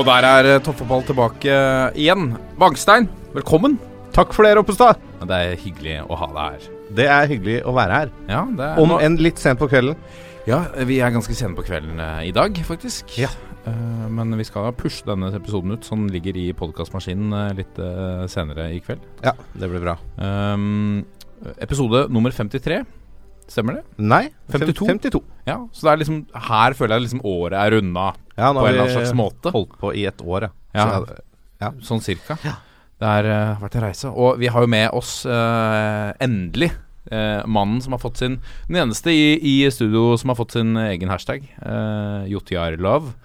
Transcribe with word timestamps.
Og 0.00 0.06
der 0.08 0.24
er 0.24 0.46
eh, 0.48 0.60
toppfotball 0.64 1.02
tilbake 1.04 1.56
igjen. 1.92 2.30
Bangstein, 2.56 3.04
velkommen. 3.34 3.74
Takk 4.16 4.30
for 4.32 4.46
det, 4.46 4.54
Roppestad. 4.56 4.96
Det 5.28 5.36
er 5.36 5.58
hyggelig 5.60 5.98
å 6.06 6.16
ha 6.16 6.28
deg 6.30 6.54
her. 6.54 6.68
Det 6.96 7.08
er 7.12 7.26
hyggelig 7.28 7.56
å 7.68 7.74
være 7.76 7.98
her. 7.98 8.12
Ja, 8.30 8.38
det 8.48 8.64
er 8.64 8.80
Om 8.80 8.94
enn 8.96 9.18
litt 9.20 9.42
sent 9.42 9.60
på 9.60 9.68
kvelden. 9.68 9.98
Ja, 10.48 10.62
vi 10.88 11.02
er 11.04 11.12
ganske 11.12 11.36
sene 11.36 11.52
på 11.58 11.66
kvelden 11.66 12.00
eh, 12.00 12.30
i 12.30 12.32
dag, 12.32 12.56
faktisk. 12.64 13.12
Ja. 13.20 13.28
Uh, 13.66 14.08
men 14.08 14.32
vi 14.40 14.46
skal 14.48 14.72
pushe 14.72 15.04
denne 15.04 15.28
episoden 15.36 15.76
ut, 15.76 15.84
så 15.84 15.98
den 16.00 16.08
ligger 16.14 16.38
i 16.40 16.46
podkastmaskinen 16.56 17.52
litt 17.60 17.76
uh, 17.76 18.24
senere 18.32 18.70
i 18.72 18.80
kveld. 18.80 19.04
Ja, 19.20 19.34
det 19.52 19.68
blir 19.68 19.84
bra. 19.84 19.98
Um, 20.16 21.02
episode 21.60 22.06
nummer 22.08 22.32
53. 22.32 22.80
Stemmer 23.50 23.80
det? 23.80 23.82
Nei, 23.98 24.28
52? 24.52 24.86
52. 24.86 25.20
Ja, 25.48 25.56
Så 25.74 25.86
det 25.86 25.92
er 25.92 26.02
liksom 26.04 26.20
her 26.48 26.76
føler 26.78 26.96
jeg 26.96 27.08
liksom 27.08 27.22
året 27.26 27.58
er 27.58 27.74
runda 27.74 28.12
Ja, 28.36 28.52
på 28.52 28.62
en 28.62 28.68
eller 28.70 28.84
annen 28.84 28.94
slags 28.94 29.14
måte. 29.18 29.50
holdt 29.54 29.74
på 29.80 29.90
i 29.98 30.04
et 30.06 30.22
år, 30.22 30.46
ja. 30.46 30.84
Ja. 30.86 31.00
Ja. 31.60 31.72
Sånn 31.84 32.00
cirka. 32.00 32.38
Det 33.00 33.08
har 33.08 33.26
uh, 33.26 33.58
vært 33.60 33.76
en 33.76 33.84
reise. 33.88 34.12
Og 34.12 34.38
vi 34.40 34.48
har 34.52 34.64
jo 34.64 34.70
med 34.70 34.86
oss 34.96 35.24
uh, 35.26 36.12
endelig 36.22 36.70
uh, 37.10 37.42
mannen 37.48 37.80
som 37.82 37.96
har 37.96 38.00
fått 38.02 38.20
sin 38.20 38.38
Den 38.68 38.78
eneste 38.84 39.12
i, 39.12 39.34
i 39.40 39.54
studio 39.72 40.14
som 40.20 40.32
har 40.32 40.38
fått 40.38 40.54
sin 40.56 40.76
egen 40.76 41.10
hashtag. 41.12 41.48
Uh, 41.58 42.28
Jotiarlove. 42.30 43.16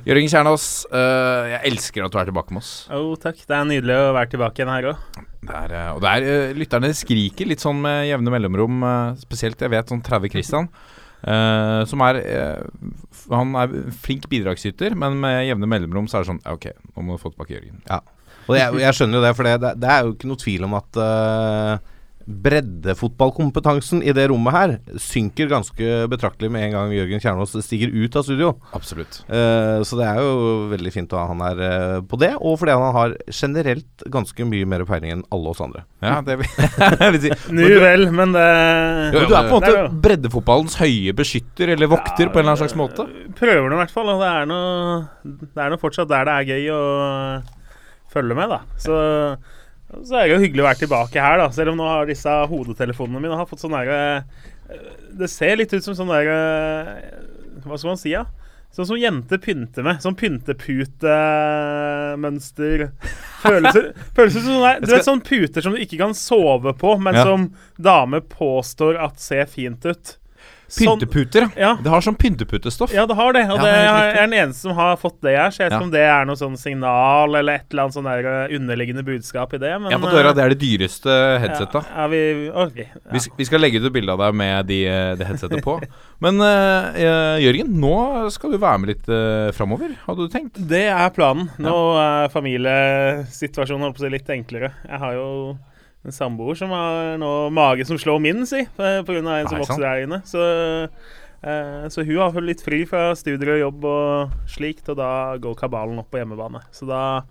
Jørgen 0.00 0.30
Kjernås, 0.32 0.66
uh, 0.88 1.50
jeg 1.50 1.68
elsker 1.68 2.06
at 2.06 2.14
du 2.14 2.16
er 2.20 2.28
tilbake 2.30 2.54
med 2.54 2.62
oss. 2.62 2.72
Jo, 2.88 3.12
takk. 3.20 3.42
Det 3.44 3.56
er 3.56 3.68
nydelig 3.68 3.98
å 3.98 4.14
være 4.16 4.30
tilbake 4.32 4.62
igjen 4.62 4.72
her 4.72 4.88
òg. 4.92 5.20
Det 5.42 5.58
er, 5.58 5.74
eh, 5.76 5.90
og 5.92 6.00
det 6.00 6.12
er, 6.14 6.24
uh, 6.24 6.54
lytterne 6.56 6.92
skriker 6.96 7.50
litt 7.50 7.60
sånn 7.60 7.82
med 7.82 8.06
jevne 8.08 8.32
mellomrom, 8.32 8.80
uh, 8.86 9.20
spesielt 9.20 9.60
jeg 9.60 9.72
vet 9.74 9.92
sånn 9.92 10.02
Trauve 10.06 10.30
Christian. 10.32 10.70
eh, 11.22 11.84
som 11.86 12.00
er 12.02 12.16
Han 13.30 13.54
er 13.54 13.68
flink 13.92 14.28
bidragsyter, 14.28 14.96
men 14.98 15.20
med 15.20 15.46
jevne 15.46 15.68
mellomrom 15.70 16.08
så 16.08 16.18
er 16.18 16.24
det 16.24 16.32
sånn 16.32 16.42
Ok, 16.50 16.72
nå 16.96 17.04
må 17.04 17.14
du 17.14 17.22
få 17.22 17.30
tilbake 17.30 17.54
Jørgen. 17.54 17.78
Og 18.48 18.56
jeg, 18.56 18.80
jeg 18.82 18.96
skjønner 18.96 19.20
jo 19.20 19.22
det, 19.22 19.36
for 19.38 19.46
det, 19.46 19.60
det, 19.62 19.70
det 19.84 19.90
er 19.92 20.02
jo 20.02 20.16
ikke 20.16 20.30
noe 20.32 20.40
tvil 20.42 20.64
om 20.66 20.74
at 20.74 20.98
uh, 20.98 21.91
breddefotballkompetansen 22.44 24.02
i 24.02 24.14
det 24.16 24.28
rommet 24.32 24.54
her 24.56 24.74
synker 25.00 25.50
ganske 25.50 25.92
betraktelig 26.12 26.50
med 26.52 26.66
en 26.66 26.76
gang 26.76 26.94
Jørgen 26.96 27.22
Kjernås 27.22 27.54
stiger 27.66 27.92
ut 27.92 28.16
av 28.18 28.26
studio. 28.26 28.52
Absolutt. 28.76 29.20
Uh, 29.28 29.82
så 29.86 29.98
det 30.00 30.08
er 30.08 30.20
jo 30.22 30.32
veldig 30.72 30.92
fint 30.94 31.14
å 31.14 31.20
ha 31.20 31.28
han 31.30 31.44
her 31.44 31.62
uh, 31.62 31.98
på 32.08 32.18
det, 32.22 32.32
og 32.40 32.58
fordi 32.60 32.76
han 32.76 32.96
har 32.96 33.16
generelt 33.28 34.06
ganske 34.12 34.46
mye 34.48 34.68
mer 34.68 34.86
peiling 34.88 35.16
enn 35.16 35.24
alle 35.34 35.52
oss 35.52 35.62
andre. 35.64 35.84
Ja, 36.04 36.18
det 36.26 36.38
vil 36.40 36.50
vil 37.16 37.22
si. 37.26 37.32
Nu 37.58 37.66
vel, 37.82 38.08
men 38.14 38.34
det 38.36 38.46
Jo, 39.14 39.24
du 39.28 39.36
er 39.36 39.48
på 39.48 39.58
en 39.58 39.66
måte 39.66 40.02
breddefotballens 40.04 40.78
høye 40.80 41.14
beskytter, 41.16 41.74
eller 41.76 41.90
vokter, 41.92 42.28
på 42.28 42.40
en 42.40 42.44
eller 42.44 42.54
annen 42.54 42.62
slags 42.64 42.78
måte. 42.78 43.06
Prøver 43.38 43.68
nå 43.68 43.78
i 43.78 43.82
hvert 43.84 43.94
fall. 43.94 44.12
Og 44.12 44.22
det 44.22 44.30
er 44.30 44.48
noe 44.50 45.32
Det 45.32 45.64
er 45.64 45.72
nå 45.72 45.80
fortsatt 45.80 46.10
der 46.10 46.28
det 46.28 46.36
er 46.36 46.52
gøy 46.54 46.70
å 46.74 46.82
følge 48.12 48.36
med, 48.36 48.52
da. 48.52 48.60
Så, 48.80 48.96
så 50.02 50.12
er 50.18 50.24
det 50.28 50.34
jo 50.36 50.40
hyggelig 50.42 50.62
å 50.64 50.68
være 50.70 50.82
tilbake 50.86 51.18
her, 51.20 51.36
da. 51.42 51.46
Selv 51.52 51.70
om 51.74 51.78
nå 51.80 51.86
har 51.88 52.06
disse 52.08 52.32
hodetelefonene 52.48 53.20
mine 53.20 53.36
har 53.36 53.48
fått 53.50 53.60
sånn 53.64 53.76
derre 53.76 53.98
Det 55.12 55.28
ser 55.28 55.58
litt 55.60 55.72
ut 55.76 55.84
som 55.84 55.92
sånn 55.98 56.08
derre 56.08 56.38
Hva 57.66 57.76
skal 57.76 57.90
man 57.92 58.00
si, 58.00 58.12
da? 58.16 58.24
Sånn 58.72 58.86
som 58.88 58.96
jenter 58.96 59.36
pynter 59.36 59.84
med. 59.84 59.98
Sånn 60.00 60.16
pynteputemønster. 60.16 62.86
Føles 63.42 63.76
ut 64.16 64.32
som 64.32 64.46
sånn 64.48 64.80
Du 64.80 64.88
vet 64.94 65.04
sånn 65.06 65.20
puter 65.26 65.60
som 65.64 65.74
du 65.76 65.80
ikke 65.84 65.98
kan 66.00 66.14
sove 66.16 66.72
på, 66.80 66.94
men 67.02 67.14
Ja. 67.18 67.22
som 67.28 67.50
damer 67.76 68.20
påstår 68.24 68.96
at 68.96 69.20
ser 69.20 69.44
fint 69.50 69.84
ut. 69.84 70.16
Sånn- 70.72 70.96
Pynteputer, 70.96 71.50
Ja. 71.54 71.74
Det 71.76 71.90
har 71.92 72.00
sånn 72.00 72.16
pynteputestoff. 72.16 72.92
Ja, 72.96 73.04
det 73.04 73.14
har 73.14 73.32
det. 73.36 73.42
Og 73.50 73.58
Ja, 73.58 73.62
det 73.62 73.72
er, 73.72 73.84
jeg 73.84 74.16
er 74.16 74.26
den 74.26 74.36
eneste 74.40 74.62
som 74.64 74.72
har 74.74 74.96
fått 74.96 75.18
det 75.20 75.36
her. 75.36 75.50
Så 75.52 75.58
jeg 75.60 75.66
vet 75.68 75.72
Ja. 75.72 75.78
ikke 75.78 75.84
om 75.84 75.90
det 75.92 76.00
er 76.00 76.24
noe 76.24 76.34
sånn 76.40 76.56
signal 76.56 77.34
eller 77.36 77.52
et 77.60 77.66
eller 77.70 77.82
annet 77.82 77.94
sånn 77.94 78.08
der 78.08 78.24
uh, 78.24 78.54
underliggende 78.56 79.04
budskap 79.04 79.52
i 79.52 79.58
det. 79.58 79.72
Men, 79.80 79.90
Jeg 79.90 79.98
har 80.00 80.06
fått 80.06 80.16
høre 80.16 80.30
at 80.30 80.36
det 80.36 80.44
er 80.44 80.54
det 80.54 80.60
dyreste 80.62 81.12
headsetet. 81.44 81.84
Ja, 81.84 82.00
ja, 82.00 82.06
vi, 82.08 82.48
okay, 82.48 82.86
ja. 82.88 83.12
Vi, 83.12 83.18
vi 83.36 83.44
skal 83.44 83.60
legge 83.60 83.80
ut 83.82 83.84
et 83.90 83.92
bilde 83.92 84.12
av 84.16 84.18
deg 84.24 84.34
med 84.34 84.66
de, 84.66 84.86
eh, 84.86 85.14
det 85.20 85.26
headsetet 85.28 85.62
på. 85.62 85.76
Men 86.24 86.40
eh, 86.40 87.02
eh, 87.04 87.36
Jørgen, 87.44 87.68
nå 87.76 88.30
skal 88.32 88.50
du 88.52 88.56
være 88.62 88.78
med 88.80 88.88
litt 88.94 89.08
uh, 89.12 89.52
framover, 89.52 89.92
hadde 90.06 90.24
du 90.24 90.32
tenkt? 90.32 90.56
Det 90.56 90.86
er 90.88 91.10
planen. 91.12 91.50
Nå 91.60 91.76
er 92.00 92.32
familiesituasjonen 92.32 93.84
holdt 93.84 93.98
på 93.98 94.04
å 94.04 94.08
si 94.08 94.12
litt 94.16 94.32
enklere. 94.32 94.72
Jeg 94.88 94.98
har 95.04 95.12
jo 95.20 95.28
en 96.02 96.14
samboer 96.14 96.58
som 96.58 96.72
har 96.74 97.16
nå 97.22 97.32
mage 97.54 97.86
som 97.86 97.98
slår 98.00 98.22
min, 98.22 98.46
si, 98.48 98.64
pga. 98.76 99.02
en 99.02 99.28
Nei, 99.28 99.42
som 99.46 99.60
vokser 99.62 99.84
der 99.84 100.04
inne. 100.06 100.20
Så, 100.26 100.42
eh, 101.46 101.86
så 101.94 102.06
hun 102.06 102.18
har 102.18 102.42
litt 102.42 102.64
fri 102.64 102.82
fra 102.90 103.12
studier 103.18 103.54
og 103.56 103.62
jobb 103.62 103.88
og 103.92 104.36
slikt, 104.50 104.88
og 104.90 104.98
da 104.98 105.12
går 105.42 105.58
kabalen 105.62 106.02
opp 106.02 106.10
på 106.10 106.22
hjemmebane. 106.22 106.64
Så 106.74 106.90
da 106.90 107.22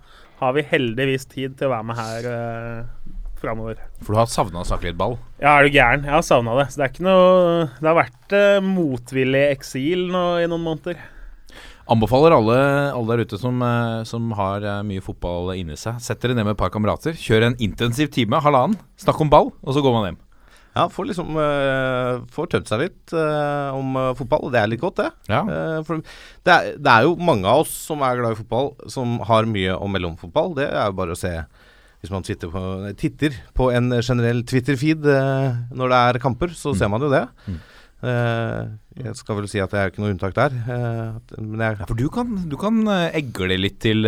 har 0.42 0.56
vi 0.56 0.66
heldigvis 0.66 1.28
tid 1.30 1.58
til 1.60 1.70
å 1.70 1.76
være 1.76 1.90
med 1.90 2.00
her 2.00 2.30
eh, 2.32 3.12
framover. 3.42 3.82
For 4.06 4.14
du 4.14 4.22
har 4.22 4.30
savna 4.32 4.62
å 4.62 4.68
snakke 4.68 4.90
litt 4.90 5.00
ball. 5.00 5.18
Ja, 5.42 5.58
er 5.58 5.68
du 5.68 5.76
gæren? 5.76 6.06
Jeg 6.08 6.16
har 6.16 6.26
savna 6.26 6.56
det. 6.62 6.70
Så 6.72 6.80
det 6.80 6.88
er 6.88 6.94
ikke 6.94 7.08
noe 7.08 7.66
Det 7.78 7.90
har 7.90 7.98
vært 7.98 8.38
eh, 8.38 8.60
motvillig 8.66 9.44
eksil 9.52 10.08
nå 10.14 10.26
i 10.42 10.48
noen 10.48 10.66
måneder. 10.70 11.02
Anbefaler 11.90 12.36
alle, 12.36 12.58
alle 12.94 13.16
der 13.16 13.26
ute 13.26 13.40
som, 13.42 13.62
eh, 13.66 14.02
som 14.08 14.32
har 14.38 14.62
eh, 14.62 14.82
mye 14.86 15.02
fotball 15.04 15.54
inni 15.58 15.78
seg. 15.80 15.98
Sett 16.04 16.22
dere 16.22 16.36
ned 16.38 16.46
med 16.46 16.56
et 16.56 16.60
par 16.60 16.74
kamerater. 16.74 17.18
Kjør 17.18 17.50
en 17.50 17.58
intensiv 17.64 18.12
time, 18.14 18.42
halvannen. 18.44 18.78
Snakk 19.02 19.22
om 19.24 19.32
ball, 19.32 19.50
og 19.64 19.74
så 19.76 19.84
går 19.84 19.96
man 19.96 20.06
hjem. 20.10 20.20
Ja, 20.72 20.86
får 20.88 21.10
liksom 21.10 21.36
uh, 21.36 22.22
Får 22.32 22.46
tømt 22.54 22.70
seg 22.70 22.80
litt 22.86 23.12
uh, 23.12 23.76
om 23.76 23.98
uh, 23.98 24.14
fotball, 24.16 24.46
det 24.54 24.62
er 24.62 24.70
litt 24.72 24.80
godt, 24.80 25.02
det. 25.02 25.10
Ja. 25.28 25.42
For 25.84 26.00
det 26.00 26.54
er, 26.54 26.70
det 26.80 26.94
er 26.94 27.08
jo 27.10 27.18
mange 27.20 27.44
av 27.50 27.66
oss 27.66 27.74
som 27.90 28.00
er 28.08 28.22
glad 28.22 28.38
i 28.38 28.40
fotball, 28.40 28.72
som 28.92 29.18
har 29.28 29.50
mye 29.52 29.76
å 29.76 29.90
melde 29.92 30.14
om 30.14 30.16
fotball. 30.22 30.56
Det 30.62 30.70
er 30.70 30.88
jo 30.88 30.96
bare 31.02 31.18
å 31.18 31.20
se 31.20 31.34
hvis 32.02 32.14
man 32.14 32.24
på, 32.24 32.62
titter 32.98 33.36
på 33.54 33.68
en 33.76 33.92
generell 34.00 34.40
Twitter-feed 34.48 35.04
når 35.06 35.92
det 35.92 36.00
er 36.00 36.20
kamper, 36.24 36.56
så 36.58 36.72
ser 36.74 36.90
man 36.90 37.04
jo 37.04 37.12
det. 37.12 37.28
Mm. 37.46 37.60
Eh, 38.02 38.62
jeg 39.06 39.16
skal 39.20 39.38
vel 39.38 39.48
si 39.52 39.60
at 39.62 39.72
jeg 39.76 39.82
er 39.88 39.92
ikke 39.92 40.02
noe 40.04 40.14
unntak 40.16 40.34
der. 40.38 40.56
eh, 40.58 41.40
men 41.42 41.60
jeg, 41.62 41.80
Ja, 41.84 41.86
for 41.90 41.96
du 42.00 42.08
kan, 42.14 42.32
du 42.50 42.56
kan 42.58 42.80
eh, 42.90 43.12
egle 43.22 43.58
litt 43.62 43.80
til, 43.84 44.04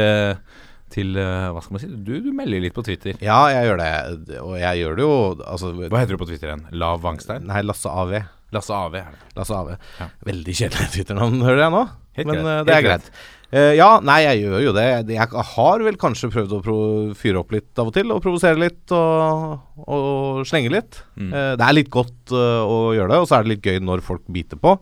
til 0.94 1.14
Hva 1.18 1.62
skal 1.62 1.76
man 1.78 1.84
si? 1.84 1.90
Du, 2.06 2.14
du 2.26 2.32
melder 2.36 2.62
litt 2.64 2.74
på 2.76 2.84
Twitter. 2.86 3.18
ja, 3.22 3.40
jeg 3.54 3.70
gjør 3.70 3.82
det. 3.84 4.40
Og 4.42 4.56
jeg 4.62 4.82
gjør 4.84 4.96
det 4.98 5.06
jo 5.06 5.14
altså, 5.46 5.74
Hva 5.78 6.02
heter 6.04 6.18
du 6.18 6.22
på 6.24 6.30
Twitter 6.32 6.52
igjen? 6.52 6.66
Lav 6.74 7.02
Wangstein? 7.06 7.46
Nei, 7.50 7.62
Lasse 7.66 7.90
AV. 7.90 8.18
Lasse 8.54 8.74
AV 8.78 8.98
er 9.00 9.14
det. 9.16 9.22
Lasse 9.38 9.56
AV. 9.58 9.72
Ja. 10.00 10.10
Veldig 10.30 10.54
kjedelig 10.60 10.90
Twitter-navn, 10.98 11.40
hører 11.42 11.64
jeg 11.68 11.74
nå. 11.78 11.84
Helt 12.20 12.28
Men 12.30 12.44
greit. 12.44 12.66
det 12.68 12.74
er 12.74 12.82
Helt 12.82 12.90
greit. 12.90 13.12
Eh, 13.54 13.76
ja, 13.78 14.00
nei, 14.02 14.24
jeg 14.24 14.48
gjør 14.48 14.64
jo 14.66 14.74
det. 14.74 14.86
Jeg 15.14 15.46
har 15.54 15.84
vel 15.86 15.98
kanskje 16.02 16.32
prøvd 16.34 16.56
å 16.58 16.78
fyre 17.18 17.42
opp 17.44 17.54
litt 17.54 17.78
av 17.78 17.92
og 17.92 17.94
til, 17.94 18.10
og 18.10 18.22
provosere 18.24 18.58
litt 18.58 18.94
og, 18.98 19.60
og 19.86 20.42
slenge 20.50 20.72
litt. 20.74 21.04
Mm. 21.14 21.30
Uh, 21.30 21.52
det 21.60 21.68
er 21.68 21.78
litt 21.78 21.92
godt 21.94 22.34
uh, 22.34 22.66
å 22.66 22.78
gjøre 22.98 23.12
det, 23.14 23.20
og 23.22 23.30
så 23.30 23.38
er 23.38 23.46
det 23.46 23.54
litt 23.54 23.70
gøy 23.70 23.78
når 23.86 24.02
folk 24.06 24.26
biter 24.34 24.58
på. 24.58 24.74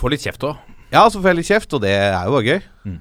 Får 0.00 0.14
litt 0.14 0.24
kjeft 0.24 0.48
òg. 0.48 0.72
Ja, 0.92 1.04
så 1.08 1.20
får 1.20 1.32
jeg 1.32 1.40
litt 1.42 1.50
kjeft, 1.50 1.76
og 1.76 1.84
det 1.84 1.92
er 1.92 2.16
jo 2.28 2.34
bare 2.34 2.48
gøy. 2.48 2.64
Mm. 2.84 2.96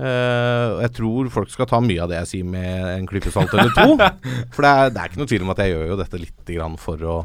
Jeg 0.79 0.91
tror 0.96 1.29
folk 1.34 1.50
skal 1.52 1.68
ta 1.68 1.79
mye 1.84 2.03
av 2.03 2.12
det 2.12 2.22
jeg 2.22 2.29
sier 2.29 2.47
med 2.47 2.85
en 2.94 3.08
klype 3.09 3.34
salt 3.34 3.52
eller 3.52 3.73
to. 3.76 3.97
for 4.55 4.64
det 4.64 4.72
er, 4.72 4.94
det 4.96 5.02
er 5.02 5.11
ikke 5.11 5.20
noe 5.20 5.32
tvil 5.32 5.44
om 5.44 5.52
at 5.52 5.59
jeg 5.59 5.73
gjør 5.73 5.90
jo 5.90 5.97
dette 5.99 6.22
litt 6.22 6.52
grann 6.53 6.78
for 6.79 7.03
å 7.03 7.17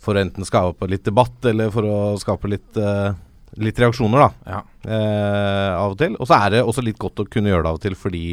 For 0.00 0.16
å 0.16 0.20
enten 0.20 0.46
skape 0.48 0.88
litt 0.88 1.04
debatt, 1.04 1.36
eller 1.48 1.72
for 1.72 1.84
å 1.84 1.96
skape 2.20 2.48
litt 2.48 2.76
eh, 2.80 3.16
Litt 3.58 3.78
reaksjoner, 3.82 4.22
da. 4.22 4.30
Ja. 4.46 4.60
eh, 4.86 5.70
av 5.74 5.94
og 5.94 5.98
til. 5.98 6.14
Og 6.20 6.28
så 6.30 6.38
er 6.38 6.50
det 6.54 6.60
også 6.62 6.84
litt 6.86 7.00
godt 7.00 7.18
å 7.24 7.26
kunne 7.26 7.50
gjøre 7.50 7.64
det 7.66 7.72
av 7.72 7.80
og 7.80 7.82
til, 7.82 7.96
fordi 7.98 8.24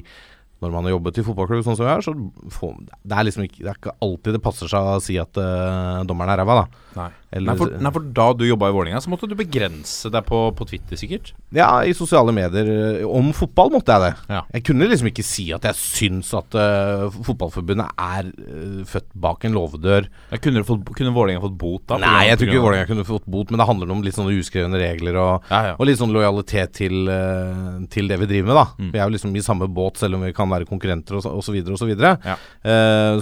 når 0.61 0.73
man 0.73 0.85
har 0.87 0.95
jobbet 0.95 1.19
i 1.19 1.25
fotballklubb 1.25 1.63
sånn 1.65 1.77
som 1.77 1.85
jeg 1.87 1.99
er, 1.99 2.05
så 2.05 2.13
får, 2.53 2.77
det 3.05 3.17
er 3.17 3.25
liksom 3.27 3.43
ikke 3.45 3.59
Det 3.61 3.71
er 3.71 3.77
ikke 3.77 3.95
alltid 4.01 4.37
det 4.37 4.41
passer 4.41 4.71
seg 4.71 4.87
å 4.89 5.01
si 5.03 5.17
at 5.21 5.37
uh, 5.37 6.05
dommeren 6.09 6.33
er 6.33 6.41
ræva, 6.41 6.63
da. 6.63 6.86
Nei. 6.97 7.09
Eller- 7.37 7.51
Nei, 7.51 7.55
for, 7.59 7.71
nei, 7.83 7.91
for 7.91 8.05
da 8.15 8.25
du 8.33 8.45
jobba 8.47 8.69
i 8.69 8.73
Vålerenga, 8.75 9.01
så 9.03 9.11
måtte 9.11 9.27
du 9.27 9.35
begrense 9.35 10.09
deg 10.13 10.23
på, 10.25 10.37
på 10.55 10.65
Twitter, 10.69 10.95
sikkert? 10.99 11.33
Ja, 11.53 11.81
i 11.83 11.91
sosiale 11.95 12.31
medier. 12.35 13.03
Om 13.05 13.33
fotball 13.35 13.69
måtte 13.73 13.93
jeg 13.93 14.03
det. 14.05 14.11
Ja. 14.31 14.41
Jeg 14.55 14.63
kunne 14.69 14.87
liksom 14.87 15.09
ikke 15.11 15.25
si 15.27 15.45
at 15.55 15.67
jeg 15.67 15.75
syns 15.77 16.31
at 16.39 16.55
uh, 16.55 17.09
fotballforbundet 17.27 17.91
er 17.99 18.29
uh, 18.31 18.81
født 18.87 19.09
bak 19.27 19.43
en 19.47 19.53
låvedør. 19.57 20.07
Ja, 20.31 20.39
kunne, 20.43 20.63
fått, 20.67 20.87
kunne 20.97 21.11
Vålerenga 21.15 21.43
fått 21.43 21.57
bot 21.59 21.83
da? 21.91 21.99
Nei, 22.01 22.27
jeg 22.29 22.39
tror 22.39 22.51
ikke 22.53 22.63
Vålerenga 22.63 22.89
kunne 22.93 23.07
fått 23.11 23.27
bot, 23.27 23.51
men 23.51 23.59
det 23.61 23.67
handler 23.69 23.91
om 23.97 24.01
litt 24.07 24.15
sånne 24.17 24.33
uskrevne 24.39 24.79
regler 24.81 25.19
og, 25.21 25.51
Ja, 25.51 25.75
og 25.77 25.85
litt 25.91 25.99
sånn 25.99 26.15
lojalitet 26.15 26.73
til, 26.79 27.11
uh, 27.11 27.77
til 27.91 28.07
det 28.07 28.19
vi 28.23 28.31
driver 28.31 28.47
med, 28.53 28.59
da. 28.61 28.65
Mm. 28.79 28.91
Vi 28.95 29.03
er 29.03 29.05
jo 29.11 29.15
liksom 29.17 29.35
i 29.37 29.43
samme 29.45 29.67
båt, 29.67 29.99
selv 30.01 30.15
om 30.17 30.23
vi 30.25 30.31
kan 30.37 30.49
være 30.49 30.65
konkurrenter 30.69 31.19
og 31.19 31.23
så- 31.27 31.35
og 31.35 31.43
så 31.43 31.51
videre 31.53 31.75
og 31.75 31.79
så 31.83 31.85
videre. 31.91 32.15
Ja. 32.25 32.37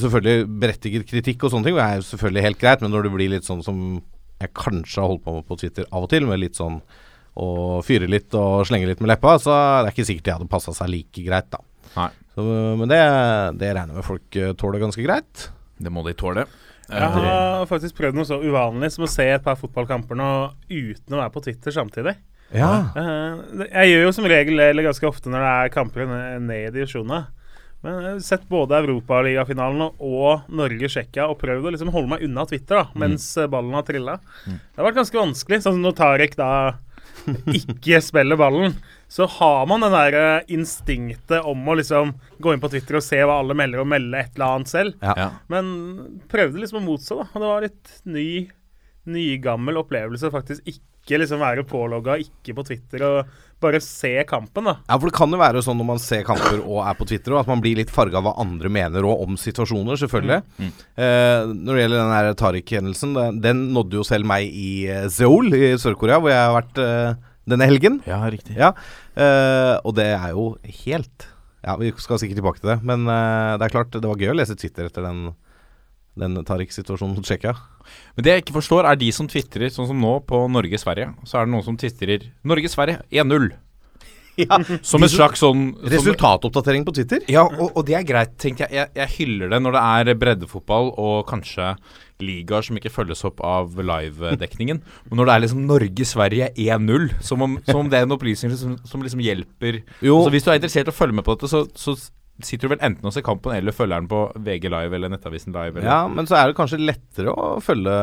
Selvfølgelig 0.02 0.46
berettiget 0.62 1.06
kritikk 1.10 1.44
og 1.46 1.52
sånne 1.54 1.68
ting 1.70 1.78
er 1.82 1.98
jo 2.00 2.06
selvfølgelig 2.08 2.44
helt 2.46 2.60
greit, 2.62 2.82
men 2.84 2.92
når 2.94 3.08
det 3.08 3.12
blir 3.16 3.30
litt 3.36 3.48
sånn 3.48 3.64
som 3.66 3.82
jeg 4.42 4.52
kanskje 4.56 5.02
har 5.02 5.12
holdt 5.12 5.26
på 5.26 5.36
med 5.38 5.48
på 5.48 5.58
Twitter 5.60 5.88
av 5.90 6.06
og 6.06 6.12
til, 6.12 6.28
med 6.30 6.42
litt 6.42 6.58
sånn 6.60 6.82
å 7.36 7.48
fyre 7.84 8.08
litt 8.08 8.36
og 8.38 8.64
slenge 8.68 8.88
litt 8.88 9.02
med 9.04 9.12
leppa, 9.12 9.36
så 9.42 9.52
det 9.52 9.90
er 9.90 9.96
ikke 9.96 10.08
sikkert 10.08 10.28
det 10.28 10.36
hadde 10.38 10.52
passa 10.52 10.76
seg 10.76 10.92
like 10.92 11.24
greit, 11.26 11.50
da. 11.52 11.60
Nei. 11.96 12.12
Så, 12.36 12.46
men 12.80 12.92
det, 12.92 13.00
det 13.60 13.72
regner 13.76 13.96
jeg 13.96 14.00
med 14.00 14.08
folk 14.08 14.38
eh, 14.40 14.54
tåler 14.60 14.84
ganske 14.84 15.04
greit. 15.04 15.50
Det 15.80 15.92
må 15.92 16.04
de 16.06 16.16
tåle. 16.18 16.46
Jeg 16.86 17.02
har 17.02 17.66
faktisk 17.68 17.98
prøvd 17.98 18.20
noe 18.20 18.28
så 18.30 18.38
uvanlig 18.44 18.92
som 18.94 19.08
å 19.08 19.10
se 19.10 19.26
et 19.34 19.44
par 19.44 19.58
fotballkamper 19.58 20.18
nå 20.20 20.30
uten 20.70 21.16
å 21.16 21.22
være 21.24 21.34
på 21.34 21.44
Twitter 21.48 21.74
samtidig. 21.74 22.14
Ja. 22.54 22.72
Eh, 22.96 23.64
jeg 23.66 23.92
gjør 23.92 24.06
jo 24.06 24.12
som 24.16 24.28
regel 24.30 24.62
eller 24.62 24.86
ganske 24.86 25.10
ofte 25.10 25.32
når 25.34 25.42
det 25.44 25.54
er 25.56 25.74
kamper 25.74 26.06
ned, 26.10 26.46
ned 26.46 26.68
i 26.68 26.74
divisjonene. 26.76 27.24
Men 27.86 28.00
jeg 28.00 28.16
har 28.16 28.24
sett 28.26 28.48
både 28.50 28.80
Europaligafinalen 28.82 29.92
og 30.02 30.48
Norge-Tsjekkia 30.50 31.28
og 31.30 31.38
prøvd 31.38 31.68
å 31.70 31.74
liksom 31.76 31.92
holde 31.94 32.10
meg 32.16 32.24
unna 32.26 32.48
Twitter 32.50 32.82
da, 32.82 32.86
mens 32.98 33.28
eh, 33.38 33.50
ballen 33.52 33.78
har 33.78 33.86
trilla. 33.86 34.16
Det 34.48 34.80
har 34.80 34.88
vært 34.88 34.98
ganske 35.04 35.20
vanskelig. 35.22 35.62
Sånn 35.62 35.84
når 35.84 35.94
Tarek 36.00 36.34
da 36.40 36.50
ikke 37.60 38.02
spiller 38.02 38.40
ballen, 38.42 38.74
så 39.12 39.28
har 39.38 39.70
man 39.70 39.86
det 39.86 39.92
der 39.94 40.18
eh, 40.18 40.50
instinktet 40.58 41.46
om 41.46 41.62
å 41.70 41.78
liksom 41.78 42.16
gå 42.42 42.56
inn 42.56 42.64
på 42.64 42.74
Twitter 42.74 42.98
og 42.98 43.06
se 43.06 43.22
hva 43.22 43.38
alle 43.44 43.58
melder, 43.58 43.84
og 43.84 43.92
melde 43.94 44.18
et 44.18 44.34
eller 44.34 44.58
annet 44.58 44.74
selv. 44.74 45.06
Ja. 45.06 45.30
Men 45.54 45.70
prøvde 46.32 46.64
liksom 46.64 46.82
å 46.82 46.86
motstå, 46.88 47.22
da. 47.22 47.30
Og 47.30 47.46
det 47.46 47.54
var 47.54 47.70
litt 47.70 47.96
ny, 48.18 48.28
nygammel 49.14 49.84
opplevelse 49.86 50.34
å 50.34 50.34
faktisk 50.34 50.66
ikke 50.74 50.95
liksom 51.22 51.42
være 51.46 51.62
pålogga, 51.70 52.16
ikke 52.18 52.56
på 52.58 52.64
Twitter, 52.66 53.04
og 53.06 53.28
bare 53.62 53.80
se 53.82 54.10
kampen, 54.28 54.66
da. 54.68 54.74
Ja, 54.90 54.98
for 54.98 55.08
det 55.10 55.16
kan 55.16 55.32
jo 55.32 55.38
være 55.40 55.62
sånn 55.64 55.78
når 55.80 55.88
man 55.88 56.02
ser 56.02 56.26
kamper 56.28 56.58
og 56.64 56.80
er 56.84 56.98
på 56.98 57.06
Twitter, 57.08 57.36
og 57.36 57.44
at 57.44 57.52
man 57.52 57.62
blir 57.64 57.78
litt 57.80 57.94
farga 57.94 58.18
av 58.20 58.26
hva 58.28 58.34
andre 58.42 58.72
mener 58.74 59.06
og 59.08 59.22
om 59.24 59.38
situasjoner, 59.40 60.00
selvfølgelig. 60.02 60.42
Eh, 60.98 61.54
når 61.54 61.70
det 61.78 61.84
gjelder 61.86 62.02
den 62.02 62.16
her 62.18 62.32
Tariq-hendelsen, 62.42 63.14
den, 63.16 63.40
den 63.46 63.62
nådde 63.78 64.02
jo 64.02 64.08
selv 64.08 64.26
meg 64.30 64.50
i 64.50 64.88
eh, 64.90 65.06
Seoul 65.14 65.54
i 65.54 65.72
Sør-Korea, 65.82 66.18
hvor 66.20 66.34
jeg 66.34 66.42
har 66.42 66.58
vært 66.58 66.82
eh, 66.84 67.22
denne 67.54 67.70
helgen. 67.70 68.02
Ja, 68.10 68.20
riktig. 68.34 68.58
Ja, 68.58 68.74
eh, 69.14 69.76
og 69.86 69.96
det 70.02 70.10
er 70.18 70.34
jo 70.34 70.50
helt 70.84 71.30
Ja, 71.66 71.78
vi 71.82 71.94
skal 71.98 72.20
sikkert 72.22 72.42
tilbake 72.42 72.62
til 72.62 72.74
det, 72.74 72.80
men 72.86 73.08
eh, 73.10 73.56
det 73.62 73.70
er 73.70 73.74
klart, 73.78 73.94
det 73.94 74.06
var 74.10 74.20
gøy 74.22 74.34
å 74.34 74.38
lese 74.42 74.58
Twitter 74.60 74.90
etter 74.90 75.06
den, 75.08 75.30
den 76.16 76.38
Tariq-situasjonen 76.48 77.16
mot 77.18 77.26
Tsjekkia. 77.28 77.54
Men 78.16 78.24
det 78.26 78.32
jeg 78.38 78.46
ikke 78.46 78.56
forstår, 78.62 78.88
er 78.90 78.96
de 79.02 79.12
som 79.16 79.28
tvitrer, 79.30 79.70
sånn 79.74 79.90
som 79.92 80.00
nå, 80.02 80.16
på 80.30 80.46
Norge-Sverige. 80.52 81.12
Så 81.28 81.38
er 81.42 81.46
det 81.46 81.54
noen 81.56 81.66
som 81.68 81.78
tvitrer 81.78 82.30
Norge-Sverige 82.48 83.04
1-0. 83.12 83.52
Ja, 84.36 84.58
Som 84.84 85.00
en 85.00 85.08
slags 85.08 85.40
sånn 85.40 85.62
Resultatoppdatering 85.88 86.84
på 86.84 86.92
Twitter. 86.98 87.22
Ja, 87.32 87.46
og, 87.48 87.70
og 87.80 87.86
det 87.88 87.94
er 87.96 88.04
greit, 88.04 88.34
tenkte 88.44 88.66
jeg. 88.66 88.74
jeg. 88.76 88.90
Jeg 89.00 89.12
hyller 89.14 89.54
det 89.54 89.60
når 89.64 89.78
det 89.78 89.84
er 90.12 90.18
breddefotball 90.20 90.90
og 91.00 91.22
kanskje 91.30 91.70
ligaer 92.20 92.66
som 92.68 92.76
ikke 92.76 92.92
følges 92.92 93.24
opp 93.30 93.40
av 93.48 93.72
livedekningen. 93.80 94.82
Men 95.08 95.22
når 95.22 95.30
det 95.30 95.36
er 95.38 95.44
liksom 95.46 95.64
Norge-Sverige 95.70 96.50
1-0, 96.66 97.08
som, 97.24 97.46
om- 97.48 97.56
som 97.64 97.80
om 97.86 97.88
det 97.94 98.02
er 98.02 98.10
en 98.10 98.16
opplysning 98.18 98.52
som, 98.60 98.76
som 98.84 99.08
liksom 99.08 99.24
hjelper 99.24 99.80
Jo. 100.04 100.20
Så 100.28 100.36
Hvis 100.36 100.44
du 100.44 100.52
er 100.52 100.60
interessert 100.60 100.92
i 100.92 100.96
å 100.98 101.00
følge 101.00 101.16
med 101.16 101.28
på 101.30 101.38
dette, 101.38 101.48
så, 101.56 101.64
så 101.72 101.96
sitter 102.44 102.68
du 102.68 102.74
vel 102.74 102.84
enten 102.84 103.08
og 103.08 103.14
ser 103.16 103.24
kampen 103.24 103.56
eller 103.56 103.76
følger 103.76 104.02
den 104.02 104.10
på 104.12 104.26
VG 104.44 104.68
Live 104.72 104.98
eller 104.98 105.12
Nettavisen 105.14 105.56
Live. 105.56 105.78
Eller. 105.78 105.88
Ja, 105.88 106.02
men 106.12 106.28
så 106.28 106.36
er 106.36 106.50
det 106.50 106.58
kanskje 106.58 106.82
lettere 106.82 107.32
å 107.32 107.62
følge 107.64 107.96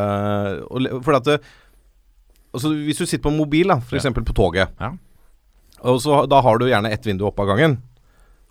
For 1.04 1.18
at 1.18 1.28
det, 1.28 1.38
altså 2.54 2.72
Hvis 2.72 3.02
du 3.02 3.04
sitter 3.04 3.26
på 3.28 3.34
mobil, 3.36 3.68
da 3.68 3.76
f.eks. 3.82 3.98
eksempel 4.00 4.24
på 4.24 4.36
toget, 4.36 4.72
Ja. 4.80 4.94
og 5.82 6.00
så 6.00 6.24
da 6.30 6.40
har 6.40 6.58
du 6.58 6.68
gjerne 6.70 6.92
ett 6.92 7.06
vindu 7.06 7.26
opp 7.28 7.40
av 7.44 7.52
gangen, 7.52 7.76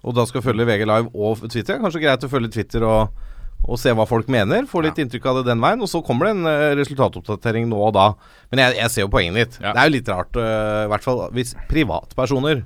og 0.04 0.16
da 0.18 0.26
skal 0.30 0.46
følge 0.46 0.66
VG 0.70 0.86
Live 0.86 1.12
og 1.14 1.46
Twitter, 1.50 1.82
kanskje 1.82 2.02
greit 2.04 2.26
å 2.26 2.30
følge 2.30 2.52
Twitter 2.54 2.86
og, 2.86 3.14
og 3.66 3.78
se 3.78 3.94
hva 3.94 4.06
folk 4.10 4.30
mener. 4.34 4.66
Få 4.70 4.82
litt 4.82 4.98
inntrykk 5.02 5.26
av 5.30 5.40
det 5.40 5.52
den 5.52 5.62
veien. 5.62 5.82
Og 5.86 5.90
så 5.92 6.02
kommer 6.02 6.26
det 6.26 6.32
en 6.34 6.50
eh, 6.50 6.72
resultatoppdatering 6.80 7.68
nå 7.70 7.78
og 7.78 7.94
da. 7.94 8.08
Men 8.50 8.64
jeg, 8.64 8.80
jeg 8.80 8.90
ser 8.90 9.06
jo 9.06 9.12
poenget 9.14 9.38
ditt. 9.38 9.60
Ja. 9.62 9.76
Det 9.76 9.84
er 9.84 9.92
jo 9.92 9.94
litt 10.00 10.10
rart, 10.10 10.40
uh, 10.42 10.88
i 10.88 10.90
hvert 10.90 11.06
fall 11.06 11.22
hvis 11.38 11.54
privatpersoner 11.70 12.64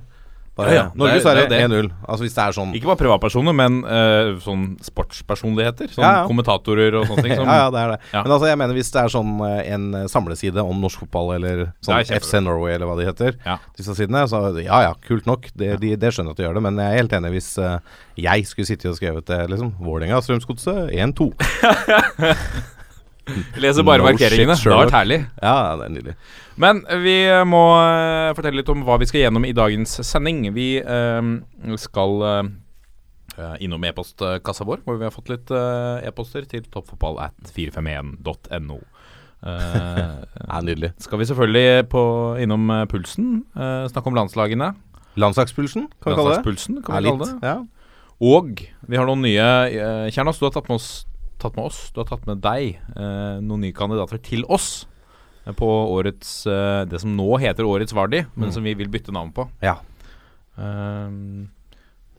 bare, 0.56 0.72
Ja, 0.72 0.76
ja, 0.78 0.84
Norge 0.96 1.20
det 1.50 1.58
er 1.58 1.68
1-0. 1.68 1.88
Altså 2.08 2.24
hvis 2.24 2.34
det 2.36 2.44
er 2.46 2.54
sånn 2.56 2.70
Ikke 2.78 2.88
bare 2.88 3.00
privatpersoner, 3.02 3.54
men 3.56 3.78
uh, 3.84 4.36
sånn 4.40 4.64
sportspersonligheter. 4.84 5.90
Sånn 5.92 6.04
Ja, 6.06 6.12
ja. 6.22 6.22
kommentatorer 6.30 6.96
og 6.96 7.04
sånne 7.10 7.26
ting. 7.26 7.34
Som, 7.40 7.50
ja, 7.50 7.66
ja, 7.66 7.66
det 7.74 7.82
er 7.82 7.92
det. 7.92 7.98
Men 8.14 8.34
altså, 8.38 8.48
jeg 8.48 8.60
mener 8.62 8.78
hvis 8.78 8.92
det 8.94 9.02
er 9.02 9.12
sånn 9.12 9.34
eh, 9.44 9.58
en 9.74 9.84
eh, 10.00 10.06
samleside 10.08 10.64
om 10.64 10.80
norsk 10.80 11.02
fotball, 11.04 11.34
eller 11.36 11.66
sånn. 11.84 12.00
FC 12.16 12.40
Norway, 12.40 12.76
eller 12.78 12.88
hva 12.88 12.96
de 12.96 13.08
heter, 13.10 13.36
disse 13.76 13.96
sidene, 13.98 14.24
så 14.30 14.46
ja 14.62 14.80
ja, 14.86 14.94
kult 15.04 15.28
nok. 15.28 15.50
Det, 15.52 15.74
de, 15.82 15.92
det 16.00 16.12
skjønner 16.14 16.32
jeg 16.32 16.38
at 16.38 16.40
de 16.40 16.46
gjør 16.48 16.56
det, 16.60 16.64
men 16.68 16.80
jeg 16.80 16.94
er 16.94 17.02
helt 17.02 17.18
enig 17.20 17.34
hvis 17.36 17.50
uh, 17.60 17.76
jeg 18.16 18.48
skulle 18.48 18.70
sittet 18.70 18.92
og 18.94 18.96
skrevet 18.96 19.28
det, 19.28 19.42
liksom. 19.52 19.74
Vålerenga, 19.82 20.22
Strømsgodset, 20.24 20.88
1-2. 20.96 21.28
Leser 23.62 23.82
bare 23.86 24.02
No 24.02 24.08
markeringene. 24.10 24.54
shit, 24.56 24.68
det 24.68 24.74
har 24.76 24.84
vært 24.86 24.96
herlig. 24.98 25.18
Ja, 25.42 25.54
det 25.80 25.86
er 25.88 25.94
nydelig. 25.96 26.14
Men 26.62 26.82
vi 27.02 27.16
må 27.48 27.62
eh, 27.82 28.30
fortelle 28.38 28.60
litt 28.62 28.70
om 28.72 28.84
hva 28.86 28.96
vi 29.02 29.08
skal 29.10 29.24
gjennom 29.26 29.44
i 29.48 29.54
dagens 29.56 29.98
sending. 30.06 30.44
Vi 30.56 30.68
eh, 30.80 31.30
skal 31.82 32.14
eh, 32.30 33.54
innom 33.66 33.84
e-postkassa 33.84 34.64
vår, 34.68 34.84
hvor 34.86 34.96
vi 35.00 35.04
har 35.08 35.12
fått 35.14 35.32
litt 35.34 35.50
eh, 35.52 36.06
e-poster 36.08 36.46
til 36.48 36.64
toppfotball 36.72 37.18
at 37.26 37.50
451.no. 37.56 38.78
det 39.46 40.46
er 40.48 40.64
nydelig. 40.64 40.92
skal 41.04 41.20
vi 41.20 41.26
selvfølgelig 41.28 41.88
på, 41.92 42.02
innom 42.42 42.70
eh, 42.72 42.84
pulsen, 42.90 43.42
eh, 43.56 43.84
snakke 43.92 44.08
om 44.10 44.16
landslagene. 44.16 44.70
Landslagspulsen, 45.16 45.88
kan 46.00 46.12
vi 46.12 46.16
kalle 46.16 46.30
det. 46.30 46.38
Landslagspulsen, 46.40 46.80
kan 46.84 47.02
vi 47.02 47.10
kalle 47.10 47.26
det. 47.26 47.36
Ja. 47.46 47.58
Og 48.26 48.62
vi 48.88 48.96
har 48.96 49.04
noen 49.08 49.22
nye 49.24 49.46
eh, 49.68 50.08
Kjernas, 50.14 50.40
du 50.40 50.46
har 50.48 50.54
tatt 50.56 50.68
med, 50.70 50.80
oss, 50.80 51.04
tatt 51.42 51.56
med 51.58 51.66
oss, 51.68 51.90
du 51.94 52.00
har 52.02 52.08
tatt 52.08 52.26
med 52.28 52.40
deg 52.44 52.76
eh, 52.96 53.38
noen 53.44 53.60
nye 53.66 53.72
kandidater 53.76 54.18
til 54.24 54.44
oss 54.52 54.86
eh, 55.46 55.52
på 55.56 55.68
årets 55.96 56.30
eh, 56.50 56.84
Det 56.90 57.00
som 57.02 57.12
nå 57.16 57.28
heter 57.42 57.64
Årets 57.68 57.92
Vardi, 57.96 58.24
men 58.34 58.48
Mm. 58.50 58.54
som 58.56 58.64
vi 58.64 58.74
vil 58.74 58.88
bytte 58.92 59.12
navn 59.14 59.32
på. 59.36 59.48
Ja. 59.62 59.76
Um, 60.56 61.48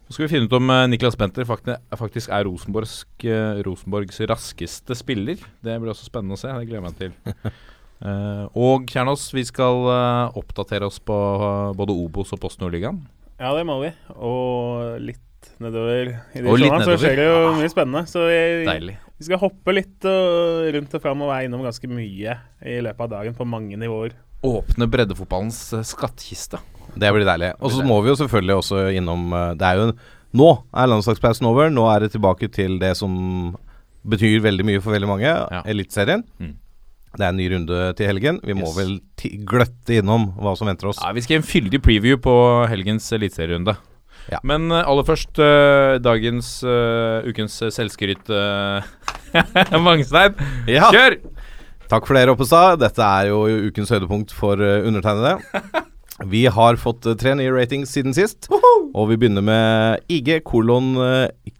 så 0.07 0.13
skal 0.15 0.27
vi 0.27 0.31
finne 0.37 0.47
ut 0.47 0.53
om 0.55 0.69
eh, 0.71 0.85
Niklas 0.87 1.17
Benter 1.19 1.43
faktisk 1.43 2.29
er 2.31 2.45
Rosenborgs, 2.47 3.01
eh, 3.27 3.57
Rosenborgs 3.65 4.21
raskeste 4.29 4.95
spiller. 4.95 5.41
Det 5.65 5.73
blir 5.81 5.91
også 5.91 6.07
spennende 6.07 6.37
å 6.37 6.39
se. 6.39 6.47
Det 6.53 6.67
gleder 6.69 6.79
jeg 6.79 6.87
meg 6.87 7.01
til. 7.01 7.51
Eh, 7.97 8.43
og 8.53 8.83
Kjernås, 8.93 9.23
vi 9.33 9.41
skal 9.41 9.79
eh, 9.89 10.35
oppdatere 10.37 10.85
oss 10.85 10.99
på 11.01 11.15
eh, 11.17 11.71
både 11.73 11.95
Obos 11.97 12.29
og 12.35 12.37
Post 12.43 12.59
Nordligaen. 12.61 12.99
Ja, 13.39 13.55
det 13.57 13.63
må 13.65 13.79
vi. 13.81 13.89
Og 14.21 14.99
litt 15.01 15.49
nedover 15.57 16.11
i 16.11 16.43
Og 16.43 16.59
litt 16.61 16.69
divisjonene, 16.69 16.85
så 16.85 16.99
skjer 17.01 17.17
det 17.17 17.25
jo 17.25 17.39
mye 17.57 17.71
spennende. 17.73 18.03
Så 18.05 18.27
jeg 18.29 18.67
Deilig. 18.69 18.99
Vi 19.17 19.25
skal 19.25 19.39
hoppe 19.41 19.73
litt 19.73 20.05
uh, 20.05 20.67
rundt 20.75 20.93
og 20.93 21.01
fram 21.03 21.23
og 21.25 21.31
være 21.31 21.47
innom 21.47 21.63
ganske 21.65 21.89
mye 21.89 22.37
i 22.61 22.77
løpet 22.85 23.05
av 23.07 23.13
dagen 23.15 23.37
på 23.37 23.47
mange 23.49 23.77
nivåer. 23.79 24.13
Åpne 24.45 24.87
breddefotballens 24.93 25.61
uh, 25.73 25.81
skattkiste. 25.85 26.59
Det 26.97 27.09
blir 27.13 27.25
deilig. 27.27 27.55
Og 27.59 27.73
så 27.73 27.85
må 27.85 27.97
vi 28.05 28.11
jo 28.13 28.19
selvfølgelig 28.21 28.55
også 28.61 28.83
innom 28.95 29.25
uh, 29.33 29.51
Det 29.57 29.67
er 29.67 29.81
jo 29.81 29.87
Nå 30.37 30.47
er 30.75 30.89
landslagspausen 30.91 31.47
over. 31.49 31.71
Nå 31.73 31.85
er 31.89 32.03
det 32.03 32.11
tilbake 32.13 32.49
til 32.53 32.77
det 32.81 32.91
som 32.99 33.55
betyr 34.07 34.41
veldig 34.43 34.65
mye 34.67 34.81
for 34.83 34.93
veldig 34.93 35.09
mange. 35.09 35.27
Ja. 35.31 35.61
Eliteserien. 35.65 36.25
Mm. 36.37 36.51
Det 37.17 37.23
er 37.25 37.31
en 37.31 37.39
ny 37.39 37.47
runde 37.53 37.77
til 37.97 38.09
helgen. 38.11 38.39
Vi 38.45 38.53
må 38.53 38.67
Yes. 38.67 38.75
vel 38.77 38.91
gløtte 39.47 39.97
innom 39.97 40.27
hva 40.37 40.53
som 40.59 40.67
venter 40.67 40.91
oss. 40.91 40.99
Ja, 41.01 41.13
Vi 41.15 41.23
skal 41.23 41.37
gi 41.37 41.39
en 41.41 41.47
fyldig 41.47 41.81
preview 41.81 42.19
på 42.21 42.35
helgens 42.69 43.07
eliteserierunde. 43.15 43.77
Ja. 44.31 44.41
Men 44.47 44.71
eh, 44.71 44.83
aller 44.83 45.07
først 45.07 45.39
uh, 45.39 45.97
dagens 46.03 46.59
uh, 46.65 47.23
ukens 47.27 47.59
selvskryt 47.73 48.31
uh, 48.33 48.83
Mangstein. 49.85 50.37
Ja. 50.69 50.91
Kjør! 50.91 51.19
Takk 51.87 52.07
for 52.07 52.17
det, 52.17 52.25
Roppestad. 52.27 52.81
Dette 52.83 53.03
er 53.03 53.29
jo 53.29 53.45
ukens 53.69 53.93
høydepunkt 53.93 54.33
for 54.35 54.59
undertegnede. 54.59 55.37
Vi 56.27 56.47
har 56.49 56.79
fått 56.81 57.05
tre 57.21 57.35
nye 57.37 57.53
ratings 57.53 57.91
siden 57.93 58.15
sist. 58.17 58.49
Og 58.49 59.03
vi 59.11 59.19
begynner 59.21 59.43
med 59.45 60.07
IG 60.09 60.39
kolon 60.49 60.95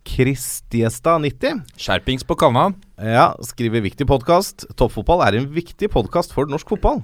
Kristiestad 0.02 1.22
90. 1.22 1.62
Skjerpings 1.78 2.26
på 2.26 2.34
kanna. 2.42 2.72
Ja, 2.98 3.28
skriver 3.46 3.86
viktig 3.86 4.08
podkast. 4.10 4.66
Toppfotball 4.74 5.22
er 5.28 5.38
en 5.38 5.46
viktig 5.54 5.92
podkast 5.94 6.34
for 6.34 6.50
norsk 6.50 6.74
fotball. 6.74 7.04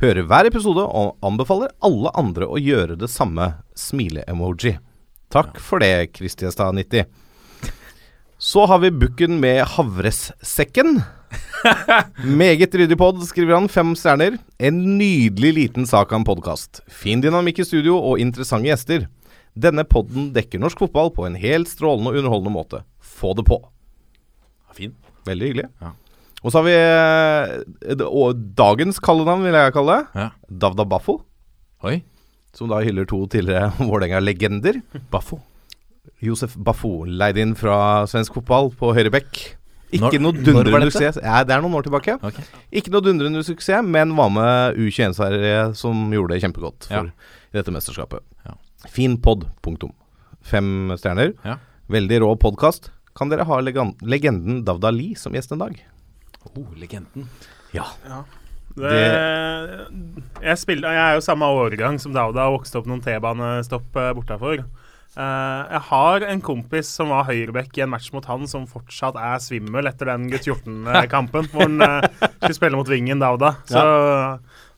Hører 0.00 0.24
hver 0.24 0.48
episode 0.48 0.88
og 0.88 1.20
anbefaler 1.26 1.76
alle 1.84 2.16
andre 2.16 2.48
å 2.48 2.56
gjøre 2.56 2.96
det 2.96 3.12
samme. 3.12 3.52
Smile-emoji. 3.76 4.78
Takk 5.36 5.58
for 5.60 5.82
det, 5.84 6.14
Kristiestad90. 6.16 7.04
Så 8.40 8.64
har 8.68 8.78
vi 8.80 8.90
bukken 8.90 9.36
med 9.40 9.66
havressekken. 9.74 11.02
Meget 12.40 12.74
ryddig 12.74 12.96
pod, 12.96 13.20
skriver 13.28 13.58
han. 13.58 13.68
Fem 13.68 13.92
stjerner. 13.98 14.38
En 14.56 14.78
nydelig 14.96 15.52
liten 15.58 15.88
sak 15.88 16.14
av 16.14 16.22
en 16.22 16.26
podkast. 16.28 16.80
Fin 16.88 17.20
dynamikk 17.20 17.60
i 17.60 17.68
studio 17.68 17.98
og 17.98 18.22
interessante 18.22 18.70
gjester. 18.70 19.06
Denne 19.52 19.84
podden 19.88 20.30
dekker 20.36 20.60
norsk 20.62 20.86
fotball 20.86 21.12
på 21.12 21.28
en 21.28 21.36
helt 21.40 21.68
strålende 21.68 22.14
og 22.14 22.20
underholdende 22.22 22.56
måte. 22.56 22.82
Få 22.96 23.36
det 23.36 23.44
på. 23.48 23.60
Fin. 24.76 24.96
Veldig 25.28 25.52
hyggelig. 25.52 25.68
Ja. 25.84 25.92
Og 26.44 26.52
så 26.52 26.62
har 26.62 26.66
vi 26.68 26.76
eh, 26.80 28.36
dagens 28.56 29.04
kallenavn, 29.04 29.44
vil 29.44 29.56
jeg 29.56 29.76
kalle 29.76 30.00
det. 30.00 30.20
Ja. 30.22 30.28
Davda 30.64 30.88
Baffo. 30.88 31.20
Oi. 31.84 31.98
Som 32.56 32.70
da 32.72 32.80
hyller 32.84 33.04
to 33.08 33.18
tidligere 33.28 33.70
Vålerenga-legender. 33.90 34.80
Baffo. 35.12 35.40
Josef 36.24 36.54
Baffo, 36.56 37.02
leid 37.04 37.36
inn 37.42 37.52
fra 37.58 38.06
svensk 38.08 38.38
fotball 38.38 38.70
på 38.78 38.92
høyre 38.96 39.10
bekk. 39.12 39.40
Ikke 39.94 40.16
Når- 40.18 40.22
noe 40.24 40.32
dundrende 40.46 40.88
suksess. 40.90 41.18
Ja, 41.22 41.42
det 41.46 41.52
er 41.54 41.60
noen 41.62 41.76
år 41.78 41.84
tilbake. 41.86 42.16
Okay. 42.24 42.44
Ikke 42.80 42.90
noe 42.90 43.04
dundrende 43.04 43.42
suksess, 43.46 43.84
men 43.86 44.14
var 44.18 44.30
med 44.34 44.80
U21-serie 44.82 45.74
som 45.78 46.08
gjorde 46.14 46.34
det 46.34 46.42
kjempegodt 46.42 46.88
Ja. 46.90 47.02
for, 47.04 47.12
i 47.52 47.58
dette 47.60 47.74
mesterskapet. 47.74 48.24
Ja. 48.48 48.56
Fin 48.90 49.14
pod. 49.22 49.46
Punktum. 49.62 49.92
Fem 50.42 50.90
stjerner. 50.98 51.34
Ja. 51.44 51.58
Veldig 51.92 52.18
rå 52.24 52.32
podkast. 52.42 52.90
Kan 53.16 53.30
dere 53.30 53.46
ha 53.48 53.60
legenden 53.62 54.64
Davda 54.66 54.90
Li 54.92 55.12
som 55.14 55.32
gjest 55.36 55.52
en 55.54 55.62
dag? 55.62 55.78
Oh, 56.56 56.66
legenden. 56.78 57.28
Ja. 57.74 57.86
Det, 58.76 58.96
jeg, 60.42 60.58
spiller, 60.60 60.92
jeg 60.92 61.02
er 61.02 61.14
jo 61.16 61.24
samme 61.24 61.48
årgang 61.48 61.96
som 62.02 62.12
Dauda 62.12 62.50
og 62.50 62.60
vokste 62.60 62.80
opp 62.80 62.90
noen 62.90 63.00
T-banestopp 63.04 63.96
uh, 63.96 64.10
bortafor. 64.16 64.66
Uh, 65.16 65.62
jeg 65.72 65.80
har 65.88 66.26
en 66.28 66.42
kompis 66.44 66.90
som 66.92 67.08
var 67.14 67.24
høyrebekk 67.30 67.78
i 67.78 67.86
en 67.86 67.92
match 67.94 68.10
mot 68.12 68.26
han, 68.28 68.44
som 68.50 68.68
fortsatt 68.68 69.16
er 69.16 69.40
svimmel 69.40 69.88
etter 69.88 70.10
den 70.12 70.28
gutt 70.32 70.44
14-kampen, 70.44 71.48
hvor 71.54 71.64
han 71.64 71.80
uh, 71.80 72.28
skulle 72.36 72.58
spille 72.58 72.76
mot 72.76 72.92
vingen 72.92 73.22
Dauda. 73.22 73.54
Så 73.70 73.86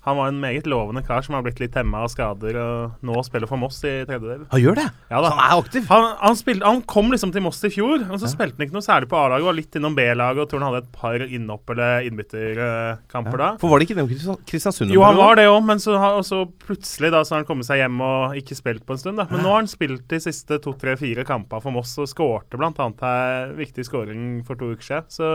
han 0.09 0.19
var 0.19 0.33
en 0.33 0.41
meget 0.43 0.67
lovende 0.71 1.03
kar 1.07 1.23
som 1.27 1.37
har 1.37 1.45
blitt 1.47 1.61
litt 1.63 1.73
temma 1.77 2.03
av 2.07 2.11
skader, 2.13 2.57
og 2.61 3.05
nå 3.07 3.23
spiller 3.27 3.51
for 3.51 3.61
Moss 3.61 3.79
i 3.85 3.93
tredje 4.09 4.25
del. 4.25 4.47
Han 4.53 4.63
gjør 4.63 4.79
det! 4.81 4.87
Ja 5.13 5.23
han 5.25 5.41
er 5.45 5.55
aktiv. 5.61 5.87
Han, 5.93 6.07
han, 6.21 6.37
spilte, 6.39 6.67
han 6.67 6.83
kom 6.89 7.13
liksom 7.13 7.33
til 7.35 7.45
Moss 7.45 7.61
i 7.69 7.71
fjor, 7.75 8.05
og 8.09 8.19
så 8.23 8.31
spilte 8.31 8.59
han 8.59 8.67
ikke 8.69 8.77
noe 8.79 8.85
særlig 8.87 9.09
på 9.11 9.19
A-laget. 9.21 9.47
Var 9.49 9.57
litt 9.59 9.79
innom 9.81 9.97
B-laget, 9.99 10.43
og 10.45 10.51
tror 10.51 10.63
han 10.65 10.73
hadde 10.73 10.85
et 10.87 10.93
par 10.99 11.25
innopp- 11.27 11.73
eller 11.75 12.09
innbytterkamper 12.09 13.39
da. 13.41 13.49
For 13.61 13.71
var 13.73 13.81
det 13.81 13.89
ikke 13.89 13.97
innom 13.97 14.11
Kristian- 14.11 14.41
Kristiansund? 14.49 14.93
Jo, 14.95 15.03
han 15.07 15.19
var 15.19 15.39
det 15.39 15.47
òg, 15.51 15.61
men 15.69 15.83
så, 15.83 15.97
så 16.27 16.43
plutselig 16.65 17.13
da, 17.15 17.23
så 17.25 17.35
har 17.37 17.43
han 17.43 17.49
kommet 17.49 17.69
seg 17.69 17.83
hjem 17.83 18.01
og 18.05 18.37
ikke 18.41 18.57
spilt 18.59 18.87
på 18.89 18.97
en 18.97 19.03
stund. 19.03 19.21
da. 19.21 19.29
Men 19.31 19.45
nå 19.45 19.53
har 19.53 19.63
han 19.63 19.71
spilt 19.71 20.07
de 20.11 20.21
siste 20.23 20.61
to, 20.65 20.75
tre, 20.79 20.97
fire 21.01 21.25
kampene 21.29 21.63
for 21.65 21.75
Moss 21.75 21.97
og 22.01 22.09
skårte 22.11 22.59
bl.a. 22.61 22.73
en 22.73 23.57
viktig 23.59 23.85
skåring 23.89 24.25
for 24.47 24.59
to 24.61 24.73
uker 24.75 24.89
siden. 24.91 25.13
Så 25.13 25.31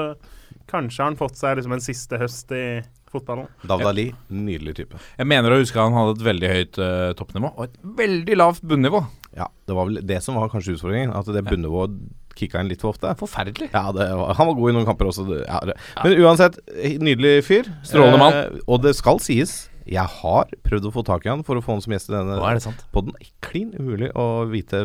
kanskje 0.69 1.01
har 1.03 1.11
han 1.11 1.19
fått 1.19 1.39
seg 1.39 1.57
liksom 1.59 1.75
en 1.75 1.83
siste 1.83 2.19
høst 2.21 2.51
i 2.55 2.65
fotballen. 3.13 3.49
Davda 3.69 3.93
nydelig 4.33 4.75
type. 4.81 4.99
Jeg 5.19 5.29
mener 5.29 5.53
å 5.53 5.61
huske 5.61 5.79
han 5.79 5.95
hadde 5.95 6.17
et 6.17 6.25
veldig 6.27 6.51
høyt 6.53 6.81
uh, 6.81 7.11
toppnivå 7.19 7.53
og 7.53 7.67
et 7.67 7.77
veldig 8.01 8.39
lavt 8.41 8.65
bunnivå. 8.67 9.03
Ja, 9.37 9.47
det 9.67 9.77
var 9.77 9.89
vel 9.89 10.01
det 10.05 10.19
som 10.25 10.37
var 10.37 10.51
kanskje 10.51 10.75
utfordringen. 10.77 11.13
At 11.17 11.29
det 11.33 11.45
bunnivået 11.47 11.95
kicka 12.37 12.61
inn 12.61 12.69
litt 12.71 12.81
for 12.83 12.93
ofte. 12.93 13.13
Forferdelig. 13.19 13.69
Ja, 13.73 13.87
det 13.95 14.07
var, 14.17 14.33
han 14.37 14.49
var 14.49 14.57
god 14.57 14.71
i 14.71 14.75
noen 14.77 14.87
kamper 14.87 15.09
også. 15.09 15.25
Ja. 15.43 15.61
Men 16.01 16.17
uansett, 16.23 16.59
nydelig 17.01 17.43
fyr. 17.47 17.69
Strålende 17.85 18.21
mann. 18.21 18.37
Eh, 18.39 18.63
og 18.65 18.81
det 18.85 18.95
skal 18.97 19.21
sies, 19.23 19.55
jeg 19.85 20.05
har 20.21 20.51
prøvd 20.63 20.87
å 20.89 20.91
få 20.95 21.03
tak 21.07 21.25
i 21.25 21.31
han 21.31 21.43
for 21.47 21.59
å 21.59 21.63
få 21.65 21.75
han 21.75 21.81
som 21.83 21.93
gjest 21.95 22.09
i 22.09 22.15
denne 22.15 22.37
er 22.39 22.59
sant. 22.63 22.85
podden. 22.95 23.13
Klin 23.43 23.73
umulig 23.77 24.09
å 24.15 24.45
vite 24.49 24.83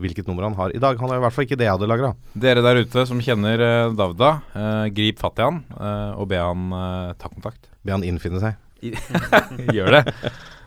hvilket 0.00 0.26
nummer 0.30 0.46
han 0.48 0.56
har 0.58 0.74
i 0.74 0.80
dag. 0.82 0.98
Han 1.00 1.12
er 1.12 1.20
i 1.20 1.24
hvert 1.26 1.36
fall 1.36 1.46
ikke 1.48 1.58
det 1.60 1.68
jeg 1.68 1.76
hadde 1.76 1.90
lagra. 1.90 2.14
Dere 2.34 2.64
der 2.64 2.82
ute 2.84 3.06
som 3.08 3.20
kjenner 3.22 3.60
eh, 3.66 3.94
Davda, 3.96 4.30
eh, 4.56 4.82
grip 4.96 5.20
fatt 5.22 5.38
i 5.40 5.46
han 5.46 5.62
eh, 5.76 6.12
og 6.16 6.28
be 6.32 6.40
han 6.40 6.68
eh, 6.72 7.14
ta 7.20 7.28
kontakt. 7.32 7.68
Be 7.86 7.94
han 7.96 8.04
innfinne 8.06 8.42
seg. 8.42 8.56
Gjør 9.76 9.98
det. 10.00 10.04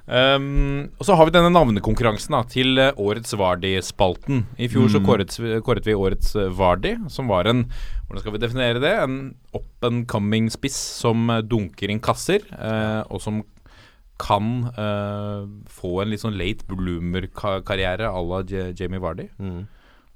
Um, 0.10 0.88
og 0.98 1.06
så 1.06 1.14
har 1.14 1.28
vi 1.30 1.34
denne 1.36 1.52
navnekonkurransen 1.54 2.34
da, 2.34 2.40
til 2.50 2.80
eh, 2.82 2.96
årets 2.98 3.36
Vardi-spalten. 3.38 4.40
I 4.58 4.66
fjor 4.72 4.90
så 4.90 5.04
kåret, 5.06 5.36
vi- 5.38 5.60
kåret 5.62 5.86
vi 5.86 5.94
årets 5.94 6.32
eh, 6.40 6.48
Vardi, 6.58 6.96
som 7.14 7.30
var 7.30 7.46
en 7.52 7.68
Hvordan 8.10 8.24
skal 8.24 8.34
vi 8.34 8.42
definere 8.42 8.82
det? 8.82 8.92
En 9.04 9.18
up 9.54 9.86
and 9.86 10.08
coming 10.10 10.50
spiss 10.50 10.78
som 10.98 11.30
eh, 11.30 11.44
dunker 11.46 11.92
inn 11.94 12.02
kasser, 12.02 12.42
eh, 12.58 13.04
og 13.06 13.22
som 13.22 13.44
kan 14.20 14.48
eh, 14.74 15.44
få 15.70 15.92
en 16.02 16.10
litt 16.10 16.24
sånn 16.24 16.40
late 16.40 16.66
bloomer-karriere 16.68 18.10
à 18.10 18.24
la 18.26 18.42
Jamie 18.74 19.00
Vardy. 19.00 19.30
Mm. 19.38 19.62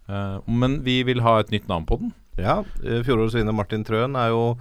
Eh, 0.10 0.40
men 0.50 0.80
vi 0.84 1.04
vil 1.06 1.22
ha 1.22 1.38
et 1.40 1.54
nytt 1.54 1.70
navn 1.70 1.86
på 1.86 2.00
den. 2.02 2.16
Ja, 2.42 2.64
eh, 2.82 3.04
fjorårets 3.06 3.38
vinner 3.38 3.54
Martin 3.56 3.86
Trøen 3.86 4.18
er 4.18 4.34
jo 4.34 4.58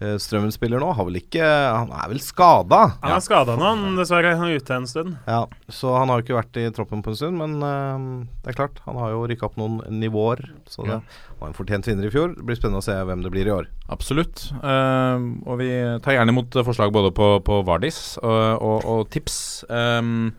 eh, 0.00 0.16
Strømmen-spiller 0.20 0.80
nå. 0.82 0.88
Har 0.96 1.06
vel 1.08 1.18
ikke 1.20 1.44
Han 1.44 1.92
er 1.94 2.08
vel 2.12 2.20
skada? 2.24 2.80
Han 3.02 3.14
er 3.16 3.22
skada 3.24 3.56
nå, 3.58 3.64
han, 3.74 3.96
dessverre. 3.98 4.34
Han 4.38 4.50
er 4.50 4.58
ute 4.62 4.74
en 4.76 4.86
stund. 4.90 5.16
Ja, 5.28 5.44
så 5.68 5.94
han 5.98 6.08
har 6.12 6.20
jo 6.20 6.26
ikke 6.26 6.38
vært 6.40 6.60
i 6.62 6.66
troppen 6.74 7.02
på 7.04 7.12
en 7.12 7.18
stund, 7.20 7.38
men 7.40 7.56
uh, 7.62 8.26
det 8.44 8.52
er 8.54 8.58
klart, 8.58 8.80
han 8.86 8.98
har 9.00 9.14
jo 9.14 9.24
rykka 9.30 9.48
opp 9.50 9.58
noen 9.60 9.80
nivåer. 10.00 10.42
Så 10.70 10.84
det 10.86 10.98
Ja. 10.98 11.00
var 11.40 11.48
en 11.50 11.58
fortjent 11.58 11.86
vinner 11.90 12.06
i 12.08 12.12
fjor. 12.14 12.34
Det 12.36 12.46
blir 12.46 12.56
spennende 12.60 12.82
å 12.82 12.86
se 12.86 12.94
hvem 12.94 13.22
det 13.24 13.32
blir 13.34 13.46
i 13.50 13.54
år. 13.54 13.68
Absolutt. 13.92 14.48
Uh, 14.62 15.18
og 15.46 15.58
vi 15.60 15.70
tar 16.04 16.18
gjerne 16.18 16.32
imot 16.34 16.56
forslag 16.64 16.92
både 16.94 17.12
på, 17.14 17.28
på 17.44 17.60
Vardis 17.66 18.16
og, 18.22 18.62
og, 18.62 18.88
og 18.94 19.04
tips. 19.14 19.64
Um, 19.68 20.32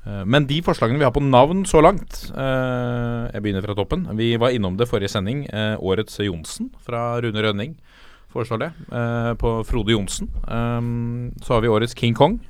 men 0.00 0.46
de 0.48 0.62
forslagene 0.64 0.96
vi 0.96 1.04
har 1.04 1.12
på 1.12 1.20
navn 1.20 1.60
så 1.68 1.82
langt 1.84 2.30
eh, 2.32 3.24
Jeg 3.34 3.42
begynner 3.44 3.60
fra 3.66 3.74
toppen. 3.76 4.06
Vi 4.16 4.30
var 4.40 4.54
innom 4.56 4.78
det 4.80 4.86
forrige 4.88 5.10
sending. 5.12 5.42
eh, 5.52 5.76
årets 5.76 6.16
Johnsen 6.24 6.70
fra 6.80 7.20
Rune 7.20 7.42
Rønning 7.44 7.74
foreslår 8.32 8.62
det. 8.64 8.70
eh, 8.92 9.32
på 9.40 9.54
Frode 9.66 9.92
Johnsen. 9.94 10.28
Um, 10.46 11.32
så 11.42 11.54
har 11.54 11.64
vi 11.64 11.68
årets 11.68 11.94
King 11.98 12.14
Kong. 12.14 12.40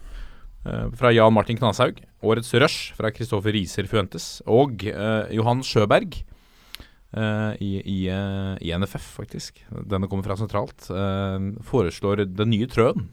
eh, 0.66 0.90
fra 0.96 1.12
Jan 1.12 1.32
Martin 1.32 1.56
Knashaug. 1.56 2.02
Årets 2.22 2.52
Rush 2.54 2.94
fra 2.94 3.10
Kristoffer 3.10 3.52
Riser 3.52 3.86
Fuentes. 3.88 4.42
Og 4.46 4.84
eh, 4.84 5.32
Johan 5.36 5.62
Sjøberg 5.62 6.22
Uh, 7.10 7.56
i, 7.58 7.82
i, 7.82 7.94
uh, 8.06 8.54
i 8.62 8.70
NFF, 8.78 9.02
faktisk. 9.18 9.56
Denne 9.90 10.06
kommer 10.06 10.22
fra 10.22 10.36
sentralt. 10.38 10.84
Uh, 10.94 11.58
foreslår 11.66 12.22
den 12.22 12.52
nye 12.52 12.68
Trøen. 12.70 13.08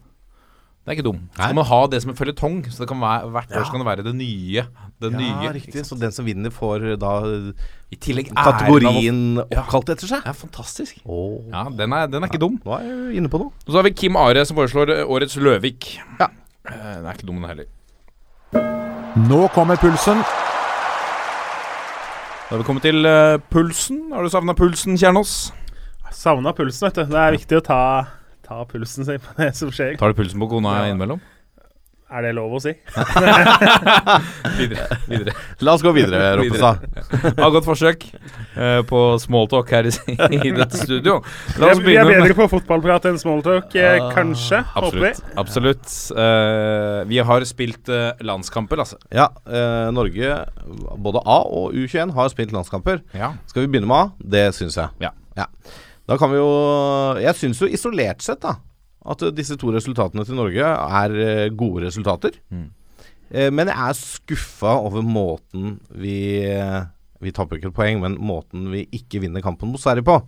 Det 0.85 0.91
er 0.93 0.99
ikke 0.99 1.07
dum. 1.07 1.23
Så 1.33 1.49
kan 1.49 1.57
man 1.57 1.65
ha 1.65 1.79
det 1.89 2.03
som 2.03 2.11
en 2.13 2.19
føljetong. 2.19 2.59
Så 2.69 2.83
det 2.83 2.87
kan 2.91 3.01
være, 3.01 3.31
hvert 3.33 3.55
år 3.57 3.65
så 3.65 3.73
kan 3.73 3.81
det 3.81 3.87
være 3.89 4.05
det 4.05 4.13
nye. 4.19 4.67
Det 4.99 5.11
nye. 5.13 5.27
ja, 5.29 5.39
nye. 5.43 5.51
riktig. 5.53 5.83
Så 5.85 5.93
den 5.99 6.11
som 6.11 6.25
vinner, 6.25 6.49
får 6.49 6.95
da 6.97 7.11
I 7.93 7.95
tillegg 8.01 8.31
kategorien 8.33 9.19
av 9.43 9.51
oppkalt 9.61 9.91
etter 9.93 10.09
seg? 10.09 10.23
Ja, 10.25 10.33
fantastisk. 10.33 10.97
Oh. 11.05 11.37
Ja, 11.53 11.67
den 11.69 11.93
er, 11.93 12.07
den 12.09 12.23
er 12.25 12.31
ikke 12.31 12.41
dum. 12.41 12.55
Nå 12.65 12.73
er 12.79 12.87
jeg 12.87 13.19
inne 13.21 13.29
på 13.29 13.37
noe. 13.43 13.51
Og 13.67 13.69
så 13.71 13.77
har 13.77 13.85
vi 13.85 13.93
Kim 13.93 14.17
Are 14.17 14.41
som 14.49 14.57
foreslår 14.57 14.89
eh, 14.95 15.03
årets 15.05 15.37
Løvik. 15.37 15.91
Ja. 16.19 16.31
Eh, 16.67 16.95
Den 16.97 17.05
er 17.05 17.13
ikke 17.13 17.29
dum, 17.29 17.37
den 17.43 17.49
heller. 17.51 17.69
Nå 19.27 19.47
kommer 19.53 19.77
pulsen. 19.81 20.19
Da 22.47 22.55
har 22.55 22.61
vi 22.61 22.67
kommet 22.67 22.85
til 22.87 23.03
uh, 23.05 23.37
pulsen. 23.51 24.01
Har 24.15 24.23
du 24.23 24.29
savna 24.31 24.53
pulsen, 24.55 24.95
Kjernås? 24.97 25.51
Savna 26.15 26.53
pulsen, 26.55 26.87
vet 26.87 26.95
du. 27.01 27.09
Det 27.11 27.19
er 27.19 27.35
viktig 27.35 27.57
å 27.59 27.63
ta, 27.65 27.79
ta 28.47 28.61
pulsen 28.69 29.03
sin 29.07 29.19
på 29.23 29.33
det 29.41 29.49
som 29.57 29.69
skjer. 29.73 29.97
Tar 29.99 30.13
du 30.13 30.17
pulsen 30.21 30.39
på 30.41 30.47
kona 30.53 30.77
Ja. 30.79 30.85
innimellom? 30.93 31.19
Er 32.07 32.23
det 32.23 32.33
lov 32.37 32.53
å 32.55 32.61
si? 32.63 32.71
Videre. 34.57 34.85
videre. 35.09 35.33
La 35.61 35.73
oss 35.75 35.83
gå 35.83 35.91
videre, 35.93 36.29
Roppestad. 36.39 36.85
Har 37.37 37.51
godt 37.53 37.67
forsøk 37.67 38.05
uh, 38.55 38.79
på 38.87 39.01
smalltalk 39.21 39.73
her 39.75 39.89
i, 39.89 39.93
i 40.39 40.53
dette 40.61 40.79
studio. 40.79 41.19
La 41.59 41.73
oss 41.73 41.81
Vi 41.83 41.97
er, 41.97 42.07
vi 42.07 42.15
er 42.15 42.23
bedre 42.23 42.37
på 42.37 42.47
fotballprat 42.55 43.09
enn 43.11 43.19
smalltalk, 43.21 43.75
uh, 43.75 44.07
kanskje. 44.15 44.63
Håper 44.73 45.03
vi. 45.03 45.11
Absolutt. 45.37 45.77
absolutt. 45.77 46.17
Eh, 46.17 47.05
vi 47.07 47.19
har 47.19 47.45
spilt 47.45 47.89
eh, 47.89 48.11
landskamper, 48.25 48.81
altså. 48.83 48.97
Ja, 49.13 49.29
eh, 49.45 49.89
Norge, 49.93 50.37
både 50.97 51.21
A 51.25 51.39
og 51.45 51.75
U21, 51.75 52.13
har 52.15 52.31
spilt 52.33 52.55
landskamper. 52.55 53.03
Ja. 53.17 53.33
Skal 53.49 53.65
vi 53.65 53.71
begynne 53.73 53.89
med 53.89 53.97
A? 53.97 54.29
Det 54.35 54.47
syns 54.57 54.79
jeg. 54.79 54.89
Ja. 55.03 55.13
Da 56.07 56.15
kan 56.15 56.31
vi 56.31 56.37
jo 56.39 56.47
Jeg 57.19 57.35
syns 57.35 57.59
jo 57.59 57.67
isolert 57.67 58.23
sett, 58.23 58.39
da, 58.39 58.55
at 59.07 59.23
disse 59.35 59.55
to 59.59 59.71
resultatene 59.73 60.25
til 60.27 60.37
Norge 60.37 60.67
er 60.67 61.15
eh, 61.23 61.47
gode 61.55 61.85
resultater. 61.87 62.37
Mm. 62.51 62.67
Eh, 63.31 63.49
men 63.51 63.71
jeg 63.71 63.77
er 63.77 63.97
skuffa 63.99 64.77
over 64.79 65.03
måten 65.03 65.77
vi 65.91 66.45
eh, 66.47 66.85
Vi 67.19 67.33
taper 67.33 67.57
ikke 67.57 67.71
et 67.71 67.75
poeng, 67.75 68.01
men 68.03 68.13
måten 68.21 68.67
vi 68.69 68.83
ikke 68.93 69.23
vinner 69.23 69.41
kampen 69.41 69.71
mot 69.73 69.81
Sverige 69.81 70.05
på. 70.05 70.19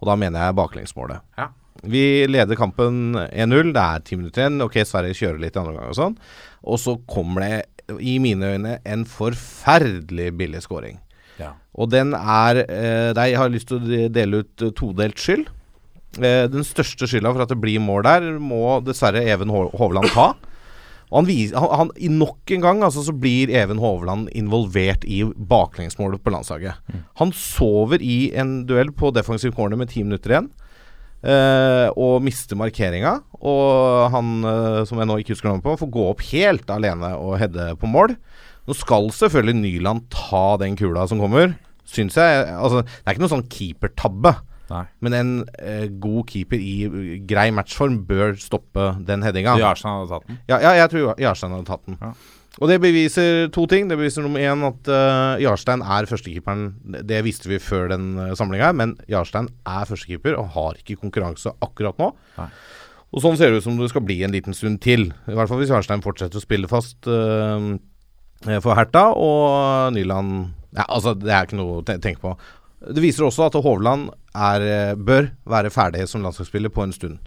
Og 0.00 0.08
da 0.08 0.14
mener 0.16 0.46
jeg 0.46 0.56
baklengsmålet. 0.56 1.20
Ja. 1.36 1.50
Vi 1.84 2.24
leder 2.26 2.56
kampen 2.56 3.18
1-0. 3.18 3.74
Det 3.76 3.82
er 3.82 4.00
ti 4.00 4.16
minutter 4.16 4.46
igjen. 4.46 4.62
Ok, 4.64 4.78
Sverige 4.88 5.18
kjører 5.18 5.42
litt 5.42 5.58
i 5.58 5.60
andre 5.60 5.74
omgang 5.74 5.92
og 5.92 5.98
sånn. 5.98 6.16
Og 6.64 6.80
så 6.80 6.96
kommer 7.04 7.44
det, 7.44 7.58
i 8.00 8.16
mine 8.20 8.54
øyne, 8.54 8.78
en 8.88 9.04
forferdelig 9.08 10.30
billig 10.40 10.64
scoring. 10.64 10.96
Ja. 11.36 11.52
Og 11.76 11.92
den 11.92 12.16
er 12.16 12.64
eh, 12.64 13.12
Jeg 13.12 13.38
har 13.38 13.52
lyst 13.52 13.68
til 13.68 13.78
å 13.78 14.08
dele 14.08 14.42
ut 14.42 14.66
todelt 14.80 15.20
skyld. 15.20 15.52
Eh, 16.18 16.44
den 16.50 16.66
største 16.66 17.06
skylda 17.08 17.32
for 17.34 17.44
at 17.44 17.52
det 17.52 17.60
blir 17.62 17.80
mål 17.82 18.02
der, 18.06 18.28
må 18.42 18.78
dessverre 18.86 19.22
Even 19.30 19.50
Hovland 19.50 20.10
ta. 20.14 20.32
Han, 21.08 21.24
viser, 21.24 21.56
han, 21.56 21.70
han 21.80 21.90
i 21.96 22.10
Nok 22.12 22.50
en 22.52 22.64
gang 22.64 22.82
altså, 22.84 23.00
så 23.06 23.14
blir 23.16 23.48
Even 23.56 23.78
Hovland 23.80 24.28
involvert 24.36 25.06
i 25.08 25.22
baklengsmålet 25.24 26.20
på 26.20 26.34
landslaget. 26.34 26.76
Han 27.22 27.32
sover 27.32 28.02
i 28.04 28.28
en 28.36 28.66
duell 28.68 28.90
på 28.92 29.08
defensiv 29.16 29.54
corner 29.56 29.80
med 29.80 29.88
ti 29.94 30.02
minutter 30.04 30.34
igjen. 30.34 30.50
eh, 31.22 31.88
og 31.96 32.20
mister 32.26 32.58
markeringa. 32.58 33.16
Og 33.40 34.10
han 34.12 34.34
eh, 34.44 34.82
som 34.88 35.00
jeg 35.00 35.08
nå 35.08 35.16
ikke 35.22 35.34
husker 35.34 35.50
navnet 35.50 35.64
på, 35.64 35.78
får 35.80 35.92
gå 35.94 36.04
opp 36.10 36.26
helt 36.32 36.70
alene 36.74 37.14
og 37.16 37.38
heade 37.40 37.70
på 37.80 37.90
mål. 37.90 38.14
Nå 38.68 38.76
skal 38.76 39.08
selvfølgelig 39.14 39.56
Nyland 39.62 40.08
ta 40.12 40.58
den 40.60 40.76
kula 40.76 41.06
som 41.08 41.22
kommer, 41.22 41.54
syns 41.88 42.18
jeg. 42.20 42.44
Altså, 42.52 42.82
det 42.84 43.06
er 43.06 43.16
ikke 43.16 43.24
noe 43.24 43.32
sånn 43.32 43.48
keepertabbe. 43.48 44.34
Nei. 44.70 44.82
Men 45.00 45.14
en 45.16 45.30
eh, 45.58 45.86
god 46.02 46.26
keeper 46.28 46.60
i 46.60 47.18
grei 47.28 47.48
matchform 47.56 48.02
bør 48.08 48.34
stoppe 48.40 48.90
den 49.08 49.22
headinga. 49.24 49.54
Jarstein 49.60 49.94
hadde 49.96 50.10
tatt 50.12 50.26
den. 50.28 50.38
Ja, 50.50 50.58
ja, 50.66 50.72
jeg 50.82 50.90
tror 50.92 51.14
Jarstein 51.22 51.54
hadde 51.56 51.68
tatt 51.70 51.86
den. 51.88 51.96
Ja. 52.02 52.12
Og 52.58 52.66
det 52.72 52.80
beviser 52.82 53.46
to 53.54 53.66
ting. 53.70 53.86
Det 53.88 53.94
beviser 54.00 54.24
nummer 54.24 54.42
én 54.42 54.64
at 54.66 54.88
uh, 54.90 55.38
Jarstein 55.40 55.80
er 55.84 56.08
førstekeeperen. 56.10 56.64
Det- 56.90 57.04
Det 57.06 57.20
visste 57.24 57.46
vi 57.48 57.58
før 57.62 57.88
den 57.92 58.08
uh, 58.18 58.32
samlinga, 58.34 58.72
men 58.74 58.96
Jarstein 59.08 59.46
er 59.64 59.84
førstekeeper 59.86 60.34
og 60.40 60.48
har 60.56 60.74
ikke 60.80 60.96
konkurranse 60.98 61.52
akkurat 61.62 61.96
nå. 62.02 62.10
Nei. 62.40 62.48
Og 63.14 63.22
sånn 63.22 63.38
ser 63.38 63.48
det 63.54 63.62
ut 63.62 63.64
som 63.64 63.78
det 63.78 63.88
skal 63.88 64.02
bli 64.04 64.18
en 64.26 64.34
liten 64.34 64.52
stund 64.52 64.80
til. 64.84 65.06
I 65.30 65.36
hvert 65.38 65.48
fall 65.48 65.62
hvis 65.62 65.70
Jarstein 65.72 66.02
fortsetter 66.04 66.36
å 66.36 66.44
spille 66.44 66.68
fast 66.68 67.06
uh, 67.08 67.78
for 68.60 68.74
Herta, 68.76 69.06
og 69.16 69.92
Nyland 69.96 70.48
Ja, 70.76 70.84
altså, 70.92 71.14
det 71.16 71.30
er 71.32 71.46
ikke 71.46 71.56
noe 71.56 71.78
å 71.80 71.84
tenke 71.86 72.20
på. 72.20 72.34
Det 72.78 73.02
viser 73.02 73.26
også 73.26 73.48
at 73.48 73.58
Hovland 73.64 74.10
er, 74.34 74.62
eh, 74.62 74.94
bør 74.94 75.32
være 75.48 75.72
ferdig 75.74 76.06
som 76.08 76.22
landslagsspiller 76.22 76.70
på 76.70 76.84
en 76.86 76.94
stund. 76.94 77.18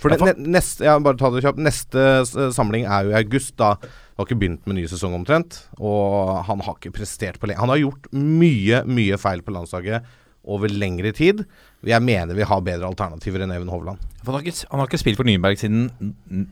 For 0.00 0.08
det, 0.08 0.38
neste, 0.40 0.86
ja, 0.88 0.96
bare 0.98 1.18
ta 1.20 1.28
det 1.30 1.42
kjapt. 1.44 1.60
Neste 1.60 2.52
samling 2.56 2.86
er 2.88 3.06
jo 3.06 3.12
i 3.12 3.18
august. 3.20 3.54
Da 3.60 3.74
han 3.76 4.22
har 4.22 4.26
ikke 4.26 4.38
begynt 4.40 4.66
med 4.66 4.78
ny 4.78 4.86
sesong 4.88 5.14
omtrent. 5.18 5.66
Og 5.76 6.44
han 6.48 6.62
har 6.64 6.78
ikke 6.78 6.94
prestert 6.96 7.38
på 7.38 7.50
lenge. 7.50 7.60
Han 7.60 7.72
har 7.74 7.82
gjort 7.82 8.08
mye, 8.16 8.82
mye 8.88 9.18
feil 9.20 9.44
på 9.44 9.52
landslaget 9.52 10.06
over 10.46 10.72
lengre 10.72 11.12
tid. 11.12 11.44
Jeg 11.84 12.02
mener 12.02 12.34
vi 12.38 12.46
har 12.48 12.64
bedre 12.64 12.88
alternativer 12.88 13.44
enn 13.44 13.52
Even 13.52 13.68
Hovland. 13.68 14.00
For 14.22 14.32
Han 14.32 14.40
har, 14.40 14.46
ikke, 14.46 14.66
han 14.70 14.80
har 14.80 14.88
ikke 14.88 15.02
spilt 15.02 15.20
for 15.20 15.28
Nyberg 15.28 15.60
siden 15.60 15.90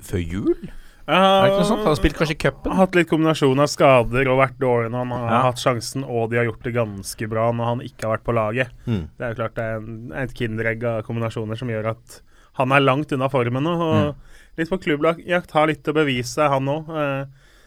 før 0.04 0.20
jul? 0.20 0.68
Ja, 1.06 1.16
Er 1.20 1.42
det 1.44 1.50
ikke 1.52 1.60
noe 1.60 1.68
sånt? 1.68 1.82
Han 1.84 1.90
har 1.92 1.98
spilt 1.98 2.16
kanskje 2.16 2.34
i 2.34 2.40
cupen? 2.40 2.72
hatt 2.78 2.94
litt 2.96 3.08
kombinasjon 3.10 3.60
av 3.60 3.68
skader 3.68 4.28
og 4.32 4.38
vært 4.40 4.58
dårlig 4.62 4.90
når 4.90 4.98
han 5.04 5.10
har 5.12 5.30
Ja. 5.34 5.40
hatt 5.50 5.60
sjansen, 5.60 6.04
og 6.08 6.30
de 6.30 6.38
har 6.38 6.46
gjort 6.46 6.62
det 6.64 6.72
ganske 6.74 7.28
bra 7.28 7.50
når 7.52 7.64
han 7.64 7.80
ikke 7.84 8.06
har 8.08 8.16
vært 8.16 8.24
på 8.24 8.34
laget. 8.34 8.68
Mm. 8.86 9.08
Det 9.18 9.20
er 9.26 9.34
jo 9.34 9.38
klart 9.42 9.54
det 9.54 9.64
er 9.64 9.76
en, 9.76 10.12
et 10.24 10.34
kinderegg 10.34 10.84
av 10.84 11.02
kombinasjoner 11.04 11.56
som 11.60 11.68
gjør 11.68 11.90
at 11.90 12.20
han 12.54 12.72
er 12.72 12.80
langt 12.80 13.12
unna 13.12 13.28
formen 13.28 13.62
nå. 13.62 13.74
Og 13.76 14.14
litt 14.56 14.70
på 14.70 14.78
klubbjakt, 14.80 15.50
har 15.52 15.66
litt 15.66 15.84
å 15.84 15.92
bevise, 15.92 16.48
han 16.48 16.64
òg. 16.66 16.86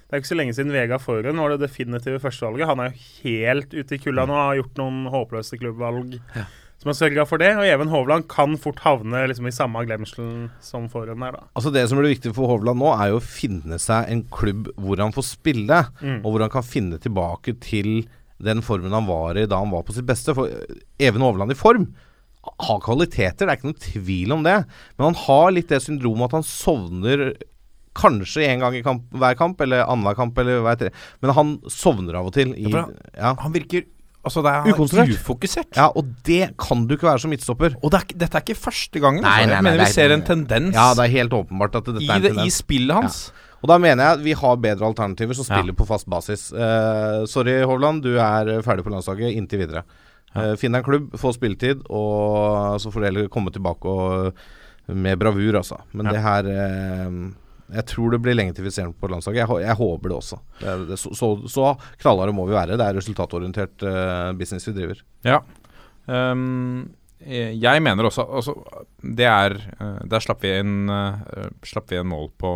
Det 0.08 0.16
er 0.16 0.22
ikke 0.22 0.32
så 0.34 0.38
lenge 0.40 0.54
siden 0.56 0.72
Vega 0.72 0.98
Forhen 0.98 1.36
var 1.38 1.50
det 1.52 1.60
definitive 1.68 2.18
førstevalget. 2.24 2.66
Han 2.66 2.80
er 2.80 2.90
jo 2.94 3.02
helt 3.28 3.74
ute 3.76 3.92
i 3.92 3.98
kulda 4.00 4.26
nå, 4.26 4.34
har 4.34 4.56
gjort 4.56 4.78
noen 4.80 5.02
håpløse 5.12 5.60
klubbvalg 5.60 6.18
som 6.88 6.94
har 6.94 7.00
sørga 7.02 7.26
for 7.28 7.42
det. 7.44 7.52
Og 7.60 7.66
Even 7.68 7.92
Hovland 7.92 8.28
kan 8.32 8.56
fort 8.64 8.80
havne 8.86 9.26
liksom 9.28 9.50
i 9.50 9.54
samme 9.56 9.84
glemselen 9.88 10.48
som 10.64 10.88
Forhen 10.90 11.22
er, 11.28 11.36
da. 11.36 11.44
Altså 11.58 11.74
Det 11.76 11.84
som 11.92 12.00
blir 12.00 12.14
viktig 12.16 12.32
for 12.38 12.48
Hovland 12.48 12.80
nå, 12.80 12.94
er 12.96 13.12
jo 13.12 13.20
å 13.20 13.26
finne 13.28 13.76
seg 13.84 14.08
en 14.14 14.24
klubb 14.32 14.70
hvor 14.80 15.04
han 15.04 15.12
får 15.16 15.28
spille, 15.36 15.84
Mm. 16.02 16.22
og 16.24 16.32
hvor 16.32 16.44
han 16.46 16.54
kan 16.54 16.64
finne 16.64 16.98
tilbake 17.02 17.58
til 17.60 18.08
den 18.40 18.62
formen 18.62 18.94
han 18.94 19.08
var 19.10 19.36
i 19.42 19.48
da 19.50 19.58
han 19.60 19.72
var 19.74 19.84
på 19.84 19.94
sitt 19.98 20.06
beste. 20.08 20.34
For 20.38 20.48
eh, 20.48 20.78
Even 21.10 21.22
Hovland 21.26 21.52
i 21.52 21.58
form 21.58 21.90
har 22.48 22.80
kvaliteter, 22.86 23.44
det 23.44 23.50
er 23.52 23.58
ikke 23.58 23.68
noen 23.72 23.82
tvil 23.84 24.32
om 24.38 24.44
det. 24.46 24.58
Men 24.98 25.10
han 25.10 25.18
har 25.26 25.52
litt 25.52 25.68
det 25.74 25.82
syndromet 25.84 26.30
at 26.30 26.38
han 26.40 26.46
sovner 26.48 27.34
kanskje 27.98 28.46
én 28.46 28.62
gang 28.62 28.76
i 28.78 28.84
kamp, 28.86 29.08
hver 29.12 29.34
kamp, 29.40 29.60
eller 29.66 29.82
annenhver 29.90 30.16
kamp, 30.20 30.38
eller 30.38 30.62
hver 30.62 30.78
tre. 30.78 30.92
Men 31.24 31.34
han 31.34 31.54
sovner 31.74 32.20
av 32.20 32.30
og 32.30 32.36
til. 32.38 32.54
I, 32.54 32.70
ja. 32.70 33.34
Han 33.42 33.56
virker 33.56 33.88
Altså, 34.26 34.42
det 34.44 34.50
er 34.52 34.62
han 34.62 34.68
er 34.68 34.74
Ukonsentrert. 34.76 35.20
ufokusert. 35.22 35.76
ja, 35.78 35.86
og 35.96 36.06
det 36.28 36.50
kan 36.60 36.86
du 36.88 36.96
ikke 36.98 37.08
være 37.08 37.20
som 37.24 37.30
midtstopper. 37.32 37.76
Og 37.82 37.92
det 37.92 38.00
er, 38.02 38.18
dette 38.26 38.36
er 38.36 38.42
ikke 38.44 38.58
første 38.60 39.00
gangen. 39.00 39.22
Nei, 39.22 39.30
altså. 39.30 39.48
nei, 39.48 39.54
Jeg 39.54 39.64
nei, 39.64 39.72
mener 39.72 39.78
vi 39.78 39.90
er- 39.90 39.94
ser 39.94 40.12
en 40.12 40.22
tendens 40.24 40.74
Ja, 40.76 40.94
det 40.94 41.04
er 41.06 41.14
helt 41.18 41.32
åpenbart 41.32 41.76
at 41.76 41.86
dette 41.86 42.02
i, 42.04 42.08
er 42.10 42.16
en 42.16 42.22
det, 42.22 42.46
i 42.46 42.50
spillet 42.50 42.94
hans. 42.96 43.32
Og 43.64 43.70
da 43.70 43.78
mener 43.80 44.04
jeg 44.04 44.14
at 44.20 44.24
vi 44.26 44.34
har 44.34 44.56
bedre 44.58 44.86
alternativer 44.86 45.34
som 45.34 45.46
Ja. 45.48 45.58
spiller 45.62 45.74
på 45.74 45.88
fast 45.88 46.06
basis. 46.10 46.52
Uh, 46.52 47.26
sorry, 47.26 47.62
Hovland, 47.64 48.04
du 48.04 48.18
er 48.20 48.62
ferdig 48.62 48.84
på 48.84 48.92
landslaget 48.92 49.34
inntil 49.36 49.60
videre. 49.64 49.84
Uh, 50.36 50.56
finn 50.56 50.72
deg 50.74 50.84
en 50.84 50.92
klubb, 50.92 51.12
få 51.18 51.32
spilletid, 51.34 51.82
og 51.90 52.78
så 52.82 52.92
får 52.92 53.00
du 53.00 53.06
heller 53.06 53.28
komme 53.30 53.50
tilbake 53.50 53.86
og, 53.86 54.34
med 54.94 55.18
bravur, 55.20 55.56
altså. 55.58 55.80
Men 55.94 56.06
Ja. 56.06 56.12
det 56.12 56.22
her 56.22 56.44
eh, 56.48 57.10
Jeg 57.74 57.88
tror 57.92 58.14
det 58.14 58.22
blir 58.24 58.38
lenge 58.38 58.56
til 58.56 58.68
vi 58.68 58.72
ser 58.72 58.88
den 58.88 58.96
på 58.96 59.10
landslaget. 59.12 59.42
Jeg, 59.44 59.64
jeg 59.66 59.80
håper 59.80 60.12
det 60.12 60.18
også. 60.18 60.40
Det 60.62 60.70
er, 60.72 60.86
det, 60.92 61.00
så, 61.02 61.12
så, 61.18 61.34
så 61.52 61.74
knallharde 62.00 62.36
må 62.36 62.46
vi 62.48 62.56
være. 62.56 62.78
Det 62.80 62.86
er 62.86 62.96
resultatorientert 62.96 63.84
uh, 63.84 64.32
business 64.40 64.70
vi 64.70 64.76
driver. 64.78 65.04
Ja. 65.28 65.42
Eh, 66.08 67.54
jeg 67.58 67.82
mener 67.84 68.08
også 68.08 68.24
altså, 68.24 68.54
Det 69.02 69.26
er 69.26 69.56
eh, 69.58 70.02
Der 70.08 70.22
slapp 70.24 70.44
vi 70.46 70.52
inn 70.56 70.86
uh, 70.88 71.18
Slapp 71.66 71.90
vi 71.92 71.98
en 71.98 72.08
mål 72.08 72.30
på, 72.40 72.52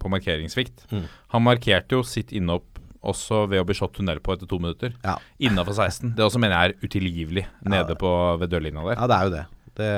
på 0.00 0.10
markeringssvikt. 0.10 0.86
Mm. 0.90 1.04
Han 1.36 1.44
markerte 1.44 1.98
jo 1.98 2.06
sitt 2.06 2.32
innhopp 2.34 2.80
også 3.04 3.42
ved 3.52 3.60
å 3.60 3.66
bli 3.68 3.76
slått 3.76 3.98
tunnel 3.98 4.20
på 4.24 4.32
etter 4.32 4.48
to 4.48 4.56
minutter. 4.56 4.94
Ja. 5.04 5.18
Innafor 5.44 5.76
16. 5.76 6.14
Det 6.16 6.24
også 6.24 6.40
mener 6.40 6.56
jeg 6.56 6.72
er 6.72 6.88
utilgivelig 6.88 7.42
nede 7.68 7.96
på 8.00 8.10
ved 8.40 8.48
dørlinja 8.48 8.80
der. 8.86 8.96
Ja, 8.96 9.08
det 9.10 9.18
er 9.18 9.28
jo 9.28 9.32
det. 9.34 9.42
Det 9.78 9.90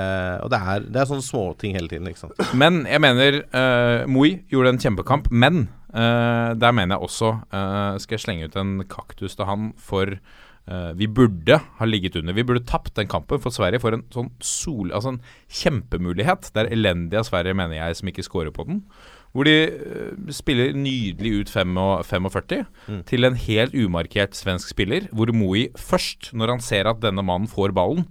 og 0.44 0.50
det 0.52 0.60
er, 0.60 0.86
det 0.88 1.00
er 1.02 1.08
sånne 1.10 1.26
småting 1.26 1.76
hele 1.76 1.90
tiden, 1.90 2.08
ikke 2.08 2.24
sant. 2.24 2.40
Men 2.56 2.84
jeg 2.88 3.02
mener 3.04 3.42
uh, 3.52 4.06
Moi 4.08 4.38
gjorde 4.52 4.74
en 4.74 4.80
kjempekamp, 4.82 5.30
men 5.30 5.66
uh, 5.92 6.54
der 6.56 6.74
mener 6.76 6.96
jeg 6.96 7.08
også 7.10 7.30
uh, 7.52 7.98
Skal 8.02 8.16
jeg 8.16 8.24
slenge 8.24 8.48
ut 8.48 8.58
en 8.60 8.74
kaktus 8.90 9.36
til 9.36 9.48
han 9.48 9.72
for 9.76 10.18
vi 10.98 11.06
burde 11.06 11.60
ha 11.78 11.86
ligget 11.86 12.16
under. 12.18 12.34
Vi 12.34 12.42
burde 12.42 12.64
tapt 12.66 12.96
den 12.98 13.06
kampen, 13.06 13.38
for 13.38 13.54
Sverige 13.54 13.78
får 13.78 13.94
en 13.94 14.00
sånn 14.10 14.32
sol, 14.42 14.88
altså 14.90 15.12
en 15.12 15.20
kjempemulighet. 15.46 16.48
Det 16.50 16.64
er 16.64 16.72
elendig 16.74 17.20
av 17.20 17.28
Sverige, 17.28 17.54
mener 17.54 17.78
jeg, 17.78 17.94
som 18.00 18.10
ikke 18.10 18.24
scorer 18.26 18.50
på 18.50 18.66
den. 18.66 18.80
Hvor 19.30 19.46
de 19.46 20.32
spiller 20.34 20.74
nydelig 20.74 21.44
ut 21.44 21.52
45 21.54 22.66
Mm. 22.88 23.04
til 23.06 23.24
en 23.24 23.38
helt 23.38 23.74
umarkert 23.78 24.34
svensk 24.34 24.74
spiller, 24.74 25.06
hvor 25.12 25.30
Moi 25.30 25.68
først, 25.78 26.32
når 26.34 26.56
han 26.56 26.60
ser 26.60 26.90
at 26.90 26.98
denne 26.98 27.22
mannen 27.22 27.46
får 27.46 27.70
ballen, 27.70 28.08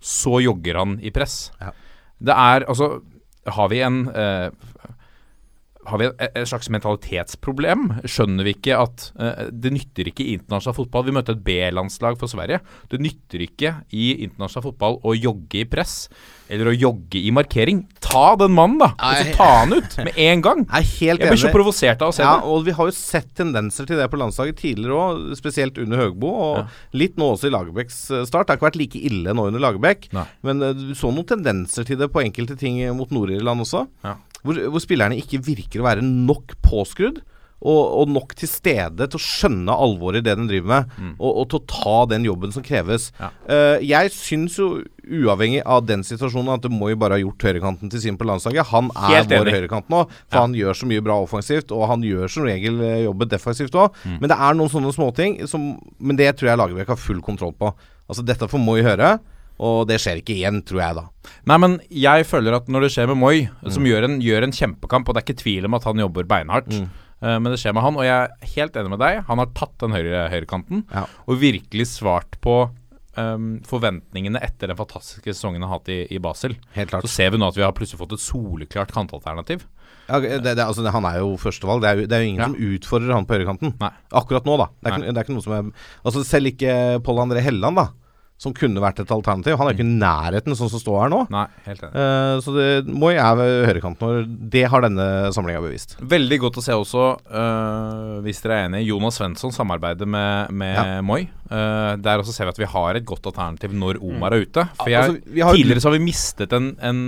så 0.00 0.40
jogger 0.40 0.78
han 0.78 0.98
i 1.00 1.10
press. 1.10 1.50
Ja. 1.60 1.72
Det 2.18 2.32
er 2.32 2.64
altså 2.66 3.00
Har 3.46 3.68
vi 3.70 3.78
en 3.86 4.08
eh, 4.10 4.50
har 5.86 6.00
vi 6.02 6.08
et, 6.10 6.38
slags 6.48 6.70
mentalitetsproblem? 6.72 7.88
Skjønner 8.08 8.46
vi 8.46 8.56
ikke 8.56 8.78
at 8.78 9.10
uh, 9.20 9.46
det 9.50 9.74
nytter 9.74 10.10
ikke 10.10 10.24
i 10.24 10.36
internasjonal 10.36 10.78
fotball 10.80 11.06
Vi 11.08 11.14
møtte 11.16 11.36
et 11.36 11.44
B-landslag 11.46 12.18
for 12.20 12.30
Sverige. 12.30 12.62
Det 12.92 13.00
nytter 13.02 13.46
ikke 13.46 13.76
i 13.94 14.08
internasjonal 14.26 14.68
fotball 14.70 15.00
å 15.06 15.14
jogge 15.16 15.62
i 15.62 15.68
press 15.70 16.06
eller 16.52 16.70
å 16.70 16.74
jogge 16.74 17.18
i 17.18 17.32
markering. 17.34 17.82
Ta 18.02 18.36
den 18.38 18.54
mannen, 18.54 18.78
da! 18.78 18.92
Og 18.94 19.18
så 19.18 19.34
ta 19.34 19.48
han 19.62 19.74
ut 19.74 19.96
med 20.06 20.18
en 20.26 20.44
gang! 20.44 20.62
Jeg 20.62 20.76
er 20.76 20.90
helt 21.00 21.24
Jeg 21.24 21.32
blir 21.32 21.42
så 21.42 21.52
provosert 21.54 22.04
av 22.04 22.12
å 22.12 22.14
se 22.14 22.22
Ja, 22.22 22.36
det. 22.38 22.50
og 22.52 22.66
vi 22.68 22.74
har 22.76 22.90
jo 22.90 22.94
sett 22.94 23.32
tendenser 23.38 23.88
til 23.88 23.98
det 23.98 24.06
på 24.12 24.20
landslaget 24.20 24.60
tidligere 24.60 25.00
òg, 25.00 25.24
spesielt 25.38 25.80
under 25.82 26.04
Høgbo, 26.04 26.30
og 26.46 26.94
litt 26.96 27.18
nå 27.18 27.32
også 27.34 27.50
i 27.50 27.54
Lagerbäcks 27.54 27.98
eh, 28.12 28.24
start. 28.28 28.46
Det 28.46 28.54
har 28.54 28.60
ikke 28.60 28.68
vært 28.68 28.80
like 28.80 29.02
ille 29.10 29.34
nå 29.34 29.48
under 29.50 29.62
Lagerbäck, 29.62 30.08
men 30.46 30.62
eh, 30.62 30.76
du 30.78 30.94
så 30.98 31.10
noen 31.10 31.28
tendenser 31.34 31.88
til 31.88 31.98
det 32.00 32.12
på 32.14 32.22
enkelte 32.22 32.58
ting 32.60 32.78
mot 32.96 33.10
Nord-Irland 33.14 33.66
også. 33.66 33.86
Ja. 34.06 34.16
Hvor, 34.42 34.58
hvor 34.70 34.82
spillerne 34.82 35.16
ikke 35.20 35.42
virker 35.46 35.82
å 35.82 35.88
være 35.88 36.04
nok 36.04 36.58
påskrudd. 36.66 37.22
Og, 37.56 37.78
og 38.02 38.10
nok 38.12 38.34
til 38.36 38.50
stede 38.52 39.06
til 39.08 39.16
å 39.16 39.22
skjønne 39.24 39.72
alvoret 39.72 40.20
i 40.20 40.24
det 40.26 40.34
de 40.36 40.44
driver 40.44 40.68
med, 40.68 40.90
og, 41.16 41.30
og 41.40 41.46
til 41.48 41.56
å 41.56 41.64
ta 41.72 41.94
den 42.10 42.26
jobben 42.28 42.52
som 42.52 42.62
kreves. 42.62 43.06
Mm. 43.16 43.22
Ja. 43.22 43.30
Uh, 43.48 43.76
jeg 43.80 44.12
syns 44.12 44.58
jo, 44.60 44.66
uavhengig 45.06 45.62
av 45.64 45.86
den 45.88 46.04
situasjonen, 46.04 46.52
at 46.52 46.66
det 46.66 46.70
må 46.70 46.90
jo 46.92 46.98
bare 47.00 47.16
ha 47.16 47.22
gjort 47.22 47.46
høyrekanten 47.48 47.88
til 47.90 48.02
sin 48.04 48.18
på 48.20 48.28
landslaget. 48.28 48.68
Han 48.74 48.90
er 49.08 49.24
vår 49.30 49.48
høyrekant 49.54 49.88
nå, 49.88 50.02
for 50.04 50.36
Ja. 50.36 50.44
han 50.44 50.54
gjør 50.58 50.76
så 50.76 50.90
mye 50.92 51.06
bra 51.08 51.16
offensivt, 51.24 51.72
og 51.72 51.88
han 51.88 52.04
gjør 52.04 52.28
som 52.36 52.44
regel 52.44 52.76
jobbet 52.76 53.04
jobben 53.06 53.32
defensivt 53.32 53.80
òg. 53.80 53.96
Mm. 54.04 54.18
Men 54.20 54.34
det 54.34 54.38
er 54.50 54.60
noen 54.60 54.74
sånne 54.76 54.92
småting, 54.92 55.38
som, 55.48 55.70
men 55.96 56.20
det 56.20 56.28
tror 56.36 56.52
jeg 56.52 56.60
Lagerbäck 56.60 56.92
har 56.92 57.00
full 57.00 57.24
kontroll 57.24 57.56
på. 57.56 57.72
Altså 58.06 58.22
Dette 58.22 58.52
får 58.52 58.62
Moi 58.62 58.82
høre, 58.84 59.16
og 59.58 59.86
det 59.88 59.98
skjer 60.02 60.20
ikke 60.22 60.34
igjen, 60.36 60.62
tror 60.66 60.80
jeg 60.82 60.94
da. 60.98 61.04
Nei, 61.46 61.56
men 61.62 61.78
jeg 61.90 62.26
føler 62.28 62.56
at 62.58 62.66
når 62.68 62.86
det 62.86 62.90
skjer 62.92 63.08
med 63.08 63.16
Moi, 63.22 63.48
som 63.70 63.82
Mm. 63.82 63.88
gjør, 63.90 64.04
en, 64.04 64.20
gjør 64.20 64.42
en 64.44 64.52
kjempekamp, 64.52 65.08
og 65.08 65.14
det 65.14 65.22
er 65.22 65.26
ikke 65.32 65.42
tvil 65.42 65.64
om 65.64 65.74
at 65.74 65.84
han 65.84 65.96
jobber 65.98 66.24
beinhardt, 66.24 66.68
Mm. 66.68 66.88
uh, 67.22 67.38
men 67.40 67.50
det 67.52 67.58
skjer 67.60 67.72
med 67.74 67.82
han, 67.82 67.96
og 67.96 68.04
jeg 68.04 68.16
er 68.28 68.50
helt 68.56 68.72
enig 68.76 68.90
med 68.90 68.98
deg. 69.00 69.22
Han 69.26 69.38
har 69.38 69.46
tatt 69.54 69.78
den 69.78 69.90
høyre, 69.96 70.28
høyrekanten 70.30 70.84
Ja. 70.92 71.06
og 71.26 71.40
virkelig 71.40 71.86
svart 71.86 72.36
på 72.40 72.70
um, 73.16 73.60
forventningene 73.64 74.36
etter 74.44 74.68
den 74.68 74.76
fantastiske 74.76 75.32
sesongen 75.32 75.62
han 75.62 75.70
har 75.70 75.78
hatt 75.78 75.88
i, 75.88 76.06
i 76.12 76.18
Basel. 76.20 76.56
Helt 76.74 76.90
klart. 76.90 77.02
Så 77.06 77.08
ser 77.08 77.30
vi 77.32 77.38
nå 77.38 77.48
at 77.48 77.56
vi 77.56 77.62
har 77.64 77.72
plutselig 77.72 77.96
fått 78.02 78.12
et 78.12 78.20
soleklart 78.20 78.92
kantalternativ. 78.92 79.64
Ja, 80.06 80.20
det, 80.20 80.42
det, 80.44 80.58
altså, 80.62 80.84
det, 80.84 80.92
han 80.92 81.04
er 81.08 81.16
jo 81.22 81.32
førstevalg. 81.40 81.80
Det 81.82 81.88
er 81.88 81.96
jo, 81.96 82.06
det 82.06 82.12
er 82.12 82.20
jo 82.22 82.28
ingen 82.28 82.42
Ja. 82.44 82.46
som 82.46 82.54
utfordrer 82.76 83.14
han 83.16 83.24
på 83.26 83.34
høyrekanten. 83.34 83.72
Akkurat 84.12 84.44
nå, 84.44 84.58
da. 84.60 84.66
Det 84.82 84.92
er, 84.92 84.98
ikke, 85.00 85.14
det 85.14 85.16
er 85.16 85.24
ikke 85.24 85.34
noe 85.34 85.42
som 85.46 85.54
er 85.56 85.72
Altså 86.04 86.22
Selv 86.28 86.46
ikke 86.52 87.00
Pål 87.02 87.22
André 87.24 87.40
Helland, 87.42 87.76
da. 87.80 87.88
Som 88.38 88.52
kunne 88.52 88.82
vært 88.84 88.98
et 89.00 89.10
alternativ. 89.14 89.56
Han 89.56 89.66
er 89.68 89.72
jo 89.72 89.78
ikke 89.78 89.86
i 89.86 89.96
nærheten 90.00 90.56
sånn 90.58 90.68
som 90.68 90.80
står 90.82 90.98
her 91.06 91.12
nå. 91.12 91.22
Nei, 91.32 91.46
helt 91.64 91.80
enig. 91.86 91.94
Uh, 91.96 92.36
så 92.44 92.52
det 92.56 92.66
Moi 92.92 93.14
er 93.16 93.38
ved 93.38 93.52
høyrekanten 93.70 94.02
vår. 94.04 94.26
Det 94.52 94.64
har 94.68 94.84
denne 94.84 95.06
samlinga 95.32 95.62
bevist. 95.64 95.96
Veldig 96.04 96.38
godt 96.44 96.58
å 96.60 96.64
se 96.66 96.76
også, 96.76 97.06
uh, 97.32 98.18
hvis 98.26 98.42
dere 98.44 98.58
er 98.60 98.68
enig, 98.68 98.84
Jonas 98.90 99.16
Svensson 99.20 99.54
samarbeider 99.56 100.06
med, 100.06 100.52
med 100.52 100.76
Ja. 100.76 101.00
Moi. 101.00 101.22
Uh, 101.46 101.94
der 102.02 102.18
også 102.18 102.32
ser 102.34 102.48
vi 102.48 102.50
at 102.56 102.58
vi 102.58 102.66
har 102.66 102.96
et 102.98 103.04
godt 103.06 103.28
alternativ 103.30 103.70
når 103.72 104.00
Omar 104.02 104.34
er 104.34 104.42
ute. 104.44 104.64
For 104.80 104.90
jeg, 104.90 104.98
Altså, 105.06 105.32
vi 105.32 105.40
har- 105.46 105.54
Tidligere 105.54 105.80
så 105.84 105.88
har 105.92 105.96
vi 105.96 106.04
mistet 106.04 106.52
en, 106.52 106.72
en 106.82 107.00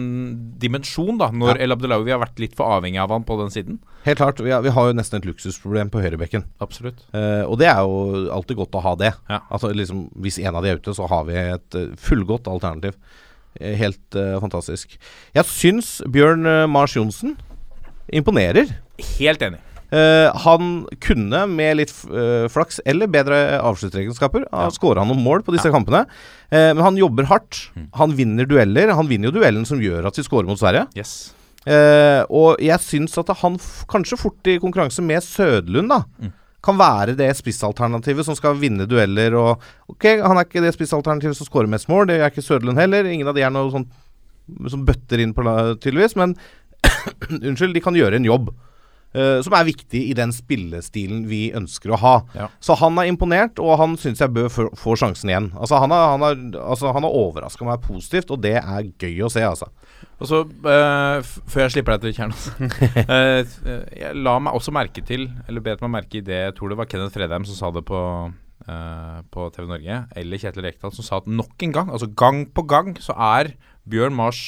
dimensjon, 0.62 1.18
da, 1.18 1.28
når 1.34 1.56
Ja. 1.58 1.64
El 1.64 1.72
Abdelawi 1.74 2.12
har 2.14 2.20
vært 2.22 2.38
litt 2.38 2.54
for 2.56 2.70
avhengig 2.78 3.00
av 3.02 3.10
han 3.10 3.24
på 3.26 3.36
den 3.42 3.50
siden. 3.50 3.78
Helt 4.06 4.18
klart. 4.22 4.38
Vi 4.40 4.50
har, 4.54 4.62
vi 4.62 4.70
har 4.70 4.86
jo 4.86 4.94
nesten 4.96 5.18
et 5.18 5.26
luksusproblem 5.26 5.90
på 5.90 6.00
høyrebekken. 6.00 6.44
Absolutt. 6.62 7.02
Og 7.12 7.58
det 7.58 7.66
er 7.66 7.82
jo 7.82 8.28
alltid 8.32 8.56
godt 8.56 8.78
å 8.78 8.82
ha 8.84 8.94
det. 8.94 9.10
Ja. 9.28 9.40
Altså 9.50 9.72
liksom 9.74 10.06
Hvis 10.22 10.38
en 10.38 10.54
av 10.54 10.62
de 10.62 10.70
er 10.70 10.78
ute, 10.78 10.94
så 10.94 11.08
har 11.10 11.17
vi 11.26 11.34
et 11.40 11.74
eh, 11.74 11.88
fullgodt 11.98 12.46
alternativ. 12.50 12.94
Eh, 13.60 13.74
helt 13.80 14.14
uh, 14.14 14.36
fantastisk. 14.40 14.98
Jeg 15.34 15.44
syns 15.50 16.02
Bjørn 16.06 16.44
Mars 16.70 16.94
Johnsen 16.94 17.36
imponerer. 18.12 18.70
Helt 19.18 19.42
enig. 19.42 19.58
Uh, 19.88 20.28
han 20.44 20.82
kunne 21.00 21.46
med 21.48 21.78
litt 21.78 21.92
uh, 22.12 22.44
flaks 22.52 22.76
eller 22.84 23.08
bedre 23.08 23.38
avslutteregenskaper 23.64 24.44
ha 24.52 24.66
Ja. 24.66 24.72
skåra 24.74 25.04
noen 25.08 25.22
mål 25.24 25.40
på 25.46 25.54
disse 25.56 25.70
kampene. 25.72 26.02
Eh, 26.52 26.74
men 26.74 26.82
han 26.84 26.96
jobber 27.00 27.24
hardt. 27.30 27.70
Mm. 27.74 27.86
Han 27.96 28.12
vinner 28.18 28.44
dueller. 28.48 28.92
Han 28.92 29.08
vinner 29.08 29.30
jo 29.32 29.38
duellen 29.40 29.64
som 29.68 29.80
gjør 29.80 30.06
at 30.10 30.16
vi 30.20 30.26
skårer 30.26 30.46
mot 30.48 30.60
Sverige. 30.60 30.86
Yes. 30.96 31.32
Og 32.32 32.60
jeg 32.64 32.80
syns 32.80 33.16
at 33.20 33.28
han 33.42 33.56
kanskje 33.90 34.16
fort 34.20 34.46
i 34.48 34.58
konkurranse 34.60 35.02
med 35.04 35.20
Sødlund, 35.24 35.88
da, 35.92 36.02
Mm. 36.20 36.32
Kan 36.64 36.78
være 36.78 37.14
det 37.18 37.30
spissalternativet 37.38 38.26
som 38.26 38.36
skal 38.38 38.58
vinne 38.58 38.86
dueller 38.90 39.36
og 39.38 39.64
Ok, 39.88 40.04
han 40.20 40.36
er 40.36 40.46
ikke 40.46 40.62
det 40.64 40.74
spissalternativet 40.74 41.38
som 41.38 41.46
skårer 41.48 41.70
mest 41.70 41.88
mål, 41.90 42.08
det 42.10 42.18
er 42.18 42.30
ikke 42.32 42.44
Sødlund 42.44 42.80
heller. 42.80 43.06
Ingen 43.08 43.30
av 43.30 43.36
de 43.36 43.44
er 43.46 43.52
noe 43.54 43.70
sånn 43.72 43.86
som 44.68 44.84
bøtter 44.86 45.22
inn 45.22 45.34
på 45.36 45.44
tydeligvis, 45.80 46.16
men 46.18 46.34
unnskyld, 47.48 47.74
de 47.76 47.82
kan 47.84 47.96
gjøre 47.96 48.18
en 48.20 48.28
jobb. 48.28 48.50
Eh, 49.16 49.38
som 49.44 49.54
er 49.56 49.66
viktig 49.68 50.00
i 50.10 50.14
den 50.16 50.32
spillestilen 50.34 51.24
vi 51.30 51.48
ønsker 51.56 51.94
å 51.94 52.00
ha. 52.02 52.14
Ja. 52.36 52.48
Så 52.64 52.76
han 52.80 52.98
er 53.00 53.10
imponert, 53.10 53.60
og 53.62 53.78
han 53.80 53.96
syns 54.00 54.22
jeg 54.22 54.34
bør 54.34 54.50
få, 54.52 54.96
sjansen 54.98 55.32
igjen. 55.32 55.50
Altså 55.56 55.80
Han 55.82 55.94
har, 55.94 56.10
han 56.16 56.24
har, 56.26 56.40
altså, 56.72 56.92
han 56.94 57.06
har 57.06 57.18
overraska 57.20 57.68
meg 57.68 57.84
positivt, 57.84 58.32
og 58.34 58.42
det 58.44 58.56
er 58.60 58.90
gøy 58.98 59.24
å 59.26 59.32
se, 59.32 59.44
altså. 59.44 59.70
Og 60.18 60.26
så, 60.26 60.42
uh, 60.42 61.22
før 61.46 61.64
jeg 61.64 61.76
slipper 61.76 61.94
deg 61.94 62.08
til 62.08 62.14
Kjernos 62.16 62.48
uh, 62.58 63.42
Jeg 64.00 64.18
la 64.18 64.32
meg 64.42 64.56
også 64.58 64.74
merke 64.74 65.02
til, 65.06 65.28
eller 65.46 65.62
bet 65.62 65.82
meg 65.84 65.92
merke 65.94 66.18
i 66.18 66.24
det 66.26 66.40
Jeg 66.40 66.56
tror 66.56 66.72
det 66.72 66.78
var 66.80 66.88
Kenneth 66.90 67.14
Fredheim 67.14 67.46
som 67.46 67.54
sa 67.54 67.70
det 67.74 67.84
på, 67.86 68.00
på 68.66 69.48
TV 69.54 69.68
Norge, 69.70 70.00
eller 70.18 70.42
Kjetil 70.42 70.66
Rekdal, 70.66 70.94
som 70.94 71.06
sa 71.06 71.20
at 71.22 71.30
nok 71.30 71.66
en 71.66 71.74
gang, 71.74 71.92
altså 71.94 72.10
gang 72.10 72.42
på 72.50 72.66
gang, 72.66 72.96
så 73.02 73.14
er 73.14 73.54
Bjørn 73.88 74.18
Mars 74.18 74.42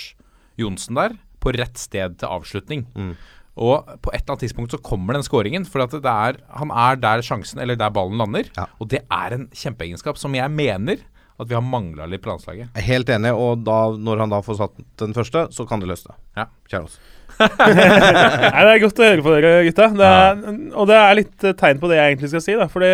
Johnsen 0.61 0.99
der 0.99 1.15
på 1.41 1.55
rett 1.57 1.79
sted 1.81 2.19
til 2.21 2.29
avslutning. 2.31 2.85
Mm. 2.95 3.15
Og 3.61 3.85
på 4.01 4.13
et 4.15 4.23
eller 4.23 4.35
annet 4.35 4.45
tidspunkt 4.47 4.73
så 4.75 4.81
kommer 4.81 5.17
den 5.17 5.25
skåringen. 5.27 5.67
For 5.69 5.85
at 5.85 5.93
det 5.93 6.11
er, 6.11 6.41
han 6.57 6.73
er 6.73 7.01
der 7.01 7.25
sjansen, 7.27 7.61
eller 7.61 7.77
der 7.79 7.93
ballen 7.95 8.21
lander. 8.21 8.49
Ja. 8.57 8.67
Og 8.81 8.89
det 8.93 9.03
er 9.05 9.37
en 9.37 9.49
kjempeegenskap 9.53 10.21
som 10.21 10.37
jeg 10.37 10.49
mener 10.55 11.03
at 11.41 11.49
vi 11.49 11.57
har 11.57 11.65
mangla 11.65 12.05
litt 12.09 12.21
på 12.25 12.29
landslaget. 12.29 12.69
Jeg 12.75 12.83
er 12.83 12.89
helt 12.89 13.11
enig, 13.15 13.31
og 13.33 13.63
da, 13.65 13.79
når 13.97 14.25
han 14.25 14.33
da 14.33 14.43
får 14.45 14.59
satt 14.59 14.83
den 15.01 15.17
første, 15.17 15.47
så 15.57 15.65
kan 15.69 15.81
det 15.81 15.89
løsne. 15.89 16.17
Ja. 16.37 16.45
Kjære 16.69 16.89
oss. 16.89 16.99
Nei, 17.41 18.65
det 18.67 18.73
er 18.75 18.83
godt 18.83 19.01
å 19.01 19.07
høre 19.07 19.25
på 19.25 19.33
dere, 19.37 19.53
gutta. 19.65 19.87
Det 19.97 20.09
er, 20.09 20.43
Og 20.77 20.89
det 20.91 20.99
er 20.99 21.17
litt 21.17 21.47
eh, 21.47 21.57
tegn 21.57 21.81
på 21.81 21.89
det 21.89 21.97
jeg 21.97 22.13
egentlig 22.13 22.33
skal 22.35 22.45
si. 22.45 22.57
da 22.61 22.67
Fordi 22.69 22.91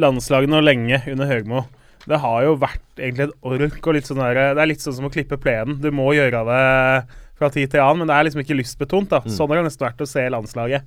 landslaget 0.00 0.52
nå 0.52 0.62
lenge 0.64 1.02
under 1.12 1.28
Høgmo 1.28 1.64
Det 2.08 2.18
har 2.22 2.46
jo 2.46 2.54
vært 2.62 3.02
egentlig 3.02 3.28
et 3.28 3.34
ork 3.46 3.90
og 3.90 3.96
litt 3.96 4.08
sånn 4.08 4.22
der, 4.22 4.40
Det 4.56 4.64
er 4.64 4.70
litt 4.70 4.84
sånn 4.84 4.96
som 4.96 5.10
å 5.10 5.12
klippe 5.12 5.36
plenen. 5.42 5.76
Du 5.82 5.90
må 5.92 6.08
gjøre 6.16 6.40
det 6.48 6.62
fra 7.40 7.48
tid 7.50 7.70
til 7.72 7.80
annen, 7.82 8.04
men 8.04 8.10
det 8.10 8.14
er 8.18 8.26
liksom 8.28 8.42
ikke 8.44 8.58
lystbetont. 8.60 9.08
da 9.10 9.20
Sånn 9.24 9.48
har 9.50 9.58
det 9.62 9.66
nesten 9.70 9.86
vært 9.88 10.04
å 10.04 10.08
se 10.08 10.26
landslaget. 10.30 10.82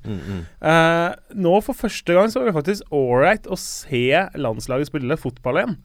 Eh, 0.61 1.15
nå 1.35 1.53
for 1.65 1.73
første 1.75 2.13
gang 2.15 2.29
så 2.31 2.39
var 2.43 2.51
det 2.51 2.57
faktisk 2.61 2.93
ålreit 2.93 3.49
å 3.49 3.57
se 3.59 4.05
landslaget 4.37 4.87
spille 4.91 5.17
fotball 5.19 5.59
igjen. 5.63 5.77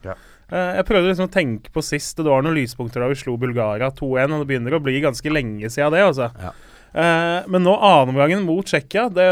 Eh, 0.53 0.77
jeg 0.79 0.87
prøvde 0.89 1.11
liksom 1.11 1.29
å 1.29 1.33
tenke 1.35 1.73
på 1.75 1.83
sist, 1.85 2.19
og 2.21 2.25
det 2.29 2.33
var 2.33 2.43
noen 2.47 2.57
lyspunkter 2.57 3.03
da 3.05 3.09
vi 3.11 3.19
slo 3.21 3.37
Bulgaria 3.41 3.91
2-1. 3.91 4.33
Og 4.33 4.45
det 4.45 4.49
begynner 4.53 4.77
å 4.79 4.83
bli 4.85 5.01
ganske 5.05 5.29
lenge 5.33 5.69
siden 5.73 5.93
det. 5.93 6.05
altså 6.07 6.31
Ja. 6.41 6.53
Eh, 6.93 7.49
men 7.51 7.65
nå 7.65 7.75
annenomgangen 7.75 8.47
mot 8.47 8.67
Tsjekkia, 8.67 9.09
det, 9.13 9.27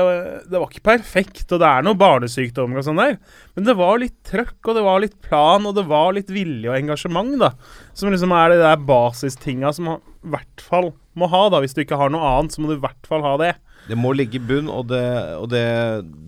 det 0.51 0.59
var 0.61 0.69
ikke 0.69 0.85
perfekt. 0.90 1.47
Og 1.49 1.62
det 1.62 1.69
er 1.69 1.87
noe 1.87 1.99
barnesykdommer 1.99 2.81
og 2.81 2.87
sånn 2.88 3.01
der. 3.01 3.16
Men 3.57 3.69
det 3.69 3.77
var 3.79 4.01
litt 4.03 4.16
trøkk, 4.29 4.59
og 4.64 4.79
det 4.79 4.85
var 4.87 5.03
litt 5.03 5.16
plan, 5.25 5.69
og 5.69 5.77
det 5.79 5.87
var 5.88 6.12
litt 6.16 6.33
vilje 6.33 6.71
og 6.71 6.79
engasjement, 6.79 7.37
da. 7.40 7.53
Som 7.97 8.12
liksom 8.12 8.35
er 8.37 8.53
de 8.53 8.61
der 8.62 8.85
basistinga 8.88 9.73
som 9.77 9.90
man 9.92 10.05
i 10.27 10.35
hvert 10.35 10.62
fall 10.62 10.92
må 11.16 11.31
ha, 11.33 11.47
da. 11.53 11.62
Hvis 11.64 11.77
du 11.77 11.83
ikke 11.85 12.01
har 12.01 12.12
noe 12.12 12.35
annet, 12.37 12.55
så 12.55 12.62
må 12.62 12.71
du 12.71 12.79
i 12.79 12.85
hvert 12.85 13.09
fall 13.09 13.25
ha 13.27 13.37
det. 13.40 13.55
Det 13.87 13.99
må 13.99 14.12
ligge 14.16 14.40
i 14.40 14.47
bunn, 14.47 14.71
og 14.73 14.88
det, 14.90 15.07
og 15.38 15.51
det, 15.53 15.66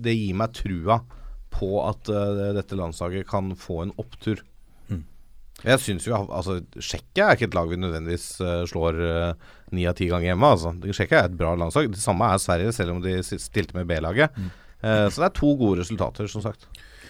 det 0.05 0.15
gir 0.15 0.37
meg 0.39 0.55
trua 0.57 1.01
på 1.59 1.81
at 1.83 2.11
uh, 2.13 2.53
dette 2.55 2.77
landslaget 2.79 3.27
kan 3.29 3.51
få 3.59 3.83
en 3.83 3.95
opptur. 3.99 4.45
Jeg 5.67 5.83
syns 5.83 6.07
jo 6.07 6.15
altså, 6.15 6.61
Tsjekkia 6.77 7.27
er 7.31 7.39
ikke 7.39 7.49
et 7.49 7.57
lag 7.59 7.71
vi 7.71 7.81
nødvendigvis 7.81 8.27
eh, 8.45 8.63
slår 8.71 9.01
ni 9.75 9.87
av 9.91 9.97
ti 9.99 10.07
ganger 10.11 10.31
hjemme. 10.31 10.53
Altså. 10.55 10.75
Tsjekkia 10.85 11.25
er 11.25 11.31
et 11.33 11.39
bra 11.41 11.55
landslag. 11.59 11.91
Det 11.93 12.03
samme 12.03 12.29
er 12.31 12.43
Sverige, 12.43 12.75
selv 12.77 12.95
om 12.95 13.03
de 13.03 13.17
stilte 13.27 13.75
med 13.77 13.89
B-laget. 13.91 14.37
Eh, 14.83 15.09
så 15.11 15.25
det 15.25 15.27
er 15.31 15.35
to 15.41 15.55
gode 15.59 15.83
resultater, 15.83 16.31
som 16.31 16.45
sagt. 16.45 16.69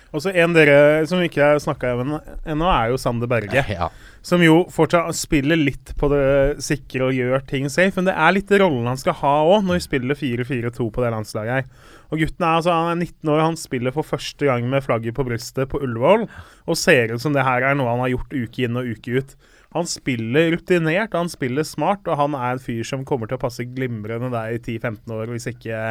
Og 0.08 0.22
så 0.24 0.32
en 0.32 0.54
dere 0.56 1.04
som 1.08 1.20
ikke 1.20 1.42
har 1.44 1.58
snakka 1.60 1.90
med 2.00 2.30
ennå, 2.48 2.68
er 2.72 2.92
jo 2.92 3.00
Sander 3.00 3.28
Berge. 3.28 3.64
Ja. 3.68 3.90
Som 4.24 4.42
jo 4.44 4.62
fortsatt 4.72 5.16
spiller 5.16 5.58
litt 5.60 5.92
på 6.00 6.08
det 6.12 6.62
sikre 6.64 7.10
og 7.10 7.16
gjør 7.16 7.44
ting 7.48 7.68
safe. 7.72 7.92
Men 7.98 8.08
det 8.08 8.16
er 8.16 8.34
litt 8.34 8.54
rollen 8.60 8.88
han 8.88 9.00
skal 9.00 9.18
ha 9.20 9.34
òg, 9.44 9.66
når 9.66 9.78
vi 9.78 9.84
spiller 9.84 10.18
4-4-2 10.18 10.88
på 10.94 11.04
det 11.04 11.12
landslaget 11.12 11.58
her. 11.58 11.92
Og 12.08 12.22
gutten 12.22 12.46
er 12.46 12.56
altså 12.56 12.72
han 12.72 12.94
er 12.94 13.04
19 13.04 13.32
år, 13.34 13.44
han 13.44 13.60
spiller 13.60 13.92
for 13.92 14.06
første 14.06 14.48
gang 14.48 14.64
med 14.72 14.84
flagget 14.86 15.16
på 15.16 15.26
brystet 15.28 15.68
på 15.68 15.80
Ullevål. 15.84 16.24
Og 16.64 16.80
ser 16.80 17.12
ut 17.12 17.22
som 17.24 17.36
det 17.36 17.44
her 17.44 17.68
er 17.68 17.76
noe 17.76 17.92
han 17.92 18.04
har 18.06 18.14
gjort 18.16 18.32
uke 18.32 18.64
inn 18.64 18.80
og 18.80 18.88
uke 18.88 19.20
ut. 19.20 19.36
Han 19.76 19.84
spiller 19.84 20.54
rutinert, 20.54 21.12
han 21.12 21.28
spiller 21.28 21.66
smart, 21.68 22.08
og 22.08 22.16
han 22.16 22.32
er 22.38 22.56
en 22.56 22.62
fyr 22.64 22.86
som 22.88 23.04
kommer 23.04 23.28
til 23.28 23.36
å 23.36 23.42
passe 23.42 23.66
glimrende 23.68 24.32
der 24.32 24.56
i 24.56 24.62
10-15 24.62 25.12
år, 25.12 25.28
hvis 25.34 25.50
ikke 25.52 25.82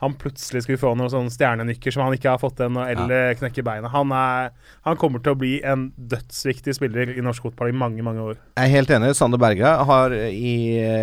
han 0.00 0.14
plutselig 0.16 0.62
skulle 0.64 0.80
få 0.80 0.94
noen 0.96 1.10
sånne 1.12 1.32
stjernenykker 1.34 1.92
som 1.92 2.06
han 2.06 2.14
ikke 2.16 2.32
har 2.32 2.40
fått 2.40 2.62
ennå, 2.64 2.86
eller 2.88 3.34
knekke 3.36 3.64
beina. 3.66 3.90
Han, 3.92 4.14
er, 4.16 4.48
han 4.86 4.96
kommer 5.00 5.20
til 5.20 5.34
å 5.34 5.40
bli 5.40 5.52
en 5.66 5.90
dødsviktig 5.96 6.72
spiller 6.78 7.12
i 7.12 7.24
norsk 7.24 7.50
fotball 7.50 7.72
i 7.72 7.76
mange, 7.76 8.04
mange 8.06 8.24
år. 8.32 8.38
Jeg 8.56 8.64
er 8.64 8.74
helt 8.78 8.94
enig. 8.96 9.12
Sander 9.18 9.40
Berge 9.40 9.74
har 9.90 10.16
i 10.16 10.54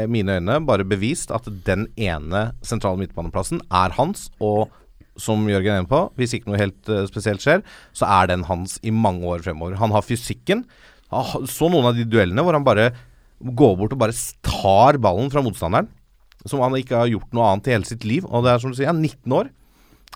mine 0.10 0.40
øyne 0.40 0.58
bare 0.66 0.88
bevist 0.88 1.34
at 1.36 1.46
den 1.68 1.86
ene 1.94 2.48
sentrale 2.66 2.98
midtbaneplassen 3.04 3.62
er 3.70 3.94
hans. 4.00 4.32
Og 4.42 4.74
som 5.22 5.46
Jørgen 5.50 5.76
er 5.76 5.84
inne 5.84 5.90
på, 5.92 6.02
hvis 6.18 6.34
ikke 6.38 6.52
noe 6.52 6.62
helt 6.62 6.90
eh, 6.94 7.06
spesielt 7.10 7.44
skjer, 7.44 7.62
så 7.98 8.10
er 8.20 8.32
den 8.32 8.46
hans 8.50 8.78
i 8.86 8.94
mange 8.94 9.26
år 9.30 9.46
fremover. 9.46 9.78
Han 9.82 9.94
har 9.94 10.06
fysikken. 10.06 10.66
Han 11.14 11.46
så 11.50 11.70
noen 11.72 11.92
av 11.92 11.98
de 11.98 12.06
duellene 12.10 12.44
hvor 12.44 12.58
han 12.58 12.66
bare 12.66 12.92
går 13.38 13.78
bort 13.78 13.94
og 13.94 14.02
bare 14.02 14.18
tar 14.46 14.98
ballen 15.02 15.30
fra 15.34 15.44
motstanderen. 15.46 15.90
Som 16.50 16.64
han 16.64 16.76
ikke 16.80 16.98
har 17.04 17.12
gjort 17.12 17.32
noe 17.36 17.52
annet 17.52 17.70
i 17.70 17.76
hele 17.76 17.90
sitt 17.90 18.06
liv. 18.08 18.28
Og 18.28 18.46
det 18.46 18.54
er 18.54 18.64
som 18.64 18.74
du 18.74 18.78
sier, 18.80 18.92
han 18.92 19.02
er 19.02 19.14
19 19.14 19.40
år. 19.40 19.50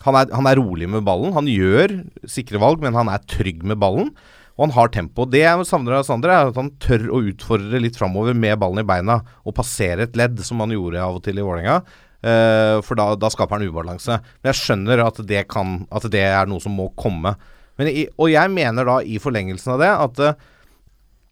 Han 0.05 0.17
er, 0.17 0.29
han 0.33 0.47
er 0.49 0.57
rolig 0.57 0.89
med 0.89 1.05
ballen. 1.05 1.33
Han 1.35 1.49
gjør 1.49 1.99
sikre 2.29 2.61
valg, 2.61 2.81
men 2.83 2.97
han 2.97 3.11
er 3.11 3.25
trygg 3.29 3.65
med 3.67 3.79
ballen. 3.81 4.13
Og 4.57 4.67
han 4.67 4.75
har 4.75 4.91
tempo. 4.93 5.25
Det 5.29 5.43
jeg 5.43 5.67
savner 5.69 5.99
av 5.99 6.05
Sander, 6.07 6.33
er 6.33 6.51
at 6.51 6.59
han 6.59 6.73
tør 6.81 7.07
å 7.13 7.21
utfordre 7.31 7.81
litt 7.81 7.99
framover 7.99 8.35
med 8.37 8.59
ballen 8.61 8.83
i 8.83 8.87
beina 8.87 9.21
og 9.45 9.55
passere 9.57 10.07
et 10.07 10.17
ledd, 10.19 10.41
som 10.45 10.61
han 10.63 10.73
gjorde 10.75 11.01
av 11.01 11.19
og 11.19 11.23
til 11.25 11.39
i 11.39 11.45
Vålerenga. 11.45 11.81
Uh, 12.21 12.77
for 12.85 12.99
da, 12.99 13.07
da 13.17 13.31
skaper 13.33 13.57
han 13.57 13.65
ubalanse. 13.65 14.19
Men 14.41 14.51
jeg 14.51 14.59
skjønner 14.59 15.01
at 15.07 15.21
det, 15.25 15.45
kan, 15.49 15.81
at 15.89 16.05
det 16.13 16.21
er 16.27 16.49
noe 16.49 16.61
som 16.61 16.75
må 16.77 16.91
komme. 16.99 17.33
I, 17.81 18.05
og 18.21 18.29
jeg 18.29 18.51
mener 18.53 18.85
da 18.85 18.99
i 19.01 19.17
forlengelsen 19.21 19.73
av 19.73 19.81
det 19.81 19.91
at 20.05 20.19
uh, 20.21 20.49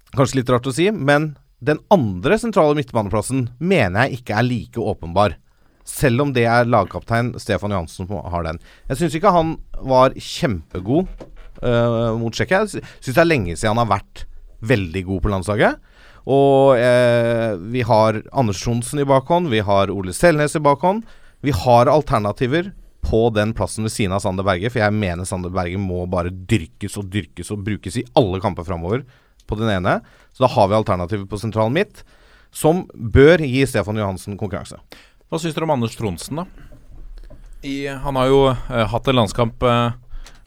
Kanskje 0.10 0.40
litt 0.40 0.50
rart 0.50 0.66
å 0.66 0.72
si, 0.74 0.88
men 0.90 1.36
den 1.60 1.80
andre 1.92 2.38
sentrale 2.40 2.78
midtbaneplassen 2.78 3.50
mener 3.60 4.08
jeg 4.08 4.20
ikke 4.22 4.38
er 4.40 4.48
like 4.48 4.80
åpenbar. 4.80 5.36
Selv 5.84 6.24
om 6.24 6.32
det 6.36 6.46
er 6.48 6.70
lagkaptein 6.70 7.34
Stefan 7.42 7.74
Johansen 7.74 8.08
som 8.08 8.24
har 8.32 8.46
den. 8.46 8.62
Jeg 8.88 9.02
syns 9.02 9.18
ikke 9.18 9.34
han 9.36 9.56
var 9.84 10.16
kjempegod 10.16 11.10
uh, 11.64 12.16
mot 12.20 12.36
Tsjekkia. 12.36 12.64
Jeg 12.64 12.84
syns 12.86 13.16
det 13.16 13.24
er 13.24 13.32
lenge 13.32 13.56
siden 13.56 13.76
han 13.76 13.84
har 13.84 14.00
vært 14.00 14.26
veldig 14.70 15.06
god 15.08 15.24
på 15.24 15.34
landslaget. 15.34 15.88
Og 16.30 16.80
uh, 16.80 17.60
vi 17.74 17.84
har 17.88 18.22
Anders 18.32 18.62
Johnsen 18.64 19.02
i 19.02 19.08
bakhånd, 19.08 19.52
vi 19.52 19.64
har 19.66 19.92
Ole 19.92 20.16
Selnes 20.16 20.56
i 20.56 20.64
bakhånd. 20.64 21.04
Vi 21.44 21.56
har 21.56 21.92
alternativer 21.92 22.72
på 23.04 23.30
den 23.32 23.54
plassen 23.56 23.88
ved 23.88 23.96
siden 23.96 24.14
av 24.16 24.22
Sander 24.24 24.46
Berge, 24.48 24.72
for 24.72 24.84
jeg 24.84 24.96
mener 24.96 25.28
Sander 25.28 25.52
Berge 25.52 25.80
må 25.80 26.04
bare 26.12 26.32
dyrkes 26.32 26.98
og 27.00 27.08
dyrkes 27.12 27.52
og 27.56 27.64
brukes 27.68 27.98
i 28.00 28.06
alle 28.20 28.40
kamper 28.44 28.68
framover 28.68 29.04
på 29.50 29.58
den 29.60 29.72
ene. 29.74 30.00
Så 30.34 30.46
da 30.46 30.50
har 30.54 30.70
vi 30.72 30.78
alternativet 30.78 31.28
på 31.30 31.40
sentralen 31.42 31.74
midt, 31.76 32.04
som 32.56 32.86
bør 32.94 33.42
gi 33.46 33.66
Stefan 33.70 33.98
Johansen 34.00 34.38
konkurranse. 34.40 34.78
Hva 35.30 35.38
syns 35.42 35.54
dere 35.58 35.68
om 35.68 35.74
Anders 35.76 35.98
Tronsen, 36.00 36.40
da? 36.42 36.46
I, 37.66 37.90
han 37.92 38.16
har 38.16 38.30
jo 38.32 38.38
eh, 38.54 38.86
hatt 38.88 39.10
en 39.12 39.18
landskamp 39.20 39.66
eh, 39.68 39.98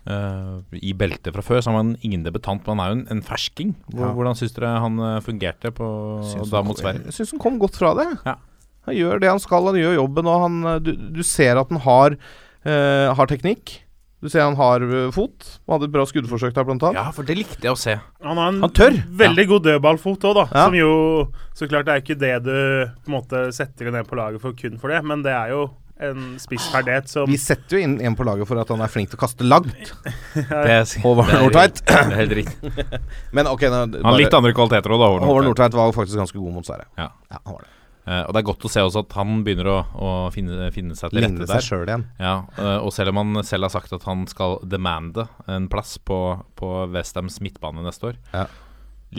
eh, 0.09 0.79
i 0.81 0.95
beltet 0.99 1.35
fra 1.37 1.45
før, 1.45 1.61
så 1.63 1.71
han 1.71 1.77
var 1.93 2.07
ingen 2.09 2.25
debutant, 2.25 2.65
men 2.67 2.81
han 2.81 2.83
er 2.87 2.91
jo 2.95 2.97
en, 3.01 3.05
en 3.19 3.27
fersking. 3.27 3.75
Hvor, 3.91 4.07
Ja. 4.09 4.15
Hvordan 4.17 4.39
syns 4.41 4.57
dere 4.57 4.73
han 4.83 4.97
eh, 5.11 5.19
fungerte 5.27 5.75
på, 5.77 5.91
da 6.51 6.63
mot 6.67 6.81
Sverige? 6.81 7.05
Jeg 7.11 7.19
syns 7.21 7.35
han 7.37 7.43
kom 7.45 7.61
godt 7.63 7.77
fra 7.79 7.93
det. 8.01 8.09
Ja. 8.25 8.39
Han 8.89 8.97
gjør 8.99 9.21
det 9.23 9.29
han 9.31 9.43
skal, 9.45 9.69
han 9.71 9.79
gjør 9.79 9.99
jobben, 10.01 10.27
og 10.33 10.41
han, 10.47 10.57
eh, 10.73 10.81
du, 10.89 10.93
du 11.21 11.23
ser 11.27 11.61
at 11.61 11.71
han 11.71 11.83
har, 11.85 12.17
eh, 12.65 13.13
har 13.15 13.31
teknikk. 13.31 13.77
Du 14.23 14.29
ser 14.31 14.45
han 14.47 14.55
har 14.55 14.85
eh, 14.87 15.11
fot. 15.15 15.49
Han 15.67 15.75
hadde 15.77 15.89
et 15.91 15.95
bra 15.97 16.05
skuddforsøk 16.07 16.55
der, 16.55 16.67
blant 16.69 16.85
annet. 16.87 17.01
Ja, 17.01 17.11
for 17.15 17.27
det 17.27 17.35
likte 17.41 17.67
jeg 17.67 17.75
å 17.75 17.79
se. 17.81 17.97
Han 18.23 18.39
har 18.39 18.53
en 18.53 18.63
Han 18.63 18.75
tør. 18.79 18.97
veldig 19.19 19.47
god 19.51 19.67
dødballfot 19.67 20.27
òg, 20.31 20.37
da. 20.39 20.45
Ja. 20.53 20.67
Som 20.69 20.77
jo 20.79 20.93
Så 21.59 21.67
klart 21.69 21.89
det 21.91 21.97
er 21.97 22.05
ikke 22.05 22.19
det 22.21 22.35
du 22.47 22.55
på 23.03 23.11
en 23.11 23.17
måte 23.19 23.45
setter 23.53 23.91
ned 23.91 24.07
på 24.07 24.19
laget 24.19 24.41
for 24.45 24.55
kun 24.55 24.79
for 24.79 24.95
det, 24.95 25.03
men 25.05 25.25
det 25.27 25.35
er 25.35 25.51
jo 25.53 25.65
en 26.03 26.39
spissferdighet 26.41 27.11
som 27.11 27.29
Vi 27.31 27.37
setter 27.39 27.77
jo 27.79 27.83
inn 27.85 27.99
en 28.03 28.17
på 28.19 28.25
laget 28.27 28.49
for 28.49 28.59
at 28.59 28.71
han 28.73 28.81
er 28.83 28.91
flink 28.91 29.11
til 29.13 29.19
å 29.19 29.23
kaste 29.23 29.47
langt. 29.47 29.93
Det, 30.35 30.79
Håvard 31.03 31.35
Nordtveit. 31.37 31.83
Det 31.87 31.99
er 31.99 32.17
helt 32.23 32.39
riktig. 32.41 32.73
Men 33.37 33.51
ok, 33.51 33.67
nå, 33.69 33.85
Han 33.99 34.11
har 34.15 34.23
litt 34.23 34.35
andre 34.39 34.55
kvaliteter 34.57 34.95
òg, 34.95 35.03
da. 35.03 35.13
Håvard 35.29 35.51
Nordtveit. 35.51 35.77
Var 35.79 35.95
faktisk 35.99 36.23
ganske 36.23 36.39
god 36.39 36.59
mot 36.61 36.67
Sverige. 36.67 36.89
Ja. 36.99 37.11
han 37.35 37.55
var 37.55 37.63
det. 37.67 37.71
Eh, 38.03 38.25
og 38.27 38.35
det 38.35 38.41
er 38.41 38.47
godt 38.49 38.65
å 38.67 38.71
se 38.73 38.83
også 38.83 39.05
at 39.05 39.15
han 39.15 39.45
begynner 39.47 39.69
å, 39.71 39.77
å 39.95 40.09
finne, 40.35 40.67
finne 40.75 40.97
seg 40.99 41.13
til 41.13 41.23
rette 41.23 41.47
seg 41.47 41.53
der. 41.53 41.67
sjøl 41.67 41.85
igjen. 41.87 42.07
Ja, 42.19 42.35
uh, 42.59 42.79
og 42.83 42.91
selv 42.95 43.13
om 43.13 43.21
han 43.21 43.45
selv 43.47 43.69
har 43.69 43.75
sagt 43.77 43.95
at 43.95 44.07
han 44.09 44.25
skal 44.31 44.59
demande 44.67 45.29
en 45.47 45.69
plass 45.71 45.95
på, 46.03 46.19
på 46.59 46.73
Westhams 46.95 47.39
midtbane 47.45 47.85
neste 47.87 48.11
år. 48.11 48.19
Ja. 48.35 48.49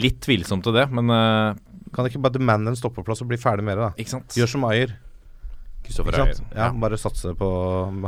Litt 0.04 0.20
tvilsomt 0.26 0.66
til 0.68 0.76
det, 0.76 0.88
men 0.92 1.12
uh, 1.14 1.54
Kan 1.94 2.10
ikke 2.10 2.24
bare 2.26 2.36
demande 2.36 2.74
en 2.74 2.80
stoppeplass 2.80 3.24
og 3.24 3.30
bli 3.32 3.40
ferdig 3.40 3.64
med 3.68 3.78
det, 3.78 3.88
da? 3.88 4.04
ikke 4.04 4.18
sant? 4.18 4.36
Gjør 4.36 4.52
som 4.56 4.68
Ayer. 4.68 4.98
Kristoffer 5.86 6.20
Ayer. 6.20 6.36
sant? 6.42 6.58
Ja, 6.58 6.72
bare 6.84 7.00
satse 7.00 7.36
på 7.38 7.48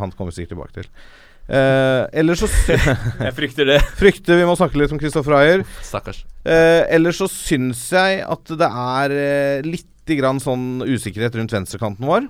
Han 0.01 0.15
kommer 0.17 0.35
sikkert 0.35 0.55
tilbake 0.55 0.81
til. 0.81 0.91
Uh, 1.45 2.09
ellers 2.09 2.41
så 2.41 2.49
Jeg 3.27 3.33
frykter 3.37 3.69
det. 3.69 3.79
Frykter 4.01 4.39
vi 4.39 4.47
må 4.49 4.55
snakke 4.57 4.81
litt 4.81 4.91
om 4.91 4.99
Kristoffer 4.99 5.37
Ayer. 5.37 5.65
Stakkars. 5.85 6.23
Uh, 6.41 6.83
ellers 6.89 7.21
så 7.21 7.29
syns 7.31 7.83
jeg 7.93 8.23
at 8.25 8.55
det 8.59 8.69
er 8.69 9.13
eh, 9.13 9.67
litt 10.07 10.19
grann 10.19 10.39
sånn 10.41 10.81
usikkerhet 10.85 11.35
rundt 11.39 11.53
venstrekanten 11.55 12.05
vår. 12.05 12.27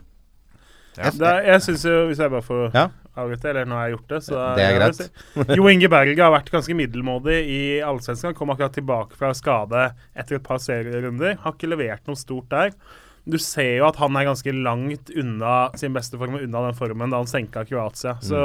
Ja. 0.96 1.10
det 1.12 1.32
Jeg 1.46 1.62
syns 1.66 1.82
jo, 1.84 1.96
hvis 2.08 2.20
jeg 2.24 2.32
bare 2.32 2.42
får 2.46 2.74
Ja. 2.74 2.86
avbryte, 3.18 3.50
eller 3.50 3.66
nå 3.66 3.76
har 3.76 3.90
jeg 3.90 3.98
gjort 3.98 4.08
det, 4.08 4.20
så 4.24 4.56
Det 4.56 4.64
er 4.64 4.80
greit. 4.80 5.58
Jo 5.58 5.68
Inge 5.68 5.90
Berge 5.90 6.18
har 6.24 6.32
vært 6.32 6.52
ganske 6.52 6.74
middelmådig 6.76 7.36
i 7.52 7.82
Allsvenskan. 7.84 8.34
Kom 8.34 8.50
akkurat 8.50 8.72
tilbake 8.74 9.16
fra 9.16 9.34
skade 9.34 9.94
etter 10.16 10.36
et 10.36 10.44
par 10.44 10.58
serierunder. 10.58 11.36
Har 11.44 11.52
ikke 11.54 11.68
levert 11.70 12.08
noe 12.08 12.16
stort 12.16 12.48
der. 12.50 12.72
Du 13.28 13.38
ser 13.38 13.78
jo 13.80 13.88
at 13.88 13.96
han 13.98 14.16
er 14.16 14.26
ganske 14.26 14.54
langt 14.54 15.10
unna 15.18 15.72
sin 15.76 15.94
beste 15.94 16.18
form, 16.18 16.36
og 16.36 16.44
unna 16.44 16.68
den 16.70 16.76
formen 16.78 17.10
da 17.12 17.18
han 17.18 17.26
senka 17.28 17.66
Kroatia. 17.66 18.16
Så 18.22 18.40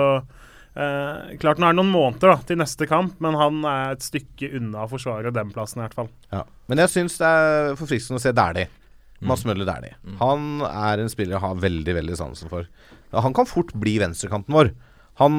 eh, 0.75 1.37
klart 1.39 1.59
nå 1.61 1.69
er 1.69 1.75
det 1.75 1.77
noen 1.85 1.93
måneder 1.93 2.33
da, 2.35 2.37
til 2.49 2.57
neste 2.57 2.89
kamp, 2.89 3.15
men 3.21 3.35
han 3.39 3.63
er 3.65 3.93
et 3.93 4.03
stykke 4.03 4.51
unna 4.57 4.87
å 4.87 4.91
forsvare 4.91 5.31
den 5.33 5.51
plassen 5.53 5.83
i 5.83 5.87
hvert 5.87 5.95
fall. 5.95 6.09
Ja. 6.33 6.45
Men 6.67 6.79
jeg 6.79 6.89
syns 6.89 7.19
det 7.19 7.27
er 7.29 7.77
forfriskende 7.79 8.19
å 8.19 8.25
se 8.25 8.33
Dæhlie. 8.33 8.69
Mads 9.21 9.45
Møller 9.45 9.67
Dæhlie. 9.69 9.97
Han 10.21 10.63
er 10.65 11.03
en 11.03 11.11
spiller 11.13 11.37
jeg 11.37 11.45
har 11.45 11.59
veldig, 11.61 11.95
veldig 11.99 12.17
sansen 12.17 12.49
for. 12.53 12.65
Han 13.13 13.35
kan 13.37 13.47
fort 13.51 13.73
bli 13.77 13.99
venstrekanten 14.01 14.55
vår. 14.55 14.71
Han 15.21 15.35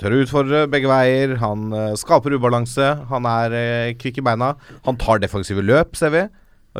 tør 0.00 0.16
å 0.16 0.20
utfordre 0.24 0.64
begge 0.72 0.88
veier. 0.90 1.36
Han 1.38 1.68
eh, 1.76 1.92
skaper 2.00 2.34
ubalanse. 2.34 2.88
Han 3.12 3.28
er 3.30 3.54
eh, 3.54 3.92
kvikk 4.00 4.18
i 4.18 4.24
beina. 4.26 4.54
Han 4.88 4.98
tar 4.98 5.20
defensive 5.22 5.62
løp, 5.62 5.94
ser 5.98 6.10
vi. 6.16 6.24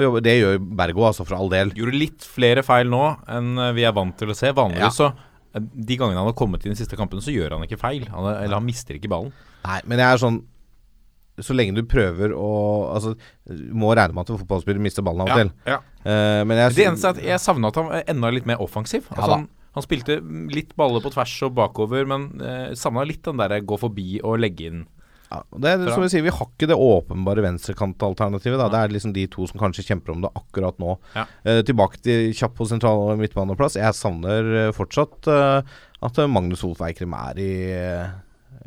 Og 0.01 0.21
det 0.23 0.37
gjør 0.41 0.59
Bergo, 0.79 1.03
altså, 1.07 1.25
for 1.27 1.37
all 1.39 1.51
del. 1.53 1.71
Gjorde 1.79 1.99
litt 1.99 2.27
flere 2.27 2.63
feil 2.67 2.91
nå 2.91 3.05
enn 3.31 3.53
eh, 3.59 3.73
vi 3.79 3.87
er 3.87 3.95
vant 3.95 4.17
til 4.19 4.31
å 4.33 4.37
se. 4.39 4.51
Vanligvis 4.57 4.87
Ja. 4.99 5.11
så 5.13 5.61
De 5.61 5.97
gangene 5.99 6.19
han 6.19 6.29
har 6.31 6.37
kommet 6.39 6.63
inn 6.65 6.71
i 6.73 6.75
den 6.77 6.79
siste 6.79 6.99
kampen, 6.99 7.19
så 7.23 7.33
gjør 7.35 7.57
han 7.57 7.65
ikke 7.67 7.79
feil. 7.81 8.05
Han, 8.11 8.27
er- 8.31 8.45
eller 8.45 8.59
han 8.61 8.67
mister 8.67 8.95
ikke 8.99 9.11
ballen. 9.11 9.33
Nei, 9.67 9.81
men 9.91 9.99
jeg 9.99 10.07
er 10.15 10.21
sånn 10.23 10.37
Så 11.43 11.57
lenge 11.57 11.75
du 11.77 11.83
prøver 11.89 12.35
å 12.37 12.51
Altså, 12.95 13.15
du 13.49 13.73
må 13.77 13.95
regne 13.97 14.15
med 14.15 14.27
at 14.27 14.31
en 14.35 14.41
fotballspiller 14.43 14.81
mister 14.83 15.03
ballen 15.07 15.25
av 15.25 15.33
og 15.33 15.41
til. 15.43 15.51
ja. 15.67 15.81
Eh, 16.05 16.43
men 16.49 16.57
jeg 16.57 16.75
Det 16.77 16.87
eneste 16.89 17.09
er 17.11 17.17
at 17.19 17.23
jeg 17.23 17.41
savna 17.41 17.69
at 17.69 17.77
han 17.77 17.91
enda 18.07 18.31
litt 18.33 18.47
mer 18.49 18.61
offensiv. 18.65 19.05
Altså 19.11 19.27
ja, 19.31 19.37
han, 19.37 19.49
han 19.77 19.85
spilte 19.85 20.17
litt 20.55 20.73
baller 20.77 21.03
på 21.05 21.13
tvers 21.13 21.35
og 21.47 21.53
bakover, 21.59 22.07
men 22.09 22.31
eh, 22.41 22.71
savna 22.75 23.05
litt 23.05 23.23
den 23.27 23.37
derre 23.43 23.61
gå 23.61 23.77
forbi 23.79 24.21
og 24.25 24.41
legge 24.41 24.71
inn. 24.71 24.87
Ja, 25.31 25.45
det 25.63 25.71
er 25.71 25.93
som 25.95 26.03
jeg 26.03 26.11
sier, 26.11 26.25
Vi 26.27 26.33
har 26.35 26.49
ikke 26.49 26.67
det 26.67 26.75
åpenbare 26.75 27.45
venstrekantalternativet. 27.45 28.59
da. 28.59 28.69
Det 28.69 28.79
er 28.81 28.95
liksom 28.97 29.13
de 29.15 29.27
to 29.31 29.47
som 29.47 29.61
kanskje 29.61 29.85
kjemper 29.87 30.11
om 30.17 30.25
det 30.25 30.31
akkurat 30.35 30.79
nå. 30.83 30.97
Ja. 31.15 31.27
Eh, 31.45 31.61
tilbake 31.63 32.01
til 32.03 32.33
kjapp 32.35 32.57
på 32.59 32.67
sentral- 32.67 33.13
og 33.13 33.21
midtbaneplass. 33.21 33.77
Jeg 33.79 33.95
savner 33.95 34.73
fortsatt 34.75 35.29
eh, 35.31 35.63
at 36.03 36.17
Magnus 36.29 36.65
Wolff 36.65 36.81
Eikrem 36.83 37.15
er 37.15 37.39
i, 37.39 37.53
eh, 37.71 38.11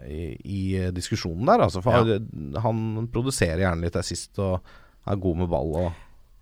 i, 0.07 0.37
i 0.43 0.91
diskusjonen 0.91 1.45
der. 1.45 1.63
Altså, 1.67 1.81
for 1.83 1.91
Ja. 1.93 2.19
han, 2.61 3.07
produserer 3.13 3.57
gjerne 3.63 3.81
litt 3.85 3.95
assist 3.95 4.37
og 4.39 4.59
er 5.07 5.15
god 5.15 5.37
med 5.37 5.49
ball. 5.49 5.75
Og, 5.75 5.93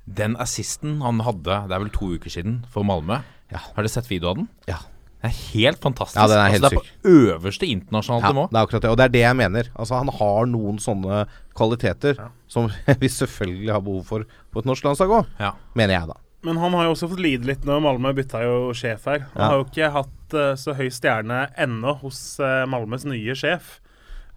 Den 0.08 0.36
assisten 0.42 1.00
han 1.02 1.20
hadde, 1.22 1.68
det 1.70 1.76
er 1.76 1.80
vel 1.84 1.90
to 1.94 2.14
uker 2.18 2.30
siden, 2.30 2.66
for 2.70 2.84
Malmö. 2.84 3.22
Ja. 3.52 3.60
Har 3.76 3.84
dere 3.84 3.90
sett 3.90 4.08
videoen 4.10 4.30
av 4.32 4.36
den? 4.44 4.50
ja. 4.68 4.80
Det 5.22 5.30
er 5.30 5.36
helt 5.54 5.78
fantastisk. 5.78 6.18
Ja, 6.18 6.26
den 6.26 6.40
er 6.42 6.50
helt 6.50 6.64
altså, 6.66 6.80
det 6.82 6.88
er 6.90 7.02
på 7.06 7.10
øverste 7.38 7.68
internasjonalt 7.70 8.24
Ja, 8.26 8.30
nivå. 8.34 8.46
det 8.50 8.58
er 8.58 8.64
akkurat 8.66 8.82
det. 8.82 8.90
Og 8.90 8.98
det 8.98 9.04
er 9.06 9.12
det 9.14 9.20
jeg 9.22 9.36
mener. 9.38 9.68
Altså 9.78 9.94
Han 10.00 10.08
har 10.18 10.46
noen 10.50 10.80
sånne 10.82 11.20
kvaliteter 11.54 12.18
som 12.50 12.72
vi 13.00 13.08
selvfølgelig 13.08 13.70
har 13.72 13.82
behov 13.86 14.04
for 14.08 14.26
på 14.52 14.60
et 14.64 14.66
norsk 14.66 14.84
landslag 14.84 15.10
òg, 15.14 15.28
Ja. 15.40 15.52
mener 15.76 15.94
jeg, 15.94 16.08
da. 16.10 16.16
Men 16.44 16.58
han 16.58 16.74
har 16.74 16.86
jo 16.88 16.96
også 16.96 17.08
fått 17.12 17.22
lide 17.22 17.46
litt 17.46 17.62
nå. 17.70 17.78
Malmö 17.86 18.16
bytta 18.18 18.42
jo 18.42 18.72
sjef 18.74 19.06
her. 19.06 19.20
Han 19.36 19.42
Ja. 19.44 19.48
har 19.52 19.58
jo 19.62 19.66
ikke 19.70 19.92
hatt 19.94 20.10
eh, 20.38 20.54
så 20.60 20.76
høy 20.78 20.90
stjerne 20.94 21.46
ennå 21.60 21.98
hos 22.02 22.20
Malmes 22.40 22.72
Malmös 22.74 23.08
nye 23.10 23.36
sjef. 23.38 23.80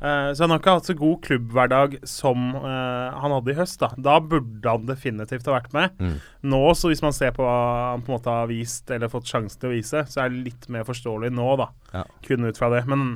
Eh, 0.05 0.33
så 0.35 0.43
han 0.45 0.53
har 0.53 0.61
ikke 0.61 0.73
hatt 0.77 0.89
så 0.89 0.97
god 0.99 1.21
klubbhverdag 1.25 1.95
som 2.09 2.51
eh, 2.59 3.21
han 3.23 3.33
hadde 3.33 3.53
i 3.53 3.57
høst. 3.57 3.81
Da 3.81 3.93
Da 3.97 4.19
burde 4.21 4.69
han 4.69 4.89
definitivt 4.89 5.47
ha 5.49 5.55
vært 5.57 5.73
med. 5.77 5.95
Mm. 6.03 6.17
Nå, 6.53 6.63
så 6.77 6.91
hvis 6.91 7.05
man 7.05 7.15
ser 7.17 7.33
på 7.37 7.47
hva 7.47 7.95
han 7.95 8.05
på 8.05 8.13
en 8.13 8.19
måte 8.19 8.35
har 8.35 8.51
vist, 8.51 8.91
eller 8.93 9.13
fått 9.13 9.31
sjansen 9.31 9.63
til 9.63 9.71
å 9.71 9.77
vise, 9.77 10.05
så 10.11 10.25
er 10.25 10.35
det 10.35 10.43
litt 10.51 10.69
mer 10.73 10.85
forståelig 10.89 11.33
nå, 11.35 11.47
da. 11.63 11.71
Ja. 11.95 12.05
Kun 12.27 12.45
ut 12.49 12.61
fra 12.61 12.73
det. 12.75 12.83
Men 12.91 13.15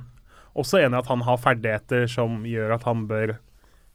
også 0.58 0.80
enig 0.80 0.96
i 0.96 1.02
at 1.02 1.12
han 1.12 1.26
har 1.26 1.42
ferdigheter 1.42 2.08
som 2.10 2.40
gjør 2.48 2.78
at 2.78 2.88
han 2.88 3.04
bør 3.10 3.36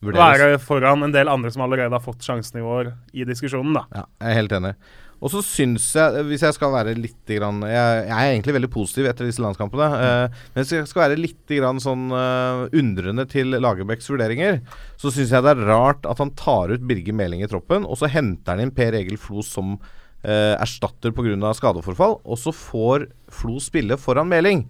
Vurderes. 0.04 0.20
være 0.44 0.60
foran 0.62 1.08
en 1.08 1.16
del 1.16 1.32
andre 1.32 1.50
som 1.56 1.64
allerede 1.66 1.96
har 1.96 2.04
fått 2.04 2.26
sjansen 2.28 2.60
i 2.60 2.68
år, 2.68 2.94
i 3.16 3.26
diskusjonen, 3.28 3.74
da. 3.80 3.88
Ja, 3.96 4.06
jeg 4.22 4.30
er 4.36 4.40
helt 4.42 4.56
enig. 4.60 4.76
Og 5.24 5.32
så 5.32 5.40
syns 5.46 5.86
jeg, 5.96 6.24
hvis 6.28 6.44
jeg 6.44 6.56
skal 6.58 6.74
være 6.74 6.98
litt 7.00 7.32
grann, 7.32 7.62
jeg, 7.64 8.00
jeg 8.10 8.14
er 8.18 8.34
egentlig 8.34 8.56
veldig 8.58 8.70
positiv 8.74 9.08
etter 9.08 9.30
disse 9.30 9.44
landskampene. 9.44 9.88
eh, 9.96 10.42
men 10.52 10.66
hvis 10.66 10.74
jeg 10.76 10.90
skal 10.90 11.06
være 11.06 11.20
litt 11.22 11.54
grann 11.56 11.80
sånn 11.84 12.10
uh, 12.12 12.66
undrende 12.76 13.24
til 13.32 13.56
Lagerbäcks 13.56 14.12
vurderinger, 14.12 14.60
så 15.00 15.14
syns 15.14 15.32
jeg 15.32 15.46
det 15.46 15.54
er 15.56 15.66
rart 15.70 16.04
at 16.10 16.20
han 16.20 16.34
tar 16.40 16.76
ut 16.76 16.84
Birger 16.90 17.16
Meling 17.16 17.44
i 17.46 17.50
troppen, 17.52 17.88
og 17.88 18.02
så 18.02 18.12
henter 18.12 18.58
han 18.58 18.66
inn 18.66 18.76
Per 18.76 19.00
Egil 19.00 19.20
Flo 19.22 19.46
som 19.48 19.78
uh, 19.78 20.56
erstatter 20.58 21.16
pga. 21.16 21.54
skadeforfall, 21.56 22.20
og 22.24 22.40
så 22.40 22.52
får 22.52 23.08
Flo 23.32 23.62
spille 23.64 24.00
foran 24.02 24.28
Meling. 24.32 24.68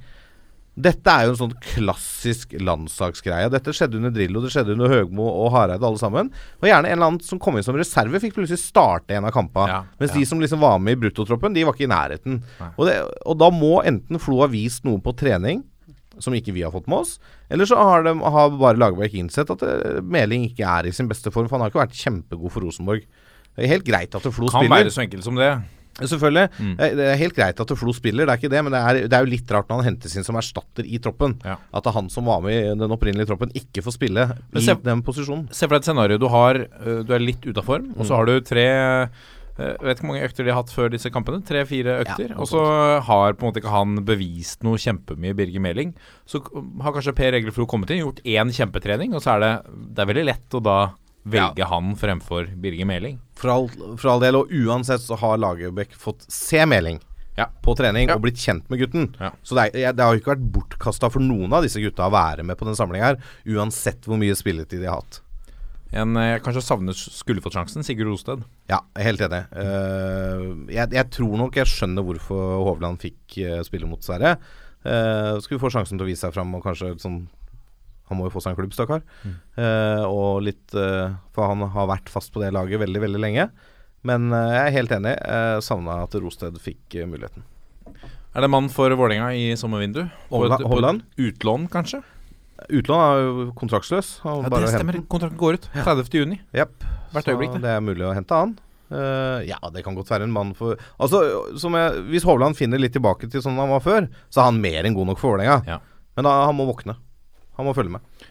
Dette 0.74 1.14
er 1.14 1.28
jo 1.28 1.34
en 1.36 1.38
sånn 1.38 1.52
klassisk 1.62 2.56
landslagsgreie. 2.58 3.52
Dette 3.54 3.74
skjedde 3.78 4.00
under 4.00 4.14
Drillo, 4.14 4.42
det 4.42 4.50
skjedde 4.56 4.74
under 4.74 4.90
Høgmo 4.90 5.28
og 5.30 5.52
Hareide, 5.54 5.86
alle 5.86 6.02
sammen. 6.02 6.32
Og 6.64 6.66
gjerne 6.66 6.90
en 6.90 6.98
eller 6.98 7.12
annen 7.12 7.26
som 7.26 7.42
kom 7.42 7.60
inn 7.60 7.66
som 7.66 7.78
reserve, 7.78 8.22
fikk 8.24 8.34
plutselig 8.40 8.64
starte 8.64 9.14
en 9.14 9.28
av 9.30 9.36
kampene. 9.36 9.70
Ja, 9.70 9.84
mens 10.02 10.16
ja. 10.16 10.18
de 10.18 10.30
som 10.32 10.42
liksom 10.42 10.64
var 10.66 10.80
med 10.82 10.98
i 10.98 11.02
bruttotroppen, 11.04 11.54
de 11.54 11.68
var 11.68 11.78
ikke 11.78 11.86
i 11.86 11.92
nærheten. 11.94 12.42
Og, 12.74 12.88
det, 12.90 12.98
og 13.22 13.38
da 13.38 13.52
må 13.54 13.76
enten 13.86 14.22
Flo 14.22 14.42
ha 14.42 14.50
vist 14.50 14.88
noe 14.88 15.02
på 15.04 15.14
trening 15.20 15.62
som 16.22 16.34
ikke 16.38 16.54
vi 16.54 16.66
har 16.66 16.74
fått 16.74 16.90
med 16.90 17.02
oss, 17.02 17.16
eller 17.50 17.66
så 17.66 17.78
har, 17.80 18.04
de, 18.06 18.14
har 18.22 18.52
bare 18.54 18.78
Lagerbäck 18.78 19.16
innsett 19.18 19.50
at 19.50 19.64
eh, 19.66 20.02
Meling 20.06 20.46
ikke 20.50 20.66
er 20.70 20.90
i 20.90 20.94
sin 20.94 21.10
beste 21.10 21.34
form. 21.34 21.48
For 21.50 21.58
han 21.58 21.66
har 21.66 21.74
ikke 21.74 21.82
vært 21.82 21.98
kjempegod 21.98 22.54
for 22.54 22.66
Rosenborg. 22.66 23.08
Det 23.54 23.66
er 23.66 23.74
helt 23.76 23.88
greit 23.88 24.14
at 24.18 24.26
Flo 24.26 24.50
Kan 24.50 24.62
spiller. 24.62 24.84
være 24.84 24.94
så 24.94 25.04
enkelt 25.06 25.26
som 25.26 25.38
det. 25.38 25.52
Selvfølgelig. 26.00 26.50
Mm. 26.60 26.72
Eh, 26.80 26.96
Det 26.98 27.06
er 27.12 27.18
helt 27.22 27.36
greit 27.38 27.60
at 27.62 27.74
Flo 27.78 27.94
spiller, 27.94 28.26
det 28.26 28.34
er 28.34 28.42
ikke 28.42 28.50
det. 28.54 28.64
Men 28.64 28.72
det 28.74 28.82
er, 28.82 29.08
det 29.08 29.14
er 29.14 29.26
jo 29.26 29.32
litt 29.34 29.52
rart 29.54 29.68
når 29.70 29.82
han 29.84 29.90
hentes 29.94 30.16
inn 30.18 30.24
som 30.26 30.36
erstatter 30.36 30.86
i 30.90 30.98
troppen. 31.00 31.36
Ja. 31.46 31.58
At 31.74 31.84
det 31.84 31.92
er 31.94 31.98
han 32.00 32.10
som 32.10 32.26
var 32.26 32.42
med 32.42 32.54
i 32.58 32.74
den 32.80 32.92
opprinnelige 32.96 33.28
troppen, 33.30 33.52
ikke 33.54 33.84
får 33.86 33.94
spille 34.00 34.26
i 34.56 34.60
se- 34.66 34.76
den 34.84 35.04
posisjonen. 35.06 35.48
Se 35.54 35.68
for 35.68 35.76
deg 35.78 35.84
et 35.84 35.92
scenario. 35.92 36.18
Du, 36.18 36.28
har, 36.34 36.56
øh, 36.56 37.04
du 37.06 37.14
er 37.14 37.20
litt 37.20 37.46
ute 37.46 37.58
av 37.60 37.66
form, 37.66 37.92
og 37.98 38.04
Mm. 38.04 38.08
så 38.10 38.16
har 38.18 38.26
du 38.26 38.40
tre 38.42 38.68
øh, 38.68 39.08
Jeg 39.54 39.78
vet 39.86 39.98
ikke 40.00 40.08
hvor 40.08 40.14
mange 40.16 40.26
økter 40.26 40.44
de 40.44 40.50
har 40.50 40.64
hatt 40.64 40.72
før 40.74 40.90
disse 40.90 41.10
kampene. 41.14 41.38
Tre-fire 41.46 42.00
økter. 42.02 42.30
Ja, 42.32 42.38
og 42.42 42.48
så 42.50 42.64
har 43.06 43.34
på 43.38 43.46
en 43.46 43.52
måte 43.52 43.62
ikke 43.62 43.70
han 43.70 44.00
bevist 44.04 44.64
noe 44.66 44.78
kjempemye, 44.82 45.36
Birger 45.38 45.62
Meling. 45.62 45.94
Så 46.26 46.42
har 46.82 46.92
kanskje 46.92 47.14
Per 47.14 47.34
Egelfro 47.38 47.68
kommet 47.70 47.92
inn, 47.94 48.02
gjort 48.02 48.24
én 48.26 48.50
kjempetrening, 48.50 49.14
og 49.14 49.22
så 49.22 49.36
er 49.36 49.40
det 49.40 49.52
Det 49.94 50.00
er 50.02 50.10
veldig 50.10 50.26
lett 50.26 50.50
å 50.58 50.64
da 50.64 50.78
velge 51.24 51.66
han 51.70 51.96
fremfor 52.00 52.50
Birger 52.60 52.86
Meling. 52.90 53.18
For 53.40 53.50
all, 53.54 53.68
for 53.98 54.12
all 54.14 54.22
del, 54.24 54.36
og 54.42 54.52
uansett 54.52 55.02
så 55.04 55.18
har 55.22 55.40
Lagerbäck 55.42 55.96
fått 55.96 56.26
se 56.32 56.66
Meling 56.66 57.00
Ja. 57.38 57.48
på 57.64 57.74
trening 57.76 58.10
Ja. 58.10 58.16
og 58.16 58.22
blitt 58.22 58.38
kjent 58.38 58.70
med 58.70 58.80
gutten. 58.80 59.16
Ja. 59.20 59.32
Så 59.44 59.56
det, 59.56 59.76
er, 59.76 59.94
det 59.94 60.04
har 60.04 60.14
jo 60.14 60.22
ikke 60.22 60.36
vært 60.36 60.52
bortkasta 60.54 61.10
for 61.10 61.20
noen 61.24 61.54
av 61.54 61.64
disse 61.66 61.82
gutta 61.82 62.06
å 62.08 62.14
være 62.14 62.44
med 62.46 62.58
på 62.60 62.66
den 62.68 62.76
samlinga 62.78 63.14
her, 63.14 63.22
uansett 63.56 64.06
hvor 64.06 64.20
mye 64.22 64.36
spilletid 64.36 64.84
de 64.84 64.90
har 64.92 65.00
hatt. 65.02 65.22
En 65.94 66.16
øh, 66.18 66.24
jeg 66.34 66.42
kanskje 66.42 66.62
savner 66.66 66.94
skulle 66.98 67.42
fått 67.42 67.54
sjansen, 67.54 67.84
Sigurd 67.86 68.10
Rosted. 68.10 68.44
Ja, 68.70 68.80
helt 68.98 69.22
enig. 69.22 69.44
Uh, 69.54 70.66
jeg, 70.74 70.90
jeg 70.94 71.10
tror 71.14 71.38
nok 71.38 71.56
jeg 71.60 71.70
skjønner 71.70 72.06
hvorfor 72.06 72.64
Hovland 72.66 72.98
fikk 73.02 73.38
uh, 73.46 73.60
spille 73.66 73.86
mot 73.90 74.02
Sverige. 74.02 74.36
Uh, 74.84 75.38
skulle 75.46 75.62
få 75.62 75.70
sjansen 75.72 75.98
til 76.00 76.06
å 76.06 76.10
vise 76.10 76.26
seg 76.26 76.34
fram 76.34 76.54
og 76.58 76.66
kanskje 76.66 76.96
sånn 77.00 77.28
Han 78.12 78.20
må 78.20 78.28
jo 78.28 78.34
få 78.36 78.42
seg 78.44 78.54
en 78.54 78.60
klubb, 78.60 78.74
stakkar. 78.76 79.04
Eh, 79.58 80.04
og 80.06 80.42
litt 80.46 80.74
eh, 80.76 81.14
For 81.36 81.48
han 81.50 81.64
har 81.74 81.88
vært 81.90 82.10
fast 82.12 82.34
på 82.34 82.42
det 82.44 82.52
laget 82.54 82.82
veldig, 82.82 83.02
veldig 83.06 83.22
lenge. 83.24 83.50
Men 84.04 84.28
eh, 84.36 84.50
jeg 84.58 84.64
er 84.68 84.76
helt 84.78 84.96
enig. 85.00 85.14
Eh, 85.24 85.60
Savna 85.64 86.02
at 86.04 86.16
Rosted 86.20 86.60
fikk 86.62 86.98
eh, 87.00 87.08
muligheten. 87.10 87.46
Er 88.34 88.42
det 88.42 88.50
mann 88.50 88.68
for 88.74 88.90
Vålerenga 88.98 89.30
i 89.38 89.54
sommervindu? 89.60 90.04
På 90.30 90.44
et- 90.48 90.66
på? 90.66 90.92
Utlån, 91.22 91.70
kanskje? 91.70 92.02
Utlån 92.70 93.02
er 93.04 93.22
jo 93.24 93.48
kontraktsløs. 93.58 94.20
Ja, 94.26 94.36
det 94.50 94.70
stemmer. 94.74 95.00
Kontrakten 95.10 95.38
går 95.38 95.60
ut 95.60 95.70
30. 95.74 96.10
juni. 96.14 96.40
Jepp. 96.54 96.74
Hvert 97.14 97.26
Så 97.28 97.34
øyeblikk, 97.34 97.54
det. 97.58 97.62
det 97.66 97.74
er 97.76 97.82
mulig 97.82 98.06
å 98.08 98.14
hente 98.16 98.34
han. 98.34 98.56
Uh, 98.94 99.42
ja, 99.48 99.58
det 99.74 99.82
kan 99.86 99.96
godt 99.98 100.10
være 100.12 100.28
en 100.28 100.34
mann 100.34 100.52
for 100.54 100.76
Altså, 101.02 101.58
som 101.58 101.74
jeg, 101.74 102.04
Hvis 102.12 102.26
Hovland 102.28 102.54
finner 102.54 102.78
litt 102.78 102.94
tilbake 102.94 103.26
til 103.32 103.42
sånn 103.42 103.56
han 103.58 103.72
var 103.72 103.82
før, 103.82 104.06
så 104.30 104.44
er 104.44 104.50
han 104.52 104.60
mer 104.62 104.84
enn 104.86 104.94
god 104.94 105.08
nok 105.10 105.22
for 105.22 105.34
Vålerenga. 105.34 105.64
Ja. 105.66 105.80
Men 106.16 106.28
da, 106.28 106.34
han 106.46 106.56
må 106.58 106.68
våkne. 106.70 106.98
Han 107.58 107.68
må 107.70 107.74
følge 107.78 107.96
med. 107.98 108.30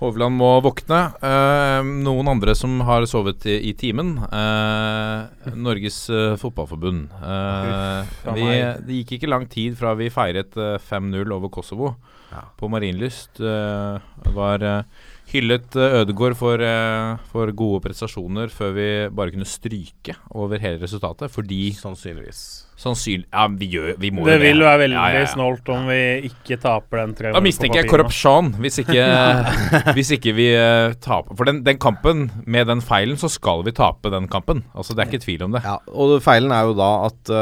Hovland 0.00 0.34
må 0.34 0.48
våkne. 0.64 0.98
Eh, 1.22 1.86
noen 2.02 2.26
andre 2.32 2.56
som 2.58 2.80
har 2.84 3.04
sovet 3.06 3.44
i, 3.46 3.60
i 3.70 3.72
timen. 3.78 4.16
eh, 4.26 5.54
Norges 5.54 6.00
eh, 6.10 6.34
Fotballforbund. 6.40 7.06
Eh, 7.14 8.10
vi, 8.34 8.48
det 8.88 8.98
gikk 8.98 9.14
ikke 9.20 9.30
lang 9.30 9.46
tid 9.48 9.78
fra 9.78 9.94
vi 9.94 10.10
feiret 10.10 10.58
eh, 10.58 10.76
5-0 10.82 11.30
over 11.36 11.48
Kosovo 11.54 11.94
Ja. 12.34 12.42
på 12.58 12.66
Marienlyst. 12.68 13.38
eh, 13.38 14.32
var 14.34 14.62
eh, 14.66 14.82
hyllet 15.30 15.76
uh, 15.78 16.00
Ødegaard 16.02 16.34
for, 16.36 16.58
eh, 16.60 17.16
for 17.30 17.46
gode 17.54 17.80
prestasjoner 17.86 18.50
før 18.52 18.74
vi 18.74 18.88
bare 19.14 19.30
kunne 19.30 19.46
stryke 19.48 20.16
over 20.34 20.58
hele 20.58 20.82
resultatet. 20.82 21.30
Fordi 21.30 21.70
Sannsynligvis. 21.78 22.63
Sannsynlig 22.84 23.26
Ja, 23.26 23.46
vi 23.48 23.68
gjør 23.72 23.94
Vi 24.00 24.10
må 24.14 24.26
Det 24.26 24.36
jo 24.36 24.42
vil 24.44 24.64
være 24.64 24.80
veldig 24.84 24.98
Ja, 24.98 25.06
ja, 25.14 25.22
ja. 25.24 25.30
snålt 25.32 25.70
om 25.74 25.88
vi 25.90 26.00
ikke 26.30 26.58
taper 26.62 27.02
den 27.02 27.14
tre 27.18 27.32
Da 27.34 27.42
mistenker 27.44 27.82
jeg 27.82 27.90
korrupsjon, 27.90 28.52
hvis 28.62 28.80
ikke, 28.84 29.06
hvis 29.96 30.12
ikke 30.18 30.34
vi 30.36 30.50
uh, 30.54 30.94
taper. 31.04 31.36
For 31.38 31.48
den, 31.48 31.62
den 31.66 31.80
kampen, 31.82 32.28
med 32.46 32.68
den 32.70 32.82
feilen, 32.84 33.18
så 33.20 33.30
skal 33.32 33.64
vi 33.66 33.74
tape 33.74 34.12
den 34.12 34.28
kampen. 34.30 34.62
Altså 34.74 34.94
Det 34.94 35.04
er 35.04 35.10
ikke 35.12 35.24
tvil 35.24 35.46
om 35.48 35.56
det. 35.56 35.64
Ja, 35.64 35.78
og 35.90 36.14
feilen 36.24 36.52
er 36.54 36.68
jo 36.68 36.76
da 36.78 36.92
at 37.08 37.34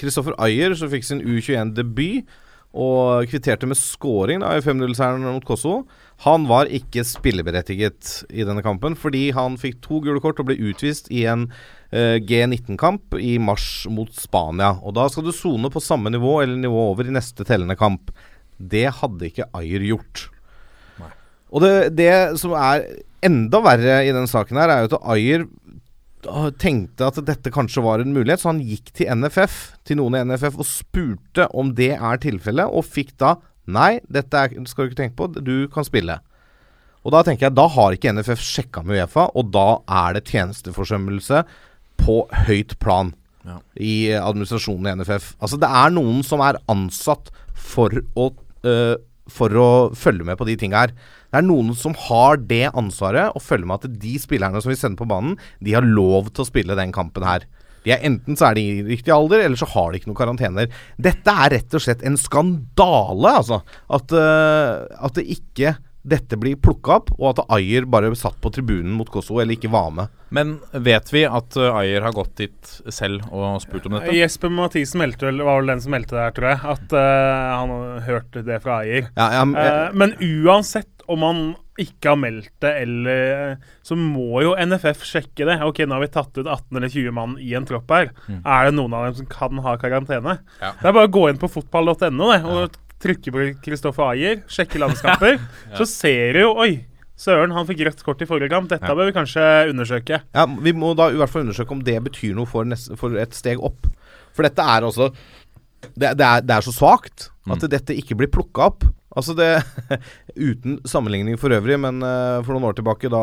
Kristoffer 0.00 0.36
Ayer, 0.42 0.76
som 0.78 0.92
fikk 0.92 1.06
sin 1.06 1.24
U21-debut 1.24 2.28
og 2.70 3.26
kvitterte 3.30 3.66
med 3.66 3.78
scoring 3.78 4.44
da, 4.44 4.52
i 4.54 4.62
5-0-seieren 4.62 5.24
mot 5.26 5.46
Kosovo, 5.46 5.82
han 6.20 6.44
var 6.50 6.68
ikke 6.68 7.04
spilleberettiget 7.08 8.26
i 8.28 8.44
denne 8.44 8.60
kampen 8.64 8.96
fordi 8.98 9.30
han 9.36 9.56
fikk 9.60 9.78
to 9.84 10.02
gule 10.04 10.20
kort 10.20 10.40
og 10.42 10.50
ble 10.50 10.58
utvist 10.68 11.08
i 11.08 11.22
en 11.30 11.46
uh, 11.48 12.18
G19-kamp 12.20 13.16
i 13.16 13.38
mars 13.40 13.86
mot 13.88 14.12
Spania. 14.12 14.74
Og 14.84 14.98
da 14.98 15.06
skal 15.08 15.24
du 15.24 15.32
sone 15.32 15.72
på 15.72 15.80
samme 15.80 16.12
nivå 16.12 16.42
eller 16.42 16.60
nivå 16.60 16.90
over 16.90 17.08
i 17.08 17.14
neste 17.16 17.46
tellende 17.48 17.78
kamp. 17.80 18.12
Det 18.60 18.84
hadde 19.00 19.30
ikke 19.30 19.48
Ayer 19.56 19.86
gjort. 19.88 20.28
Og 21.50 21.64
det, 21.64 21.72
det 21.98 22.12
som 22.38 22.52
er 22.54 22.84
enda 23.24 23.58
verre 23.64 24.02
i 24.06 24.12
den 24.14 24.28
saken 24.30 24.60
her, 24.60 24.70
er 24.70 24.84
jo 24.84 24.92
at 24.92 25.08
Ayer 25.16 25.48
tenkte 26.60 27.08
at 27.08 27.16
dette 27.24 27.52
kanskje 27.52 27.82
var 27.82 28.02
en 28.02 28.12
mulighet, 28.12 28.42
så 28.42 28.52
han 28.52 28.60
gikk 28.60 28.92
til 28.92 29.08
NFF, 29.08 29.56
til 29.88 29.98
noen 29.98 30.18
i 30.18 30.24
NFF, 30.28 30.60
og 30.60 30.68
spurte 30.68 31.48
om 31.56 31.72
det 31.76 31.94
er 31.96 32.20
tilfellet, 32.20 32.68
og 32.68 32.84
fikk 32.84 33.16
da 33.20 33.38
Nei, 33.70 34.00
dette 34.10 34.34
er, 34.44 34.54
skal 34.68 34.86
du 34.86 34.90
ikke 34.90 35.00
tenke 35.02 35.16
på, 35.18 35.28
du 35.40 35.68
kan 35.72 35.86
spille. 35.86 36.18
Og 37.00 37.14
da 37.14 37.22
tenker 37.24 37.46
jeg, 37.48 37.56
da 37.56 37.64
har 37.72 37.94
ikke 37.96 38.12
NFF 38.12 38.42
sjekka 38.44 38.82
med 38.84 38.98
Uefa, 39.00 39.28
og 39.38 39.48
da 39.54 39.66
er 39.88 40.18
det 40.18 40.26
tjenesteforsømmelse 40.28 41.44
på 42.00 42.22
høyt 42.46 42.76
plan 42.82 43.14
Ja. 43.46 43.54
i 43.80 44.10
administrasjonen 44.12 44.90
i 44.90 44.94
NFF. 45.00 45.30
Altså, 45.40 45.56
det 45.60 45.68
er 45.68 45.94
noen 45.94 46.20
som 46.26 46.42
er 46.44 46.58
ansatt 46.68 47.30
for 47.56 47.88
å, 48.16 48.26
øh, 48.68 48.96
for 49.32 49.48
å 49.56 49.70
følge 49.96 50.26
med 50.28 50.36
på 50.36 50.44
de 50.44 50.56
tinga 50.60 50.82
her. 50.84 50.92
Det 51.30 51.38
er 51.38 51.46
noen 51.46 51.72
som 51.78 51.94
har 51.94 52.36
det 52.36 52.66
ansvaret 52.74 53.32
å 53.32 53.40
følge 53.40 53.64
med 53.70 53.84
at 53.84 53.98
de 54.02 54.18
spillerne 54.18 54.60
som 54.60 54.68
vi 54.72 54.76
sender 54.76 54.98
på 55.00 55.08
banen, 55.08 55.38
de 55.62 55.72
har 55.72 55.86
lov 55.86 56.28
til 56.34 56.44
å 56.44 56.48
spille 56.50 56.76
den 56.76 56.92
kampen 56.92 57.24
her. 57.24 57.46
De 57.84 57.94
er 57.94 58.02
Enten 58.06 58.36
så 58.36 58.50
er 58.50 58.58
de 58.58 58.64
i 58.68 58.80
riktig 58.92 59.12
alder, 59.14 59.44
eller 59.44 59.56
så 59.60 59.68
har 59.74 59.90
de 59.92 60.00
ikke 60.00 60.10
noen 60.10 60.20
karantener. 60.20 60.72
Dette 61.00 61.36
er 61.44 61.54
rett 61.56 61.76
og 61.78 61.84
slett 61.84 62.02
en 62.06 62.18
skandale, 62.20 63.36
altså. 63.40 63.62
At, 63.92 64.12
uh, 64.12 64.84
at 65.00 65.16
det 65.16 65.26
ikke 65.36 65.76
dette 66.00 66.38
blir 66.40 66.56
plukka 66.56 66.94
opp, 66.96 67.10
og 67.18 67.26
at 67.34 67.42
Ayer 67.52 67.84
bare 67.84 68.08
satt 68.16 68.38
på 68.40 68.48
tribunen 68.54 68.94
mot 68.96 69.08
Kosovo, 69.12 69.42
eller 69.42 69.52
ikke 69.58 69.68
var 69.72 69.90
med. 69.92 70.12
Men 70.32 70.54
vet 70.72 71.10
vi 71.12 71.26
at 71.28 71.56
uh, 71.60 71.74
Ayer 71.76 72.00
har 72.06 72.14
gått 72.16 72.38
dit 72.40 72.70
selv 72.88 73.26
og 73.28 73.60
spurt 73.64 73.88
om 73.90 73.98
dette? 73.98 74.14
Jesper 74.16 74.52
Mathisen 74.54 75.02
meldte 75.02 75.28
vel, 75.28 75.42
var 75.44 75.60
vel 75.60 75.74
den 75.74 75.82
som 75.84 75.92
meldte 75.92 76.16
det 76.16 76.22
her, 76.24 76.36
tror 76.38 76.48
jeg. 76.54 76.62
At 76.76 76.94
uh, 76.96 77.50
han 77.60 77.74
hørte 78.08 78.44
det 78.48 78.60
fra 78.64 78.80
Ayer. 78.84 79.10
Ja, 79.12 79.28
ja, 79.36 79.44
men- 79.44 79.60
uh, 79.60 79.98
men 80.04 80.16
uansett 80.46 81.04
om 81.10 81.26
han 81.26 81.42
ikke 81.82 82.12
har 82.12 82.18
meldt 82.20 82.50
det, 82.62 82.70
eller 82.82 83.56
Så 83.86 83.96
må 83.98 84.42
jo 84.44 84.52
NFF 84.56 85.02
sjekke 85.08 85.46
det. 85.48 85.56
Ok, 85.66 85.80
nå 85.86 85.96
har 85.96 86.04
vi 86.04 86.10
tatt 86.12 86.36
ut 86.38 86.46
18 86.46 86.76
eller 86.76 86.92
20 86.92 87.14
mann 87.16 87.38
i 87.40 87.54
en 87.58 87.66
tropp 87.68 87.90
her. 87.94 88.12
Er 88.44 88.68
det 88.68 88.74
noen 88.76 88.94
av 88.96 89.08
dem 89.08 89.16
som 89.22 89.26
kan 89.32 89.58
ha 89.64 89.76
karantene? 89.80 90.38
Ja. 90.60 90.74
Det 90.80 90.90
er 90.90 90.96
bare 90.98 91.08
å 91.08 91.14
gå 91.16 91.24
inn 91.30 91.40
på 91.40 91.48
fotball.no 91.50 92.30
og 92.36 92.78
trykke 93.00 93.32
på 93.32 93.48
Kristoffer 93.64 94.12
Ayer, 94.12 94.42
sjekke 94.52 94.78
landskamper. 94.82 95.38
Så 95.78 95.86
ser 95.88 96.36
du 96.36 96.42
jo 96.44 96.50
Oi, 96.60 96.84
søren, 97.20 97.52
han 97.56 97.66
fikk 97.68 97.80
rødt 97.88 98.04
kort 98.04 98.20
i 98.22 98.28
forrige 98.28 98.52
kamp. 98.52 98.68
Dette 98.68 98.84
Ja. 98.88 98.94
bør 98.96 99.08
vi 99.08 99.16
kanskje 99.16 99.46
undersøke. 99.72 100.20
Ja, 100.36 100.44
Vi 100.46 100.72
må 100.76 100.92
da 100.96 101.08
i 101.10 101.16
hvert 101.20 101.32
fall 101.32 101.46
undersøke 101.48 101.72
om 101.76 101.82
det 101.84 101.96
betyr 102.04 102.34
noe 102.36 102.46
for, 102.48 102.64
neste, 102.68 102.96
for 103.00 103.16
et 103.20 103.32
steg 103.36 103.60
opp. 103.64 103.88
For 104.36 104.44
dette 104.46 104.60
er 104.62 104.84
altså 104.86 105.10
Det, 105.96 106.10
det, 106.16 106.24
er, 106.26 106.42
det 106.44 106.54
er 106.58 106.60
så 106.60 106.72
svakt 106.76 107.30
at 107.50 107.64
dette 107.72 107.96
ikke 107.96 108.14
blir 108.20 108.28
plukka 108.28 108.66
opp. 108.68 108.84
Altså 109.16 109.34
det 109.34 109.48
Uten 110.50 110.78
sammenligning 110.86 111.38
for 111.40 111.50
øvrig, 111.56 111.78
men 111.82 111.98
eh, 112.06 112.40
for 112.46 112.54
noen 112.54 112.68
år 112.68 112.76
tilbake, 112.78 113.10
da 113.10 113.22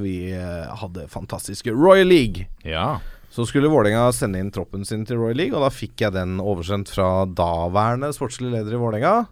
vi 0.00 0.32
eh, 0.32 0.70
hadde 0.80 1.08
fantastiske 1.12 1.74
Royal 1.76 2.08
League, 2.08 2.46
Ja. 2.64 2.98
så 3.30 3.44
skulle 3.44 3.68
Vålerenga 3.68 4.06
sende 4.16 4.40
inn 4.40 4.48
troppen 4.54 4.86
sin 4.88 5.04
til 5.04 5.18
Royal 5.20 5.36
League, 5.36 5.52
og 5.58 5.66
da 5.66 5.72
fikk 5.74 6.00
jeg 6.06 6.14
den 6.16 6.38
oversendt 6.40 6.88
fra 6.94 7.26
daværende 7.28 8.08
sportslig 8.16 8.54
leder 8.54 8.78
i 8.78 8.80
Vålerenga, 8.80 9.26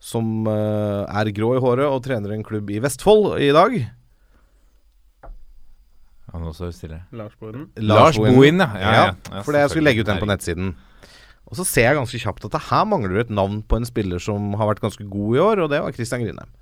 som 0.00 0.46
eh, 0.48 1.04
er 1.20 1.32
grå 1.36 1.54
i 1.58 1.60
håret 1.64 1.86
og 1.92 2.00
trener 2.04 2.32
en 2.32 2.44
klubb 2.44 2.72
i 2.72 2.80
Vestfold 2.84 3.36
i 3.44 3.52
dag. 3.56 3.76
Han 6.34 6.48
også 6.48 6.66
er 6.66 6.72
stille. 6.74 6.96
Lars 7.14 7.36
Bohinen. 7.38 7.68
Lars 7.78 8.16
Bohin, 8.18 8.58
ja. 8.58 8.66
Ja, 8.80 8.92
ja. 8.96 9.04
Ja, 9.30 9.42
For 9.46 9.54
jeg 9.54 9.70
skulle 9.70 9.86
legge 9.86 10.02
ut 10.02 10.08
den 10.08 10.18
på 10.18 10.26
nettsiden. 10.26 10.72
Og 11.50 11.58
så 11.58 11.66
ser 11.68 11.90
jeg 11.90 11.98
ganske 11.98 12.20
kjapt 12.22 12.46
at 12.46 12.54
det 12.54 12.66
her 12.70 12.84
mangler 12.88 13.20
et 13.20 13.32
navn 13.32 13.60
på 13.68 13.78
en 13.78 13.88
spiller 13.88 14.22
som 14.22 14.54
har 14.58 14.70
vært 14.70 14.82
ganske 14.84 15.04
god 15.10 15.36
i 15.36 15.42
år, 15.44 15.64
og 15.64 15.72
det 15.72 15.82
var 15.84 15.96
Christian 15.96 16.24
Grindheim. 16.24 16.52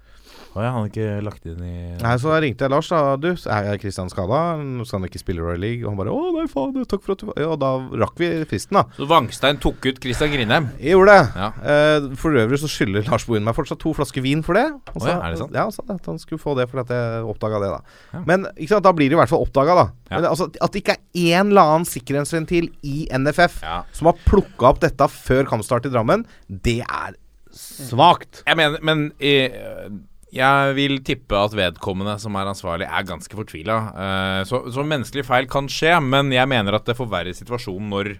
Å 0.53 0.61
ja, 0.61 0.69
han 0.75 0.83
har 0.83 0.89
ikke 0.91 1.23
lagt 1.25 1.47
inn 1.49 1.61
i 1.65 1.75
Nei, 1.97 2.11
Så 2.21 2.29
da 2.29 2.37
ringte 2.45 2.67
jeg 2.67 2.73
Lars, 2.75 2.89
da. 2.93 2.99
Du, 3.17 3.31
er 3.33 3.79
Kristian 3.81 4.11
skada? 4.13 4.41
Skal 4.85 4.99
han 4.99 5.07
ikke 5.09 5.21
spille 5.23 5.41
Royal 5.41 5.63
League? 5.63 5.81
Og 5.87 5.95
han 5.95 5.97
bare 5.97 6.13
Å 6.13 6.33
nei, 6.37 6.45
faen, 6.53 6.75
takk 6.91 7.01
for 7.07 7.15
at 7.15 7.23
du 7.23 7.31
var 7.31 7.41
Ja, 7.41 7.47
Og 7.55 7.61
da 7.63 7.71
rakk 8.03 8.21
vi 8.21 8.29
fristen, 8.51 8.77
da. 8.77 8.83
Så 8.99 9.09
Vangstein 9.09 9.57
tok 9.63 9.81
ut 9.89 10.01
Kristian 10.03 10.29
Grindheim. 10.35 10.67
Jeg 10.77 10.93
gjorde 10.93 11.15
det. 11.17 11.25
Ja. 11.41 11.49
Eh, 11.73 12.09
for 12.21 12.37
øvrig 12.43 12.61
så 12.61 12.69
skylder 12.69 13.09
Lars 13.09 13.25
Bohin 13.29 13.47
meg 13.49 13.57
fortsatt 13.57 13.81
to 13.81 13.95
flasker 13.97 14.25
vin 14.25 14.45
for 14.45 14.59
det. 14.61 14.67
Han 14.93 15.01
Å 15.01 15.09
ja, 15.09 15.17
er 15.25 15.33
det 15.33 15.41
sant? 15.41 15.57
Ja, 15.57 15.65
han 15.71 15.73
sa 15.73 15.87
at 15.89 16.11
han 16.13 16.21
skulle 16.21 16.43
få 16.45 16.55
det 16.61 16.69
fordi 16.69 16.85
at 16.85 16.93
jeg 16.99 17.25
oppdaga 17.33 17.63
det, 17.65 17.73
da. 17.73 17.97
Ja. 18.13 18.23
Men 18.29 18.47
ikke 18.53 18.75
sant, 18.75 18.85
da 18.87 18.93
blir 18.97 19.09
det 19.09 19.17
i 19.17 19.23
hvert 19.23 19.33
fall 19.33 19.47
oppdaga, 19.47 19.79
da. 19.81 19.87
Ja. 20.13 20.15
Men, 20.21 20.29
altså, 20.35 20.51
at 20.53 20.77
det 20.77 20.85
ikke 20.85 20.99
er 21.01 21.41
en 21.41 21.55
eller 21.55 21.73
annen 21.79 21.89
sikkerhetsventil 21.89 22.69
i 22.85 22.97
NFF 23.17 23.63
Ja. 23.65 23.81
som 23.97 24.13
har 24.13 24.21
plukka 24.29 24.69
opp 24.75 24.85
dette 24.85 25.09
før 25.17 25.49
kampstart 25.49 25.89
i 25.89 25.93
Drammen, 25.97 26.27
det 26.49 26.83
er 26.85 27.17
svakt. 27.53 28.43
Jeg 28.47 28.57
mener, 28.59 28.81
men 28.85 29.09
eh, 29.21 29.89
jeg 30.33 30.75
vil 30.79 30.99
tippe 31.05 31.37
at 31.37 31.55
vedkommende 31.57 32.17
som 32.23 32.37
er 32.41 32.49
ansvarlig, 32.49 32.89
er 32.89 33.09
ganske 33.09 33.37
fortvila. 33.37 33.79
Eh, 33.93 34.43
så, 34.49 34.63
så 34.73 34.85
menneskelig 34.87 35.27
feil 35.29 35.49
kan 35.51 35.69
skje, 35.71 35.99
men 36.01 36.33
jeg 36.33 36.49
mener 36.49 36.79
at 36.79 36.89
det 36.89 36.97
forverrer 36.99 37.37
situasjonen 37.37 37.91
når 37.93 38.15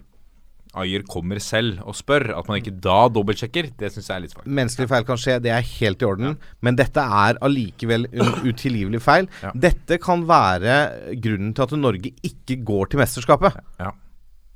Ayer 0.73 1.03
kommer 1.05 1.37
selv 1.37 1.83
og 1.85 1.93
spør. 1.93 2.31
At 2.33 2.47
man 2.49 2.57
ikke 2.57 2.73
da 2.81 3.03
dobbeltsjekker, 3.13 3.69
det 3.77 3.91
syns 3.93 4.09
jeg 4.09 4.15
er 4.15 4.23
litt 4.23 4.33
svakt. 4.33 4.49
Menneskelig 4.49 4.89
feil 4.89 5.05
kan 5.05 5.19
skje, 5.21 5.35
det 5.43 5.51
er 5.53 5.67
helt 5.67 6.01
i 6.01 6.07
orden. 6.07 6.37
Men 6.65 6.77
dette 6.79 7.01
er 7.01 7.37
allikevel 7.45 8.07
en 8.09 8.31
utilgivelig 8.49 9.03
feil. 9.05 9.29
Ja. 9.45 9.53
Dette 9.67 9.99
kan 10.01 10.25
være 10.29 10.79
grunnen 11.21 11.53
til 11.53 11.67
at 11.67 11.75
Norge 11.77 12.13
ikke 12.25 12.57
går 12.65 12.89
til 12.89 13.03
mesterskapet. 13.03 13.59
Ja. 13.81 13.91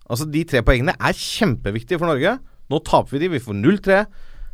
Altså 0.08 0.26
De 0.32 0.41
tre 0.48 0.63
poengene 0.65 0.98
er 0.98 1.22
kjempeviktige 1.22 2.02
for 2.02 2.10
Norge. 2.10 2.38
Nå 2.67 2.82
taper 2.84 3.15
vi 3.15 3.22
de, 3.24 3.32
vi 3.36 3.43
får 3.43 3.56
0-3. 3.62 4.02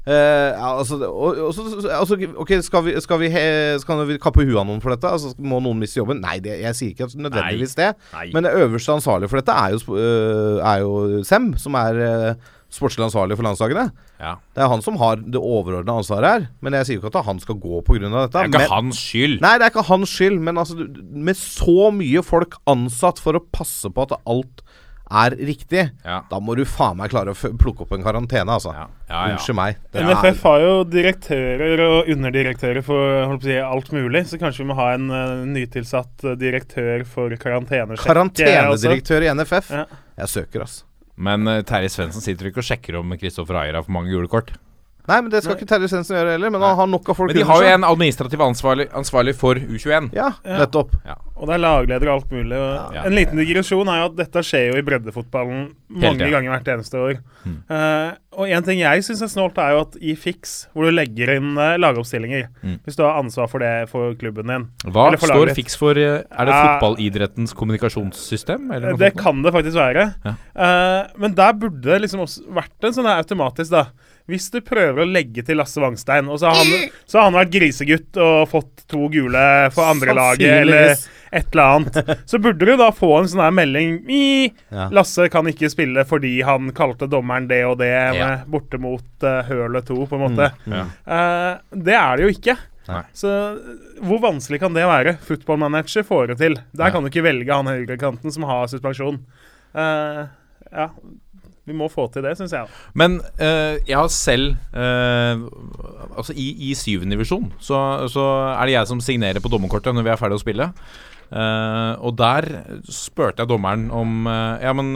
Eh, 0.04 0.14
ja, 0.58 0.70
altså, 0.82 0.98
og, 1.08 1.38
og, 1.48 1.54
så- 1.56 1.80
så- 1.82 1.90
altså, 1.96 2.18
ok, 2.36 2.52
Skal 2.62 2.84
vi, 2.86 2.96
skal 3.02 3.20
vi, 3.22 3.30
he, 3.32 3.80
skal 3.80 4.02
vi 4.08 4.18
kappe 4.20 4.44
huet 4.44 4.58
av 4.60 4.66
noen 4.68 4.82
for 4.84 4.92
dette? 4.92 5.08
Altså, 5.08 5.32
må 5.40 5.62
noen 5.64 5.80
miste 5.80 6.02
jobben? 6.02 6.20
Nei, 6.20 6.40
det, 6.44 6.58
jeg 6.62 6.76
sier 6.76 6.92
ikke 6.92 7.08
nødvendigvis 7.16 7.76
det. 7.80 7.94
Nei. 8.14 8.26
Men 8.34 8.44
det 8.44 8.52
øverste 8.60 8.92
ansvarlige 8.98 9.30
for 9.32 9.40
dette 9.40 9.56
er 9.56 9.72
jo, 9.78 9.96
øh, 9.96 10.60
er 10.60 10.84
jo 10.84 11.24
Sem, 11.24 11.54
som 11.58 11.74
er 11.80 11.94
øh, 11.96 12.36
sportslig 12.74 13.06
ansvarlig 13.06 13.38
for 13.38 13.44
landslagene. 13.48 13.92
Ja. 14.20 14.34
Det 14.56 14.64
er 14.66 14.68
han 14.68 14.82
som 14.82 14.98
har 14.98 15.16
det 15.24 15.40
overordna 15.40 15.96
ansvaret 16.02 16.26
her. 16.28 16.48
Men 16.62 16.74
jeg 16.74 16.86
sier 16.86 17.00
jo 17.00 17.08
ikke 17.08 17.20
at 17.20 17.26
han 17.26 17.40
skal 17.40 17.56
gå 17.56 17.80
pga. 17.86 18.00
dette. 18.10 18.28
Det 18.34 18.42
er 18.42 18.50
ikke 18.52 18.64
men, 18.66 18.70
hans 18.76 18.98
skyld. 18.98 19.40
Nei, 19.42 19.54
det 19.58 19.68
er 19.68 19.72
ikke 19.72 19.88
hans 19.88 20.10
skyld, 20.10 20.40
men 20.40 20.58
altså, 20.58 20.76
med 21.30 21.36
så 21.40 21.92
mye 21.96 22.24
folk 22.26 22.56
ansatt 22.68 23.20
for 23.24 23.38
å 23.40 23.44
passe 23.54 23.88
på 23.94 24.02
at 24.10 24.18
alt 24.28 24.64
er 25.14 25.36
riktig, 25.38 25.84
Ja. 26.04 26.22
da 26.30 26.40
må 26.40 26.56
du 26.58 26.64
faen 26.66 26.98
meg 26.98 27.12
klare 27.14 27.34
å 27.34 27.52
plukke 27.60 27.86
opp 27.86 27.94
en 27.94 28.04
karantene, 28.06 28.50
altså. 28.50 28.74
Ja, 28.74 28.88
ja, 29.10 29.28
ja. 29.28 29.36
Unnskyld 29.36 29.58
meg. 29.60 29.78
Det 29.94 30.04
NFF 30.08 30.42
har 30.50 30.64
jo 30.64 30.72
direktører 30.90 31.84
og 31.86 32.10
underdirektører 32.14 32.86
for 32.86 33.28
holdt 33.30 33.44
på 33.44 33.50
å 33.50 33.52
si, 33.52 33.60
alt 33.60 33.94
mulig, 33.96 34.24
så 34.32 34.40
kanskje 34.42 34.64
vi 34.64 34.70
må 34.72 34.78
ha 34.80 34.90
en 34.96 35.10
uh, 35.14 35.44
nytilsatt 35.50 36.26
eh, 36.26 36.38
direktør 36.40 37.06
for 37.10 37.36
karantenesjekk. 37.40 38.08
Karantenedirektør 38.08 39.28
i 39.28 39.32
NFF. 39.38 39.72
Ja. 39.76 39.86
Jeg 40.24 40.34
søker, 40.34 40.66
altså. 40.68 40.86
Men 41.16 41.46
uh, 41.48 41.62
Terje 41.62 41.92
Svendsen 41.94 42.26
sitter 42.26 42.50
ikke 42.50 42.64
og 42.64 42.68
sjekker 42.68 42.98
om 42.98 43.14
Kristoffer 43.20 43.62
Ayer 43.62 43.78
har 43.78 43.86
for 43.86 43.94
mange 43.94 44.14
gule 44.14 44.32
kort. 44.32 44.56
Nei, 45.06 45.20
men 45.20 45.30
det 45.34 45.42
skal 45.44 45.58
ikke 45.58 45.68
Terje 45.68 45.90
Svendsen 45.92 46.16
gjøre 46.16 46.32
heller. 46.38 46.50
Men 46.50 46.62
han 46.64 46.78
har 46.80 46.88
nok 46.88 47.10
av 47.12 47.16
folk 47.18 47.28
Men 47.34 47.36
de 47.36 47.44
har 47.44 47.62
jo 47.62 47.68
en 47.74 47.84
administrativ 47.84 48.40
ansvarlig, 48.40 48.86
ansvarlig 48.96 49.36
for 49.36 49.56
U21. 49.56 50.14
Ja, 50.16 50.30
Ja. 50.46 50.60
nettopp. 50.64 50.94
Og 51.36 51.48
det 51.50 51.56
er 51.56 51.60
lagleder 51.60 52.08
og 52.08 52.22
alt 52.22 52.30
mulig. 52.32 52.56
Og 52.56 52.94
Ja. 52.96 53.04
En 53.04 53.12
liten 53.12 53.36
digresjon 53.36 53.88
er 53.90 54.00
jo 54.00 54.06
at 54.06 54.16
dette 54.16 54.40
skjer 54.44 54.72
jo 54.72 54.78
i 54.80 54.82
breddefotballen 54.82 55.74
mange 55.90 56.20
tida. 56.20 56.30
ganger 56.32 56.52
hvert 56.56 56.72
eneste 56.78 56.96
år. 56.96 57.18
Mm. 57.46 57.58
Eh, 57.70 58.12
og 58.38 58.48
en 58.50 58.64
ting 58.64 58.80
jeg 58.80 59.04
syns 59.04 59.22
er 59.22 59.28
snålt, 59.28 59.58
er 59.58 59.72
jo 59.76 59.82
at 59.82 59.98
i 60.02 60.16
Fix, 60.16 60.68
hvor 60.74 60.86
du 60.86 60.92
legger 60.96 61.36
inn 61.36 61.58
uh, 61.58 61.76
lagoppstillinger 61.78 62.48
Mm. 62.64 62.80
Hvis 62.86 62.96
du 62.96 63.04
har 63.04 63.20
ansvar 63.22 63.50
for 63.50 63.60
det 63.60 63.90
for 63.90 64.14
klubben 64.16 64.48
din 64.48 64.70
Hva 64.90 65.08
Eller 65.08 65.18
for 65.18 65.28
står 65.28 65.48
FIX 65.50 65.56
Fiks 65.56 65.76
for? 65.78 65.92
eh, 65.98 66.24
Er 66.32 66.46
det 66.46 66.54
Ja. 66.54 66.80
fotballidrettens 66.80 67.54
kommunikasjonssystem? 67.54 68.72
Eller 68.74 68.92
noe 68.92 68.98
Det 68.98 69.14
sånt? 69.14 69.22
kan 69.24 69.42
det 69.44 69.54
faktisk 69.54 69.76
være. 69.76 70.16
Ja. 70.26 70.34
Eh, 70.56 71.08
men 71.18 71.34
der 71.36 71.54
burde 71.54 71.82
det 71.82 72.02
liksom 72.04 72.22
også 72.22 72.48
vært 72.50 72.84
en 72.84 72.94
sånn 72.94 73.06
her 73.06 73.22
automatisk, 73.22 73.70
da. 73.72 73.86
Hvis 74.32 74.46
du 74.54 74.62
prøver 74.64 75.04
å 75.04 75.10
legge 75.10 75.44
til 75.44 75.58
Lasse 75.60 75.82
Wangstein, 75.84 76.30
og 76.32 76.38
så 76.40 76.48
har 76.48 76.62
han, 76.62 76.90
så 77.06 77.20
har 77.20 77.26
han 77.28 77.36
vært 77.36 77.50
grisegutt 77.52 78.20
og 78.24 78.46
fått 78.48 78.86
to 78.88 79.10
gule 79.12 79.42
for 79.76 79.90
andre 79.92 80.14
laget, 80.16 80.62
eller 80.62 80.94
et 81.34 81.50
eller 81.52 81.64
annet, 81.64 81.98
så 82.30 82.40
burde 82.40 82.64
du 82.70 82.72
da 82.80 82.88
få 82.96 83.10
en 83.18 83.28
sånn 83.28 83.42
her 83.44 83.52
melding 83.58 83.98
I, 84.08 84.22
Ja. 84.72 84.86
Lasse 84.96 85.26
kan 85.34 85.50
ikke 85.52 85.68
spille 85.74 86.06
fordi 86.08 86.38
han 86.48 86.70
kalte 86.78 87.10
dommeren 87.12 87.50
det 87.52 87.64
og 87.68 87.80
det, 87.82 87.90
Ja. 88.16 88.30
borte 88.48 88.80
mot 88.80 89.26
uh, 89.28 89.42
hølet 89.50 89.90
to, 89.92 89.98
på 90.08 90.16
en 90.20 90.24
måte. 90.30 90.52
Ja. 90.72 90.86
uh, 91.04 91.58
det 91.76 91.98
er 92.00 92.16
det 92.22 92.28
jo 92.30 92.32
ikke. 92.38 92.56
Nei. 92.88 93.02
Så 93.16 93.30
hvor 94.04 94.20
vanskelig 94.24 94.60
kan 94.64 94.74
det 94.76 94.84
være? 94.88 95.18
Footballmanager 95.24 96.04
får 96.08 96.32
det 96.32 96.38
til. 96.42 96.56
Der 96.76 96.88
Ja. 96.88 96.92
kan 96.96 97.04
du 97.04 97.10
ikke 97.12 97.24
velge 97.28 97.52
han 97.56 97.68
høyrekanten 97.72 98.32
som 98.32 98.44
har 98.48 98.68
suspensjon. 98.72 99.20
Uh, 99.76 100.28
ja, 100.72 100.90
vi 101.64 101.76
må 101.78 101.88
få 101.92 102.10
til 102.12 102.26
det, 102.26 102.34
syns 102.36 102.54
jeg. 102.56 102.68
Men 103.00 103.20
uh, 103.40 103.76
jeg 103.88 103.96
har 103.96 104.10
selv 104.12 104.58
uh, 104.76 105.46
Altså 106.18 106.36
i, 106.36 106.50
i 106.70 106.74
syvende 106.76 107.16
divisjon 107.16 107.48
så, 107.64 107.78
så 108.12 108.26
er 108.52 108.68
det 108.68 108.76
jeg 108.76 108.90
som 108.92 109.04
signerer 109.04 109.44
på 109.44 109.52
dommerkortet 109.52 109.96
når 109.96 110.06
vi 110.06 110.12
er 110.14 110.20
ferdig 110.20 110.40
å 110.40 110.44
spille. 110.44 110.70
Uh, 111.34 111.96
og 112.04 112.18
der 112.20 112.50
spurte 112.92 113.42
jeg 113.42 113.50
dommeren 113.50 113.88
om 113.96 114.28
Ja, 114.28 114.76
men 114.76 114.94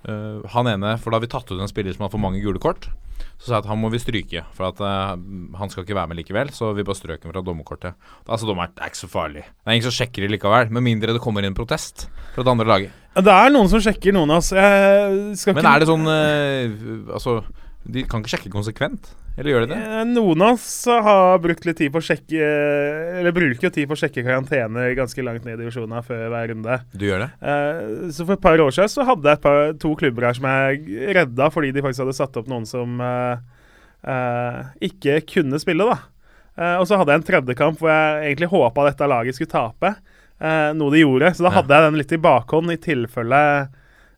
han 0.00 0.68
ene 0.68 0.94
For 1.00 1.12
da 1.12 1.18
har 1.18 1.24
vi 1.24 1.28
tatt 1.28 1.50
ut 1.52 1.60
en 1.60 1.68
spiller 1.68 1.92
som 1.92 2.06
har 2.06 2.12
for 2.12 2.22
mange 2.22 2.40
gule 2.40 2.60
kort. 2.62 2.88
Så 3.40 3.48
sa 3.48 3.54
jeg 3.56 3.62
at 3.64 3.70
han 3.70 3.78
må 3.80 3.88
vi 3.88 3.98
stryke, 4.02 4.42
for 4.52 4.68
at 4.68 4.80
uh, 4.84 5.14
han 5.56 5.70
skal 5.72 5.86
ikke 5.86 5.96
være 5.96 6.10
med 6.10 6.18
likevel. 6.18 6.50
Så 6.52 6.74
vi 6.76 6.84
bare 6.84 6.98
strøk 6.98 7.22
ham 7.24 7.32
fra 7.32 7.42
dommerkortet. 7.44 7.96
Sa 8.28 8.36
dommeren 8.44 8.74
er 8.76 8.90
ikke 8.92 9.00
så 9.00 9.08
farlig. 9.08 9.46
Det 9.48 9.70
er 9.70 9.78
ingen 9.78 9.86
som 9.88 9.96
sjekker 9.96 10.26
det 10.26 10.34
likevel, 10.34 10.68
med 10.76 10.84
mindre 10.84 11.14
det 11.16 11.22
kommer 11.24 11.46
inn 11.48 11.56
protest 11.56 12.10
fra 12.34 12.44
det 12.44 12.52
andre 12.52 12.68
laget. 12.68 12.98
Ja, 13.16 13.24
Det 13.24 13.38
er 13.38 13.54
noen 13.56 13.72
som 13.72 13.80
sjekker 13.80 14.12
noen 14.14 14.34
altså. 14.36 14.60
Men 15.56 15.70
er 15.72 15.80
det 15.80 15.88
sånn 15.88 16.04
uh, 16.04 17.16
Altså, 17.16 17.40
de 17.88 18.04
kan 18.04 18.20
ikke 18.20 18.34
sjekke 18.36 18.52
konsekvent? 18.52 19.08
Eller 19.40 19.54
gjør 19.54 19.64
de 19.64 19.70
det? 19.72 19.78
Eh, 19.80 20.02
Noen 20.10 20.44
av 20.44 20.58
oss 20.58 20.68
har 20.84 21.40
brukt 21.40 21.64
litt 21.64 21.78
tid 21.80 21.92
på 21.94 22.02
å 22.02 22.04
sjekke 22.04 22.50
Eller 23.22 23.32
bruker 23.32 23.66
jo 23.66 23.72
tid 23.72 23.88
på 23.88 23.96
å 23.96 24.00
sjekke 24.02 24.24
karantene 24.26 24.90
ganske 24.98 25.24
langt 25.24 25.46
ned 25.48 25.56
i 25.56 25.62
divisjonen 25.62 26.04
før 26.04 26.26
hver 26.28 26.52
runde. 26.52 26.76
Du 26.92 27.06
gjør 27.08 27.24
det? 27.24 27.30
Eh, 27.40 27.80
så 28.12 28.26
for 28.26 28.36
et 28.36 28.44
par 28.44 28.60
år 28.60 28.76
siden 28.76 28.92
så 28.92 29.08
hadde 29.08 29.32
jeg 29.32 29.40
et 29.40 29.46
par, 29.48 29.72
to 29.80 29.94
klubber 29.98 30.28
her 30.28 30.36
som 30.36 30.48
jeg 30.50 31.10
redda 31.16 31.48
fordi 31.54 31.72
de 31.72 31.84
faktisk 31.86 32.04
hadde 32.04 32.18
satt 32.20 32.38
opp 32.42 32.52
noen 32.52 32.68
som 32.68 33.00
eh, 33.00 34.62
ikke 34.90 35.20
kunne 35.28 35.60
spille, 35.62 35.88
da. 35.88 35.98
Eh, 36.60 36.76
og 36.76 36.86
så 36.88 36.98
hadde 37.00 37.14
jeg 37.14 37.22
en 37.22 37.28
tredje 37.28 37.56
kamp 37.58 37.80
hvor 37.80 37.92
jeg 37.92 38.30
egentlig 38.30 38.50
håpa 38.52 38.86
dette 38.88 39.10
laget 39.10 39.36
skulle 39.36 39.52
tape, 39.52 39.94
eh, 40.40 40.70
noe 40.76 40.94
de 40.94 41.04
gjorde. 41.04 41.34
Så 41.36 41.46
da 41.46 41.54
hadde 41.56 41.76
jeg 41.76 41.88
den 41.88 42.00
litt 42.00 42.16
i 42.16 42.22
bakhånd 42.22 42.74
i 42.74 42.80
tilfelle 42.80 43.42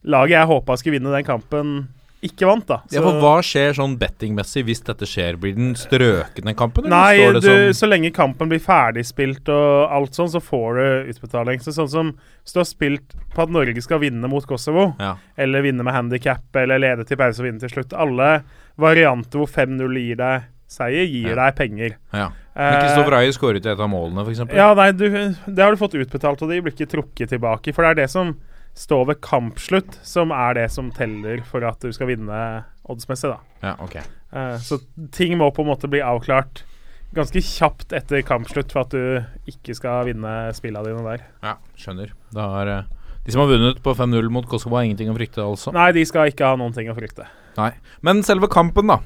laget 0.02 0.34
jeg 0.34 0.50
håpa 0.50 0.76
skulle 0.78 0.98
vinne 0.98 1.14
den 1.14 1.26
kampen, 1.26 1.74
ikke 2.22 2.46
vant, 2.46 2.66
da. 2.68 2.76
Ja, 2.94 3.00
for 3.02 3.18
Hva 3.22 3.34
skjer 3.42 3.74
sånn 3.74 3.96
bettingmessig 3.98 4.62
hvis 4.68 4.82
dette 4.86 5.04
skjer? 5.10 5.36
Blir 5.42 5.56
den 5.56 5.72
strøkende 5.74 6.54
kampen? 6.56 6.84
eller 6.86 6.94
Nei, 6.94 7.16
står 7.18 7.32
det 7.34 7.42
du, 7.42 7.48
sånn 7.48 7.74
så 7.80 7.88
lenge 7.90 8.12
kampen 8.14 8.48
blir 8.52 8.62
ferdigspilt 8.62 9.48
og 9.50 9.90
alt 9.98 10.14
sånn, 10.14 10.30
så 10.30 10.40
får 10.40 10.78
du 10.78 11.10
utbetaling. 11.14 11.58
Så 11.64 11.74
sånn 11.74 11.90
som 11.90 12.12
Hvis 12.44 12.52
du 12.54 12.58
har 12.60 12.64
spilt 12.66 13.14
på 13.34 13.42
at 13.42 13.50
Norge 13.50 13.82
skal 13.82 13.98
vinne 14.02 14.28
mot 14.28 14.46
Kosovo, 14.46 14.94
Ja. 14.98 15.16
eller 15.36 15.62
vinne 15.62 15.82
med 15.84 15.94
handikap, 15.94 16.42
eller 16.54 16.78
lede 16.78 17.04
til 17.06 17.16
pause 17.16 17.38
og 17.42 17.46
vinne 17.46 17.60
til 17.60 17.68
slutt 17.70 17.92
Alle 17.92 18.42
varianter 18.78 19.38
hvor 19.38 19.46
5-0 19.50 19.98
gir 20.00 20.16
deg 20.16 20.42
seier, 20.72 21.04
gir 21.06 21.34
Ja. 21.36 21.50
deg 21.50 21.56
penger. 21.56 21.96
ja. 22.12 22.28
Men 22.54 22.74
Eh, 22.74 22.80
Kristoffer 22.82 23.14
Ayer 23.16 23.32
skåret 23.32 23.64
jo 23.64 23.70
et 23.72 23.80
av 23.80 23.88
målene, 23.88 24.26
f.eks. 24.26 24.54
Ja, 24.54 24.74
nei, 24.74 24.92
du, 24.92 25.08
det 25.08 25.58
har 25.58 25.70
du 25.72 25.76
fått 25.80 25.94
utbetalt, 25.96 26.42
og 26.42 26.50
de 26.50 26.60
blir 26.60 26.72
ikke 26.74 26.86
trukket 26.90 27.30
tilbake. 27.30 27.72
For 27.72 27.80
det 27.82 27.90
er 27.90 27.94
det 28.02 28.10
som 28.10 28.36
står 28.78 29.06
ved 29.10 29.20
kampslutt, 29.24 29.98
som 30.06 30.32
er 30.34 30.56
det 30.56 30.68
som 30.72 30.90
teller 30.94 31.42
for 31.48 31.64
at 31.68 31.82
du 31.82 31.92
skal 31.92 32.08
vinne 32.12 32.42
oddsmessig, 32.88 33.32
da. 33.32 33.40
Ja, 33.62 33.74
okay. 33.84 34.04
Eh, 34.32 34.56
så 34.64 34.80
ting 35.12 35.36
må 35.40 35.50
på 35.52 35.64
en 35.64 35.70
måte 35.72 35.90
bli 35.92 36.02
avklart 36.04 36.64
ganske 37.12 37.42
kjapt 37.44 37.92
etter 37.92 38.24
kampslutt 38.24 38.72
for 38.72 38.86
at 38.86 38.94
du 38.94 39.50
ikke 39.52 39.76
skal 39.76 40.08
vinne 40.08 40.32
spillene 40.56 40.88
dine 40.88 41.04
der. 41.04 41.24
Ja, 41.44 41.56
skjønner. 41.78 42.14
Det 42.32 42.50
har 42.54 42.70
eh, 42.72 42.90
De 43.26 43.34
som 43.34 43.44
har 43.44 43.52
vunnet 43.52 43.82
på 43.84 43.94
5-0 43.94 44.30
mot 44.32 44.48
Kosovo, 44.48 44.78
har 44.78 44.88
ingenting 44.88 45.12
å 45.12 45.16
frykte, 45.18 45.44
altså. 45.44 45.74
Nei, 45.76 45.90
de 45.94 46.06
skal 46.08 46.32
ikke 46.32 46.48
ha 46.48 46.58
noen 46.58 46.74
ting 46.76 46.88
å 46.90 46.96
frykte. 46.96 47.28
Nei. 47.58 47.70
Men 48.02 48.24
selve 48.26 48.48
kampen, 48.50 48.88
da. 48.88 49.02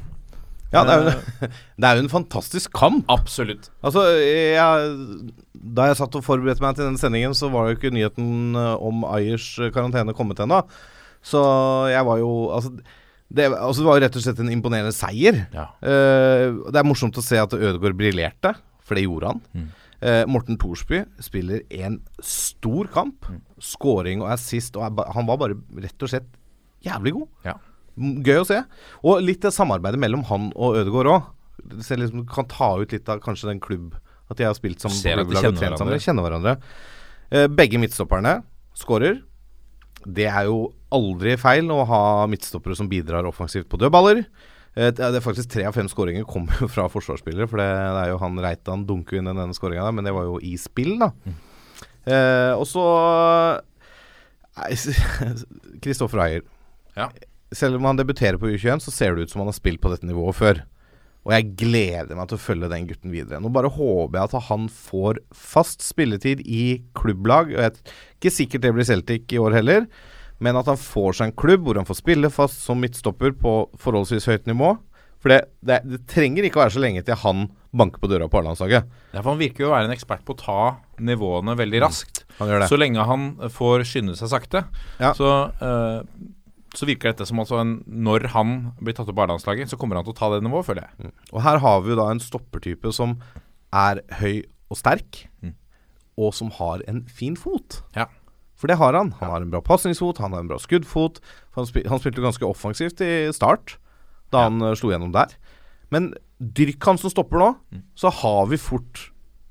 Ja, 0.73 0.83
det 0.83 0.95
er, 0.95 1.07
jo, 1.07 1.49
det 1.81 1.89
er 1.89 1.99
jo 1.99 2.05
en 2.05 2.13
fantastisk 2.13 2.75
kamp. 2.75 3.07
Absolutt. 3.13 3.71
Altså, 3.87 4.03
jeg, 4.19 4.93
Da 5.77 5.89
jeg 5.91 5.99
satt 6.01 6.19
og 6.19 6.27
forberedte 6.27 6.65
meg 6.65 6.77
til 6.79 6.89
den 6.89 6.99
sendingen, 7.01 7.37
så 7.39 7.51
var 7.53 7.69
jo 7.69 7.79
ikke 7.79 7.95
nyheten 7.95 8.59
eh, 8.59 8.75
om 8.83 9.07
Ayers 9.09 9.49
karantene 9.75 10.15
kommet 10.17 10.43
ennå. 10.43 10.63
Så 11.27 11.41
jeg 11.91 12.07
var 12.07 12.23
jo 12.23 12.31
Altså 12.55 12.77
det, 13.27 13.49
altså 13.51 13.83
det 13.83 13.89
var 13.89 13.97
jo 13.99 14.03
rett 14.05 14.17
og 14.19 14.23
slett 14.23 14.41
en 14.43 14.53
imponerende 14.55 14.95
seier. 14.95 15.41
Ja. 15.51 15.65
Uh, 15.83 16.63
det 16.71 16.79
er 16.79 16.87
morsomt 16.87 17.17
å 17.19 17.25
se 17.25 17.41
at 17.43 17.57
Ødegaard 17.57 17.97
briljerte, 17.99 18.53
for 18.87 18.95
det 18.95 19.03
gjorde 19.03 19.33
han. 19.33 19.41
Mm. 19.51 19.65
Uh, 19.97 20.23
Morten 20.31 20.59
Thorsby 20.63 21.01
spiller 21.25 21.65
en 21.75 21.99
stor 22.23 22.87
kamp. 22.95 23.27
Mm. 23.27 23.41
Scoring 23.59 24.23
og 24.23 24.31
assist. 24.31 24.79
Og 24.79 24.87
er 24.87 25.11
han 25.17 25.27
var 25.27 25.41
bare 25.43 25.59
rett 25.83 26.07
og 26.07 26.13
slett 26.13 26.29
jævlig 26.87 27.17
god. 27.17 27.27
Ja. 27.49 27.57
Gøy 27.97 28.41
å 28.43 28.47
se. 28.49 28.59
Og 29.03 29.23
litt 29.25 29.41
det 29.47 29.53
samarbeidet 29.57 30.01
mellom 30.03 30.25
han 30.29 30.51
og 30.55 30.77
Ødegaard 30.83 31.09
òg. 31.15 31.31
Liksom, 31.73 32.27
kan 32.29 32.47
ta 32.53 32.75
ut 32.83 32.93
litt 32.93 33.09
av 33.09 33.19
kanskje 33.25 33.49
den 33.49 33.59
klubb 33.65 33.95
At 34.31 34.37
de 34.39 34.45
har 34.45 34.53
spilt 34.55 34.83
som 34.85 34.93
Ser 34.93 35.19
at 35.19 35.27
de 35.31 35.39
kjenner 35.41 35.73
hverandre. 35.73 35.97
Kjenner 36.05 36.27
hverandre. 36.27 36.53
Eh, 37.33 37.47
begge 37.49 37.79
midtstopperne 37.81 38.43
skårer. 38.77 39.23
Det 40.07 40.27
er 40.29 40.45
jo 40.51 40.59
aldri 40.95 41.33
feil 41.41 41.71
å 41.75 41.81
ha 41.89 42.01
midtstoppere 42.31 42.77
som 42.79 42.89
bidrar 42.91 43.27
offensivt 43.27 43.69
på 43.73 43.79
dødballer. 43.81 44.21
Eh, 44.77 44.91
Det 44.93 45.01
er 45.09 45.21
faktisk 45.25 45.49
Tre 45.57 45.65
av 45.67 45.75
fem 45.75 45.89
skåringer 45.89 46.27
kommer 46.35 46.53
jo 46.61 46.69
fra 46.69 46.89
forsvarsspillere. 46.93 47.49
For 47.49 47.57
det, 47.63 47.67
det 47.73 48.03
er 48.05 48.13
jo 48.13 48.21
han 48.23 48.37
Reitan 48.45 48.85
dunker 48.87 49.17
inn 49.19 49.31
den 49.33 49.41
ene 49.47 49.57
skåringa 49.57 49.87
der, 49.89 49.97
men 49.97 50.05
det 50.05 50.15
var 50.15 50.29
jo 50.29 50.37
i 50.45 50.55
spill, 50.61 50.99
da. 51.01 51.11
Eh, 52.07 52.53
og 52.55 52.67
så 52.69 52.85
Kristoffer 55.83 56.23
Eier. 56.27 56.45
Ja. 56.97 57.11
Selv 57.55 57.77
om 57.79 57.85
han 57.87 57.99
debuterer 58.01 58.39
på 58.43 58.49
U21, 58.51 58.81
så 58.83 58.91
ser 58.95 59.15
det 59.15 59.27
ut 59.27 59.31
som 59.35 59.41
han 59.45 59.51
har 59.53 59.57
spilt 59.59 59.81
på 59.83 59.93
dette 59.93 60.07
nivået 60.09 60.35
før. 60.39 60.63
Og 61.27 61.33
jeg 61.35 61.49
gleder 61.59 62.15
meg 62.15 62.29
til 62.31 62.39
å 62.39 62.43
følge 62.43 62.69
den 62.71 62.87
gutten 62.87 63.11
videre. 63.15 63.41
Nå 63.43 63.51
bare 63.55 63.71
håper 63.75 64.19
jeg 64.21 64.29
at 64.31 64.49
han 64.49 64.69
får 64.71 65.19
fast 65.35 65.83
spilletid 65.83 66.43
i 66.47 66.83
klubblag. 66.95 67.51
Og 67.51 67.59
jeg 67.59 67.73
er 67.73 67.81
ikke 68.21 68.35
sikkert 68.35 68.63
det 68.67 68.75
blir 68.77 68.87
Celtic 68.87 69.35
i 69.35 69.41
år 69.43 69.57
heller, 69.59 69.89
men 70.39 70.59
at 70.61 70.69
han 70.71 70.79
får 70.79 71.17
seg 71.19 71.31
en 71.31 71.39
klubb 71.39 71.65
hvor 71.67 71.79
han 71.81 71.89
får 71.89 71.99
spille 71.99 72.31
fast 72.31 72.61
som 72.63 72.79
midtstopper 72.83 73.35
på 73.41 73.57
forholdsvis 73.83 74.29
høyt 74.31 74.47
nivå. 74.51 74.77
For 75.23 75.33
det, 75.33 75.41
det, 75.67 75.81
det 75.89 76.03
trenger 76.13 76.45
ikke 76.47 76.61
å 76.61 76.65
være 76.67 76.75
så 76.77 76.83
lenge 76.85 77.03
til 77.03 77.17
han 77.19 77.47
banker 77.77 77.99
på 78.03 78.11
døra 78.13 78.29
på 78.31 78.39
A-landslaget. 78.39 78.87
Ja, 79.17 79.19
for 79.23 79.33
han 79.33 79.41
virker 79.41 79.65
jo 79.65 79.71
å 79.71 79.75
være 79.75 79.89
en 79.89 79.95
ekspert 79.97 80.23
på 80.29 80.37
å 80.37 80.39
ta 80.39 80.59
nivåene 81.03 81.57
veldig 81.59 81.81
raskt. 81.83 82.23
Han 82.39 82.53
gjør 82.53 82.63
det. 82.63 82.69
Så 82.71 82.79
lenge 82.79 83.07
han 83.09 83.25
får 83.53 83.83
skynde 83.89 84.15
seg 84.19 84.31
sakte, 84.31 84.63
Ja. 85.01 85.11
så, 85.17 85.33
eh, 85.59 86.05
så 86.77 86.87
virker 86.89 87.11
dette 87.15 87.27
som 87.29 87.41
altså 87.41 87.59
en, 87.63 87.71
når 87.89 88.29
han 88.35 88.51
blir 88.85 88.93
tatt 88.97 89.09
opp 89.09 89.17
på 89.17 89.25
A-landslaget, 89.25 89.71
så 89.73 89.79
kommer 89.81 89.97
han 89.97 90.05
til 90.05 90.13
å 90.13 90.19
ta 90.19 90.29
det 90.35 90.43
nivået, 90.45 90.67
føler 90.69 90.85
jeg. 90.87 91.13
Og 91.33 91.41
her 91.47 91.59
har 91.65 91.81
vi 91.85 91.95
jo 91.95 91.97
da 91.99 92.11
en 92.13 92.21
stoppertype 92.21 92.93
som 92.93 93.17
er 93.73 94.03
høy 94.21 94.43
og 94.71 94.77
sterk, 94.81 95.25
Mm. 95.43 95.55
og 96.19 96.35
som 96.35 96.51
har 96.59 96.83
en 96.89 97.03
fin 97.09 97.37
fot. 97.37 97.83
Ja. 97.97 98.07
For 98.57 98.69
det 98.69 98.79
har 98.81 98.95
han. 98.97 99.11
Han 99.21 99.31
har 99.31 99.41
en 99.45 99.51
bra 99.53 99.61
pasningsfot, 99.61 100.19
han 100.19 100.33
har 100.33 100.41
en 100.41 100.49
bra 100.49 100.57
skuddfot. 100.59 101.21
Han, 101.57 101.67
spil, 101.69 101.85
han 101.89 101.99
spilte 102.01 102.23
ganske 102.25 102.45
offensivt 102.49 103.01
i 103.05 103.29
start, 103.37 103.77
da 104.33 104.47
han 104.49 104.61
uh, 104.65 104.75
slo 104.75 104.91
gjennom 104.95 105.13
der. 105.13 105.35
Men 105.93 106.15
dyrk 106.41 106.83
han 106.89 106.99
som 106.99 107.11
stopper 107.13 107.39
nå, 107.41 107.51
Mm. 107.73 107.83
så 107.95 108.11
har 108.11 108.47
vi 108.49 108.57
fort 108.57 109.11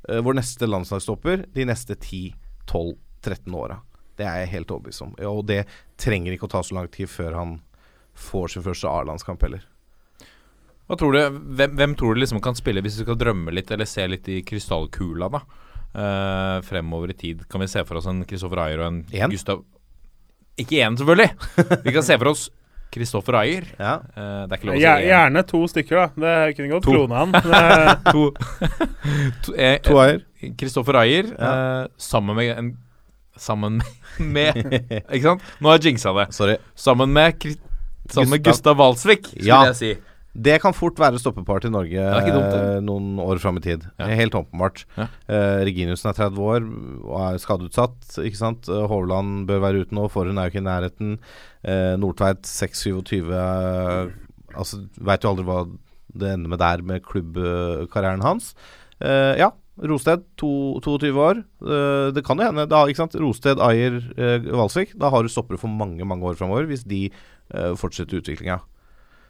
uh, 0.10 0.22
vår 0.26 0.38
neste 0.42 0.66
landslagsstopper 0.70 1.46
de 1.54 1.66
neste 1.70 1.96
10-12-13 1.96 3.54
åra. 3.56 3.80
Det 4.16 4.26
er 4.26 4.42
jeg 4.44 4.52
helt 4.54 4.72
overbevist 4.72 5.04
om. 5.06 5.14
Og 5.28 5.44
det 5.50 5.64
trenger 6.00 6.36
ikke 6.36 6.48
å 6.48 6.54
ta 6.56 6.62
så 6.64 6.78
lang 6.78 6.88
tid 6.94 7.10
før 7.12 7.36
han 7.36 7.58
får 8.16 8.54
sin 8.54 8.64
første 8.64 8.88
A-landskamp 8.88 9.42
heller. 9.44 9.66
Hva 10.86 10.96
tror 11.02 11.16
du, 11.16 11.40
hvem, 11.58 11.72
hvem 11.80 11.96
tror 11.98 12.14
du 12.16 12.22
liksom 12.22 12.40
kan 12.46 12.56
spille, 12.56 12.84
hvis 12.86 13.00
du 13.00 13.04
skal 13.04 13.18
drømme 13.18 13.52
litt 13.56 13.72
eller 13.74 13.88
se 13.90 14.06
litt 14.08 14.28
i 14.30 14.42
krystallkula, 14.46 15.32
da? 15.34 15.42
Uh, 15.96 16.60
fremover 16.68 17.14
i 17.14 17.16
tid. 17.18 17.46
Kan 17.50 17.64
vi 17.64 17.70
se 17.72 17.82
for 17.88 17.98
oss 18.02 18.08
en 18.12 18.20
Kristoffer 18.28 18.60
Ayer 18.66 18.82
og 18.84 18.90
en 18.90 18.98
En? 19.16 19.32
Gustav 19.32 19.62
Ikke 20.60 20.82
én, 20.84 20.98
selvfølgelig! 21.00 21.30
Vi 21.86 21.94
kan 21.96 22.04
se 22.04 22.18
for 22.20 22.34
oss 22.34 22.50
Kristoffer 22.92 23.38
Ayer. 23.40 23.66
Ja. 23.80 23.96
Uh, 24.12 24.44
det 24.46 24.56
er 24.56 24.60
ikke 24.60 24.68
lov 24.70 24.76
å 24.76 24.78
si 24.78 24.84
Gjer- 24.86 25.02
én. 25.02 25.08
Gjerne 25.10 25.44
to 25.50 25.62
stykker, 25.72 26.02
da. 26.02 26.08
Det 26.26 26.58
kunne 26.60 26.74
godt 26.76 26.90
krone 26.92 27.22
han. 27.24 27.36
To, 28.12 28.26
to, 29.48 29.56
eh, 29.56 29.78
To 29.88 29.98
Ayer. 30.04 30.22
Kristoffer 30.60 31.00
Ayer 31.02 31.32
eh, 31.34 31.88
sammen 31.98 32.38
med 32.38 32.52
en 32.54 32.70
Sammen 33.38 33.82
med 34.20 34.56
Ikke 34.64 35.24
sant? 35.24 35.42
Nå 35.62 35.70
har 35.72 35.80
jeg 35.80 35.92
jinxa 35.94 36.14
det. 36.18 36.28
Sorry. 36.36 36.58
Sammen 36.76 37.12
med 37.16 37.40
Kri- 37.40 37.58
Sammen 38.12 38.30
med 38.36 38.44
Gustav- 38.46 38.78
Walsvik, 38.78 39.28
skulle 39.32 39.48
Ja. 39.48 39.64
jeg 39.72 39.76
si. 39.80 39.94
Det 40.36 40.58
kan 40.62 40.74
fort 40.76 40.98
være 41.00 41.16
stoppeparty 41.18 41.70
i 41.70 41.72
Norge 41.72 41.96
er 41.96 42.18
ikke 42.20 42.34
dumt, 42.36 42.52
det. 42.52 42.64
eh, 42.76 42.82
noen 42.84 43.20
år 43.24 43.40
fram 43.40 43.56
i 43.56 43.62
tid. 43.64 43.86
Ja. 43.98 44.06
Helt 44.20 44.34
åpenbart. 44.36 44.82
Ja. 44.98 45.06
Eh, 45.32 45.62
Reginiussen 45.64 46.10
er 46.12 46.18
30 46.18 46.42
år 46.44 46.66
og 47.08 47.16
er 47.34 47.38
skadeutsatt. 47.40 48.10
Ikke 48.20 48.36
sant? 48.42 48.68
Eh, 48.68 48.84
Hovland 48.92 49.46
bør 49.48 49.62
være 49.64 49.86
ute 49.86 49.96
nå. 49.96 50.10
Forhund 50.12 50.38
er 50.38 50.50
jo 50.50 50.52
ikke 50.52 50.64
i 50.64 50.68
nærheten. 50.68 51.14
Uh, 51.66 51.96
Nordtveit 51.98 52.44
6-27 52.46 53.32
uh, 53.32 54.12
Altså, 54.60 54.84
Veit 55.02 55.24
jo 55.24 55.32
aldri 55.32 55.46
hva 55.48 55.64
det 56.16 56.34
ender 56.36 56.52
med 56.52 56.60
der 56.62 56.84
med 56.86 57.02
klubbkarrieren 57.08 58.22
hans. 58.24 58.54
Eh, 59.02 59.34
ja, 59.40 59.50
Rosted, 59.76 60.22
to, 60.40 60.80
22 60.80 61.10
år. 61.20 61.42
Eh, 61.66 62.12
det 62.16 62.24
kan 62.24 62.40
jo 62.40 62.46
hende. 62.48 62.64
Da, 62.72 62.86
ikke 62.88 63.02
sant? 63.04 63.16
Rosted, 63.20 63.60
Ayer, 63.60 63.98
uh, 64.16 64.46
Valsvik. 64.56 64.94
Da 65.00 65.10
har 65.12 65.24
du 65.26 65.28
stoppere 65.32 65.60
for 65.60 65.68
mange 65.68 66.06
mange 66.08 66.24
år 66.24 66.38
framover 66.40 66.70
hvis 66.70 66.86
de 66.88 67.10
eh, 67.10 67.74
fortsetter 67.76 68.22
utviklinga. 68.22 68.62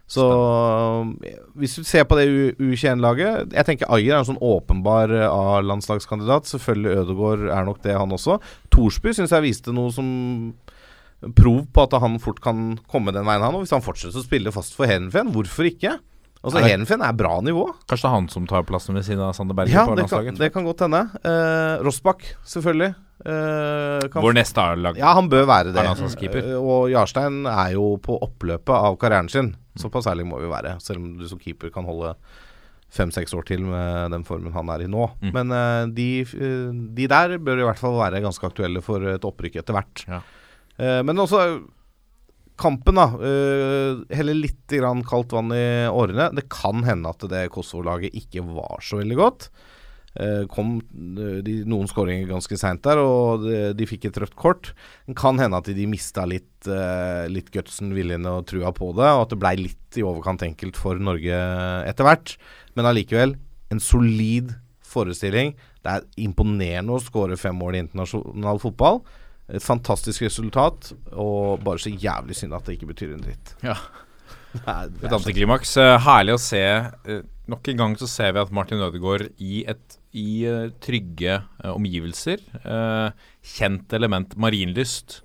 Så 0.06 0.22
Spennende. 0.22 1.32
hvis 1.58 1.72
du 1.74 1.82
ser 1.82 2.04
på 2.06 2.14
det 2.14 2.28
U- 2.30 2.54
U21-laget 2.62 3.50
Jeg 3.56 3.66
tenker 3.66 3.88
Ayer 3.90 4.12
er 4.14 4.20
en 4.20 4.28
sånn 4.28 4.38
åpenbar 4.38 5.10
eh, 5.10 5.26
A-landslagskandidat. 5.26 6.46
Selvfølgelig 6.46 6.94
Ødegaard 7.02 7.42
er 7.50 7.66
nok 7.66 7.82
det, 7.82 7.96
han 7.98 8.14
også. 8.14 8.38
Thorsby 8.70 9.10
syns 9.18 9.34
jeg 9.34 9.42
viste 9.48 9.74
noe 9.74 9.90
som 9.90 10.06
prov 11.34 11.64
på 11.74 11.82
at 11.88 11.96
han 11.98 12.20
fort 12.22 12.38
kan 12.44 12.76
komme 12.86 13.10
den 13.10 13.26
veien, 13.26 13.42
han. 13.42 13.56
Og 13.58 13.64
hvis 13.64 13.74
han 13.74 13.82
fortsetter 13.82 14.20
å 14.20 14.26
spille 14.28 14.52
fast 14.54 14.76
for 14.78 14.86
Hedenfen, 14.86 15.32
hvorfor 15.34 15.66
ikke? 15.72 15.96
Altså 16.46 16.60
Nei. 16.62 16.68
Hedenfen 16.70 17.02
er 17.02 17.14
bra 17.18 17.40
nivå. 17.42 17.64
Kanskje 17.90 18.04
det 18.04 18.10
er 18.12 18.14
han 18.14 18.28
som 18.30 18.44
tar 18.46 18.62
plassen 18.68 18.94
ved 18.94 19.02
siden 19.02 19.24
av 19.26 19.32
Sander 19.34 19.56
Berger? 19.58 19.74
Ja, 19.74 19.82
det 19.98 20.06
kan, 20.12 20.36
det 20.38 20.48
kan 20.54 20.66
godt 20.68 20.84
hende. 20.84 21.00
Uh, 21.24 21.82
Rossbakk, 21.82 22.22
selvfølgelig. 22.46 22.92
Uh, 23.26 24.06
Vår 24.14 24.36
neste 24.36 24.62
A-lag. 24.62 25.00
ja, 25.00 25.10
han 25.16 25.26
bør 25.32 25.48
være 25.50 25.72
det. 25.74 25.82
Eh, 25.82 26.52
og 26.54 26.86
Jarstein 26.92 27.40
er 27.50 27.74
jo 27.74 27.96
på 27.98 28.20
oppløpet 28.22 28.74
av 28.76 28.94
karrieren 29.02 29.30
sin. 29.32 29.56
Såpass 29.74 30.06
ærlig 30.06 30.28
må 30.30 30.38
vi 30.38 30.52
være. 30.52 30.76
Selv 30.84 31.02
om 31.02 31.16
du 31.18 31.26
som 31.26 31.42
keeper 31.42 31.74
kan 31.74 31.88
holde 31.88 32.14
fem-seks 32.94 33.34
år 33.34 33.42
til 33.48 33.66
med 33.66 34.14
den 34.14 34.22
formen 34.24 34.54
han 34.54 34.70
er 34.70 34.86
i 34.86 34.90
nå. 34.92 35.08
Mm. 35.24 35.32
Men 35.34 35.50
uh, 35.50 35.90
de, 35.90 36.10
de 36.94 37.10
der 37.10 37.40
bør 37.42 37.64
i 37.64 37.66
hvert 37.72 37.82
fall 37.82 37.98
være 37.98 38.22
ganske 38.22 38.46
aktuelle 38.46 38.86
for 38.86 39.02
et 39.16 39.26
opprykk 39.26 39.58
etter 39.64 39.74
hvert. 39.80 40.06
Ja. 40.06 40.22
Men 40.76 41.16
også 41.16 41.40
kampen, 42.60 42.98
da. 42.98 43.06
Uh, 43.14 44.02
Helle 44.12 44.36
litt 44.36 44.74
kaldt 45.08 45.34
vann 45.36 45.54
i 45.54 45.86
årene. 45.88 46.30
Det 46.36 46.48
kan 46.52 46.84
hende 46.86 47.12
at 47.12 47.24
det 47.30 47.48
Kosovo-laget 47.54 48.16
ikke 48.16 48.44
var 48.48 48.84
så 48.84 49.00
veldig 49.02 49.18
godt. 49.20 49.48
Uh, 50.16 50.46
kom 50.48 50.78
eh, 50.80 51.42
de, 51.44 51.58
noen 51.68 51.90
skåringer 51.90 52.30
ganske 52.30 52.56
seint 52.56 52.80
der, 52.86 52.96
og 53.04 53.42
de, 53.44 53.58
de 53.76 53.88
fikk 53.88 54.08
et 54.08 54.20
rødt 54.22 54.36
kort. 54.38 54.70
Det 55.04 55.16
kan 55.18 55.36
hende 55.42 55.60
at 55.60 55.68
de 55.68 55.88
mista 55.90 56.24
litt, 56.24 56.54
uh, 56.70 57.28
litt 57.28 57.50
gutsen, 57.52 57.92
viljen 57.96 58.24
og 58.30 58.46
trua 58.48 58.72
på 58.72 58.94
det, 58.96 59.10
og 59.10 59.26
at 59.26 59.34
det 59.34 59.40
blei 59.42 59.56
litt 59.60 60.00
i 60.00 60.06
overkant 60.06 60.46
enkelt 60.46 60.80
for 60.80 60.96
Norge 60.96 61.42
etter 61.84 62.08
hvert. 62.08 62.38
Men 62.78 62.88
allikevel, 62.88 63.36
en 63.68 63.82
solid 63.82 64.54
forestilling. 64.86 65.52
Det 65.84 65.92
er 65.92 66.08
imponerende 66.24 66.96
å 66.96 67.02
skåre 67.02 67.36
fem 67.40 67.56
mål 67.58 67.76
i 67.76 67.84
internasjonal 67.84 68.60
fotball. 68.62 69.02
Et 69.48 69.62
fantastisk 69.62 70.22
resultat, 70.26 70.92
og 71.12 71.60
bare 71.62 71.78
så 71.78 71.92
jævlig 71.92 72.34
synd 72.34 72.54
at 72.56 72.64
det 72.66 72.78
ikke 72.80 72.88
betyr 72.94 73.12
en 73.14 73.22
dritt. 73.22 73.54
Ja. 73.62 73.76
Det 74.56 74.62
er, 74.72 74.86
det 74.88 75.04
Et 75.04 75.12
antiklimaks. 75.12 75.74
Eh, 75.76 75.98
herlig 76.00 76.32
å 76.32 76.38
se. 76.40 76.60
eh, 77.12 77.18
nok 77.52 77.68
en 77.68 77.76
gang 77.76 77.96
så 78.00 78.06
ser 78.08 78.30
vi 78.32 78.40
at 78.40 78.52
Martin 78.56 78.80
Ødegaard 78.80 79.26
i, 79.36 79.58
et, 79.68 79.98
i 80.16 80.46
eh, 80.48 80.70
trygge 80.80 81.34
omgivelser, 81.68 82.40
eh, 82.64 83.10
kjent 83.44 83.92
element 83.98 84.32
marinlyst, 84.40 85.18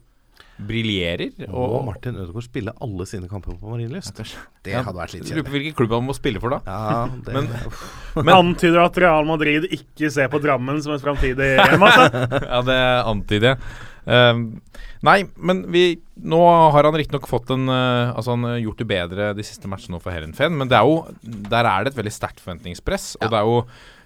briljerer. 0.62 1.32
Og, 1.48 1.78
Og, 1.78 1.86
Martin 1.88 2.18
Ødegaard 2.20 2.44
spiller 2.46 2.76
alle 2.84 3.08
sine 3.10 3.30
kamper 3.32 3.56
på 3.58 3.72
Marienlyst? 3.72 4.20
Det 4.68 4.76
hadde 4.76 4.94
vært 5.00 5.16
litt 5.16 5.24
kjedelig. 5.24 5.38
lurer 5.40 5.48
på 5.48 5.56
hvilken 5.56 5.78
klubb 5.80 5.96
han 5.96 6.06
må 6.10 6.18
spille 6.18 6.42
for, 6.44 6.54
da. 6.54 6.60
Ja, 6.68 7.08
det, 7.26 7.34
Men- 7.34 7.48
Men 8.28 8.34
antyder 8.36 8.84
at 8.84 9.00
Real 9.02 9.26
Madrid 9.32 9.70
ikke 9.72 10.12
ser 10.14 10.28
på 10.34 10.42
Drammen 10.44 10.84
som 10.84 10.94
et 10.98 11.02
framtidig 11.08 11.54
hjem. 11.56 11.88
Altså. 11.88 12.28
ja, 12.52 12.62
det 12.68 12.82
antyder 13.16 13.54
jeg. 13.54 13.72
Ehm, 14.10 14.62
nei, 15.06 15.20
men 15.38 15.66
vi 15.72 16.00
Nå 16.22 16.40
har 16.74 16.88
han 16.88 16.96
riktignok 16.98 17.28
fått 17.30 17.52
en 17.54 17.70
eh, 17.70 18.10
Altså 18.16 18.34
Han 18.34 18.48
har 18.48 18.56
gjort 18.62 18.80
det 18.82 18.88
bedre 18.90 19.28
de 19.38 19.46
siste 19.46 19.70
matchene 19.70 20.00
for 20.02 20.14
Herenfen, 20.14 20.56
men 20.58 20.70
det 20.70 20.80
er 20.80 20.88
jo 20.90 21.04
der 21.22 21.68
er 21.70 21.84
det 21.84 21.94
et 21.94 22.00
veldig 22.00 22.14
sterkt 22.14 22.42
forventningspress. 22.42 23.16
Og 23.22 23.30
det 23.30 23.38
er 23.38 23.50
jo 23.50 23.60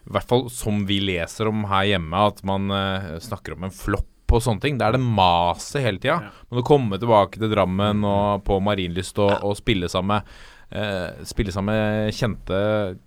i 0.05 0.13
hvert 0.13 0.27
fall 0.29 0.43
som 0.53 0.83
vi 0.85 0.99
leser 1.01 1.49
om 1.49 1.63
her 1.69 1.87
hjemme, 1.95 2.25
at 2.29 2.43
man 2.45 2.69
eh, 2.73 3.15
snakker 3.23 3.55
om 3.55 3.65
en 3.65 3.73
flopp 3.73 4.35
og 4.35 4.41
sånne 4.43 4.61
ting. 4.61 4.77
Det 4.77 4.87
er 4.87 4.97
det 4.97 5.05
maset 5.05 5.83
hele 5.85 6.01
tida. 6.01 6.31
Må 6.49 6.59
du 6.59 6.67
komme 6.67 6.99
tilbake 7.01 7.39
til 7.39 7.51
Drammen 7.51 8.03
og 8.05 8.43
på 8.45 8.59
Marienlyst 8.63 9.21
og, 9.21 9.33
og 9.45 9.57
spille 9.57 9.89
sammen 9.91 10.17
med 10.17 10.35
eh, 10.75 11.23
Spille 11.27 11.53
sammen 11.55 11.73
med 11.73 12.15
kjente 12.15 12.57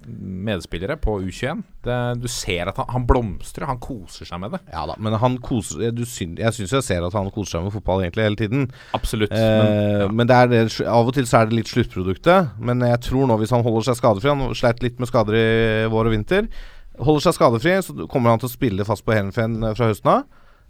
medspillere 0.08 0.96
på 1.00 1.18
U21. 1.26 1.60
Det, 1.84 1.98
du 2.22 2.28
ser 2.32 2.70
at 2.72 2.80
han, 2.80 2.88
han 2.94 3.06
blomstrer, 3.08 3.68
han 3.70 3.80
koser 3.82 4.28
seg 4.28 4.40
med 4.42 4.56
det. 4.56 4.62
ja 4.72 4.84
da, 4.88 4.96
men 4.98 5.16
han 5.22 5.38
koser 5.44 5.92
du 5.94 6.02
syn, 6.08 6.36
Jeg 6.40 6.56
syns 6.56 6.74
jeg 6.78 6.86
ser 6.86 7.06
at 7.06 7.16
han 7.16 7.30
koser 7.34 7.58
seg 7.58 7.68
med 7.68 7.76
fotball 7.76 8.02
egentlig 8.04 8.26
hele 8.26 8.40
tiden. 8.40 8.66
Absolutt. 8.96 9.34
Eh, 9.34 9.60
men, 10.08 10.16
men 10.18 10.30
det 10.30 10.40
er 10.40 10.50
det, 10.52 10.64
av 10.88 11.10
og 11.10 11.14
til 11.16 11.28
så 11.28 11.42
er 11.42 11.50
det 11.50 11.60
litt 11.60 11.70
sluttproduktet. 11.72 12.58
Men 12.58 12.82
jeg 12.86 13.02
tror 13.06 13.28
nå, 13.30 13.38
hvis 13.42 13.54
han 13.54 13.64
holder 13.66 13.90
seg 13.90 14.00
skadefri 14.00 14.32
Han 14.34 14.58
sleit 14.58 14.82
litt 14.84 14.98
med 14.98 15.10
skader 15.10 15.38
i 15.38 15.46
vår 15.92 16.10
og 16.10 16.16
vinter. 16.16 16.50
Holder 16.98 17.28
seg 17.28 17.38
skadefri, 17.38 17.78
så 17.84 17.94
kommer 18.10 18.34
han 18.34 18.42
til 18.42 18.50
å 18.50 18.56
spille 18.56 18.86
fast 18.88 19.06
på 19.06 19.14
Helenfen 19.14 19.60
fra 19.78 19.92
høsten 19.92 20.14
av. 20.16 20.26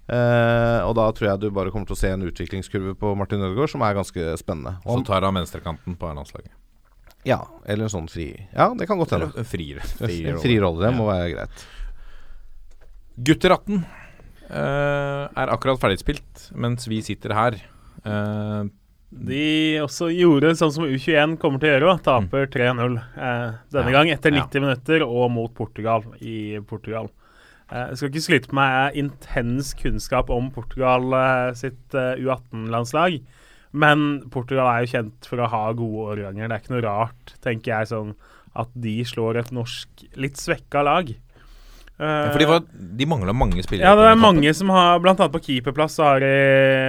Uh, 0.09 0.81
og 0.89 0.95
da 0.97 1.11
tror 1.13 1.27
jeg 1.29 1.41
du 1.43 1.51
bare 1.53 1.69
kommer 1.69 1.89
til 1.91 1.93
å 1.93 2.01
se 2.01 2.09
en 2.15 2.23
utviklingskurve 2.25 2.95
på 2.97 3.11
Martin 3.19 3.43
Ødegaard 3.45 3.75
som 3.75 3.83
er 3.85 3.99
ganske 3.99 4.31
spennende. 4.41 4.79
så 4.81 4.95
Og, 4.97 5.05
tar 5.05 5.27
han 5.27 5.37
venstrekanten 5.37 5.99
på 6.01 6.13
landslaget. 6.17 6.53
Ja, 7.29 7.39
eller 7.69 7.87
en 7.87 7.93
sånn 7.93 8.09
fri 8.11 8.31
Ja, 8.55 8.71
det 8.79 8.89
kan 8.89 9.01
godt 9.01 9.13
hende. 9.17 9.45
Fri 9.49 9.69
rolle, 10.63 10.87
det 10.87 10.95
må 10.97 11.09
være 11.11 11.31
greit. 11.35 11.67
Gutter 13.29 13.55
18 13.57 13.79
uh, 13.83 15.25
er 15.29 15.53
akkurat 15.53 15.81
ferdigspilt 15.83 16.49
mens 16.57 16.87
vi 16.89 17.01
sitter 17.05 17.35
her. 17.37 17.59
Uh, 18.07 18.69
De 19.11 19.79
også 19.83 20.11
gjorde 20.15 20.55
sånn 20.59 20.73
som 20.75 20.87
U21 20.87 21.39
kommer 21.43 21.61
til 21.63 21.71
å 21.71 21.75
gjøre, 21.75 21.95
da. 21.95 22.03
taper 22.11 22.51
3-0 22.53 22.99
eh, 23.01 23.55
denne 23.73 23.89
Ja, 23.89 23.95
gang 23.95 24.11
etter 24.13 24.35
ja. 24.37 24.45
90 24.45 24.65
minutter 24.67 25.05
og 25.07 25.31
mot 25.33 25.55
Portugal 25.57 26.05
i 26.21 26.59
Portugal. 26.69 27.09
Eh, 27.73 27.87
jeg 27.91 27.99
skal 27.99 28.11
ikke 28.13 28.25
skryte 28.27 28.51
på 28.53 28.59
meg 28.61 28.99
intens 29.01 29.75
kunnskap 29.77 30.31
om 30.33 30.51
Portugal 30.53 31.09
eh, 31.17 31.51
sitt 31.59 31.97
eh, 31.97 32.21
U18-landslag, 32.21 33.19
men 33.73 34.09
Portugal 34.33 34.69
er 34.71 34.85
jo 34.85 34.93
kjent 34.95 35.29
for 35.29 35.43
å 35.43 35.49
ha 35.53 35.63
gode 35.77 36.15
årganger. 36.15 36.49
Det 36.49 36.57
er 36.57 36.63
ikke 36.63 36.75
noe 36.77 36.85
rart, 36.87 37.33
tenker 37.45 37.75
jeg, 37.75 37.91
sånn 37.93 38.13
at 38.59 38.71
de 38.75 38.97
slår 39.07 39.43
et 39.43 39.51
norsk 39.55 40.07
litt 40.19 40.41
svekka 40.41 40.83
lag. 40.87 41.11
Ja, 41.99 42.29
for 42.31 42.39
de, 42.39 42.47
var, 42.47 42.67
de 42.71 43.07
mangla 43.11 43.35
mange 43.35 43.63
spillere. 43.67 43.89
ja, 43.89 43.99
det 43.99 44.11
er 44.13 44.21
mange 44.23 44.53
som 44.55 44.71
har 44.71 45.01
Blant 45.03 45.19
annet 45.19 45.33
på 45.35 45.41
keeperplass 45.49 45.97
så 45.99 46.05
har 46.07 46.21
de 46.23 46.29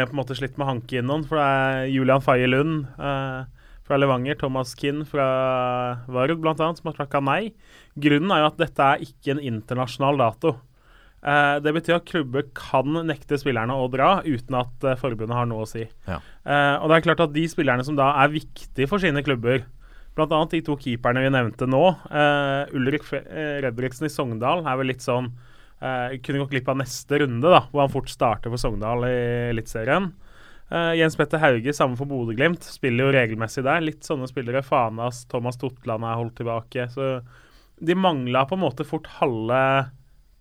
på 0.06 0.14
en 0.14 0.20
måte 0.20 0.36
slitt 0.38 0.60
med 0.62 0.70
hanke 0.70 1.02
noen, 1.02 1.24
For 1.26 1.40
det 1.40 1.48
er 1.48 1.88
Julian 1.90 2.22
Faye 2.22 2.46
Lund 2.46 2.84
eh, 2.94 3.40
fra 3.90 3.98
Levanger, 3.98 4.38
Thomas 4.38 4.76
Kinn 4.78 5.02
fra 5.10 5.26
Vard 6.06 6.36
annet, 6.38 6.78
som 6.78 6.92
har 6.92 7.00
takka 7.00 7.24
nei. 7.26 7.56
Grunnen 7.98 8.30
er 8.36 8.44
jo 8.44 8.52
at 8.52 8.62
dette 8.62 8.86
er 8.86 9.02
ikke 9.08 9.34
en 9.34 9.42
internasjonal 9.42 10.22
dato. 10.22 10.60
Eh, 11.20 11.58
det 11.60 11.74
betyr 11.76 11.98
at 11.98 12.08
klubber 12.08 12.46
kan 12.56 13.02
nekte 13.08 13.40
spillerne 13.40 13.76
å 13.76 13.90
dra 13.92 14.20
uten 14.24 14.56
at 14.56 14.86
uh, 14.88 14.96
forbundet 15.00 15.36
har 15.36 15.50
noe 15.50 15.66
å 15.66 15.68
si. 15.68 15.84
Ja. 16.08 16.22
Uh, 16.48 16.80
og 16.80 16.88
det 16.90 17.00
er 17.00 17.06
klart 17.10 17.24
at 17.26 17.36
de 17.36 17.44
spillerne 17.52 17.84
som 17.84 17.98
da 18.00 18.14
er 18.24 18.32
viktige 18.32 18.88
for 18.90 19.04
sine 19.04 19.24
klubber, 19.26 19.66
annet 20.20 20.52
de 20.52 20.60
to 20.68 20.76
keeperne 20.76 21.22
vi 21.24 21.30
nevnte 21.32 21.64
nå, 21.64 21.80
Ulrik 22.76 23.06
Fe 23.08 23.22
Redriksen 23.64 24.04
i 24.04 24.12
Sogndal 24.12 24.66
er 24.68 24.76
vel 24.76 24.90
litt 24.92 25.06
sånn 25.06 25.30
Kunne 25.80 26.42
gått 26.42 26.52
glipp 26.52 26.68
av 26.74 26.76
neste 26.82 27.22
runde, 27.22 27.48
da, 27.48 27.62
hvor 27.70 27.86
han 27.86 27.94
fort 27.94 28.12
starter 28.12 28.52
for 28.52 28.60
Sogndal 28.60 29.06
i 29.08 29.14
Eliteserien. 29.54 30.10
Jens 31.00 31.16
Petter 31.16 31.40
Hauge, 31.40 31.72
samme 31.72 31.96
for 31.96 32.10
Bodø-Glimt, 32.10 32.68
spiller 32.68 33.08
jo 33.08 33.14
regelmessig 33.16 33.64
der. 33.64 33.80
Litt 33.86 34.04
sånne 34.04 34.28
spillere. 34.28 34.60
Fanas, 34.66 35.24
Thomas 35.32 35.56
Totland 35.62 36.04
er 36.04 36.20
holdt 36.20 36.36
tilbake. 36.42 36.90
Så 36.92 37.22
de 37.80 37.96
mangla 37.96 38.44
på 38.50 38.60
en 38.60 38.66
måte 38.66 38.84
fort 38.90 39.08
halve 39.22 39.62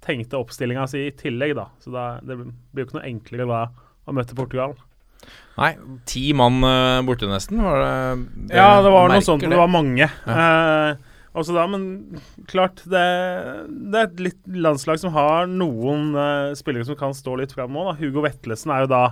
tenkte 0.05 0.39
oppstillinga 0.39 0.87
si 0.91 1.09
i 1.09 1.15
tillegg, 1.17 1.57
da. 1.59 1.69
Så 1.83 1.93
da, 1.95 2.07
det 2.25 2.39
blir 2.39 2.85
jo 2.85 2.89
ikke 2.89 2.99
noe 3.01 3.09
enklere 3.09 3.49
da 3.51 3.63
å 4.09 4.15
møte 4.17 4.37
Portugal. 4.39 4.77
Nei, 5.59 5.73
ti 6.07 6.29
mann 6.39 6.63
uh, 6.63 7.03
borte 7.07 7.29
nesten, 7.29 7.61
var 7.65 7.83
det, 7.83 8.55
Ja, 8.55 8.79
det 8.85 8.93
var 8.95 9.11
noe 9.11 9.25
sånt, 9.27 9.43
det 9.43 9.59
var 9.59 9.71
mange. 9.71 10.07
Eh, 10.07 10.91
også 11.39 11.55
da, 11.55 11.67
men 11.71 11.83
klart 12.51 12.81
det, 12.89 13.05
det 13.69 13.99
er 13.99 14.07
et 14.07 14.23
litt 14.23 14.41
landslag 14.49 15.01
som 15.03 15.13
har 15.15 15.51
noen 15.51 16.13
uh, 16.17 16.55
spillere 16.59 16.87
som 16.89 16.99
kan 16.99 17.15
stå 17.15 17.37
litt 17.43 17.55
fram 17.55 17.75
nå. 17.75 17.89
Da. 17.91 17.97
Hugo 17.99 18.25
Vetlesen 18.25 18.73
er 18.75 18.87
jo 18.87 18.93
da 18.95 19.03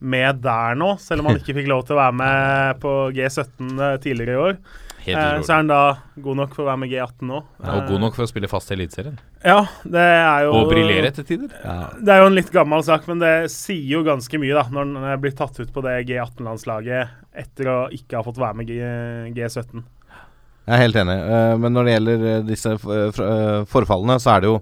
med 0.00 0.40
der 0.44 0.78
nå, 0.80 0.94
selv 1.00 1.22
om 1.22 1.30
han 1.30 1.40
ikke 1.40 1.54
fikk 1.58 1.68
lov 1.70 1.84
til 1.86 1.96
å 1.96 2.00
være 2.00 2.16
med 2.16 2.80
på 2.80 2.92
G17 3.16 3.72
eh, 3.76 3.98
tidligere 4.00 4.32
i 4.32 4.44
år. 4.46 4.60
Helt 5.04 5.16
Eh, 5.16 5.42
så 5.42 5.52
er 5.54 5.62
han 5.62 5.70
da 5.70 5.82
god 6.20 6.36
nok 6.42 6.54
for 6.56 6.64
å 6.64 6.68
være 6.70 6.80
med 6.82 6.90
G18 6.92 7.28
nå. 7.30 7.38
Ja, 7.62 7.76
og 7.76 7.88
god 7.88 8.02
nok 8.04 8.16
for 8.18 8.26
å 8.26 8.30
spille 8.30 8.50
fast 8.52 8.72
i 8.72 8.76
Eliteserien. 8.76 9.16
Ja, 9.44 9.62
det 9.84 10.02
er 10.04 10.44
jo 10.46 10.56
Og 10.58 10.68
briljere 10.72 11.08
etter 11.08 11.24
tider. 11.24 11.54
Det 12.00 12.12
er 12.12 12.20
jo 12.20 12.28
en 12.28 12.36
litt 12.36 12.50
gammel 12.52 12.84
sak, 12.84 13.06
men 13.08 13.22
det 13.22 13.32
sier 13.54 13.86
jo 13.96 14.02
ganske 14.06 14.42
mye 14.42 14.58
da 14.58 14.66
når 14.68 14.92
han 15.00 15.22
blir 15.22 15.36
tatt 15.38 15.56
ut 15.60 15.72
på 15.72 15.84
det 15.86 15.96
G18-landslaget 16.10 17.16
etter 17.44 17.72
å 17.72 17.78
ikke 17.94 18.20
ha 18.20 18.26
fått 18.26 18.42
være 18.42 18.60
med 18.60 18.68
G 18.68 18.76
G17. 19.36 19.80
Jeg 20.70 20.76
er 20.76 20.84
helt 20.84 21.00
enig. 21.00 21.16
Eh, 21.16 21.54
men 21.58 21.74
når 21.74 21.86
det 21.86 21.96
gjelder 21.96 22.28
eh, 22.30 22.42
disse 22.46 22.76
eh, 22.76 23.20
eh, 23.24 23.60
forfallene, 23.70 24.20
så 24.22 24.36
er 24.36 24.44
det 24.44 24.50
jo 24.52 24.58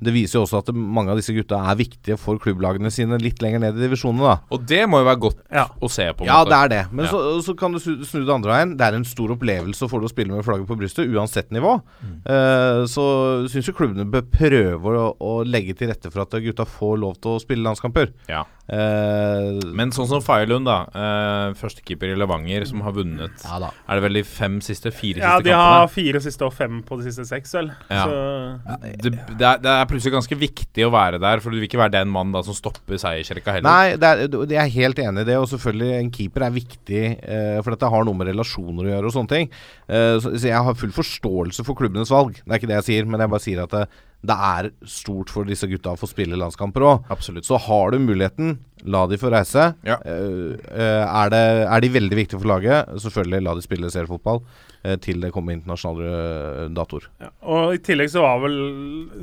Det 0.00 0.12
viser 0.14 0.38
jo 0.38 0.44
også 0.46 0.58
at 0.62 0.70
mange 0.74 1.10
av 1.12 1.18
disse 1.20 1.34
gutta 1.36 1.58
er 1.68 1.76
viktige 1.76 2.16
for 2.18 2.38
klubblagene 2.40 2.90
sine 2.90 3.18
litt 3.20 3.42
lenger 3.44 3.60
ned 3.60 3.76
i 3.76 3.82
divisjonene, 3.84 4.24
da. 4.24 4.38
Og 4.50 4.64
det 4.66 4.86
må 4.88 4.98
jo 5.02 5.04
være 5.10 5.20
godt 5.20 5.42
Ja. 5.52 5.66
å 5.80 5.90
se 5.90 6.06
på. 6.16 6.22
en 6.24 6.26
Ja, 6.30 6.38
måte. 6.44 6.48
det 6.48 6.58
er 6.58 6.68
det. 6.68 6.92
Men 6.92 7.04
Ja. 7.04 7.10
så, 7.12 7.42
så 7.44 7.54
kan 7.58 7.72
du 7.72 7.78
snu 7.78 8.24
det 8.24 8.32
andre 8.32 8.50
veien. 8.56 8.76
Det 8.76 8.86
er 8.88 8.94
en 8.96 9.04
stor 9.04 9.28
opplevelse 9.36 9.88
for 9.90 10.00
deg 10.00 10.08
å 10.08 10.14
spille 10.14 10.32
med 10.32 10.44
flagget 10.44 10.66
på 10.66 10.78
brystet, 10.80 11.12
uansett 11.12 11.50
nivå. 11.52 11.82
Mm. 12.02 12.16
Eh, 12.24 12.82
så 12.88 13.04
syns 13.52 13.68
jo 13.68 13.74
klubbene 13.76 14.08
bør 14.10 14.22
prøve 14.32 14.96
å, 14.96 15.16
å 15.20 15.44
legge 15.44 15.76
til 15.76 15.88
rette 15.92 16.10
for 16.10 16.22
at 16.22 16.30
gutta 16.40 16.64
får 16.64 16.98
lov 16.98 17.20
til 17.20 17.36
å 17.36 17.40
spille 17.44 17.62
landskamper. 17.62 18.12
Ja. 18.28 18.44
Eh, 18.72 19.58
Men 19.76 19.92
sånn 19.92 20.08
som 20.08 20.22
Feilund 20.24 20.64
da. 20.68 20.78
Uh, 20.94 21.52
Førstekeeper 21.58 22.14
i 22.14 22.16
Levanger, 22.16 22.64
som 22.68 22.80
har 22.86 22.94
vunnet 22.96 23.44
ja 23.44 23.58
da. 23.60 23.68
Er 23.84 23.98
det 23.98 24.04
vel 24.06 24.16
de 24.20 24.22
fem 24.26 24.58
siste, 24.64 24.92
fire 24.94 25.20
Ja, 25.20 25.34
siste 25.36 25.50
de 25.50 25.56
har 25.58 25.88
fire 25.92 26.22
siste 26.24 26.46
og 26.46 26.54
fem 26.56 26.78
på 26.86 26.96
de 27.00 27.10
siste 27.10 27.26
seks, 27.28 27.52
vel. 27.58 27.68
Ja. 27.92 28.04
Så 28.06 28.86
Det, 29.02 29.12
det, 29.12 29.44
er, 29.44 29.60
det 29.62 29.72
er 29.74 29.88
plutselig 29.90 30.14
ganske 30.16 30.38
viktig 30.40 30.86
å 30.86 30.92
være 30.94 31.20
der, 31.22 31.42
for 31.44 31.52
du 31.52 31.58
vil 31.60 31.68
ikke 31.68 31.80
være 31.82 31.96
den 31.98 32.12
mannen 32.12 32.32
da 32.32 32.42
som 32.46 32.56
stopper 32.56 33.00
seiersrekka 33.00 33.58
heller. 33.58 33.68
Nei, 33.68 33.98
er, 33.98 34.24
jeg 34.54 34.60
er 34.62 34.72
helt 34.78 35.02
enig 35.04 35.26
i 35.26 35.28
det. 35.28 35.36
Og 35.42 35.50
selvfølgelig, 35.52 35.90
en 35.98 36.12
keeper 36.14 36.46
er 36.46 36.54
viktig, 36.56 37.02
eh, 37.20 37.58
for 37.60 37.74
dette 37.74 37.92
har 37.92 38.08
noe 38.08 38.18
med 38.18 38.30
relasjoner 38.32 38.88
å 38.88 38.94
gjøre 38.94 39.10
og 39.10 39.16
sånne 39.18 39.34
ting. 39.34 39.52
Eh, 39.88 40.16
så, 40.22 40.32
så 40.32 40.48
jeg 40.48 40.64
har 40.68 40.80
full 40.80 40.96
forståelse 40.96 41.66
for 41.68 41.78
klubbenes 41.78 42.12
valg. 42.12 42.40
Det 42.40 42.48
er 42.48 42.62
ikke 42.62 42.72
det 42.72 42.80
jeg 42.80 42.88
sier, 42.88 43.10
men 43.10 43.20
jeg 43.20 43.34
bare 43.34 43.44
sier 43.44 43.62
at 43.66 43.76
det, 43.76 43.84
det 44.22 44.34
er 44.34 44.68
stort 44.86 45.32
for 45.34 45.48
disse 45.48 45.66
gutta 45.66 45.96
å 45.96 45.98
få 45.98 46.06
spille 46.06 46.38
landskamper 46.38 46.84
òg. 46.86 47.08
Så 47.42 47.58
har 47.64 47.90
du 47.90 47.98
muligheten, 48.02 48.54
la 48.86 49.02
de 49.10 49.18
få 49.18 49.32
reise. 49.34 49.72
Ja. 49.86 49.96
Eh, 50.06 51.02
er, 51.02 51.32
det, 51.34 51.40
er 51.66 51.82
de 51.82 51.90
veldig 51.96 52.18
viktige 52.18 52.38
for 52.38 52.50
laget, 52.52 52.92
selvfølgelig 53.02 53.42
la 53.42 53.56
de 53.58 53.64
spille 53.64 53.90
seriefotball 53.94 54.40
uh, 54.42 54.94
til 55.02 55.22
det 55.22 55.32
kommer 55.34 55.56
internasjonale 55.56 56.68
datoer. 56.74 57.08
ja. 57.22 57.32
Og 57.42 57.76
i 57.76 57.82
tillegg 57.82 58.10
så 58.14 58.22
var 58.24 58.40
vel 58.44 58.56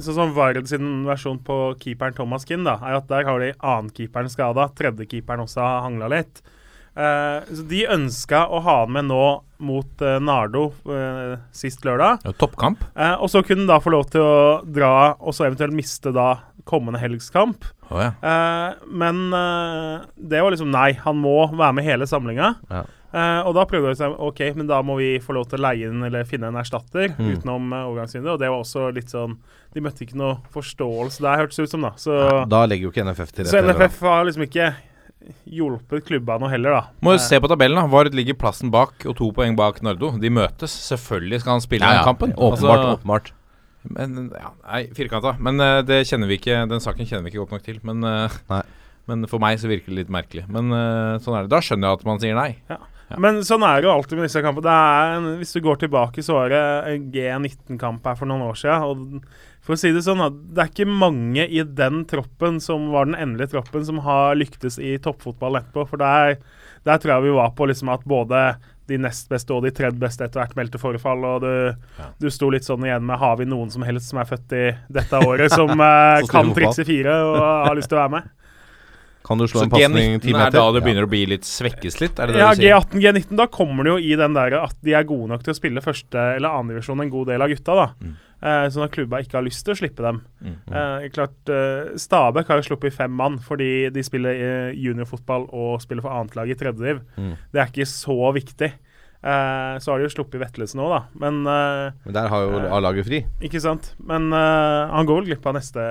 Sånn 0.03 0.17
som 0.17 0.35
Vard 0.35 0.59
sin 0.67 1.03
versjon 1.07 1.39
på 1.47 1.57
keeperen 1.79 2.15
Thomas 2.15 2.47
Kinn, 2.47 2.67
da, 2.67 2.77
er 2.83 2.99
at 2.99 3.07
der 3.11 3.27
har 3.27 3.43
de 3.43 3.53
annenkeeperen 3.55 4.31
skada. 4.31 4.67
Tredjekeeperen 4.75 5.47
også 5.47 5.63
har 5.63 5.85
hangla 5.87 6.11
litt. 6.11 6.43
Eh, 6.99 7.53
så 7.55 7.63
de 7.69 7.85
ønska 7.95 8.41
å 8.51 8.59
ha 8.65 8.73
han 8.83 8.91
med 8.97 9.07
nå 9.07 9.23
mot 9.63 10.01
uh, 10.03 10.17
Nardo 10.23 10.65
uh, 10.87 11.37
sist 11.55 11.83
lørdag. 11.87 12.21
Ja, 12.27 12.31
toppkamp. 12.39 12.83
Og 13.19 13.27
så 13.31 13.41
kunne 13.43 13.63
han 13.65 13.71
da 13.71 13.79
få 13.83 13.91
lov 13.91 14.05
til 14.11 14.23
å 14.23 14.37
dra, 14.63 14.91
og 15.19 15.35
så 15.35 15.47
eventuelt 15.49 15.75
miste 15.75 16.11
da 16.15 16.29
kommende 16.69 16.99
helgskamp. 17.01 17.65
Oh, 17.89 17.97
ja. 18.03 18.11
Men 18.85 19.21
det 20.21 20.41
var 20.43 20.53
liksom 20.53 20.69
nei, 20.71 20.91
han 21.01 21.17
må 21.17 21.47
være 21.49 21.73
med 21.79 21.87
hele 21.87 22.05
samlinga. 22.07 22.51
Ja. 22.69 22.83
Og 23.47 23.55
da 23.57 23.63
prøvde 23.65 23.89
vi 23.89 23.95
å 23.95 23.97
si 23.97 24.09
ok, 24.29 24.41
men 24.59 24.67
da 24.69 24.83
må 24.85 24.99
vi 24.99 25.15
få 25.23 25.33
lov 25.33 25.47
til 25.49 25.57
å 25.57 25.63
leie 25.65 25.87
inn 25.89 26.03
eller 26.05 26.27
finne 26.29 26.51
en 26.51 26.59
erstatter 26.61 27.09
Mm. 27.17 27.31
utenom 27.39 27.71
uh, 27.73 27.87
overgangsvinduet. 27.89 28.35
Og 28.35 28.43
det 28.43 28.51
var 28.53 28.61
også 28.61 28.91
litt 28.95 29.09
sånn 29.09 29.39
De 29.73 29.81
møtte 29.85 30.05
ikke 30.05 30.17
noe 30.17 30.37
forståelse 30.53 31.21
der, 31.25 31.41
hørtes 31.41 31.57
det 31.59 31.65
ut 31.67 31.73
som, 31.73 31.83
da. 31.87 31.91
Så, 31.97 32.19
Da 32.49 32.61
legger 32.69 32.87
jo 32.87 32.93
ikke 32.93 33.03
NFF 33.09 33.33
til 33.33 33.45
rette. 33.49 33.57
så. 33.57 33.65
NFF 33.65 33.99
har 34.05 34.23
liksom 34.29 34.45
ikke 34.45 34.69
hjulpet 35.49 36.05
klubba 36.07 36.38
noe 36.41 36.49
heller, 36.51 36.71
da. 36.77 36.82
Må 37.05 37.13
jo 37.15 37.19
Eh, 37.19 37.25
se 37.27 37.39
på 37.39 37.47
tabellen. 37.51 37.75
da 37.82 37.88
Vard 37.88 38.13
ligger 38.13 38.34
plassen 38.38 38.71
bak 38.71 39.05
og 39.05 39.15
to 39.17 39.32
poeng 39.32 39.55
bak 39.55 39.82
Nardo. 39.82 40.11
De 40.19 40.30
møtes. 40.30 40.71
Selvfølgelig 40.89 41.41
skal 41.41 41.51
han 41.57 41.61
spille 41.61 41.82
Ja, 41.86 41.91
ja. 41.93 42.03
den 42.03 42.09
kampen. 42.09 42.34
Åpenbart. 42.36 42.80
Altså, 42.80 42.97
åpenbart. 42.99 43.32
Men, 43.89 44.32
ja, 44.36 44.51
nei, 44.67 44.82
firkanta. 44.93 45.38
Men 45.39 45.59
uh, 45.59 45.82
det 45.82 46.01
kjenner 46.09 46.27
vi 46.27 46.38
ikke 46.38 46.67
den 46.69 46.80
saken 46.84 47.07
kjenner 47.07 47.23
vi 47.23 47.32
ikke 47.34 47.45
godt 47.45 47.51
nok 47.57 47.63
til. 47.63 47.80
Men, 47.84 48.03
uh, 48.03 48.30
Nei. 48.49 48.61
men 49.07 49.25
for 49.32 49.39
meg 49.39 49.57
så 49.61 49.69
virker 49.71 49.88
det 49.93 50.01
litt 50.03 50.09
merkelig. 50.13 50.45
Men 50.51 50.71
uh, 50.73 51.17
sånn 51.23 51.38
er 51.38 51.47
det. 51.47 51.53
Da 51.53 51.61
skjønner 51.63 51.88
jeg 51.88 51.99
at 52.01 52.05
man 52.05 52.19
sier 52.19 52.36
nei. 52.36 52.57
Ja. 52.69 52.77
Men 53.17 53.39
sånn 53.41 53.63
er 53.65 53.80
det 53.82 53.88
jo 53.88 53.93
alltid 53.95 54.19
med 54.19 54.27
disse 54.27 54.41
kampene. 54.45 54.67
Det 54.67 54.73
er 54.75 55.15
en, 55.17 55.30
hvis 55.39 55.53
du 55.55 55.61
går 55.65 55.80
tilbake, 55.82 56.21
så 56.21 56.36
var 56.36 56.51
det 56.53 56.59
en 56.91 57.07
G19-kamp 57.15 58.03
her 58.05 58.19
for 58.19 58.30
noen 58.30 58.43
år 58.45 58.59
siden. 58.59 58.84
Og 58.86 59.23
for 59.70 59.78
å 59.78 59.82
si 59.84 59.91
det 59.93 60.01
sånn, 60.01 60.17
da, 60.17 60.32
det 60.34 60.63
er 60.63 60.70
ikke 60.72 60.89
mange 60.89 61.43
i 61.45 61.61
den 61.61 61.99
troppen 62.09 62.55
som 62.63 62.88
var 62.89 63.05
den 63.05 63.13
endelige 63.22 63.51
troppen, 63.51 63.84
som 63.86 63.99
har 64.01 64.34
lyktes 64.39 64.80
i 64.82 64.95
toppfotball 64.97 65.59
etterpå. 65.59 65.84
For 65.91 66.01
der, 66.01 66.39
der 66.89 66.97
tror 66.97 67.13
jeg 67.20 67.28
vi 67.28 67.36
var 67.38 67.51
på 67.53 67.67
liksom 67.70 67.91
at 67.93 68.01
både 68.09 68.41
de 68.89 68.97
nest 68.97 69.30
beste 69.30 69.53
og 69.53 69.61
de 69.67 69.70
tredje 69.78 70.01
beste 70.01 70.26
etter 70.26 70.41
hvert 70.41 70.57
meldte 70.57 70.82
forfall. 70.82 71.22
Og 71.36 71.45
du, 71.45 72.01
du 72.17 72.28
sto 72.34 72.49
litt 72.49 72.65
sånn 72.65 72.88
igjen 72.88 73.05
med 73.05 73.22
Har 73.22 73.38
vi 73.38 73.45
noen 73.45 73.70
som 73.70 73.86
helst 73.86 74.09
som 74.09 74.17
er 74.24 74.26
født 74.32 74.57
i 74.57 74.65
dette 74.89 75.22
året, 75.30 75.53
som 75.53 75.70
eh, 75.78 76.26
kan 76.34 76.49
trikse 76.57 76.88
fire 76.89 77.13
og 77.30 77.38
har 77.70 77.78
lyst 77.78 77.93
til 77.93 77.99
å 77.99 78.03
være 78.07 78.15
med? 78.17 78.36
Kan 79.30 79.38
du 79.38 79.45
slå 79.45 79.59
Så 79.61 79.67
en 79.67 79.74
pasning 79.76 80.15
G19 80.15 80.22
ti 80.24 80.32
er 80.34 80.49
da 80.55 80.63
det 80.74 80.82
Ja. 80.82 81.03
å 81.03 81.09
bli 81.11 81.22
litt 81.30 81.45
svekkes 81.45 81.99
litt? 82.01 82.17
Er 82.17 82.32
det 82.32 82.39
det 82.39 82.41
Ja, 82.41 82.49
du 82.55 82.63
sier? 82.63 82.80
G18, 82.80 83.03
G19, 83.03 83.36
da 83.38 83.45
kommer 83.51 83.86
det 83.86 83.91
jo 83.93 83.99
i 84.01 84.15
den 84.17 84.34
der 84.34 84.55
at 84.63 84.74
de 84.82 84.95
er 84.97 85.05
gode 85.05 85.30
nok 85.30 85.43
til 85.45 85.53
å 85.53 85.57
spille 85.59 85.84
første- 85.86 86.24
eller 86.39 86.49
annendivisjon 86.49 87.03
en 87.03 87.11
god 87.13 87.28
del 87.30 87.45
av 87.45 87.51
gutta, 87.53 87.76
da. 87.78 87.88
Mm. 88.01 88.15
Eh, 88.41 88.69
sånn 88.71 88.85
at 88.85 88.93
klubba 88.95 89.19
ikke 89.19 89.35
har 89.35 89.43
lyst 89.43 89.65
til 89.67 89.73
å 89.75 89.79
slippe 89.81 89.99
dem. 90.05 90.21
Mm. 90.39 90.53
Eh, 90.71 91.07
klart, 91.11 91.35
eh, 91.51 91.89
Stabæk 91.99 92.47
har 92.47 92.61
jo 92.61 92.69
sluppet 92.69 92.93
fem 92.95 93.11
mann 93.11 93.35
fordi 93.43 93.89
de 93.91 93.99
spiller 94.01 94.71
juniorfotball 94.79 95.49
og 95.51 95.81
spiller 95.83 96.05
for 96.05 96.15
annet 96.15 96.37
lag 96.39 96.47
i 96.49 96.55
tredje 96.55 96.79
div. 96.79 97.01
Mm. 97.17 97.33
Det 97.51 97.59
er 97.59 97.67
ikke 97.73 97.87
så 97.91 98.15
viktig. 98.37 98.69
Eh, 99.19 99.73
så 99.83 99.91
har 99.91 99.99
de 99.99 100.05
jo 100.07 100.13
sluppet 100.13 100.39
Vetlesen 100.39 100.79
òg, 100.79 100.93
da. 100.93 100.99
Men 101.19 101.41
Men 101.43 102.13
der 102.15 102.29
har 102.31 102.45
jo 102.47 102.61
A-laget 102.77 103.05
fri. 103.09 103.19
Ikke 103.43 103.59
sant. 103.59 103.89
Men 103.99 104.31
han 104.31 105.05
går 105.05 105.19
vel 105.19 105.27
glipp 105.33 105.45
av 105.45 105.55
neste 105.59 105.83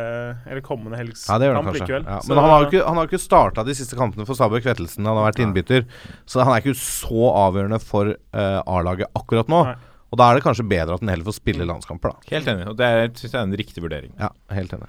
eller 0.48 0.62
kommende 0.64 0.96
helgs 0.96 1.26
Ja, 1.28 1.36
kamp 1.36 1.68
likevel. 1.76 2.06
Ja. 2.08 2.20
Så- 2.20 2.28
Men 2.32 2.38
han 2.38 2.48
har 2.48 2.64
jo 2.64 2.70
ikke, 2.70 2.86
han 2.86 2.96
har 2.96 3.06
ikke 3.06 3.20
starta 3.20 3.62
de 3.66 3.74
siste 3.76 3.94
kampene 3.94 4.24
for 4.24 4.32
Stabæk 4.32 4.64
Vettelsen. 4.64 5.04
Han 5.04 5.20
har 5.20 5.30
vært 5.30 5.44
innbytter, 5.44 5.84
så 6.24 6.42
han 6.42 6.54
er 6.56 6.64
ikke 6.64 6.80
så 6.80 7.28
avgjørende 7.44 7.82
for 7.84 8.16
A-laget 8.32 9.12
akkurat 9.14 9.46
nå. 9.52 9.64
Nei. 9.66 9.74
Og 10.08 10.20
da 10.20 10.28
er 10.28 10.38
det 10.38 10.44
kanskje 10.46 10.68
bedre 10.68 10.96
at 10.96 11.02
den 11.04 11.10
heller 11.12 11.28
får 11.28 11.36
spille 11.36 11.66
landskamper, 11.68 12.14
da. 12.14 12.30
Helt 12.32 12.48
enig. 12.48 12.68
Og 12.70 12.78
det 12.78 12.92
syns 13.20 13.32
jeg 13.32 13.40
er 13.40 13.44
en 13.44 13.58
riktig 13.60 13.84
vurdering. 13.84 14.14
Ja, 14.20 14.30
helt 14.56 14.72
enig. 14.76 14.88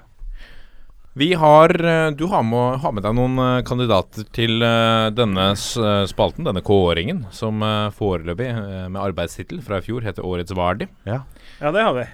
Vi 1.19 1.33
har 1.33 1.73
eh, 1.85 2.11
Du 2.11 2.25
har 2.31 2.43
med, 2.43 2.79
har 2.79 2.93
med 2.95 3.03
deg 3.03 3.15
noen 3.17 3.41
eh, 3.43 3.63
kandidater 3.67 4.27
til 4.35 4.63
eh, 4.63 5.09
denne 5.11 5.49
spalten, 5.57 6.47
denne 6.47 6.63
kåringen, 6.63 7.25
som 7.35 7.63
foreløpig, 7.97 8.53
med 8.87 9.01
arbeidstittel 9.01 9.59
fra 9.65 9.81
i 9.81 9.85
fjor, 9.85 10.05
heter 10.05 10.25
Årets 10.25 10.55
Vardi. 10.55 10.87
Ja, 11.09 11.23
det 11.59 11.83
har 11.83 11.95
vi. 11.97 12.07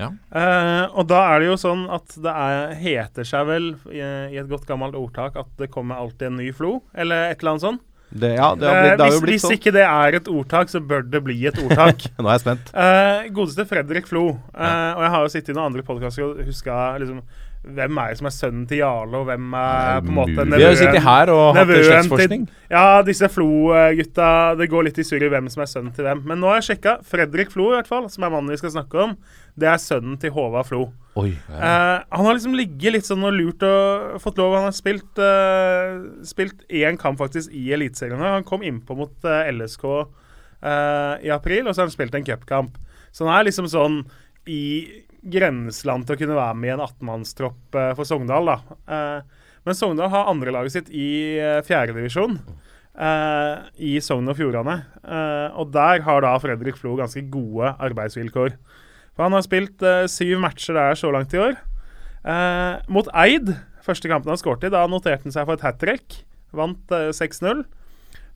Ja. 0.00 0.08
Uh, 0.34 0.86
og 0.98 1.06
da 1.10 1.18
er 1.30 1.42
det 1.42 1.50
jo 1.50 1.58
sånn 1.60 1.84
at 1.92 2.14
det 2.24 2.32
er, 2.32 2.72
heter 2.80 3.26
seg 3.28 3.44
vel 3.46 3.66
i, 3.92 4.00
i 4.00 4.38
et 4.40 4.48
godt 4.50 4.64
gammelt 4.66 4.96
ordtak 4.98 5.36
at 5.38 5.50
det 5.60 5.68
kommer 5.70 6.00
alltid 6.00 6.30
en 6.30 6.40
ny 6.40 6.48
flo, 6.56 6.78
eller 6.94 7.28
et 7.28 7.42
eller 7.42 7.54
annet 7.54 7.66
sånt. 7.66 7.84
Det, 8.12 8.34
ja, 8.36 8.48
det 8.54 8.68
har, 8.68 8.76
Eh, 8.76 8.82
blitt, 8.82 8.98
det 8.98 9.04
har 9.04 9.08
hvis, 9.08 9.14
jo 9.14 9.20
blitt 9.24 9.34
hvis 9.38 9.44
sånn. 9.46 9.54
ikke 9.56 9.72
det 9.72 9.84
er 9.88 10.16
et 10.18 10.26
ordtak, 10.28 10.68
så 10.68 10.80
bør 10.84 11.02
det 11.08 11.20
bli 11.24 11.36
et 11.48 11.56
ordtak. 11.62 12.02
Nå 12.20 12.28
er 12.28 12.34
jeg 12.36 12.42
spent. 12.44 12.72
Eh, 12.76 13.30
godeste 13.32 13.64
Fredrik 13.70 14.06
Flo. 14.10 14.26
Eh, 14.52 14.90
Og 14.96 15.02
jeg 15.06 15.10
har 15.16 15.22
jo 15.24 15.32
sittet 15.32 15.48
i 15.54 15.56
noen 15.56 15.70
andre 15.72 15.82
podkaster 15.86 16.26
og 16.26 16.42
huska 16.44 16.76
liksom 17.00 17.22
Hvem 17.62 17.98
er 18.02 18.10
det 18.10 18.18
som 18.18 18.26
er 18.26 18.32
sønnen 18.34 18.62
til 18.66 18.80
Jarle, 18.80 19.20
og 19.20 19.28
hvem 19.28 19.52
er 19.54 20.00
på 20.02 20.10
en 20.10 20.16
måte 20.16 20.32
nevøen 20.34 20.56
Vi 20.58 20.64
har 20.64 20.72
jo 20.72 20.78
sittet 20.80 21.04
her 21.04 21.30
og 21.30 21.42
hatt 21.54 21.68
slektsforskning. 21.70 22.46
Ja, 22.72 22.86
disse 23.06 23.28
Flo-gutta 23.30 24.30
Det 24.58 24.66
går 24.72 24.88
litt 24.88 24.98
i 24.98 25.04
surr 25.06 25.22
i 25.22 25.28
hvem 25.30 25.46
som 25.52 25.62
er 25.62 25.68
sønnen 25.70 25.92
til 25.94 26.08
hvem. 26.08 26.24
Men 26.26 26.42
nå 26.42 26.50
har 26.50 26.58
jeg 26.58 26.72
sjekka. 26.72 26.96
Fredrik 27.06 27.52
Flo, 27.54 27.68
i 27.70 27.76
hvert 27.76 27.90
fall, 27.90 28.08
som 28.10 28.26
er 28.26 28.32
mannen 28.34 28.50
vi 28.50 28.58
skal 28.58 28.74
snakke 28.74 29.04
om, 29.04 29.14
det 29.54 29.68
er 29.70 29.78
sønnen 29.78 30.16
til 30.18 30.34
Håvard 30.34 30.66
Flo. 30.72 30.80
Oi. 31.22 31.28
Eh, 31.36 31.98
han 32.02 32.26
har 32.26 32.34
liksom 32.34 32.56
ligget 32.58 32.96
litt 32.96 33.06
sånn 33.06 33.22
og 33.28 33.36
lurt 33.36 33.62
og 33.68 34.18
fått 34.24 34.42
lov. 34.42 34.56
Han 34.58 34.66
har 34.66 34.74
spilt 34.74 35.22
eh, 35.22 36.02
Spilt 36.26 36.66
én 36.66 36.98
kamp 36.98 37.22
faktisk 37.22 37.54
i 37.54 37.68
Eliteserien. 37.76 38.18
Han 38.18 38.48
kom 38.48 38.66
innpå 38.66 38.96
mot 38.98 39.28
eh, 39.28 39.52
LSK 39.54 39.86
eh, 39.92 41.14
i 41.28 41.30
april, 41.30 41.68
og 41.68 41.76
så 41.76 41.84
har 41.84 41.90
han 41.92 41.94
spilt 41.94 42.18
en 42.18 42.26
cupkamp. 42.26 42.82
Så 43.14 43.28
han 43.28 43.36
er 43.36 43.46
liksom 43.52 43.70
sånn 43.70 44.02
i 44.50 44.62
grenseland 45.22 46.06
til 46.06 46.16
å 46.16 46.20
kunne 46.20 46.38
være 46.38 46.58
med 46.58 46.70
i 46.70 46.74
en 46.74 46.84
18-mannstropp 46.84 47.78
uh, 47.78 47.92
for 47.98 48.08
Sogndal. 48.08 48.50
da. 48.50 48.76
Eh, 48.90 49.48
men 49.62 49.78
Sogndal 49.78 50.10
har 50.10 50.30
andrelaget 50.30 50.74
sitt 50.74 50.88
i 50.90 51.38
uh, 51.38 51.60
fjerdedivisjon. 51.66 52.40
Uh, 52.92 53.62
I 53.78 53.94
Sogn 54.04 54.28
og 54.28 54.36
Fjordane. 54.36 54.80
Eh, 55.00 55.48
og 55.56 55.70
der 55.72 56.02
har 56.04 56.24
da 56.24 56.34
Fredrik 56.42 56.76
Flo 56.76 56.96
ganske 56.98 57.22
gode 57.32 57.72
arbeidsvilkår. 57.80 58.56
For 59.16 59.26
han 59.26 59.36
har 59.36 59.44
spilt 59.44 59.82
eh, 59.84 60.08
syv 60.10 60.40
matcher 60.42 60.76
der 60.78 60.98
så 60.98 61.12
langt 61.12 61.34
i 61.36 61.40
år. 61.40 61.56
Eh, 62.22 62.74
mot 62.92 63.08
Eid, 63.18 63.54
første 63.84 64.10
kampen 64.10 64.32
han 64.32 64.40
skåret 64.40 64.64
i, 64.68 64.72
da 64.72 64.86
noterte 64.88 65.26
han 65.26 65.34
seg 65.34 65.48
for 65.48 65.58
et 65.58 65.64
hat 65.66 65.80
trick. 65.82 66.22
Vant 66.56 66.94
eh, 66.94 67.10
6-0. 67.16 67.64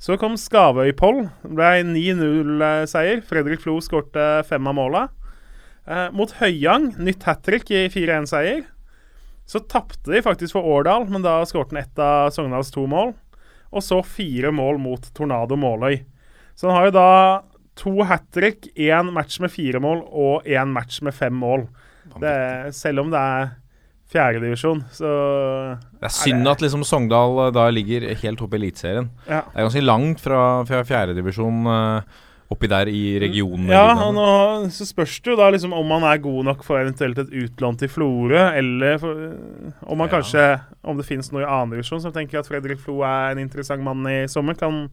Så 0.02 0.18
kom 0.20 0.36
Skavøy-Poll. 0.36 1.22
Det 1.44 1.54
ble 1.56 1.70
9-0-seier. 1.88 3.22
Fredrik 3.24 3.62
Flo 3.62 3.78
skårte 3.84 4.44
fem 4.48 4.68
av 4.68 4.76
måla. 4.76 5.06
Eh, 5.86 6.08
mot 6.16 6.32
Høyang, 6.40 6.90
nytt 6.98 7.26
hat 7.28 7.44
trick 7.46 7.70
i 7.70 7.86
4-1-seier. 7.92 8.64
Så 9.46 9.62
tapte 9.70 10.10
de 10.10 10.22
faktisk 10.24 10.56
for 10.56 10.66
Årdal, 10.66 11.06
men 11.10 11.22
da 11.22 11.38
skåret 11.46 11.70
han 11.70 11.84
ett 11.84 12.00
av 12.02 12.32
Sogndals 12.34 12.72
to 12.74 12.88
mål. 12.90 13.14
Og 13.70 13.84
så 13.84 14.00
fire 14.06 14.50
mål 14.54 14.80
mot 14.82 15.06
Tornado 15.14 15.58
Måløy. 15.58 16.00
Så 16.58 16.66
han 16.70 16.78
har 16.78 16.88
jo 16.88 16.96
da 16.96 17.10
to 17.76 17.92
hat 18.08 18.26
trick, 18.34 18.66
én 18.74 19.12
match 19.14 19.38
med 19.42 19.52
fire 19.52 19.78
mål 19.82 20.02
og 20.08 20.48
én 20.48 20.72
match 20.74 21.02
med 21.04 21.14
fem 21.14 21.34
mål. 21.36 21.68
Det, 22.18 22.34
selv 22.74 23.04
om 23.04 23.12
det 23.12 23.20
er 23.20 23.54
fjerdedivisjon, 24.10 24.84
så 24.94 25.08
Det 25.98 26.06
er 26.06 26.14
synd 26.14 26.46
at 26.48 26.62
liksom 26.62 26.84
Sogndal 26.86 27.40
eh, 27.46 27.52
da 27.54 27.66
ligger 27.74 28.06
helt 28.22 28.42
oppe 28.42 28.56
i 28.56 28.60
Eliteserien. 28.62 29.10
Ja. 29.26 29.42
Det 29.50 29.58
er 29.58 29.66
ganske 29.66 29.82
langt 29.84 30.22
fra, 30.22 30.40
fra 30.68 30.82
fjerdedivisjon 30.86 31.66
uh, 31.66 32.22
oppi 32.50 32.68
der 32.70 32.86
i 32.86 33.18
regionen. 33.18 33.66
Ja, 33.72 33.88
og 34.06 34.12
nå 34.14 34.26
så 34.70 34.86
spørs 34.86 35.16
det 35.24 35.32
jo 35.32 35.36
da 35.40 35.48
liksom 35.50 35.72
om 35.74 35.90
han 35.96 36.04
er 36.06 36.20
god 36.22 36.44
nok 36.46 36.62
for 36.62 36.78
eventuelt 36.78 37.18
et 37.18 37.32
utlån 37.34 37.78
til 37.80 37.88
Florø, 37.90 38.38
eller 38.58 38.98
for, 39.02 39.24
om 39.82 39.98
han 39.98 40.08
Ja. 40.08 40.12
kanskje 40.18 40.44
Om 40.86 40.96
det 41.00 41.06
finnes 41.08 41.32
noe 41.32 41.42
i 41.42 41.44
annen 41.50 41.72
divisjon 41.74 42.00
som 42.00 42.12
tenker 42.14 42.38
at 42.38 42.46
Fredrik 42.46 42.78
Flo 42.78 43.00
er 43.02 43.32
en 43.32 43.38
interessant 43.42 43.82
mann 43.82 44.06
i 44.06 44.26
sommer. 44.30 44.54
Kan 44.54 44.90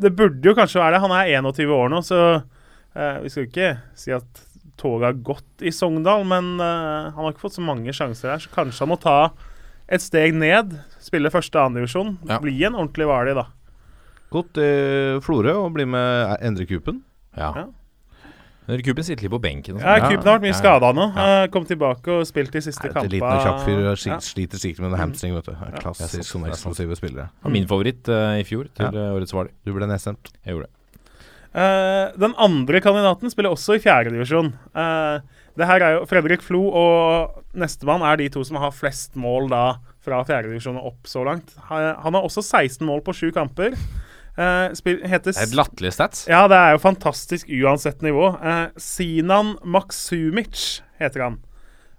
Det 0.00 0.14
burde 0.16 0.40
jo 0.48 0.54
kanskje 0.54 0.80
være 0.80 0.94
det. 0.96 1.00
Han 1.02 1.10
er 1.12 1.26
21 1.42 1.68
år 1.74 1.88
nå, 1.92 2.00
så 2.06 2.20
eh, 2.96 3.18
vi 3.20 3.28
skal 3.28 3.44
jo 3.44 3.50
ikke 3.50 3.70
si 3.98 4.12
at 4.16 4.42
toget 4.78 5.04
har 5.10 5.12
gått 5.24 5.60
i 5.66 5.70
Sogndal, 5.72 6.24
men 6.24 6.54
eh, 6.60 7.10
han 7.12 7.18
har 7.24 7.32
ikke 7.32 7.44
fått 7.48 7.58
så 7.58 7.64
mange 7.64 7.92
sjanser 7.92 8.30
her, 8.32 8.38
så 8.38 8.48
kanskje 8.54 8.80
han 8.84 8.88
må 8.92 8.98
ta 9.00 9.18
et 9.88 10.00
steg 10.02 10.34
ned, 10.34 10.72
spille 11.00 11.30
første 11.30 11.58
og 11.58 11.70
andredivisjon, 11.70 12.16
Ja. 12.28 12.38
bli 12.40 12.56
en 12.64 12.74
ordentlig 12.74 13.06
Hvaler, 13.06 13.34
da. 13.34 13.46
Gått 14.34 14.52
til 14.58 15.20
Florø 15.24 15.52
og 15.64 15.72
bli 15.76 15.84
med 15.86 16.36
Endre 16.44 16.66
Kupen. 16.66 17.02
Ja. 17.36 17.52
Ja. 17.54 17.66
Kupen 18.66 18.82
Kuben 18.82 19.04
sitter 19.06 19.22
litt 19.22 19.30
på 19.30 19.38
benken. 19.40 19.76
Ja, 19.78 19.98
sånn. 20.00 20.10
Kupen 20.16 20.26
har 20.26 20.38
vært 20.40 20.42
mye 20.42 20.50
Ja, 20.50 20.56
ja. 20.56 20.58
skada 20.58 20.88
nå. 20.96 21.04
Ja. 21.14 21.26
Eh, 21.44 21.46
Kom 21.54 21.64
tilbake 21.68 22.08
og 22.16 22.26
spilt 22.26 22.50
de 22.50 22.60
siste 22.64 22.88
kampene. 22.90 23.12
liten 23.12 23.28
og 23.30 23.44
kjapp 23.44 23.60
fyr 23.62 23.82
Ja. 24.10 24.18
sliter 24.18 24.58
sikkert 24.58 24.80
med 24.82 24.92
en 24.92 24.98
hamstring, 24.98 25.34
vet 25.36 25.44
du. 25.44 25.52
Er 25.52 25.70
Ja. 25.70 25.78
Klassisk 25.78 26.18
er 26.18 26.22
sant. 26.24 26.46
eksplosive 26.50 26.96
spillere. 26.98 27.28
Mm. 27.44 27.52
Min 27.52 27.66
favoritt 27.68 28.08
uh, 28.08 28.34
i 28.34 28.42
fjor 28.42 28.66
til 28.74 28.86
Ja. 28.86 28.90
eh, 28.90 29.14
årets 29.14 29.30
Hvaler. 29.32 29.50
Du 29.64 29.72
ble 29.72 29.86
nedstemt. 29.86 30.32
Jeg 30.44 30.54
gjorde 30.56 30.66
det. 30.66 30.70
Uh, 31.54 32.10
den 32.18 32.34
andre 32.36 32.80
kandidaten 32.80 33.30
spiller 33.30 33.50
også 33.54 33.76
i 33.76 33.78
fjerdedivisjon. 33.78 34.52
Uh, 34.74 35.20
det 35.56 35.64
her 35.66 35.80
er 35.80 35.98
jo 36.00 36.04
Fredrik 36.04 36.42
Flo 36.42 36.66
og 36.68 37.44
nestemann 37.54 38.02
er 38.02 38.16
de 38.16 38.28
to 38.28 38.42
som 38.44 38.56
har 38.58 38.72
flest 38.72 39.14
mål 39.14 39.48
da 39.48 39.76
fra 40.04 40.22
fjerdedivisjon 40.24 40.76
og 40.76 40.86
opp 40.90 41.04
så 41.04 41.24
langt. 41.24 41.54
Han 41.70 42.12
har 42.12 42.22
også 42.22 42.42
16 42.42 42.84
mål 42.84 43.00
på 43.02 43.14
sju 43.14 43.30
kamper. 43.32 43.72
Eh, 44.36 44.74
spil, 44.76 45.00
heter 45.08 45.32
Det 45.32 45.40
er 45.40 45.48
et 45.48 45.56
latterlig 45.56 45.92
stats. 45.96 46.26
Ja, 46.28 46.44
det 46.50 46.56
er 46.60 46.76
jo 46.76 46.82
fantastisk 46.82 47.50
uansett 47.62 48.04
nivå. 48.04 48.34
Uh, 48.36 48.68
Sinan 48.80 49.56
Maksumic 49.64 50.82
heter 51.00 51.24
han. 51.24 51.38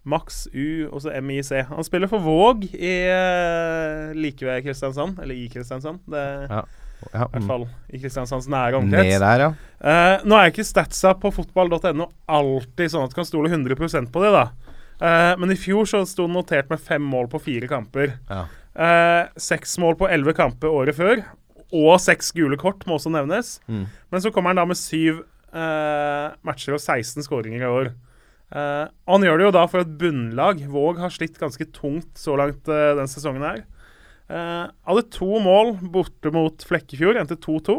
Max 0.07 0.45
U, 0.53 0.87
og 0.87 1.01
så 1.03 1.11
MIC. 1.19 1.51
Han 1.67 1.83
spiller 1.83 2.07
for 2.07 2.23
Våg 2.23 2.63
i 2.71 2.93
uh, 3.11 4.13
like 4.15 4.45
ved 4.45 4.63
Kristiansand. 4.63 5.17
Eller 5.23 5.35
i 5.35 5.49
Kristiansand. 5.51 6.05
Det 6.07 6.27
Ja. 6.51 6.65
Ja, 7.13 7.27
i 7.27 7.29
hvert 7.29 7.43
mm. 7.43 7.49
fall 7.49 7.65
i 7.93 7.99
Kristiansands 8.01 8.47
nære 8.51 8.79
omkrets. 8.79 9.19
Der, 9.21 9.43
ja. 9.43 9.49
uh, 9.53 10.25
nå 10.27 10.37
er 10.37 10.51
ikke 10.51 10.65
statsa 10.65 11.13
på 11.21 11.29
fotball.no 11.35 12.07
alltid 12.25 12.93
sånn 12.93 13.05
at 13.05 13.13
du 13.13 13.19
kan 13.19 13.27
stole 13.27 13.51
100% 13.53 14.09
på 14.13 14.23
det, 14.23 14.31
da. 14.33 14.45
Uh, 14.97 15.33
men 15.37 15.53
i 15.53 15.59
fjor 15.59 15.85
så 15.89 16.01
sto 16.09 16.25
den 16.25 16.33
notert 16.37 16.71
med 16.73 16.81
fem 16.81 17.03
mål 17.05 17.29
på 17.31 17.41
fire 17.45 17.69
kamper. 17.69 18.15
Ja. 18.31 18.45
Uh, 18.77 19.23
Seks 19.41 19.77
mål 19.81 19.97
på 19.99 20.09
elleve 20.09 20.33
kamper 20.37 20.73
året 20.73 20.97
før. 20.97 21.21
Og 21.75 21.97
seks 21.99 22.31
gule 22.35 22.59
kort 22.59 22.85
må 22.87 22.95
også 22.95 23.11
nevnes. 23.13 23.57
Mm. 23.67 23.87
Men 24.13 24.23
så 24.23 24.31
kommer 24.33 24.53
han 24.53 24.61
da 24.61 24.67
med 24.69 24.79
syv 24.79 25.23
eh, 25.51 26.27
matcher 26.47 26.77
og 26.77 26.83
16 26.83 27.25
skåringer 27.25 27.65
i 27.65 27.71
år. 27.71 27.91
Eh, 28.47 28.85
og 29.07 29.17
han 29.17 29.27
gjør 29.27 29.41
det 29.41 29.49
jo 29.49 29.55
da 29.57 29.65
for 29.71 29.83
et 29.83 29.97
bunnlag. 29.99 30.63
Våg 30.71 31.03
har 31.03 31.13
slitt 31.13 31.39
ganske 31.41 31.67
tungt 31.75 32.15
så 32.19 32.37
langt 32.39 32.69
uh, 32.71 32.95
den 32.99 33.11
sesongen 33.11 33.45
her. 33.47 33.65
Hadde 34.27 35.05
to 35.15 35.37
mål 35.39 35.77
borte 35.93 36.33
mot 36.35 36.63
Flekkefjord, 36.67 37.15
endte 37.19 37.37
2-2. 37.39 37.77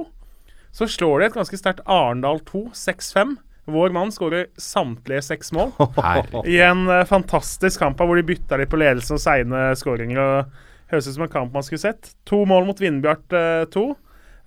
Så 0.73 0.89
slår 0.89 1.21
de 1.21 1.29
et 1.29 1.37
ganske 1.37 1.59
sterkt 1.59 1.85
Arendal 1.89 2.41
2, 2.49 2.69
6-5. 2.77 3.37
Vår 3.69 3.93
mann 3.93 4.13
skårer 4.13 4.47
samtlige 4.61 5.23
seks 5.27 5.53
mål. 5.53 5.75
I 6.49 6.61
en 6.65 6.87
eh, 6.89 7.05
fantastisk 7.09 7.83
kamp 7.83 8.01
hvor 8.01 8.17
de 8.17 8.25
bytta 8.27 8.57
litt 8.61 8.73
på 8.73 8.81
ledelsen 8.81 9.19
og 9.19 9.23
seine 9.23 9.65
skåringer. 9.77 10.21
og 10.23 10.65
Høres 10.91 11.09
ut 11.09 11.15
som 11.19 11.27
en 11.27 11.33
kamp 11.33 11.53
man 11.53 11.63
skulle 11.67 11.83
sett. 11.83 12.15
To 12.31 12.45
mål 12.49 12.67
mot 12.71 12.81
Vindbjart 12.81 13.29
2. 13.75 13.83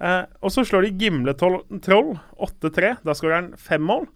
Eh, 0.01 0.23
og 0.41 0.49
så 0.53 0.63
slår 0.65 0.87
de 0.87 0.95
Gimle 1.03 1.35
Troll 1.37 1.59
8-3. 2.41 2.95
Da 3.05 3.13
skårer 3.17 3.35
han 3.37 3.51
fem 3.61 3.83
mål. 3.85 4.07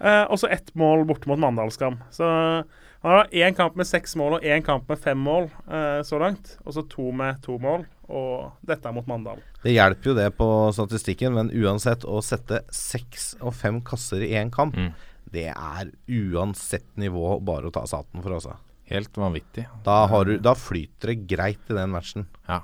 Eh, 0.00 0.24
og 0.32 0.40
så 0.40 0.48
ett 0.50 0.72
mål 0.74 1.04
borte 1.06 1.28
mot 1.30 1.38
Mandalskam. 1.38 2.00
Så 2.10 2.26
han 2.26 3.14
har 3.14 3.30
én 3.30 3.54
kamp 3.56 3.76
med 3.78 3.86
seks 3.88 4.16
mål 4.18 4.38
og 4.38 4.42
én 4.48 4.64
kamp 4.66 4.88
med 4.90 4.98
fem 5.00 5.18
mål 5.22 5.46
eh, 5.70 6.00
så 6.06 6.18
langt. 6.20 6.56
Og 6.66 6.74
så 6.74 6.82
to 6.90 7.12
med 7.14 7.38
to 7.46 7.58
mål. 7.62 7.84
Og 8.10 8.50
dette 8.66 8.88
er 8.90 8.96
mot 8.96 9.06
Mandal. 9.06 9.38
Det 9.62 9.76
hjelper 9.76 10.10
jo 10.10 10.16
det 10.18 10.26
på 10.34 10.48
statistikken, 10.74 11.36
men 11.36 11.52
uansett 11.54 12.02
å 12.08 12.18
sette 12.24 12.64
seks 12.74 13.36
og 13.38 13.54
fem 13.54 13.78
kasser 13.86 14.24
i 14.26 14.32
én 14.40 14.50
kamp, 14.50 14.74
Mm. 14.74 14.90
det 15.30 15.46
er 15.52 15.92
uansett 16.10 16.88
nivå 16.98 17.36
bare 17.44 17.68
å 17.70 17.72
ta 17.72 17.84
saten 17.86 18.18
for, 18.24 18.34
altså. 18.34 18.56
Helt 18.90 19.16
vanvittig. 19.16 19.68
Da, 19.86 20.02
har 20.10 20.26
du, 20.26 20.34
da 20.42 20.56
flyter 20.58 21.12
det 21.12 21.22
greit 21.30 21.70
i 21.70 21.76
den 21.76 21.92
matchen. 21.94 22.26
Ja. 22.50 22.60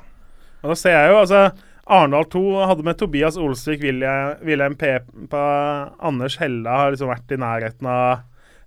Og 0.65 0.73
da 0.73 0.77
ser 0.79 0.97
jeg 0.97 1.13
jo, 1.13 1.19
altså 1.23 1.43
Arendal 1.87 2.27
2 2.33 2.41
hadde 2.67 2.87
med 2.87 2.99
Tobias 2.99 3.37
Olsvik, 3.39 3.85
William, 3.87 4.35
Wilhelm 4.43 4.75
Pepa, 4.79 5.45
Anders 6.03 6.35
Hella 6.41 6.81
har 6.81 6.95
liksom 6.95 7.13
vært 7.13 7.31
i 7.31 7.39
nærheten 7.39 7.87
av 7.91 8.25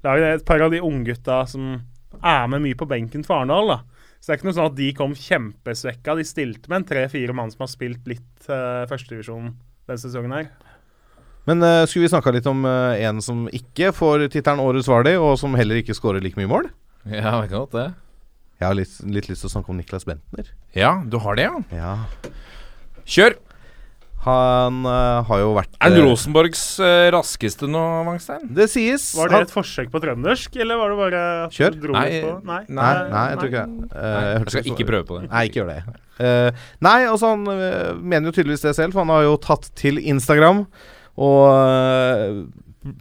laget. 0.07 0.39
Et 0.39 0.47
par 0.47 0.63
av 0.63 0.71
de 0.71 0.79
unggutta 0.79 1.41
som 1.51 1.73
er 2.19 2.47
med 2.51 2.63
mye 2.63 2.79
på 2.79 2.87
benken 2.87 3.27
for 3.27 3.41
Arendal. 3.41 3.81
Så 4.19 4.29
det 4.29 4.33
er 4.33 4.39
ikke 4.39 4.49
noe 4.49 4.57
sånn 4.57 4.71
at 4.71 4.79
de 4.79 4.89
kom 4.95 5.19
kjempesvekka. 5.19 6.15
De 6.15 6.27
stilte 6.27 6.71
med 6.71 6.81
en 6.81 6.89
tre-fire 6.93 7.35
mann 7.35 7.51
som 7.51 7.63
har 7.65 7.71
spilt 7.71 8.07
litt 8.07 8.49
uh, 8.51 8.87
førstedivisjon 8.87 9.51
denne 9.51 9.99
sesongen 9.99 10.35
her. 10.35 10.49
Men 11.47 11.63
uh, 11.63 11.83
skulle 11.87 12.07
vi 12.07 12.11
snakka 12.11 12.33
litt 12.35 12.47
om 12.47 12.63
uh, 12.67 12.95
en 12.99 13.19
som 13.23 13.47
ikke 13.51 13.93
får 13.95 14.29
tittelen 14.31 14.63
Årets 14.63 14.87
Vardi, 14.91 15.15
og 15.19 15.35
som 15.39 15.55
heller 15.59 15.79
ikke 15.79 15.95
skårer 15.97 16.23
like 16.23 16.39
mye 16.39 16.51
mål? 16.51 16.71
Ja, 17.09 17.35
det 17.41 17.49
kan 17.49 17.57
godt 17.65 17.75
det. 17.77 17.87
Jeg 18.59 18.67
har 18.67 18.75
litt, 18.75 18.95
litt 19.07 19.29
lyst 19.31 19.45
til 19.45 19.49
å 19.49 19.53
snakke 19.53 19.71
om 19.71 19.77
Niklas 19.79 20.03
Bentner. 20.07 20.49
Ja, 20.75 20.97
du 21.07 21.15
har 21.23 21.37
det, 21.39 21.45
ja. 21.47 21.61
Ja. 21.73 21.93
Kjør! 23.09 23.37
Han 24.25 24.81
uh, 24.83 25.21
har 25.23 25.39
jo 25.39 25.53
vært 25.55 25.77
Er 25.79 25.93
han 25.93 26.01
Rosenborgs 26.03 26.61
uh, 26.83 27.05
raskeste 27.15 27.69
nå, 27.71 27.79
Wangstein? 28.03 28.41
Det 28.51 28.65
sies. 28.67 29.05
Var 29.15 29.31
det 29.31 29.37
han- 29.37 29.45
et 29.47 29.53
forsøk 29.53 29.87
på 29.93 30.01
trøndersk, 30.03 30.57
eller 30.59 30.75
var 30.81 30.91
det 30.91 30.97
bare 30.99 31.21
at 31.45 31.55
Kjør. 31.55 31.77
du 31.77 31.85
dro 31.85 31.95
Nei, 31.95 32.19
på? 32.25 32.33
Nei. 32.49 32.59
Nei, 32.67 32.89
nei, 33.13 33.23
jeg 33.31 33.39
tror 33.39 33.49
ikke 33.53 33.63
det. 33.63 33.87
Uh, 33.93 34.03
Nei, 34.03 34.25
jeg 34.33 34.51
skal 34.57 34.71
ikke 34.73 34.87
prøve 34.91 35.07
på 35.07 35.21
det. 35.21 35.29
Nei, 35.31 35.45
ikke 35.47 35.61
gjør 35.61 35.71
det. 35.71 35.79
Eh, 36.19 36.51
nei, 36.83 36.97
altså 37.07 37.29
han 37.31 37.47
eh, 37.53 37.93
mener 37.95 38.27
jo 38.27 38.35
tydeligvis 38.35 38.65
det 38.67 38.73
selv, 38.75 38.91
for 38.91 39.05
han 39.05 39.13
har 39.15 39.23
jo 39.23 39.37
tatt 39.39 39.69
til 39.79 40.01
Instagram 40.03 40.65
og 41.15 41.43
eh, 41.55 42.41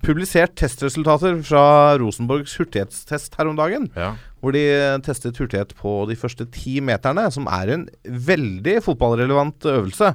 publisert 0.03 0.57
testresultater 0.59 1.37
fra 1.47 1.63
Rosenborgs 2.01 2.57
hurtighetstest 2.59 3.39
her 3.39 3.51
om 3.51 3.59
dagen. 3.59 3.87
Ja. 3.99 4.15
Hvor 4.43 4.55
de 4.55 4.65
eh, 4.73 4.99
testet 5.07 5.39
hurtighet 5.39 5.75
på 5.79 6.01
de 6.11 6.17
første 6.19 6.47
ti 6.55 6.79
meterne, 6.85 7.29
som 7.35 7.47
er 7.51 7.75
en 7.75 7.87
veldig 8.05 8.79
fotballrelevant 8.87 9.69
øvelse. 9.71 10.13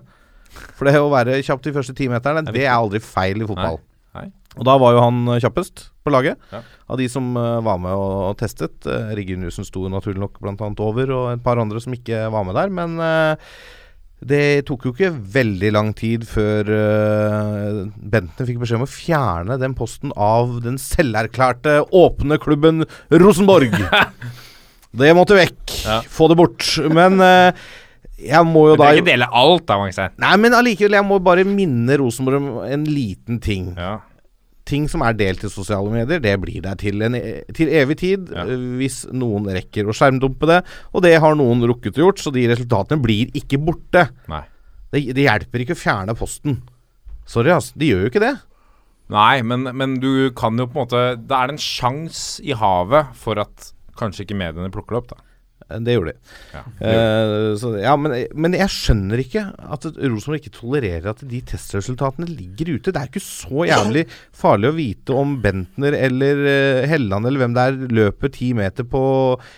For 0.78 0.88
det 0.88 0.99
å 0.99 1.11
være 1.11 1.41
kjapp 1.45 1.64
de 1.66 1.74
første 1.76 1.95
ti 1.97 2.09
meterne, 2.11 2.43
Er 2.45 2.55
det 2.55 2.68
er 2.68 2.76
aldri 2.76 3.01
feil 3.03 3.41
i 3.41 3.49
fotball. 3.49 3.80
Nei. 4.14 4.28
Og 4.59 4.68
da 4.68 4.76
var 4.82 4.93
jo 4.93 5.01
han 5.01 5.22
eh, 5.34 5.41
kjappest 5.41 5.88
på 6.03 6.14
laget. 6.14 6.41
Ja. 6.53 6.61
Av 6.91 6.99
de 6.99 7.07
som 7.09 7.32
eh, 7.39 7.61
var 7.66 7.80
med 7.82 7.95
og, 7.95 8.36
testet. 8.38 8.76
Uh, 8.86 9.64
sto 9.64 9.88
naturlig 9.89 10.22
nok 10.22 10.41
blant 10.43 10.61
annet 10.61 10.84
over, 10.84 11.14
og 11.16 11.32
et 11.32 11.45
par 11.45 11.61
andre 11.61 11.82
som 11.82 11.95
ikke 11.95 12.28
var 12.34 12.45
med 12.45 12.57
der. 12.59 12.74
Men 12.74 12.99
eh, 12.99 13.55
det 14.30 14.65
tok 14.67 14.88
jo 14.88 14.93
ikke 14.93 15.11
veldig 15.36 15.71
lang 15.76 15.91
tid 15.97 16.26
før 16.28 16.69
uh, 16.69 17.84
Bentner 17.97 18.47
fikk 18.49 18.61
beskjed 18.61 18.80
om 18.80 18.88
å 18.88 18.89
fjerne 18.89 19.59
den 19.61 19.76
posten 19.78 20.13
av 20.15 20.59
den 20.63 20.80
selverklærte 20.82 21.80
åpne 21.93 22.39
klubben 22.41 22.86
Rosenborg. 23.11 23.76
det 25.03 25.13
måtte 25.17 25.39
vekk. 25.39 25.78
Ja. 25.84 26.01
Få 26.07 26.30
det 26.32 26.39
bort. 26.39 26.67
Men 26.93 27.19
uh, 27.24 27.51
jeg 28.24 28.47
må 28.47 28.67
jo 28.69 28.78
Du 28.78 28.84
da 28.84 28.91
kan 28.91 29.01
ikke 29.01 29.11
dele 29.11 29.30
alt 29.43 29.67
da, 29.67 29.78
Wangstein. 29.82 30.15
Nei, 30.21 30.34
men 30.41 30.55
allikevel, 30.57 30.97
jeg 30.99 31.07
må 31.07 31.19
bare 31.24 31.45
minne 31.47 31.97
Rosenborg 31.99 32.39
om 32.39 32.49
en 32.67 32.88
liten 32.88 33.41
ting. 33.43 33.71
Ja. 33.78 33.97
Ting 34.70 34.86
som 34.88 35.01
er 35.03 35.16
delt 35.20 35.41
i 35.43 35.49
sosiale 35.51 35.91
medier, 35.91 36.22
det 36.24 36.34
blir 36.39 36.61
der 36.64 36.78
til, 36.80 37.01
en, 37.03 37.18
til 37.55 37.72
evig 37.76 37.97
tid. 37.99 38.30
Ja. 38.32 38.45
eh, 38.47 38.64
Hvis 38.80 39.01
noen 39.11 39.49
rekker 39.51 39.89
å 39.91 39.95
skjermdumpe 39.97 40.47
det. 40.47 40.61
Og 40.95 41.03
det 41.03 41.18
har 41.20 41.36
noen 41.36 41.66
rukket 41.68 41.99
å 41.99 42.05
gjort, 42.07 42.22
så 42.24 42.32
de 42.32 42.45
resultatene 42.51 43.03
blir 43.03 43.34
ikke 43.36 43.59
borte. 43.59 44.05
Det, 44.93 45.01
det 45.18 45.26
hjelper 45.28 45.66
ikke 45.66 45.76
å 45.76 45.82
fjerne 45.84 46.16
posten. 46.16 46.61
Sorry, 47.28 47.51
altså. 47.51 47.76
De 47.80 47.91
gjør 47.91 48.05
jo 48.05 48.11
ikke 48.14 48.24
det. 48.24 48.34
Nei, 49.14 49.41
men, 49.43 49.68
men 49.76 49.97
du 49.99 50.30
kan 50.38 50.55
jo 50.57 50.64
på 50.72 50.80
en 50.80 50.86
måte 50.86 50.99
Det 51.20 51.36
er 51.36 51.51
en 51.51 51.59
sjanse 51.59 52.39
i 52.47 52.55
havet 52.55 53.11
for 53.20 53.36
at 53.41 53.74
kanskje 53.99 54.24
ikke 54.24 54.38
mediene 54.39 54.72
plukker 54.74 54.95
det 54.95 55.01
opp, 55.01 55.09
da. 55.11 55.32
Det 55.84 55.97
gjorde 55.97 56.13
de. 56.13 56.34
Ja, 56.53 56.63
Uh, 56.84 57.53
så, 57.59 57.69
ja, 57.80 57.93
men, 57.99 58.11
men 58.36 58.55
jeg 58.57 58.71
skjønner 58.71 59.21
ikke 59.21 59.43
at 59.55 59.86
Rosenborg 59.88 60.41
ikke 60.41 60.53
tolererer 60.57 61.07
at 61.13 61.21
de 61.30 61.39
testresultatene 61.47 62.28
ligger 62.28 62.74
ute. 62.76 62.91
Det 62.91 62.99
er 62.99 63.09
ikke 63.09 63.24
så 63.24 63.65
jævlig 63.69 64.03
farlig 64.36 64.69
å 64.69 64.76
vite 64.76 65.15
om 65.17 65.36
Bentner 65.43 65.95
eller 65.97 66.43
eh, 66.49 66.88
Helland 66.91 67.30
eller 67.30 67.43
hvem 67.43 67.55
det 67.55 67.65
er 67.65 67.95
løper 67.99 68.32
10 68.34 68.57
meter 68.59 68.88
på 68.89 69.03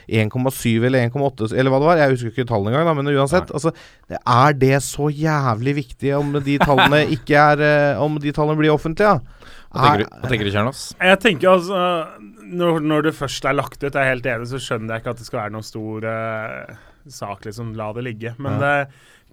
1,7 0.06 0.86
eller 0.86 1.08
1,8 1.10 1.52
eller 1.54 1.74
hva 1.74 1.82
det 1.82 1.90
var. 1.90 2.04
Jeg 2.04 2.16
husker 2.16 2.34
ikke 2.34 2.50
tallene 2.52 2.74
engang, 2.76 2.90
da, 2.92 2.96
men 3.00 3.14
uansett. 3.16 3.54
Altså, 3.56 3.74
er 4.12 4.60
det 4.62 4.76
så 4.86 5.10
jævlig 5.10 5.78
viktig 5.82 6.16
om 6.18 6.36
de 6.46 6.60
tallene 6.62 7.06
ikke 7.16 7.42
er 7.56 7.66
eh, 7.66 8.04
Om 8.06 8.20
de 8.22 8.34
tallene 8.36 8.60
blir 8.60 8.74
offentlige? 8.76 9.16
Ja? 9.16 9.56
Hva 9.76 9.90
tenker 9.90 10.06
du, 10.06 10.20
hva 10.22 10.30
tenker 10.32 10.48
du 10.48 10.54
Kjernos? 10.54 10.82
Jeg 11.04 11.20
tenker 11.24 11.52
altså 11.52 11.80
når, 12.46 12.80
når 12.86 13.08
det 13.08 13.16
først 13.18 13.46
er 13.48 13.58
lagt 13.58 13.80
ut, 13.82 13.88
jeg 13.90 14.02
er 14.02 14.12
helt 14.14 14.28
enig, 14.30 14.50
så 14.52 14.62
skjønner 14.62 14.96
jeg 14.96 15.04
ikke 15.04 15.14
at 15.16 15.22
det 15.22 15.28
skal 15.28 15.42
være 15.42 15.56
noen 15.56 15.66
stor 15.68 16.08
uh, 16.10 16.76
sak. 17.08 17.46
liksom, 17.48 17.74
La 17.80 17.92
det 17.96 18.06
ligge. 18.06 18.36
Men 18.42 18.60
det, 18.62 18.74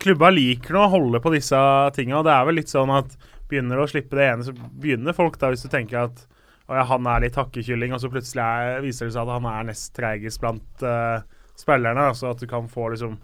klubba 0.02 0.30
liker 0.32 0.76
nå 0.76 0.86
å 0.86 0.92
holde 0.96 1.20
på 1.22 1.32
disse 1.34 1.58
tinga. 1.96 2.20
Og 2.20 2.26
det 2.26 2.34
er 2.34 2.48
vel 2.48 2.58
litt 2.60 2.72
sånn 2.72 2.92
at 2.94 3.16
begynner 3.50 3.76
du 3.78 3.84
å 3.84 3.90
slippe 3.90 4.16
det 4.16 4.30
ene, 4.30 4.46
så 4.46 4.54
begynner 4.54 5.16
folk 5.16 5.36
da, 5.40 5.50
hvis 5.52 5.66
du 5.66 5.68
tenker 5.72 6.06
at 6.06 6.24
ja, 6.72 6.86
han 6.88 7.06
er 7.10 7.26
litt 7.26 7.36
hakkekylling, 7.36 7.92
og 7.92 8.00
så 8.00 8.08
plutselig 8.08 8.40
er, 8.40 8.80
viser 8.80 9.08
det 9.10 9.12
seg 9.16 9.26
at 9.26 9.34
han 9.34 9.48
er 9.50 9.68
nest 9.68 9.92
treigest 9.98 10.40
blant 10.40 10.84
uh, 10.86 11.20
spillerne. 11.58 12.08
Så 12.16 12.30
at 12.32 12.40
du 12.40 12.48
kan 12.48 12.70
få 12.70 12.88
liksom 12.94 13.18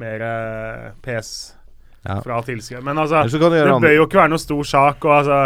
mer 0.00 0.26
uh, 0.26 0.92
pes 1.04 1.54
Ja. 2.00 2.16
fra 2.24 2.38
tilskuere. 2.42 2.80
Men 2.80 2.98
altså, 2.98 3.22
du 3.28 3.36
det 3.38 3.66
bør 3.68 3.92
jo 3.92 4.06
ikke 4.06 4.22
være 4.22 4.32
noe 4.32 4.40
stor 4.40 4.64
sak. 4.64 5.04
og 5.04 5.18
altså 5.18 5.40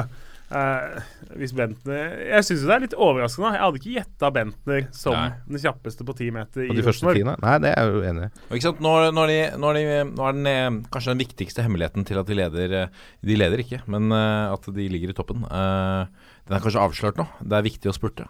eh, 0.54 1.02
hvis 1.40 1.52
Bentner 1.56 2.12
Jeg 2.28 2.44
syns 2.46 2.62
det 2.66 2.74
er 2.74 2.82
litt 2.84 2.94
overraskende. 2.96 3.52
Jeg 3.56 3.62
hadde 3.64 3.80
ikke 3.80 3.94
gjetta 3.96 4.30
Bentner 4.34 4.86
som 4.96 5.16
Nei. 5.16 5.30
den 5.48 5.62
kjappeste 5.64 6.06
på 6.08 6.16
ti 6.18 6.30
meter 6.34 6.66
på 6.68 6.74
i 6.76 6.84
første 6.84 7.04
Rosenborg. 7.06 7.20
tiende. 7.20 7.36
Nei, 7.44 7.56
det 7.64 7.72
er 7.72 7.80
jeg 7.88 7.94
jo 7.96 8.04
enig 8.10 8.28
i. 8.28 8.30
Ikke 8.54 8.66
sant? 8.68 8.84
Nå, 8.84 8.94
nå, 9.16 9.24
er 9.26 9.32
de, 9.32 9.40
nå, 9.62 9.72
er 9.72 9.80
de, 9.80 10.12
nå 10.14 10.28
er 10.28 10.38
den 10.38 10.50
eh, 10.52 10.78
kanskje 10.94 11.14
den 11.16 11.24
viktigste 11.24 11.64
hemmeligheten 11.66 12.06
til 12.08 12.20
at 12.22 12.30
de 12.30 12.38
leder 12.38 12.76
eh, 12.84 13.02
De 13.24 13.36
leder 13.40 13.64
ikke, 13.64 13.82
men 13.90 14.10
eh, 14.14 14.52
at 14.54 14.70
de 14.78 14.88
ligger 14.94 15.10
i 15.10 15.18
toppen. 15.18 15.44
eh, 15.48 16.30
den 16.44 16.58
er 16.58 16.60
kanskje 16.64 16.82
avslørt 16.84 17.16
nå. 17.20 17.24
Det 17.40 17.56
er 17.56 17.64
viktig 17.64 17.88
å 17.88 17.96
spurte. 17.96 18.26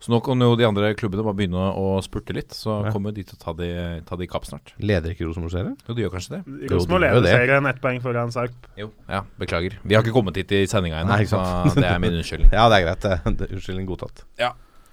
Så 0.00 0.12
nå 0.12 0.18
kan 0.24 0.38
jo 0.44 0.50
de 0.58 0.66
andre 0.68 0.90
klubbene 0.98 1.24
bare 1.24 1.36
begynne 1.38 1.62
å 1.80 1.96
spurte 2.04 2.34
litt. 2.36 2.50
Så 2.52 2.84
Ja. 2.84 2.90
kommer 2.92 3.14
de 3.14 3.22
til 3.24 3.36
å 3.38 3.40
ta 3.44 3.52
de, 3.56 3.68
ta 4.04 4.16
de 4.16 4.26
kapp 4.28 4.44
snart. 4.44 4.74
Leder 4.78 5.14
ikke 5.14 5.24
Rosenborg 5.26 5.52
serien? 5.52 5.76
Jo, 5.88 5.94
de 5.94 6.02
gjør 6.04 6.12
kanskje 6.12 6.30
det. 6.36 6.70
Rosenborg 6.70 7.00
leder 7.06 7.22
det. 7.22 7.32
serien 7.32 7.66
ett 7.66 7.80
poeng 7.80 8.00
foran 8.02 8.30
Sarp. 8.34 8.52
Jo, 8.76 8.90
ja, 9.08 9.22
Beklager. 9.40 9.78
Vi 9.84 9.94
har 9.94 10.02
ikke 10.04 10.12
kommet 10.12 10.36
hit 10.36 10.52
i 10.52 10.66
sendinga 10.66 11.00
ennå, 11.04 11.16
så 11.26 11.74
det 11.74 11.84
er 11.84 11.98
min 11.98 12.12
unnskyldning. 12.20 12.50
Ja, 12.58 12.68
det 12.68 12.82
er 12.82 12.86
greit. 12.86 13.00
det. 13.38 13.50
Unnskyldning 13.50 13.86
godtatt. 13.88 14.24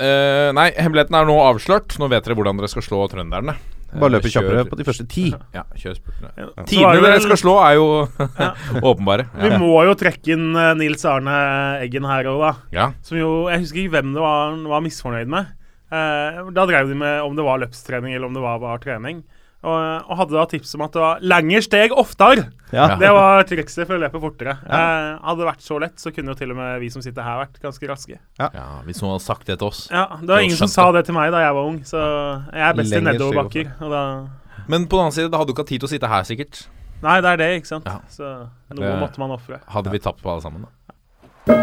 Eh, 0.01 0.51
nei, 0.55 0.71
hemmeligheten 0.79 1.13
er 1.13 1.25
nå 1.29 1.35
avslørt. 1.45 1.99
Nå 1.99 2.07
vet 2.09 2.23
dere 2.25 2.33
hvordan 2.39 2.57
dere 2.57 2.69
skal 2.71 2.81
slå 2.81 3.03
trønderne. 3.11 3.53
Bare 3.91 4.07
Eh, 4.07 4.13
løpe 4.15 4.29
kjappere 4.31 4.63
på 4.69 4.77
de 4.79 4.85
første 4.87 5.05
ti. 5.11 5.25
Ja, 5.53 5.63
kjør 5.75 5.97
spurtene. 5.97 6.29
Ja. 6.37 6.45
Tidene 6.69 7.01
dere 7.03 7.19
skal 7.23 7.39
slå, 7.41 7.55
er 7.65 7.75
jo 7.75 7.87
åpenbare. 8.91 9.25
Vi 9.41 9.49
må 9.59 9.73
jo 9.87 9.95
trekke 9.99 10.31
inn 10.35 10.55
eh, 10.55 10.71
Nils 10.79 11.03
Arne 11.09 11.35
Eggen 11.83 12.07
her 12.07 12.29
òg, 12.31 12.39
da. 12.45 12.51
ja. 12.71 12.85
Som 13.03 13.19
jo 13.19 13.31
Jeg 13.51 13.65
husker 13.65 13.83
ikke 13.83 13.97
hvem 13.97 14.13
det 14.15 14.23
var 14.23 14.51
han 14.51 14.63
var 14.71 14.85
misfornøyd 14.85 15.27
med. 15.33 15.51
Eh, 15.91 16.39
da 16.55 16.65
drev 16.69 16.87
de 16.87 16.95
med 16.95 17.19
om 17.25 17.35
det 17.35 17.43
var 17.43 17.59
løpstrening 17.65 18.15
eller 18.15 18.29
om 18.31 18.37
det 18.37 18.43
var 18.45 18.61
bare 18.63 18.79
trening. 18.83 19.23
Og, 19.61 19.77
og 20.09 20.17
hadde 20.17 20.33
da 20.33 20.43
tips 20.49 20.71
om 20.73 20.81
at 20.87 20.95
det 20.95 21.01
var 21.03 21.19
lengre 21.21 21.59
steg 21.61 21.91
oftere. 21.93 22.47
Ja. 22.73 22.95
Det 22.97 23.11
var 23.13 23.43
trikset 23.45 23.85
for 23.85 23.93
å 23.93 24.01
løpe 24.01 24.17
fortere. 24.23 24.55
Eh, 24.65 25.19
hadde 25.21 25.37
det 25.43 25.45
vært 25.51 25.61
så 25.61 25.77
lett, 25.83 25.99
så 26.01 26.09
kunne 26.15 26.33
jo 26.33 26.37
til 26.39 26.49
og 26.49 26.57
med 26.57 26.79
vi 26.81 26.89
som 26.89 27.03
sitter 27.05 27.21
her, 27.21 27.37
vært 27.43 27.59
ganske 27.61 27.89
raske. 27.91 28.17
ja, 28.39 28.49
Hvis 28.87 29.03
noen 29.03 29.13
hadde 29.13 29.25
sagt 29.27 29.45
det 29.51 29.59
til 29.61 29.67
oss. 29.67 29.83
Ja, 29.91 30.07
Det 30.17 30.27
var 30.33 30.39
ingen 30.41 30.57
som 30.57 30.67
sa 30.71 30.87
det 30.95 31.05
til 31.05 31.13
meg 31.13 31.29
da 31.31 31.43
jeg 31.45 31.53
var 31.53 31.69
ung, 31.69 31.77
så 31.85 32.01
jeg 32.49 32.65
er 32.71 32.73
best 32.79 32.93
i 32.97 33.01
nedoverbakker. 33.05 33.69
Og 33.85 33.91
da 33.93 34.01
Men 34.67 34.87
på 34.87 34.97
den 34.97 35.05
annen 35.05 35.11
side, 35.19 35.29
da 35.29 35.37
hadde 35.37 35.47
du 35.51 35.53
ikke 35.53 35.61
hatt 35.67 35.73
tid 35.75 35.79
til 35.85 35.89
å 35.89 35.93
sitte 35.93 36.09
her, 36.09 36.23
sikkert. 36.23 36.63
Nei, 37.03 37.19
det 37.21 37.29
er 37.29 37.37
det, 37.37 37.49
ikke 37.61 37.67
sant. 37.67 37.85
Ja. 37.85 37.99
Så 38.09 38.23
noe 38.73 38.81
Det- 38.81 38.97
måtte 39.01 39.17
man 39.21 39.29
ofre. 39.37 39.59
Hadde 39.67 39.91
vi 39.91 39.99
tapt 39.99 40.21
på 40.23 40.29
alle 40.31 40.41
sammen, 40.41 40.65
da. 40.65 41.53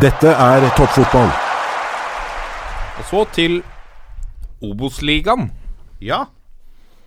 Dette 0.00 0.28
er 0.36 0.68
toppfotball. 0.76 1.32
Og 2.98 3.04
så 3.08 3.24
til 3.32 3.62
Obos-ligaen. 4.62 5.50
ja. 6.00 6.26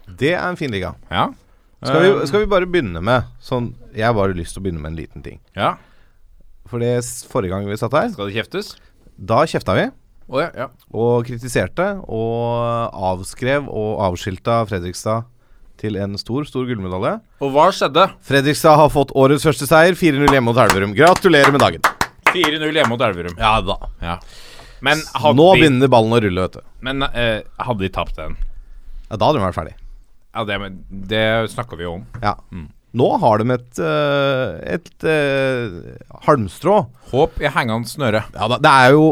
Det 0.08 0.34
er 0.36 0.46
en 0.46 0.60
fin 0.60 0.72
liga. 0.72 0.94
Ja. 1.10 1.30
Skal 1.86 2.02
vi, 2.02 2.28
skal 2.30 2.42
vi 2.42 2.50
bare 2.50 2.66
begynne 2.66 3.02
med 3.04 3.28
sånn 3.44 3.68
Jeg 3.94 4.08
har 4.08 4.16
bare 4.18 4.34
lyst 4.34 4.56
til 4.56 4.62
å 4.62 4.66
begynne 4.66 4.82
med 4.82 4.94
en 4.94 4.98
liten 4.98 5.26
ting. 5.26 5.38
Ja. 5.58 5.76
For 6.70 6.82
det 6.82 6.96
forrige 7.30 7.54
gang 7.54 7.68
vi 7.70 7.78
satt 7.78 7.94
her, 7.94 8.10
Skal 8.14 8.32
det 8.32 8.40
kjeftes? 8.40 8.76
da 9.16 9.46
kjefta 9.48 9.76
vi. 9.78 9.86
Oh, 10.28 10.42
ja, 10.42 10.50
ja. 10.58 10.66
Og 10.92 11.28
kritiserte 11.28 11.86
og 12.12 12.96
avskrev 13.12 13.68
og 13.70 14.02
avskilta 14.08 14.64
Fredrikstad 14.68 15.28
til 15.80 16.00
en 16.02 16.18
stor, 16.18 16.48
stor 16.50 16.66
gullmedalje. 16.68 17.14
Og 17.44 17.54
hva 17.54 17.68
skjedde? 17.76 18.08
Fredrikstad 18.26 18.80
har 18.80 18.90
fått 18.92 19.14
årets 19.16 19.46
første 19.46 19.68
seier, 19.70 19.96
4-0 19.96 20.34
hjemme 20.34 20.50
mot 20.50 20.60
Elverum. 20.66 20.96
Gratulerer 20.98 21.54
med 21.54 21.62
dagen. 21.64 21.86
4-0 22.32 22.66
hjemme 22.66 22.92
mot 22.92 23.06
Elverum. 23.08 23.38
Ja 23.40 23.54
da. 23.64 23.78
Ja. 24.02 24.18
Nå 24.86 25.48
de, 25.54 25.62
begynner 25.62 25.92
ballen 25.92 26.18
å 26.18 26.20
rulle, 26.26 26.48
vet 26.50 26.60
du. 26.60 26.68
men, 26.86 27.06
uh, 27.06 27.40
hadde 27.68 27.86
de 27.86 27.92
tapt 27.94 28.18
den? 28.20 28.36
Ja, 29.08 29.16
da 29.16 29.30
hadde 29.30 29.40
de 29.40 29.46
vært 29.46 29.58
ferdig. 29.58 29.76
Ja, 30.36 30.44
det, 30.44 30.58
det 31.10 31.24
snakka 31.54 31.78
vi 31.80 31.86
jo 31.88 31.94
om. 32.02 32.04
Ja. 32.22 32.36
Mm. 32.52 32.68
Nå 32.96 33.08
har 33.20 33.42
de 33.42 33.52
et, 33.56 33.80
et, 33.80 34.92
et 34.96 35.06
eh, 35.12 35.96
halmstrå. 36.28 36.78
Håp 37.12 37.42
i 37.44 37.50
hengende 37.52 37.90
snøre. 37.92 38.22
Ja 38.36 38.48
det 38.56 38.72
er 38.72 38.94
jo 38.96 39.10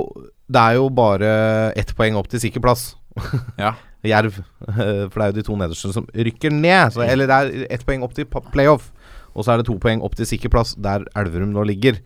Det 0.47 0.61
er 0.61 0.78
jo 0.78 0.86
bare 0.93 1.32
ett 1.80 1.91
poeng 1.97 2.15
opp 2.19 2.30
til 2.32 2.39
sikker 2.43 2.63
plass. 2.63 2.93
Ja. 3.59 3.74
Jerv. 4.03 4.36
eh, 4.67 5.05
For 5.07 5.15
det 5.19 5.24
er 5.26 5.32
jo 5.32 5.38
de 5.39 5.45
to 5.47 5.55
nederste 5.59 5.91
som 5.95 6.07
rykker 6.15 6.51
ned. 6.51 6.91
Så, 6.95 7.03
eller 7.07 7.28
det 7.28 7.39
er 7.39 7.67
ett 7.76 7.86
poeng 7.88 8.03
opp 8.03 8.15
til 8.15 8.28
playoff. 8.28 8.89
Og 9.34 9.43
så 9.45 9.53
er 9.53 9.61
det 9.63 9.67
to 9.67 9.78
poeng 9.82 10.03
opp 10.05 10.15
til 10.19 10.28
sikker 10.30 10.51
plass, 10.53 10.76
der 10.78 11.05
Elverum 11.17 11.53
nå 11.55 11.63
ligger. 11.65 11.97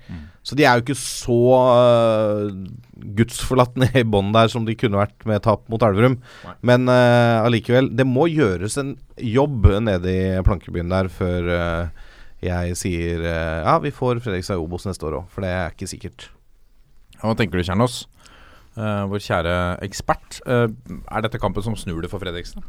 Så 0.48 0.56
de 0.56 0.64
er 0.64 0.80
jo 0.80 0.86
ikke 0.86 0.95
så 0.95 1.38
uh, 1.68 2.52
gudsforlatt 3.18 3.76
i 4.00 4.06
bånn 4.08 4.32
der 4.36 4.48
som 4.52 4.64
de 4.68 4.78
kunne 4.80 5.02
vært 5.02 5.26
med 5.28 5.43
tap 5.43 5.66
mot 5.68 5.84
Elverum. 5.84 6.16
Nei. 6.48 6.54
Men 6.72 6.88
uh, 6.88 7.43
allikevel, 7.43 7.91
det 8.00 8.08
må 8.08 8.30
gjøres 8.32 8.80
en 8.80 8.95
jobb 9.20 9.68
nede 9.84 10.14
i 10.14 10.45
plankebyen 10.48 10.93
der 10.93 11.12
før 11.12 11.52
uh, 11.52 12.06
jeg 12.43 12.76
sier 12.78 13.24
eh, 13.26 13.64
ja, 13.66 13.78
vi 13.82 13.89
får 13.93 14.22
Fredrikstad 14.22 14.62
Obos 14.62 14.86
neste 14.86 15.08
år 15.08 15.22
òg, 15.22 15.30
for 15.34 15.45
det 15.45 15.50
er 15.50 15.74
ikke 15.74 15.89
sikkert. 15.89 16.28
Hva 17.18 17.34
tenker 17.38 17.58
du, 17.58 17.66
Kjernås? 17.66 18.04
Eh, 18.78 19.04
vår 19.10 19.24
kjære 19.26 19.56
ekspert. 19.88 20.38
Eh, 20.45 20.68
er 20.70 21.26
dette 21.26 21.41
kampen 21.41 21.66
som 21.66 21.78
snur 21.80 22.04
det 22.04 22.12
for 22.12 22.22
Fredrikstad? 22.22 22.62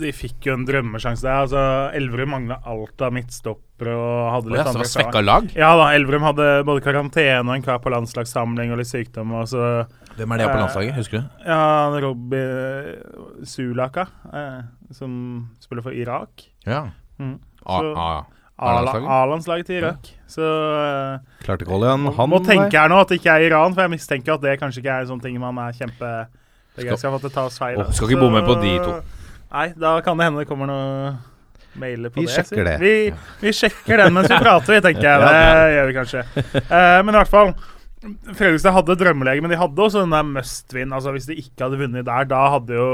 De 0.00 0.10
fikk 0.14 0.48
jo 0.48 0.54
en 0.58 0.64
drømmesjanse 0.68 1.24
der. 1.24 1.42
Altså, 1.44 1.62
Elverum 1.96 2.32
mangla 2.34 2.58
alt 2.70 3.02
av 3.04 3.12
midtstoppere 3.14 3.94
og 3.94 4.32
hadde 4.34 4.52
litt 4.52 4.60
oh, 4.60 4.60
ja, 4.60 4.64
så 4.64 4.66
det 4.66 4.74
andre 4.74 4.84
var 4.84 4.90
svekka 4.92 5.22
lag? 5.24 5.48
Ja 5.58 5.70
da, 5.78 5.86
Elverum 5.96 6.26
hadde 6.28 6.48
både 6.68 6.84
karantene 6.84 7.44
og 7.44 7.54
en 7.56 7.64
kar 7.66 7.80
på 7.84 7.92
landslagssamling 7.94 8.74
og 8.74 8.80
litt 8.82 8.90
sykdom. 8.90 9.32
Og 9.38 9.48
så 9.52 9.64
Hvem 10.14 10.34
er 10.34 10.42
det 10.42 10.46
på 10.50 10.54
Eh, 10.54 10.60
landslaget? 10.62 10.94
Husker 10.98 11.18
du? 11.24 11.48
ja, 11.48 11.64
Robbie 12.04 13.46
Sulaka, 13.50 14.06
eh, 14.32 14.60
som 14.94 15.48
spiller 15.60 15.82
for 15.82 15.92
Irak. 15.92 16.46
Ja. 16.66 16.86
Mm. 17.18 17.38
Så- 17.64 18.24
A-landslaget 18.56 19.66
til 19.66 19.82
Irak. 19.82 20.06
Så 20.30 20.42
eh, 20.44 21.18
Klarte 21.42 21.64
ikke 21.64 21.72
å 21.72 21.78
holde 21.78 21.90
igjen 21.90 22.14
han. 22.14 22.30
må 22.30 22.38
tenke 22.46 22.78
her 22.78 22.88
nå 22.88 23.00
at 23.02 23.08
det 23.10 23.18
ikke 23.20 23.34
er 23.34 23.48
Iran, 23.50 23.74
for 23.74 23.82
jeg 23.82 23.90
mistenker 23.90 24.34
at 24.34 24.40
det 24.46 24.60
kanskje 24.60 24.82
ikke 24.82 24.94
er 25.00 25.08
sånne 25.10 25.22
ting 25.26 25.40
man 25.42 25.58
er 25.58 25.72
kjempe 25.74 26.12
det 26.76 26.86
feil. 27.54 27.78
Åh, 27.78 27.90
skal 27.94 28.08
ikke 28.10 28.20
bomme 28.20 28.42
på 28.46 28.56
de 28.62 28.72
to. 28.82 28.94
Nei, 29.54 29.68
da 29.78 29.94
kan 30.02 30.18
det 30.18 30.26
hende 30.26 30.42
det 30.42 30.50
kommer 30.50 30.66
noe 30.66 31.14
mailer 31.78 32.10
på 32.10 32.22
Vi 32.22 32.26
det. 32.26 32.34
sjekker 32.34 32.66
det. 32.66 32.74
Vi, 32.82 32.94
vi 33.42 33.52
sjekker 33.54 34.02
den 34.02 34.14
mens 34.14 34.30
vi 34.30 34.38
prater, 34.38 34.76
vi, 34.76 34.80
tenker 34.82 35.06
jeg. 35.06 35.24
Det 35.30 35.74
gjør 35.74 35.88
vi 35.90 35.96
kanskje. 35.98 36.24
Uh, 36.70 37.00
men 37.02 37.12
i 37.14 37.18
hvert 37.20 37.32
fall 37.32 37.52
Fredrikstad 38.04 38.74
hadde 38.76 38.96
drømmelege, 39.00 39.40
men 39.40 39.52
de 39.54 39.58
hadde 39.58 39.80
også 39.80 40.02
den 40.04 40.12
der 40.12 40.26
must 40.28 40.74
win. 40.76 40.92
Altså, 40.92 41.14
hvis 41.14 41.28
de 41.30 41.38
ikke 41.40 41.64
hadde 41.64 41.78
vunnet 41.80 42.04
der, 42.04 42.26
da 42.28 42.40
hadde 42.52 42.76
jo 42.76 42.88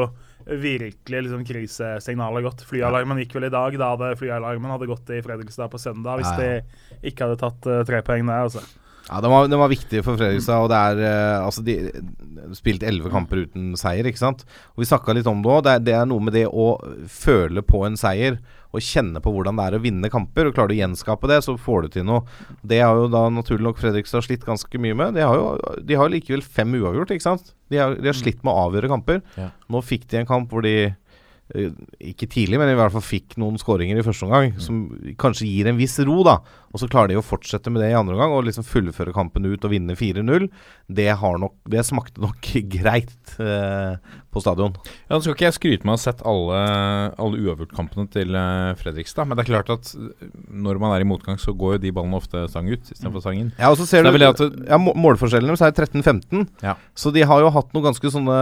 virkelig 0.50 1.24
liksom 1.26 1.42
krisesignalet 1.46 2.44
gått. 2.46 2.62
Flyalarmen 2.68 3.18
gikk 3.22 3.34
vel 3.36 3.48
i 3.48 3.52
dag. 3.52 3.74
Da 3.80 3.90
hadde 3.94 4.12
flyalarmen 4.20 4.72
hadde 4.72 4.88
gått 4.90 5.10
i 5.14 5.20
Fredrikstad 5.24 5.72
på 5.72 5.80
søndag 5.82 6.22
hvis 6.22 6.38
de 6.38 7.08
ikke 7.10 7.26
hadde 7.26 7.40
tatt 7.42 7.68
uh, 7.70 7.82
tre 7.88 8.00
poeng 8.06 8.28
der. 8.28 8.46
Altså. 8.46 8.62
Ja, 9.10 9.18
den 9.24 9.32
var, 9.32 9.48
den 9.50 9.58
var 9.58 9.70
viktig 9.72 10.04
for 10.06 10.14
Fredrikstad, 10.14 10.62
og 10.62 10.70
det 10.70 10.78
er 10.78 11.00
eh, 11.02 11.42
Altså, 11.42 11.64
de 11.66 11.74
spilte 12.54 12.86
elleve 12.86 13.10
kamper 13.10 13.42
uten 13.42 13.72
seier, 13.78 14.06
ikke 14.06 14.22
sant. 14.22 14.44
Og 14.76 14.84
vi 14.84 14.88
snakka 14.88 15.16
litt 15.16 15.26
om 15.30 15.42
det 15.42 15.50
òg. 15.50 15.64
Det, 15.66 15.74
det 15.88 15.96
er 15.98 16.06
noe 16.08 16.22
med 16.22 16.36
det 16.36 16.46
å 16.46 16.72
føle 17.10 17.64
på 17.66 17.82
en 17.88 17.98
seier 17.98 18.38
og 18.70 18.84
kjenne 18.86 19.18
på 19.22 19.32
hvordan 19.34 19.58
det 19.58 19.66
er 19.66 19.76
å 19.76 19.82
vinne 19.82 20.10
kamper. 20.12 20.46
Og 20.46 20.54
Klarer 20.54 20.70
du 20.70 20.76
å 20.76 20.80
gjenskape 20.80 21.30
det, 21.30 21.40
så 21.42 21.56
får 21.58 21.88
du 21.88 21.96
til 21.96 22.06
noe. 22.06 22.22
Det 22.62 22.78
har 22.84 22.94
jo 23.00 23.08
da 23.10 23.24
naturlig 23.34 23.66
nok 23.66 23.82
Fredrikstad 23.82 24.26
slitt 24.26 24.46
ganske 24.46 24.82
mye 24.82 24.94
med. 24.98 25.18
De 25.18 25.26
har 25.26 25.38
jo 25.38 25.50
de 25.90 25.98
har 25.98 26.12
likevel 26.12 26.44
fem 26.46 26.70
uavgjort, 26.78 27.10
ikke 27.16 27.26
sant. 27.26 27.54
De 27.70 27.82
har, 27.82 27.98
de 27.98 28.10
har 28.10 28.18
slitt 28.18 28.44
med 28.46 28.54
å 28.54 28.68
avgjøre 28.68 28.90
kamper. 28.92 29.22
Ja. 29.38 29.50
Nå 29.70 29.82
fikk 29.86 30.06
de 30.10 30.22
en 30.22 30.30
kamp 30.30 30.54
hvor 30.54 30.62
de 30.66 30.74
eh, 30.86 31.74
ikke 32.12 32.30
tidlig, 32.30 32.60
men 32.62 32.70
i 32.70 32.78
hvert 32.78 32.94
fall 32.94 33.04
fikk 33.04 33.34
noen 33.42 33.58
skåringer 33.58 33.98
i 33.98 34.06
første 34.06 34.28
omgang, 34.28 34.54
som 34.62 34.84
kanskje 35.18 35.50
gir 35.50 35.70
en 35.70 35.80
viss 35.80 35.98
ro, 36.06 36.20
da. 36.26 36.38
Og 36.70 36.78
så 36.78 36.86
klarer 36.86 37.08
de 37.10 37.16
å 37.18 37.24
fortsette 37.26 37.66
med 37.74 37.82
det 37.82 37.88
i 37.90 37.96
andre 37.98 38.14
omgang 38.14 38.30
og 38.30 38.44
liksom 38.46 38.62
fullføre 38.62 39.10
kampen 39.16 39.42
ut 39.50 39.64
og 39.66 39.72
vinne 39.72 39.96
4-0. 39.98 40.44
Det, 40.86 41.08
det 41.72 41.82
smakte 41.88 42.22
nok 42.22 42.38
greit 42.76 43.32
eh, 43.42 43.96
på 44.30 44.38
stadion. 44.44 44.76
Ja, 45.08 45.16
Nå 45.16 45.18
skal 45.24 45.34
ikke 45.34 45.48
jeg 45.48 45.56
skryte 45.56 45.88
med 45.88 45.96
å 45.96 45.98
ha 45.98 46.02
sett 46.04 46.22
alle, 46.22 46.60
alle 47.18 47.40
uavgjortkampene 47.42 48.06
til 48.14 48.38
eh, 48.38 48.70
Fredrikstad, 48.78 49.26
men 49.26 49.34
det 49.40 49.44
er 49.46 49.50
klart 49.50 49.72
at 49.74 49.90
når 50.46 50.78
man 50.78 50.94
er 50.94 51.02
i 51.02 51.08
motgang, 51.10 51.40
så 51.42 51.56
går 51.58 51.74
jo 51.78 51.82
de 51.88 51.92
ballene 51.96 52.20
ofte 52.20 52.44
stang 52.52 52.70
ut 52.70 52.86
istedenfor 52.94 53.24
stang 53.24 53.40
inn. 53.42 53.50
Ja, 53.58 53.72
og 53.72 53.80
så 53.80 53.88
ser 53.90 54.04
Så 54.06 54.12
det 54.14 54.22
er 54.22 54.38
du 54.38 54.54
det 54.60 54.70
ja, 54.70 54.78
må- 54.78 54.94
Målforskjellen 54.94 55.50
deres 55.50 55.66
er 55.66 55.74
13-15, 55.74 56.46
Ja. 56.62 56.76
så 56.94 57.10
de 57.14 57.26
har 57.26 57.42
jo 57.42 57.50
hatt 57.50 57.74
noe 57.74 57.82
ganske 57.88 58.14
sånne 58.14 58.38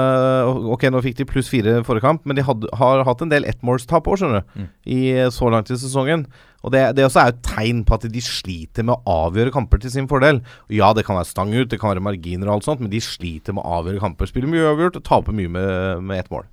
Ok, 0.75 0.85
nå 0.93 1.01
fikk 1.05 1.17
de 1.23 1.29
pluss 1.33 1.49
fire 1.49 1.79
forrige 1.87 2.05
kamp, 2.05 2.27
men 2.29 2.37
de 2.37 2.45
had, 2.45 2.69
har 2.77 3.05
hatt 3.09 3.25
en 3.25 3.33
del 3.33 3.49
ettmålstap 3.49 4.05
òg, 4.05 4.21
skjønner 4.21 4.45
du, 4.45 4.55
Mm. 4.59 4.69
i 4.85 5.01
så 5.33 5.49
langt 5.53 5.73
i 5.73 5.77
sesongen. 5.81 6.27
Og 6.67 6.73
det, 6.75 6.83
det 6.99 7.05
også 7.07 7.21
er 7.23 7.33
et 7.35 7.43
tegn 7.47 7.85
på 7.87 7.95
at 7.95 8.07
de 8.11 8.21
sliter 8.25 8.83
med 8.89 8.97
å 8.99 9.17
avgjøre 9.29 9.53
kamper 9.55 9.79
til 9.85 9.93
sin 9.95 10.09
fordel. 10.11 10.41
Og 10.67 10.75
Ja, 10.75 10.91
det 10.97 11.07
kan 11.07 11.17
være 11.21 11.31
stang 11.31 11.55
ut, 11.55 11.69
det 11.71 11.79
kan 11.81 11.93
være 11.95 12.03
marginer 12.03 12.51
og 12.51 12.59
alt 12.59 12.67
sånt, 12.67 12.81
men 12.83 12.91
de 12.91 12.99
sliter 13.05 13.55
med 13.55 13.63
å 13.63 13.79
avgjøre 13.81 14.03
kamper. 14.03 14.27
Spiller 14.31 14.51
mye 14.51 14.67
uavgjort 14.67 14.99
og 14.99 15.05
taper 15.07 15.37
mye 15.39 15.53
med, 15.55 16.03
med 16.03 16.25
ett 16.25 16.33
mål. 16.35 16.49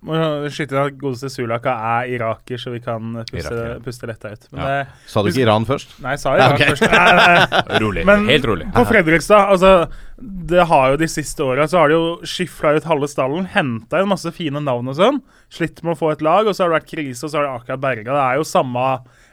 Må 0.00 0.16
skyte 0.48 0.72
inn 0.72 0.80
at 0.80 0.94
godeste 0.96 1.28
Sulaka 1.28 1.74
er 2.00 2.06
iraker, 2.14 2.56
så 2.56 2.70
vi 2.72 2.78
kan 2.80 3.18
puste, 3.18 3.36
Iraker, 3.42 3.66
ja. 3.74 3.80
puste 3.84 4.08
letta 4.08 4.30
ut. 4.32 4.46
Men 4.48 4.60
Ja. 4.62 4.68
det, 4.70 5.08
Sa 5.12 5.20
du 5.20 5.28
ikke 5.28 5.42
Iran 5.44 5.66
først? 5.68 5.92
Nei, 6.00 6.14
jeg 6.14 6.22
sa 6.22 6.32
Iran 6.38 6.52
okay. 6.56 6.70
først. 6.72 6.86
Nei, 6.88 7.10
nei. 7.18 7.80
Rolig. 7.84 8.04
Men 8.08 8.24
Helt 8.30 8.48
rolig. 8.48 8.68
på 8.72 8.84
Fredrikstad, 8.88 9.52
altså 9.52 9.72
Det 10.48 10.64
har 10.72 10.94
jo 10.94 10.96
de 11.00 11.08
siste 11.08 11.44
åra 11.44 11.68
så 11.68 11.82
har 11.82 11.92
de 11.92 11.98
jo 11.98 12.06
skifla 12.24 12.72
ut 12.78 12.88
halve 12.88 13.08
stallen. 13.12 13.44
Henta 13.52 14.00
inn 14.00 14.08
masse 14.08 14.32
fine 14.36 14.60
navn 14.64 14.88
og 14.88 14.96
sånn. 14.96 15.20
Slitt 15.52 15.82
med 15.84 15.92
å 15.96 16.00
få 16.00 16.14
et 16.14 16.24
lag, 16.24 16.48
og 16.48 16.56
så 16.56 16.64
har 16.64 16.72
det 16.72 16.78
vært 16.80 16.92
krise, 16.96 17.24
og 17.24 17.32
så 17.34 17.40
har 17.42 17.48
det 17.50 17.54
akkurat 17.60 17.84
berga. 17.84 18.08
Det 18.16 18.24
er 18.24 18.40
jo 18.40 18.48
samme 18.48 18.86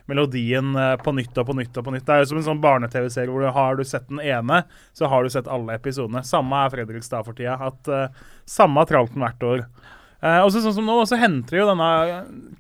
melodien 0.08 0.74
eh, 0.80 0.96
på 1.04 1.12
nytt 1.16 1.38
og 1.38 1.50
på 1.50 1.56
nytt 1.58 1.78
og 1.78 1.86
på 1.88 1.94
nytt. 1.96 2.06
Det 2.08 2.16
er 2.16 2.24
jo 2.24 2.30
som 2.32 2.40
en 2.42 2.48
sånn 2.48 2.62
barne-TV-serie 2.64 3.30
hvor 3.32 3.44
du 3.44 3.52
har 3.56 3.76
du 3.80 3.84
sett 3.88 4.08
den 4.10 4.22
ene, 4.24 4.62
så 4.96 5.10
har 5.12 5.24
du 5.28 5.30
sett 5.34 5.48
alle 5.52 5.76
episodene. 5.80 6.24
Samme 6.28 6.64
er 6.66 6.74
Fredrikstad 6.74 7.28
for 7.28 7.38
tida. 7.38 7.58
At 7.68 7.92
uh, 7.92 8.08
Samme 8.48 8.86
tralten 8.88 9.20
hvert 9.24 9.44
år. 9.44 9.66
Uh, 10.24 10.40
og 10.46 10.52
så 10.56 10.64
sånn 10.64 10.74
som 10.80 10.88
nå, 10.88 10.96
så 11.06 11.20
henter 11.22 11.60
jo 11.60 11.68
denne 11.70 11.90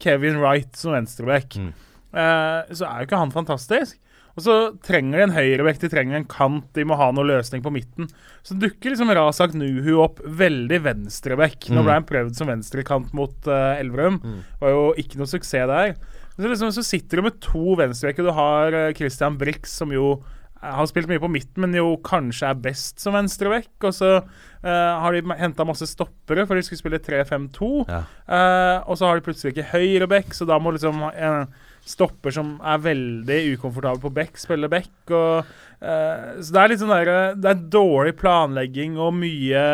Kevin 0.04 0.41
Wright 0.43 0.76
som 0.78 0.93
venstreback. 0.98 1.56
Mm. 1.58 1.72
Uh, 2.14 2.68
så 2.76 2.86
er 2.88 3.00
jo 3.02 3.08
ikke 3.10 3.22
han 3.24 3.34
fantastisk. 3.34 3.98
Og 4.38 4.43
så 4.45 4.56
trenger 4.86 5.18
de 5.18 5.24
en 5.26 5.32
høyrebekk, 5.34 5.80
de 5.82 5.89
trenger 5.89 6.20
en 6.20 6.28
kant, 6.30 6.68
de 6.78 6.84
må 6.86 6.93
ha 7.00 7.08
noe 7.10 7.26
løsning 7.26 7.64
på 7.66 7.72
midten. 7.74 8.06
Så 8.45 8.54
dukker 8.62 8.93
liksom 8.93 9.10
Razak 9.18 9.56
Nuhu 9.58 9.95
opp 10.04 10.20
veldig 10.22 10.78
venstrebekk. 10.86 11.72
Nå 11.74 11.80
Mm. 11.82 11.88
ble 11.88 11.95
han 11.95 12.06
prøvd 12.06 12.38
som 12.38 12.52
venstrekant 12.52 13.10
mot 13.18 13.50
uh, 13.50 13.80
Elverum. 13.82 14.20
Var 14.62 14.76
jo 14.76 14.84
ikke 15.02 15.18
noe 15.18 15.26
suksess 15.32 15.66
der. 15.72 15.95
Så, 16.38 16.47
liksom, 16.47 16.71
så 16.73 16.83
sitter 16.85 17.17
du 17.17 17.25
med 17.25 17.39
to 17.41 17.73
venstrebekker. 17.79 18.25
Du 18.27 18.35
har 18.38 18.75
eh, 18.75 18.91
Christian 18.97 19.39
Brix, 19.39 19.73
som 19.79 19.93
jo 19.93 20.19
eh, 20.61 20.69
har 20.69 20.85
spilt 20.89 21.09
mye 21.09 21.21
på 21.21 21.31
midten, 21.33 21.63
men 21.63 21.73
jo 21.73 21.95
kanskje 22.05 22.51
er 22.51 22.59
best 22.61 23.01
som 23.01 23.17
venstrebekk. 23.17 23.71
Og 23.89 23.95
så 23.97 24.11
uh, 24.21 24.93
har 25.01 25.17
de 25.17 25.38
henta 25.39 25.65
masse 25.65 25.89
stoppere, 25.89 26.45
for 26.45 26.53
de 26.53 26.65
skulle 26.65 26.83
spille 26.83 27.01
3-5-2. 27.01 27.71
Ja. 27.89 28.03
Uh, 28.29 28.85
og 28.85 28.99
så 28.99 29.09
har 29.09 29.17
de 29.17 29.25
plutselig 29.25 29.55
ikke 29.55 29.71
høyrebekk, 29.73 30.38
så 30.38 30.45
da 30.49 30.59
må 30.61 30.75
liksom 30.77 31.01
en 31.09 31.49
stopper 31.88 32.35
som 32.35 32.57
er 32.61 32.85
veldig 32.85 33.41
ukomfortabel 33.55 34.05
på 34.05 34.13
bekk, 34.19 34.38
spille 34.38 34.69
bekk. 34.69 34.93
Og, 35.09 35.51
uh, 35.81 36.38
så 36.38 36.53
det 36.53 36.63
er 36.63 36.73
litt 36.75 36.85
sånn 36.85 36.95
der, 36.99 37.13
Det 37.33 37.53
er 37.55 37.67
dårlig 37.79 38.13
planlegging 38.21 39.01
og 39.01 39.15
mye 39.23 39.67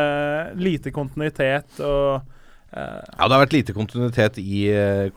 lite 0.56 0.96
kontinuitet 0.96 1.84
og 1.84 2.30
Ja, 2.74 3.28
det 3.28 3.34
har 3.36 3.42
vært 3.44 3.54
lite 3.54 3.74
kontinuitet 3.76 4.40
i 4.42 4.66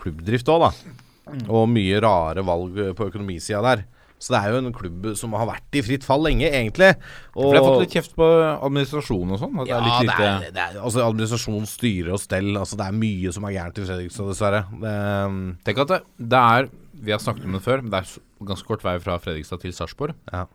klubbdrift 0.03 0.51
òg, 0.53 0.67
da. 0.67 1.03
Og 1.27 1.69
mye 1.71 2.01
rare 2.03 2.45
valg 2.47 2.81
på 2.97 3.11
økonomisida 3.11 3.63
der. 3.65 3.87
Så 4.17 4.33
det 4.33 4.39
er 4.41 4.55
jo 4.55 4.61
en 4.63 4.73
klubb 4.73 5.09
som 5.19 5.35
har 5.37 5.49
vært 5.49 5.77
i 5.77 5.83
fritt 5.85 6.05
fall 6.07 6.23
lenge, 6.25 6.49
egentlig. 6.49 6.89
Og 7.35 7.43
For 7.43 7.57
jeg 7.57 7.61
har 7.61 7.67
fått 7.67 7.83
litt 7.83 7.97
kjeft 7.99 8.15
på 8.17 8.29
administrasjonen 8.55 9.37
og 9.37 9.43
sånn. 9.43 9.59
Ja, 9.69 9.81
det 9.85 10.15
er, 10.15 10.47
det 10.47 10.63
er, 10.63 10.79
altså 10.81 11.05
administrasjon, 11.05 11.67
styre 11.69 12.15
og 12.17 12.23
stell. 12.23 12.55
Altså 12.57 12.79
Det 12.81 12.87
er 12.87 12.97
mye 12.97 13.35
som 13.37 13.45
er 13.49 13.57
gærent 13.59 13.81
i 13.81 13.85
Fredrikstad, 13.85 14.31
dessverre. 14.33 14.63
Det, 14.73 14.95
um, 15.29 15.43
Tenk 15.67 15.83
at 15.85 15.93
det, 15.93 16.01
det 16.33 16.45
er 16.57 16.71
Vi 16.97 17.13
har 17.13 17.21
snakket 17.21 17.49
om 17.49 17.59
det 17.59 17.65
før, 17.67 17.85
men 17.85 17.93
det 17.93 18.01
er 18.01 18.15
ganske 18.49 18.71
kort 18.71 18.87
vei 18.87 18.97
fra 19.05 19.19
Fredrikstad 19.21 19.61
til 19.67 19.77
Sarpsborg. 19.77 20.17
Ja. 20.33 20.47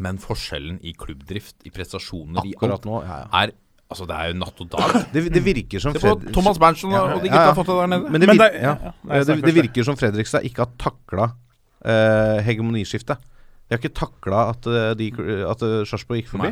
Men 0.00 0.20
forskjellen 0.22 0.78
i 0.86 0.94
klubbdrift, 0.96 1.58
i 1.66 1.74
prestasjoner, 1.74 2.46
i 2.46 2.54
akkurat 2.56 2.78
alt, 2.78 2.88
nå 2.88 3.02
ja, 3.04 3.20
ja. 3.26 3.28
er 3.42 3.52
Altså, 3.90 4.06
det 4.06 4.14
er 4.16 4.28
jo 4.30 4.38
natt 4.38 4.60
og 4.62 4.68
dag. 4.70 4.92
Det, 5.14 5.22
det 5.34 5.42
virker 5.42 5.82
som 5.82 5.94
Se 5.96 5.98
på 5.98 6.06
Fred- 6.06 6.32
Thomas 6.36 6.58
Berntsen 6.62 6.92
og, 6.94 7.16
og 7.16 7.24
de 7.24 7.30
gutta 7.32 7.46
har 7.48 7.56
fått 7.58 7.70
det 7.72 7.78
der 7.80 7.90
nede. 7.90 8.10
Men 8.14 8.22
det, 8.22 8.28
Men 8.30 8.38
det- 8.38 8.50
ja. 8.62 8.74
ja, 8.86 8.92
det, 8.94 9.08
nei, 9.10 9.22
snakk 9.26 9.46
det 9.48 9.54
virker 9.56 9.88
som 9.88 9.98
Fredrikstad 9.98 10.46
ikke 10.46 10.62
har 10.62 10.70
takla 10.78 11.26
uh, 11.34 12.38
hegemoniskiftet. 12.46 13.18
De 13.66 13.74
har 13.76 13.82
ikke 13.82 13.94
takla 13.98 14.44
at, 14.50 14.66
eh, 14.66 14.92
de, 14.98 15.10
at 15.46 15.60
uh, 15.62 15.80
Sarpsborg 15.86 16.18
gikk 16.22 16.30
forbi. 16.32 16.48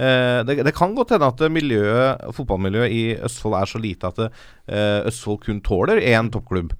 Eh, 0.00 0.38
det, 0.48 0.56
det 0.66 0.72
kan 0.74 0.94
godt 0.96 1.12
hende 1.14 1.28
at 1.28 1.42
eh, 1.44 1.52
miljøet, 1.52 2.22
fotballmiljøet 2.34 2.94
i 2.96 3.02
Østfold 3.28 3.54
er 3.58 3.68
så 3.70 3.80
lite 3.82 4.08
at 4.10 4.22
uh, 4.24 4.30
Østfold 5.10 5.42
kun 5.44 5.60
tåler 5.64 6.00
én 6.00 6.30
toppklubb. 6.34 6.72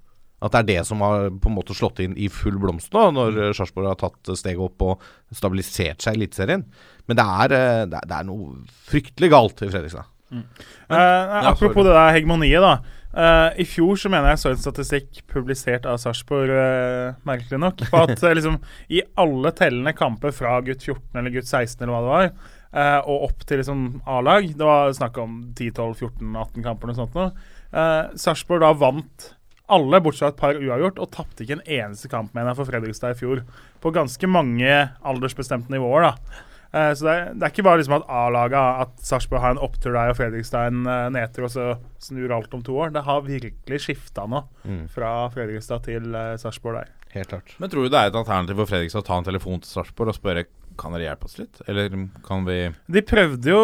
At 0.44 0.52
det 0.56 0.60
er 0.64 0.66
det 0.72 0.86
som 0.88 1.00
har 1.04 1.28
på 1.40 1.48
en 1.48 1.54
måte 1.56 1.76
slått 1.76 2.00
inn 2.04 2.16
i 2.20 2.26
full 2.32 2.56
blomst 2.60 2.92
nå, 2.96 3.04
når 3.16 3.38
uh, 3.38 3.50
Sarpsborg 3.56 3.92
har 3.92 4.00
tatt 4.00 4.32
eh, 4.32 4.36
steget 4.40 4.64
opp 4.64 4.82
og 4.88 5.04
stabilisert 5.36 6.02
seg 6.04 6.16
i 6.16 6.22
Eliteserien. 6.24 6.64
Men 7.08 7.20
det 7.20 7.24
er, 7.24 7.54
eh, 7.54 7.84
det, 7.90 8.00
er, 8.00 8.10
det 8.10 8.18
er 8.18 8.28
noe 8.28 8.58
fryktelig 8.88 9.30
galt 9.34 9.64
i 9.64 9.70
Fredrikstad. 9.70 10.10
Eh, 10.34 11.48
apropos 11.50 11.84
det 11.84 11.94
der 11.94 12.14
hegemoniet, 12.16 12.64
da. 12.64 13.00
Uh, 13.14 13.52
I 13.62 13.64
fjor 13.68 13.94
så 14.00 14.10
mener 14.10 14.32
jeg 14.32 14.40
så 14.42 14.50
en 14.50 14.58
statistikk 14.58 15.20
publisert 15.30 15.84
av 15.86 16.00
Sarpsborg, 16.02 16.50
uh, 16.50 17.20
merkelig 17.28 17.60
nok, 17.62 17.84
på 17.86 18.00
at 18.00 18.24
liksom 18.34 18.56
i 18.90 19.04
alle 19.22 19.52
tellende 19.54 19.92
kamper 19.94 20.34
fra 20.34 20.56
gutt 20.66 20.82
14 20.82 21.20
eller 21.20 21.30
gutt 21.36 21.46
16 21.46 21.84
eller 21.84 21.94
hva 21.94 22.00
det 22.02 22.10
var, 22.10 22.50
uh, 22.74 22.98
og 23.12 23.28
opp 23.28 23.44
til 23.46 23.62
liksom 23.62 23.84
A-lag 24.10 24.48
Det 24.50 24.66
var 24.66 24.90
snakk 24.98 25.20
om 25.22 25.36
10-12-14-18 25.54 26.66
kamper 26.66 26.94
sånt 26.98 27.14
noe. 27.14 27.30
Uh, 27.70 28.10
Sarpsborg 28.18 28.64
da 28.66 28.72
vant 28.82 29.28
alle, 29.74 30.00
bortsett 30.02 30.26
fra 30.26 30.32
et 30.32 30.40
par 30.40 30.58
uavgjort, 30.58 30.98
og 30.98 31.12
tapte 31.14 31.46
ikke 31.46 31.60
en 31.60 31.68
eneste 31.78 32.10
kamp 32.10 32.34
mener 32.34 32.50
jeg, 32.50 32.58
for 32.58 32.72
Fredrikstad 32.72 33.14
i 33.14 33.20
fjor. 33.20 33.44
På 33.80 33.94
ganske 33.94 34.28
mange 34.28 34.74
aldersbestemte 35.06 35.72
nivåer, 35.72 36.10
da. 36.10 36.42
Eh, 36.74 36.90
så 36.98 37.06
det 37.06 37.12
er, 37.14 37.28
det 37.38 37.46
er 37.46 37.52
ikke 37.54 37.64
bare 37.68 37.78
liksom 37.78 37.94
at 38.00 38.08
A-laget, 38.10 38.80
at 38.82 39.04
Sarpsborg 39.06 39.42
har 39.44 39.54
en 39.54 39.62
opptur 39.62 39.94
der 39.94 40.10
og 40.10 40.16
Fredrikstad 40.18 40.72
en 40.72 40.80
uh, 40.88 41.06
nedtur, 41.14 41.46
og 41.46 41.52
så 41.54 41.68
snur 42.02 42.34
alt 42.34 42.54
om 42.56 42.64
to 42.66 42.74
år. 42.82 42.90
Det 42.96 43.04
har 43.06 43.22
virkelig 43.28 43.80
skifta 43.86 44.26
nå, 44.30 44.42
Mm. 44.64 44.86
fra 44.90 45.12
Fredrikstad 45.30 45.84
til 45.86 46.10
uh, 46.16 46.34
Sarpsborg 46.40 46.80
der. 46.80 46.92
Helt 47.14 47.28
klart. 47.30 47.52
Men 47.62 47.70
tror 47.70 47.84
du 47.86 47.92
det 47.94 48.00
er 48.00 48.10
et 48.10 48.16
alternativ 48.18 48.58
for 48.58 48.66
Fredrikstad 48.72 49.04
å 49.04 49.06
ta 49.06 49.18
en 49.20 49.26
telefon 49.28 49.60
til 49.62 49.70
Sarpsborg 49.70 50.10
og 50.10 50.16
spørre 50.18 50.46
Kan 50.74 50.90
dere 50.90 51.04
hjelpe 51.06 51.28
oss 51.28 51.36
litt, 51.38 51.60
eller 51.70 51.92
kan 52.26 52.42
vi 52.48 52.56
De 52.90 53.02
prøvde 53.06 53.46
jo 53.52 53.58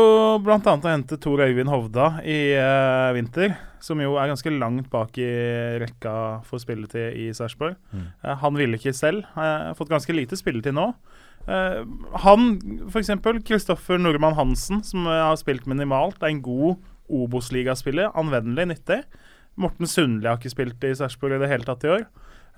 bl.a. 0.47 0.61
å 0.63 0.77
hente 0.93 1.17
Tor 1.19 1.41
Øyvind 1.43 1.67
Hovda 1.73 2.05
i 2.23 2.37
uh, 2.55 3.11
vinter, 3.17 3.57
som 3.83 3.99
jo 3.99 4.13
er 4.23 4.31
ganske 4.31 4.53
langt 4.55 4.87
bak 4.93 5.19
i 5.19 5.27
rekka 5.83 6.13
for 6.47 6.63
spilletid 6.63 7.17
i 7.19 7.33
Sarpsborg. 7.35 7.75
Mm. 7.91 8.05
Uh, 8.23 8.37
han 8.45 8.55
ville 8.55 8.79
ikke 8.79 8.95
selv. 8.95 9.27
Har 9.35 9.75
fått 9.75 9.91
ganske 9.91 10.15
lite 10.15 10.39
spilletid 10.39 10.77
nå. 10.79 10.93
Eh, 11.49 11.83
han, 12.25 12.49
f.eks. 12.91 13.13
Kristoffer 13.47 14.01
Nordmann 14.01 14.37
Hansen, 14.39 14.85
som 14.87 15.09
har 15.09 15.39
spilt 15.41 15.69
minimalt, 15.71 16.21
er 16.23 16.35
en 16.35 16.45
god 16.45 16.81
Obos-ligaspiller. 17.11 18.13
Anvendelig, 18.19 18.69
nyttig. 18.71 19.03
Morten 19.61 19.89
Sundli 19.91 20.29
har 20.31 20.39
ikke 20.39 20.53
spilt 20.53 20.85
i 20.87 20.95
Sarpsborg 20.97 21.37
i 21.37 21.41
det 21.43 21.51
hele 21.51 21.67
tatt 21.67 21.87
i 21.87 21.95
år. 21.97 22.05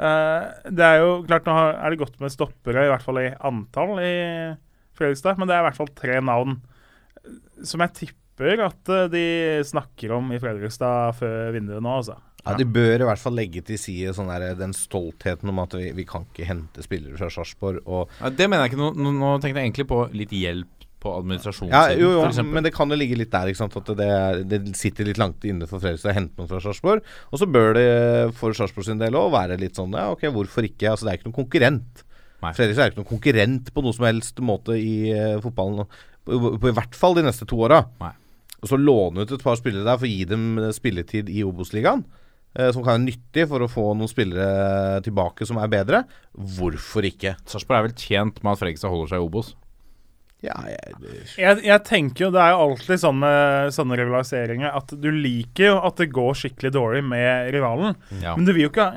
Eh, 0.02 0.50
det 0.72 0.84
er 0.86 1.00
jo 1.02 1.22
klart 1.28 1.48
Nå 1.48 1.54
er 1.54 1.92
det 1.92 2.00
godt 2.00 2.20
med 2.22 2.32
stoppere, 2.34 2.86
i 2.86 2.92
hvert 2.92 3.04
fall 3.04 3.22
i 3.22 3.30
antall, 3.48 3.96
i 4.02 4.14
Fredrikstad. 4.98 5.38
Men 5.40 5.48
det 5.48 5.56
er 5.56 5.64
i 5.64 5.68
hvert 5.68 5.80
fall 5.80 5.92
tre 5.98 6.20
navn 6.24 6.60
som 7.62 7.82
jeg 7.84 7.96
tipper 8.00 8.64
at 8.66 8.92
eh, 8.92 9.08
de 9.12 9.24
snakker 9.66 10.14
om 10.16 10.32
i 10.34 10.40
Fredrikstad 10.42 11.18
før 11.20 11.54
vinduet 11.56 11.84
nå, 11.84 11.98
altså. 12.02 12.18
Ja, 12.42 12.56
De 12.58 12.64
bør 12.66 13.04
i 13.04 13.06
hvert 13.06 13.20
fall 13.22 13.36
legge 13.38 13.60
til 13.62 13.78
side 13.78 14.12
sånn 14.16 14.30
der, 14.32 14.56
den 14.58 14.72
stoltheten 14.74 15.48
om 15.52 15.60
at 15.62 15.76
vi, 15.78 15.92
vi 15.94 16.04
kan 16.08 16.24
ikke 16.26 16.46
hente 16.48 16.82
spillere 16.82 17.14
fra 17.20 17.28
Sarpsborg. 17.30 17.82
Og 17.86 18.08
ja, 18.18 18.30
Det 18.34 18.48
mener 18.50 18.64
jeg 18.66 18.72
ikke. 18.72 18.80
Nå, 18.82 18.88
nå, 18.98 19.12
nå 19.20 19.28
tenkte 19.38 19.60
jeg 19.62 19.68
egentlig 19.70 19.86
på 19.92 20.00
litt 20.16 20.34
hjelp 20.34 20.68
på 21.02 21.10
administrasjonssiden, 21.18 21.74
ja, 21.74 21.96
jo, 21.98 22.12
jo, 22.14 22.42
men 22.46 22.62
det 22.62 22.70
kan 22.76 22.90
jo 22.90 22.94
ligge 22.94 23.16
litt 23.18 23.32
der. 23.32 23.48
Ikke 23.50 23.58
sant? 23.58 23.74
At 23.80 23.88
det, 23.98 24.06
er- 24.06 24.42
det 24.46 24.60
sitter 24.78 25.08
litt 25.08 25.18
langt 25.18 25.42
inne 25.50 25.66
for 25.66 25.82
Fredrikstad 25.82 26.12
å 26.12 26.14
hente 26.14 26.38
noen 26.38 26.50
fra 26.50 26.60
Sarpsborg. 26.62 27.02
Og 27.34 27.40
så 27.42 27.48
bør 27.50 27.74
det 27.74 27.86
for 28.38 28.54
Sarpsborg 28.54 28.86
sin 28.86 29.00
del 29.02 29.18
òg 29.18 29.32
være 29.34 29.56
litt 29.58 29.78
sånn 29.78 29.94
Ja, 29.98 30.08
ok, 30.14 30.28
hvorfor 30.34 30.66
ikke? 30.68 30.92
Altså, 30.92 31.06
det 31.08 31.12
er 31.14 31.18
ikke 31.18 31.30
noen 31.30 31.38
konkurrent. 31.40 32.04
Fredrikstad 32.42 32.84
er 32.86 32.92
ikke 32.92 33.00
noen 33.02 33.10
konkurrent 33.10 33.72
på 33.74 33.82
noe 33.86 33.94
som 33.98 34.06
helst 34.06 34.38
måte 34.46 34.78
i 34.78 34.94
uh, 35.14 35.36
fotballen. 35.42 35.90
På, 36.22 36.38
på, 36.58 36.70
I 36.70 36.74
hvert 36.78 36.94
fall 36.98 37.18
de 37.18 37.26
neste 37.26 37.46
to 37.50 37.58
åra. 37.66 37.82
Og 38.62 38.70
så 38.70 38.78
låne 38.78 39.22
ut 39.26 39.34
et 39.34 39.42
par 39.42 39.58
spillere 39.58 39.82
der 39.86 39.98
for 39.98 40.06
å 40.06 40.10
gi 40.10 40.22
dem 40.30 40.44
eh, 40.62 40.70
spilletid 40.74 41.30
i 41.34 41.42
Obos-ligaen. 41.46 42.04
Eh, 42.58 42.70
Som 42.74 42.84
kan 42.84 42.96
være 42.98 43.06
nyttig 43.06 43.48
for 43.50 43.64
å 43.64 43.70
få 43.70 43.88
noen 43.96 44.10
spillere 44.10 45.00
tilbake 45.06 45.46
som 45.48 45.58
er 45.62 45.72
bedre. 45.72 46.04
Hvorfor 46.36 47.06
ikke? 47.08 47.36
Sarpsborg 47.46 47.78
er 47.80 47.88
vel 47.90 47.98
tjent 47.98 48.42
med 48.42 48.54
at 48.54 48.62
Fredrikstad 48.62 48.92
holder 48.92 49.12
seg 49.14 49.22
i 49.22 49.26
Obos? 49.28 49.52
Ja, 50.42 50.56
jeg, 50.66 50.94
Jeg, 51.38 51.58
jeg 51.68 51.82
tenker 51.86 52.24
jo 52.24 52.30
Det 52.34 52.40
er 52.42 52.50
jo 52.50 52.62
alltid 52.64 52.98
sånn 52.98 53.20
med 53.22 53.68
sånne 53.76 53.94
rivaliseringer 54.00 54.72
at 54.74 54.90
du 54.98 55.06
liker 55.14 55.68
jo 55.68 55.76
at 55.86 56.00
det 56.02 56.08
går 56.10 56.32
skikkelig 56.40 56.72
dårlig 56.74 57.04
med 57.06 57.52
rivalen. 57.54 57.94
Ja. 58.18 58.34
Men 58.34 58.48
du 58.48 58.50
vil 58.50 58.64
jo 58.66 58.72
ikke 58.72 58.88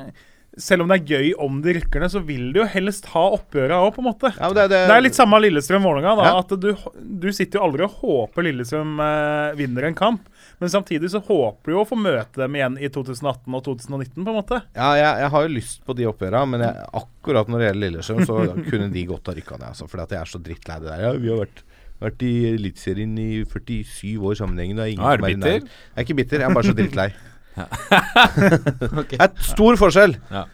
Selv 0.57 0.81
om 0.85 0.89
det 0.89 0.97
er 1.03 1.11
gøy 1.19 1.29
om 1.45 1.59
de 1.61 1.75
rykker 1.77 2.01
ned, 2.01 2.13
så 2.15 2.23
vil 2.25 2.47
du 2.55 2.61
jo 2.63 2.65
helst 2.71 3.09
ha 3.11 3.25
oppgjøret 3.35 3.75
òg, 3.75 3.89
på 3.93 4.01
en 4.01 4.07
måte. 4.07 4.31
ja, 4.39 4.49
det, 4.55 4.69
det, 4.71 4.81
Det 4.87 4.95
er 4.95 5.03
litt 5.03 5.17
samme 5.19 5.37
Lillestrøm-Vålerenga. 5.43 6.13
Ja. 6.23 6.37
At 6.39 6.53
du, 6.63 6.69
du 6.95 7.27
sitter 7.35 7.59
jo 7.59 7.65
aldri 7.67 7.83
og 7.83 7.97
håper 7.99 8.47
Lillestrøm 8.47 8.93
eh, 9.03 9.49
vinner 9.59 9.89
en 9.89 9.97
kamp. 9.99 10.23
Men 10.61 10.71
samtidig 10.71 11.11
så 11.11 11.19
håper 11.19 11.71
du 11.71 11.75
jo 11.75 11.81
å 11.83 11.87
få 11.87 11.97
møte 11.99 12.39
dem 12.39 12.55
igjen 12.55 12.77
i 12.79 12.89
2018 12.91 13.57
og 13.57 13.63
2019, 13.65 14.23
på 14.23 14.23
en 14.23 14.37
måte. 14.37 14.61
Ja, 14.77 14.89
jeg, 14.99 15.21
jeg 15.25 15.31
har 15.35 15.45
jo 15.45 15.53
lyst 15.55 15.83
på 15.85 15.95
de 15.97 16.07
oppgjørene, 16.11 16.51
men 16.53 16.63
jeg, 16.63 16.87
akkurat 17.01 17.51
når 17.51 17.61
det 17.61 17.69
gjelder 17.69 17.83
Lillestrøm, 17.85 18.23
så 18.29 18.39
kunne 18.69 18.89
de 18.95 19.05
godt 19.11 19.31
ha 19.31 19.37
rykka 19.37 19.59
ned. 19.59 19.69
Altså, 19.73 19.89
fordi 19.91 20.05
at 20.07 20.15
jeg 20.15 20.21
er 20.21 20.31
så 20.31 20.43
drittlei 20.49 20.79
det 20.81 20.91
der. 20.91 21.05
Ja, 21.05 21.13
vi 21.19 21.31
har 21.33 21.41
vært, 21.43 21.63
vært 22.07 22.25
i 22.27 22.33
Eliteserien 22.53 23.15
i 23.19 23.29
47 23.43 24.15
år 24.15 24.39
sammenhengende. 24.41 24.87
og 24.87 24.95
ingen 24.95 25.05
Ja, 25.05 25.13
er 25.13 25.23
du 25.23 25.27
bitter? 25.29 25.63
Nær. 25.65 25.79
Jeg 25.91 25.99
er 25.99 26.07
ikke 26.07 26.19
bitter, 26.21 26.43
jeg 26.45 26.49
er 26.49 26.59
bare 26.59 26.71
så 26.71 26.77
drittlei. 26.81 27.09
Det 29.15 29.19
er 29.23 29.31
stor 29.47 29.77
forskjell. 29.79 30.17
Ja. 30.31 30.47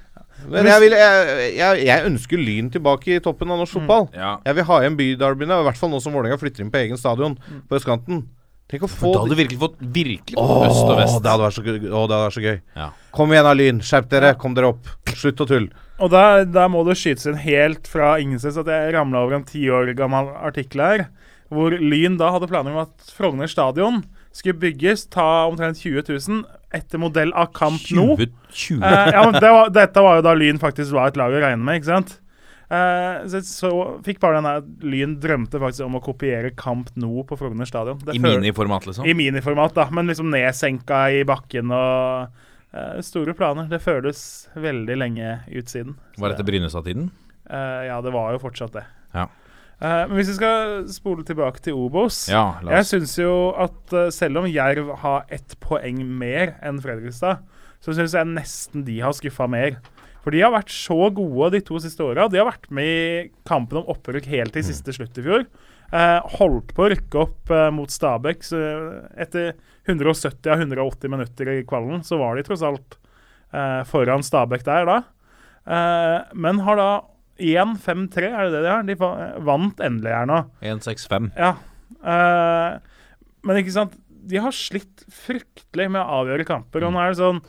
Men 0.49 0.65
jeg, 0.65 0.81
vil, 0.81 0.95
jeg, 0.97 1.55
jeg, 1.57 1.81
jeg 1.85 2.05
ønsker 2.09 2.41
Lyn 2.41 2.69
tilbake 2.73 3.17
i 3.17 3.21
toppen 3.23 3.51
av 3.53 3.59
norsk 3.61 3.77
fotball. 3.77 4.07
Ja. 4.15 4.35
Jeg 4.47 4.57
vil 4.57 4.65
ha 4.69 4.77
igjen 4.81 4.97
byderbyene, 4.97 5.59
i 5.61 5.67
hvert 5.67 5.77
fall 5.77 5.91
nå 5.93 5.99
som 6.01 6.15
Vålerenga 6.15 6.39
flytter 6.41 6.65
inn 6.65 6.71
på 6.73 6.81
egen 6.81 6.97
stadion 6.99 7.35
på 7.69 7.77
østkanten. 7.77 8.23
Tenk 8.71 8.85
å 8.87 8.89
få 8.89 9.11
da 9.13 9.19
hadde 9.25 9.35
du 9.35 9.39
virkelig 9.41 9.59
fått 9.59 9.77
virkelig 9.83 10.37
fått 10.39 10.65
øst 10.69 10.83
og 10.87 10.97
vest. 11.01 11.15
Åh, 11.17 11.21
det 11.25 11.31
hadde 11.33 11.43
vært 11.43 11.57
så, 11.57 11.63
gøy- 11.65 11.89
åh, 11.91 12.05
det 12.07 12.15
hadde 12.15 12.19
vært 12.23 12.37
så 12.37 12.43
gøy. 12.45 12.59
Ja. 12.79 12.89
Kom 13.11 13.33
igjen 13.35 13.47
da, 13.49 13.53
Lyn. 13.59 13.81
Skjerp 13.83 14.07
dere. 14.13 14.29
Kom 14.39 14.55
dere 14.55 14.69
opp. 14.71 14.87
Slutt 15.11 15.43
å 15.43 15.47
tulle. 15.49 15.69
Og 16.01 16.09
der, 16.13 16.45
der 16.49 16.69
må 16.71 16.85
det 16.87 16.95
skytes 16.97 17.27
inn 17.29 17.35
helt 17.43 17.85
fra 17.91 18.13
ingensteds 18.23 18.57
at 18.63 18.71
jeg 18.71 18.93
ramla 18.95 19.25
over 19.25 19.35
en 19.37 19.43
ti 19.45 19.65
år 19.69 19.91
gammel 19.99 20.31
artikkel 20.39 20.81
her, 20.81 21.03
hvor 21.51 21.75
Lyn 21.75 22.15
da 22.17 22.31
hadde 22.31 22.47
planer 22.49 22.71
om 22.71 22.79
at 22.87 23.11
Frogner 23.13 23.51
stadion 23.51 23.99
skulle 24.31 24.55
bygges, 24.63 25.09
ta 25.11 25.45
omtrent 25.51 25.77
20 25.83 26.07
000, 26.07 26.45
etter 26.71 26.97
modell 27.03 27.33
av 27.35 27.51
Camp 27.51 27.75
Nou. 27.91 28.15
20, 28.15 28.31
20. 28.55 28.85
Eh, 28.87 29.11
ja, 29.11 29.25
men 29.27 29.35
det 29.43 29.51
var, 29.51 29.69
dette 29.75 29.99
var 30.07 30.21
jo 30.21 30.23
da 30.29 30.33
Lyn 30.39 30.61
faktisk 30.63 30.95
var 30.95 31.11
et 31.11 31.19
lag 31.19 31.35
å 31.35 31.41
regne 31.43 31.59
med, 31.59 31.81
ikke 31.81 31.91
sant? 31.91 32.13
Eh, 32.71 33.27
så, 33.27 33.41
så 33.43 33.71
fikk 34.05 34.21
bare 34.23 34.39
den 34.39 34.47
der 34.47 34.87
Lyn 34.87 35.17
drømte 35.19 35.59
faktisk 35.59 35.83
om 35.89 35.97
å 35.99 36.03
kopiere 36.05 36.53
Kamp 36.55 36.93
No 36.95 37.25
på 37.27 37.35
Frogner 37.39 37.67
stadion. 37.67 37.99
Det 37.99 38.15
I 38.15 38.21
miniformat, 38.23 38.87
liksom. 38.87 39.07
I 39.07 39.15
miniformat, 39.17 39.75
da, 39.75 39.89
men 39.91 40.07
liksom 40.07 40.31
nedsenka 40.31 41.01
i 41.11 41.25
bakken 41.27 41.73
og 41.75 42.31
uh, 42.71 43.01
store 43.03 43.35
planer. 43.35 43.67
Det 43.71 43.81
føles 43.83 44.23
veldig 44.55 44.97
lenge 45.03 45.35
ut 45.51 45.73
siden. 45.73 45.97
Var 46.15 46.31
dette 46.31 46.47
Brynestad-tiden? 46.47 47.11
Uh, 47.51 47.83
ja, 47.89 47.99
det 48.05 48.15
var 48.15 48.31
jo 48.37 48.43
fortsatt 48.45 48.79
det. 48.79 48.87
Ja. 49.17 49.27
Uh, 49.81 50.05
men 50.07 50.15
hvis 50.21 50.31
vi 50.31 50.39
skal 50.39 50.81
spole 50.93 51.25
tilbake 51.25 51.57
til 51.65 51.73
Obos 51.73 52.27
Ja, 52.29 52.59
Jeg 52.69 52.85
syns 52.85 53.15
jo 53.17 53.49
at 53.57 53.95
uh, 53.97 54.11
selv 54.13 54.43
om 54.43 54.45
Jerv 54.47 54.93
har 55.01 55.25
ett 55.33 55.57
poeng 55.59 56.05
mer 56.05 56.53
enn 56.63 56.79
Fredrikstad, 56.79 57.41
så 57.81 57.95
syns 57.97 58.15
jeg 58.15 58.29
nesten 58.29 58.85
de 58.87 59.01
har 59.01 59.11
skuffa 59.17 59.49
mer. 59.49 59.81
For 60.21 60.33
de 60.35 60.41
har 60.43 60.53
vært 60.53 60.69
så 60.73 60.97
gode 61.17 61.51
de 61.55 61.61
to 61.65 61.79
siste 61.81 62.03
åra. 62.05 62.27
De 62.29 62.37
har 62.37 62.45
vært 62.49 62.67
med 62.73 62.85
i 62.85 63.29
kampen 63.49 63.79
om 63.81 63.87
opprykk 63.89 64.27
helt 64.29 64.53
til 64.53 64.65
siste 64.67 64.93
slutt 64.93 65.17
i 65.17 65.23
fjor. 65.25 65.45
Eh, 65.91 66.19
holdt 66.37 66.75
på 66.77 66.85
å 66.85 66.89
rykke 66.93 67.21
opp 67.23 67.51
eh, 67.51 67.69
mot 67.73 67.89
Stabæk. 67.91 68.45
Etter 69.19 69.55
170 69.89 70.51
av 70.53 70.61
180 70.61 71.11
minutter 71.11 71.49
i 71.55 71.63
kvalen, 71.67 72.03
så 72.05 72.19
var 72.21 72.37
de 72.37 72.45
tross 72.47 72.61
alt 72.67 72.99
eh, 73.51 73.81
foran 73.89 74.23
Stabæk 74.23 74.63
der 74.67 74.85
da. 74.87 74.99
Eh, 75.65 76.19
men 76.37 76.61
har 76.67 76.77
da 76.79 76.91
1-5-3, 77.41 78.29
er 78.29 78.45
det 78.45 78.53
det 78.53 78.61
de 78.61 78.71
har? 78.71 78.85
De 78.85 79.43
vant 79.49 79.83
endelig 79.83 80.13
her 80.13 80.29
nå. 80.29 80.39
1-6-5. 80.61 81.31
Ja. 81.39 81.55
eh, 82.05 82.77
men 83.41 83.57
ikke 83.57 83.73
sant 83.73 83.95
De 84.29 84.37
har 84.37 84.53
slitt 84.53 85.01
fryktelig 85.09 85.87
med 85.89 86.03
å 86.03 86.21
avgjøre 86.21 86.45
kamper. 86.45 86.85
Og 86.85 86.93
nå 86.93 87.01
er 87.01 87.15
det 87.15 87.19
sånn 87.23 87.41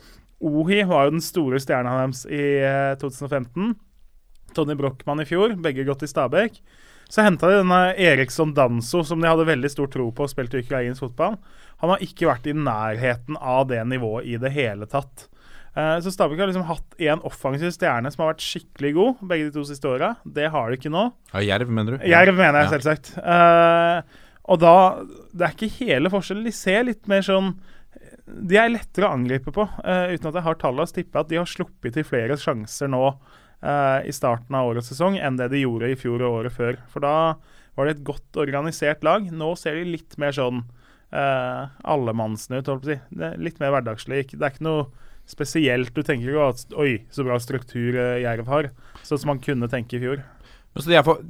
Ohi 0.43 0.81
var 0.89 1.05
jo 1.07 1.15
den 1.15 1.23
store 1.23 1.59
stjerna 1.63 1.93
deres 2.01 2.25
i 2.27 2.41
eh, 2.59 2.93
2015. 3.01 3.73
Tony 4.53 4.75
Brochmann 4.77 5.23
i 5.23 5.25
fjor, 5.29 5.55
begge 5.63 5.85
gått 5.87 6.03
i 6.05 6.09
Stabæk. 6.11 6.59
Så 7.09 7.23
henta 7.25 7.49
de 7.49 7.59
denne 7.61 7.79
Eriksson 7.99 8.53
Danso, 8.57 9.03
som 9.05 9.21
de 9.21 9.29
hadde 9.29 9.45
veldig 9.47 9.69
stor 9.71 9.89
tro 9.93 10.07
på 10.15 10.25
og 10.25 10.31
spilte 10.31 10.61
ukrainsk 10.63 11.03
fotball. 11.03 11.37
Han 11.83 11.91
har 11.93 12.01
ikke 12.05 12.29
vært 12.29 12.47
i 12.49 12.55
nærheten 12.57 13.37
av 13.39 13.67
det 13.69 13.81
nivået 13.89 14.29
i 14.33 14.37
det 14.41 14.51
hele 14.55 14.87
tatt. 14.89 15.27
Eh, 15.75 15.97
så 16.05 16.13
Stabæk 16.13 16.41
har 16.43 16.51
liksom 16.51 16.67
hatt 16.69 16.99
en 17.01 17.23
offensiv 17.25 17.73
stjerne 17.75 18.11
som 18.13 18.23
har 18.25 18.33
vært 18.33 18.45
skikkelig 18.45 18.93
god 18.97 19.23
begge 19.31 19.49
de 19.49 19.55
to 19.57 19.65
siste 19.69 19.89
åra. 19.89 20.13
Det 20.25 20.49
har 20.53 20.69
de 20.69 20.77
ikke 20.79 20.93
nå. 20.93 21.07
Ja, 21.33 21.41
Jerv, 21.53 21.71
mener 21.73 21.97
du? 21.97 22.05
Jerv 22.09 22.35
mener 22.37 22.61
jeg 22.61 22.69
Ja. 22.69 22.73
selvsagt. 22.77 23.13
Eh, 23.17 24.01
og 24.53 24.59
da 24.59 24.75
Det 25.33 25.41
er 25.47 25.53
ikke 25.55 25.85
hele 25.85 26.09
forskjellen. 26.13 26.43
De 26.45 26.51
ser 26.51 26.83
litt 26.83 27.07
mer 27.07 27.21
sånn 27.25 27.55
De 28.25 28.55
er 28.55 28.71
lettere 28.71 29.07
å 29.07 29.15
angripe 29.17 29.51
på, 29.51 29.65
Uh, 29.83 30.13
uten 30.13 30.29
at 30.29 30.37
jeg 30.37 30.45
har 30.45 30.59
tallene. 30.59 30.87
Så 30.87 30.99
tipper 30.99 31.23
at 31.23 31.31
de 31.31 31.39
har 31.41 31.49
sluppet 31.49 31.97
til 31.97 32.07
flere 32.07 32.37
sjanser 32.39 32.91
nå 32.91 33.03
uh, 33.09 33.99
i 34.05 34.13
starten 34.15 34.55
av 34.55 34.69
årets 34.71 34.91
sesong 34.93 35.17
enn 35.19 35.39
det 35.39 35.49
de 35.51 35.63
gjorde 35.63 35.91
i 35.91 35.97
fjor 35.99 36.23
og 36.23 36.39
året 36.39 36.55
før. 36.55 36.79
For 36.91 37.03
da 37.03 37.35
var 37.75 37.89
det 37.89 37.97
et 37.97 38.05
godt 38.07 38.39
organisert 38.39 39.03
lag. 39.05 39.27
Nå 39.31 39.53
ser 39.59 39.79
de 39.79 39.95
litt 39.95 40.17
mer 40.21 40.35
sånn 40.35 40.63
uh, 40.63 41.71
allemannsen 41.83 42.57
ut, 42.59 42.67
holdt 42.69 42.85
på 42.85 42.91
å 42.91 42.93
si. 42.93 42.99
Litt 43.43 43.59
mer 43.63 43.73
hverdagslig. 43.75 44.25
Det 44.33 44.41
er 44.41 44.55
ikke 44.55 44.67
noe 44.69 44.87
spesielt. 45.29 45.93
Du 45.95 46.03
tenker 46.05 46.31
jo 46.33 46.43
at 46.45 46.63
oi, 46.79 47.03
så 47.13 47.25
bra 47.27 47.39
struktur 47.43 47.97
uh, 47.99 48.21
Jerv 48.23 48.49
har. 48.51 48.71
Sånn 49.03 49.23
som 49.23 49.33
man 49.33 49.43
kunne 49.43 49.71
tenke 49.71 49.97
i 49.97 50.03
fjor. 50.03 50.23
Så 50.79 50.89
de 50.89 50.97
er 50.97 51.05
for, 51.05 51.21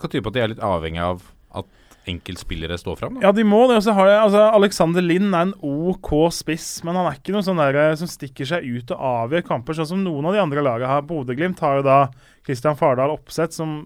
kan 0.00 0.10
tyde 0.10 0.24
på 0.24 0.32
at 0.32 0.38
de 0.38 0.44
er 0.44 0.52
litt 0.54 0.64
avhengig 0.64 1.04
av 1.04 1.22
at 1.60 1.79
enkeltspillere 2.10 2.76
står 2.80 2.98
fram? 3.00 3.16
Da. 3.16 3.28
Ja, 3.28 3.32
de 3.36 3.44
må 3.46 3.62
det. 3.70 3.78
Og 3.80 3.84
så 3.86 3.94
har 3.96 4.10
jeg, 4.10 4.18
altså, 4.26 4.42
Alexander 4.58 5.04
Lind 5.04 5.30
er 5.30 5.48
en 5.48 5.54
OK 5.64 6.10
spiss, 6.34 6.68
men 6.86 6.98
han 6.98 7.08
er 7.08 7.18
ikke 7.18 7.34
noe 7.34 7.46
sånn 7.46 7.60
der, 7.62 7.78
eh, 7.80 7.94
som 8.00 8.10
stikker 8.10 8.48
seg 8.50 8.66
ut 8.66 8.92
og 8.96 9.06
avgjør 9.10 9.46
kamper, 9.48 9.78
sånn 9.78 9.92
som 9.92 10.04
noen 10.04 10.28
av 10.30 10.36
de 10.36 10.42
andre 10.42 10.64
lagene 10.66 10.90
har. 10.90 11.06
Bodø-Glimt 11.08 11.62
har 11.64 11.80
jo 11.80 11.86
da 11.86 12.00
Christian 12.46 12.78
Fardal 12.78 13.14
Oppsett, 13.14 13.56
som 13.56 13.80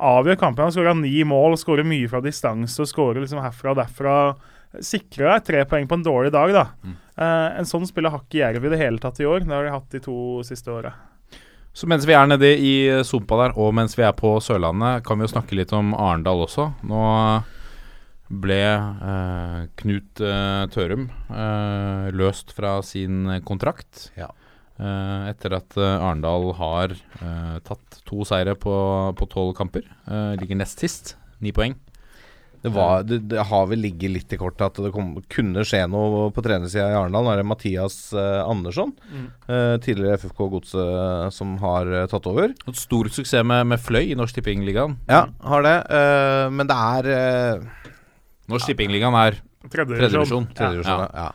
avgjør 0.00 0.40
kamper. 0.40 0.68
Han 0.68 0.74
skårer 0.74 0.96
ni 0.98 1.18
mål, 1.28 1.58
skårer 1.60 1.86
mye 1.86 2.08
fra 2.08 2.22
distanse 2.24 2.80
og 2.80 2.88
skårer 2.88 3.20
liksom 3.24 3.42
herfra 3.44 3.74
og 3.74 3.80
derfra. 3.82 4.16
Sikrer 4.86 5.32
deg 5.34 5.46
tre 5.48 5.62
poeng 5.68 5.88
på 5.90 5.98
en 5.98 6.06
dårlig 6.06 6.32
dag, 6.32 6.52
da. 6.54 6.66
Eh, 7.20 7.58
en 7.60 7.68
sånn 7.68 7.86
spiller 7.88 8.14
har 8.14 8.22
ikke 8.24 8.40
Jerv 8.40 8.64
i 8.64 8.72
det 8.72 8.80
hele 8.80 9.02
tatt 9.02 9.20
i 9.20 9.28
år. 9.28 9.42
Det 9.44 9.52
har 9.52 9.66
de 9.66 9.74
hatt 9.74 9.90
de 9.92 10.00
to 10.04 10.18
siste 10.46 10.70
åra. 10.72 10.94
Så 11.72 11.86
mens 11.86 12.04
vi 12.08 12.16
er 12.16 12.26
nede 12.26 12.50
i 12.58 12.74
Sumpa 13.06 13.38
der, 13.44 13.54
og 13.60 13.72
mens 13.78 13.94
vi 13.98 14.02
er 14.02 14.14
på 14.16 14.34
Sørlandet, 14.42 15.04
kan 15.06 15.18
vi 15.20 15.26
jo 15.26 15.32
snakke 15.32 15.56
litt 15.58 15.72
om 15.76 15.94
Arendal 15.94 16.42
også. 16.44 16.66
Nå 16.90 17.02
ble 18.30 18.58
eh, 18.62 19.62
Knut 19.80 20.22
eh, 20.22 20.64
Tørum 20.70 21.08
eh, 21.30 22.10
løst 22.14 22.52
fra 22.54 22.76
sin 22.86 23.26
kontrakt. 23.46 24.10
Ja. 24.18 24.28
Eh, 24.80 25.30
etter 25.32 25.56
at 25.58 25.78
eh, 25.78 25.96
Arendal 25.98 26.52
har 26.58 26.94
eh, 26.94 27.56
tatt 27.66 28.02
to 28.06 28.22
seire 28.28 28.54
på 28.58 28.74
tolv 29.30 29.54
kamper. 29.58 29.86
Eh, 30.06 30.34
ligger 30.42 30.60
nest 30.62 30.82
sist, 30.82 31.14
ni 31.42 31.54
poeng. 31.54 31.74
Det, 32.60 32.70
var, 32.74 33.02
det, 33.08 33.18
det 33.30 33.44
har 33.48 33.66
vel 33.70 33.80
ligget 33.80 34.12
litt 34.12 34.32
i 34.34 34.38
kortet 34.40 34.66
at 34.66 34.80
det 34.84 34.90
kom, 34.92 35.14
kunne 35.32 35.62
skje 35.64 35.78
noe 35.88 36.26
på 36.36 36.42
trenersida 36.44 36.90
i 36.90 36.96
Arendal. 36.98 37.24
Nå 37.24 37.32
er 37.32 37.40
det 37.40 37.46
Mathias 37.48 37.94
eh, 38.12 38.40
Andersson, 38.44 38.92
eh, 39.48 39.76
tidligere 39.80 40.18
FFK 40.20 40.42
Godset, 40.52 41.32
som 41.32 41.54
har 41.62 41.88
eh, 41.88 42.06
tatt 42.12 42.28
over. 42.28 42.52
Et 42.52 42.76
Stor 42.76 43.08
suksess 43.08 43.46
med, 43.48 43.64
med 43.72 43.80
Fløy 43.80 44.10
i 44.12 44.18
Norsk 44.18 44.36
Tippingligaen. 44.36 44.98
Ja, 45.08 45.22
har 45.48 45.64
det. 45.64 45.76
eh, 45.88 46.50
men 46.52 46.68
det 46.68 46.76
er 46.76 47.08
eh, 47.16 47.86
Norsk 48.52 48.68
Tippingligaen 48.74 49.16
er 49.22 49.40
tredjedivisjon. 49.70 50.50
Tredje 50.56 50.84
Ja. 50.84 51.08
Ja. 51.14 51.30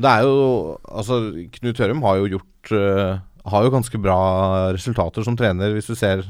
Det 0.00 0.08
er 0.08 0.22
jo 0.24 0.78
Altså, 0.88 1.16
Knut 1.58 1.76
Tørum 1.76 2.00
har 2.06 2.16
jo 2.22 2.28
gjort 2.38 2.70
eh, 2.72 3.18
Har 3.50 3.64
jo 3.66 3.72
ganske 3.74 3.98
bra 4.00 4.16
resultater 4.72 5.24
som 5.26 5.36
trener, 5.36 5.74
hvis 5.76 5.88
du 5.90 5.96
ser, 5.98 6.22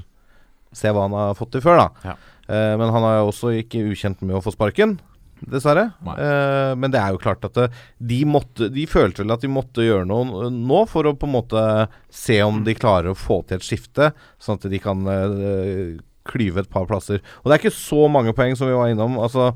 ser 0.75 0.95
hva 0.97 1.05
han 1.07 1.15
har 1.15 1.35
fått 1.39 1.53
til 1.55 1.63
før, 1.63 1.85
da. 1.85 1.89
Ja. 2.11 2.15
Eh, 2.51 2.75
men 2.81 2.91
han 2.91 3.07
er 3.07 3.21
jo 3.21 3.31
også 3.31 3.55
ikke 3.63 3.87
ukjent 3.93 4.25
med 4.27 4.39
å 4.39 4.43
få 4.45 4.55
sparken. 4.57 4.99
Dessverre. 5.41 5.87
Eh, 6.05 6.73
men 6.77 6.93
det 6.93 7.01
er 7.01 7.15
jo 7.15 7.23
klart 7.23 7.45
at 7.49 7.57
de, 7.97 8.21
måtte, 8.29 8.69
de 8.73 8.85
følte 8.91 9.23
vel 9.23 9.33
at 9.33 9.45
de 9.45 9.51
måtte 9.53 9.87
gjøre 9.87 10.09
noe 10.09 10.51
nå 10.53 10.83
for 10.91 11.09
å 11.09 11.15
på 11.17 11.29
en 11.29 11.37
måte 11.39 11.65
se 12.13 12.37
om 12.45 12.61
de 12.67 12.77
klarer 12.77 13.13
å 13.13 13.19
få 13.19 13.41
til 13.49 13.57
et 13.57 13.65
skifte, 13.65 14.11
sånn 14.43 14.61
at 14.61 14.69
de 14.73 14.81
kan 14.83 15.07
eh, 15.09 16.01
klyve 16.29 16.65
et 16.65 16.73
par 16.73 16.89
plasser. 16.91 17.23
Og 17.41 17.49
det 17.49 17.57
er 17.57 17.63
ikke 17.63 17.77
så 17.79 18.05
mange 18.13 18.35
poeng 18.37 18.57
som 18.59 18.69
vi 18.69 18.77
var 18.77 18.93
innom. 18.93 19.17
Altså 19.23 19.49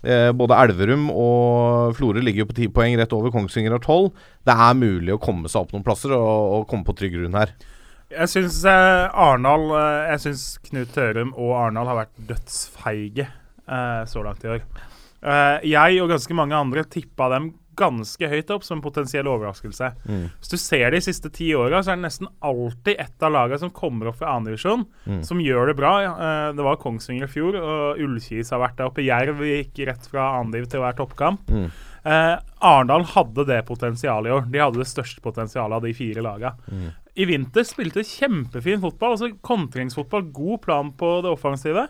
eh, 0.00 0.30
Både 0.36 0.58
Elverum 0.64 1.10
og 1.12 1.98
Florø 1.98 2.24
ligger 2.24 2.46
jo 2.46 2.50
på 2.52 2.58
ti 2.62 2.70
poeng, 2.72 2.96
rett 3.00 3.12
over 3.16 3.34
Kongsvinger 3.34 3.76
har 3.76 3.84
tolv. 3.84 4.14
Det 4.48 4.56
er 4.56 4.80
mulig 4.80 5.12
å 5.12 5.20
komme 5.22 5.52
seg 5.52 5.66
opp 5.66 5.76
noen 5.76 5.84
plasser 5.86 6.16
og, 6.16 6.56
og 6.56 6.66
komme 6.72 6.88
på 6.88 6.96
trygg 6.96 7.18
grunn 7.18 7.36
her. 7.36 7.52
Jeg 8.12 8.28
syns 8.28 8.60
eh, 8.68 9.06
Arendal 9.08 9.64
eh, 9.78 10.10
Jeg 10.12 10.22
syns 10.26 10.44
Knut 10.68 10.92
Tørum 10.94 11.32
og 11.34 11.54
Arendal 11.56 11.88
har 11.90 12.00
vært 12.04 12.22
dødsfeige 12.28 13.26
eh, 13.28 14.02
så 14.10 14.24
langt 14.26 14.44
i 14.44 14.52
år. 14.58 14.62
Eh, 15.22 15.58
jeg 15.72 16.00
og 16.02 16.12
ganske 16.12 16.36
mange 16.36 16.58
andre 16.58 16.84
tippa 16.90 17.30
dem 17.32 17.52
ganske 17.78 18.28
høyt 18.28 18.50
opp 18.52 18.66
som 18.66 18.82
potensiell 18.84 19.24
overraskelse. 19.32 19.86
Hvis 20.04 20.50
du 20.52 20.58
ser 20.60 20.92
de 20.92 20.98
siste 21.00 21.30
ti 21.32 21.46
åra, 21.56 21.78
så 21.80 21.94
er 21.94 21.96
det 21.96 22.04
nesten 22.04 22.28
alltid 22.44 23.00
ett 23.00 23.24
av 23.24 23.32
lagene 23.32 23.62
som 23.62 23.70
kommer 23.72 24.10
opp 24.10 24.18
fra 24.20 24.34
andredivisjon, 24.36 24.84
som 25.24 25.40
gjør 25.40 25.70
det 25.70 25.76
bra. 25.78 25.92
Eh, 26.04 26.50
det 26.58 26.66
var 26.66 26.76
Kongsvinger 26.82 27.24
i 27.24 27.32
fjor, 27.32 27.56
og 27.56 28.02
Ullkis 28.04 28.52
har 28.52 28.60
vært 28.60 28.76
der 28.76 28.90
oppe. 28.90 29.06
Jerv 29.06 29.40
gikk 29.48 29.80
rett 29.88 30.04
fra 30.12 30.34
annendiv 30.36 30.68
til 30.68 30.82
å 30.82 30.84
være 30.84 30.98
toppkamp. 31.00 31.48
Eh, 32.04 32.34
Arendal 32.60 33.06
hadde 33.14 33.48
det 33.48 33.62
potensialet 33.70 34.28
i 34.28 34.36
år. 34.36 34.44
De 34.52 34.60
hadde 34.66 34.82
det 34.82 34.90
største 34.92 35.24
potensialet 35.24 35.78
av 35.78 35.86
de 35.88 35.94
fire 35.96 36.20
laga. 36.28 36.52
I 37.12 37.26
vinter 37.28 37.66
spilte 37.68 38.04
kjempefin 38.06 38.80
fotball, 38.80 39.16
altså 39.16 39.32
kontringsfotball. 39.44 40.30
God 40.32 40.62
plan 40.64 40.92
på 40.96 41.10
det 41.24 41.32
offensive. 41.32 41.86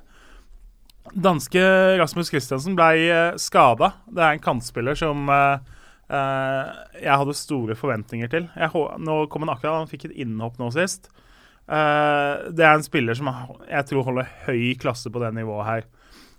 Danske 1.15 1.63
Rasmus 2.01 2.31
Christiansen 2.31 2.75
ble 2.79 2.91
uh, 3.07 3.39
skada. 3.41 3.93
Det 4.11 4.23
er 4.23 4.35
en 4.35 4.43
kantspiller 4.43 4.99
som 4.99 5.31
eh, 5.31 5.73
eh, 6.13 6.71
jeg 7.03 7.19
hadde 7.23 7.37
store 7.39 7.77
forventninger 7.79 8.31
til. 8.33 8.47
Jeg, 8.59 8.87
nå 9.03 9.19
kom 9.31 9.47
han 9.47 9.55
akkurat, 9.55 9.83
han 9.83 9.91
fikk 9.91 10.09
et 10.09 10.17
innhopp 10.25 10.59
nå 10.61 10.71
sist. 10.75 11.11
Eh, 11.71 12.51
det 12.51 12.67
er 12.67 12.77
en 12.77 12.87
spiller 12.87 13.19
som 13.19 13.31
jeg 13.69 13.89
tror 13.89 14.09
holder 14.09 14.31
høy 14.47 14.73
klasse 14.81 15.13
på 15.13 15.23
det 15.23 15.33
nivået 15.37 15.69
her. 15.69 15.91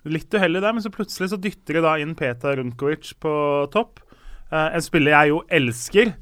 Litt 0.04 0.36
uheldig 0.36 0.60
der, 0.60 0.76
men 0.76 0.84
så 0.84 0.92
plutselig 0.92 1.32
så 1.32 1.40
dytter 1.40 1.80
de 1.80 1.86
da 1.86 1.96
inn 2.02 2.16
Peter 2.20 2.60
Runkovic 2.60 3.14
på 3.24 3.34
topp. 3.74 4.04
Eh, 4.52 4.70
en 4.76 4.84
spiller 4.84 5.16
jeg 5.16 5.34
jo 5.34 5.42
elsker, 5.60 6.14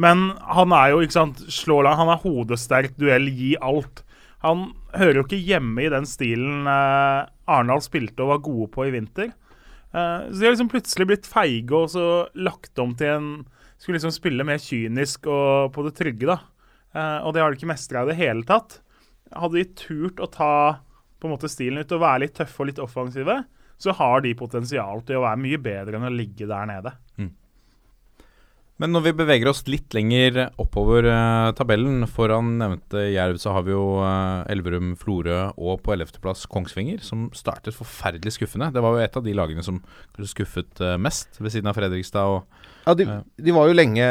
men 0.00 0.30
han 0.48 0.72
er 0.76 0.92
jo, 0.92 1.02
ikke 1.04 1.18
sant, 1.18 1.42
Slåland, 1.52 1.98
han 1.98 2.12
er 2.12 2.22
hodesterk, 2.22 2.96
duell, 3.00 3.28
gi 3.36 3.52
alt. 3.60 4.04
Han 4.44 4.70
hører 4.94 5.20
jo 5.20 5.26
ikke 5.26 5.42
hjemme 5.44 5.84
i 5.84 5.90
den 5.92 6.06
stilen 6.08 6.68
eh, 6.70 7.28
Arendal 7.50 7.82
spilte 7.84 8.24
og 8.24 8.32
var 8.32 8.44
gode 8.46 8.68
på 8.72 8.86
i 8.88 8.94
vinter. 8.94 9.32
Eh, 9.92 10.28
så 10.30 10.36
de 10.38 10.46
har 10.46 10.54
liksom 10.54 10.70
plutselig 10.72 11.08
blitt 11.10 11.28
feige 11.28 11.76
og 11.76 11.90
så 11.92 12.06
lagt 12.38 12.78
om 12.80 12.94
til 12.96 13.16
en 13.16 13.32
Skulle 13.80 13.96
liksom 13.96 14.12
spille 14.12 14.44
mer 14.44 14.58
kynisk 14.60 15.24
og 15.32 15.70
på 15.72 15.82
det 15.86 15.94
trygge, 15.96 16.26
da. 16.28 16.34
Eh, 16.92 17.18
og 17.24 17.32
det 17.32 17.40
har 17.40 17.48
de 17.48 17.56
ikke 17.56 17.70
mestra 17.70 18.02
i 18.04 18.10
det 18.10 18.18
hele 18.18 18.44
tatt. 18.44 18.82
Hadde 19.32 19.56
de 19.56 19.62
turt 19.78 20.20
å 20.20 20.28
ta 20.28 20.54
på 21.16 21.28
en 21.28 21.32
måte 21.32 21.48
stilen 21.48 21.80
ut 21.80 21.94
og 21.96 22.02
være 22.02 22.26
litt 22.26 22.34
tøffe 22.36 22.60
og 22.60 22.68
litt 22.68 22.82
offensive, 22.82 23.38
så 23.80 23.94
har 23.96 24.20
de 24.24 24.34
potensial 24.36 25.00
til 25.08 25.16
å 25.16 25.24
være 25.24 25.40
mye 25.40 25.60
bedre 25.64 25.96
enn 25.96 26.08
å 26.08 26.12
ligge 26.12 26.48
der 26.48 26.68
nede. 26.68 26.92
Men 28.80 28.94
når 28.94 29.02
vi 29.04 29.12
beveger 29.18 29.48
oss 29.50 29.60
litt 29.68 29.92
lenger 29.92 30.38
oppover 30.60 31.04
eh, 31.10 31.50
tabellen 31.58 32.06
Foran 32.08 32.54
nevnte 32.62 33.02
Jerv 33.12 33.36
så 33.42 33.52
har 33.52 33.66
vi 33.66 33.74
jo 33.74 33.98
eh, 34.00 34.52
Elverum, 34.54 34.94
Florø 34.96 35.50
og 35.52 35.82
på 35.84 35.92
11.-plass 35.92 36.46
Kongsvinger, 36.48 37.02
som 37.04 37.26
startet 37.36 37.76
forferdelig 37.76 38.38
skuffende. 38.38 38.70
Det 38.72 38.80
var 38.80 38.96
jo 38.96 39.02
et 39.04 39.18
av 39.20 39.26
de 39.26 39.36
lagene 39.36 39.64
som 39.66 39.82
skuffet 40.32 40.80
eh, 40.80 40.96
mest, 40.96 41.36
ved 41.42 41.52
siden 41.52 41.68
av 41.68 41.76
Fredrikstad 41.76 42.32
og 42.38 42.66
Ja, 42.86 42.94
de, 42.96 43.04
Ja. 43.04 43.18
de 43.36 43.52
var 43.52 43.68
jo 43.68 43.76
lenge 43.76 44.06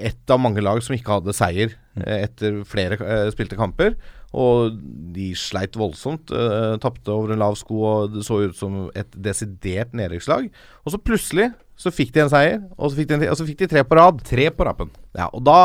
ett 0.00 0.32
av 0.32 0.40
mange 0.40 0.64
lag 0.64 0.80
som 0.80 0.96
ikke 0.96 1.18
hadde 1.18 1.36
seier 1.36 1.76
eh, 2.00 2.22
etter 2.24 2.62
flere 2.64 2.96
eh, 3.04 3.28
spilte 3.36 3.60
kamper. 3.60 3.98
Og 4.32 4.76
de 5.12 5.32
sleit 5.34 5.74
voldsomt. 5.74 6.30
Uh, 6.30 6.76
Tapte 6.78 7.10
over 7.10 7.32
en 7.34 7.40
lav 7.42 7.56
sko, 7.58 7.80
og 7.82 8.12
det 8.14 8.22
så 8.22 8.36
ut 8.46 8.54
som 8.54 8.84
et 8.94 9.16
desidert 9.18 9.90
nedrykkslag. 9.98 10.46
Og 10.86 10.94
så 10.94 11.00
plutselig 11.02 11.48
så 11.80 11.88
fikk 11.94 12.10
de 12.12 12.20
en 12.26 12.32
seier, 12.32 12.58
og 12.76 12.90
så 12.92 12.98
fikk 12.98 13.08
de, 13.14 13.30
så 13.38 13.46
fikk 13.48 13.62
de 13.62 13.68
tre 13.72 13.82
på 13.88 13.96
rad. 13.96 14.18
tre 14.28 14.50
på 14.52 14.66
rappen. 14.68 14.90
Ja, 15.16 15.30
og 15.32 15.42
da 15.48 15.60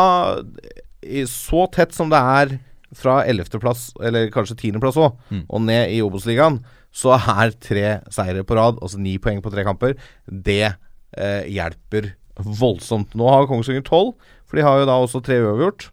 Så 1.30 1.68
tett 1.72 1.92
som 1.94 2.10
det 2.10 2.18
er 2.18 2.56
fra 2.96 3.20
11.-plass, 3.28 3.92
eller 4.02 4.30
kanskje 4.34 4.56
10.-plass 4.58 4.96
òg, 4.98 5.18
Mm. 5.30 5.44
og 5.50 5.62
ned 5.62 5.92
i 5.92 6.00
Obos-ligaen, 6.02 6.62
så 6.96 7.12
er 7.20 7.52
tre 7.62 8.02
seire 8.10 8.42
på 8.48 8.56
rad, 8.56 8.80
altså 8.82 8.98
ni 8.98 9.18
poeng 9.20 9.42
på 9.44 9.52
tre 9.52 9.64
kamper, 9.68 9.94
det 10.26 10.76
eh, 11.18 11.44
hjelper 11.52 12.14
voldsomt. 12.40 13.14
Nå 13.14 13.28
har 13.30 13.46
Kongsvinger 13.48 13.84
tolv, 13.86 14.16
for 14.48 14.58
de 14.58 14.64
har 14.66 14.80
jo 14.80 14.86
da 14.90 14.96
også 14.98 15.22
tre 15.24 15.38
uavgjort. 15.44 15.90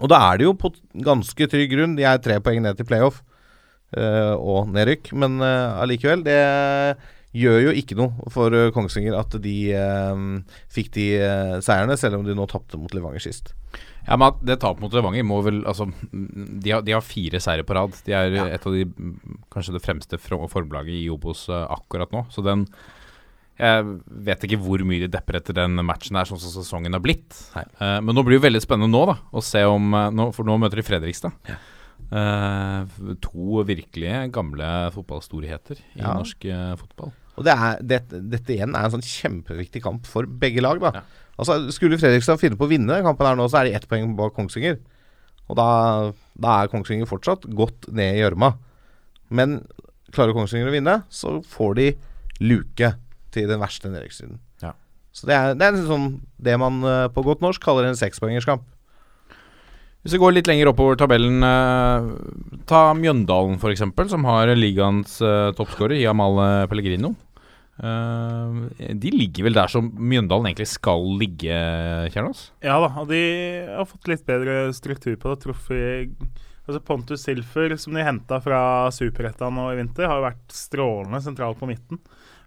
Og 0.00 0.08
da 0.08 0.22
er 0.32 0.38
det 0.38 0.46
jo 0.46 0.54
på 0.54 0.70
ganske 1.04 1.46
trygg 1.50 1.70
grunn. 1.74 1.96
De 1.98 2.06
er 2.08 2.16
tre 2.22 2.38
poeng 2.40 2.62
ned 2.62 2.78
til 2.78 2.86
playoff 2.88 3.20
eh, 3.96 4.32
og 4.38 4.70
nedrykk, 4.72 5.12
men 5.12 5.36
eh, 5.44 5.82
allikevel, 5.82 6.22
det 6.24 6.38
gjør 7.32 7.58
jo 7.66 7.72
ikke 7.80 7.96
noe 7.96 8.30
for 8.32 8.52
eh, 8.52 8.70
Kongsvinger 8.74 9.14
at 9.16 9.34
de 9.40 9.56
eh, 9.72 10.22
fikk 10.72 10.90
de 10.98 11.06
eh, 11.16 11.56
seierne, 11.64 11.96
selv 12.00 12.18
om 12.20 12.26
de 12.26 12.34
nå 12.36 12.44
tapte 12.50 12.76
mot 12.80 12.92
Levanger 12.92 13.24
sist. 13.24 13.54
Ja, 14.06 14.18
men 14.18 14.34
det 14.44 14.58
tapet 14.60 14.82
mot 14.82 14.92
Levanger 14.92 15.22
må 15.24 15.38
vel 15.46 15.60
Altså, 15.64 15.86
de 16.12 16.72
har, 16.74 16.82
de 16.84 16.92
har 16.92 17.04
fire 17.06 17.38
seire 17.40 17.62
på 17.64 17.76
rad. 17.78 17.94
De 18.04 18.12
er 18.18 18.34
et 18.50 18.66
av 18.66 18.74
de 18.74 18.82
kanskje 19.54 19.76
det 19.76 19.84
fremste 19.84 20.18
formlaget 20.20 20.96
i 20.98 21.06
Obos 21.14 21.46
eh, 21.48 21.66
akkurat 21.72 22.10
nå. 22.12 22.24
Så 22.34 22.42
den 22.44 22.66
Jeg 23.62 23.84
vet 24.26 24.42
ikke 24.48 24.58
hvor 24.58 24.82
mye 24.88 25.04
de 25.04 25.10
depper 25.12 25.38
etter 25.38 25.54
den 25.54 25.78
matchen 25.86 26.16
her, 26.18 26.26
sånn 26.26 26.40
som 26.42 26.50
sesongen 26.56 26.92
har 26.96 27.04
blitt. 27.04 27.36
Eh, 27.56 28.00
men 28.02 28.12
nå 28.16 28.24
blir 28.26 28.40
det 28.40 28.48
veldig 28.48 28.64
spennende 28.64 28.90
nå, 28.92 29.04
da, 29.12 29.16
å 29.32 29.40
se 29.44 29.62
om 29.68 29.92
nå, 29.92 30.32
For 30.34 30.44
nå 30.48 30.58
møter 30.60 30.82
de 30.82 30.86
Fredrikstad. 30.88 31.32
Eh, 32.12 32.84
to 33.24 33.62
virkelige 33.64 34.26
gamle 34.34 34.68
fotballstorheter 34.92 35.78
i 35.94 36.02
Ja. 36.02 36.12
norsk 36.18 36.44
uh, 36.44 36.74
fotball. 36.76 37.12
Og 37.42 37.48
det 37.48 37.54
er, 37.58 37.82
det, 37.82 38.00
dette 38.30 38.54
igjen 38.54 38.76
er 38.78 38.86
en 38.86 38.94
sånn 38.94 39.02
kjempeviktig 39.02 39.82
kamp 39.82 40.06
for 40.06 40.28
begge 40.30 40.62
lag. 40.62 40.78
da 40.82 40.94
Ja. 41.00 41.04
Altså 41.42 41.72
Skulle 41.74 41.98
Fredrikstad 41.98 42.38
finne 42.38 42.58
på 42.60 42.68
å 42.68 42.70
vinne 42.70 42.92
den 42.92 43.06
kampen 43.06 43.26
her 43.26 43.34
nå, 43.38 43.48
så 43.50 43.58
er 43.58 43.66
de 43.66 43.74
ett 43.74 43.88
poeng 43.90 44.12
bak 44.14 44.34
Kongsvinger. 44.36 44.76
Og 45.50 45.56
da, 45.58 45.68
da 46.38 46.58
er 46.60 46.70
Kongsvinger 46.70 47.08
fortsatt 47.08 47.48
godt 47.50 47.88
ned 47.90 48.18
i 48.18 48.20
gjørma. 48.22 48.52
Men 49.32 49.62
klarer 50.14 50.36
Kongsvinger 50.36 50.70
å 50.70 50.74
vinne, 50.74 50.98
så 51.10 51.40
får 51.42 51.74
de 51.80 51.88
luke 52.44 52.92
til 53.32 53.48
den 53.48 53.62
verste 53.62 53.90
nedrykkssiden. 53.90 54.38
Ja. 54.62 54.74
Så 55.16 55.26
det 55.26 55.34
er, 55.34 55.56
det 55.58 55.66
er 55.66 55.80
sånn 55.88 56.20
det 56.36 56.54
man 56.60 56.78
eh, 56.86 57.08
på 57.10 57.24
godt 57.26 57.42
norsk 57.42 57.64
kaller 57.64 57.88
en 57.88 57.98
sekspoengerskamp. 57.98 58.68
Hvis 60.02 60.16
vi 60.16 60.20
går 60.20 60.34
litt 60.34 60.48
lenger 60.50 60.68
oppover 60.72 60.96
tabellen, 61.00 61.42
eh, 61.46 62.06
ta 62.68 62.84
Mjøndalen 62.98 63.58
f.eks., 63.58 63.84
som 64.12 64.24
har 64.28 64.52
ligaens 64.58 65.20
eh, 65.24 65.50
toppskårer, 65.56 65.96
Jamal 66.02 66.40
eh, 66.42 66.64
Pellegrino. 66.70 67.14
Eh, 67.82 68.94
de 68.94 69.10
ligger 69.10 69.48
vel 69.48 69.58
der 69.58 69.72
som 69.72 69.88
Mjøndalen 69.98 70.52
egentlig 70.52 70.68
skal 70.70 71.04
ligge, 71.18 71.56
Kjernås? 72.14 72.46
Ja 72.62 72.78
da, 72.82 72.92
og 73.02 73.10
de 73.10 73.22
har 73.66 73.88
fått 73.90 74.10
litt 74.12 74.24
bedre 74.28 74.70
struktur 74.76 75.18
på 75.18 75.32
det. 75.32 75.42
Truffet 75.42 76.40
Altså 76.62 76.78
Pontus 76.86 77.24
Silfer, 77.26 77.72
som 77.80 77.96
de 77.96 78.04
henta 78.06 78.38
fra 78.42 78.86
Superettan 78.94 79.56
nå 79.58 79.64
i 79.72 79.78
vinter, 79.80 80.06
har 80.06 80.22
vært 80.22 80.54
strålende 80.54 81.18
sentralt 81.24 81.58
på 81.58 81.66
midten. 81.66 81.98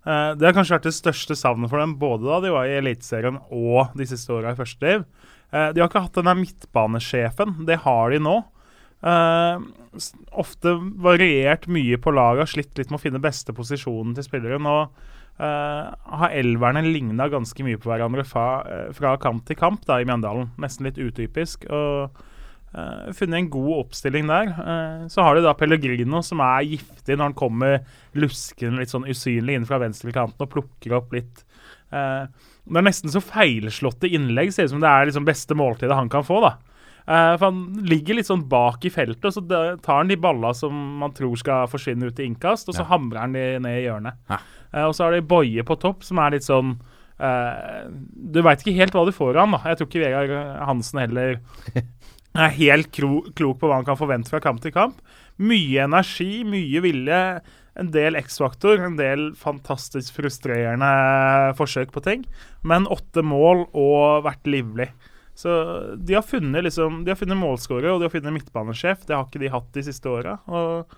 Eh, 0.08 0.32
det 0.40 0.48
har 0.48 0.56
kanskje 0.56 0.78
vært 0.78 0.88
det 0.88 0.96
største 0.96 1.36
savnet 1.36 1.72
for 1.72 1.84
dem, 1.84 1.98
både 2.00 2.30
da 2.30 2.40
de 2.46 2.54
var 2.56 2.70
i 2.70 2.78
Eliteserien 2.80 3.42
og 3.52 3.96
de 3.98 4.08
siste 4.08 4.32
åra 4.32 4.54
i 4.54 4.60
første 4.60 4.88
liv. 4.88 5.04
Eh, 5.52 5.72
de 5.76 5.84
har 5.84 5.90
ikke 5.90 6.06
hatt 6.06 6.16
den 6.16 6.30
der 6.30 6.40
midtbanesjefen. 6.40 7.58
Det 7.68 7.82
har 7.84 8.16
de 8.16 8.22
nå. 8.24 8.42
Uh, 9.06 9.60
ofte 10.34 10.72
variert 11.04 11.68
mye 11.70 12.00
på 12.02 12.14
laget, 12.16 12.50
slitt 12.50 12.80
litt 12.80 12.90
med 12.90 12.98
å 12.98 13.04
finne 13.04 13.22
beste 13.22 13.54
posisjonen 13.54 14.16
til 14.18 14.26
spilleren. 14.26 14.66
Nå 14.66 14.78
eh, 15.40 15.90
har 16.20 16.36
elverne 16.36 16.84
ligna 16.86 17.28
ganske 17.32 17.66
mye 17.66 17.80
på 17.82 17.92
hverandre 17.92 18.26
fra, 18.28 18.48
eh, 18.70 18.88
fra 18.96 19.16
kamp 19.22 19.46
til 19.48 19.60
kamp 19.60 19.86
da, 19.88 20.00
i 20.00 20.08
Mjøndalen. 20.08 20.52
Nesten 20.62 20.88
litt 20.88 21.02
utypisk. 21.02 21.68
og 21.70 22.16
uh, 22.76 23.12
Funnet 23.16 23.40
en 23.40 23.52
god 23.54 23.72
oppstilling 23.86 24.28
der. 24.32 24.52
Eh, 24.54 25.08
så 25.12 25.26
har 25.26 25.36
du 25.36 25.46
da 25.46 25.56
Pellegrino, 25.58 26.22
som 26.26 26.44
er 26.44 26.68
giftig 26.76 27.18
når 27.18 27.32
han 27.32 27.40
kommer 27.40 27.80
luskende 28.16 28.84
litt 28.84 28.94
sånn 28.94 29.08
usynlig 29.10 29.60
inn 29.60 29.68
fra 29.68 29.80
venstrekanten 29.84 30.48
og 30.48 30.52
plukker 30.52 30.98
opp 31.00 31.16
litt. 31.16 31.46
Eh, 31.92 32.26
det 32.66 32.80
er 32.82 32.88
nesten 32.88 33.14
så 33.14 33.22
feilslåtte 33.24 34.10
innlegg. 34.10 34.54
Ser 34.54 34.70
ut 34.70 34.76
som 34.76 34.84
det 34.84 34.92
er 34.92 35.10
liksom 35.10 35.28
beste 35.28 35.58
måltidet 35.58 35.98
han 35.98 36.12
kan 36.12 36.26
få. 36.26 36.42
da. 36.44 36.56
Eh, 37.08 37.38
for 37.38 37.46
Han 37.52 37.86
ligger 37.86 38.16
litt 38.18 38.26
sånn 38.30 38.48
bak 38.50 38.86
i 38.86 38.90
feltet, 38.90 39.26
og 39.26 39.34
så 39.36 39.44
tar 39.82 39.98
han 40.02 40.08
de 40.10 40.16
balla 40.18 40.54
som 40.58 40.74
man 41.00 41.14
tror 41.14 41.36
skal 41.38 41.68
forsvinne 41.70 42.08
ut 42.10 42.20
i 42.20 42.26
innkast, 42.26 42.70
og 42.70 42.76
så 42.76 42.82
Ja. 42.84 42.90
hamrer 42.96 43.20
han 43.20 43.34
de 43.34 43.60
ned 43.60 43.78
i 43.80 43.86
hjørnet. 43.86 44.18
Ja. 44.30 44.40
Eh, 44.74 44.84
og 44.86 44.94
så 44.96 45.06
har 45.06 45.12
de 45.12 45.22
Boje 45.22 45.64
på 45.64 45.78
topp, 45.80 46.04
som 46.04 46.18
er 46.20 46.32
litt 46.32 46.44
sånn 46.44 46.80
uh, 47.18 47.88
Du 48.32 48.42
veit 48.42 48.60
ikke 48.60 48.76
helt 48.76 48.92
hva 48.92 49.06
du 49.06 49.12
får 49.16 49.38
av 49.38 49.48
han. 49.48 49.52
da. 49.52 49.70
Jeg 49.70 49.78
tror 49.78 49.88
ikke 49.88 50.04
Vegard 50.04 50.66
Hansen 50.68 51.00
heller 51.00 51.40
er 52.36 52.50
helt 52.58 52.92
klok 52.92 53.60
på 53.60 53.70
hva 53.70 53.76
han 53.78 53.86
kan 53.86 53.96
forvente 53.96 54.28
fra 54.30 54.42
kamp 54.44 54.60
til 54.60 54.74
kamp. 54.76 54.98
Mye 55.40 55.86
energi, 55.86 56.44
mye 56.44 56.82
vilje, 56.84 57.22
en 57.78 57.92
del 57.92 58.16
X-faktor, 58.20 58.84
en 58.84 58.98
del 58.98 59.30
fantastisk 59.40 60.14
frustrerende 60.16 61.56
forsøk 61.56 61.92
på 61.96 62.04
ting. 62.04 62.26
Men 62.64 62.86
åtte 62.92 63.24
mål 63.24 63.66
og 63.74 64.24
vært 64.28 64.44
livlig. 64.52 64.90
Så 65.36 65.52
de 66.00 66.16
har 66.16 66.24
funnet 66.24 66.64
liksom 66.64 67.02
De 67.04 67.12
har 67.12 67.20
funnet 67.20 67.36
målskårer 67.36 67.90
og 67.92 68.00
de 68.00 68.08
har 68.08 68.14
funnet 68.14 68.38
midtbanesjef. 68.38 69.04
Det 69.08 69.16
har 69.16 69.26
ikke 69.28 69.42
de 69.44 69.52
hatt 69.52 69.68
de 69.76 69.84
siste 69.84 70.12
åra. 70.12 70.38
Og 70.48 70.96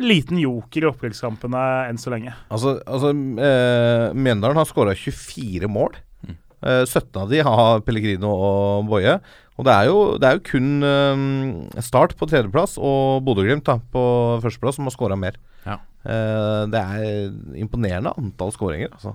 liten 0.00 0.40
joker 0.40 0.84
i 0.84 0.88
opprykkskampene 0.88 1.60
enn 1.88 2.00
så 2.00 2.12
lenge. 2.14 2.32
Altså, 2.52 2.78
altså 2.86 3.12
eh, 3.12 4.08
Mjøndalen 4.16 4.58
har 4.58 4.68
skåra 4.68 4.96
24 4.96 5.70
mål. 5.70 5.98
Mm. 6.26 6.36
Eh, 6.64 6.82
17 6.86 7.20
av 7.22 7.30
de 7.30 7.42
har 7.46 7.84
Pellegrino 7.86 8.32
og 8.32 8.90
Boje. 8.90 9.18
Og 9.60 9.68
det 9.68 9.76
er 9.76 9.88
jo, 9.90 10.02
det 10.18 10.28
er 10.28 10.38
jo 10.38 10.44
kun 10.48 10.68
eh, 10.88 11.82
Start 11.84 12.16
på 12.18 12.28
tredjeplass 12.30 12.78
og 12.80 13.22
Bodø-Glimt 13.26 13.68
på 13.92 14.04
førsteplass 14.44 14.80
som 14.80 14.88
har 14.88 14.96
skåra 14.96 15.18
mer. 15.18 15.38
Ja. 15.66 15.78
Eh, 16.02 16.62
det 16.72 16.82
er 16.82 17.58
imponerende 17.60 18.14
antall 18.18 18.54
skåringer, 18.54 18.94
altså. 18.96 19.14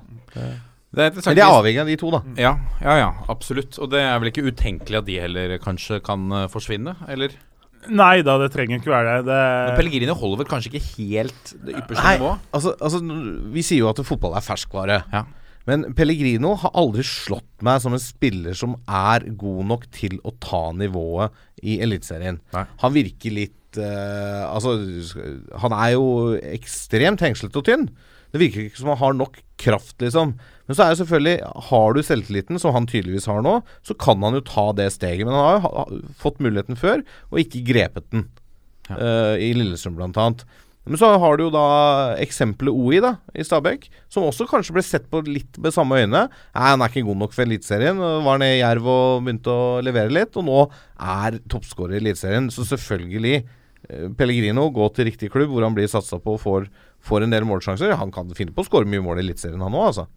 Det 0.96 1.04
er 1.04 1.10
interessant 1.12 1.34
Men 1.34 1.40
de 1.40 1.44
er 1.44 1.58
avhengig 1.58 1.82
av 1.82 1.90
de 1.92 1.98
to, 2.00 2.12
da. 2.14 2.22
Ja, 2.40 2.54
ja, 2.80 2.96
ja, 3.02 3.10
absolutt. 3.32 3.76
Og 3.84 3.92
det 3.92 4.00
er 4.06 4.16
vel 4.22 4.32
ikke 4.32 4.46
utenkelig 4.48 5.02
at 5.02 5.10
de 5.10 5.20
heller 5.20 5.58
kanskje 5.64 6.00
kan 6.06 6.32
eh, 6.32 6.48
forsvinne, 6.52 6.96
eller? 7.12 7.36
Nei 7.88 8.22
da, 8.26 8.38
det 8.42 8.50
trenger 8.54 8.80
ikke 8.80 8.92
være 8.92 9.18
det. 9.22 9.26
Det 9.28 9.76
Pellegrino 9.78 10.16
holder 10.18 10.42
vel 10.42 10.50
kanskje 10.50 10.72
ikke 10.72 10.86
helt 10.98 11.52
det 11.64 11.76
ypperste 11.78 12.04
Nei, 12.04 12.16
nivået? 12.18 12.48
altså, 12.58 12.74
altså 12.84 13.02
Vi 13.54 13.64
sier 13.64 13.84
jo 13.84 13.92
at 13.92 14.02
fotball 14.08 14.36
er 14.40 14.44
ferskvare. 14.44 14.98
Ja. 15.14 15.24
Men 15.68 15.84
Pellegrino 15.96 16.54
har 16.62 16.74
aldri 16.80 17.04
slått 17.08 17.64
meg 17.66 17.82
som 17.84 17.96
en 17.96 18.02
spiller 18.02 18.56
som 18.58 18.78
er 18.88 19.28
god 19.40 19.64
nok 19.72 19.88
til 19.96 20.16
å 20.24 20.34
ta 20.44 20.70
nivået 20.76 21.36
i 21.64 21.80
Eliteserien. 21.84 22.40
Han 22.56 22.96
virker 22.96 23.36
litt 23.36 23.80
uh, 23.80 24.48
Altså, 24.48 24.78
han 25.64 25.76
er 25.76 25.96
jo 25.98 26.06
ekstremt 26.40 27.24
hengslete 27.24 27.60
og 27.60 27.68
tynn. 27.68 27.90
Det 28.32 28.42
virker 28.42 28.68
ikke 28.68 28.80
som 28.80 28.94
han 28.94 29.02
har 29.02 29.18
nok 29.20 29.42
kraft, 29.60 29.98
liksom. 30.04 30.38
Men 30.68 30.77
så 30.77 30.84
er 30.84 30.91
det 30.91 30.99
selvfølgelig 31.02 31.52
Har 31.69 31.95
du 31.95 32.02
selvtilliten, 32.03 32.60
som 32.60 32.76
han 32.76 32.88
tydeligvis 32.89 33.27
har 33.31 33.44
nå, 33.45 33.57
så 33.88 33.95
kan 33.95 34.23
han 34.26 34.38
jo 34.38 34.44
ta 34.45 34.69
det 34.76 34.91
steget. 34.95 35.26
Men 35.26 35.35
han 35.35 35.48
har 35.48 35.57
jo 35.57 35.65
ha, 35.65 35.88
fått 36.19 36.44
muligheten 36.44 36.80
før, 36.80 37.03
og 37.31 37.41
ikke 37.44 37.65
grepet 37.72 38.07
den. 38.14 38.27
Ja. 38.88 38.99
Uh, 38.99 39.35
I 39.44 39.52
Lillestrøm, 39.56 39.98
blant 39.99 40.19
annet. 40.19 40.45
Men 40.88 40.99
så 40.99 41.10
har 41.19 41.35
du 41.35 41.48
jo 41.48 41.52
da 41.52 41.68
eksempelet 42.23 42.72
OI 42.72 43.02
da, 43.03 43.18
i 43.35 43.44
Stabæk, 43.44 43.89
som 44.11 44.27
også 44.27 44.48
kanskje 44.48 44.76
ble 44.77 44.84
sett 44.85 45.10
på 45.11 45.19
litt 45.27 45.60
med 45.60 45.76
samme 45.76 45.99
øyne. 45.99 46.27
Nei, 46.30 46.64
han 46.64 46.84
er 46.84 46.91
ikke 46.91 47.03
god 47.10 47.19
nok 47.26 47.35
for 47.35 47.44
Eliteserien. 47.44 47.99
Var 47.99 48.39
nede 48.39 48.56
i 48.56 48.61
Jerv 48.61 48.88
og 48.91 49.26
begynte 49.26 49.52
å 49.52 49.65
levere 49.84 50.14
litt, 50.15 50.39
og 50.39 50.48
nå 50.48 50.61
er 50.95 51.41
toppskårer 51.52 51.98
i 51.98 52.02
Eliteserien. 52.06 52.48
Så 52.53 52.64
selvfølgelig, 52.69 53.41
Pellegrino 54.18 54.68
gå 54.74 54.88
til 54.95 55.06
riktig 55.12 55.30
klubb 55.32 55.52
hvor 55.54 55.64
han 55.64 55.76
blir 55.78 55.88
satsa 55.91 56.18
på 56.20 56.34
og 56.36 56.41
får, 56.41 56.66
får 57.08 57.24
en 57.24 57.32
del 57.36 57.45
målsjanser. 57.48 57.94
Han 57.99 58.12
kan 58.12 58.30
finne 58.36 58.52
på 58.56 58.64
å 58.64 58.68
skåre 58.68 58.90
mye 58.90 59.04
mål 59.06 59.22
i 59.22 59.24
Eliteserien, 59.28 59.62
han 59.64 59.76
òg, 59.78 59.86
altså. 59.91 60.08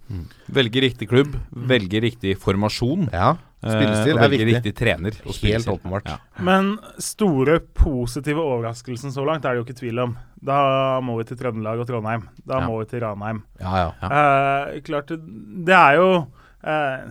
Velge 0.51 0.82
riktig 0.87 1.09
klubb, 1.11 1.37
velge 1.53 2.01
riktig 2.03 2.35
formasjon. 2.41 3.11
Ja, 3.12 3.35
eh, 3.62 3.69
spillestil 3.77 4.16
eh, 4.16 4.24
er 4.24 4.32
viktig. 4.32 4.49
riktig 4.55 4.73
trener. 4.81 5.20
Og 5.27 5.39
Helt 5.45 5.69
åpenbart. 5.70 6.09
Ja. 6.11 6.19
Men 6.43 6.73
store 6.99 7.61
positive 7.61 8.43
overraskelsen 8.43 9.12
så 9.15 9.24
langt 9.28 9.45
er 9.45 9.55
det 9.55 9.62
jo 9.62 9.69
ikke 9.69 9.78
tvil 9.85 10.03
om. 10.09 10.16
Da 10.43 10.59
må 11.05 11.19
vi 11.20 11.28
til 11.28 11.37
Trøndelag 11.37 11.82
og 11.85 11.87
Trondheim. 11.87 12.27
Da 12.49 12.59
Ja. 12.62 12.66
må 12.66 12.78
vi 12.81 12.87
til 12.91 13.05
Ranheim. 13.05 13.43
Ja, 13.61 13.93
ja. 14.01 14.11
Eh, 14.11 14.81
klart 14.81 15.12
det, 15.12 15.77
er 15.77 16.01
jo 16.01 16.27
eh, 16.65 17.11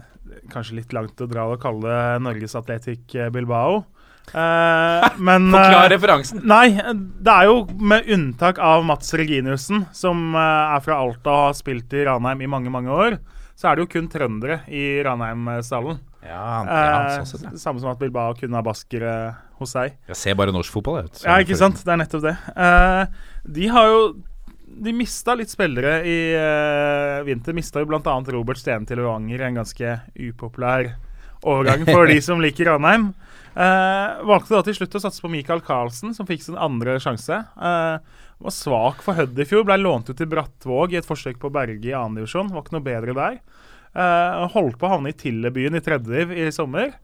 kanskje 0.50 0.76
litt 0.82 0.92
langt 0.98 1.22
å 1.22 1.30
dra 1.30 1.46
og 1.54 1.62
kalle 1.62 1.86
det 1.86 2.22
Norges 2.26 2.56
Atletic 2.58 3.16
Bilbao. 3.32 3.86
Eh, 4.34 5.10
men 5.18 5.50
Forklar 5.56 5.88
eh, 5.88 5.94
referansen! 5.96 6.42
Nei, 6.48 6.68
det 6.76 7.34
er 7.34 7.50
jo 7.50 7.64
med 7.80 8.10
unntak 8.14 8.60
av 8.62 8.86
Mats 8.88 9.14
Reginiussen, 9.18 9.86
som 9.96 10.30
eh, 10.36 10.76
er 10.76 10.86
fra 10.86 11.00
Alta 11.02 11.34
og 11.34 11.46
har 11.50 11.58
spilt 11.58 11.94
i 11.98 12.06
Ranheim 12.08 12.46
i 12.46 12.50
mange, 12.52 12.72
mange 12.74 12.94
år, 12.94 13.18
så 13.60 13.72
er 13.72 13.76
det 13.80 13.88
jo 13.88 13.92
kun 13.98 14.08
trøndere 14.12 14.62
i 14.72 15.02
Ranheim-stallen. 15.06 16.00
Ja, 16.26 16.64
Eh, 16.68 17.22
sånn 17.28 17.56
samme 17.58 17.80
som 17.80 17.90
at 17.94 18.00
Bilbao 18.00 18.34
kun 18.38 18.54
har 18.54 18.64
baskere 18.66 19.12
hos 19.60 19.72
seg. 19.76 19.94
Jeg 20.12 20.18
ser 20.20 20.36
bare 20.40 20.52
norsk 20.56 20.72
fotball, 20.76 21.06
jeg. 21.06 21.24
Ja, 21.26 21.38
ikke 21.44 21.58
sant? 21.60 21.80
Det 21.84 21.94
er 21.94 22.00
nettopp 22.02 22.26
det. 22.28 22.36
Eh, 22.56 23.06
de 23.60 23.70
har 23.72 23.88
jo 23.92 24.02
De 24.80 24.92
mista 24.94 25.34
litt 25.36 25.50
spillere 25.50 25.96
i 26.06 26.18
eh, 26.38 27.24
vinter. 27.26 27.56
Mista 27.58 27.82
jo 27.82 27.88
bl.a. 27.90 28.00
Robert 28.32 28.60
Stene 28.62 28.86
til 28.88 29.00
Levanger, 29.02 29.42
en 29.48 29.58
ganske 29.58 29.96
upopulær 30.14 30.92
overgang 31.44 31.88
for 31.90 32.06
de 32.08 32.20
som 32.22 32.40
liker 32.40 32.70
Ranheim. 32.70 33.10
Eh, 33.60 34.22
valgte 34.24 34.56
da 34.56 34.62
til 34.64 34.78
slutt 34.78 34.94
å 34.96 35.02
satse 35.04 35.20
på 35.24 35.32
Michael 35.32 35.60
Carlsen, 35.66 36.14
som 36.16 36.28
fikk 36.28 36.46
sin 36.46 36.60
andre 36.60 36.96
sjanse. 37.04 37.42
Eh, 37.44 38.22
var 38.40 38.56
svak 38.56 39.02
for 39.04 39.18
Hødd 39.18 39.36
i 39.36 39.48
fjor, 39.48 39.66
ble 39.68 39.76
lånt 39.82 40.08
ut 40.08 40.16
til 40.16 40.30
Brattvåg 40.32 40.96
i 40.96 41.00
et 41.02 41.08
forsøk 41.08 41.42
på 41.42 41.50
å 41.50 41.56
berge 41.58 41.92
i 41.92 41.96
annendivisjon. 41.98 42.54
Var 42.56 42.64
ikke 42.64 42.78
noe 42.78 42.86
bedre 42.86 43.18
der. 43.18 43.42
Eh, 44.00 44.48
holdt 44.56 44.80
på 44.80 44.88
å 44.88 44.94
havne 44.94 45.12
i 45.12 45.18
Tillebyen 45.18 45.76
i 45.76 45.84
tredjediv 45.84 46.32
i 46.38 46.48
sommer. 46.56 46.96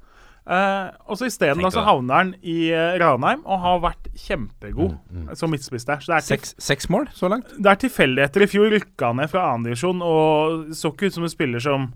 Eh, 0.45 0.87
og 1.09 1.17
så 1.17 1.27
isteden 1.27 1.65
havner 1.65 2.19
han 2.21 2.31
i 2.45 2.69
Ranheim 3.01 3.41
og 3.49 3.59
har 3.63 3.79
vært 3.81 4.11
kjempegod 4.13 4.93
som 5.35 5.51
midtspiss 5.51 5.89
der. 5.89 5.99
Så 6.05 6.13
det 6.13 6.19
er, 6.21 6.27
Seks, 6.29 6.55
seks 6.61 6.87
mål 6.93 7.09
så 7.17 7.31
langt? 7.33 7.51
det 7.57 7.67
er 7.67 7.81
tilfeldigheter. 7.83 8.45
I 8.45 8.51
fjor 8.53 8.71
rykka 8.71 9.09
han 9.11 9.19
ned 9.19 9.33
fra 9.33 9.49
annendivisjon 9.51 10.05
og 10.05 10.71
så 10.77 10.93
ikke 10.93 11.09
ut 11.09 11.17
som 11.17 11.25
en 11.27 11.33
spiller 11.33 11.59
som 11.65 11.89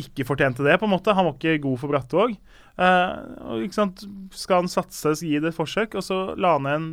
ikke 0.00 0.26
fortjente 0.28 0.64
det, 0.66 0.78
på 0.80 0.88
en 0.88 0.94
måte. 0.94 1.14
Han 1.16 1.28
var 1.28 1.36
ikke 1.36 1.62
god 1.64 1.80
for 1.80 1.92
Brattvåg. 1.92 2.36
Eh, 2.80 3.62
ikke 3.66 3.78
sant? 3.78 4.04
Skal 4.36 4.62
han 4.62 4.72
satses, 4.72 5.24
gi 5.24 5.38
det 5.38 5.52
et 5.52 5.58
forsøk, 5.58 5.96
og 5.98 6.06
så 6.06 6.22
la 6.40 6.56
han 6.56 6.68
ned 6.68 6.78
en 6.78 6.90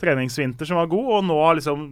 treningsvinter 0.00 0.68
som 0.68 0.80
var 0.80 0.90
god, 0.92 1.12
og 1.18 1.28
nå 1.28 1.38
har 1.40 1.58
liksom 1.58 1.86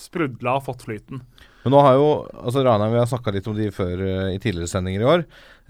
sprudla 0.00 0.58
og 0.58 0.66
fått 0.66 0.86
flyten. 0.88 1.22
Men 1.64 1.72
nå 1.72 1.80
har 1.80 1.96
jo 1.96 2.08
altså 2.28 2.60
Ranheim, 2.64 2.92
Vi 2.92 3.00
har 3.00 3.08
snakka 3.08 3.32
litt 3.32 3.46
om 3.48 3.56
de 3.56 3.70
før 3.72 4.00
eh, 4.04 4.34
i 4.34 4.40
tidligere 4.42 4.68
sendinger 4.68 5.04
i 5.04 5.08
år. 5.08 5.22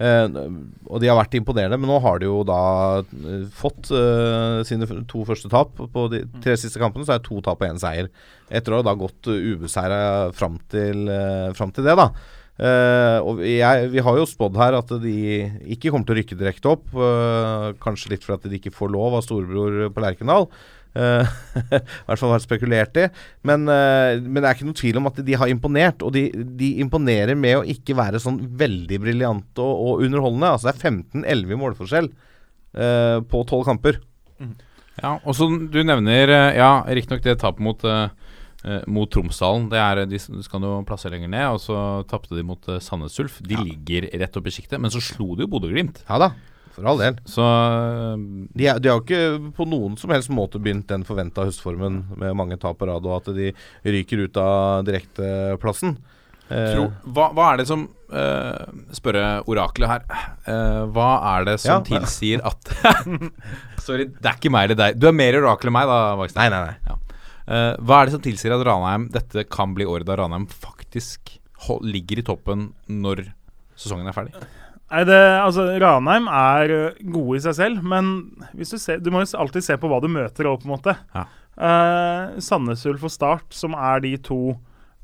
Eh, 0.03 0.25
og 0.91 0.99
de 0.99 1.07
har 1.07 1.15
vært 1.15 1.37
imponerende, 1.39 1.79
men 1.79 1.87
nå 1.87 2.01
har 2.03 2.19
de 2.19 2.27
jo 2.27 2.41
da 2.47 2.59
eh, 2.99 3.45
fått 3.55 3.93
eh, 3.95 4.59
sine 4.67 4.89
to 5.07 5.23
første 5.27 5.51
tap. 5.51 5.79
På 5.93 6.07
de 6.11 6.25
tre 6.43 6.57
siste 6.59 6.81
kampene 6.81 7.07
så 7.07 7.15
er 7.15 7.23
det 7.23 7.29
to 7.29 7.39
tap 7.45 7.63
og 7.63 7.69
én 7.69 7.79
seier. 7.79 8.11
Etter 8.51 8.75
å 8.75 8.81
ha 8.81 8.85
da 8.85 8.95
gått 8.99 9.31
uh, 9.31 9.39
ubeseira 9.55 10.01
fram, 10.35 10.59
til, 10.69 11.07
eh, 11.09 11.53
fram 11.57 11.71
til 11.73 11.87
det, 11.87 11.95
da. 11.97 12.09
Eh, 12.55 13.17
og 13.19 13.41
jeg, 13.43 13.89
vi 13.91 14.03
har 14.05 14.15
jo 14.15 14.27
spådd 14.29 14.55
her 14.61 14.77
at 14.77 14.93
de 15.03 15.15
ikke 15.75 15.91
kommer 15.91 16.07
til 16.07 16.15
å 16.15 16.19
rykke 16.21 16.37
direkte 16.39 16.71
opp. 16.71 16.87
Uh, 16.95 17.73
kanskje 17.83 18.13
litt 18.13 18.25
fordi 18.25 18.51
de 18.53 18.61
ikke 18.61 18.75
får 18.75 18.93
lov 18.93 19.17
av 19.17 19.25
storebror 19.25 19.89
på 19.91 20.03
Lerkendal. 20.03 20.47
Uh, 20.95 21.27
I 21.75 21.81
hvert 22.07 22.21
fall 22.21 22.31
vært 22.31 22.45
spekulert 22.45 22.99
i. 23.01 23.07
Men, 23.47 23.67
men 23.67 24.39
det 24.39 24.45
er 24.47 24.55
ikke 24.55 24.69
noe 24.69 24.79
tvil 24.79 25.01
om 25.01 25.09
at 25.11 25.19
de 25.27 25.39
har 25.41 25.51
imponert. 25.51 26.05
Og 26.05 26.15
de, 26.15 26.29
de 26.59 26.71
imponerer 26.83 27.35
med 27.39 27.59
å 27.59 27.65
ikke 27.75 27.97
være 27.97 28.23
sånn 28.23 28.39
veldig 28.59 29.01
briljante 29.03 29.63
og, 29.63 29.81
og 29.89 30.05
underholdende. 30.07 30.53
Altså 30.55 30.71
Det 30.71 30.77
er 30.77 30.95
15-11 31.25 31.51
i 31.51 31.59
målforskjell 31.65 32.13
på 32.75 33.39
12 33.47 33.61
kamper. 33.63 34.01
Ja, 34.99 35.13
og 35.23 35.35
så 35.35 35.47
du 35.47 35.77
nevner 35.87 36.31
Ja, 36.55 36.69
riktignok 36.87 37.23
det 37.23 37.37
tapet 37.39 37.63
mot 37.63 37.83
eh, 37.87 38.09
mot 38.89 39.11
Tromsdalen. 39.13 39.67
De 39.69 40.17
skal 40.19 40.65
jo 40.65 40.79
plassere 40.87 41.13
lenger 41.15 41.29
ned. 41.31 41.45
Og 41.53 41.61
så 41.61 41.77
tapte 42.09 42.33
de 42.37 42.43
mot 42.45 42.69
uh, 42.71 42.79
Sandnes 42.81 43.19
Ulf. 43.21 43.39
De 43.45 43.57
ligger 43.59 44.09
rett 44.17 44.37
oppe 44.39 44.49
i 44.49 44.55
sjiktet. 44.55 44.81
Men 44.81 44.93
så 44.93 45.01
slo 45.03 45.35
de 45.37 45.45
jo 45.45 45.51
Bodø-Glimt. 45.53 46.01
Ja 46.09 46.17
da, 46.21 46.31
for 46.75 46.89
all 46.91 46.99
del. 46.99 47.19
Så 47.29 47.43
eh, 47.45 48.25
De, 48.57 48.67
har 48.67 48.81
jo 48.83 48.97
ikke 49.03 49.21
på 49.55 49.67
noen 49.69 49.95
som 49.99 50.11
helst 50.11 50.33
måte 50.33 50.59
begynt 50.59 50.89
den 50.91 51.05
forventa 51.07 51.45
høstformen 51.47 52.01
med 52.19 52.35
mange 52.35 52.57
tap 52.61 52.81
på 52.81 52.89
rad, 52.89 53.05
og 53.07 53.21
at 53.21 53.31
de 53.37 53.53
ryker 53.85 54.25
ut 54.25 54.41
av 54.41 54.83
direkteplassen. 54.89 55.95
Eh, 56.49 56.73
tro, 56.75 56.89
hva, 57.15 57.31
hva 57.33 57.45
er 57.53 57.61
det 57.63 57.65
som 57.65 57.87
uh, 58.13 58.65
Spørre 58.93 59.39
oraklet 59.49 59.89
her. 59.89 60.03
Uh, 60.45 60.83
hva 60.93 61.07
er 61.31 61.47
det 61.47 61.55
som 61.63 61.79
Ja. 61.79 61.85
tilsier 61.87 62.43
at 62.45 62.69
Sorry, 63.85 64.05
det 64.11 64.29
er 64.29 64.37
ikke 64.37 64.51
meg 64.53 64.69
eller 64.69 64.77
deg. 64.83 64.99
Du 65.01 65.07
er 65.09 65.15
mer 65.15 65.39
orakel 65.39 65.71
enn 65.71 65.77
meg, 65.79 65.89
da, 65.89 66.27
nei, 66.37 66.49
nei, 66.53 66.61
nei. 66.67 66.77
Eh, 66.85 67.01
hva 67.45 67.99
er 67.99 68.07
det 68.07 68.15
som 68.15 68.23
tilsier 68.25 68.55
at 68.55 68.63
Ranheim 68.65 69.09
dette 69.13 69.43
kan 69.53 69.75
bli 69.77 69.85
året 69.85 70.07
da 70.07 70.15
Ranheim 70.17 70.47
faktisk 70.49 71.35
ligger 71.85 72.21
i 72.21 72.25
toppen 72.25 72.69
når 72.89 73.27
sesongen 73.79 74.09
er 74.09 74.15
ferdig? 74.15 74.45
Nei, 74.85 75.01
det, 75.09 75.17
altså, 75.41 75.65
Ranheim 75.81 76.27
er 76.29 76.71
ø, 76.71 76.81
gode 77.09 77.39
i 77.39 77.43
seg 77.43 77.55
selv, 77.57 77.85
men 77.85 78.11
hvis 78.53 78.75
du, 78.75 78.77
ser, 78.81 78.99
du 79.01 79.09
må 79.11 79.23
jo 79.23 79.31
alltid 79.41 79.65
se 79.65 79.77
på 79.81 79.89
hva 79.89 79.97
du 80.03 80.07
møter 80.13 80.45
òg, 80.45 80.61
på 80.61 80.69
en 80.69 80.75
måte. 80.75 80.93
Ja. 81.15 81.25
Eh, 81.55 82.35
Sandnes 82.43 82.85
Ulf 82.85 83.07
og 83.07 83.13
Start, 83.13 83.47
som 83.55 83.73
er 83.73 84.03
de 84.05 84.13
to 84.21 84.39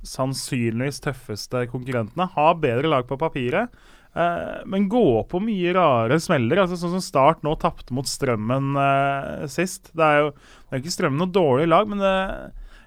sannsynligvis 0.05 1.01
tøffeste 1.01 1.65
konkurrentene, 1.72 2.30
har 2.35 2.61
bedre 2.61 2.93
lag 2.93 3.09
på 3.09 3.18
papiret, 3.22 3.73
eh, 4.13 4.61
men 4.69 4.85
går 4.91 5.26
på 5.34 5.41
mye 5.41 5.73
rare 5.77 6.22
smeller. 6.22 6.61
Altså, 6.61 6.77
sånn 6.77 6.95
som 6.99 7.05
Start 7.05 7.41
nå 7.47 7.57
tapte 7.61 7.97
mot 7.97 8.09
Strømmen 8.09 8.77
eh, 8.85 9.47
sist. 9.49 9.89
Det 9.97 10.07
er 10.07 10.22
jo 10.27 10.31
det 10.72 10.77
er 10.77 10.84
ikke 10.85 10.93
Strømmen 10.95 11.19
noe 11.19 11.35
dårlig 11.35 11.65
lag, 11.68 11.89
men 11.91 11.99
det, 11.99 12.15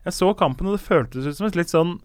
jeg 0.06 0.16
så 0.16 0.30
kampen, 0.40 0.70
og 0.70 0.78
det 0.78 0.86
føltes 0.86 1.28
ut 1.28 1.36
som 1.36 1.50
et 1.50 1.58
litt 1.58 1.72
sånn 1.72 1.98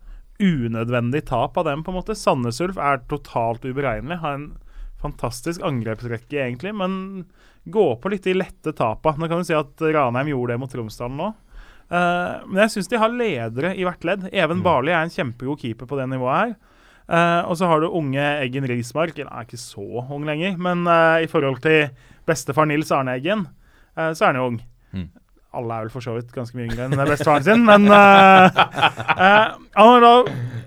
unødvendig 0.43 1.21
tap 1.29 1.55
av 1.59 1.69
dem, 1.69 1.85
på 1.85 1.93
en 1.93 1.97
måte. 2.01 2.15
Sandnes 2.19 2.59
Ulf 2.63 2.75
er 2.79 2.99
totalt 3.07 3.63
uberegnelig. 3.63 4.19
Har 4.19 4.35
en 4.35 4.49
fantastisk 4.99 5.63
angrepsrekke, 5.63 6.35
egentlig, 6.35 6.73
men 6.75 7.25
gå 7.71 7.85
på 7.95 8.11
litt 8.11 8.27
de 8.27 8.35
lette 8.35 8.73
tapa. 8.75 9.15
Nå 9.15 9.29
kan 9.31 9.39
du 9.39 9.47
si 9.47 9.55
at 9.55 9.79
Ranheim 9.83 10.31
gjorde 10.33 10.55
det 10.55 10.61
mot 10.63 10.75
Tromsdalen 10.75 11.19
nå. 11.19 11.29
Uh, 11.89 12.45
men 12.45 12.65
jeg 12.65 12.75
syns 12.75 12.91
de 12.91 12.99
har 13.01 13.13
ledere 13.15 13.71
i 13.79 13.85
hvert 13.87 14.03
ledd. 14.05 14.27
Even 14.35 14.63
Barli 14.65 14.93
er 14.93 15.01
en 15.05 15.13
kjempegod 15.13 15.63
keeper 15.63 15.87
på 15.89 15.97
det 15.99 16.09
nivået 16.11 16.35
her. 16.43 16.57
Uh, 17.09 17.49
og 17.49 17.55
så 17.57 17.71
har 17.71 17.81
du 17.81 17.87
unge 17.87 18.21
Eggen 18.43 18.67
Rismark. 18.69 19.17
Han 19.17 19.31
er 19.31 19.47
ikke 19.47 19.61
så 19.63 20.03
ung 20.03 20.27
lenger, 20.27 20.59
men 20.61 20.83
uh, 20.85 21.17
i 21.23 21.31
forhold 21.31 21.63
til 21.63 21.87
bestefar 22.29 22.67
Nils 22.69 22.91
Arne 22.93 23.15
Eggen, 23.17 23.47
så 23.97 24.21
er 24.21 24.27
han 24.29 24.37
jo 24.37 24.43
ung. 24.51 24.57
Mm. 24.93 25.07
Alle 25.57 25.73
er 25.75 25.87
vel 25.87 25.93
for 25.93 26.05
så 26.05 26.13
vidt 26.13 26.29
ganske 26.35 26.53
mye 26.57 26.67
yngre 26.67 26.85
enn 26.85 26.99
bestefaren 27.09 27.45
sin, 27.45 27.63
men 27.65 27.87
uh, 27.89 28.53
uh, 28.53 29.55
han 29.57 29.87
har 29.95 30.03
da 30.03 30.11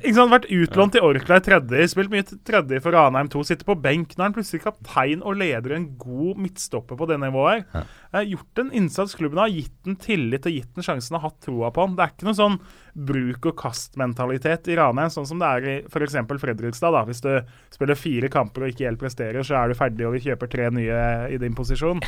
ikke 0.03 0.17
sant, 0.17 0.33
vært 0.33 0.49
utlånt 0.51 0.95
til 0.97 1.05
Orkla 1.07 1.39
i 1.39 1.45
tredje, 1.47 1.87
spilt 1.93 2.11
mye 2.11 2.27
tredje 2.27 2.81
for 2.83 2.97
Ranheim 2.97 3.31
2, 3.31 3.45
sitter 3.47 3.69
på 3.69 3.77
benk. 3.79 4.17
Nå 4.17 4.25
er 4.25 4.29
han 4.29 4.35
plutselig 4.35 4.65
kaptein 4.65 5.23
og 5.23 5.39
leder 5.39 5.77
en 5.77 5.87
god 6.01 6.41
midtstopper 6.43 6.99
på 6.99 7.07
det 7.11 7.21
nivået. 7.23 7.69
her. 7.71 7.87
Eh, 8.11 8.33
gjort 8.33 8.63
en 8.65 8.73
innsats 8.83 9.15
klubben 9.19 9.39
har, 9.39 9.53
gitt 9.55 9.77
den 9.87 9.99
tillit 10.03 10.49
og 10.51 10.57
gitt 10.57 10.75
den 10.75 10.87
sjansen 10.87 11.19
og 11.19 11.29
hatt 11.29 11.39
troa 11.47 11.71
på 11.71 11.87
han. 11.87 11.95
Det 11.95 12.05
er 12.05 12.15
ikke 12.17 12.29
noe 12.31 12.41
sånn 12.41 12.59
bruk 12.93 13.47
og 13.49 13.55
kast-mentalitet 13.57 14.69
i 14.69 14.77
Ranheim, 14.77 15.09
sånn 15.13 15.27
som 15.29 15.41
det 15.41 15.49
er 15.49 15.67
i 15.69 15.77
f.eks. 15.89 16.19
Fredrikstad. 16.43 16.93
da. 16.93 17.03
Hvis 17.09 17.25
du 17.25 17.31
spiller 17.73 17.97
fire 17.97 18.29
kamper 18.33 18.67
og 18.67 18.73
ikke 18.73 18.87
helt 18.91 19.01
presterer, 19.01 19.41
så 19.47 19.57
er 19.59 19.73
du 19.73 19.79
ferdig 19.79 20.07
og 20.07 20.17
vi 20.17 20.25
kjøper 20.27 20.51
tre 20.53 20.69
nye 20.77 21.01
i 21.33 21.41
din 21.41 21.57
posisjon. 21.57 22.03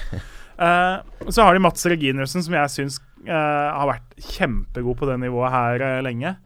Uh, 0.60 1.00
så 1.34 1.46
har 1.46 1.56
de 1.56 1.64
Mats 1.64 1.88
Reginersen 1.88 2.44
som 2.44 2.56
jeg 2.58 2.74
syns 2.74 3.00
uh, 3.24 3.32
har 3.32 3.88
vært 3.94 4.16
kjempegod 4.34 5.00
på 5.00 5.08
det 5.08 5.18
nivået 5.24 5.56
her 5.56 5.88
uh, 5.88 5.98
lenge. 6.04 6.36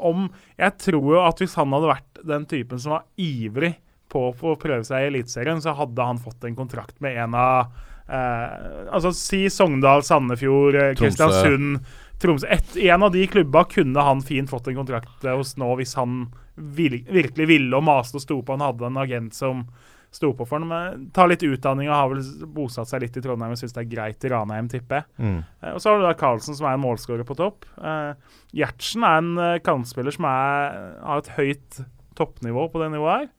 Om 0.00 0.22
Jeg 0.56 0.72
tror 0.80 1.08
jo 1.12 1.18
at 1.20 1.40
hvis 1.42 1.52
han 1.60 1.74
hadde 1.76 1.90
vært 1.90 2.20
den 2.24 2.46
typen 2.48 2.80
som 2.80 2.94
var 2.94 3.02
ivrig 3.20 3.74
på, 4.08 4.30
å 4.32 4.54
prøve 4.56 4.86
seg 4.88 5.04
i 5.04 5.10
Eliteserien, 5.10 5.60
så 5.60 5.74
hadde 5.76 6.06
han 6.06 6.20
fått 6.20 6.46
en 6.48 6.56
kontrakt 6.56 6.96
med 7.04 7.20
en 7.20 7.36
av 7.36 7.80
Altså 8.12 9.12
si 9.16 9.46
Sogndal, 9.48 10.02
Sandefjord. 10.04 10.74
Kristiansund, 10.98 11.78
Tromsø. 12.22 12.46
Et, 12.54 12.76
en 12.88 13.02
av 13.08 13.12
de 13.14 13.26
klubba 13.30 13.64
kunne 13.70 14.04
han 14.06 14.22
fint 14.24 14.50
fått 14.50 14.68
en 14.70 14.78
kontrakt 14.78 15.24
hos 15.26 15.56
nå 15.60 15.72
hvis 15.80 15.96
han 15.98 16.28
vil, 16.56 17.00
virkelig 17.10 17.46
ville 17.50 17.76
og 17.78 17.84
maste 17.86 18.18
og 18.20 18.24
sto 18.24 18.38
på. 18.42 18.54
Han 18.56 18.64
hadde 18.64 18.86
en 18.90 19.00
agent 19.02 19.34
som 19.36 19.64
sto 20.12 20.28
på 20.36 20.44
for 20.44 20.60
ham. 20.60 20.68
Men 20.68 21.06
tar 21.16 21.30
litt 21.32 21.42
utdanning 21.46 21.88
og 21.88 21.94
har 21.96 22.10
vel 22.12 22.22
bosatt 22.52 22.90
seg 22.90 23.00
litt 23.06 23.16
i 23.16 23.22
Trondheim 23.24 23.54
og 23.54 23.60
syns 23.60 23.72
det 23.72 23.80
er 23.86 23.90
greit 23.94 24.26
i 24.28 24.30
Ranheim, 24.32 24.68
tipper 24.68 25.00
jeg. 25.00 25.08
Mm. 25.24 25.38
Eh, 25.62 25.72
Og 25.72 25.80
så 25.80 25.88
har 25.90 25.98
du 26.02 26.04
da 26.04 26.12
Carlsen, 26.20 26.54
som 26.58 26.68
er 26.68 26.76
en 26.76 26.84
målskårer 26.84 27.24
på 27.28 27.36
topp. 27.38 27.64
Eh, 27.80 28.12
Gjertsen 28.60 29.06
er 29.08 29.22
en 29.22 29.32
eh, 29.40 29.58
kantspiller 29.64 30.12
som 30.12 30.28
er, 30.28 30.76
har 31.00 31.22
et 31.24 31.32
høyt 31.38 31.80
toppnivå 32.18 32.66
på 32.74 32.82
det 32.84 32.90
nivået 32.92 33.22
her. 33.24 33.30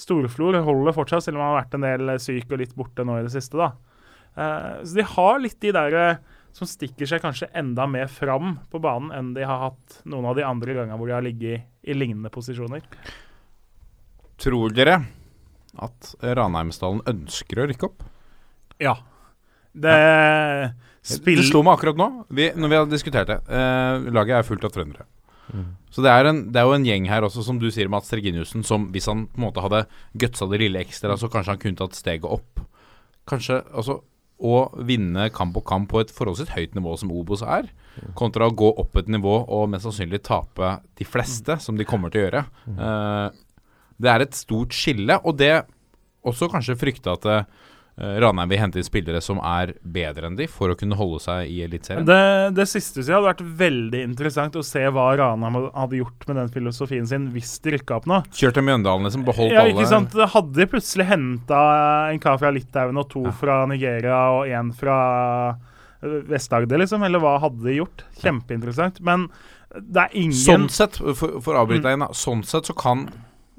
Storflor 0.00 0.56
holder 0.64 0.94
fortsatt, 0.96 1.26
selv 1.26 1.36
om 1.36 1.42
han 1.44 1.50
har 1.52 1.64
vært 1.64 1.74
en 1.76 1.84
del 1.88 2.14
syk 2.22 2.52
og 2.54 2.62
litt 2.62 2.76
borte 2.78 3.04
nå 3.04 3.18
i 3.18 3.24
det 3.26 3.34
siste. 3.34 3.58
da. 3.58 3.72
Eh, 4.38 4.84
så 4.86 5.00
de 5.02 5.08
har 5.16 5.42
litt 5.42 5.58
de 5.60 5.74
der 5.76 5.98
eh, 5.98 6.22
som 6.56 6.68
stikker 6.68 7.08
seg 7.08 7.22
kanskje 7.22 7.48
enda 7.56 7.86
mer 7.90 8.10
fram 8.10 8.56
på 8.70 8.80
banen 8.82 9.12
enn 9.16 9.32
de 9.36 9.46
har 9.46 9.62
hatt 9.68 10.00
noen 10.10 10.26
av 10.30 10.38
de 10.38 10.44
andre 10.46 10.76
gangene 10.76 10.98
hvor 10.98 11.10
de 11.10 11.16
har 11.16 11.24
ligget 11.24 11.68
i 11.86 11.96
lignende 11.96 12.32
posisjoner. 12.32 12.84
Tror 14.40 14.74
dere 14.74 14.98
at 15.80 16.14
Ranheimsdalen 16.24 17.04
ønsker 17.08 17.62
å 17.62 17.68
rykke 17.70 17.88
opp? 17.90 18.04
Ja. 18.82 18.96
Det 19.70 19.94
Det 21.00 21.46
slo 21.46 21.62
meg 21.62 21.78
akkurat 21.78 21.96
nå, 22.00 22.08
vi, 22.28 22.50
når 22.56 22.72
vi 22.72 22.78
har 22.80 22.90
diskutert 22.90 23.30
det. 23.30 23.38
Eh, 23.46 24.10
laget 24.10 24.40
er 24.40 24.46
fullt 24.48 24.66
av 24.66 24.74
trøndere. 24.74 25.06
Så 25.90 26.04
det 26.04 26.10
er, 26.12 26.28
en, 26.30 26.44
det 26.54 26.60
er 26.60 26.68
jo 26.68 26.76
en 26.76 26.84
gjeng 26.86 27.08
her 27.10 27.24
også, 27.26 27.42
som 27.42 27.58
du 27.58 27.66
sier, 27.74 27.88
Mats 27.90 28.12
Reginiussen, 28.14 28.62
som 28.66 28.86
hvis 28.94 29.08
han 29.10 29.24
på 29.32 29.40
en 29.40 29.46
måte 29.48 29.64
hadde 29.64 29.80
gutsa 30.22 30.46
det 30.50 30.60
lille 30.62 30.82
ekstra, 30.84 31.16
så 31.18 31.30
kanskje 31.32 31.56
han 31.56 31.62
kunne 31.62 31.80
tatt 31.80 31.98
steget 31.98 32.28
opp. 32.28 32.62
Kanskje 33.30 33.58
altså 33.74 34.00
å 34.40 34.70
vinne 34.88 35.28
kamp 35.34 35.52
på 35.56 35.62
kamp 35.68 35.90
på 35.92 36.00
et 36.00 36.12
forholdsvis 36.14 36.54
høyt 36.54 36.76
nivå 36.78 36.94
som 37.00 37.12
Obos 37.12 37.44
er, 37.44 37.68
kontra 38.16 38.48
å 38.48 38.54
gå 38.56 38.70
opp 38.80 38.96
et 38.96 39.10
nivå 39.12 39.34
og 39.44 39.68
mest 39.72 39.84
sannsynlig 39.86 40.22
tape 40.26 40.78
de 40.98 41.06
fleste, 41.06 41.58
som 41.60 41.76
de 41.76 41.86
kommer 41.88 42.12
til 42.12 42.22
å 42.22 42.26
gjøre. 42.26 42.44
Uh, 42.78 43.28
det 44.00 44.08
er 44.12 44.24
et 44.24 44.38
stort 44.38 44.72
skille, 44.76 45.18
og 45.28 45.36
det 45.40 45.52
også 46.26 46.50
kanskje 46.52 46.78
frykte 46.80 47.12
at 47.12 47.26
eh, 47.28 47.44
Ranheim 48.00 48.48
vil 48.48 48.60
hente 48.62 48.80
inn 48.80 48.86
spillere 48.86 49.20
som 49.20 49.40
er 49.44 49.74
bedre 49.84 50.30
enn 50.30 50.36
de, 50.38 50.46
for 50.48 50.72
å 50.72 50.76
kunne 50.78 50.96
holde 50.96 51.20
seg 51.20 51.50
i 51.52 51.58
Eliteserien. 51.66 52.06
Det, 52.08 52.20
det 52.56 52.66
siste 52.70 53.02
jeg 53.02 53.12
hadde 53.12 53.28
vært 53.28 53.42
veldig 53.60 54.00
interessant 54.06 54.56
å 54.56 54.64
se 54.64 54.82
hva 54.88 55.10
Ranheim 55.20 55.58
hadde 55.68 56.00
gjort 56.00 56.26
med 56.30 56.40
den 56.40 56.52
filosofien 56.54 57.08
sin 57.10 57.28
hvis 57.34 57.58
de 57.64 57.76
rykka 57.76 58.00
opp 58.00 58.08
nå. 58.10 58.22
Kjørt 58.32 58.56
til 58.56 58.66
Mjøndalen, 58.66 59.08
liksom. 59.08 59.26
Beholdt 59.28 59.56
Ja, 59.56 59.66
ikke 59.68 59.88
sant? 59.90 60.16
Hadde 60.34 60.56
de 60.56 60.68
plutselig 60.72 61.08
henta 61.10 61.62
en 62.10 62.22
kar 62.22 62.40
fra 62.40 62.52
Litauen 62.56 63.00
og 63.00 63.10
to 63.12 63.26
fra 63.40 63.62
Nigeria 63.68 64.20
og 64.38 64.48
én 64.48 64.72
fra 64.76 64.98
øh, 66.00 66.20
Vest-Agder, 66.30 66.80
liksom? 66.80 67.04
Eller 67.04 67.22
hva 67.22 67.36
hadde 67.44 67.64
de 67.68 67.80
gjort? 67.82 68.06
Kjempeinteressant. 68.22 69.02
Men 69.04 69.28
det 69.76 70.06
er 70.08 70.16
ingen 70.18 70.34
Sånn 70.40 70.70
sett, 70.72 70.96
for, 70.98 71.36
for 71.44 71.54
å 71.54 71.66
avbryte 71.66 71.84
deg 71.84 71.92
igjen, 71.94 72.08
da. 72.08 72.14
Sånn 72.16 72.46
sett 72.48 72.70
så 72.70 72.74
kan 72.78 73.10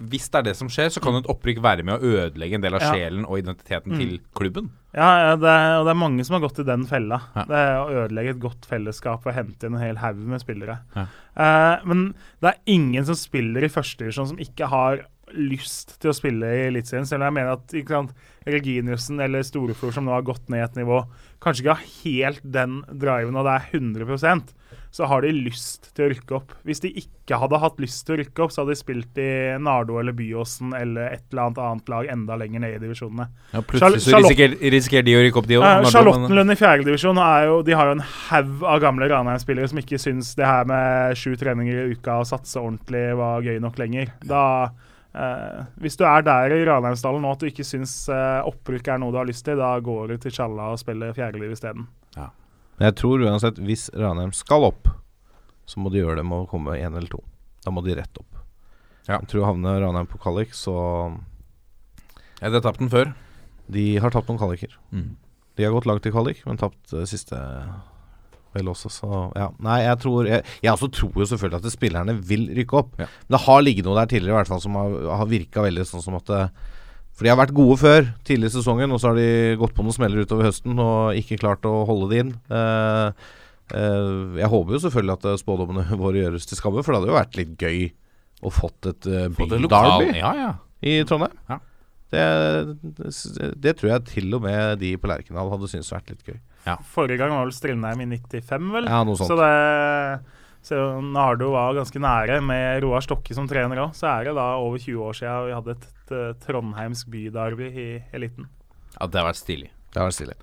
hvis 0.09 0.29
det 0.31 0.39
er 0.39 0.45
det 0.49 0.55
som 0.57 0.69
skjer, 0.71 0.89
så 0.93 1.01
kan 1.03 1.17
et 1.19 1.29
opprykk 1.31 1.61
være 1.63 1.85
med 1.87 1.97
å 1.97 2.13
ødelegge 2.15 2.57
en 2.57 2.63
del 2.63 2.77
av 2.77 2.85
sjelen 2.85 3.27
og 3.27 3.41
identiteten 3.41 3.95
til 3.99 4.17
klubben. 4.37 4.71
Ja, 4.91 5.09
ja, 5.21 5.35
det 5.39 5.47
er, 5.47 5.77
og 5.79 5.85
det 5.87 5.93
er 5.93 6.01
mange 6.01 6.25
som 6.27 6.35
har 6.35 6.43
gått 6.43 6.59
i 6.63 6.67
den 6.67 6.83
fella. 6.89 7.21
Ja. 7.35 7.45
Det 7.47 7.61
er 7.61 7.77
å 7.79 8.03
ødelegge 8.03 8.35
et 8.35 8.43
godt 8.43 8.67
fellesskap 8.67 9.27
og 9.27 9.35
hente 9.37 9.67
inn 9.69 9.77
en 9.77 9.83
hel 9.85 10.01
haug 10.01 10.19
med 10.33 10.43
spillere. 10.43 10.81
Ja. 10.97 11.07
Uh, 11.31 11.87
men 11.87 12.03
det 12.43 12.51
er 12.51 12.75
ingen 12.75 13.07
som 13.07 13.19
spiller 13.19 13.63
i 13.63 13.71
førstedivisjon 13.71 14.33
som 14.33 14.43
ikke 14.43 14.67
har 14.71 15.05
lyst 15.37 15.95
til 16.01 16.11
å 16.11 16.15
spille 16.15 16.49
i 16.51 16.65
Eliteserien. 16.67 17.07
Selv 17.07 17.23
om 17.23 17.29
jeg 17.29 17.37
mener 17.39 17.55
at 17.55 17.75
ikke 17.77 17.95
sant, 17.95 18.15
Reginiussen 18.47 19.21
eller 19.23 19.45
Storeflor, 19.47 19.93
som 19.95 20.07
nå 20.07 20.15
har 20.15 20.25
gått 20.27 20.49
ned 20.51 20.65
et 20.65 20.81
nivå, 20.81 21.03
kanskje 21.43 21.63
ikke 21.63 21.77
har 21.77 21.93
helt 22.01 22.49
den 22.57 22.81
driven, 22.89 23.37
og 23.39 23.47
det 23.47 23.53
er 23.55 23.77
100 23.79 24.51
så 24.91 25.07
har 25.07 25.23
de 25.23 25.31
lyst 25.31 25.87
til 25.95 26.05
å 26.05 26.09
rykke 26.11 26.35
opp. 26.35 26.53
Hvis 26.67 26.81
de 26.83 26.91
ikke 26.99 27.37
hadde 27.39 27.59
hatt 27.63 27.77
lyst 27.79 28.03
til 28.07 28.17
å 28.17 28.19
rykke 28.19 28.43
opp, 28.43 28.51
så 28.51 28.63
hadde 28.63 28.75
de 28.75 28.79
spilt 28.81 29.21
i 29.23 29.29
Nardo 29.63 30.01
eller 30.01 30.15
Byåsen 30.15 30.75
eller 30.75 31.15
et 31.15 31.23
eller 31.31 31.45
annet 31.45 31.61
annet 31.63 31.91
lag 31.93 32.11
enda 32.11 32.37
lenger 32.41 32.63
ned 32.65 32.75
i 32.75 32.81
divisjonene. 32.83 33.29
Ja, 33.53 33.63
plutselig 33.63 34.03
så 34.03 34.19
risikerer, 34.19 34.57
risikerer 34.75 35.07
de 35.07 35.15
å 35.15 35.23
rykke 35.23 35.41
opp, 35.41 35.47
de 35.47 35.59
òg. 35.61 35.67
Eh, 35.69 35.89
Charlottenlund 35.95 36.51
i 36.51 36.59
fjerdedivisjon 36.59 37.23
har 37.23 37.47
jo 37.47 37.61
en 37.63 38.03
haug 38.03 38.67
av 38.67 38.83
gamle 38.83 39.07
Ranheim-spillere 39.13 39.71
som 39.71 39.79
ikke 39.79 40.01
syns 40.01 40.35
det 40.35 40.47
her 40.47 40.67
med 40.67 41.19
sju 41.19 41.37
treninger 41.39 41.85
i 41.85 41.95
uka 41.95 42.19
og 42.21 42.27
satse 42.27 42.59
ordentlig 42.59 43.05
var 43.19 43.47
gøy 43.47 43.61
nok 43.63 43.79
lenger. 43.81 44.15
Da 44.27 44.45
Uh, 45.11 45.65
Hvis 45.83 45.97
du 45.99 46.05
er 46.07 46.23
der 46.23 46.53
i 46.55 46.61
Ranheimsdalen 46.63 47.19
nå 47.19 47.33
at 47.33 47.41
du 47.43 47.49
ikke 47.49 47.65
syns 47.67 48.05
uh, 48.07 48.47
opprykk 48.47 48.93
er 48.93 49.01
noe 49.01 49.11
du 49.11 49.17
har 49.19 49.27
lyst 49.27 49.43
til, 49.43 49.59
da 49.59 49.73
går 49.83 50.13
du 50.13 50.21
til 50.23 50.31
Tjalla 50.31 50.69
og 50.71 50.79
spiller 50.79 51.11
fjerdeliv 51.17 51.51
isteden. 51.51 51.89
Men 52.81 52.87
jeg 52.89 52.95
tror 52.97 53.21
uansett, 53.21 53.59
hvis 53.61 53.91
Ranheim 53.93 54.31
skal 54.33 54.63
opp, 54.71 54.87
så 55.69 55.77
må 55.77 55.91
de 55.93 55.99
gjøre 56.01 56.17
det 56.17 56.23
med 56.25 56.47
å 56.47 56.47
komme 56.49 56.79
én 56.81 56.95
eller 56.95 57.11
to. 57.11 57.19
Da 57.61 57.69
må 57.69 57.83
de 57.85 57.93
rett 57.93 58.17
opp. 58.17 58.39
Ja. 59.05 59.19
Jeg 59.19 59.27
tror 59.29 59.45
havner 59.51 59.77
Ranheim 59.83 60.09
på 60.09 60.17
kvalik, 60.23 60.55
så 60.57 60.73
Ja, 62.41 62.49
de 62.49 62.55
har 62.57 62.63
tapt 62.65 62.81
den 62.81 62.89
før. 62.89 63.11
De 63.69 63.85
har 64.01 64.09
tapt 64.09 64.31
noen 64.31 64.41
kvaliker. 64.41 64.73
Mm. 64.89 65.11
De 65.59 65.67
har 65.67 65.75
gått 65.75 65.85
langt 65.85 66.09
i 66.09 66.13
kvalik, 66.15 66.41
men 66.49 66.57
tapt 66.57 66.95
uh, 66.97 67.05
siste 67.05 67.37
vel 68.57 68.73
også, 68.73 68.89
så 68.89 69.21
ja. 69.37 69.51
Nei, 69.63 69.77
jeg 69.85 69.99
tror 70.01 70.27
Jeg, 70.27 70.43
jeg 70.65 70.73
også 70.73 70.89
tror 70.97 71.21
jo 71.21 71.27
selvfølgelig 71.29 71.61
at 71.61 71.75
spillerne 71.77 72.17
vil 72.33 72.49
rykke 72.57 72.81
opp. 72.81 72.97
Ja. 72.97 73.11
Men 73.27 73.37
det 73.37 73.45
har 73.45 73.61
ligget 73.61 73.85
noe 73.85 73.99
der 74.01 74.09
tidligere 74.09 74.33
i 74.33 74.39
hvert 74.41 74.55
fall 74.55 74.65
som 74.65 74.81
har, 74.81 74.97
har 75.21 75.29
virka 75.29 75.69
veldig 75.69 75.85
sånn 75.85 76.01
som 76.01 76.17
at 76.17 76.33
eh, 76.33 76.49
For 77.15 77.27
de 77.27 77.31
har 77.31 77.39
vært 77.39 77.53
gode 77.55 77.77
før, 77.81 78.07
tidlig 78.25 78.49
i 78.49 78.55
sesongen, 78.55 78.93
og 78.93 79.01
så 79.01 79.11
har 79.11 79.19
de 79.19 79.55
gått 79.59 79.75
på 79.77 79.85
noen 79.85 79.95
smeller 79.95 80.25
utover 80.25 80.47
høsten 80.47 80.79
og 80.81 81.17
ikke 81.19 81.39
klart 81.41 81.67
å 81.69 81.73
holde 81.89 82.09
det 82.11 82.21
inn. 82.23 82.31
Uh, 82.49 83.11
uh, 83.75 84.37
jeg 84.39 84.49
håper 84.53 84.77
jo 84.77 84.83
selvfølgelig 84.85 85.17
at 85.19 85.27
eh, 85.29 85.41
spådommene 85.41 85.99
våre 86.01 86.23
gjøres 86.23 86.47
til 86.49 86.59
skamme, 86.59 86.81
for 86.85 86.93
det 86.93 87.01
hadde 87.01 87.11
jo 87.11 87.19
vært 87.19 87.37
litt 87.39 87.53
gøy 87.59 87.83
å 88.41 88.53
fått 88.53 88.89
et 88.89 89.09
uh, 89.11 89.27
by-derby 89.37 90.15
Ja, 90.17 90.31
ja. 90.39 90.53
i 90.81 91.01
Trondheim. 91.05 91.35
Ja. 91.51 91.59
Det, 92.11 92.23
det, 92.81 93.11
det 93.63 93.77
tror 93.79 93.93
jeg 93.93 94.07
til 94.09 94.33
og 94.35 94.41
med 94.43 94.81
de 94.81 94.95
på 94.99 95.07
Lerkendal 95.07 95.51
hadde 95.53 95.69
syntes 95.71 95.93
vært 95.93 96.09
litt 96.11 96.25
gøy. 96.27 96.39
Forrige 96.91 97.21
gang 97.21 97.31
var 97.35 97.45
vel 97.45 97.53
Strindheim 97.55 98.01
i 98.03 98.09
95, 98.17 98.71
vel? 98.73 98.89
Ja, 98.89 99.05
noe 99.07 99.19
sånt. 99.19 99.31
Så 99.31 99.37
det 99.39 99.51
så 100.61 100.77
Nardo 101.01 101.51
var 101.55 101.73
ganske 101.79 102.01
nære 102.01 102.37
med 102.45 102.83
Roar 102.85 103.01
Stokke 103.05 103.33
som 103.33 103.47
trener 103.49 103.81
òg. 103.81 103.95
Så 103.97 104.07
er 104.11 104.29
det 104.29 104.35
da 104.37 104.47
over 104.61 104.77
20 104.77 105.07
år 105.07 105.17
siden 105.17 105.47
vi 105.47 105.55
hadde 105.57 105.77
et, 105.77 105.87
et 106.11 106.43
trondheimsk 106.45 107.09
bydarby 107.13 107.69
i 107.71 107.89
eliten. 108.13 108.49
ja, 108.99 109.07
det 109.07 109.21
har 109.21 109.31
vært 109.31 109.41
stilig. 109.41 109.71
Det 109.91 110.01
har 110.01 110.11
vært 110.11 110.19
stilig. 110.19 110.37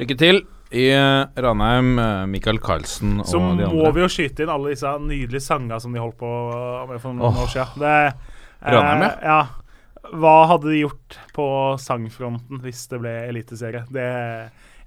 Lykke 0.00 0.16
til 0.16 0.42
i 0.70 0.86
eh, 0.94 1.42
Ranheim, 1.42 1.98
eh, 1.98 2.26
Michael 2.30 2.60
Carlsen 2.62 3.18
og 3.20 3.26
Så 3.26 3.38
de 3.58 3.66
må 3.74 3.90
vi 3.94 4.04
jo 4.04 4.10
skyte 4.10 4.44
inn 4.44 4.52
alle 4.52 4.72
disse 4.72 4.90
nydelige 5.02 5.42
sangene 5.42 5.80
som 5.82 5.94
de 5.94 6.02
holdt 6.02 6.18
på 6.20 6.30
med 6.88 7.02
for 7.02 7.16
noen 7.16 7.26
oh. 7.26 7.42
år 7.42 7.50
siden. 7.50 7.82
Det, 7.82 7.96
eh, 8.06 8.70
Ranheim, 8.76 9.02
ja. 9.08 9.10
ja. 9.26 10.10
Hva 10.10 10.34
hadde 10.50 10.70
de 10.70 10.80
gjort 10.80 11.18
på 11.36 11.46
sangfronten 11.82 12.62
hvis 12.64 12.86
det 12.90 13.00
ble 13.02 13.12
eliteserie? 13.28 13.82
Det 13.92 14.06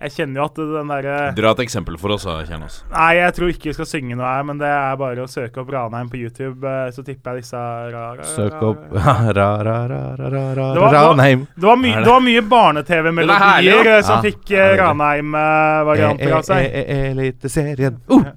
Jeg 0.04 0.12
kjenner 0.18 0.42
jo 0.42 0.46
at 0.50 0.58
den 0.60 0.90
derre 0.92 1.18
Dra 1.38 1.52
et 1.56 1.62
eksempel 1.64 1.96
for 2.02 2.12
oss, 2.16 2.26
Kjernos. 2.28 2.82
Nei, 2.92 3.12
jeg 3.22 3.36
tror 3.38 3.52
ikke 3.54 3.70
vi 3.70 3.76
skal 3.78 3.88
synge 3.88 4.18
noe 4.20 4.28
her, 4.28 4.44
men 4.50 4.60
det 4.60 4.68
er 4.68 4.98
bare 5.00 5.24
å 5.24 5.30
søke 5.32 5.62
opp 5.62 5.72
Ranheim 5.72 6.10
på 6.12 6.20
YouTube, 6.20 6.60
eh, 6.68 6.90
så 6.92 7.06
tipper 7.08 7.38
jeg 7.38 7.46
disse 7.46 7.62
ra, 7.94 8.04
ra, 8.18 8.28
Søk 8.28 8.58
opp 8.68 8.82
ra, 8.98 9.16
ra, 9.32 9.48
ra, 9.64 9.78
ra, 9.88 10.02
ra, 10.20 10.44
ra, 10.60 10.68
Det 10.76 10.84
var- 10.84 10.98
Ranheim. 10.98 11.46
Det 11.56 11.70
var, 11.70 11.80
my 11.80 11.94
det? 11.94 12.04
det 12.04 12.12
var 12.12 12.26
mye 12.28 12.42
er 12.42 12.50
barne-TV-melodier 12.52 13.90
ja. 13.92 13.98
eh, 13.98 14.04
som 14.10 14.26
fikk 14.26 14.44
er 14.52 14.66
uh, 14.66 14.74
det. 14.74 14.82
Ranheim-varianter 14.84 16.36
av 16.40 16.48
seg. 16.52 16.68
Eliteserien. 17.00 18.02
Uh! 18.12 18.28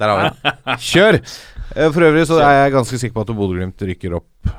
Der 0.00 0.08
har 0.10 0.18
vi 0.18 0.28
den. 0.34 0.84
Kjør! 0.90 1.20
Eh, 1.70 1.86
For 1.94 2.02
øvrig 2.02 2.24
så 2.26 2.40
er 2.42 2.64
jeg 2.64 2.72
ganske 2.74 2.98
sikker 2.98 3.14
på 3.14 3.22
at 3.22 3.28
Bodø-Glimt 3.30 3.82
rykker 3.86 4.16
opp. 4.18 4.50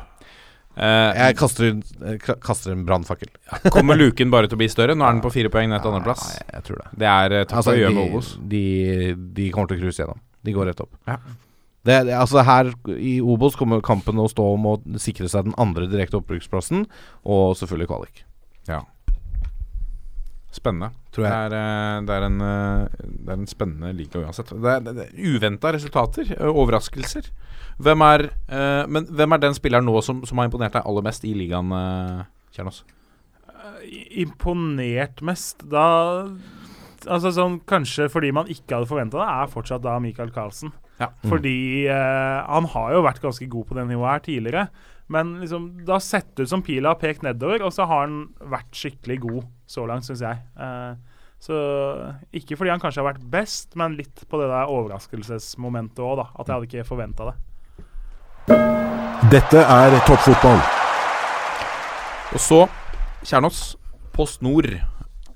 Eh, 0.81 1.19
Jeg 1.27 1.37
kaster, 1.37 1.75
eh, 2.09 2.17
kaster 2.41 2.73
en 2.73 2.85
brannfakkel. 2.87 3.29
kommer 3.75 3.99
luken 3.99 4.31
bare 4.33 4.49
til 4.49 4.57
å 4.57 4.61
bli 4.63 4.69
større? 4.71 4.95
Nå 4.97 5.05
er 5.05 5.13
den 5.13 5.21
på 5.21 5.31
fire 5.33 5.51
poeng 5.53 5.69
ned 5.69 5.83
til 5.83 5.93
andreplass. 5.93 6.25
Ja, 6.39 6.47
jeg, 6.55 6.65
tror 6.69 6.81
det. 6.81 6.87
Det 7.03 7.09
er 7.11 7.35
uh, 7.35 7.43
tøft 7.43 7.57
Altså, 7.59 7.75
å 7.75 7.79
gjøre 7.81 7.95
med 7.99 8.09
Obos. 8.09 8.33
de, 8.53 8.65
de 9.37 9.47
kommer 9.53 9.69
til 9.69 9.77
å 9.77 9.83
cruise 9.83 10.01
gjennom. 10.01 10.21
De 10.41 10.55
går 10.55 10.71
rett 10.71 10.81
opp. 10.81 10.97
Det, 11.85 11.95
det, 12.05 12.13
altså 12.13 12.43
her 12.45 12.67
I 12.93 13.15
Obos 13.25 13.55
kommer 13.57 13.81
kampen 13.85 14.19
å 14.21 14.27
stå 14.29 14.43
om 14.55 14.67
å 14.69 14.73
sikre 15.01 15.29
seg 15.29 15.47
den 15.49 15.55
andre 15.61 15.87
direkte 15.89 16.19
oppbruksplassen, 16.19 16.87
og 17.25 17.55
selvfølgelig 17.57 17.89
kvalik. 17.89 18.25
Spennende. 20.51 20.89
Tror 21.15 21.23
Det 21.23 21.31
jeg. 21.31 21.51
er, 21.51 21.53
eh, 21.55 22.01
det, 22.07 22.15
er 22.17 22.25
en, 22.27 22.41
eh, 22.43 23.05
det 23.07 23.29
er 23.31 23.37
en 23.39 23.47
spennende 23.47 23.93
liga 23.95 24.19
uansett. 24.19 24.49
Det 24.51 24.71
er, 24.73 24.79
det 24.87 25.05
er 25.05 25.29
Uventa 25.31 25.71
resultater. 25.71 26.33
eh, 26.37 26.47
Overraskelser. 26.51 27.29
Hvem 27.81 28.01
er, 28.05 28.27
men 28.91 29.07
hvem 29.09 29.31
er 29.33 29.39
den 29.41 29.55
spilleren 29.57 29.87
nå 29.87 30.01
som, 30.05 30.19
som 30.27 30.37
har 30.37 30.45
imponert 30.49 30.75
deg 30.75 30.83
aller 30.85 31.01
mest 31.07 31.23
i 31.25 31.31
ligaen, 31.33 31.71
Kjernås? 32.53 32.83
Imponert 34.21 35.21
mest 35.25 35.63
Da 35.71 35.85
Altså 37.09 37.31
sånn 37.33 37.55
Kanskje 37.65 38.05
fordi 38.13 38.29
man 38.35 38.49
ikke 38.51 38.75
hadde 38.77 38.89
forventa 38.91 39.17
det, 39.17 39.25
er 39.25 39.49
fortsatt 39.49 39.81
da 39.81 39.95
Michael 40.03 40.29
Carlsen. 40.35 40.69
Ja. 41.01 41.07
Fordi 41.25 41.87
eh, 41.89 42.39
han 42.45 42.67
har 42.75 42.91
jo 42.93 42.99
vært 43.01 43.23
ganske 43.23 43.47
god 43.49 43.65
på 43.71 43.77
det 43.79 43.87
nivået 43.89 44.11
her 44.11 44.21
tidligere. 44.27 44.67
Men 45.11 45.33
liksom, 45.41 45.65
det 45.85 45.91
har 45.91 46.03
sett 46.03 46.39
ut 46.39 46.49
som 46.49 46.63
pila 46.63 46.93
har 46.93 46.99
pekt 47.01 47.25
nedover, 47.25 47.65
og 47.67 47.73
så 47.75 47.83
har 47.89 48.05
han 48.05 48.19
vært 48.51 48.71
skikkelig 48.77 49.17
god 49.25 49.41
så 49.67 49.83
langt, 49.89 50.07
syns 50.07 50.23
jeg. 50.23 50.39
Eh, 50.55 50.93
så 51.41 51.57
ikke 52.37 52.55
fordi 52.55 52.71
han 52.71 52.79
kanskje 52.79 53.01
har 53.01 53.09
vært 53.11 53.25
best, 53.33 53.75
men 53.79 53.97
litt 53.97 54.23
på 54.29 54.39
det 54.39 54.47
der 54.51 54.71
overraskelsesmomentet 54.71 55.99
òg, 56.05 56.21
da. 56.21 56.27
At 56.37 56.47
jeg 56.47 56.55
hadde 56.55 56.69
ikke 56.69 56.87
forventa 56.87 57.31
det. 57.31 57.37
Dette 59.31 59.63
er 59.63 59.97
toppfotball. 60.07 60.61
Og 62.31 62.39
så, 62.39 62.61
Kjernås. 63.27 63.63
Post 64.15 64.41
Nord. 64.43 64.67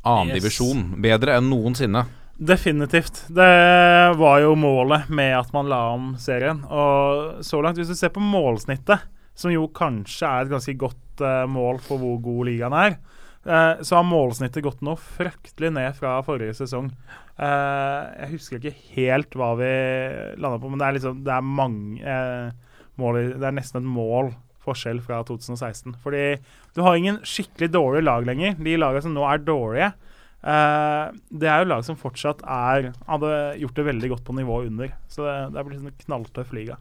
annendivisjon. 0.05 0.27
Yes. 0.27 0.43
divisjon. 0.43 1.01
Bedre 1.01 1.35
enn 1.39 1.49
noensinne. 1.49 2.05
Definitivt. 2.35 3.25
Det 3.31 3.51
var 4.19 4.39
jo 4.43 4.55
målet 4.59 5.09
med 5.09 5.33
at 5.37 5.53
man 5.55 5.69
la 5.71 5.81
om 5.93 6.13
serien. 6.19 6.63
Og 6.67 7.43
så 7.45 7.61
langt, 7.63 7.79
hvis 7.79 7.91
du 7.91 7.95
ser 7.95 8.11
på 8.13 8.23
målsnittet, 8.23 9.07
som 9.35 9.53
jo 9.53 9.67
kanskje 9.75 10.29
er 10.29 10.45
et 10.45 10.53
ganske 10.53 10.75
godt 10.79 11.23
uh, 11.23 11.43
mål 11.51 11.81
for 11.83 12.01
hvor 12.01 12.17
god 12.23 12.49
ligaen 12.49 12.75
er, 12.79 12.97
uh, 13.47 13.81
så 13.83 13.99
har 13.99 14.07
målsnittet 14.07 14.65
gått 14.65 14.83
nå 14.85 14.95
fryktelig 14.99 15.73
ned 15.75 15.97
fra 15.97 16.17
forrige 16.25 16.55
sesong. 16.61 16.89
Uh, 17.35 18.15
jeg 18.21 18.31
husker 18.37 18.61
ikke 18.61 18.95
helt 18.95 19.35
hva 19.35 19.51
vi 19.59 19.73
landa 20.39 20.57
på, 20.61 20.71
men 20.71 20.79
det 20.79 20.87
er 20.87 20.95
liksom 20.95 21.17
Det 21.25 21.33
er 21.35 21.43
mange 21.43 22.19
mål 22.95 23.17
Det 23.33 23.43
er 23.43 23.55
nesten 23.57 23.81
et 23.81 23.89
mål 23.91 24.31
forskjell 24.63 25.01
fra 25.03 25.19
2016. 25.27 25.97
Fordi 26.01 26.23
du 26.73 26.79
har 26.81 26.95
ingen 26.95 27.19
skikkelig 27.27 27.67
dårlige 27.73 28.07
lag 28.07 28.25
lenger. 28.25 28.55
De 28.55 28.77
lagene 28.79 29.03
som 29.03 29.13
nå 29.13 29.27
er 29.27 29.43
dårlige, 29.43 29.91
Uh, 30.45 31.09
det 31.33 31.47
er 31.49 31.63
jo 31.63 31.69
lag 31.71 31.81
som 31.87 31.97
fortsatt 31.97 32.43
er 32.45 32.91
hadde 33.07 33.29
gjort 33.63 33.79
det 33.79 33.85
veldig 33.87 34.09
godt 34.11 34.27
på 34.27 34.35
nivået 34.37 34.69
under. 34.69 34.91
Så 35.09 35.25
det, 35.25 35.37
det 35.55 35.57
er 35.57 35.65
blitt 35.65 35.81
en 35.81 36.03
knalltøff 36.03 36.51
liga. 36.53 36.77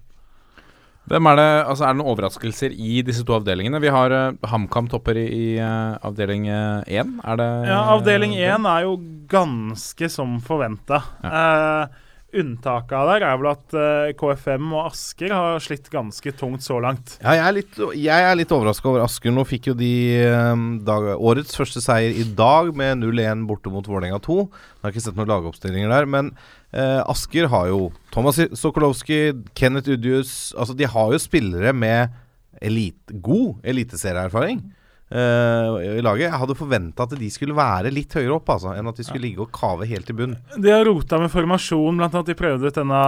Hvem 1.10 1.26
Er 1.32 1.36
det 1.36 1.48
altså 1.68 1.85
er 1.85 1.93
det 1.93 1.98
noen 2.01 2.12
overraskelser 2.14 2.72
i 2.72 3.02
disse 3.05 3.24
to 3.28 3.35
avdelingene? 3.36 3.81
Vi 3.82 3.93
har 3.93 4.14
uh, 4.14 4.48
HamKam 4.48 4.89
topper 4.89 5.18
i, 5.20 5.26
i 5.28 5.48
uh, 5.60 5.98
avdeling 6.01 6.47
én. 6.48 7.18
Er 7.20 7.40
det 7.40 7.51
Ja, 7.68 7.82
Avdeling 7.93 8.32
én 8.39 8.68
er 8.70 8.86
jo 8.86 8.97
ganske 9.28 10.09
som 10.12 10.39
forventa. 10.44 11.02
Eh, 11.24 12.01
unntaket 12.40 13.09
der 13.11 13.24
er 13.27 13.39
vel 13.40 13.48
at 13.52 13.77
eh, 13.78 14.12
KFM 14.19 14.73
og 14.74 14.89
Asker 14.89 15.32
har 15.35 15.62
slitt 15.62 15.89
ganske 15.93 16.32
tungt 16.39 16.65
så 16.66 16.81
langt. 16.82 17.16
Ja, 17.23 17.36
jeg 17.39 17.44
er 17.44 17.56
litt, 17.59 17.81
jeg 18.01 18.28
er 18.28 18.39
litt 18.39 18.55
overraska 18.55 18.90
over 18.90 19.05
Asker. 19.05 19.35
Nå 19.35 19.47
fikk 19.48 19.70
jo 19.70 19.77
de 19.78 19.93
eh, 20.24 20.65
dag, 20.86 21.11
årets 21.15 21.56
første 21.59 21.82
seier 21.85 22.15
i 22.15 22.27
dag 22.36 22.73
med 22.77 23.02
0-1 23.05 23.47
borte 23.48 23.73
mot 23.73 23.86
Vålerenga 23.89 24.20
2. 24.24 24.39
Jeg 24.44 24.86
har 24.86 24.94
ikke 24.94 25.06
sett 25.06 25.19
noen 25.19 25.32
lagoppstillinger 25.32 25.94
der, 25.94 26.11
men 26.16 26.32
eh, 26.74 27.01
Asker 27.02 27.51
har 27.52 27.70
jo 27.73 27.89
Thomas 28.15 28.40
Sokolowski, 28.59 29.20
Kenneth 29.59 29.90
Udjus 29.94 30.55
Altså, 30.59 30.77
de 30.77 30.86
har 30.90 31.12
jo 31.15 31.23
spillere 31.23 31.74
med 31.77 32.15
elite, 32.65 33.19
god 33.24 33.65
eliteserieerfaring. 33.66 34.62
Eh, 35.15 35.97
I 35.99 36.03
laget. 36.05 36.27
Jeg 36.27 36.41
hadde 36.43 36.59
forventa 36.59 37.07
at 37.07 37.16
de 37.19 37.31
skulle 37.32 37.57
være 37.57 37.93
litt 37.95 38.15
høyere 38.19 38.36
opp, 38.36 38.53
altså, 38.57 38.74
enn 38.74 38.91
at 38.91 39.01
de 39.01 39.07
skulle 39.07 39.24
ligge 39.28 39.47
og 39.47 39.55
kave 39.55 39.89
helt 39.91 40.11
i 40.11 40.19
bunn. 40.19 40.36
De 40.59 40.74
har 40.74 40.85
rota 40.89 41.20
med 41.23 41.32
formasjon, 41.32 42.03
annet 42.03 42.31
de 42.31 42.39
prøvde 42.39 42.70
ut 42.70 42.78
denne 42.82 43.03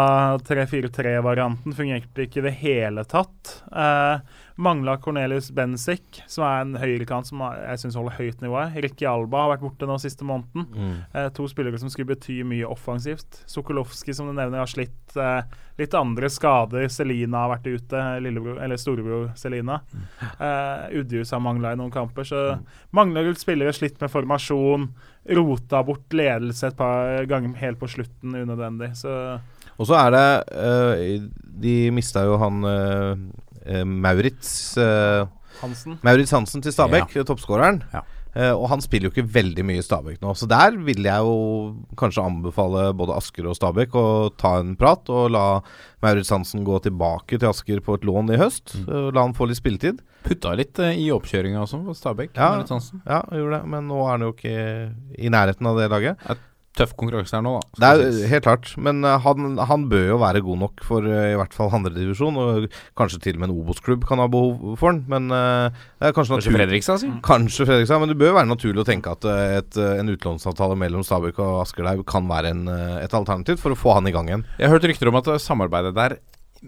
3-4-3-varianten. 0.48 1.76
Fungerte 1.76 2.26
ikke 2.26 2.42
i 2.42 2.46
det 2.48 2.56
hele 2.62 3.06
tatt. 3.10 3.58
Eh, 3.70 4.42
Mangla 4.56 4.96
Cornelius 4.96 5.50
Benzik, 5.52 6.22
som 6.26 6.46
er 6.48 6.62
en 6.62 6.76
høyrekant 6.80 7.28
som 7.28 7.42
jeg 7.44 7.82
syns 7.82 7.98
holder 7.98 8.16
høyt 8.16 8.40
nivå. 8.40 8.62
Ricky 8.84 9.04
Alba 9.08 9.42
har 9.42 9.50
vært 9.52 9.66
borte 9.66 9.88
nå 9.88 9.98
siste 10.00 10.24
måneden. 10.24 10.64
Eh, 11.12 11.28
to 11.36 11.44
spillere 11.50 11.76
som 11.80 11.92
skulle 11.92 12.14
bety 12.14 12.38
mye 12.48 12.68
offensivt. 12.68 13.42
Sokolowski, 13.50 14.14
som 14.16 14.30
du 14.30 14.32
nevner, 14.32 14.62
har 14.62 14.70
slitt 14.70 15.16
eh, 15.20 15.42
litt 15.76 15.96
andre 15.98 16.30
skader. 16.32 16.88
Selina 16.92 17.44
har 17.44 17.52
vært 17.56 17.68
ute, 17.68 18.04
lillebror, 18.24 18.62
eller 18.64 18.80
storebror 18.80 19.28
Selina. 19.36 19.82
Eh, 20.40 21.00
Udjus 21.02 21.34
har 21.36 21.44
mangla 21.44 21.74
i 21.74 21.80
noen 21.80 21.92
kamper. 21.92 22.24
Så 22.24 22.46
mangler 22.96 23.28
ut 23.28 23.42
spillere 23.42 23.76
slitt 23.76 24.00
med 24.00 24.12
formasjon. 24.12 24.88
Rota 25.36 25.82
bort 25.84 26.16
ledelse 26.16 26.70
et 26.70 26.78
par 26.78 27.26
ganger 27.28 27.58
helt 27.60 27.80
på 27.80 27.90
slutten 27.90 28.34
unødvendig. 28.38 28.94
Så 28.96 29.12
Og 29.76 29.88
så 29.90 29.98
er 29.98 30.10
det 30.14 30.28
eh, 30.56 31.26
De 31.60 31.74
mista 31.92 32.22
jo 32.24 32.38
han 32.40 32.64
eh, 32.64 33.10
eh, 33.10 33.18
Maurits 33.84 34.76
eh, 34.78 35.24
Hansen 35.62 35.98
Maurits 36.04 36.30
Hansen 36.36 36.62
til 36.62 36.72
Stabæk, 36.74 37.14
toppskåreren. 37.26 37.82
Ja. 37.94 38.02
Eh, 38.36 38.52
og 38.52 38.66
han 38.68 38.82
spiller 38.84 39.08
jo 39.08 39.14
ikke 39.14 39.30
veldig 39.32 39.64
mye 39.64 39.80
i 39.80 39.84
Stabæk 39.86 40.18
nå, 40.20 40.34
så 40.36 40.44
der 40.50 40.74
vil 40.84 41.06
jeg 41.08 41.24
jo 41.24 41.36
kanskje 41.96 42.20
anbefale 42.28 42.90
både 42.92 43.14
Asker 43.16 43.46
og 43.48 43.56
Stabæk 43.56 43.94
å 43.96 44.02
ta 44.36 44.58
en 44.60 44.74
prat 44.76 45.08
og 45.08 45.30
la 45.32 45.44
Maurits 46.04 46.28
Hansen 46.34 46.60
gå 46.66 46.76
tilbake 46.84 47.38
til 47.40 47.48
Asker 47.48 47.80
på 47.80 47.96
et 47.96 48.04
lån 48.04 48.34
i 48.34 48.36
høst. 48.42 48.74
eh, 48.84 49.08
La 49.16 49.24
han 49.24 49.32
få 49.32 49.48
litt 49.48 49.56
spilletid. 49.62 50.02
Putta 50.26 50.52
litt 50.58 50.76
eh, 50.84 50.92
i 51.00 51.08
oppkjøringa 51.16 51.62
også, 51.64 51.80
for 51.86 51.96
Stabæk. 51.96 52.34
Ja. 52.36 52.50
Ja, 53.06 53.22
gjorde 53.32 53.62
det, 53.62 53.70
men 53.72 53.88
nå 53.88 54.02
er 54.04 54.10
han 54.18 54.26
jo 54.28 54.34
ikke 54.36 54.92
i 55.16 55.32
nærheten 55.32 55.66
av 55.72 55.80
det 55.80 55.88
laget. 55.94 56.28
Tøff 56.76 56.92
konkurranse 56.98 57.36
her 57.36 57.44
nå, 57.44 57.54
da. 57.80 57.92
Det 57.96 58.06
er 58.06 58.30
helt 58.34 58.44
klart, 58.44 58.70
men 58.76 59.00
eh, 59.06 59.16
han, 59.24 59.56
han 59.70 59.86
bør 59.90 60.04
jo 60.10 60.18
være 60.20 60.42
god 60.44 60.60
nok 60.64 60.84
for 60.84 61.08
eh, 61.08 61.32
i 61.32 61.38
hvert 61.40 61.56
fall 61.56 61.72
andredivisjon, 61.78 62.36
og 62.36 62.68
kanskje 62.98 63.22
til 63.24 63.38
og 63.38 63.42
med 63.42 63.50
en 63.50 63.56
Obos-klubb 63.62 64.04
kan 64.08 64.20
ha 64.20 64.28
behov 64.32 64.76
for 64.80 64.92
han, 64.92 65.02
men 65.10 65.32
eh, 65.32 65.82
det 65.96 66.10
er 66.10 66.16
kanskje 66.16 66.36
Kanskje 66.36 66.54
Fredrikstad, 66.58 67.02
si. 67.02 67.10
Kanskje 67.24 67.68
Fredrikstad, 67.68 68.02
men 68.02 68.12
det 68.12 68.20
bør 68.20 68.36
være 68.36 68.52
naturlig 68.52 68.84
å 68.84 68.88
tenke 68.88 69.16
at 69.16 69.24
et, 69.32 69.80
en 69.80 70.12
utlånsavtale 70.12 70.76
mellom 70.78 71.04
Stabæk 71.06 71.40
og 71.40 71.62
Asker 71.64 71.88
der 71.88 72.04
kan 72.08 72.28
være 72.28 72.52
en, 72.52 72.66
et 73.00 73.16
alternativ 73.16 73.62
for 73.62 73.72
å 73.72 73.78
få 73.78 73.96
han 73.96 74.10
i 74.10 74.14
gang 74.14 74.28
igjen. 74.28 74.48
Jeg 74.60 74.68
har 74.68 74.76
hørt 74.76 74.88
rykter 74.90 75.12
om 75.12 75.20
at 75.22 75.32
samarbeidet 75.42 75.96
der 75.96 76.18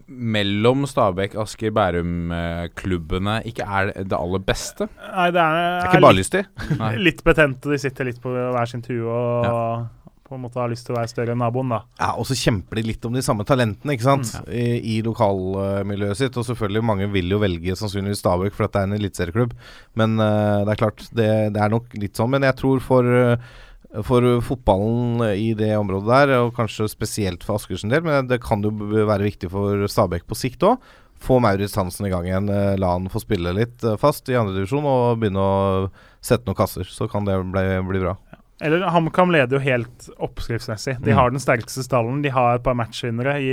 mellom 0.06 0.86
Stabæk, 0.86 1.34
Asker, 1.40 1.72
Bærum-klubbene 1.74 3.38
ikke 3.48 3.66
er 3.66 3.92
det 3.96 4.16
aller 4.16 4.42
beste. 4.44 4.88
Nei, 5.00 5.28
det 5.34 5.42
er, 5.42 5.54
Det 5.58 5.88
er 5.88 5.92
ikke 5.92 6.02
bare 6.04 6.26
til. 6.34 7.00
Litt, 7.06 7.22
betent, 7.26 7.64
og 7.64 7.74
De 7.74 7.80
sitter 7.82 8.08
litt 8.10 8.20
på 8.22 8.32
hver 8.32 8.70
sin 8.70 8.84
tue 8.84 9.06
og 9.08 9.86
på 10.28 10.36
en 10.36 10.42
måte 10.44 10.60
har 10.60 10.68
lyst 10.70 10.84
til 10.86 10.94
å 10.94 10.98
være 10.98 11.10
større 11.10 11.34
enn 11.34 11.40
naboen, 11.42 11.72
da. 11.72 11.80
Ja, 12.00 12.10
Og 12.20 12.26
så 12.28 12.36
kjemper 12.38 12.78
de 12.80 12.86
litt 12.90 13.04
om 13.08 13.14
de 13.16 13.22
samme 13.24 13.46
talentene 13.48 13.94
ikke 13.96 14.06
sant? 14.06 14.34
I, 14.52 14.98
i 14.98 14.98
lokalmiljøet 15.06 16.20
sitt. 16.20 16.36
Og 16.36 16.46
selvfølgelig 16.48 16.84
mange 16.84 17.08
vil 17.14 17.32
jo 17.32 17.40
velge 17.42 17.76
sannsynligvis 17.80 18.20
Stabæk 18.22 18.54
for 18.56 18.68
det 18.68 18.82
er 18.82 18.90
en 18.90 18.98
eliteserieklubb. 18.98 19.56
Men 19.98 20.18
uh, 20.20 20.66
det 20.68 20.74
er 20.74 20.82
klart, 20.84 21.06
det, 21.16 21.30
det 21.56 21.64
er 21.64 21.72
nok 21.72 21.96
litt 21.98 22.20
sånn. 22.20 22.30
Men 22.36 22.46
jeg 22.46 22.58
tror 22.60 22.84
for 22.84 23.08
uh, 23.08 23.56
for 24.04 24.20
fotballen 24.44 25.22
i 25.32 25.54
det 25.56 25.70
området 25.78 26.10
der, 26.12 26.32
og 26.42 26.50
kanskje 26.58 26.90
spesielt 26.92 27.44
for 27.46 27.56
Askers 27.56 27.86
del, 27.88 28.02
men 28.04 28.26
det 28.28 28.36
kan 28.44 28.60
jo 28.60 28.68
være 29.08 29.24
viktig 29.24 29.48
for 29.48 29.86
Stabæk 29.88 30.26
på 30.28 30.36
sikt 30.36 30.66
òg. 30.68 30.76
Få 31.18 31.40
Maurits 31.42 31.74
Hansen 31.74 32.06
i 32.06 32.10
gang 32.12 32.28
igjen. 32.28 32.50
eh, 32.52 32.76
La 32.78 32.92
han 32.92 33.08
få 33.10 33.18
spille 33.24 33.50
litt 33.56 33.82
fast 33.98 34.28
i 34.30 34.36
andredivisjon 34.38 34.84
og 34.86 35.16
begynne 35.18 35.40
å 35.40 35.88
sette 36.20 36.46
noen 36.46 36.58
kasser. 36.60 36.84
Så 36.86 37.08
kan 37.10 37.24
det 37.26 37.40
bli, 37.48 37.64
bli 37.88 38.02
bra. 38.04 38.12
Eller 38.60 38.88
HamKam 38.90 39.30
leder 39.30 39.58
jo 39.58 39.62
helt 39.62 40.08
oppskriftsmessig. 40.18 40.96
De 41.04 41.12
Mm. 41.12 41.16
har 41.18 41.30
den 41.30 41.38
sterkeste 41.38 41.84
stallen. 41.86 42.22
De 42.22 42.28
har 42.34 42.56
et 42.56 42.62
par 42.64 42.74
matchvinnere 42.74 43.36
i 43.40 43.52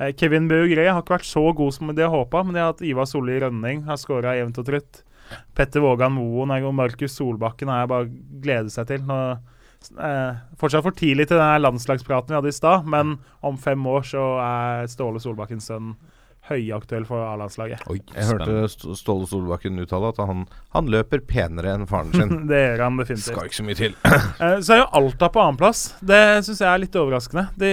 eh, 0.00 0.12
Kevin 0.16 0.48
Beugré 0.48 0.86
har 0.90 1.02
ikke 1.02 1.18
vært 1.18 1.28
så 1.28 1.54
god 1.54 1.74
som 1.74 1.94
de 1.94 2.02
har 2.02 2.08
håpa, 2.10 2.42
men 2.44 2.54
de 2.54 2.60
har 2.60 2.72
hatt 2.72 2.80
Ivar 2.82 3.04
Solli 3.04 3.38
Rønning, 3.38 3.84
har 3.84 3.96
skåra 4.00 4.32
jevnt 4.38 4.56
og 4.58 4.64
trutt. 4.64 5.02
Petter 5.54 5.80
Vågan 5.84 6.12
Moen 6.12 6.50
og 6.64 6.74
Markus 6.74 7.12
Solbakken 7.18 7.68
har 7.68 7.82
jeg 7.84 7.88
bare 7.88 8.08
gledet 8.42 8.72
seg 8.72 8.86
til. 8.88 8.98
Nå, 9.06 9.18
eh, 10.00 10.34
fortsatt 10.56 10.82
for 10.82 10.90
tidlig 10.96 11.28
til 11.28 11.36
den 11.36 11.62
landslagspraten 11.62 12.28
vi 12.28 12.34
hadde 12.34 12.48
i 12.48 12.56
stad, 12.56 12.86
men 12.86 13.18
om 13.42 13.56
fem 13.58 13.78
år 13.86 14.02
så 14.08 14.24
er 14.40 14.86
Ståle 14.88 15.20
Solbakkens 15.20 15.68
sønn 15.68 15.96
høyaktuell 16.50 17.06
for 17.08 17.22
A-landslaget. 17.24 17.84
Jeg 18.14 18.26
hørte 18.28 18.94
Ståle 18.98 19.28
Solbakken 19.30 19.78
uttale 19.82 20.10
at 20.12 20.20
han, 20.22 20.44
han 20.74 20.90
løper 20.90 21.22
penere 21.26 21.74
enn 21.76 21.86
faren 21.90 22.12
sin. 22.14 22.34
det 22.50 22.60
gjør 22.60 22.84
han 22.86 22.98
definitivt. 23.00 23.30
Skal 23.30 23.50
ikke 23.50 23.60
så 23.60 23.66
mye 23.68 23.78
til. 23.80 23.96
Eh, 24.40 24.56
Så 24.64 24.72
er 24.72 24.78
jo 24.80 24.86
Alta 24.96 25.28
på 25.32 25.40
annenplass. 25.42 25.80
Det 26.00 26.20
syns 26.46 26.60
jeg 26.62 26.68
er 26.70 26.80
litt 26.80 26.96
overraskende. 26.96 27.42
De, 27.60 27.70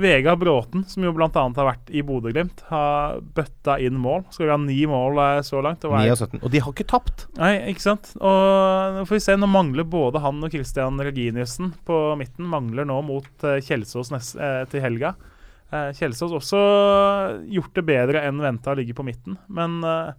Vegard 0.00 0.40
Bråten, 0.42 0.84
som 0.88 1.06
jo 1.06 1.12
bl.a. 1.16 1.28
har 1.32 1.68
vært 1.68 1.92
i 1.94 2.02
Bodø-Glimt, 2.04 2.64
har 2.68 3.20
bøtta 3.36 3.78
inn 3.82 3.96
mål. 4.00 4.26
Skal 4.34 4.52
ha 4.52 4.58
ni 4.60 4.80
mål 4.90 5.20
eh, 5.24 5.40
så 5.46 5.62
langt. 5.64 5.86
Og 5.88 5.96
9 5.96 6.02
er, 6.04 6.18
17. 6.18 6.42
Og 6.42 6.52
de 6.52 6.62
har 6.64 6.74
ikke 6.74 6.88
tapt! 6.94 7.26
nei, 7.40 7.54
ikke 7.72 7.84
sant? 7.86 8.12
Og 8.20 8.98
nå 8.98 9.04
får 9.08 9.18
vi 9.18 9.22
se, 9.24 9.38
nå 9.40 9.48
mangler 9.50 9.86
både 9.88 10.22
han 10.24 10.42
og 10.44 10.52
Christian 10.54 11.00
Reginiussen 11.00 11.72
på 11.88 12.00
midten. 12.20 12.48
Mangler 12.50 12.88
nå 12.88 13.00
mot 13.06 13.46
eh, 13.48 13.60
Kjelsås 13.64 14.12
til 14.14 14.84
helga. 14.84 15.14
Eh, 15.74 15.90
Kjelsås 15.96 16.34
også 16.36 16.60
gjort 17.50 17.74
det 17.74 17.84
bedre 17.88 18.22
enn 18.28 18.42
venta 18.42 18.72
å 18.72 18.78
ligge 18.78 18.94
på 18.96 19.06
midten. 19.06 19.38
Men 19.50 19.80
eh, 19.82 20.12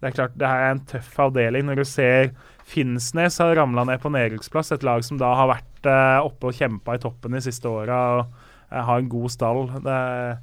det 0.00 0.08
er 0.08 0.16
klart 0.16 0.38
det 0.38 0.48
her 0.48 0.64
er 0.66 0.76
en 0.76 0.86
tøff 0.88 1.12
avdeling. 1.26 1.66
Når 1.68 1.82
du 1.82 1.84
ser 1.88 2.32
Finnsnes 2.72 3.36
har 3.42 3.56
ramla 3.58 3.84
ned 3.88 4.00
på 4.00 4.12
nedrykksplass, 4.14 4.72
et 4.72 4.86
lag 4.86 5.04
som 5.04 5.18
da 5.20 5.34
har 5.36 5.50
vært 5.50 5.90
eh, 5.90 6.18
oppe 6.22 6.48
og 6.48 6.56
kjempa 6.56 6.96
i 6.96 7.02
toppen 7.02 7.36
de 7.36 7.42
siste 7.44 7.68
åra 7.68 8.00
og 8.22 8.40
har 8.72 9.02
en 9.02 9.12
god 9.12 9.32
stall. 9.34 9.66
Det 9.84 9.98
er, 9.98 10.36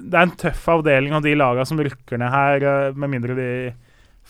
det 0.00 0.14
er 0.14 0.22
en 0.22 0.36
tøff 0.40 0.62
avdeling, 0.72 1.12
og 1.12 1.26
de 1.26 1.36
lagene 1.36 1.68
som 1.68 1.82
rykker 1.84 2.20
ned 2.22 2.32
her, 2.32 2.64
med 2.96 3.12
mindre 3.12 3.36
de 3.36 3.50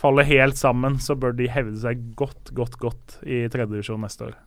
faller 0.00 0.26
helt 0.26 0.58
sammen, 0.58 0.96
så 0.98 1.14
bør 1.14 1.36
de 1.38 1.46
hevde 1.52 1.78
seg 1.78 2.00
godt, 2.18 2.50
godt, 2.56 2.74
godt 2.82 3.20
i 3.22 3.44
tredje 3.52 3.70
divisjon 3.70 4.02
neste 4.02 4.32
år. 4.32 4.40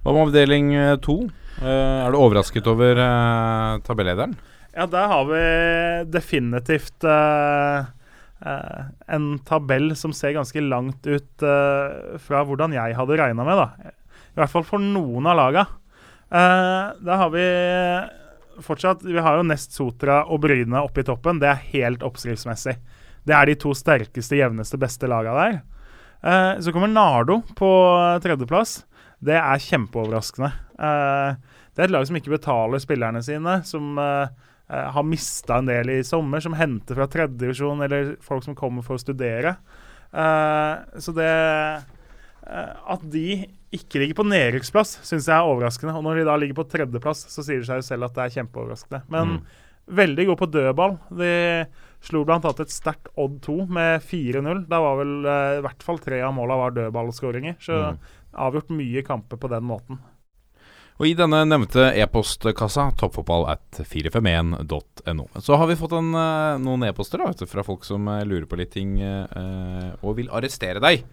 Hva 0.00 0.14
med 0.16 0.30
avdeling 0.30 0.72
eh, 0.74 0.96
to? 1.04 1.16
Eh, 1.60 1.66
er 2.06 2.12
du 2.12 2.16
overrasket 2.16 2.68
over 2.72 2.96
uh, 2.96 3.80
tabellederen? 3.84 4.32
Ja, 4.72 4.86
der 4.88 5.10
har 5.12 5.26
vi 5.28 5.46
definitivt 6.12 7.04
Uh, 7.04 7.84
eh, 8.40 8.84
en 9.12 9.34
tabell 9.44 9.90
som 9.96 10.14
ser 10.16 10.32
ganske 10.32 10.62
langt 10.64 11.04
ut 11.04 11.44
uh, 11.44 12.16
fra 12.24 12.40
hvordan 12.48 12.72
jeg 12.72 12.96
hadde 12.96 13.18
regna 13.20 13.44
med, 13.44 13.60
da. 13.60 13.90
I 14.32 14.40
hvert 14.40 14.52
fall 14.54 14.64
for 14.64 14.80
noen 14.80 15.28
av 15.28 15.36
laga. 15.36 15.66
Uh, 16.32 16.96
da 17.04 17.18
har 17.20 17.34
vi 17.34 17.44
fortsatt 18.64 19.02
Vi 19.04 19.18
har 19.20 19.36
jo 19.36 19.44
Nest 19.48 19.74
Sotra 19.76 20.22
og 20.30 20.40
Bryne 20.46 20.80
oppe 20.80 21.02
i 21.02 21.08
toppen. 21.08 21.42
Det 21.42 21.50
er 21.50 21.66
helt 21.74 22.06
oppskriftsmessig. 22.06 22.78
Det 23.28 23.36
er 23.36 23.50
de 23.50 23.58
to 23.60 23.74
sterkeste, 23.76 24.38
jevneste, 24.40 24.80
beste 24.80 25.10
laga 25.10 25.36
der. 25.36 25.60
Eh, 26.22 26.60
så 26.60 26.72
kommer 26.72 26.88
Nardo 26.88 27.40
på 27.56 27.70
tredjeplass. 28.22 28.84
Det 29.20 29.36
er 29.36 29.64
kjempeoverraskende. 29.64 30.50
Eh, 30.80 31.58
det 31.74 31.82
er 31.82 31.88
et 31.88 31.94
lag 31.94 32.06
som 32.08 32.16
ikke 32.18 32.34
betaler 32.34 32.82
spillerne 32.82 33.22
sine, 33.24 33.58
som 33.68 34.00
eh, 34.00 34.32
eh, 34.72 34.88
har 34.96 35.06
mista 35.06 35.60
en 35.60 35.68
del 35.68 35.92
i 35.98 36.00
sommer, 36.06 36.42
som 36.44 36.56
henter 36.56 36.98
fra 36.98 37.08
tredjedivisjon 37.10 37.84
eller 37.86 38.14
folk 38.24 38.46
som 38.46 38.56
kommer 38.58 38.86
for 38.86 38.96
å 38.96 39.02
studere. 39.02 39.56
Så 40.10 41.12
det 41.14 41.30
At 42.42 43.02
de 43.12 43.44
ikke 43.70 44.00
ligger 44.00 44.16
på 44.18 44.24
nedrykksplass, 44.26 44.96
syns 45.06 45.28
jeg 45.28 45.36
er 45.36 45.46
overraskende. 45.46 45.92
Og 45.94 46.02
når 46.02 46.18
de 46.18 46.24
da 46.26 46.34
ligger 46.40 46.56
på 46.58 46.66
tredjeplass, 46.72 47.28
så 47.30 47.44
sier 47.46 47.60
det 47.60 47.68
seg 47.68 47.78
jo 47.78 47.86
selv 47.86 48.08
at 48.08 48.16
det 48.16 48.24
er 48.24 48.32
kjempeoverraskende. 48.40 49.04
Men 49.14 49.36
veldig 49.86 50.24
gode 50.26 50.40
på 50.40 50.48
dødball. 50.50 50.96
De 51.14 51.30
slo 52.02 52.24
bl.a. 52.26 52.40
et 52.40 52.74
sterkt 52.74 53.12
Odd 53.14 53.38
2 53.46 53.56
med 53.70 54.02
4-0. 54.02 54.64
Da 54.72 54.82
var 54.82 54.98
vel 54.98 55.14
i 55.28 55.62
hvert 55.68 55.86
fall 55.86 56.02
tre 56.02 56.18
av 56.26 56.34
måla 56.34 56.58
var 56.58 56.74
dødballskåringer. 56.74 57.60
Så 57.62 57.78
avgjort 58.32 58.70
mye 58.74 59.02
kamper 59.06 59.36
på 59.40 59.48
den 59.52 59.64
måten. 59.66 59.98
Og 61.00 61.06
i 61.08 61.14
denne 61.16 61.46
nevnte 61.48 61.86
e-postkassa, 61.96 62.90
toppfotballat451.no, 63.00 65.24
så 65.40 65.56
har 65.56 65.66
vi 65.70 65.76
fått 65.80 65.94
en, 65.96 66.10
eh, 66.14 66.58
noen 66.60 66.84
e-poster 66.90 67.18
da, 67.22 67.26
vet 67.30 67.40
du, 67.40 67.46
fra 67.48 67.64
folk 67.64 67.84
som 67.88 68.04
eh, 68.12 68.26
lurer 68.28 68.44
på 68.50 68.58
litt 68.60 68.72
ting 68.76 68.90
eh, 69.00 69.88
og 70.04 70.18
vil 70.18 70.28
arrestere 70.28 70.80
deg. 70.82 71.04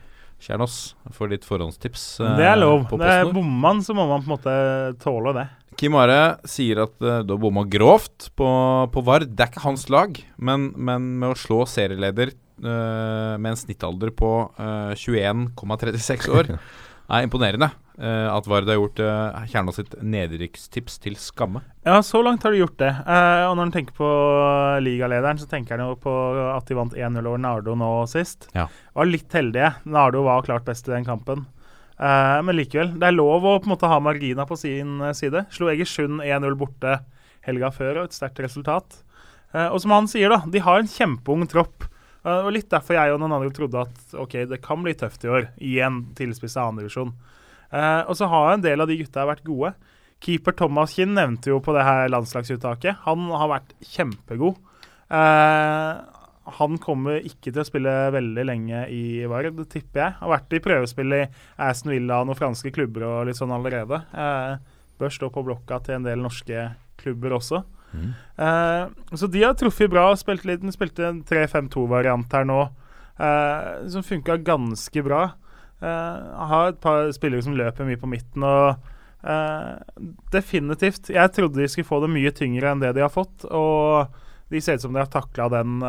Kjernås, 0.43 0.75
for 1.15 1.27
ditt 1.31 1.45
forhåndstips. 1.47 2.19
eh, 2.21 2.35
Det 2.37 2.45
er 2.45 2.57
lov. 2.59 2.83
Det 2.91 3.07
er. 3.09 3.25
Bommer 3.31 3.61
man, 3.63 3.79
så 3.81 3.93
må 3.97 4.03
man 4.09 4.21
på 4.21 4.27
en 4.27 4.35
måte 4.35 4.53
tåle 5.01 5.33
det. 5.39 5.47
Kim 5.77 5.93
Are 5.97 6.37
sier 6.49 6.79
at 6.87 6.95
uh, 7.05 7.21
du 7.21 7.33
har 7.35 7.41
bomma 7.41 7.61
grovt 7.69 8.31
på, 8.35 8.47
på 8.93 9.01
Vard. 9.05 9.25
Det 9.29 9.43
er 9.45 9.49
ikke 9.51 9.65
hans 9.67 9.85
lag, 9.93 10.17
men, 10.37 10.71
men 10.75 11.01
med 11.21 11.29
å 11.31 11.35
slå 11.37 11.65
serieleder 11.69 12.27
eh, 12.33 13.33
med 13.37 13.49
en 13.51 13.55
snittalder 13.59 14.09
på 14.17 14.31
eh, 14.57 14.93
21,36 14.97 16.29
år 16.33 16.45
er 17.09 17.27
imponerende. 17.27 17.71
Uh, 17.97 18.29
at 18.29 18.45
Vard 18.45 18.67
har 18.69 18.77
gjort 18.77 18.99
uh, 19.01 19.39
Kjernås 19.49 19.79
sitt 19.79 19.95
nedrykkstips 20.05 20.99
til 21.01 21.15
skamme. 21.17 21.63
Ja, 21.87 21.97
så 22.05 22.21
langt 22.21 22.43
har 22.45 22.53
de 22.53 22.61
gjort 22.61 22.77
det. 22.77 22.91
Uh, 23.07 23.47
og 23.49 23.55
når 23.57 23.63
en 23.65 23.73
tenker 23.73 23.97
på 23.97 24.09
ligalederen, 24.85 25.41
så 25.41 25.49
tenker 25.49 25.79
en 25.79 25.87
jo 25.87 25.97
på 26.03 26.13
at 26.53 26.69
de 26.69 26.77
vant 26.77 26.93
1-0 26.93 27.17
over 27.23 27.41
Nardo 27.41 27.73
nå 27.79 27.91
sist. 28.11 28.51
Ja. 28.53 28.67
Var 28.93 29.09
litt 29.09 29.33
heldige. 29.33 29.73
Nardo 29.89 30.27
var 30.27 30.45
klart 30.45 30.67
best 30.67 30.89
i 30.91 30.93
den 30.93 31.07
kampen. 31.07 31.47
Uh, 31.97 32.37
men 32.45 32.59
likevel, 32.59 32.91
det 33.01 33.09
er 33.09 33.15
lov 33.15 33.41
å 33.41 33.57
på 33.57 33.65
en 33.65 33.73
måte 33.73 33.89
ha 33.89 33.97
margina 34.03 34.45
på 34.45 34.57
sin 34.59 34.99
eh, 35.01 35.15
side. 35.17 35.47
Slo 35.53 35.71
Egersund 35.71 36.21
1-0 36.21 36.53
borte 36.59 36.99
helga 37.47 37.71
før, 37.73 38.03
og 38.03 38.09
et 38.09 38.17
sterkt 38.17 38.41
resultat. 38.43 38.99
Eh, 39.55 39.65
og 39.65 39.79
som 39.81 39.95
han 39.95 40.09
sier, 40.11 40.29
da, 40.29 40.43
de 40.45 40.61
har 40.61 40.81
en 40.81 40.91
kjempeung 40.91 41.47
tropp. 41.49 41.87
Eh, 42.27 42.43
og 42.43 42.53
litt 42.55 42.69
derfor 42.71 42.97
jeg 42.97 43.13
og 43.13 43.21
noen 43.21 43.37
andre 43.37 43.53
trodde 43.55 43.85
at 43.87 44.17
ok, 44.19 44.41
det 44.51 44.59
kan 44.63 44.83
bli 44.83 44.95
tøft 44.97 45.23
i 45.25 45.31
år, 45.31 45.49
i 45.63 45.77
en 45.85 46.03
tilspissa 46.17 46.67
andredivisjon. 46.67 47.13
Uh, 47.67 48.07
og 48.07 48.15
så 48.15 48.29
har 48.31 48.53
en 48.53 48.61
del 48.63 48.79
av 48.79 48.87
de 48.87 48.95
gutta 49.01 49.25
vært 49.27 49.43
gode. 49.43 49.73
Keeper 50.23 50.55
Thomas 50.55 50.93
Kinn 50.95 51.11
nevnte 51.17 51.51
jo 51.51 51.57
på 51.63 51.73
det 51.75 51.83
her 51.83 52.07
landslagsuttaket. 52.13 53.03
Han 53.03 53.27
har 53.35 53.51
vært 53.51 53.73
kjempegod. 53.83 54.55
Uh, 55.11 55.99
han 56.57 56.79
kommer 56.79 57.19
ikke 57.27 57.51
til 57.51 57.59
å 57.59 57.67
spille 57.67 57.93
veldig 58.15 58.45
lenge 58.47 58.85
i 58.87 59.27
Vard, 59.27 59.59
tipper 59.67 59.99
jeg. 59.99 60.15
Har 60.21 60.31
vært 60.31 60.55
i 60.55 60.63
prøvespill 60.63 61.17
i 61.17 61.25
Aston 61.67 61.91
Villa 61.91 62.21
og 62.23 62.39
franske 62.39 62.71
klubber 62.75 63.03
og 63.09 63.27
litt 63.27 63.39
sånn 63.39 63.51
allerede. 63.51 63.99
Uh, 64.15 64.55
bør 64.97 65.11
stå 65.13 65.29
på 65.33 65.43
blokka 65.45 65.81
til 65.83 65.99
en 65.99 66.07
del 66.07 66.23
norske 66.23 66.69
klubber 67.03 67.35
også. 67.35 67.65
Eh, 68.37 69.15
så 69.17 69.29
de 69.31 69.43
har 69.43 69.55
truffet 69.57 69.91
bra. 69.91 70.09
Spilt 70.19 70.45
litt, 70.47 70.65
spilte 70.75 71.07
en 71.09 71.23
3-5-2-variant 71.27 72.35
her 72.37 72.47
nå, 72.47 72.59
uh, 73.21 73.87
som 73.91 74.05
funka 74.05 74.39
ganske 74.45 75.03
bra. 75.05 75.23
Uh, 75.81 76.45
har 76.51 76.71
et 76.71 76.79
par 76.81 77.09
spillere 77.15 77.45
som 77.45 77.57
løper 77.57 77.87
mye 77.87 78.01
på 78.01 78.09
midten. 78.11 78.45
og 78.45 78.93
Definitivt. 80.31 81.09
Jeg 81.11 81.33
trodde 81.35 81.59
de 81.59 81.67
skulle 81.67 81.89
få 81.89 81.99
det 82.03 82.13
mye 82.13 82.31
tyngre 82.31 82.69
enn 82.71 82.83
det 82.83 82.93
de 82.95 83.03
har 83.03 83.11
fått. 83.11 83.47
Og 83.49 84.13
de 84.53 84.61
ser 84.63 84.77
ut 84.77 84.85
som 84.85 84.93
de 84.93 85.01
har 85.01 85.11
takla 85.11 85.49
den 85.51 85.81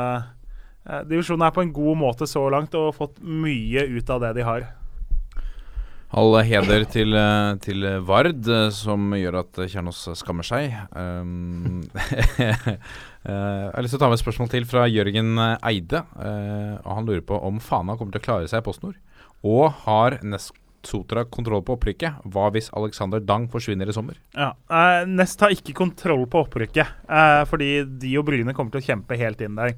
divisjonen 1.07 1.45
her 1.45 1.53
på 1.55 1.62
en 1.62 1.75
god 1.77 1.99
måte 2.01 2.27
så 2.27 2.47
langt 2.51 2.75
og 2.75 2.97
fått 2.97 3.20
mye 3.20 3.85
ut 3.93 4.11
av 4.11 4.25
det 4.25 4.33
de 4.41 4.47
har. 4.49 4.65
All 6.16 6.32
heder 6.40 6.86
til, 6.89 7.12
eh, 7.12 7.55
til 7.60 7.85
Vard, 8.09 8.47
eh, 8.48 8.70
som 8.72 9.10
gjør 9.12 9.43
at 9.43 9.59
Kjernås 9.68 10.06
skammer 10.16 10.47
seg. 10.47 10.72
Um, 10.97 11.82
eh, 12.40 12.78
jeg 13.28 13.74
har 13.74 13.85
lyst 13.85 13.93
til 13.93 14.01
å 14.01 14.02
ta 14.06 14.09
med 14.09 14.16
et 14.16 14.22
spørsmål 14.22 14.48
til 14.55 14.64
fra 14.70 14.86
Jørgen 14.89 15.36
Eide. 15.59 16.01
Uh, 16.16 16.80
og 16.80 16.94
Han 16.97 17.10
lurer 17.10 17.26
på 17.28 17.36
om 17.44 17.60
Fana 17.60 17.98
kommer 17.98 18.16
til 18.16 18.22
å 18.22 18.24
klare 18.24 18.48
seg 18.48 18.62
i 18.62 18.66
PostNord. 18.70 18.97
Og 19.44 19.68
har 19.85 20.16
Nestotra 20.24 21.26
kontroll 21.28 21.60
på 21.60 21.76
opprykket? 21.76 22.24
Hva 22.24 22.48
hvis 22.56 22.72
Alexander 22.72 23.20
Dang 23.20 23.44
forsvinner 23.52 23.93
i 23.93 23.97
sommer? 23.98 24.16
Ja, 24.32 24.55
uh, 24.72 25.05
Nest 25.05 25.44
har 25.44 25.52
ikke 25.52 25.76
kontroll 25.76 26.24
på 26.24 26.47
opprykket, 26.47 27.05
uh, 27.05 27.44
fordi 27.52 27.82
de 27.85 28.16
og 28.16 28.30
Bryne 28.30 28.56
kommer 28.56 28.72
til 28.72 28.80
å 28.80 28.89
kjempe 28.94 29.20
helt 29.20 29.44
inn 29.44 29.60
der. 29.60 29.76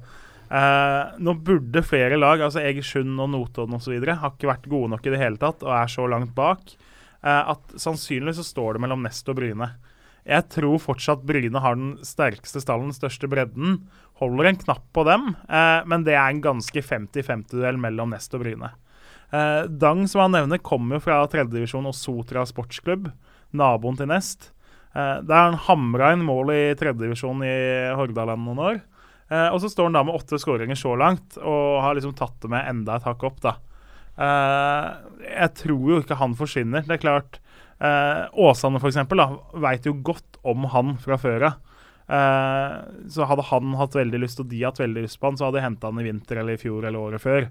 Eh, 0.51 1.11
nå 1.23 1.33
burde 1.39 1.79
flere 1.85 2.17
lag, 2.19 2.41
altså 2.43 2.59
Egersund 2.59 3.15
og 3.23 3.29
Notodden 3.31 3.77
osv., 3.77 3.93
har 4.03 4.33
ikke 4.33 4.49
vært 4.49 4.67
gode 4.71 4.91
nok 4.91 5.05
i 5.07 5.13
det 5.13 5.21
hele 5.21 5.39
tatt 5.39 5.63
og 5.63 5.71
er 5.77 5.91
så 5.91 6.07
langt 6.11 6.33
bak 6.35 6.73
eh, 6.73 7.53
at 7.53 7.77
sannsynlig 7.79 8.35
så 8.35 8.43
står 8.43 8.75
det 8.75 8.83
mellom 8.83 9.05
Nest 9.05 9.31
og 9.31 9.39
Bryne. 9.39 9.69
Jeg 10.27 10.49
tror 10.51 10.75
fortsatt 10.83 11.23
Bryne 11.25 11.63
har 11.63 11.79
den 11.79 11.93
sterkeste 12.05 12.59
stallen, 12.61 12.91
den 12.91 12.99
største 12.99 13.31
bredden. 13.31 13.79
Holder 14.19 14.51
en 14.51 14.59
knapp 14.59 14.83
på 14.93 15.07
dem, 15.07 15.31
eh, 15.47 15.79
men 15.87 16.03
det 16.05 16.17
er 16.17 16.27
en 16.27 16.43
ganske 16.43 16.83
50-50-duell 16.83 17.79
mellom 17.81 18.11
Nest 18.11 18.35
og 18.35 18.43
Bryne. 18.43 18.75
Dang, 19.31 20.01
som 20.11 20.25
han 20.25 20.33
nevner, 20.35 20.59
kommer 20.59 20.99
fra 20.99 21.21
tredjedivisjon 21.31 21.85
og 21.87 21.95
Sotra 21.95 22.41
sportsklubb, 22.43 23.05
naboen 23.55 23.95
til 23.95 24.09
Nest. 24.11 24.49
Der 24.91 25.45
han 25.45 25.55
hamra 25.69 26.09
inn 26.11 26.25
mål 26.27 26.51
i 26.51 26.63
tredjedivisjon 26.75 27.45
i 27.47 27.53
Hordaland 27.95 28.43
noen 28.43 28.59
år. 28.59 28.81
Eh, 29.31 29.47
og 29.47 29.61
så 29.63 29.71
står 29.71 29.89
han 29.89 29.95
da 29.95 30.03
med 30.07 30.17
åtte 30.17 30.39
skåringer 30.41 30.79
så 30.79 30.93
langt, 30.99 31.37
og 31.39 31.81
har 31.85 31.95
liksom 31.97 32.15
tatt 32.19 32.37
det 32.43 32.51
med 32.51 32.67
enda 32.67 32.97
et 32.97 33.07
hakk 33.07 33.23
opp, 33.27 33.39
da. 33.43 33.55
Eh, 34.21 34.87
jeg 35.29 35.53
tror 35.63 35.91
jo 35.93 35.99
ikke 36.03 36.19
han 36.19 36.35
forsvinner. 36.37 36.83
Det 36.87 36.97
er 36.97 37.03
klart 37.05 37.39
eh, 37.79 38.27
Åsane, 38.35 38.81
da, 39.15 39.27
veit 39.63 39.87
jo 39.87 39.95
godt 40.03 40.41
om 40.43 40.67
han 40.73 40.97
fra 41.01 41.19
før 41.21 41.47
av. 41.49 41.59
Eh, 42.11 42.77
så 43.09 43.27
hadde 43.29 43.47
han 43.53 43.75
hatt 43.79 43.95
veldig 43.95 44.19
lyst, 44.25 44.41
og 44.43 44.49
de 44.51 44.65
hatt 44.65 44.81
veldig 44.81 45.05
lyst 45.05 45.19
på 45.21 45.29
han, 45.29 45.39
så 45.39 45.47
hadde 45.47 45.61
de 45.61 45.67
henta 45.69 45.91
han 45.91 46.01
i 46.01 46.09
vinter 46.09 46.41
eller 46.41 46.57
i 46.57 46.61
fjor 46.61 46.83
eller 46.83 46.99
året 46.99 47.23
før. 47.23 47.47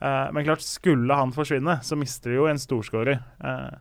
Eh, 0.00 0.24
men 0.32 0.46
klart, 0.46 0.64
skulle 0.64 1.18
han 1.18 1.34
forsvinne, 1.34 1.80
så 1.84 1.98
mister 1.98 2.32
de 2.32 2.40
jo 2.40 2.48
en 2.48 2.62
storskårer. 2.62 3.20
Eh, 3.44 3.76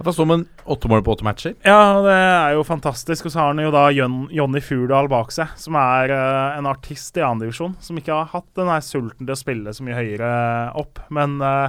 Jeg 0.00 0.14
står 0.16 0.28
med 0.30 0.46
åtte 0.64 0.88
mål 0.88 1.02
på 1.04 1.12
åtte 1.12 1.26
matcher. 1.26 1.52
ja, 1.66 1.80
det 2.06 2.14
er 2.16 2.54
jo 2.56 2.62
fantastisk. 2.64 3.26
Og 3.28 3.34
så 3.34 3.42
har 3.42 3.50
han 3.52 3.60
jo 3.60 3.72
da 3.74 3.82
Jon, 3.92 4.22
Jonny 4.32 4.62
Furdal 4.64 5.10
bak 5.12 5.28
seg, 5.34 5.52
som 5.60 5.76
er 5.76 6.14
uh, 6.14 6.56
en 6.56 6.68
artist 6.70 7.20
i 7.20 7.24
andredivisjon. 7.26 7.76
Som 7.84 8.00
ikke 8.00 8.16
har 8.16 8.32
hatt 8.32 8.48
den 8.56 8.70
her 8.72 8.80
sulten 8.80 9.26
til 9.28 9.36
å 9.36 9.38
spille 9.38 9.74
så 9.76 9.84
mye 9.84 9.98
høyere 9.98 10.32
opp. 10.80 11.02
Men 11.12 11.36
uh, 11.44 11.68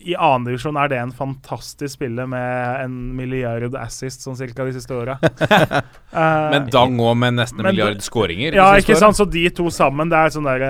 i 0.00 0.14
andredivisjon 0.16 0.76
er 0.80 0.88
det 0.92 0.96
en 1.00 1.10
fantastisk 1.12 1.96
spiller 1.98 2.28
med 2.28 2.84
en 2.86 2.94
milliard 3.16 3.74
assist 3.76 4.24
sånn 4.24 4.36
cirka 4.38 4.64
de 4.64 4.76
siste 4.76 4.96
åra. 4.96 5.18
Eh, 6.14 6.50
Men 6.52 6.68
Dang 6.70 6.94
òg 7.02 7.16
med 7.18 7.34
nesten 7.40 7.58
en 7.58 7.66
milliard 7.66 7.98
skåringer. 8.04 8.54
ja, 8.54 8.68
ikke 8.78 8.94
sant? 8.94 9.16
Så 9.18 9.24
de 9.26 9.48
to 9.50 9.66
sammen, 9.74 10.06
det 10.12 10.14
er 10.20 10.30
sånn 10.30 10.46
derre 10.46 10.68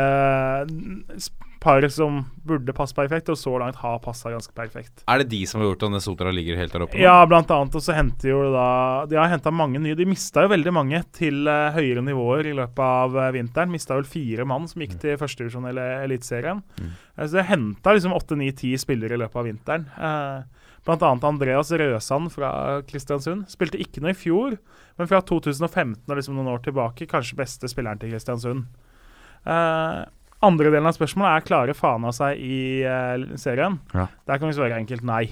par 1.65 1.85
som 1.93 2.21
burde 2.45 2.75
passe 2.77 2.97
perfekt, 2.97 3.31
og 3.33 3.39
så 3.41 3.55
langt 3.61 3.79
har 3.81 4.01
passa 4.05 4.33
ganske 4.33 4.53
perfekt. 4.57 5.05
Er 5.11 5.23
det 5.23 5.31
de 5.33 5.41
som 5.49 5.61
har 5.61 5.71
gjort 5.71 5.87
at 5.87 5.95
Nesotra 5.95 6.33
ligger 6.35 6.59
helt 6.61 6.75
der 6.75 6.85
oppe? 6.87 7.01
Ja, 7.01 7.17
blant 7.29 7.51
annet. 7.55 7.75
Og 7.75 7.85
så 7.85 7.97
henter 7.97 8.31
jo 8.31 8.41
da 8.53 8.67
De 9.11 9.19
har 9.19 9.31
henta 9.33 9.53
mange 9.55 9.81
nye. 9.83 9.97
De 9.99 10.07
mista 10.09 10.45
jo 10.45 10.53
veldig 10.53 10.75
mange 10.77 11.01
til 11.17 11.49
uh, 11.49 11.73
høyere 11.75 12.05
nivåer 12.05 12.51
i 12.51 12.57
løpet 12.57 12.85
av 12.85 13.17
uh, 13.17 13.31
vinteren. 13.35 13.73
Mista 13.73 13.97
vel 13.97 14.09
fire 14.09 14.47
mann 14.49 14.69
som 14.71 14.85
gikk 14.85 14.99
til 15.03 15.19
førstedivisjon 15.21 15.71
eller 15.73 16.05
Eliteserien. 16.05 16.61
Eh, 16.81 17.25
så 17.25 17.39
de 17.39 17.49
henta 17.49 17.97
liksom 17.97 18.15
åtte, 18.17 18.37
ni, 18.39 18.53
ti 18.57 18.75
spillere 18.81 19.17
i 19.17 19.23
løpet 19.25 19.41
av 19.41 19.49
vinteren. 19.49 19.89
Blant 20.85 21.03
annet 21.03 21.25
Andreas 21.25 21.71
Røsand 21.73 22.29
fra 22.35 22.51
Kristiansund. 22.89 23.47
Spilte 23.49 23.81
ikke 23.81 24.03
noe 24.05 24.13
i 24.13 24.19
fjor, 24.19 24.59
men 25.01 25.09
fra 25.09 25.23
2015 25.25 26.05
og 26.05 26.19
liksom 26.19 26.37
noen 26.37 26.53
år 26.53 26.61
tilbake 26.67 27.09
kanskje 27.09 27.39
beste 27.41 27.71
spilleren 27.73 28.03
til 28.03 28.13
Kristiansund. 28.13 28.67
Eh, 29.49 30.03
andre 30.45 30.71
delen 30.71 30.91
av 30.91 30.97
spørsmålet 30.97 31.33
er 31.33 31.49
klarer 31.49 31.79
Fana 31.79 32.13
seg 32.15 32.41
i 32.43 32.59
uh, 32.87 33.35
serien. 33.41 33.81
Ja. 33.95 34.09
Der 34.29 34.41
kan 34.41 34.51
vi 34.51 34.57
svare 34.57 34.79
enkelt 34.81 35.07
nei. 35.07 35.27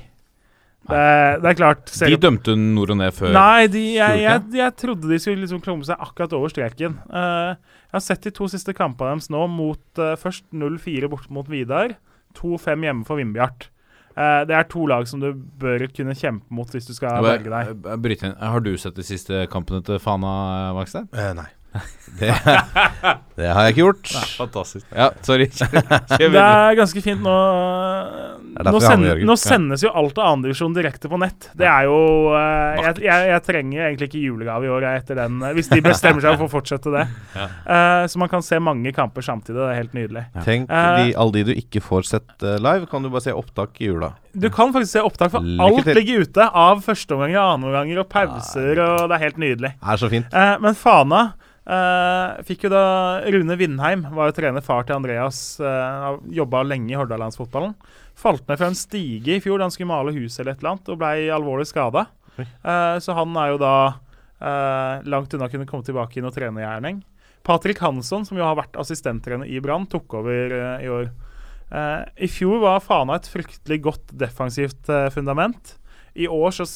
Det, 0.82 1.02
det 1.43 1.51
er 1.52 1.55
klart 1.55 1.90
De 1.94 2.16
dømte 2.18 2.55
nord 2.59 2.90
og 2.90 2.98
ned 2.98 3.14
før. 3.14 3.30
Nei, 3.36 3.68
de, 3.70 3.82
jeg, 4.01 4.22
jeg, 4.24 4.40
jeg 4.59 4.74
trodde 4.80 5.10
de 5.10 5.18
skulle 5.22 5.44
liksom 5.44 5.62
klumpe 5.62 5.86
seg 5.86 6.01
akkurat 6.02 6.34
over 6.34 6.51
streken. 6.51 6.97
Uh, 7.06 7.55
jeg 7.55 7.94
har 7.94 8.02
sett 8.02 8.26
de 8.26 8.32
to 8.34 8.48
siste 8.51 8.74
kampene 8.74 9.14
deres 9.14 9.30
nå 9.30 9.44
mot 9.52 10.02
uh, 10.02 10.16
først 10.18 10.48
0-4 10.51 11.12
bort 11.12 11.30
mot 11.30 11.47
Vidar. 11.51 11.94
2-5 12.39 12.89
hjemme 12.89 13.06
for 13.06 13.20
Vindbjart. 13.20 13.68
Uh, 14.16 14.43
det 14.48 14.59
er 14.59 14.66
to 14.68 14.82
lag 14.90 15.06
som 15.09 15.22
du 15.22 15.30
bør 15.32 15.86
kunne 15.94 16.18
kjempe 16.18 16.51
mot 16.52 16.68
hvis 16.74 16.90
du 16.90 16.97
skal 16.98 17.22
berge 17.24 17.52
deg. 17.52 17.74
jeg 17.86 18.02
bryter 18.02 18.32
inn. 18.32 18.39
Har 18.43 18.66
du 18.66 18.74
sett 18.80 18.98
de 18.98 19.06
siste 19.06 19.47
kampene 19.52 19.84
til 19.86 20.02
Fana, 20.02 20.34
Vakstein? 20.76 21.06
Nei. 21.39 21.51
Det, 22.19 22.28
det 23.36 23.47
har 23.49 23.65
jeg 23.65 23.73
ikke 23.73 23.81
gjort. 23.81 24.11
Fantastisk. 24.36 24.85
Ja, 24.93 25.09
sorry. 25.24 25.47
Det 26.20 26.28
er 26.28 26.74
ganske 26.77 27.01
fint 27.05 27.23
nå 27.24 27.36
Nå, 28.53 28.81
send, 28.85 29.07
nå 29.24 29.36
sendes 29.40 29.81
jo 29.86 29.90
alt 29.97 30.19
av 30.20 30.35
andredivisjon 30.35 30.74
direkte 30.77 31.09
på 31.09 31.16
nett. 31.20 31.49
Det 31.57 31.65
er 31.65 31.86
jo 31.89 31.97
eh, 32.36 32.82
jeg, 32.82 32.99
jeg, 33.07 33.28
jeg 33.31 33.44
trenger 33.47 33.86
egentlig 33.86 34.09
ikke 34.11 34.20
julegave 34.20 34.69
i 34.69 34.73
år 34.74 34.86
etter 34.90 35.16
den, 35.23 35.39
eh, 35.40 35.55
hvis 35.57 35.70
de 35.73 35.81
bestemmer 35.85 36.20
seg 36.20 36.36
for 36.36 36.51
å 36.51 36.53
fortsette 36.53 36.93
det. 36.93 37.07
Eh, 37.73 38.05
så 38.11 38.19
man 38.20 38.28
kan 38.28 38.43
se 38.44 38.59
mange 38.61 38.90
kamper 38.94 39.24
samtidig. 39.24 39.57
Det 39.57 39.69
er 39.70 39.78
helt 39.78 39.94
nydelig. 39.97 40.23
Tenk 40.44 40.69
de, 40.69 41.12
alle 41.16 41.35
de 41.39 41.44
du 41.49 41.53
ikke 41.55 41.81
får 41.85 42.05
sett 42.11 42.44
live, 42.61 42.89
kan 42.90 43.05
du 43.05 43.09
bare 43.09 43.24
se 43.24 43.35
opptak 43.35 43.81
i 43.81 43.89
jula. 43.89 44.12
Du 44.32 44.48
kan 44.52 44.72
faktisk 44.72 44.94
se 44.96 45.04
opptak, 45.04 45.32
for 45.34 45.44
Lykke 45.44 45.66
alt 45.66 45.84
til. 45.84 45.98
ligger 46.00 46.26
ute 46.26 46.48
av 46.48 46.82
førsteomganger, 46.84 47.38
annenomganger 47.40 48.02
og 48.02 48.09
pauser, 48.12 48.80
og 48.80 49.09
det 49.10 49.16
er 49.18 49.24
helt 49.26 49.40
nydelig. 49.42 49.72
Er 49.82 50.00
så 50.00 50.09
fint. 50.12 50.32
Eh, 50.32 50.54
men 50.64 50.78
Fana 50.78 51.22
eh, 51.66 52.40
fikk 52.48 52.64
jo 52.66 52.72
da 52.72 52.84
Rune 53.28 53.59
Vindheim, 53.60 54.06
var 54.16 54.30
jo 54.30 54.38
trener 54.40 54.64
far 54.64 54.88
til 54.88 54.96
Andreas, 54.96 55.42
uh, 55.60 56.16
jobba 56.32 56.64
lenge 56.64 56.94
i 56.94 56.96
Hordalandsfotballen. 56.96 57.76
Falt 58.18 58.48
ned 58.48 58.60
fra 58.60 58.70
en 58.72 58.78
stige 58.78 59.36
i 59.36 59.42
fjor 59.42 59.60
da 59.60 59.68
han 59.68 59.74
skulle 59.74 59.92
male 59.92 60.14
huset 60.16 60.42
eller 60.42 60.56
et 60.56 60.64
eller 60.64 60.74
annet, 60.74 60.90
og 60.92 61.00
blei 61.00 61.16
alvorlig 61.32 61.68
skada. 61.68 62.06
Eh, 62.40 62.98
så 63.02 63.16
han 63.16 63.36
er 63.36 63.52
jo 63.52 63.60
da 63.60 63.76
eh, 64.40 65.09
langt 65.10 65.34
unna 65.34 65.48
å 65.48 65.52
kunne 65.52 65.68
komme 65.68 65.86
tilbake 65.86 66.18
i 66.18 66.24
noe 66.24 66.34
trenergjerning. 66.34 67.02
Patrick 67.42 67.82
Hansson, 67.82 68.24
som 68.26 68.38
jo 68.38 68.46
har 68.46 68.59
vært 68.59 68.78
assistenttrener 68.78 69.50
i 69.50 69.60
Brann, 69.62 69.88
tok 69.90 70.20
over 70.20 70.56
eh, 70.56 70.86
i 70.86 70.90
år. 70.92 71.10
Eh, 71.73 72.24
I 72.27 72.28
fjor 72.28 72.61
var 72.61 72.82
Fana 72.85 73.16
et 73.16 73.28
fryktelig 73.32 73.81
godt 73.86 74.12
defensivt 74.20 74.90
uh, 74.93 75.09
fundament. 75.15 75.78
I 76.12 76.27
år 76.28 76.51
så 76.53 76.66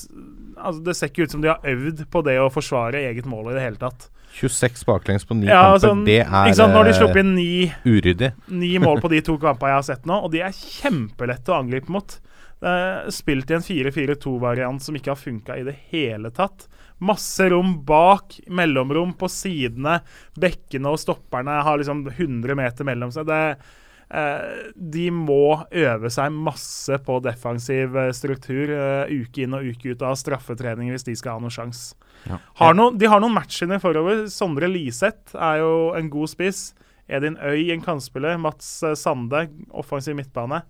altså 0.57 0.81
Det 0.81 0.95
ser 0.97 1.11
ikke 1.11 1.27
ut 1.27 1.35
som 1.35 1.43
de 1.45 1.51
har 1.53 1.67
øvd 1.69 2.07
på 2.09 2.23
det 2.25 2.39
å 2.41 2.49
forsvare 2.49 3.03
eget 3.11 3.27
mål 3.29 3.51
i 3.53 3.57
det 3.59 3.65
hele 3.67 3.81
tatt. 3.81 4.09
26 4.37 4.85
baklengs 4.89 5.25
på 5.29 5.37
ni 5.37 5.49
Ja, 5.49 5.61
kamper, 5.61 5.75
altså, 5.75 5.91
det 6.05 6.17
er 6.21 6.49
ikke 6.49 6.59
sant, 6.59 6.75
Når 6.77 6.89
de 6.89 6.93
eh, 6.93 6.97
slipper 6.99 7.21
inn 7.23 7.35
ni, 7.37 7.51
uryddig. 7.85 8.31
ni 8.53 8.73
mål 8.83 9.01
på 9.05 9.13
de 9.13 9.21
to 9.25 9.37
kampene 9.41 9.73
jeg 9.73 9.81
har 9.81 9.87
sett 9.87 10.09
nå, 10.09 10.19
og 10.25 10.33
de 10.33 10.43
er 10.45 10.57
kjempelette 10.57 11.53
å 11.53 11.61
angripe 11.61 11.93
mot. 11.93 12.19
Uh, 12.65 13.05
spilt 13.13 13.51
i 13.53 13.57
en 13.59 13.65
4-4-2-variant 13.65 14.81
som 14.81 14.97
ikke 14.97 15.13
har 15.13 15.21
funka 15.21 15.59
i 15.61 15.65
det 15.67 15.77
hele 15.93 16.33
tatt. 16.33 16.65
Masse 17.05 17.51
rom 17.53 17.75
bak, 17.85 18.39
mellomrom 18.49 19.13
på 19.21 19.29
sidene. 19.29 19.99
Bekkene 20.41 20.93
og 20.93 21.01
stopperne 21.01 21.59
har 21.65 21.81
liksom 21.81 22.07
100 22.09 22.57
meter 22.57 22.89
mellom 22.89 23.13
seg. 23.13 23.29
Det, 23.29 23.43
eh, 23.53 23.75
de 24.09 25.09
må 25.11 25.67
øve 25.75 26.11
seg 26.15 26.35
masse 26.35 26.95
på 27.03 27.19
defensiv 27.25 27.97
eh, 27.99 28.13
struktur 28.15 28.71
eh, 28.71 29.11
uke 29.11 29.43
inn 29.43 29.57
og 29.59 29.67
uke 29.67 29.97
ut 29.97 30.05
av 30.07 30.15
straffetrening 30.21 30.93
hvis 30.93 31.09
de 31.09 31.17
skal 31.19 31.37
ha 31.37 31.43
noen 31.43 31.55
sjanse. 31.55 31.97
Ja. 32.27 32.39
De 32.39 33.11
har 33.11 33.23
noen 33.23 33.35
matchvinner 33.35 33.83
forover. 33.83 34.27
Sondre 34.31 34.71
Liseth 34.71 35.35
er 35.35 35.61
jo 35.65 35.73
en 35.99 36.11
god 36.13 36.31
spiss. 36.31 36.69
Edin 37.11 37.39
Øy, 37.43 37.73
en 37.75 37.83
kantspiller. 37.83 38.39
Mats 38.39 38.79
eh, 38.87 38.95
Sande, 38.99 39.49
offensiv 39.75 40.19
midtbane. 40.19 40.63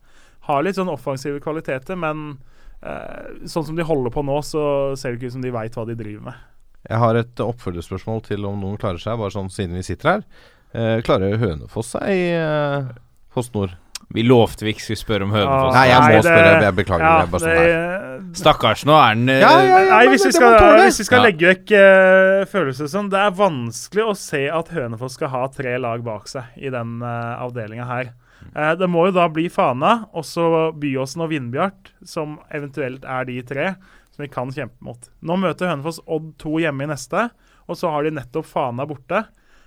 Har 0.48 0.64
litt 0.64 0.80
sånn 0.80 0.92
offensive 0.92 1.40
kvaliteter, 1.44 1.98
men 2.00 2.38
eh, 2.80 3.44
sånn 3.44 3.68
som 3.68 3.76
de 3.76 3.84
holder 3.84 4.16
på 4.16 4.24
nå, 4.24 4.40
så 4.46 4.66
ser 4.96 5.12
det 5.12 5.20
ikke 5.20 5.32
ut 5.32 5.38
som 5.38 5.44
de 5.44 5.56
veit 5.60 5.76
hva 5.76 5.86
de 5.88 5.96
driver 5.98 6.30
med. 6.30 6.44
Jeg 6.86 7.02
har 7.02 7.18
et 7.18 7.40
oppfølgerspørsmål 7.42 8.22
til 8.28 8.46
om 8.46 8.60
noen 8.62 8.78
klarer 8.80 9.02
seg, 9.02 9.18
bare 9.18 9.34
sånn 9.34 9.50
siden 9.52 9.76
vi 9.76 9.84
sitter 9.84 10.12
her. 10.16 10.28
Eh, 10.76 11.00
klarer 11.04 11.38
Hønefoss 11.40 11.94
seg 11.94 12.36
uh, 12.36 12.88
Post 13.36 13.52
Nord? 13.56 13.74
Vi 14.14 14.22
lovte 14.22 14.62
vi 14.62 14.70
ikke 14.72 14.84
skulle 14.84 15.00
spørre 15.00 15.26
om 15.26 15.32
Hønefoss. 15.34 15.74
Nei, 15.74 15.86
jeg 15.90 15.98
må 15.98 16.06
Nei, 16.06 16.12
det- 16.14 16.24
spørre. 16.28 16.50
Jeg 16.62 16.74
beklager. 16.76 17.04
Ja, 17.06 17.22
det 17.22 17.30
bare 17.32 17.40
sånn 17.42 17.56
det- 17.58 18.36
Stakkars, 18.38 18.84
nå 18.86 18.94
er 18.96 19.14
den 19.14 19.28
eh, 19.32 19.40
Ja, 19.40 19.50
ja, 19.60 19.78
ja. 19.82 19.90
Nei, 19.96 20.06
hvis 20.12 20.24
vi 20.26 20.32
skal, 20.32 20.54
hvis 20.80 20.98
vi 21.00 21.04
skal 21.08 21.18
Ja. 21.18 21.24
legge 21.26 21.48
vekk 21.50 21.72
uh, 21.76 22.44
følelser 22.48 22.88
sånn 22.92 23.10
Det 23.10 23.18
er 23.18 23.30
vanskelig 23.36 24.04
å 24.06 24.14
se 24.16 24.48
at 24.48 24.68
Hønefoss 24.72 25.16
skal 25.18 25.28
ha 25.34 25.42
tre 25.48 25.76
lag 25.82 26.04
bak 26.06 26.28
seg 26.28 26.44
i 26.56 26.70
den 26.70 27.02
uh, 27.02 27.36
avdelinga 27.44 27.86
her. 27.86 28.12
Uh, 28.54 28.74
det 28.78 28.88
må 28.88 29.06
jo 29.08 29.12
da 29.18 29.26
bli 29.28 29.48
Fana, 29.52 30.06
også 30.14 30.72
Byåsen 30.78 31.22
og 31.26 31.30
Vindbjart, 31.30 31.92
som 32.04 32.38
eventuelt 32.54 33.04
er 33.04 33.24
de 33.28 33.40
tre 33.42 33.74
som 34.14 34.22
vi 34.24 34.28
kan 34.32 34.48
kjempe 34.54 34.80
mot. 34.80 35.10
Nå 35.22 35.36
møter 35.36 35.68
Hønefoss 35.68 36.00
Odd 36.06 36.36
2 36.38 36.60
hjemme 36.64 36.86
i 36.86 36.92
neste, 36.94 37.28
og 37.68 37.76
så 37.76 37.90
har 37.90 38.04
de 38.06 38.14
nettopp 38.16 38.46
Fana 38.46 38.86
borte. 38.88 39.26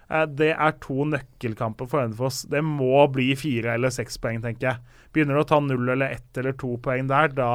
Eh, 0.09 0.27
det 0.39 0.53
er 0.55 0.77
to 0.83 1.05
nøkkelkamper 1.09 1.89
for 1.89 2.03
Hønefoss. 2.03 2.43
Det 2.49 2.61
må 2.65 3.03
bli 3.13 3.31
fire 3.39 3.75
eller 3.77 3.93
seks 3.93 4.17
poeng, 4.21 4.41
tenker 4.43 4.71
jeg. 4.71 5.03
Begynner 5.13 5.37
du 5.37 5.43
å 5.43 5.49
ta 5.49 5.59
null 5.63 5.89
eller 5.89 6.17
ett 6.17 6.39
eller 6.41 6.57
to 6.57 6.75
poeng 6.83 7.09
der, 7.09 7.33
da 7.37 7.51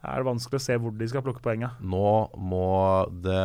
er 0.00 0.22
det 0.22 0.24
vanskelig 0.30 0.56
å 0.56 0.64
se 0.64 0.76
hvor 0.80 0.94
de 0.96 1.06
skal 1.10 1.20
plukke 1.24 1.42
poengene. 1.44 1.74
Nå 1.84 2.12
må 2.40 2.70
det 3.20 3.42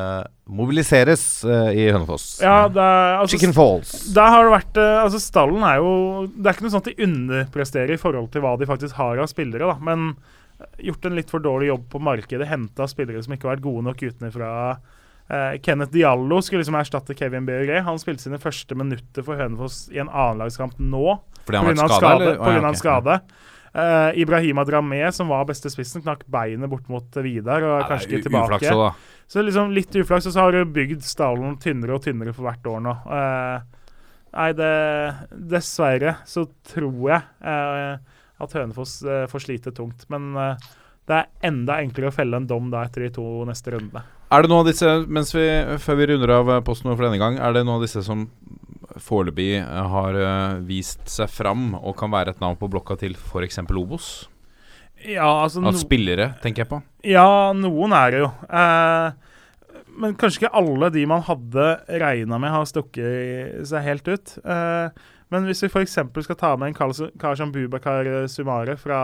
mobiliseres 0.47 1.25
uh, 1.43 1.67
i 1.75 1.89
Hønefoss. 1.91 2.29
Ja, 2.43 2.69
er, 2.69 3.17
altså, 3.17 3.35
Chicken 3.35 3.55
Falls. 3.55 3.91
Der 4.15 4.31
har 4.31 4.47
det 4.47 4.53
vært 4.53 4.79
uh, 4.79 5.01
Altså, 5.01 5.19
stallen 5.19 5.65
er 5.67 5.81
jo 5.83 5.91
Det 6.31 6.47
er 6.47 6.55
ikke 6.55 6.67
noe 6.67 6.75
sånn 6.77 6.85
at 6.85 6.91
de 6.93 7.09
underpresterer 7.09 7.95
i 7.97 7.99
forhold 7.99 8.31
til 8.31 8.45
hva 8.45 8.55
de 8.61 8.69
faktisk 8.69 8.95
har 9.01 9.19
av 9.19 9.27
spillere, 9.31 9.67
da. 9.67 9.75
Men 9.83 10.13
gjort 10.79 11.09
en 11.09 11.19
litt 11.19 11.33
for 11.33 11.43
dårlig 11.43 11.73
jobb 11.73 11.89
på 11.91 11.99
markedet. 12.07 12.47
Henta 12.47 12.87
spillere 12.87 13.23
som 13.25 13.35
ikke 13.35 13.49
har 13.49 13.57
vært 13.57 13.67
gode 13.67 13.83
nok 13.89 14.05
utenfra. 14.07 14.51
Eh, 15.29 15.61
Kenneth 15.61 15.91
Diallo 15.91 16.41
skulle 16.41 16.61
liksom 16.61 16.77
erstatte 16.77 17.15
Kevin 17.17 17.47
Børre. 17.47 17.81
Han 17.81 17.97
spilte 18.01 18.27
sine 18.27 18.39
første 18.41 18.77
minutter 18.77 19.25
for 19.25 19.39
Hønefoss 19.39 19.87
i 19.93 20.01
en 20.03 20.11
annenlagskamp 20.11 20.77
nå. 20.77 21.17
Skada, 21.45 21.73
skade. 21.89 22.31
På 22.37 22.51
grunn 22.51 22.61
ja, 22.61 22.69
av 22.69 22.75
ok. 22.75 22.81
skade. 22.81 23.19
Uh, 23.75 24.11
Ibrahima 24.21 24.63
Dramé, 24.63 25.01
som 25.11 25.27
var 25.27 25.47
beste 25.49 25.69
spissen, 25.73 26.03
knakk 26.05 26.23
beinet 26.31 26.71
bort 26.71 26.85
mot 26.87 27.17
Vidar 27.25 27.65
og 27.65 27.73
er 27.81 27.89
kanskje 27.89 28.21
ikke 28.21 28.29
uflaks 28.29 28.61
tilbake. 28.63 28.69
også. 28.71 29.17
Så 29.27 29.43
liksom 29.43 29.73
litt 29.75 29.97
uflaks, 29.99 30.29
og 30.29 30.35
så 30.35 30.45
har 30.45 30.55
du 30.55 30.71
bygd 30.77 31.03
stallen 31.03 31.57
tynnere 31.59 31.97
og 31.97 32.05
tynnere 32.05 32.31
for 32.31 32.47
hvert 32.47 32.69
år 32.71 32.85
nå. 32.85 32.93
Uh, 33.09 33.97
nei, 34.37 34.47
det 34.55 34.71
Dessverre 35.51 36.19
så 36.29 36.45
tror 36.69 37.09
jeg 37.09 37.21
at 38.45 38.55
Hønefoss 38.55 38.97
får 39.31 39.43
slite 39.43 39.71
tungt. 39.75 40.03
Men 40.11 40.33
det 41.05 41.17
er 41.19 41.49
enda 41.49 41.79
enklere 41.83 42.09
å 42.09 42.15
felle 42.15 42.39
en 42.39 42.47
dom 42.49 42.71
da 42.73 42.83
etter 42.87 43.05
de 43.05 43.11
to 43.17 43.45
neste 43.47 43.75
rundene. 43.75 44.05
Er 44.33 44.41
det 44.41 44.49
noen 44.49 44.63
av 44.63 44.69
disse, 44.71 44.93
mens 45.05 45.33
vi, 45.35 45.45
før 45.81 45.99
vi 45.99 46.07
runder 46.09 46.33
av 46.39 46.49
eh, 46.49 46.63
Posten 46.65 46.89
for 46.91 47.05
denne 47.05 47.21
gang, 47.21 47.37
er 47.37 47.53
det 47.53 47.65
noen 47.65 47.77
av 47.77 47.85
disse 47.85 48.01
som 48.05 48.25
foreløpig 49.05 49.51
eh, 49.59 49.91
har 49.91 50.17
eh, 50.17 50.63
vist 50.65 51.05
seg 51.11 51.29
fram 51.31 51.73
og 51.77 51.93
kan 51.99 52.13
være 52.13 52.33
et 52.33 52.41
navn 52.41 52.57
på 52.59 52.69
blokka 52.71 52.97
til 53.01 53.13
f.eks. 53.19 53.61
Obos? 53.69 54.09
Ja, 55.05 55.27
altså 55.43 55.61
Av 55.61 55.75
no 55.75 55.77
spillere, 55.77 56.31
tenker 56.41 56.63
jeg 56.63 56.71
på. 56.71 56.81
Ja, 57.05 57.53
noen 57.53 57.93
er 57.93 58.13
det 58.13 58.21
jo. 58.23 58.31
Eh, 58.49 59.35
men 60.01 60.15
kanskje 60.19 60.43
ikke 60.43 60.57
alle 60.59 60.89
de 60.91 61.05
man 61.07 61.23
hadde 61.27 61.67
regna 62.01 62.39
med, 62.41 62.51
har 62.51 62.65
stukket 62.67 63.61
seg 63.69 63.85
helt 63.85 64.09
ut. 64.09 64.37
Eh, 64.41 65.05
men 65.31 65.45
hvis 65.47 65.63
vi 65.65 65.69
f.eks. 65.71 65.95
skal 66.25 66.35
ta 66.37 66.55
med 66.55 66.67
en 66.69 66.73
kar 66.77 66.91
som- 66.93 67.11
kar 67.19 67.35
som 67.35 67.51
Bubakar 67.51 68.05
Sumare 68.29 68.77
fra 68.77 68.99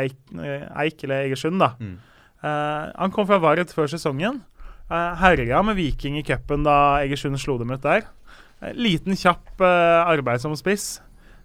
Eik, 0.00 0.16
eh, 0.38 0.64
Eik 0.84 1.04
eller 1.04 1.26
Egersund, 1.26 1.58
da. 1.60 1.74
Mm. 1.80 1.98
Uh, 2.42 2.92
han 2.96 3.10
kom 3.12 3.26
fra 3.28 3.38
Vard 3.38 3.68
før 3.68 3.86
sesongen. 3.92 4.40
Uh, 4.90 5.14
herja 5.20 5.60
med 5.62 5.76
Viking 5.76 6.16
i 6.18 6.22
cupen 6.24 6.64
da 6.64 6.98
Egersund 7.04 7.36
slo 7.38 7.58
dem 7.60 7.70
ut 7.70 7.82
der. 7.84 8.06
Uh, 8.62 8.72
liten, 8.74 9.12
kjapp 9.16 9.60
uh, 9.60 10.06
arbeidsom 10.08 10.56
spiss 10.56 11.00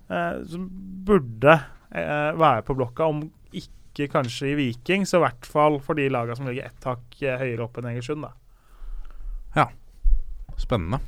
eh, 0.09 0.43
som 0.47 0.69
burde 1.05 1.55
eh, 1.91 2.31
være 2.37 2.61
på 2.67 2.75
blokka, 2.77 3.07
om 3.09 3.23
ikke 3.51 4.07
kanskje 4.11 4.51
i 4.51 4.55
Viking, 4.59 5.05
så 5.07 5.17
i 5.17 5.23
hvert 5.25 5.45
fall 5.49 5.79
for 5.81 5.95
de 5.97 6.05
lagene 6.13 6.35
som 6.37 6.45
ligger 6.45 6.67
ett 6.69 6.83
hakk 6.85 7.15
eh, 7.23 7.37
høyere 7.41 7.63
opp 7.65 7.77
enn 7.81 7.87
Egersund. 7.89 8.21
da. 8.21 8.31
Ja. 9.55 9.67
Spennende. 10.61 10.99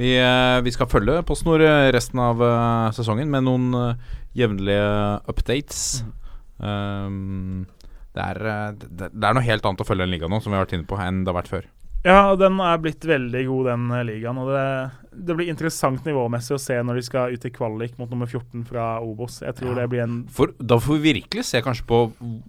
Vi, 0.00 0.14
eh, 0.16 0.58
vi 0.64 0.72
skal 0.72 0.88
følge 0.88 1.20
PostNord 1.28 1.60
eh, 1.66 1.90
resten 1.92 2.20
av 2.24 2.40
eh, 2.40 2.86
sesongen 2.96 3.28
med 3.32 3.44
noen 3.44 3.74
jevnlige 4.36 4.86
updates. 5.28 6.00
Um, 6.60 7.66
det, 8.14 8.24
er, 8.24 8.40
det, 8.78 9.10
det 9.12 9.26
er 9.26 9.36
noe 9.36 9.44
helt 9.44 9.66
annet 9.66 9.82
å 9.82 9.86
følge 9.88 10.06
en 10.06 10.12
liga 10.12 10.30
nå, 10.30 10.38
som 10.40 10.52
vi 10.52 10.58
har 10.58 10.64
vært 10.64 10.76
inne 10.78 10.88
på, 10.88 10.96
enn 11.02 11.24
det 11.24 11.32
har 11.32 11.40
vært 11.40 11.52
før. 11.52 11.68
Ja, 12.02 12.34
den 12.40 12.56
er 12.64 12.78
blitt 12.80 13.04
veldig 13.04 13.42
god, 13.44 13.66
den 13.68 13.90
eh, 13.92 14.04
ligaen. 14.08 14.38
Og 14.40 14.48
det, 14.48 14.62
det 15.28 15.34
blir 15.36 15.50
interessant 15.52 16.06
nivåmessig 16.08 16.54
å 16.56 16.60
se 16.62 16.78
når 16.80 16.96
de 16.96 17.02
skal 17.04 17.34
ut 17.34 17.44
i 17.44 17.50
kvalik 17.52 17.98
mot 18.00 18.08
nummer 18.08 18.24
14 18.30 18.62
fra 18.70 18.86
Obos. 19.04 19.42
Jeg 19.44 19.58
tror 19.58 19.74
Ja. 19.74 19.82
det 19.82 19.88
blir 19.92 20.02
en 20.06 20.14
For 20.32 20.54
Da 20.56 20.78
får 20.80 20.96
vi 20.96 21.12
virkelig 21.12 21.44
se 21.50 21.60
kanskje 21.60 21.84
på 21.90 21.98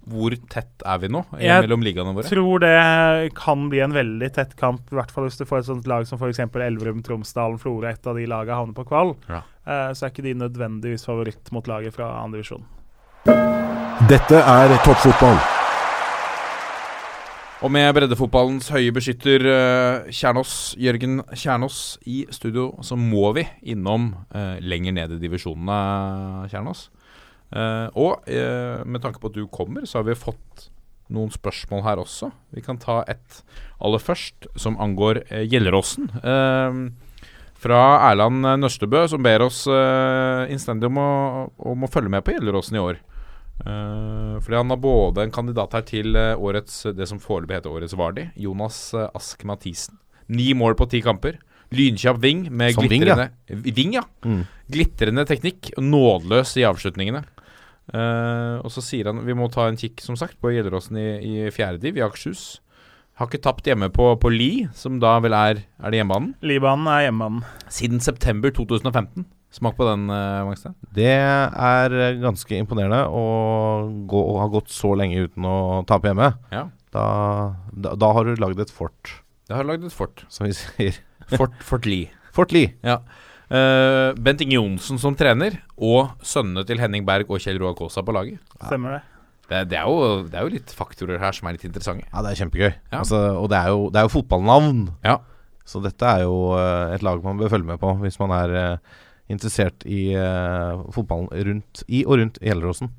hvor 0.07 0.37
tett 0.47 0.85
er 0.87 0.97
vi 1.03 1.09
nå 1.11 1.25
Jeg 1.35 1.65
mellom 1.67 1.83
ligaene 1.83 2.15
våre. 2.15 2.23
Jeg 2.23 2.31
tror 2.37 2.63
det 2.63 3.35
kan 3.35 3.67
bli 3.69 3.83
en 3.83 3.91
veldig 3.97 4.31
tett 4.39 4.55
kamp, 4.55 4.87
i 4.87 4.95
hvert 4.95 5.11
fall 5.11 5.27
hvis 5.27 5.37
du 5.41 5.45
får 5.49 5.59
et 5.65 5.69
sånt 5.73 5.87
lag 5.91 6.07
som 6.07 6.17
f.eks. 6.21 6.39
Elverum, 6.39 7.03
Tromsdalen, 7.03 7.59
Florø, 7.59 7.91
et 7.91 8.07
av 8.07 8.15
de 8.15 8.25
lagene 8.31 8.55
havner 8.55 8.73
på 8.77 8.87
kval. 8.87 9.17
Ja. 9.27 9.43
Eh, 9.67 9.89
så 9.91 10.05
er 10.07 10.13
ikke 10.15 10.23
de 10.29 10.33
nødvendigvis 10.47 11.03
favoritt 11.05 11.51
mot 11.51 11.67
laget 11.67 11.93
fra 11.99 12.07
andre 12.23 12.39
divisjon. 12.39 12.63
Dette 14.07 14.39
er 14.39 14.77
toppfotball. 14.85 15.37
Og 17.61 17.69
med 17.69 17.91
breddefotballens 17.93 18.71
høye 18.73 18.89
beskytter 18.89 19.43
eh, 19.45 20.07
Kjernås, 20.09 20.73
Jørgen 20.81 21.19
Kjernås 21.29 21.99
i 22.09 22.23
studio, 22.33 22.71
så 22.81 22.95
må 22.97 23.27
vi 23.37 23.43
innom 23.69 24.07
eh, 24.33 24.57
lenger 24.65 24.95
ned 24.97 25.13
i 25.13 25.19
divisjonene, 25.21 26.47
Kjernås. 26.49 26.87
Eh, 27.53 27.85
og 28.01 28.25
eh, 28.25 28.81
med 28.81 29.03
tanke 29.03 29.21
på 29.21 29.29
at 29.29 29.37
du 29.37 29.45
kommer, 29.53 29.85
så 29.85 29.99
har 29.99 30.07
vi 30.09 30.17
fått 30.17 30.71
noen 31.13 31.29
spørsmål 31.29 31.85
her 31.85 32.01
også. 32.01 32.31
Vi 32.49 32.65
kan 32.65 32.81
ta 32.81 33.03
et 33.11 33.43
aller 33.77 34.01
først, 34.01 34.49
som 34.57 34.81
angår 34.81 35.21
eh, 35.27 35.45
Gjelleråsen. 35.45 36.09
Eh, 36.17 36.81
fra 37.61 37.83
Erland 38.07 38.41
Nørstebø, 38.57 39.03
som 39.05 39.21
ber 39.21 39.43
oss 39.45 39.67
innstendig 40.49 40.87
om 40.89 40.95
om 40.97 41.83
å 41.85 41.89
følge 41.93 42.09
med 42.09 42.23
på 42.25 42.33
Gjelleråsen 42.33 42.79
i 42.79 42.81
år. 42.81 42.97
Eh, 43.61 44.35
fordi 44.41 44.57
han 44.57 44.73
har 44.73 44.79
både 44.81 45.25
en 45.25 45.33
kandidat 45.33 45.75
her 45.77 45.85
til 45.85 46.15
eh, 46.17 46.33
årets 46.33 46.83
det 46.97 47.07
som 47.09 47.21
foreløpig 47.21 47.59
heter 47.59 47.73
årets 47.73 47.95
Vardi, 47.97 48.27
Jonas 48.41 48.79
eh, 48.97 49.09
Ask 49.17 49.45
Mathisen. 49.45 49.99
Ni 50.31 50.51
mål 50.57 50.77
på 50.79 50.87
ti 50.89 51.01
kamper. 51.05 51.37
Lynkjapp 51.71 52.17
ving 52.19 52.47
med 52.49 52.73
Som 52.75 52.87
wing, 52.87 53.05
ja. 53.05 53.15
glitrende 53.15 53.71
Ving, 53.77 53.93
ja. 53.95 54.03
Mm. 54.25 54.41
Glitrende 54.71 55.25
teknikk. 55.27 55.71
Nådeløs 55.79 56.55
i 56.59 56.65
avslutningene. 56.67 57.23
Uh, 57.91 58.61
og 58.61 58.69
så 58.71 58.79
sier 58.85 59.09
han 59.09 59.23
vi 59.25 59.33
må 59.35 59.49
ta 59.51 59.65
en 59.67 59.75
kikk 59.79 59.99
som 60.03 60.15
sagt 60.15 60.37
på 60.39 60.51
Gjelleråsen 60.53 60.95
i, 61.01 61.07
i 61.25 61.49
fjerde 61.51 61.81
div 61.83 61.97
i 61.99 62.03
Akershus. 62.05 62.61
Har 63.19 63.27
ikke 63.27 63.41
tapt 63.43 63.67
hjemme 63.67 63.89
på, 63.91 64.05
på 64.21 64.31
Li, 64.31 64.51
som 64.77 64.99
da 65.01 65.17
vel 65.23 65.35
er 65.35 65.63
Er 65.81 65.91
det 65.91 65.99
hjemmebanen? 65.99 66.35
Libanen 66.45 66.87
er 66.91 67.07
hjemmebanen. 67.07 67.43
Siden 67.71 68.03
september 68.03 68.53
2015. 68.55 69.25
Smak 69.51 69.75
på 69.75 69.83
den, 69.83 70.05
uh, 70.07 70.45
Mangstad. 70.47 70.75
Det 70.95 71.11
er 71.11 71.95
eh, 71.97 72.19
ganske 72.21 72.55
imponerende 72.55 73.01
å 73.11 73.23
gå, 74.07 74.21
å 74.31 74.37
ha 74.39 74.45
gått 74.51 74.71
så 74.71 74.93
lenge 74.95 75.25
uten 75.27 75.47
å 75.47 75.57
tape 75.89 76.07
hjemme. 76.07 76.29
Ja. 76.55 76.69
Da, 76.95 77.03
da, 77.71 77.97
da 77.99 78.11
har 78.15 78.27
du 78.27 78.39
lagd 78.39 78.63
et 78.63 78.71
fort, 78.71 79.17
Da 79.51 79.57
har 79.57 79.67
du 79.67 79.73
lagd 79.73 79.87
et 79.87 79.95
fort. 79.95 80.23
som 80.31 80.47
vi 80.47 80.55
sier. 80.55 80.99
Fort, 81.31 81.53
fort 81.63 81.85
Li. 81.87 82.09
Fort 82.35 82.51
Li. 82.51 82.65
Ja. 82.83 82.97
Uh, 83.51 84.11
Bent 84.19 84.41
Inge 84.43 84.57
Johnsen 84.57 84.99
som 84.99 85.15
trener, 85.15 85.61
og 85.79 86.11
sønnene 86.27 86.65
til 86.67 86.79
Henning 86.79 87.05
Berg 87.07 87.31
og 87.31 87.39
Kjell 87.43 87.59
Roar 87.61 87.75
Kaasa 87.75 88.03
på 88.03 88.15
laget. 88.15 88.39
Stemmer 88.65 88.97
det. 88.97 89.01
Det, 89.51 89.61
det, 89.71 89.77
er 89.79 89.87
jo, 89.87 90.23
det 90.31 90.39
er 90.39 90.47
jo 90.47 90.53
litt 90.53 90.71
faktorer 90.75 91.19
her 91.19 91.35
som 91.35 91.47
er 91.47 91.57
litt 91.57 91.67
interessante. 91.67 92.07
Ja, 92.07 92.23
det 92.23 92.31
er 92.31 92.39
kjempegøy. 92.39 92.69
Ja. 92.71 93.01
Altså, 93.01 93.19
og 93.35 93.49
det 93.51 93.59
er, 93.59 93.71
jo, 93.75 93.87
det 93.91 93.99
er 93.99 94.07
jo 94.07 94.13
fotballnavn. 94.13 94.85
Ja. 95.03 95.17
Så 95.67 95.81
dette 95.83 96.07
er 96.07 96.23
jo 96.23 96.37
eh, 96.55 96.95
et 96.95 97.03
lag 97.05 97.19
man 97.23 97.39
bør 97.39 97.51
følge 97.51 97.67
med 97.67 97.79
på 97.81 97.91
hvis 98.01 98.17
man 98.21 98.31
er 98.35 98.55
eh, 98.61 98.99
interessert 99.31 99.85
i 99.87 100.11
uh, 100.15 100.83
fotballen 100.93 101.31
rundt 101.47 101.83
i 101.87 102.03
og 102.05 102.19
rundt 102.21 102.39
Gjelleråsen. 102.43 102.91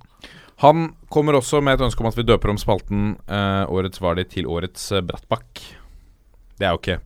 Han 0.62 0.92
kommer 1.10 1.34
også 1.34 1.60
med 1.64 1.78
et 1.78 1.86
ønske 1.88 2.04
om 2.04 2.10
at 2.10 2.18
vi 2.18 2.26
døper 2.26 2.52
om 2.52 2.58
spalten 2.60 3.16
uh, 3.26 3.64
Årets 3.72 4.02
Vardi 4.02 4.24
til 4.30 4.46
Årets 4.46 4.92
eh, 4.94 5.02
Brattbakk. 5.02 5.62
Det 6.58 6.68
er 6.68 6.76
jo 6.76 6.78
ikke 6.78 6.98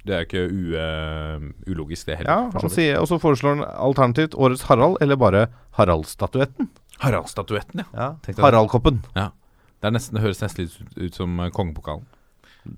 Det 0.00 0.14
er 0.16 0.22
jo 0.22 0.28
ikke 0.28 0.44
u, 0.48 0.62
uh, 0.72 1.48
ulogisk, 1.68 2.06
det 2.08 2.22
heller. 2.22 2.30
Ja, 2.30 2.60
han 2.62 2.72
sier, 2.72 3.00
Og 3.02 3.10
så 3.10 3.18
foreslår 3.20 3.58
han 3.58 3.66
alternativt 3.68 4.34
Årets 4.34 4.64
Harald, 4.70 4.96
eller 5.04 5.20
bare 5.20 5.48
Harald-statuetten. 5.76 6.70
Harald-statuetten, 7.04 7.84
ja. 7.84 8.14
Ja, 8.24 8.40
Haraldkoppen. 8.40 9.02
Ja. 9.16 9.28
det. 9.82 9.92
Nesten, 9.92 10.16
det 10.16 10.24
høres 10.24 10.40
nesten 10.40 10.64
litt 10.64 10.80
ut, 10.80 10.96
ut 10.96 11.20
som 11.20 11.36
kongepokalen. 11.52 12.08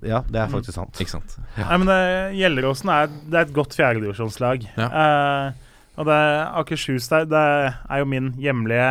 Ja, 0.06 0.22
det 0.28 0.38
er 0.38 0.50
faktisk 0.52 0.76
sant. 0.76 0.98
Ikke 1.02 1.16
sant? 1.16 1.36
Nei, 1.58 1.78
men 1.80 1.88
det, 1.90 2.00
Gjelleråsen 2.38 2.92
er, 2.94 3.10
det 3.26 3.38
er 3.38 3.46
et 3.48 3.56
godt 3.56 3.74
fjerdedivisjonslag. 3.76 4.66
Ja. 4.78 4.88
Eh, 4.88 5.72
og 6.00 6.08
det 6.08 6.20
Akershus 6.62 7.08
der, 7.10 7.26
det 7.28 7.42
er 7.72 8.00
jo 8.02 8.08
min 8.08 8.32
hjemlige 8.40 8.88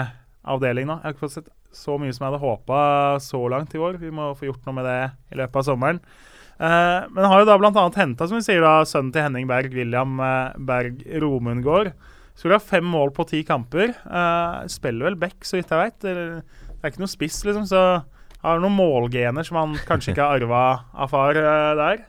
avdeling 0.47 0.89
nå. 0.89 0.99
Jeg 0.99 1.07
har 1.07 1.15
ikke 1.15 1.25
fått 1.25 1.37
sett 1.39 1.49
så 1.71 1.95
mye 1.99 2.11
som 2.11 2.25
jeg 2.25 2.33
hadde 2.33 2.43
håpa 2.43 2.81
så 3.23 3.39
langt 3.51 3.73
i 3.75 3.81
år. 3.81 3.97
Vi 4.01 4.11
må 4.13 4.33
få 4.37 4.49
gjort 4.49 4.67
noe 4.67 4.77
med 4.77 4.87
det 4.89 4.99
i 5.31 5.39
løpet 5.39 5.61
av 5.61 5.67
sommeren. 5.71 6.01
Eh, 6.61 7.09
men 7.09 7.27
har 7.31 7.41
jo 7.41 7.47
da 7.49 7.57
bl.a. 7.57 7.85
henta, 7.95 8.27
som 8.27 8.37
vi 8.37 8.45
sier, 8.45 8.61
da, 8.61 8.85
sønnen 8.85 9.13
til 9.15 9.25
Henning 9.25 9.47
Berg, 9.49 9.71
William 9.73 10.19
eh, 10.21 10.57
Berg 10.67 11.01
Romundgård. 11.23 11.93
Skulle 12.37 12.59
ha 12.59 12.63
fem 12.63 12.85
mål 12.87 13.13
på 13.15 13.25
ti 13.31 13.41
kamper. 13.47 13.95
Eh, 13.95 14.57
spiller 14.71 15.09
vel 15.09 15.19
back, 15.23 15.39
så 15.47 15.57
vidt 15.57 15.71
jeg 15.73 15.81
veit. 15.81 15.97
Det 16.03 16.83
er 16.83 16.91
ikke 16.91 17.03
noe 17.03 17.11
spiss, 17.11 17.41
liksom, 17.47 17.65
så 17.69 17.81
har 18.41 18.61
noen 18.61 18.77
målgener 18.77 19.45
som 19.45 19.59
han 19.59 19.75
kanskje 19.87 20.13
ikke 20.13 20.25
har 20.25 20.41
arva 20.41 20.63
av 20.93 21.11
far 21.11 21.37
eh, 21.37 21.73
der. 21.79 22.01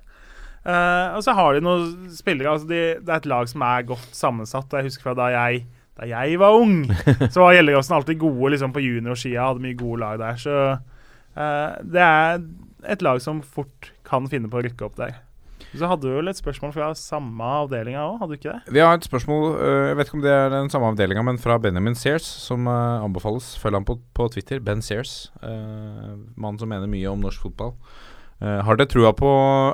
Uh, 0.62 1.18
og 1.18 1.24
så 1.26 1.34
har 1.34 1.56
de 1.56 1.62
noen 1.66 2.10
spillere 2.14 2.52
altså 2.52 2.68
de, 2.70 2.76
Det 3.02 3.10
er 3.10 3.16
et 3.16 3.24
lag 3.26 3.48
som 3.50 3.64
er 3.66 3.88
godt 3.88 4.12
sammensatt. 4.14 4.76
Jeg 4.78 4.86
husker 4.86 5.08
fra 5.08 5.16
da 5.18 5.26
jeg, 5.34 5.64
da 5.98 6.06
jeg 6.06 6.38
var 6.38 6.54
ung, 6.54 6.84
så 7.32 7.42
var 7.42 7.56
Gjelleråsen 7.56 7.96
alltid 7.98 8.20
gode 8.22 8.52
liksom, 8.54 8.74
på 8.74 8.84
juniorsida. 8.84 9.48
Hadde 9.48 9.64
mye 9.64 9.78
gode 9.80 10.04
lag 10.04 10.22
der. 10.22 10.38
Så 10.38 10.60
uh, 10.76 11.70
det 11.82 12.06
er 12.06 12.46
et 12.94 13.02
lag 13.02 13.18
som 13.24 13.42
fort 13.42 13.90
kan 14.06 14.30
finne 14.30 14.50
på 14.52 14.60
å 14.60 14.64
rykke 14.68 14.86
opp 14.86 14.96
der. 15.00 15.18
Så 15.72 15.88
hadde 15.88 16.04
du 16.04 16.12
vel 16.12 16.28
et 16.28 16.38
spørsmål 16.38 16.72
fra 16.74 16.90
samme 16.98 17.50
avdelinga 17.62 18.02
òg, 18.04 18.18
hadde 18.20 18.34
du 18.34 18.38
ikke 18.38 18.52
det? 18.52 18.74
Vi 18.76 18.82
har 18.84 18.94
et 18.94 19.06
spørsmål, 19.08 19.44
øh, 19.56 19.88
jeg 19.88 19.96
vet 19.98 20.10
ikke 20.10 20.18
om 20.18 20.24
det 20.24 20.34
er 20.36 20.48
den 20.52 20.70
samme 20.72 20.90
avdelinga, 20.92 21.24
men 21.24 21.40
fra 21.40 21.58
Benjamin 21.58 21.96
Sears, 21.96 22.26
som 22.46 22.68
øh, 22.68 23.04
anbefales. 23.04 23.54
Følg 23.58 23.80
ham 23.80 23.88
på, 23.88 23.98
på 24.14 24.28
Twitter. 24.28 24.60
Ben 24.60 24.82
Sears. 24.82 25.32
Uh, 25.42 26.18
Mannen 26.36 26.60
som 26.60 26.68
mener 26.68 26.90
mye 26.90 27.08
om 27.08 27.22
norsk 27.24 27.48
fotball. 27.48 27.72
Eh, 28.42 28.58
har 28.66 28.74
dere 28.74 28.90
trua 28.90 29.12
på 29.14 29.28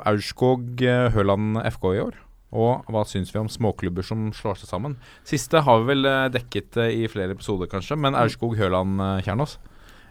Aurskog 0.05 0.81
øh, 0.85 1.07
Høland 1.15 1.57
FK 1.73 1.85
i 1.95 2.01
år? 2.03 2.17
Og 2.49 2.85
hva 2.89 3.01
syns 3.05 3.31
vi 3.33 3.39
om 3.41 3.49
småklubber 3.49 4.05
som 4.05 4.27
slår 4.33 4.59
seg 4.61 4.69
sammen? 4.69 4.95
Siste 5.25 5.63
har 5.65 5.81
vi 5.81 5.95
vel 5.95 6.09
dekket 6.33 6.77
i 6.89 7.07
flere 7.09 7.33
episoder, 7.33 7.69
kanskje, 7.69 7.97
men 7.97 8.17
Aurskog 8.17 8.55
Høland, 8.57 9.01
øh, 9.01 9.23
Kjernås? 9.25 9.57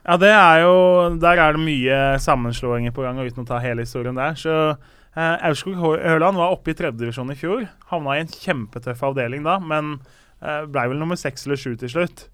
Ja, 0.08 0.16
det 0.16 0.30
er 0.32 0.62
jo 0.64 1.18
Der 1.20 1.36
er 1.36 1.52
det 1.52 1.60
mye 1.60 2.18
sammenslåinger 2.18 2.94
på 2.96 3.02
gang, 3.02 3.18
og 3.18 3.26
uten 3.28 3.44
å 3.44 3.48
ta 3.48 3.58
hele 3.60 3.84
historien 3.84 4.16
der. 4.16 4.34
Så 4.34 4.54
eh, 4.70 4.76
Aurskog 5.18 5.76
Hø- 5.80 6.00
Høland 6.02 6.38
var 6.38 6.52
oppe 6.54 6.72
i 6.72 6.76
tredjedivisjon 6.78 7.32
i 7.32 7.38
fjor. 7.38 7.64
Havna 7.90 8.16
i 8.16 8.22
en 8.22 8.32
kjempetøff 8.32 9.02
avdeling 9.08 9.46
da, 9.46 9.58
men 9.58 9.96
ble 10.38 10.68
blei 10.70 10.84
vel 10.92 11.00
nummer 11.00 11.18
seks 11.18 11.46
eller 11.46 11.58
sju 11.58 11.72
til 11.80 11.90
slutt. 11.90 12.28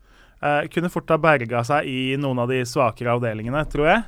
Eh, 0.44 0.66
kunne 0.68 0.90
fort 0.92 1.08
ha 1.08 1.16
berga 1.16 1.62
seg 1.64 1.86
i 1.88 2.16
noen 2.20 2.42
av 2.42 2.50
de 2.52 2.58
svakere 2.68 3.14
avdelingene, 3.16 3.62
tror 3.72 3.88
jeg. 3.88 4.02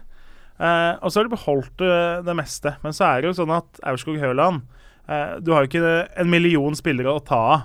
Uh, 0.57 0.97
og 1.05 1.09
så 1.13 1.21
har 1.21 1.27
de 1.29 1.33
beholdt 1.37 1.83
uh, 1.85 2.25
det 2.25 2.35
meste. 2.37 2.75
Men 2.83 2.95
så 2.97 3.07
er 3.09 3.23
det 3.23 3.31
jo 3.31 3.39
sånn 3.39 3.55
at 3.57 3.81
Aurskog 3.89 4.17
Høland 4.21 4.63
uh, 5.09 5.37
Du 5.45 5.51
har 5.53 5.65
jo 5.65 5.69
ikke 5.69 5.97
en 6.17 6.31
million 6.33 6.77
spillere 6.77 7.13
å 7.13 7.25
ta 7.25 7.41
av. 7.57 7.65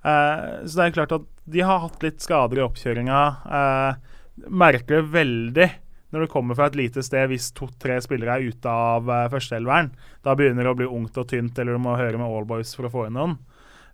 Eh, 0.00 0.64
så 0.64 0.78
det 0.78 0.84
er 0.86 0.94
klart 0.96 1.12
at 1.12 1.26
de 1.50 1.60
har 1.66 1.82
hatt 1.82 2.04
litt 2.04 2.22
skader 2.24 2.60
i 2.60 2.64
oppkjøringa. 2.64 3.20
Eh, 3.58 4.46
merker 4.48 5.00
det 5.00 5.12
veldig 5.12 5.68
når 6.12 6.24
det 6.24 6.30
kommer 6.32 6.58
fra 6.58 6.66
et 6.70 6.76
lite 6.78 7.02
sted 7.06 7.28
hvis 7.30 7.50
to-tre 7.54 8.00
spillere 8.02 8.38
er 8.38 8.48
ute 8.50 8.68
av 8.70 9.06
uh, 9.08 9.28
førsteelveren. 9.30 9.92
Da 10.26 10.34
begynner 10.34 10.66
det 10.66 10.72
å 10.74 10.78
bli 10.80 10.88
ungt 10.90 11.18
og 11.22 11.28
tynt, 11.30 11.58
eller 11.58 11.76
du 11.78 11.82
må 11.82 11.96
høre 11.98 12.18
med 12.18 12.26
Allboys 12.26 12.74
for 12.74 12.88
å 12.88 12.92
få 12.92 13.06
inn 13.08 13.14
noen. 13.18 13.36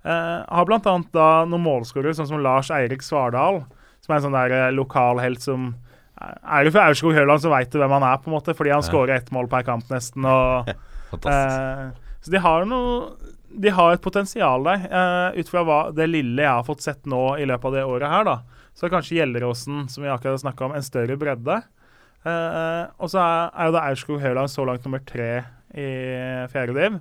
Uh, 0.07 0.45
har 0.47 0.65
bl.a. 0.69 0.81
da 1.13 1.29
noen 1.45 1.65
målskårere, 1.65 2.15
sånn 2.15 2.29
som 2.31 2.41
Lars 2.45 2.71
Eirik 2.71 3.03
Svardal, 3.03 3.65
som 4.05 4.13
er 4.15 4.21
en 4.21 4.27
sånn 4.29 4.37
der 4.39 4.55
uh, 4.55 4.71
lokalhelt 4.77 5.43
som 5.45 5.75
som 6.17 6.33
Er 6.49 6.65
du 6.65 6.71
fra 6.73 6.87
Aurskog 6.89 7.13
Høland, 7.13 7.43
så 7.45 7.51
veit 7.53 7.69
du 7.69 7.77
hvem 7.77 7.93
han 7.93 8.05
er, 8.09 8.17
på 8.25 8.31
en 8.31 8.39
måte, 8.39 8.55
fordi 8.57 8.71
han 8.73 8.81
Ja. 8.81 8.87
skårer 8.89 9.19
ett 9.19 9.29
mål 9.37 9.51
per 9.53 9.67
kamp 9.69 9.85
nesten. 9.93 10.25
og. 10.25 10.71
Eh, 11.13 11.83
så 12.25 12.31
de 12.33 12.41
har 12.43 12.65
noe 12.67 13.13
De 13.53 13.71
har 13.71 13.93
et 13.95 14.03
potensial 14.03 14.65
der. 14.67 14.87
Eh, 14.91 15.41
ut 15.41 15.49
fra 15.49 15.63
hva, 15.63 15.77
det 15.95 16.09
lille 16.11 16.43
jeg 16.43 16.51
har 16.51 16.65
fått 16.67 16.83
sett 16.83 17.05
nå 17.07 17.37
i 17.39 17.45
løpet 17.47 17.69
av 17.69 17.77
det 17.77 17.85
året 17.85 18.11
her, 18.11 18.25
da, 18.27 18.35
så 18.75 18.89
kanskje 18.91 19.21
Gjelleråsen, 19.21 19.87
som 19.93 20.03
vi 20.05 20.11
akkurat 20.11 20.41
snakka 20.43 20.67
om, 20.67 20.75
en 20.77 20.83
større 20.85 21.17
bredde. 21.21 21.61
Eh, 22.27 22.85
og 22.99 23.13
så 23.13 23.21
er, 23.23 23.53
er 23.55 23.69
jo 23.69 23.77
da 23.77 23.85
Aurskog 23.91 24.23
Høland 24.23 24.51
så 24.51 24.65
langt 24.67 24.87
nummer 24.87 25.03
tre 25.07 25.31
i 25.77 25.91
fjerde 26.51 26.75
div. 26.77 26.97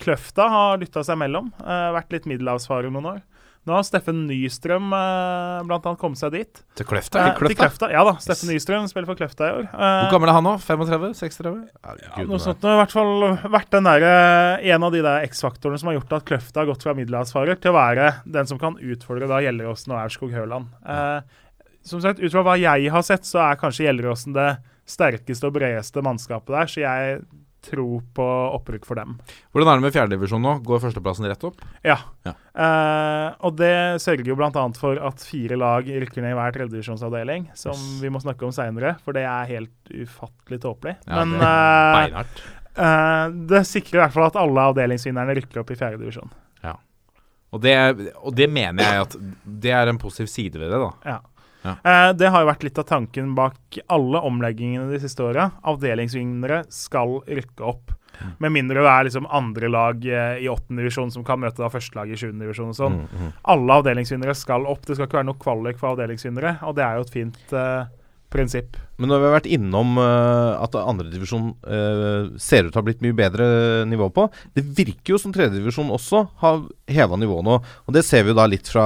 Kløfta 0.00 0.46
har 0.48 0.78
dytta 0.80 1.02
seg 1.04 1.18
mellom. 1.20 1.50
uh, 1.60 1.90
vært 1.96 2.14
litt 2.14 2.30
middelhavsfarer 2.30 2.92
noen 2.92 3.16
år. 3.16 3.20
Nå 3.68 3.74
har 3.76 3.82
Steffen 3.84 4.22
Nystrøm 4.24 4.86
uh, 4.88 5.60
blant 5.68 5.84
annet 5.84 6.00
kommet 6.00 6.16
seg 6.16 6.32
dit. 6.32 6.62
Til 6.78 6.86
Kløfta? 6.88 7.26
Eh, 7.26 7.42
til 7.42 7.58
Kløfta. 7.58 7.90
Ja 7.92 8.06
da, 8.08 8.14
Steffen 8.24 8.48
Nystrøm 8.48 8.86
spiller 8.88 9.10
for 9.10 9.20
Kløfta 9.20 9.50
i 9.50 9.58
år. 9.58 9.66
Uh, 9.74 9.82
Hvor 10.06 10.14
gammel 10.14 10.32
er 10.32 10.38
han 10.38 10.48
nå? 10.48 10.54
35? 10.64 11.12
36? 11.18 11.52
ja, 12.06 12.24
noe 12.30 12.40
sånt. 12.40 12.64
I 12.64 12.78
hvert 12.80 12.96
fall 12.96 13.26
vært 13.52 13.76
den 13.76 13.90
der, 13.90 14.08
en 14.72 14.88
av 14.88 14.96
de 14.96 15.04
der 15.04 15.28
X-faktorene 15.28 15.82
som 15.82 15.92
har 15.92 15.98
gjort 15.98 16.16
at 16.16 16.26
Kløfta 16.32 16.62
har 16.62 16.72
gått 16.72 16.88
fra 16.88 16.96
middelhavsfarer 16.96 17.60
til 17.60 17.74
å 17.74 17.76
være 17.76 18.08
den 18.24 18.48
som 18.48 18.62
kan 18.62 18.80
utfordre 18.80 19.28
da 19.28 19.44
Gjelleråsen 19.44 19.92
og 19.92 20.00
Aurskog 20.06 20.32
Høland. 20.32 20.72
Uh, 20.88 21.20
som 21.84 22.00
sagt, 22.00 22.24
ut 22.24 22.32
fra 22.32 22.46
hva 22.46 22.56
jeg 22.60 22.88
har 22.92 23.04
sett, 23.04 23.28
så 23.28 23.44
er 23.44 23.60
kanskje 23.60 23.90
Gjelleråsen 23.90 24.36
det 24.36 24.54
sterkeste 24.90 25.48
og 25.48 25.54
bredeste 25.56 26.02
mannskapet 26.04 26.56
der, 26.56 26.70
så 26.70 26.82
jeg 26.84 27.22
tror 27.64 28.00
på 28.16 28.26
opprykk 28.56 28.86
for 28.88 28.96
dem. 28.96 29.16
Hvordan 29.52 29.68
er 29.68 29.80
det 29.80 29.84
med 29.84 29.94
fjerdedivisjon 29.94 30.44
nå? 30.44 30.54
Går 30.64 30.80
førsteplassen 30.84 31.28
rett 31.28 31.44
opp? 31.44 31.60
Ja. 31.84 31.98
Ja. 32.24 32.32
Eh, 32.54 33.26
og 33.46 33.58
det 33.60 34.00
sørger 34.00 34.32
jo 34.32 34.38
bl.a. 34.38 34.64
for 34.80 35.00
at 35.10 35.24
fire 35.24 35.58
lag 35.60 35.88
rykker 35.88 36.24
ned 36.24 36.32
i 36.32 36.38
hver 36.38 36.56
tredjedivisjonsavdeling, 36.56 37.50
som 37.58 37.76
vi 38.00 38.12
må 38.12 38.22
snakke 38.22 38.48
om 38.48 38.54
seinere, 38.56 38.96
for 39.04 39.16
det 39.16 39.26
er 39.28 39.50
helt 39.52 39.92
ufattelig 39.92 40.62
tåpelig. 40.64 40.96
Ja, 41.04 41.20
Men 41.20 41.36
det 41.36 41.50
eh, 41.50 42.46
eh, 42.86 43.26
det 43.52 43.66
sikrer 43.68 43.98
i 43.98 44.04
hvert 44.06 44.16
fall 44.16 44.30
at 44.30 44.40
alle 44.40 44.70
avdelingsvinnerne 44.72 45.36
rykker 45.42 45.60
opp 45.64 45.74
i 45.74 45.80
fjerdedivisjon. 45.80 46.32
Og 47.50 47.58
det, 47.64 47.74
og 48.22 48.34
det 48.38 48.46
mener 48.50 48.84
jeg 48.84 49.04
at 49.04 49.14
det 49.64 49.72
er 49.74 49.90
en 49.90 49.98
positiv 49.98 50.28
side 50.30 50.60
ved 50.60 50.70
det, 50.70 50.78
da. 50.78 50.90
Ja. 51.16 51.16
Ja. 51.62 51.76
Eh, 51.84 52.10
det 52.16 52.30
har 52.32 52.42
jo 52.44 52.50
vært 52.50 52.66
litt 52.66 52.80
av 52.80 52.88
tanken 52.88 53.34
bak 53.36 53.80
alle 53.92 54.22
omleggingene 54.26 54.90
de 54.90 55.00
siste 55.02 55.24
åra. 55.24 55.50
Avdelingsvinnere 55.68 56.64
skal 56.72 57.20
rykke 57.28 57.66
opp. 57.66 57.94
Mm. 58.20 58.32
Med 58.44 58.52
mindre 58.52 58.82
det 58.84 58.90
er 58.92 59.06
liksom 59.08 59.28
andre 59.32 59.70
lag 59.72 60.04
eh, 60.04 60.42
i 60.44 60.50
åttende 60.52 60.82
divisjon 60.82 61.12
som 61.14 61.24
kan 61.26 61.40
møte 61.40 61.62
da 61.62 61.70
førstelaget 61.72 62.16
i 62.16 62.20
sjuende 62.24 62.44
divisjon 62.46 62.72
og 62.72 62.76
sånn. 62.78 62.98
Mm, 63.06 63.30
Alle 63.54 63.78
avdelingsvinnere 63.80 64.36
skal 64.36 64.68
opp. 64.68 64.84
Det 64.86 64.98
skal 64.98 65.08
ikke 65.08 65.20
være 65.22 65.30
noe 65.30 65.40
kvalik 65.40 65.80
for 65.80 65.94
avdelingsvinnere, 65.94 66.58
og 66.68 66.76
det 66.78 66.86
er 66.86 66.98
jo 66.98 67.06
et 67.06 67.16
fint 67.16 67.56
eh, 67.56 67.88
prinsipp. 68.30 68.78
Men 69.00 69.10
når 69.10 69.20
vi 69.20 69.26
har 69.26 69.34
vært 69.34 69.50
innom 69.50 69.98
uh, 69.98 70.60
at 70.60 70.76
andredivisjon 70.78 71.50
uh, 71.64 72.30
ser 72.38 72.66
ut 72.66 72.70
til 72.70 72.78
å 72.78 72.82
ha 72.82 72.86
blitt 72.86 73.02
mye 73.02 73.16
bedre 73.16 73.46
nivå 73.88 74.10
på 74.14 74.26
Det 74.54 74.62
virker 74.62 75.14
jo 75.14 75.18
som 75.18 75.32
tredjedivisjon 75.34 75.90
også 75.94 76.22
har 76.42 76.60
heva 76.90 77.18
nivået 77.18 77.46
nå. 77.48 77.56
Og 77.88 77.96
det 77.96 78.04
ser 78.06 78.22
vi 78.22 78.30
jo 78.30 78.38
da 78.38 78.46
litt 78.50 78.70
fra 78.70 78.84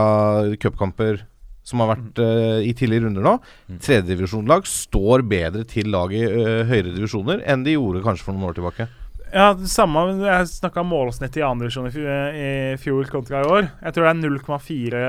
cupkamper 0.63 1.25
som 1.65 1.81
har 1.83 1.95
vært 1.95 2.21
uh, 2.21 2.61
i 2.61 2.75
tidligere 2.77 3.09
runder 3.09 3.25
nå. 3.25 3.39
Tredjedivisjonslag 3.83 3.85
Tredjedivisjonlag 4.05 4.69
står 4.69 5.25
bedre 5.29 5.65
til 5.69 5.89
lag 5.95 6.13
i 6.15 6.25
uh, 6.25 6.61
høyere 6.69 6.93
divisjoner 6.95 7.43
enn 7.49 7.65
de 7.67 7.79
gjorde 7.79 8.05
kanskje 8.05 8.29
for 8.29 8.37
noen 8.37 8.51
år 8.51 8.59
tilbake. 8.59 8.89
Ja, 9.35 9.49
det 9.59 9.67
samme 9.67 10.05
Jeg 10.23 10.47
snakka 10.47 10.85
om 10.85 10.93
målsnitt 10.93 11.35
i 11.41 11.43
andre 11.43 11.67
divisjon 11.67 11.89
i, 11.91 12.03
i 12.39 12.51
fjor 12.79 13.09
kontra 13.11 13.41
i 13.43 13.49
år. 13.51 13.71
Jeg 13.83 13.97
tror 13.97 14.07
det 14.07 14.13
er 14.13 14.21
0,4 14.21 15.01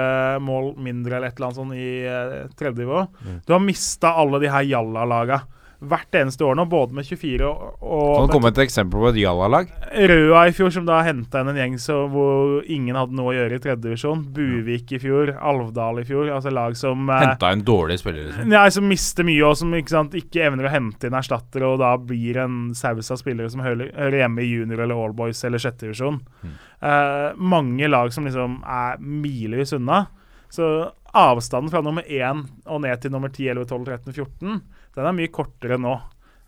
mål 0.42 0.72
mindre 0.82 1.20
eller 1.20 1.30
et 1.30 1.38
eller 1.38 1.52
annet 1.52 1.60
sånt 1.60 1.78
i 1.78 1.92
uh, 2.08 2.56
tredje 2.58 2.82
nivå. 2.82 3.04
Du 3.46 3.54
har 3.54 3.62
mista 3.62 4.16
alle 4.18 4.42
de 4.42 4.50
her 4.50 4.66
jalla-laga 4.72 5.44
hvert 5.84 6.16
eneste 6.16 6.46
år 6.46 6.56
nå, 6.58 6.66
både 6.72 6.96
med 6.96 7.08
24 7.08 7.46
og, 7.46 7.64
Kan 7.82 8.24
og 8.24 8.30
du 8.30 8.34
komme 8.34 8.52
et 8.52 8.62
eksempel 8.64 9.02
på 9.04 9.10
et 9.12 9.20
jallalag? 9.20 9.70
Røa 10.12 10.46
i 10.50 10.54
fjor, 10.56 10.72
som 10.74 10.88
da 10.88 11.02
henta 11.06 11.42
inn 11.44 11.52
en 11.52 11.60
gjeng 11.60 11.78
så, 11.82 11.98
hvor 12.12 12.64
ingen 12.72 12.98
hadde 12.98 13.18
noe 13.18 13.34
å 13.34 13.36
gjøre 13.36 13.60
i 13.60 13.64
tredje 13.64 13.84
divisjon. 13.84 14.24
Buvik 14.36 14.96
i 14.96 15.02
fjor, 15.04 15.34
Alvdal 15.36 16.02
i 16.02 16.08
fjor. 16.08 16.32
Altså 16.36 16.54
lag 16.56 16.78
som 16.80 17.10
eh, 17.10 17.24
Henta 17.26 17.52
inn 17.56 17.66
dårlige 17.68 18.04
spillere. 18.04 18.32
Liksom. 18.32 18.52
Nei, 18.56 18.66
som 18.78 18.90
mister 18.90 19.28
mye, 19.28 19.44
og 19.48 19.60
som 19.60 19.76
ikke, 19.78 19.96
sant, 19.96 20.18
ikke 20.20 20.46
evner 20.48 20.70
å 20.70 20.74
hente 20.74 21.10
inn 21.10 21.20
erstattere, 21.20 21.70
og 21.70 21.82
da 21.84 21.94
blir 22.00 22.42
en 22.46 22.60
saus 22.78 23.12
av 23.14 23.22
spillere 23.22 23.52
som 23.52 23.64
hører, 23.66 23.92
hører 23.96 24.24
hjemme 24.24 24.46
i 24.46 24.52
junior 24.52 24.86
eller 24.86 25.08
allboys 25.08 25.44
eller 25.48 25.62
sjette 25.62 25.88
divisjon. 25.88 26.22
Eh, 26.46 27.32
mange 27.36 27.90
lag 27.92 28.14
som 28.14 28.28
liksom 28.28 28.62
er 28.64 29.02
milevis 29.02 29.76
unna. 29.76 30.06
Så 30.50 30.92
avstanden 31.16 31.72
fra 31.72 31.82
nummer 31.84 32.04
1 32.08 32.44
og 32.68 32.82
ned 32.84 33.02
til 33.02 33.14
nummer 33.14 33.32
10, 33.32 33.50
11, 33.56 33.66
12, 33.72 33.86
13, 33.86 34.14
14, 34.14 34.60
den 34.96 35.10
er 35.10 35.18
mye 35.18 35.34
kortere 35.34 35.78
nå. 35.82 35.94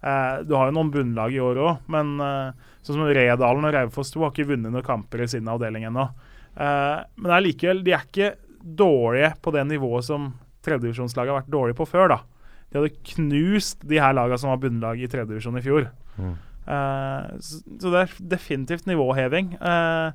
Eh, 0.01 0.39
du 0.47 0.55
har 0.55 0.69
jo 0.69 0.77
noen 0.77 0.91
bunnlag 0.93 1.35
i 1.35 1.43
år 1.43 1.61
òg, 1.63 1.85
men 1.91 2.15
eh, 2.23 2.73
sånn 2.85 2.99
som 2.99 3.11
Redalen 3.17 3.67
og 3.67 3.75
Raufoss 3.75 4.13
2 4.13 4.23
har 4.23 4.33
ikke 4.33 4.51
vunnet 4.53 4.73
noen 4.73 4.85
kamper 4.85 5.25
i 5.25 5.29
sin 5.31 5.49
avdeling 5.51 5.87
ennå. 5.89 6.07
Eh, 6.55 6.97
men 7.19 7.37
allikevel, 7.39 7.83
de 7.85 7.95
er 7.95 8.05
ikke 8.07 8.33
dårlige 8.61 9.33
på 9.43 9.53
det 9.55 9.63
nivået 9.69 10.07
som 10.07 10.31
tredjedivisjonslaget 10.65 11.33
har 11.33 11.41
vært 11.41 11.53
dårlige 11.53 11.79
på 11.79 11.87
før. 11.89 12.13
da. 12.15 12.19
De 12.67 12.79
hadde 12.79 13.13
knust 13.13 13.85
de 13.87 13.99
her 14.01 14.15
lagene 14.17 14.39
som 14.41 14.51
var 14.51 14.61
bunnlag 14.63 15.01
i 15.01 15.09
tredjedivisjon 15.11 15.59
i 15.59 15.65
fjor. 15.65 15.89
Eh, 16.67 17.27
så, 17.39 17.61
så 17.79 17.91
det 17.93 18.01
er 18.01 18.15
definitivt 18.35 18.89
nivåheving. 18.89 19.53
Eh, 19.55 20.09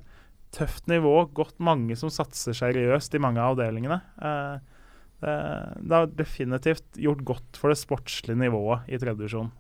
tøft 0.53 0.89
nivå, 0.91 1.15
godt 1.33 1.57
mange 1.65 1.97
som 1.97 2.13
satser 2.13 2.57
seriøst 2.57 3.17
i 3.17 3.23
mange 3.23 3.41
av 3.41 3.55
avdelingene. 3.55 3.99
Eh, 4.21 4.72
det, 5.23 5.39
det 5.81 5.97
har 5.97 6.15
definitivt 6.19 6.87
gjort 7.01 7.27
godt 7.33 7.59
for 7.61 7.73
det 7.73 7.81
sportslige 7.81 8.39
nivået 8.39 8.89
i 8.91 8.99
tredjedivisjon. 8.99 9.53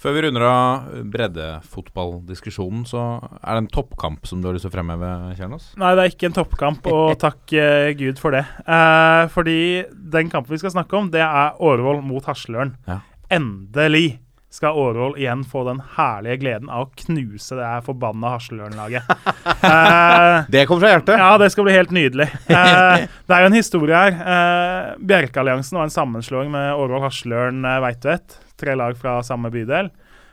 Før 0.00 0.14
vi 0.16 0.20
runder 0.24 0.44
av 0.48 0.84
breddefotballdiskusjonen, 1.12 2.86
så 2.88 3.02
er 3.20 3.58
det 3.58 3.60
en 3.66 3.72
toppkamp 3.74 4.24
som 4.24 4.40
du 4.40 4.48
har 4.48 4.56
lyst 4.56 4.64
til 4.64 4.72
å 4.72 4.76
fremheve, 4.78 5.10
Kjernos? 5.36 5.66
Nei, 5.80 5.90
det 5.92 6.06
er 6.06 6.14
ikke 6.14 6.30
en 6.30 6.36
toppkamp, 6.38 6.88
og 6.88 7.12
takk 7.26 7.52
eh, 7.52 7.90
Gud 8.00 8.22
for 8.22 8.32
det. 8.32 8.46
Eh, 8.64 9.24
fordi 9.34 9.58
den 9.92 10.32
kampen 10.32 10.56
vi 10.56 10.62
skal 10.62 10.72
snakke 10.72 10.96
om, 10.96 11.12
det 11.12 11.20
er 11.20 11.60
Årvoll 11.60 12.00
mot 12.06 12.24
Hasløren. 12.30 12.72
Ja. 12.88 13.02
Endelig 13.36 14.22
skal 14.50 14.74
Årvoll 14.74 15.14
igjen 15.18 15.44
få 15.46 15.62
den 15.68 15.78
herlige 15.94 16.40
gleden 16.42 16.70
av 16.74 16.88
å 16.88 17.04
knuse 17.04 17.54
det 17.54 17.66
her 17.66 17.84
forbanna 17.86 18.32
Hasløren-laget. 18.34 19.06
uh, 19.62 20.42
Det 20.52 20.64
kommer 20.66 20.82
fra 20.82 20.92
hjertet. 20.96 21.22
ja, 21.22 21.30
det 21.38 21.50
skal 21.54 21.68
bli 21.68 21.76
helt 21.76 21.94
nydelig. 21.94 22.26
Uh, 22.50 23.06
det 23.30 23.36
er 23.36 23.44
jo 23.44 23.50
en 23.52 23.58
historie 23.60 24.02
her. 24.02 24.18
Uh, 24.18 24.98
Bjerkealliansen 25.06 25.78
var 25.78 25.86
en 25.86 25.94
sammenslåing 25.94 26.50
med 26.50 26.74
Årvoll 26.74 27.06
Hasløren 27.06 27.62
eh, 27.62 27.78
Veitvet. 27.86 28.40
Tre 28.58 28.74
lag 28.74 28.98
fra 28.98 29.20
samme 29.26 29.54
bydel. 29.54 29.92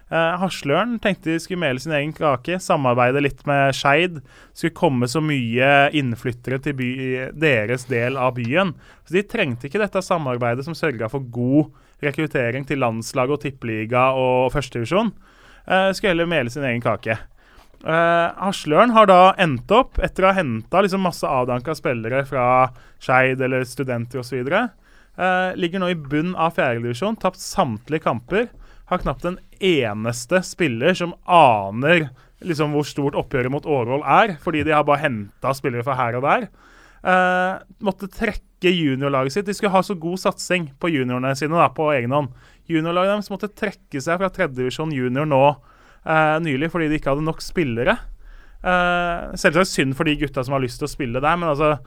Uh, 0.09 0.33
Hasløren 0.41 0.97
tenkte 1.03 1.35
de 1.35 1.39
skulle 1.43 1.61
mele 1.61 1.83
sin 1.83 1.93
egen 1.93 2.13
krake, 2.15 2.57
samarbeide 2.63 3.21
litt 3.21 3.45
med 3.45 3.75
Skeid. 3.77 4.23
Skulle 4.49 4.73
komme 4.81 5.05
så 5.11 5.21
mye 5.21 5.91
innflyttere 5.93 6.57
til 6.63 6.73
by, 6.79 6.93
deres 7.37 7.85
del 7.91 8.17
av 8.17 8.33
byen. 8.39 8.73
Så 9.05 9.19
de 9.19 9.27
trengte 9.29 9.69
ikke 9.69 9.83
dette 9.83 10.01
samarbeidet 10.01 10.65
som 10.65 10.73
sørga 10.77 11.11
for 11.13 11.21
god 11.21 11.69
rekruttering 12.03 12.67
til 12.67 12.81
landslag 12.83 13.31
og 13.33 13.41
tippeliga 13.43 14.11
og 14.17 14.51
førstedivisjon. 14.53 15.11
Eh, 15.67 15.89
skulle 15.93 16.13
heller 16.13 16.29
mele 16.29 16.53
sin 16.53 16.65
egen 16.67 16.83
kake. 16.83 17.17
Uh, 17.85 18.33
Hasløren 18.41 18.89
har 18.95 19.05
da 19.05 19.35
endt 19.37 19.69
opp, 19.69 19.99
etter 20.01 20.25
å 20.25 20.31
ha 20.31 20.37
henta 20.39 20.81
liksom 20.81 21.03
masse 21.05 21.27
avdanka 21.29 21.75
spillere 21.77 22.23
fra 22.25 22.71
Skeid 22.97 23.43
eller 23.45 23.67
studenter 23.69 24.23
osv., 24.23 24.49
uh, 24.49 25.51
ligger 25.53 25.83
nå 25.83 25.91
i 25.93 25.99
bunn 25.99 26.33
av 26.33 26.55
fjerdedivisjon, 26.57 27.19
tapt 27.21 27.37
samtlige 27.43 28.07
kamper. 28.07 28.47
Har 28.89 29.03
knapt 29.03 29.27
en 29.29 29.37
eneste 29.61 30.41
spiller 30.47 30.97
som 30.97 31.13
aner 31.29 32.07
liksom 32.45 32.73
hvor 32.73 32.85
stort 32.87 33.17
oppgjøret 33.17 33.53
mot 33.53 33.65
Årvoll 33.65 34.05
er, 34.05 34.37
fordi 34.41 34.63
de 34.65 34.73
har 34.73 34.85
bare 34.87 35.03
henta 35.05 35.53
spillere 35.57 35.85
fra 35.85 35.97
her 35.99 36.17
og 36.17 36.25
der. 36.25 36.49
Uh, 37.05 37.61
måtte 37.85 38.09
trekke 38.09 38.71
juniorlaget 38.73 39.35
sitt. 39.35 39.47
De 39.47 39.53
skulle 39.55 39.73
ha 39.75 39.83
så 39.85 39.95
god 39.99 40.19
satsing 40.21 40.71
på 40.81 40.89
juniorene 40.89 41.35
sine 41.37 41.59
da, 41.59 41.69
på 41.73 41.91
egen 41.93 42.15
hånd. 42.15 42.31
Juniorlaget 42.67 43.13
deres 43.13 43.31
måtte 43.31 43.51
trekke 43.53 44.01
seg 44.01 44.19
fra 44.19 44.31
tredjedivisjon 44.33 44.95
junior 44.95 45.29
nå 45.29 45.43
uh, 45.53 46.37
nylig 46.43 46.71
fordi 46.73 46.89
de 46.89 46.99
ikke 46.99 47.13
hadde 47.13 47.27
nok 47.27 47.43
spillere. 47.45 47.99
Uh, 48.65 49.29
selvsagt 49.37 49.69
synd 49.69 49.93
for 49.95 50.09
de 50.09 50.17
gutta 50.19 50.41
som 50.43 50.57
har 50.57 50.63
lyst 50.63 50.81
til 50.81 50.89
å 50.89 50.91
spille 50.91 51.21
der, 51.21 51.39
men 51.39 51.53
altså 51.53 51.77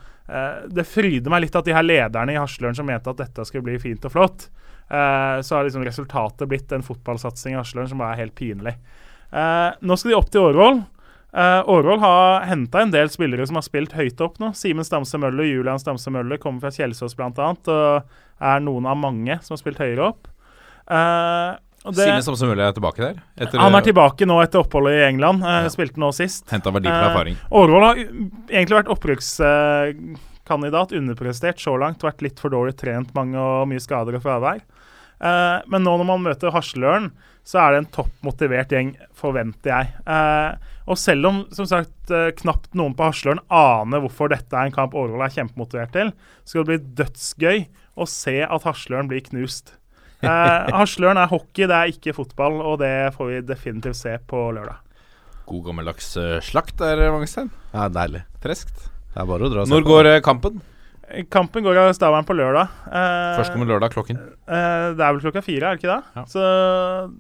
det 0.71 0.85
fryder 0.87 1.33
meg 1.33 1.41
litt 1.43 1.57
at 1.59 1.67
de 1.67 1.73
her 1.75 1.83
lederne 1.83 2.37
i 2.37 2.39
Hasløren 2.39 2.77
som 2.79 2.87
mente 2.87 3.11
at 3.11 3.19
dette 3.19 3.43
skulle 3.49 3.67
bli 3.67 3.81
fint 3.83 4.05
og 4.07 4.13
flott, 4.15 4.45
så 4.87 5.57
har 5.57 5.65
liksom 5.67 5.83
resultatet 5.83 6.47
blitt 6.47 6.71
en 6.71 6.85
fotballsatsing 6.87 7.57
i 7.57 7.59
Hasløren 7.59 7.91
som 7.91 7.99
bare 7.99 8.15
er 8.15 8.21
helt 8.21 8.37
pinlig. 8.39 8.77
Nå 9.35 9.97
skal 9.99 10.13
de 10.13 10.17
opp 10.21 10.31
til 10.31 10.47
Årvoll. 10.47 10.79
Uh, 11.31 11.63
Årvoll 11.71 12.01
har 12.03 12.43
henta 12.51 12.81
en 12.83 12.91
del 12.91 13.07
spillere 13.13 13.47
som 13.47 13.55
har 13.61 13.63
spilt 13.63 13.93
høyt 13.95 14.19
opp 14.25 14.41
nå. 14.43 14.49
Simen 14.59 14.83
Stamse 14.87 15.19
Møller, 15.23 15.47
Julian 15.47 15.79
Stamse 15.79 16.11
Møller 16.11 16.41
kommer 16.43 16.65
fra 16.65 16.73
Kjelsås 16.75 17.15
bl.a. 17.15 17.31
og 17.31 18.03
er 18.51 18.63
noen 18.65 18.89
av 18.91 18.99
mange 18.99 19.37
som 19.45 19.55
har 19.55 19.61
spilt 19.63 19.79
høyere 19.79 20.09
opp. 20.11 20.27
Uh, 20.91 21.55
det- 21.87 22.03
Simen 22.03 22.25
Stamse 22.27 22.49
Møller 22.51 22.67
er 22.67 22.75
tilbake 22.75 22.99
der? 23.05 23.23
Etter, 23.39 23.63
han 23.63 23.79
er 23.79 23.87
tilbake 23.87 24.27
nå 24.27 24.41
etter 24.43 24.59
oppholdet 24.65 24.99
i 24.99 25.07
England. 25.07 25.47
Uh, 25.47 25.69
Spilte 25.71 26.03
nå 26.03 26.11
sist. 26.17 26.51
Henta 26.51 26.75
verdifull 26.75 26.99
erfaring. 26.99 27.39
erfaring. 27.39 27.63
Årvoll 27.63 27.87
har 27.87 28.03
egentlig 28.51 28.81
vært 28.81 28.91
opprykkskandidat, 28.97 30.93
underprestert 30.99 31.63
så 31.63 31.77
langt. 31.79 32.03
Vært 32.03 32.27
litt 32.27 32.43
for 32.43 32.51
dårlig 32.53 32.75
trent, 32.81 33.15
mange 33.15 33.39
og 33.39 33.69
mye 33.71 33.81
skader 33.83 34.19
og 34.19 34.23
fravær. 34.27 34.61
Uh, 35.21 35.61
men 35.69 35.85
nå 35.85 35.95
når 36.01 36.07
man 36.09 36.23
møter 36.27 36.51
Hasløren, 36.55 37.11
så 37.51 37.59
er 37.65 37.73
det 37.75 37.79
en 37.83 37.89
topp 37.97 38.13
motivert 38.27 38.71
gjeng, 38.71 38.93
forventer 39.19 39.73
jeg. 39.73 39.89
Eh, 40.07 40.69
og 40.91 40.99
selv 40.99 41.27
om 41.31 41.41
som 41.55 41.67
sagt 41.67 42.13
eh, 42.15 42.29
knapt 42.39 42.73
noen 42.79 42.95
på 42.99 43.09
Hasløren 43.09 43.43
aner 43.51 44.03
hvorfor 44.05 44.31
dette 44.31 44.55
er 44.55 44.69
en 44.71 44.75
kamp 44.75 44.95
Årvoll 44.99 45.25
er 45.27 45.35
kjempemotivert 45.35 45.93
til, 45.97 46.13
så 46.45 46.55
skal 46.55 46.67
det 46.67 46.71
bli 46.71 46.95
dødsgøy 47.03 47.61
å 48.01 48.07
se 48.11 48.37
at 48.47 48.67
Hasløren 48.69 49.11
blir 49.11 49.25
knust. 49.27 49.75
Eh, 50.23 50.71
Hasløren 50.77 51.19
er 51.19 51.31
hockey, 51.33 51.67
det 51.67 51.75
er 51.77 51.91
ikke 51.95 52.15
fotball, 52.17 52.61
og 52.63 52.79
det 52.85 52.93
får 53.17 53.33
vi 53.33 53.43
definitivt 53.51 53.99
se 53.99 54.15
på 54.31 54.47
lørdag. 54.55 54.79
God 55.51 55.65
gammeldags 55.67 56.13
eh, 56.21 56.37
slakt 56.47 56.77
der, 56.79 57.09
Wangstein. 57.11 57.51
Ja, 57.75 57.89
deilig. 57.91 58.23
Freskt. 58.45 58.87
Det 59.11 59.19
er 59.19 59.27
bare 59.27 59.49
å 59.49 59.51
dra 59.51 59.65
og 59.65 59.67
se 59.67 59.75
Når 59.75 59.83
på. 59.83 59.91
går 59.91 60.09
eh, 60.13 60.21
kampen? 60.23 60.61
Kampen 61.31 61.65
går 61.67 61.77
av 61.81 61.93
Stavern 61.97 62.25
på 62.29 62.35
lørdag. 62.39 62.69
Eh, 62.87 63.37
Først 63.41 63.51
kommer 63.55 63.67
lørdag 63.67 63.91
klokken. 63.91 64.19
eh, 64.47 64.87
det 64.95 65.03
er 65.03 65.13
vel 65.17 65.21
klokka 65.25 65.43
fire, 65.43 65.67
er 65.73 65.77
det 65.77 65.81
ikke 65.83 65.91
det? 65.91 66.05
Ja. 66.17 66.25
Så 66.31 66.43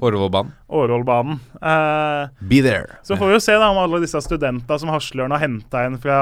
Årvollbanen. 0.01 0.53
Årvollbanen. 0.71 1.41
Eh, 1.61 2.29
Be 2.47 2.61
there. 2.63 2.99
så 3.03 3.17
får 3.19 3.27
vi 3.33 3.35
jo 3.35 3.41
se 3.43 3.53
da 3.59 3.71
om 3.73 3.79
alle 3.83 4.01
disse 4.05 4.21
studentene 4.23 4.79
som 4.79 4.93
Haslørn 4.95 5.35
har 5.35 5.43
henta 5.43 5.85
inn 5.87 5.99
fra 5.99 6.21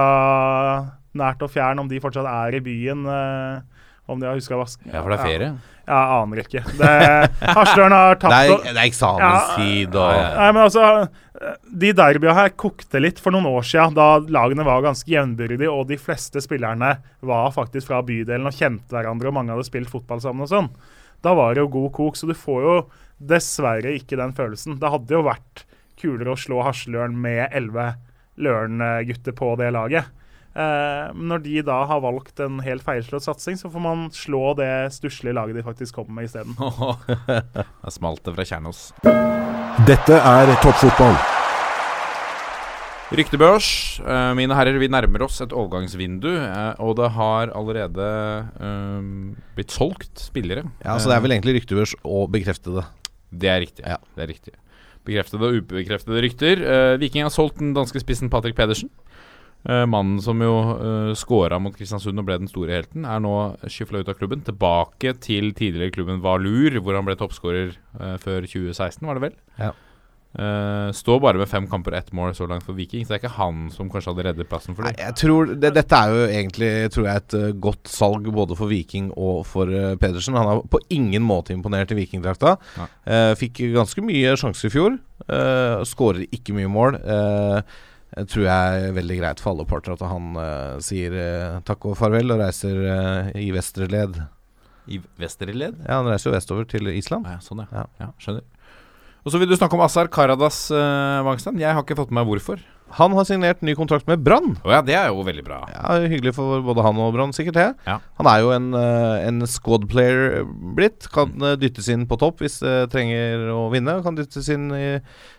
nært 1.18 1.42
og 1.42 1.50
fjern, 1.52 1.80
om 1.82 1.88
de 1.90 2.00
fortsatt 2.00 2.26
er 2.28 2.56
i 2.56 2.60
byen. 2.64 3.04
Eh, 3.06 3.60
om 4.08 4.20
de 4.20 4.26
har 4.28 4.38
huska 4.38 4.56
vask. 4.58 4.80
Ja, 4.88 5.02
for 5.02 5.12
det 5.12 5.18
er 5.18 5.26
ferie. 5.26 5.50
Ja, 5.88 5.98
jeg 5.98 6.18
aner 6.18 6.40
ikke. 6.42 6.62
Harstøren 7.56 7.94
har 7.96 8.10
har 8.10 8.18
Det 8.20 8.28
er, 8.36 8.66
det 8.66 8.74
er 8.74 8.82
eksamenstid 8.84 9.96
og 9.96 10.18
Nei, 10.36 10.48
men 10.52 10.62
altså 10.66 10.84
De 11.80 11.92
derbyene 11.96 12.34
her 12.36 12.52
kokte 12.58 13.00
litt 13.00 13.20
for 13.22 13.32
noen 13.32 13.46
år 13.48 13.64
siden, 13.64 13.94
da 13.96 14.18
lagene 14.18 14.66
var 14.66 14.82
ganske 14.84 15.08
jevnbyrdige, 15.12 15.70
og 15.70 15.86
de 15.88 15.96
fleste 16.00 16.42
spillerne 16.42 16.96
var 17.24 17.52
faktisk 17.54 17.92
fra 17.92 18.02
bydelen 18.02 18.50
og 18.50 18.56
kjente 18.56 18.90
hverandre, 18.96 19.30
og 19.30 19.36
mange 19.38 19.54
hadde 19.54 19.68
spilt 19.68 19.92
fotball 19.92 20.20
sammen 20.24 20.48
og 20.48 20.50
sånn. 20.50 20.70
Da 21.22 21.34
var 21.38 21.54
det 21.54 21.62
jo 21.62 21.70
god 21.76 21.92
kok, 21.94 22.18
så 22.18 22.26
du 22.26 22.34
får 22.36 22.66
jo 22.66 22.76
dessverre 23.30 23.94
ikke 23.94 24.18
den 24.18 24.34
følelsen. 24.34 24.80
Det 24.82 24.92
hadde 24.92 25.14
jo 25.14 25.24
vært 25.26 25.64
kulere 25.98 26.34
å 26.34 26.38
slå 26.38 26.60
Hasløren 26.66 27.16
med 27.18 27.48
elleve 27.54 27.92
Løren-gutter 28.38 29.34
på 29.34 29.54
det 29.58 29.72
laget. 29.74 30.10
Eh, 30.58 31.10
når 31.14 31.42
de 31.44 31.60
da 31.62 31.78
har 31.86 32.00
valgt 32.02 32.40
en 32.42 32.58
helt 32.64 32.82
feilslått 32.82 33.22
satsing, 33.22 33.58
så 33.60 33.70
får 33.70 33.82
man 33.84 34.08
slå 34.14 34.56
det 34.58 34.90
stusslige 34.96 35.36
laget 35.36 35.54
de 35.60 35.62
faktisk 35.62 36.00
kommer 36.00 36.18
med 36.18 36.26
isteden. 36.26 36.56
Der 37.84 37.94
smalt 37.94 38.24
det 38.26 38.34
fra 38.34 38.46
Kjernås. 38.48 38.88
Dette 39.86 40.18
er 40.18 40.50
toppfotball. 40.64 41.14
Ryktebørs. 43.08 43.68
eh, 44.02 44.32
mine 44.36 44.52
herrer, 44.58 44.76
vi 44.82 44.90
nærmer 44.90 45.22
oss 45.24 45.38
et 45.40 45.54
overgangsvindu, 45.56 46.28
eh, 46.28 46.74
og 46.82 46.96
det 46.98 47.12
har 47.14 47.54
allerede 47.56 48.08
eh, 48.60 49.06
blitt 49.56 49.72
solgt 49.72 50.26
spillere. 50.26 50.66
Ja, 50.82 50.98
Så 50.98 51.08
det 51.08 51.16
er 51.16 51.24
vel 51.24 51.38
egentlig 51.38 51.60
ryktebørs 51.60 51.94
og 52.02 52.32
bekreftede. 52.34 52.84
Det 53.30 53.48
er 53.48 53.62
riktig. 53.62 53.86
Ja. 53.86 53.96
Det 54.16 54.26
er 54.26 54.32
riktig. 54.34 54.58
Bekreftede 55.08 55.46
og 55.46 55.62
ubekreftede 55.62 56.20
rykter. 56.20 56.60
Viking 57.00 57.24
har 57.24 57.32
solgt 57.32 57.62
den 57.62 57.70
danske 57.72 58.00
spissen 58.02 58.28
Patrick 58.28 58.58
Pedersen. 58.58 58.90
Eh, 59.66 59.84
mannen 59.90 60.20
som 60.22 60.38
jo 60.40 60.52
uh, 60.78 61.10
scora 61.18 61.58
mot 61.58 61.74
Kristiansund 61.74 62.20
og 62.20 62.28
ble 62.28 62.38
den 62.38 62.50
store 62.50 62.76
helten, 62.78 63.02
er 63.08 63.18
nå 63.24 63.34
skyfla 63.66 64.04
ut 64.04 64.12
av 64.12 64.16
klubben. 64.20 64.44
Tilbake 64.46 65.16
til 65.24 65.50
tidligere 65.56 65.94
klubben 65.94 66.22
Valur, 66.24 66.78
hvor 66.78 66.96
han 66.98 67.08
ble 67.08 67.18
toppskårer 67.18 67.74
eh, 67.74 68.16
før 68.22 68.46
2016, 68.46 69.04
var 69.08 69.18
det 69.18 69.26
vel? 69.26 69.36
Ja. 69.58 69.74
Eh, 70.38 70.90
står 70.92 71.20
bare 71.24 71.40
med 71.40 71.48
fem 71.48 71.64
kamper 71.66 71.94
og 71.94 71.98
ett 71.98 72.10
mål 72.14 72.34
så 72.36 72.46
langt 72.46 72.62
for 72.66 72.76
Viking, 72.76 73.02
så 73.02 73.10
det 73.10 73.16
er 73.16 73.22
ikke 73.24 73.38
han 73.38 73.62
som 73.74 73.88
kanskje 73.90 74.12
hadde 74.12 74.26
reddet 74.26 74.50
plassen 74.50 74.76
for 74.76 74.84
Nei, 74.84 74.92
jeg 75.00 75.16
tror 75.16 75.48
det, 75.50 75.70
Dette 75.72 75.98
er 75.98 76.12
jo 76.12 76.26
egentlig 76.26 76.70
tror 76.94 77.08
jeg, 77.08 77.22
et 77.22 77.36
uh, 77.40 77.46
godt 77.66 77.90
salg 77.90 78.28
både 78.36 78.58
for 78.58 78.70
Viking 78.70 79.08
og 79.16 79.40
for 79.48 79.72
uh, 79.72 79.96
Pedersen. 79.98 80.36
Han 80.38 80.50
har 80.52 80.62
på 80.68 80.82
ingen 80.94 81.24
måte 81.26 81.56
imponert 81.56 81.90
i 81.96 81.98
Vikingdrakta. 81.98 82.54
Eh, 83.08 83.32
fikk 83.40 83.64
ganske 83.74 84.04
mye 84.04 84.36
sjanser 84.38 84.68
i 84.68 84.74
fjor. 84.76 84.98
Uh, 85.26 85.80
Skårer 85.88 86.28
ikke 86.28 86.54
mye 86.54 86.70
mål. 86.70 87.00
Eh, 87.00 87.78
jeg 88.16 88.30
tror 88.32 88.46
jeg 88.46 88.84
er 88.88 88.94
veldig 88.96 89.16
greit 89.20 89.40
for 89.42 89.52
alle 89.52 89.66
parter 89.68 89.92
at 89.94 90.02
han 90.08 90.32
uh, 90.38 90.78
sier 90.84 91.12
uh, 91.12 91.58
takk 91.68 91.90
og 91.90 91.98
farvel 91.98 92.32
og 92.32 92.40
reiser 92.40 92.78
uh, 92.80 93.30
i 93.36 93.50
vestre 93.54 93.88
led. 93.92 94.16
I 94.88 95.02
Vesterled? 95.20 95.82
Ja, 95.84 95.98
han 95.98 96.06
reiser 96.08 96.30
jo 96.30 96.32
vestover 96.32 96.64
til 96.64 96.88
Island. 96.88 97.26
Ah, 97.28 97.36
ja, 97.36 97.44
sånn, 97.44 97.60
ja. 97.60 97.82
Ja. 97.82 97.82
ja. 98.00 98.06
Skjønner. 98.24 98.46
Og 99.20 99.34
så 99.34 99.40
vil 99.42 99.50
du 99.50 99.56
snakke 99.58 99.76
om 99.76 99.82
Azar 99.84 100.08
Karadas, 100.08 100.62
Wangstein. 101.26 101.58
Jeg 101.60 101.76
har 101.76 101.84
ikke 101.84 101.98
fått 101.98 102.08
med 102.08 102.22
meg 102.22 102.30
hvorfor. 102.30 102.62
Han 102.96 103.12
har 103.12 103.26
signert 103.28 103.60
ny 103.62 103.74
kontrakt 103.76 104.06
med 104.08 104.22
Brann. 104.24 104.54
Oh 104.64 104.72
ja, 104.72 104.80
det 104.84 104.94
er 104.96 105.10
jo 105.12 105.24
veldig 105.26 105.44
bra. 105.46 105.60
Ja, 105.72 105.98
Hyggelig 106.08 106.34
for 106.38 106.62
både 106.64 106.84
han 106.86 107.00
og 107.02 107.12
Brann, 107.14 107.34
sikkert 107.36 107.58
det. 107.58 107.66
Ja. 107.86 107.98
Han 108.20 108.30
er 108.30 108.42
jo 108.42 108.52
en, 108.54 108.68
eh, 108.74 109.26
en 109.28 109.46
squad 109.50 109.88
player 109.90 110.42
blitt. 110.76 111.08
Kan 111.14 111.36
eh, 111.44 111.56
dyttes 111.60 111.90
inn 111.92 112.06
på 112.08 112.18
topp 112.20 112.42
hvis 112.44 112.60
de 112.64 112.74
trenger 112.92 113.48
å 113.54 113.68
vinne. 113.72 113.98
Kan 114.04 114.18
dyttes 114.18 114.48
inn 114.54 114.70
i, 114.74 114.86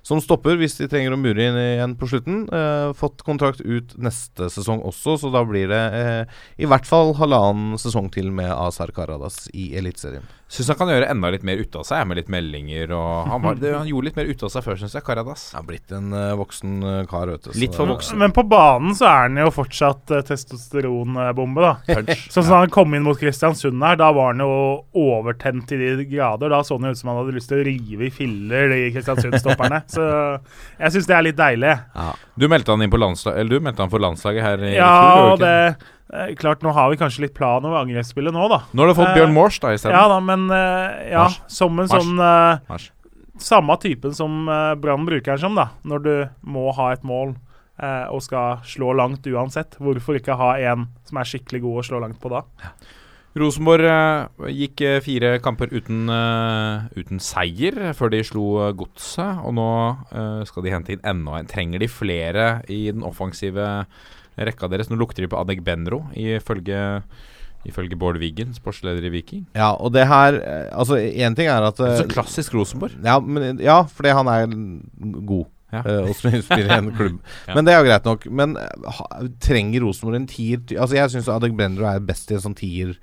som 0.05 0.21
stopper 0.23 0.59
hvis 0.61 0.77
de 0.79 0.89
trenger 0.91 1.15
å 1.15 1.19
mure 1.21 1.49
inn 1.49 1.59
igjen 1.59 1.97
på 1.99 2.09
slutten. 2.11 2.45
Eh, 2.53 2.89
fått 2.99 3.25
kontrakt 3.27 3.63
ut 3.65 3.95
neste 3.97 4.51
sesong 4.53 4.83
også, 4.85 5.17
så 5.21 5.33
da 5.33 5.43
blir 5.47 5.71
det 5.71 5.85
eh, 5.99 6.41
i 6.61 6.69
hvert 6.69 6.87
fall 6.89 7.15
halvannen 7.19 7.79
sesong 7.81 8.11
til 8.13 8.31
med 8.35 8.51
Azar 8.53 8.93
Karadas 8.95 9.47
i 9.53 9.71
Eliteserien. 9.79 10.27
Syns 10.49 10.71
han 10.71 10.77
kan 10.79 10.89
gjøre 10.89 11.05
enda 11.13 11.29
litt 11.29 11.43
mer 11.45 11.59
ut 11.61 11.75
av 11.77 11.83
seg, 11.85 12.07
med 12.09 12.17
litt 12.17 12.29
meldinger 12.33 12.89
og 12.97 13.27
Han, 13.29 13.43
var, 13.43 13.57
det, 13.61 13.69
han 13.75 13.85
gjorde 13.85 14.07
litt 14.09 14.15
mer 14.17 14.29
ut 14.31 14.43
av 14.47 14.49
seg 14.49 14.63
før, 14.65 14.79
syns 14.81 14.95
jeg, 14.97 15.05
Karadas. 15.05 15.43
Han 15.53 15.61
er 15.61 15.67
blitt 15.67 15.93
en 15.93 16.07
uh, 16.15 16.31
voksen 16.39 16.71
eh, 16.81 17.01
kar, 17.09 17.29
vet 17.29 17.45
du. 17.45 17.51
Litt 17.61 17.77
for 17.77 17.89
voksen. 17.91 18.17
Men 18.17 18.33
på 18.33 18.41
banen 18.49 18.95
så 18.97 19.05
er 19.05 19.27
han 19.27 19.37
jo 19.37 19.51
fortsatt 19.53 20.15
uh, 20.15 20.23
testosteronbombe, 20.25 21.67
da. 21.67 22.01
Sånn 22.33 22.47
som 22.47 22.55
han 22.55 22.73
kom 22.73 22.97
inn 22.97 23.05
mot 23.05 23.19
Kristiansund 23.19 23.77
her, 23.85 23.99
da 24.01 24.09
var 24.15 24.33
han 24.33 24.41
jo 24.41 24.49
overtent 24.97 25.67
til 25.69 25.85
de 26.01 26.07
grader. 26.09 26.49
Da 26.49 26.63
så 26.65 26.79
han 26.79 26.89
jo 26.89 26.95
ut 26.97 27.01
som 27.03 27.13
han 27.13 27.21
hadde 27.21 27.37
lyst 27.37 27.53
til 27.53 27.61
å 27.61 27.67
rive 27.69 28.09
i 28.09 28.11
filler, 28.13 28.73
de 28.73 28.89
Kristiansund-stopperne. 28.97 29.83
Så 29.93 30.03
jeg 30.79 30.95
syns 30.95 31.07
det 31.09 31.15
er 31.19 31.25
litt 31.29 31.37
deilig. 31.39 31.75
Du 32.39 32.47
meldte 32.49 32.73
han 32.73 32.81
inn 32.85 32.91
på 32.91 32.99
landslag 32.99 33.37
Eller 33.37 33.59
du 33.59 33.63
meldte 33.63 33.83
han 33.83 33.91
for 33.91 34.01
landslaget 34.01 34.45
her 34.45 34.61
i 34.65 34.75
Ja, 34.77 34.89
fjor? 34.89 35.31
og 35.33 35.41
det 35.43 35.53
ikke? 35.75 35.95
Eh, 36.13 36.35
Klart, 36.39 36.63
nå 36.65 36.73
har 36.75 36.89
vi 36.91 36.99
kanskje 36.99 37.25
litt 37.27 37.35
plan 37.37 37.65
over 37.65 37.81
angrepsspillet 37.83 38.33
nå, 38.35 38.47
da. 38.51 38.63
Nå 38.73 38.83
har 38.83 38.91
du 38.91 38.97
fått 38.97 39.11
Eh, 39.11 39.17
Bjørn 39.19 39.35
Mors 39.35 39.59
da 39.63 39.73
isteden. 39.75 39.97
Ja 39.97 40.07
da, 40.11 40.19
men 40.23 40.47
eh, 40.53 41.11
ja, 41.13 41.27
Mars. 41.27 41.41
som 41.47 41.75
en 41.79 41.87
Mars. 41.87 41.93
sånn 41.95 42.23
eh, 42.23 42.63
Mars. 42.69 42.89
Samme 43.39 43.77
typen 43.79 44.11
som 44.11 44.49
uh, 44.51 44.75
Brann 44.75 45.05
bruker 45.07 45.31
den 45.31 45.39
som, 45.39 45.53
da. 45.55 45.69
Når 45.87 46.01
du 46.03 46.13
må 46.43 46.65
ha 46.75 46.89
et 46.91 47.05
mål 47.07 47.37
eh, 47.79 48.07
og 48.11 48.19
skal 48.25 48.59
slå 48.67 48.89
langt 48.99 49.23
uansett. 49.31 49.77
Hvorfor 49.79 50.17
ikke 50.19 50.35
ha 50.35 50.57
en 50.59 50.89
som 51.07 51.21
er 51.21 51.29
skikkelig 51.29 51.61
god 51.63 51.79
å 51.79 51.85
slå 51.87 52.01
langt 52.03 52.19
på 52.19 52.33
da? 52.33 52.41
Rosenborg 53.39 54.51
gikk 54.51 54.83
fire 55.05 55.37
kamper 55.39 55.71
uten, 55.71 56.11
uten 56.97 57.23
seier 57.23 57.93
før 57.95 58.11
de 58.11 58.19
slo 58.27 58.45
Godset. 58.75 59.39
Og 59.47 59.55
nå 59.55 59.69
skal 60.49 60.65
de 60.65 60.73
hente 60.73 60.97
inn 60.97 61.05
enda 61.07 61.39
en. 61.39 61.47
Trenger 61.47 61.79
de 61.79 61.87
flere 61.87 62.47
i 62.67 62.89
den 62.91 63.05
offensive 63.07 63.69
rekka 64.47 64.69
deres? 64.71 64.89
Nå 64.91 64.97
lukter 64.99 65.25
de 65.25 65.31
på 65.31 65.39
Adeg 65.39 65.63
Benro, 65.65 66.05
ifølge 66.15 67.01
Ifølge 67.67 67.97
Bård 67.99 68.15
Wiggen, 68.21 68.53
sportsleder 68.55 69.03
i 69.03 69.11
Viking. 69.11 69.41
Ja, 69.57 69.73
og 69.75 69.91
det 69.91 70.05
her 70.07 70.37
eh, 70.39 70.67
Altså, 70.71 70.95
én 70.95 71.35
ting 71.35 71.49
er 71.51 71.65
at 71.67 71.79
eh, 71.83 71.97
Så 71.99 72.07
klassisk 72.07 72.53
Rosenborg. 72.55 72.95
Ja, 73.03 73.19
men, 73.19 73.59
ja 73.59 73.81
fordi 73.83 74.13
han 74.15 74.31
er 74.31 74.45
god. 75.27 75.49
Ja. 75.73 75.83
eh, 75.83 76.07
og 76.07 76.15
spiller 76.17 76.55
i 76.55 76.77
en 76.79 76.91
klubb. 76.95 77.19
Ja. 77.47 77.53
Men 77.57 77.67
det 77.67 77.73
er 77.73 77.83
jo 77.83 77.89
greit 77.89 78.07
nok. 78.07 78.25
Men 78.31 78.55
eh, 78.57 78.89
ha, 78.95 79.07
trenger 79.43 79.83
Rosenborg 79.83 80.21
en 80.21 80.29
tier 80.31 80.63
Altså 80.79 80.97
Jeg 80.97 81.13
syns 81.13 81.29
Adek 81.29 81.53
Brenner 81.57 81.85
er 81.91 81.99
best 82.05 82.31
i 82.31 82.37
en 82.39 82.45
sånn 82.47 82.57
tier 82.57 82.95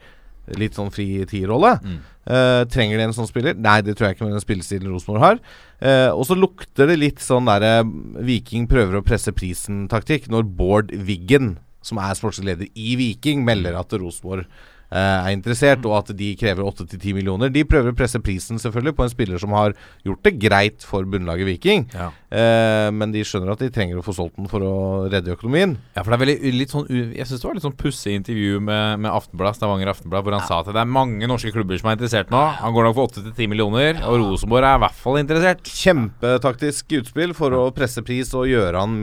Litt 0.56 0.76
sånn 0.78 0.92
fri 0.94 1.24
tierrolle. 1.26 1.72
Mm. 1.82 2.00
Eh, 2.26 2.62
trenger 2.72 2.98
de 2.98 3.06
en 3.06 3.14
sånn 3.14 3.28
spiller? 3.28 3.54
Nei, 3.54 3.78
det 3.86 3.94
tror 3.94 4.08
jeg 4.08 4.16
ikke 4.16 4.26
med 4.26 4.34
den 4.34 4.42
spillestilen 4.42 4.90
Rosenborg 4.90 5.22
har. 5.22 5.42
Uh, 5.76 6.10
og 6.16 6.24
så 6.24 6.34
lukter 6.34 6.88
det 6.88 6.94
litt 6.96 7.20
sånn 7.20 7.44
derre 7.44 7.82
Viking 8.24 8.64
prøver 8.70 8.96
å 8.96 9.04
presse 9.04 9.34
prisen-taktikk 9.36 10.30
når 10.32 10.46
Bård 10.56 10.94
Wiggen, 11.06 11.58
som 11.84 12.00
er 12.00 12.16
sportslig 12.16 12.48
leder 12.48 12.70
i 12.72 12.96
Viking, 12.96 13.44
melder 13.46 13.76
at 13.78 13.92
Rosenborg 13.92 14.48
er 14.90 15.32
interessert, 15.34 15.84
og 15.88 15.96
at 15.98 16.12
de 16.16 16.32
krever 16.38 16.66
8-10 16.66 17.16
millioner. 17.16 17.50
De 17.52 17.64
prøver 17.66 17.92
å 17.92 17.96
presse 17.96 18.20
prisen 18.22 18.60
selvfølgelig 18.62 18.96
på 18.96 19.06
en 19.06 19.12
spiller 19.12 19.42
som 19.42 19.54
har 19.56 19.74
gjort 20.06 20.22
det 20.26 20.36
greit 20.42 20.86
for 20.86 21.06
bunnlaget 21.10 21.48
Viking. 21.48 21.86
Ja. 21.94 22.10
Eh, 22.30 22.88
men 22.94 23.14
de 23.14 23.24
skjønner 23.26 23.54
at 23.54 23.62
de 23.62 23.70
trenger 23.72 24.00
å 24.00 24.04
få 24.06 24.14
solgt 24.16 24.38
den 24.38 24.50
for 24.50 24.64
å 24.66 24.76
redde 25.12 25.34
økonomien. 25.34 25.76
Ja, 25.96 26.02
for 26.02 26.12
det 26.12 26.18
er 26.18 26.22
veldig 26.24 26.54
litt 26.56 26.74
sånn 26.74 26.86
Jeg 26.90 27.26
synes 27.26 27.42
det 27.42 27.48
var 27.48 27.58
litt 27.58 27.66
sånn 27.66 27.78
pussig 27.78 28.16
intervju 28.18 28.60
med, 28.62 29.02
med 29.04 29.10
Aftenblad, 29.12 29.58
Stavanger 29.58 29.92
Aftenblad, 29.92 30.26
hvor 30.26 30.36
han 30.38 30.46
sa 30.48 30.60
at 30.62 30.72
det 30.72 30.82
er 30.82 30.96
mange 30.96 31.30
norske 31.30 31.52
klubber 31.54 31.78
som 31.80 31.90
er 31.90 31.98
interessert 31.98 32.32
nå. 32.34 32.42
Han 32.60 32.76
går 32.76 32.88
nok 32.88 32.98
for 32.98 33.22
8-10 33.22 33.52
millioner, 33.52 34.02
og 34.06 34.20
Rosenborg 34.22 34.66
er 34.66 34.80
i 34.80 34.84
hvert 34.86 35.00
fall 35.04 35.20
interessert. 35.22 35.72
Kjempetaktisk 35.86 36.98
utspill 37.00 37.36
for 37.36 37.54
å 37.56 37.68
presse 37.76 38.04
pris 38.06 38.34
og 38.36 38.50
gjøre 38.50 38.82
han 38.82 38.98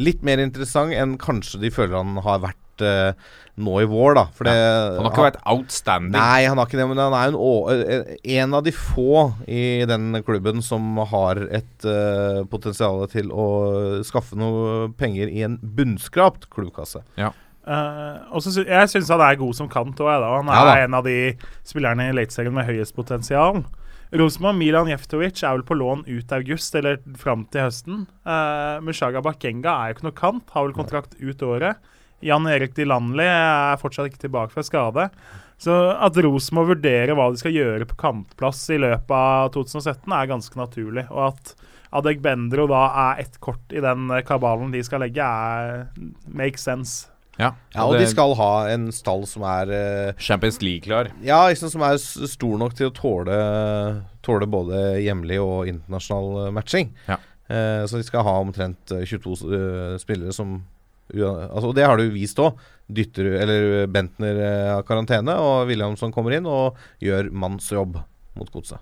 litt 0.00 0.24
mer 0.26 0.42
interessant 0.42 0.94
enn 0.96 1.16
kanskje 1.20 1.62
de 1.64 1.72
føler 1.72 1.98
han 1.98 2.22
har 2.24 2.44
vært 2.44 2.60
eh, 2.84 3.12
nå 3.56 3.78
i 3.80 3.86
vår, 3.88 4.16
da. 4.18 4.24
For 4.36 4.48
det, 4.48 4.54
Han 4.54 5.06
har 5.06 5.12
ikke 5.12 5.26
vært 5.30 5.38
outstanding. 5.48 6.16
Nei, 6.16 6.44
han 6.44 6.60
har 6.60 6.68
ikke 6.68 6.80
det, 6.80 6.88
men 6.90 7.00
han 7.00 7.16
er 7.16 7.32
en, 7.32 7.38
eh, 7.72 8.12
en 8.40 8.58
av 8.58 8.66
de 8.66 8.74
få 8.76 9.22
i 9.48 9.86
den 9.88 10.10
klubben 10.26 10.60
som 10.64 10.98
har 11.12 11.40
et 11.46 11.88
uh, 11.88 12.44
potensial 12.52 13.06
til 13.12 13.32
å 13.32 13.48
skaffe 14.06 14.36
noe 14.38 14.90
penger 15.00 15.32
i 15.32 15.42
en 15.46 15.56
bunnskrapt 15.62 16.50
klubbkasse. 16.52 17.02
Ja. 17.16 17.32
Uh, 17.66 18.22
også, 18.36 18.52
sy 18.54 18.62
jeg 18.68 18.92
syns 18.92 19.08
han 19.10 19.24
er 19.24 19.40
god 19.40 19.56
som 19.58 19.66
kant 19.66 19.98
òg, 19.98 20.12
Han 20.22 20.52
er 20.52 20.54
Ja 20.54 20.66
da. 20.68 20.76
en 20.84 20.94
av 20.94 21.08
de 21.08 21.34
spillerne 21.66 22.06
i 22.06 22.12
Eliteserien 22.14 22.54
med 22.54 22.68
høyest 22.68 22.94
potensial. 22.94 23.64
Rosenborg 24.14 24.54
Milan 24.60 24.86
Jeftovic 24.86 25.42
er 25.42 25.56
vel 25.56 25.64
på 25.66 25.74
lån 25.74 26.04
ut 26.06 26.32
august, 26.36 26.74
eller 26.78 27.00
fram 27.18 27.42
til 27.50 27.66
høsten. 27.66 28.06
Uh, 28.22 28.78
Mushaga 28.86 29.22
Bakenga 29.24 29.72
er 29.72 29.90
jo 29.90 29.96
ikke 29.96 30.06
noe 30.06 30.20
kant, 30.20 30.52
har 30.54 30.68
vel 30.68 30.76
kontrakt 30.76 31.16
ut 31.18 31.42
året. 31.42 31.82
Jan 32.24 32.46
Erik 32.48 32.76
Dilanli 32.76 33.26
er 33.26 33.80
fortsatt 33.80 34.08
ikke 34.10 34.24
tilbake 34.26 34.54
fra 34.54 34.64
skade. 34.64 35.08
Så 35.60 35.72
at 35.72 36.16
Ros 36.20 36.50
må 36.52 36.66
vurdere 36.68 37.14
hva 37.16 37.30
de 37.32 37.40
skal 37.40 37.54
gjøre 37.54 37.88
på 37.88 37.96
kantplass 38.00 38.60
i 38.74 38.78
løpet 38.80 39.16
av 39.16 39.52
2017, 39.54 40.04
er 40.12 40.30
ganske 40.30 40.60
naturlig. 40.60 41.06
Og 41.08 41.30
at 41.30 41.54
Adeg 41.96 42.20
Bendro 42.24 42.66
da 42.68 42.82
er 43.06 43.22
ett 43.24 43.38
kort 43.40 43.72
i 43.72 43.80
den 43.80 44.10
eh, 44.12 44.24
kabalen 44.26 44.72
de 44.74 44.82
skal 44.84 45.00
legge, 45.04 45.24
er 45.24 45.86
make 46.28 46.60
sense. 46.60 47.08
Ja, 47.36 47.50
Ja, 47.74 47.84
og 47.84 47.98
de 48.00 48.06
skal 48.08 48.32
ha 48.38 48.52
en 48.72 48.88
stall 48.96 49.26
som 49.28 49.44
er 49.44 49.72
eh, 49.72 50.12
Champions 50.20 50.60
League-klar. 50.64 51.10
Ja, 51.24 51.42
liksom, 51.50 51.72
som 51.72 51.84
er 51.84 51.98
stor 52.00 52.56
nok 52.60 52.76
til 52.76 52.88
å 52.88 52.94
tåle, 52.96 53.40
tåle 54.24 54.48
både 54.48 55.02
hjemlig 55.04 55.40
og 55.44 55.68
internasjonal 55.72 56.46
eh, 56.46 56.54
matching. 56.56 56.94
Ja. 57.08 57.20
Eh, 57.48 57.82
så 57.86 58.00
de 58.00 58.06
skal 58.08 58.24
ha 58.26 58.38
omtrent 58.42 58.92
eh, 58.92 59.04
22 59.06 59.36
eh, 59.36 59.98
spillere 60.02 60.32
som 60.34 60.58
altså, 61.14 61.68
Og 61.70 61.76
det 61.76 61.86
har 61.86 62.00
du 62.00 62.10
vist 62.14 62.40
òg. 62.42 62.58
Dytter 62.86 63.32
Eller 63.42 63.86
Bentner 63.90 64.36
eh, 64.38 64.72
har 64.76 64.84
karantene, 64.86 65.34
og 65.42 65.66
Williamson 65.70 66.12
kommer 66.14 66.36
inn 66.36 66.46
og 66.46 66.78
gjør 67.02 67.32
mannsjobb 67.34 67.98
mot 68.38 68.52
godset. 68.52 68.78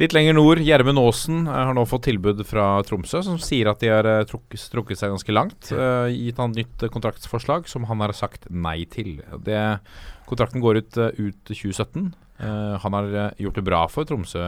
Litt 0.00 0.14
lenger 0.16 0.32
nord, 0.38 0.62
Gjermund 0.64 1.00
Aasen 1.02 1.42
eh, 1.44 1.52
har 1.52 1.74
nå 1.76 1.84
fått 1.88 2.06
tilbud 2.08 2.40
fra 2.48 2.78
Tromsø, 2.86 3.20
som 3.26 3.40
sier 3.42 3.68
at 3.72 3.82
de 3.82 3.90
har 3.92 4.08
eh, 4.08 4.22
trukket, 4.28 4.64
trukket 4.72 5.00
seg 5.00 5.12
ganske 5.12 5.34
langt. 5.34 5.68
Uh, 5.74 6.08
gitt 6.08 6.40
han 6.40 6.54
nytt 6.56 6.86
kontraktsforslag 6.94 7.68
som 7.68 7.84
han 7.90 8.00
har 8.04 8.14
sagt 8.16 8.48
nei 8.48 8.82
til. 8.88 9.18
Det, 9.44 9.60
kontrakten 10.30 10.64
går 10.64 10.80
ut, 10.80 10.98
ut 11.18 11.42
2017. 11.50 12.12
Uh, 12.42 12.78
han 12.80 12.96
har 12.96 13.12
gjort 13.42 13.60
det 13.60 13.66
bra 13.66 13.84
for 13.92 14.08
Tromsø 14.08 14.40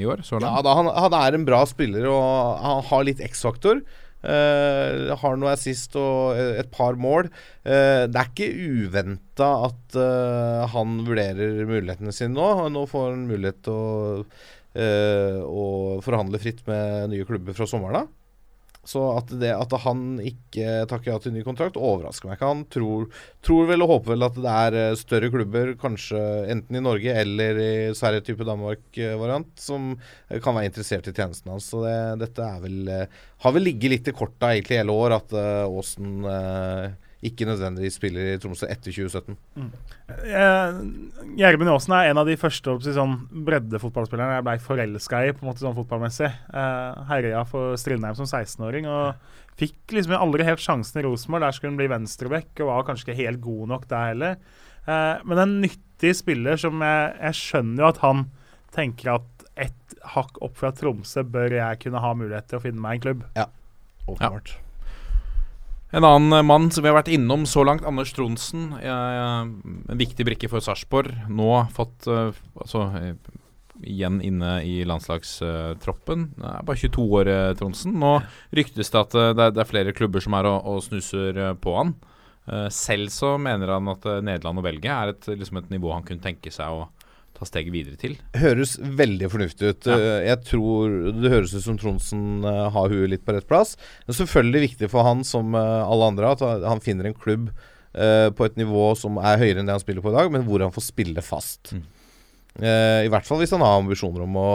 i 0.00 0.08
år, 0.08 0.24
så 0.26 0.42
Ja, 0.42 0.58
da, 0.66 0.74
han, 0.80 0.90
han 0.90 1.14
er 1.20 1.38
en 1.38 1.46
bra 1.46 1.62
spiller, 1.68 2.10
og 2.10 2.58
han 2.64 2.82
har 2.90 3.06
litt 3.06 3.22
X-faktor. 3.28 3.84
Eh, 4.18 5.14
har 5.14 5.36
noe 5.38 5.52
assist 5.54 5.94
og 5.98 6.34
eh, 6.34 6.56
et 6.58 6.70
par 6.74 6.98
mål. 6.98 7.28
Uh, 7.62 8.08
det 8.10 8.18
er 8.18 8.30
ikke 8.32 8.48
uventa 8.50 9.50
at 9.68 9.98
uh, 10.00 10.64
han 10.72 11.02
vurderer 11.06 11.62
mulighetene 11.68 12.14
sine 12.14 12.34
nå. 12.34 12.48
Nå 12.74 12.84
får 12.90 13.12
han 13.12 13.26
mulighet 13.30 13.60
til 13.68 13.76
å, 13.78 14.24
å 15.48 15.66
forhandle 16.04 16.40
fritt 16.42 16.64
med 16.68 17.12
nye 17.14 17.26
klubber 17.28 17.56
fra 17.56 17.66
sommeren 17.70 18.02
av. 18.02 18.10
Så 18.88 19.02
at, 19.12 19.32
det, 19.40 19.50
at 19.52 19.74
han 19.84 20.16
ikke 20.24 20.86
takker 20.88 21.12
ja 21.12 21.18
til 21.20 21.34
ny 21.34 21.42
kontrakt, 21.44 21.76
overrasker 21.76 22.30
meg 22.30 22.38
ikke. 22.38 22.52
Han 22.54 22.62
tror, 22.72 23.08
tror 23.44 23.68
vel 23.68 23.84
og 23.84 23.92
håper 23.92 24.14
vel 24.14 24.26
at 24.28 24.38
det 24.38 24.54
er 24.54 24.78
eh, 24.80 24.96
større 24.96 25.28
klubber, 25.34 25.74
kanskje 25.80 26.22
enten 26.54 26.78
i 26.78 26.84
Norge 26.84 27.16
eller 27.22 27.60
i 27.60 27.72
Sverige 27.98 28.24
type 28.30 28.46
Danmark-variant, 28.48 29.52
som 29.60 29.90
kan 30.30 30.56
være 30.56 30.70
interessert 30.70 31.10
i 31.10 31.14
tjenesten 31.16 31.52
hans. 31.52 31.68
Så 31.68 31.82
det, 31.84 31.98
dette 32.24 32.46
er 32.46 32.64
vel 32.64 32.94
eh, 32.94 33.20
Har 33.44 33.54
vel 33.54 33.68
ligget 33.68 33.92
litt 33.92 34.08
i 34.08 34.16
korta 34.16 34.54
egentlig 34.54 34.80
hele 34.80 34.96
år 34.96 35.18
at 35.18 35.36
eh, 35.36 35.66
Aasen 35.68 36.24
eh, 36.24 36.88
ikke 37.24 37.48
nødvendigvis 37.48 37.96
spiller 37.98 38.28
i 38.30 38.38
Tromsø 38.38 38.68
etter 38.70 38.94
2017. 38.94 39.34
Eh, 40.28 40.76
Gjermund 41.40 41.72
Aasen 41.72 41.94
er 41.96 42.12
en 42.12 42.20
av 42.22 42.28
de 42.28 42.36
første 42.38 42.76
sånn, 42.94 43.16
breddefotballspillerne 43.48 44.36
jeg 44.36 44.46
ble 44.46 44.54
forelska 44.62 45.24
i 45.26 45.32
på 45.34 45.42
en 45.42 45.50
måte 45.50 45.64
sånn 45.64 45.74
fotballmessig. 45.74 46.30
Eh, 46.30 47.00
herja 47.10 47.42
for 47.48 47.74
Strindheim 47.80 48.14
som 48.18 48.28
16-åring 48.28 48.86
og 48.86 49.18
fikk 49.58 49.96
liksom 49.96 50.14
aldri 50.14 50.46
helt 50.46 50.62
sjansen 50.62 51.00
i 51.00 51.04
Rosenborg. 51.08 51.42
Der 51.42 51.56
skulle 51.56 51.72
han 51.74 51.80
bli 51.80 51.90
venstreback 51.90 52.62
og 52.62 52.70
var 52.70 52.86
kanskje 52.86 53.08
ikke 53.08 53.20
helt 53.24 53.42
god 53.42 53.74
nok 53.74 53.88
der 53.90 54.12
heller. 54.12 54.38
Eh, 54.86 55.26
men 55.26 55.42
en 55.42 55.58
nyttig 55.64 56.14
spiller 56.20 56.60
som 56.60 56.86
jeg, 56.86 57.10
jeg 57.18 57.40
skjønner 57.40 57.82
jo 57.82 57.90
at 57.90 58.00
han 58.04 58.24
tenker 58.78 59.16
at 59.16 59.44
et 59.58 59.98
hakk 60.14 60.38
opp 60.44 60.54
fra 60.60 60.70
Tromsø 60.70 61.26
bør 61.26 61.58
jeg 61.58 61.82
kunne 61.82 61.98
ha 62.04 62.14
mulighet 62.14 62.46
til 62.46 62.60
å 62.60 62.62
finne 62.62 62.82
meg 62.84 63.00
en 63.00 63.06
klubb. 63.08 63.28
Ja, 63.34 63.50
Åpenbart. 64.06 64.54
En 65.90 66.04
annen 66.04 66.32
eh, 66.32 66.44
mann 66.44 66.70
som 66.70 66.84
vi 66.84 66.90
har 66.90 66.98
vært 66.98 67.12
innom 67.12 67.46
så 67.48 67.64
langt, 67.64 67.86
Anders 67.88 68.12
Tronsen. 68.16 68.74
eh, 68.76 69.40
en 69.88 70.00
viktig 70.00 70.26
brikke 70.28 70.50
for 70.52 70.64
Sarpsborg. 70.64 71.14
Nå 71.32 71.52
fått 71.72 72.08
eh, 72.12 72.36
altså, 72.60 72.84
igjen 73.80 74.20
inne 74.24 74.58
i 74.68 74.82
landslagstroppen. 74.88 76.28
Er 76.42 76.66
bare 76.68 76.82
22 76.82 77.06
år, 77.20 77.32
Tronsen. 77.56 77.96
Nå 78.02 78.18
ryktes 78.58 78.92
det 78.92 79.00
at 79.00 79.16
det 79.38 79.48
er, 79.48 79.56
er 79.56 79.70
flere 79.70 79.96
klubber 79.96 80.24
som 80.24 80.36
er 80.36 80.50
og, 80.50 80.60
og 80.68 80.84
snuser 80.84 81.40
på 81.62 81.76
han. 81.78 81.96
Selv 82.72 83.12
så 83.12 83.34
mener 83.36 83.74
han 83.74 83.90
at 83.92 84.06
Nederland 84.24 84.60
og 84.60 84.64
Belgia 84.64 85.02
er 85.02 85.12
et, 85.12 85.26
liksom 85.36 85.60
et 85.60 85.68
nivå 85.70 85.92
han 85.92 86.06
kunne 86.08 86.24
tenke 86.24 86.50
seg 86.52 86.72
å 86.72 86.86
ta 87.38 87.46
steget 87.48 87.72
videre 87.74 87.96
til. 88.00 88.16
Høres 88.36 88.76
veldig 88.82 89.30
fornuftig 89.32 89.70
ut. 89.72 89.88
Ja. 89.88 89.96
Eh, 89.98 90.26
Jeg 90.28 90.42
tror 90.48 90.98
Det 91.22 91.32
høres 91.32 91.54
ut 91.54 91.64
som 91.64 91.78
Tronsen 91.78 92.44
eh, 92.44 92.64
har 92.74 92.88
huet 92.92 93.10
litt 93.14 93.24
på 93.26 93.34
rett 93.36 93.46
plass. 93.48 93.76
Det 94.06 94.14
er 94.14 94.20
selvfølgelig 94.24 94.64
viktig 94.68 94.90
for 94.90 95.06
han 95.06 95.22
som 95.24 95.54
eh, 95.54 95.82
alle 95.86 96.10
andre 96.12 96.32
at 96.34 96.42
han- 96.66 96.80
finner 96.84 97.06
en 97.10 97.14
klubb 97.18 97.50
på 97.98 98.44
et 98.44 98.54
nivå 98.60 98.92
som 98.94 99.16
er 99.18 99.40
høyere 99.40 99.58
enn 99.58 99.66
det 99.66 99.72
han 99.74 99.80
spiller 99.82 100.04
på 100.04 100.12
i 100.12 100.14
dag, 100.14 100.28
men 100.30 100.44
hvor 100.46 100.60
han 100.62 100.70
får 100.70 100.84
spille 100.92 101.22
fast. 101.24 101.72
Mm. 101.74 101.80
Uh, 102.58 103.04
I 103.06 103.10
hvert 103.12 103.26
fall 103.26 103.38
hvis 103.38 103.52
han 103.54 103.62
har 103.62 103.76
ambisjoner 103.78 104.24
om 104.24 104.34
å 104.38 104.46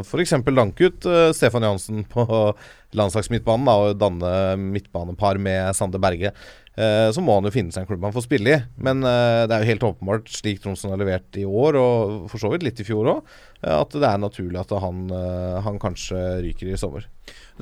f.eks. 0.00 0.32
danke 0.48 0.88
ut 0.88 1.04
uh, 1.04 1.28
Stefan 1.36 1.64
Johansen 1.66 2.02
på 2.08 2.24
landslagsmidtbanen 2.98 3.68
da, 3.68 3.74
og 3.84 3.98
danne 4.00 4.30
midtbanepar 4.60 5.36
med 5.42 5.76
Sande 5.76 6.00
Berge. 6.00 6.32
Eh, 6.74 7.08
så 7.14 7.22
må 7.22 7.36
han 7.38 7.46
jo 7.46 7.52
finne 7.54 7.70
seg 7.70 7.84
en 7.84 7.86
klubb 7.86 8.02
han 8.02 8.14
får 8.16 8.24
spille 8.26 8.50
i. 8.50 8.60
Men 8.82 9.04
eh, 9.06 9.44
det 9.46 9.54
er 9.54 9.62
jo 9.62 9.70
helt 9.70 9.84
åpenbart, 9.92 10.30
slik 10.34 10.58
Tronsen 10.64 10.90
har 10.90 10.98
levert 10.98 11.36
i 11.38 11.44
år, 11.46 11.76
og 11.78 12.24
for 12.32 12.42
så 12.42 12.50
vidt 12.50 12.64
litt 12.66 12.80
i 12.82 12.86
fjor 12.88 13.10
òg, 13.12 13.34
at 13.64 13.94
det 13.94 14.08
er 14.08 14.18
naturlig 14.20 14.58
at 14.60 14.74
han, 14.82 15.04
eh, 15.14 15.60
han 15.62 15.78
kanskje 15.82 16.18
ryker 16.44 16.72
i 16.72 16.78
sommer. 16.80 17.06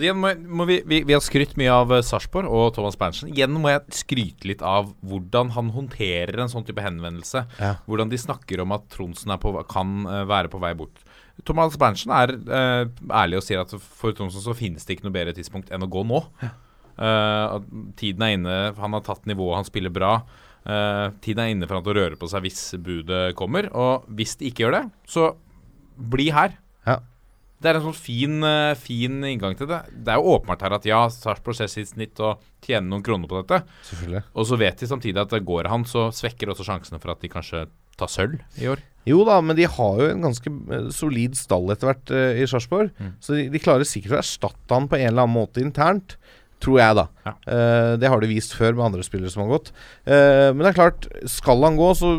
Igjen 0.01 0.17
må, 0.19 0.31
jeg- 0.33 0.41
må 0.49 0.65
vi, 0.67 0.79
vi, 0.89 1.03
vi 1.05 1.13
har 1.13 1.21
skrytt 1.23 1.53
mye 1.61 1.71
av 1.77 1.93
eh, 1.93 2.01
Sarpsborg 2.09 2.49
og 2.49 2.73
Thomas 2.79 2.97
Berntsen. 2.97 3.29
Igjen 3.35 3.53
må 3.61 3.69
jeg 3.75 3.85
skryte 4.01 4.49
litt 4.49 4.65
av 4.65 4.95
hvordan 5.05 5.53
han 5.59 5.69
håndterer 5.77 6.41
en 6.41 6.49
sånn 6.51 6.65
type 6.67 6.81
henvendelse. 6.83 7.45
Ja. 7.61 7.75
Hvordan 7.87 8.09
de 8.11 8.19
snakker 8.19 8.65
om 8.65 8.73
at 8.79 8.89
Tronsen 8.97 9.31
er 9.37 9.39
på, 9.45 9.53
kan 9.71 10.07
eh, 10.09 10.25
være 10.33 10.49
på 10.53 10.59
vei 10.65 10.73
bort. 10.81 11.05
Thomas 11.49 11.77
Berntsen 11.81 12.13
er 12.17 12.33
eh, 12.33 12.89
ærlig 13.13 13.39
og 13.41 13.45
sier 13.47 13.61
at 13.63 13.71
for 13.77 14.17
Tronsen 14.17 14.41
så 14.45 14.57
finnes 14.57 14.85
det 14.89 14.97
ikke 14.97 15.07
noe 15.11 15.15
bedre 15.21 15.37
tidspunkt 15.37 15.71
enn 15.73 15.85
å 15.85 15.93
gå 15.93 16.03
nå. 16.09 16.25
Eh, 16.43 16.59
at 17.03 17.69
tiden 17.99 18.25
er 18.25 18.37
inne, 18.37 18.57
han 18.79 18.97
har 18.97 19.05
tatt 19.07 19.27
nivået, 19.27 19.59
han 19.61 19.69
spiller 19.69 19.93
bra. 19.95 20.17
Uh, 20.63 21.11
tiden 21.23 21.43
er 21.43 21.51
inne 21.51 21.67
for 21.67 21.75
han 21.75 21.87
til 21.87 21.97
å 21.97 21.99
røre 21.99 22.19
på 22.19 22.29
seg 22.31 22.45
hvis 22.45 22.61
budet 22.83 23.33
kommer. 23.39 23.69
Og 23.75 24.07
hvis 24.15 24.37
de 24.39 24.51
ikke 24.51 24.67
gjør 24.67 24.77
det, 24.79 24.85
så 25.11 25.33
bli 26.13 26.29
her. 26.35 26.55
Ja. 26.87 27.01
Det 27.63 27.71
er 27.71 27.79
en 27.79 27.87
sånn 27.89 27.99
fin, 27.99 28.39
uh, 28.47 28.79
fin 28.79 29.21
inngang 29.27 29.57
til 29.59 29.71
det. 29.71 29.83
Det 29.91 30.15
er 30.15 30.23
jo 30.23 30.37
åpenbart 30.37 30.63
her 30.67 30.77
at 30.79 30.87
ja, 30.87 31.03
Sarpsborg 31.15 31.59
ser 31.59 31.71
sitt 31.71 31.93
snitt 31.93 32.23
og 32.23 32.43
tjener 32.63 32.89
noen 32.89 33.05
kroner 33.07 33.31
på 33.31 33.43
dette. 33.43 33.63
Selvfølgelig. 33.91 34.25
Og 34.35 34.49
så 34.51 34.59
vet 34.63 34.83
de 34.83 34.91
samtidig 34.91 35.23
at 35.23 35.37
går 35.51 35.71
han, 35.71 35.87
så 35.89 36.09
svekker 36.15 36.55
også 36.55 36.67
sjansene 36.67 37.03
for 37.03 37.15
at 37.15 37.23
de 37.23 37.31
kanskje 37.33 37.67
tar 37.99 38.11
sølv 38.11 38.41
i 38.63 38.71
år. 38.71 38.83
Jo 39.07 39.25
da, 39.27 39.41
men 39.43 39.59
de 39.59 39.67
har 39.67 39.97
jo 39.99 40.09
en 40.13 40.29
ganske 40.29 40.51
solid 40.95 41.35
stall 41.35 41.75
etter 41.75 41.91
hvert 41.91 42.15
uh, 42.15 42.39
i 42.39 42.47
Sarpsborg. 42.51 42.95
Mm. 43.03 43.15
Så 43.23 43.35
de, 43.39 43.49
de 43.51 43.63
klarer 43.63 43.89
sikkert 43.89 44.15
å 44.15 44.23
erstatte 44.23 44.79
han 44.79 44.87
på 44.91 45.01
en 45.01 45.09
eller 45.11 45.27
annen 45.27 45.41
måte 45.41 45.63
internt. 45.63 46.15
Tror 46.63 46.79
jeg, 46.79 46.95
da. 46.95 47.05
Ja. 47.27 47.33
Uh, 47.43 47.93
det 47.99 48.11
har 48.11 48.23
de 48.23 48.31
vist 48.31 48.55
før 48.55 48.77
med 48.77 48.85
andre 48.87 49.07
spillere 49.07 49.33
som 49.33 49.45
har 49.45 49.51
gått. 49.57 49.73
Uh, 50.07 50.53
men 50.55 50.63
det 50.63 50.71
er 50.71 50.79
klart, 50.79 51.09
skal 51.31 51.65
han 51.67 51.79
gå, 51.81 51.89
så, 51.99 52.13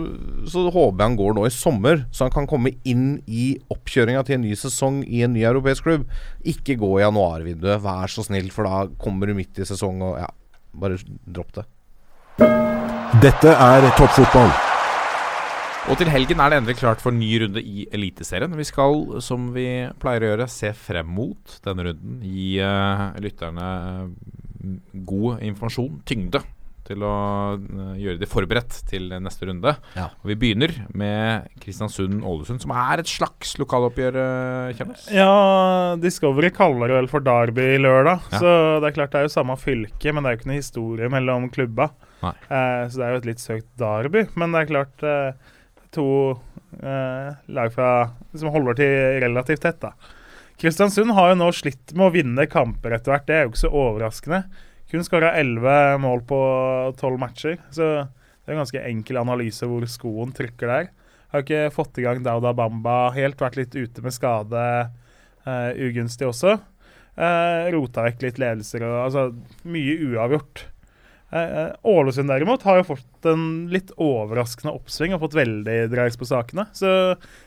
så 0.51 0.65
håper 0.67 0.99
jeg 0.99 1.13
han 1.13 1.19
går 1.19 1.37
nå 1.37 1.45
i 1.47 1.53
sommer. 1.55 2.03
Så 2.11 2.27
han 2.27 2.35
kan 2.35 2.49
komme 2.49 2.75
inn 2.87 3.21
i 3.23 3.53
oppkjøringa 3.73 4.25
til 4.27 4.39
en 4.39 4.45
ny 4.47 4.57
sesong 4.59 5.01
i 5.07 5.23
en 5.23 5.35
ny 5.35 5.45
europeisk 5.47 5.87
klubb. 5.87 6.05
Ikke 6.43 6.77
gå 6.79 6.91
i 6.97 7.05
januarvinduet, 7.05 7.79
vær 7.85 8.11
så 8.11 8.25
snill, 8.27 8.51
for 8.53 8.67
da 8.67 8.83
kommer 9.01 9.31
du 9.31 9.37
midt 9.39 9.63
i 9.63 9.69
sesong 9.69 10.03
og 10.03 10.19
ja, 10.25 10.29
bare 10.75 10.99
dropp 11.23 11.61
det. 11.61 11.67
Dette 13.23 13.55
er 13.55 13.91
toppfotball. 13.95 14.72
Og 15.91 15.97
til 15.99 16.07
helgen 16.07 16.39
er 16.39 16.51
det 16.51 16.57
endelig 16.61 16.77
klart 16.79 17.01
for 17.03 17.11
ny 17.11 17.27
runde 17.41 17.59
i 17.59 17.83
Eliteserien. 17.91 18.53
Vi 18.55 18.65
skal, 18.67 19.01
som 19.23 19.49
vi 19.51 19.67
pleier 19.99 20.23
å 20.23 20.29
gjøre, 20.31 20.45
se 20.47 20.71
frem 20.77 21.09
mot 21.11 21.57
denne 21.65 21.89
runden. 21.89 22.21
Gi 22.23 22.53
uh, 22.63 23.09
lytterne 23.19 23.65
eh, 23.67 24.75
god 25.03 25.41
informasjon, 25.43 25.97
tyngde, 26.07 26.39
til 26.87 27.03
å 27.03 27.15
uh, 27.59 27.89
gjøre 27.99 28.21
de 28.21 28.29
forberedt 28.31 28.77
til 28.87 29.11
neste 29.11 29.49
runde. 29.49 29.73
Ja. 29.99 30.05
Og 30.23 30.31
vi 30.31 30.37
begynner 30.39 30.71
med 30.95 31.49
Kristiansund-Ålesund, 31.65 32.63
som 32.63 32.71
er 32.79 33.03
et 33.03 33.11
slags 33.11 33.51
lokaloppgjør, 33.59 34.19
uh, 34.23 34.71
Kjemmes. 34.79 35.09
Ja, 35.11 35.33
Discovery 35.99 36.53
kaller 36.55 36.93
det 36.93 37.01
vel 37.01 37.11
for 37.11 37.27
Derby 37.27 37.73
lørdag. 37.83 38.23
Ja. 38.31 38.39
Så 38.39 38.53
det 38.79 38.87
er 38.93 38.95
klart 39.01 39.11
det 39.11 39.19
er 39.19 39.27
jo 39.27 39.35
samme 39.35 39.59
fylke, 39.59 40.15
men 40.15 40.23
det 40.23 40.31
er 40.31 40.37
jo 40.37 40.41
ikke 40.45 40.53
noe 40.53 40.63
historie 40.63 41.11
mellom 41.11 41.51
klubba. 41.51 41.91
Eh, 42.23 42.85
så 42.87 42.95
det 42.95 43.03
er 43.03 43.11
jo 43.11 43.19
et 43.19 43.27
litt 43.33 43.43
søkt 43.43 43.67
derby. 43.81 44.23
Men 44.39 44.55
det 44.55 44.61
er 44.61 44.69
klart 44.69 45.03
to 45.93 46.07
eh, 46.81 47.29
lag 47.53 47.71
fra, 47.73 47.93
som 48.35 48.53
holder 48.53 48.79
til 48.79 49.23
relativt 49.23 49.63
tett, 49.65 49.79
da. 49.83 49.93
Kristiansund 50.61 51.13
har 51.17 51.31
jo 51.31 51.39
nå 51.39 51.49
slitt 51.55 51.95
med 51.97 52.07
å 52.07 52.13
vinne 52.13 52.45
kamper 52.49 52.95
etter 52.95 53.13
hvert. 53.13 53.25
Det 53.27 53.35
er 53.35 53.45
jo 53.45 53.53
ikke 53.53 53.63
så 53.65 53.71
overraskende. 53.73 54.43
Kun 54.91 55.05
skåra 55.05 55.33
11 55.39 56.01
mål 56.03 56.21
på 56.29 56.41
12 56.99 57.15
matcher. 57.19 57.57
Så 57.73 57.87
det 58.05 58.51
er 58.51 58.55
en 58.55 58.61
ganske 58.61 58.83
enkel 58.85 59.19
analyse 59.23 59.67
hvor 59.67 59.85
skoen 59.89 60.33
trykker 60.35 60.69
der. 60.69 60.91
Har 61.33 61.43
ikke 61.43 61.73
fått 61.73 61.97
i 61.97 62.05
gang 62.05 62.21
Dauda 62.21 62.53
Bamba 62.53 63.07
helt, 63.15 63.41
vært 63.41 63.57
litt 63.57 63.73
ute 63.73 64.03
med 64.05 64.13
skade 64.13 64.61
eh, 65.47 65.71
ugunstig 65.81 66.29
også. 66.29 66.59
Eh, 67.13 67.71
rota 67.73 68.05
vekk 68.05 68.27
litt 68.27 68.41
ledelser 68.41 68.85
og 68.85 68.99
altså 69.07 69.25
mye 69.65 69.97
uavgjort. 70.11 70.67
Eh, 71.33 71.53
eh, 71.63 71.69
Ålesund 71.89 72.29
derimot 72.29 72.61
har 72.67 72.77
jo 72.77 72.83
fått 72.91 73.25
en 73.31 73.45
litt 73.73 73.89
overraskende 73.97 74.73
oppsving 74.75 75.15
og 75.15 75.23
fått 75.23 75.37
veldig 75.39 75.77
dreis 75.89 76.17
på 76.19 76.27
sakene. 76.29 76.67
Så 76.77 76.91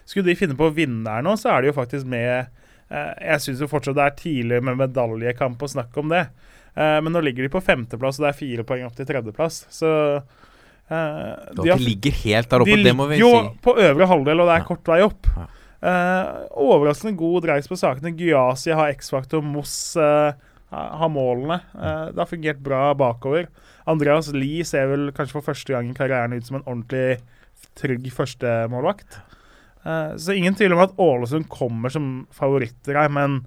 skulle 0.05 0.27
de 0.33 0.35
finne 0.39 0.57
på 0.59 0.67
å 0.67 0.75
vinne 0.75 1.07
her 1.07 1.23
nå, 1.23 1.37
så 1.39 1.53
er 1.55 1.63
de 1.63 1.71
jo 1.71 1.77
faktisk 1.77 2.09
med 2.11 2.49
eh, 2.91 3.13
Jeg 3.29 3.45
syns 3.45 3.63
jo 3.63 3.69
fortsatt 3.71 3.95
det 3.99 4.09
er 4.09 4.19
tidlig 4.19 4.59
med 4.67 4.81
medaljekamp 4.83 5.63
å 5.63 5.71
snakke 5.71 6.03
om 6.03 6.11
det. 6.13 6.27
Men 6.77 7.09
nå 7.09 7.23
ligger 7.25 7.47
de 7.47 7.49
på 7.49 7.63
femteplass, 7.65 8.19
og 8.19 8.27
det 8.27 8.29
er 8.35 8.37
fire 8.37 8.65
poeng 8.69 8.83
opp 8.85 8.97
til 8.99 9.07
tredjeplass. 9.09 9.63
Så 9.73 9.89
Uh, 10.87 11.35
de 11.57 11.69
har- 11.69 11.79
de, 11.81 11.85
ligger 11.85 12.13
helt 12.23 12.49
der 12.49 12.63
oppe, 12.63 12.77
de 12.77 12.85
det 12.85 12.93
må 12.95 13.09
vi 13.11 13.17
jo 13.19 13.27
si. 13.33 13.59
på 13.65 13.73
øvre 13.75 14.07
halvdel, 14.07 14.39
og 14.41 14.47
det 14.47 14.55
er 14.55 14.61
Ja. 14.61 14.67
kort 14.69 14.85
vei 14.87 15.01
opp. 15.03 15.27
Ja. 15.35 15.47
Uh, 15.83 16.47
overraskende 16.63 17.17
god 17.19 17.43
dreis 17.43 17.67
på 17.67 17.75
sakene. 17.77 18.13
Gyasi 18.17 18.71
har 18.73 18.93
X-faktor, 18.95 19.43
Moss 19.43 19.97
uh, 19.97 20.31
har 20.71 21.09
målene. 21.11 21.61
Det 21.75 22.19
har 22.23 22.27
fungert 22.31 22.63
bra 22.63 22.95
bakover. 22.95 23.49
Andreas 23.87 24.33
Lie 24.35 24.67
ser 24.67 24.89
vel 24.91 25.11
kanskje 25.15 25.39
for 25.39 25.47
første 25.53 25.75
gang 25.75 25.91
i 25.91 25.97
karrieren 25.97 26.35
ut 26.35 26.47
som 26.47 26.59
en 26.59 26.67
ordentlig 26.67 27.21
trygg 27.79 28.09
førstemålvakt. 28.13 29.21
Uh, 29.87 30.17
så 30.19 30.35
ingen 30.35 30.57
tvil 30.59 30.75
om 30.75 30.83
at 30.83 30.97
Ålesund 30.99 31.47
kommer 31.53 31.93
som 31.93 32.27
favoritter 32.35 32.99
her, 32.99 33.13
men 33.13 33.45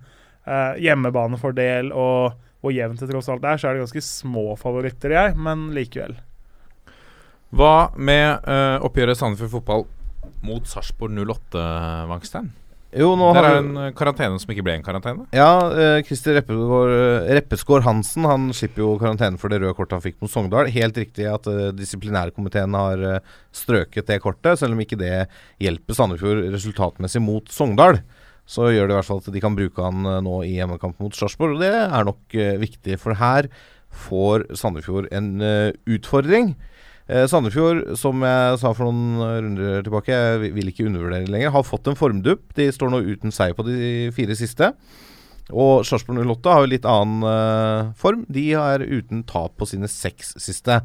uh, 0.48 0.80
hjemmebanefordel 0.80 1.92
og 1.92 2.38
hvor 2.60 2.76
jevnt 2.76 3.00
det 3.04 3.10
tross 3.12 3.30
alt 3.32 3.46
er, 3.48 3.60
så 3.60 3.70
er 3.70 3.78
det 3.78 3.86
ganske 3.86 4.04
små 4.04 4.54
favoritter, 4.60 5.14
jeg, 5.16 5.36
men 5.40 5.70
likevel. 5.76 6.18
Hva 7.56 7.90
med 7.98 8.44
uh, 8.46 8.80
oppgjøret 8.86 9.20
Sandefjord 9.20 9.54
fotball 9.58 9.86
mot 10.46 10.68
Sarpsborg 10.68 11.16
08, 11.18 11.64
Wangstein? 12.12 12.52
Jo, 12.90 13.12
nå 13.14 13.28
Der 13.36 13.46
har 13.46 13.56
er 13.56 13.60
en 13.62 13.76
eh, 13.78 13.92
karantene 13.94 14.40
som 14.42 14.50
ikke 14.50 14.64
ble 14.66 14.74
en 14.80 14.86
karantene. 14.86 15.28
Ja, 15.36 15.52
uh, 15.70 16.00
Christer 16.06 16.40
Reppesgaard, 16.40 16.94
Reppesgaard 17.38 17.86
Hansen 17.86 18.26
Han 18.26 18.48
slipper 18.56 18.82
jo 18.82 18.96
karantene 19.02 19.38
for 19.38 19.54
det 19.54 19.60
røde 19.62 19.76
kortet 19.78 20.00
han 20.00 20.06
fikk 20.08 20.18
mot 20.24 20.32
Sogndal. 20.34 20.72
Helt 20.74 20.98
riktig 20.98 21.28
at 21.30 21.46
uh, 21.46 21.70
disiplinærkomiteen 21.78 22.74
har 22.74 23.04
uh, 23.20 23.36
strøket 23.54 24.10
det 24.10 24.18
kortet, 24.24 24.58
selv 24.62 24.74
om 24.74 24.82
ikke 24.82 24.98
det 24.98 25.28
hjelper 25.62 26.00
Sandefjord 26.00 26.42
resultatmessig 26.50 27.22
mot 27.22 27.54
Sogndal. 27.54 28.02
Så 28.50 28.72
gjør 28.74 28.90
det 28.90 28.96
i 28.96 28.98
hvert 28.98 29.10
fall 29.12 29.22
at 29.22 29.34
de 29.36 29.44
kan 29.44 29.58
bruke 29.58 29.86
han 29.86 30.10
uh, 30.10 30.18
nå 30.26 30.40
i 30.48 30.56
hjemmekamp 30.56 30.98
mot 31.04 31.14
Sarpsborg, 31.14 31.60
og 31.60 31.62
det 31.62 31.74
er 31.84 32.10
nok 32.10 32.40
uh, 32.42 32.56
viktig. 32.64 32.98
For 33.02 33.22
her 33.22 33.52
får 34.10 34.50
Sandefjord 34.58 35.12
en 35.14 35.36
uh, 35.46 35.70
utfordring. 35.86 36.56
Eh, 37.10 37.26
Sandefjord, 37.26 37.96
som 37.98 38.22
jeg 38.22 38.58
sa 38.62 38.72
for 38.78 38.86
noen 38.86 39.18
runder 39.42 39.82
tilbake, 39.86 40.14
jeg 40.14 40.54
vil- 40.54 40.70
ikke 40.70 40.86
undervurdere 40.86 41.28
lenger, 41.28 41.50
har 41.56 41.64
fått 41.64 41.88
en 41.88 41.96
formdupp. 41.98 42.54
De 42.54 42.68
står 42.72 42.92
nå 42.92 43.00
uten 43.02 43.32
seier 43.34 43.56
på 43.58 43.66
de 43.66 44.12
fire 44.14 44.36
siste. 44.38 44.74
Og 45.52 45.82
Sarpsborg 45.84 46.22
08 46.22 46.54
har 46.54 46.62
jo 46.62 46.70
litt 46.70 46.86
annen 46.86 47.24
eh, 47.26 47.92
form. 47.98 48.26
De 48.30 48.52
er 48.54 48.80
uten 48.86 49.24
tap 49.26 49.58
på 49.58 49.66
sine 49.66 49.88
seks 49.90 50.36
siste. 50.38 50.82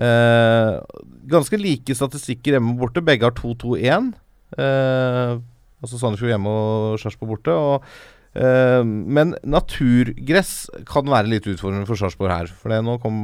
Eh, 0.00 0.80
ganske 1.28 1.60
like 1.60 1.92
statistikker 1.92 2.56
hjemme 2.56 2.72
og 2.72 2.86
borte. 2.88 3.04
Begge 3.04 3.28
har 3.28 3.32
2-2-1. 3.36 4.14
Eh, 4.56 5.36
altså 5.84 6.00
Sandefjord 6.00 6.32
hjemme 6.32 6.48
og 6.48 6.98
Sarpsborg 6.98 7.34
borte. 7.36 7.52
Og, 7.52 7.82
men 8.30 9.32
naturgress 9.42 10.68
kan 10.86 11.08
være 11.10 11.32
litt 11.32 11.48
utfordrende 11.50 11.88
for 11.88 11.98
Sarpsborg 11.98 12.30
her. 12.30 12.50
For 12.62 12.70
nå 12.70 12.94
kom, 13.02 13.16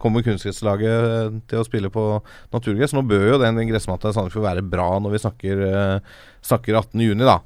kommer 0.00 0.24
kunstgresslaget 0.24 1.42
til 1.50 1.60
å 1.60 1.66
spille 1.68 1.90
på 1.92 2.04
naturgress. 2.54 2.94
Nå 2.96 3.04
bør 3.04 3.26
jo 3.34 3.40
den 3.42 3.60
gressmatta 3.68 4.08
i 4.08 4.16
Sandefjord 4.16 4.46
være 4.46 4.64
bra 4.64 4.88
når 5.04 5.16
vi 5.16 5.24
snakker, 5.26 5.64
eh, 5.68 6.22
snakker 6.48 6.80
18.6, 6.80 7.26
da. 7.28 7.42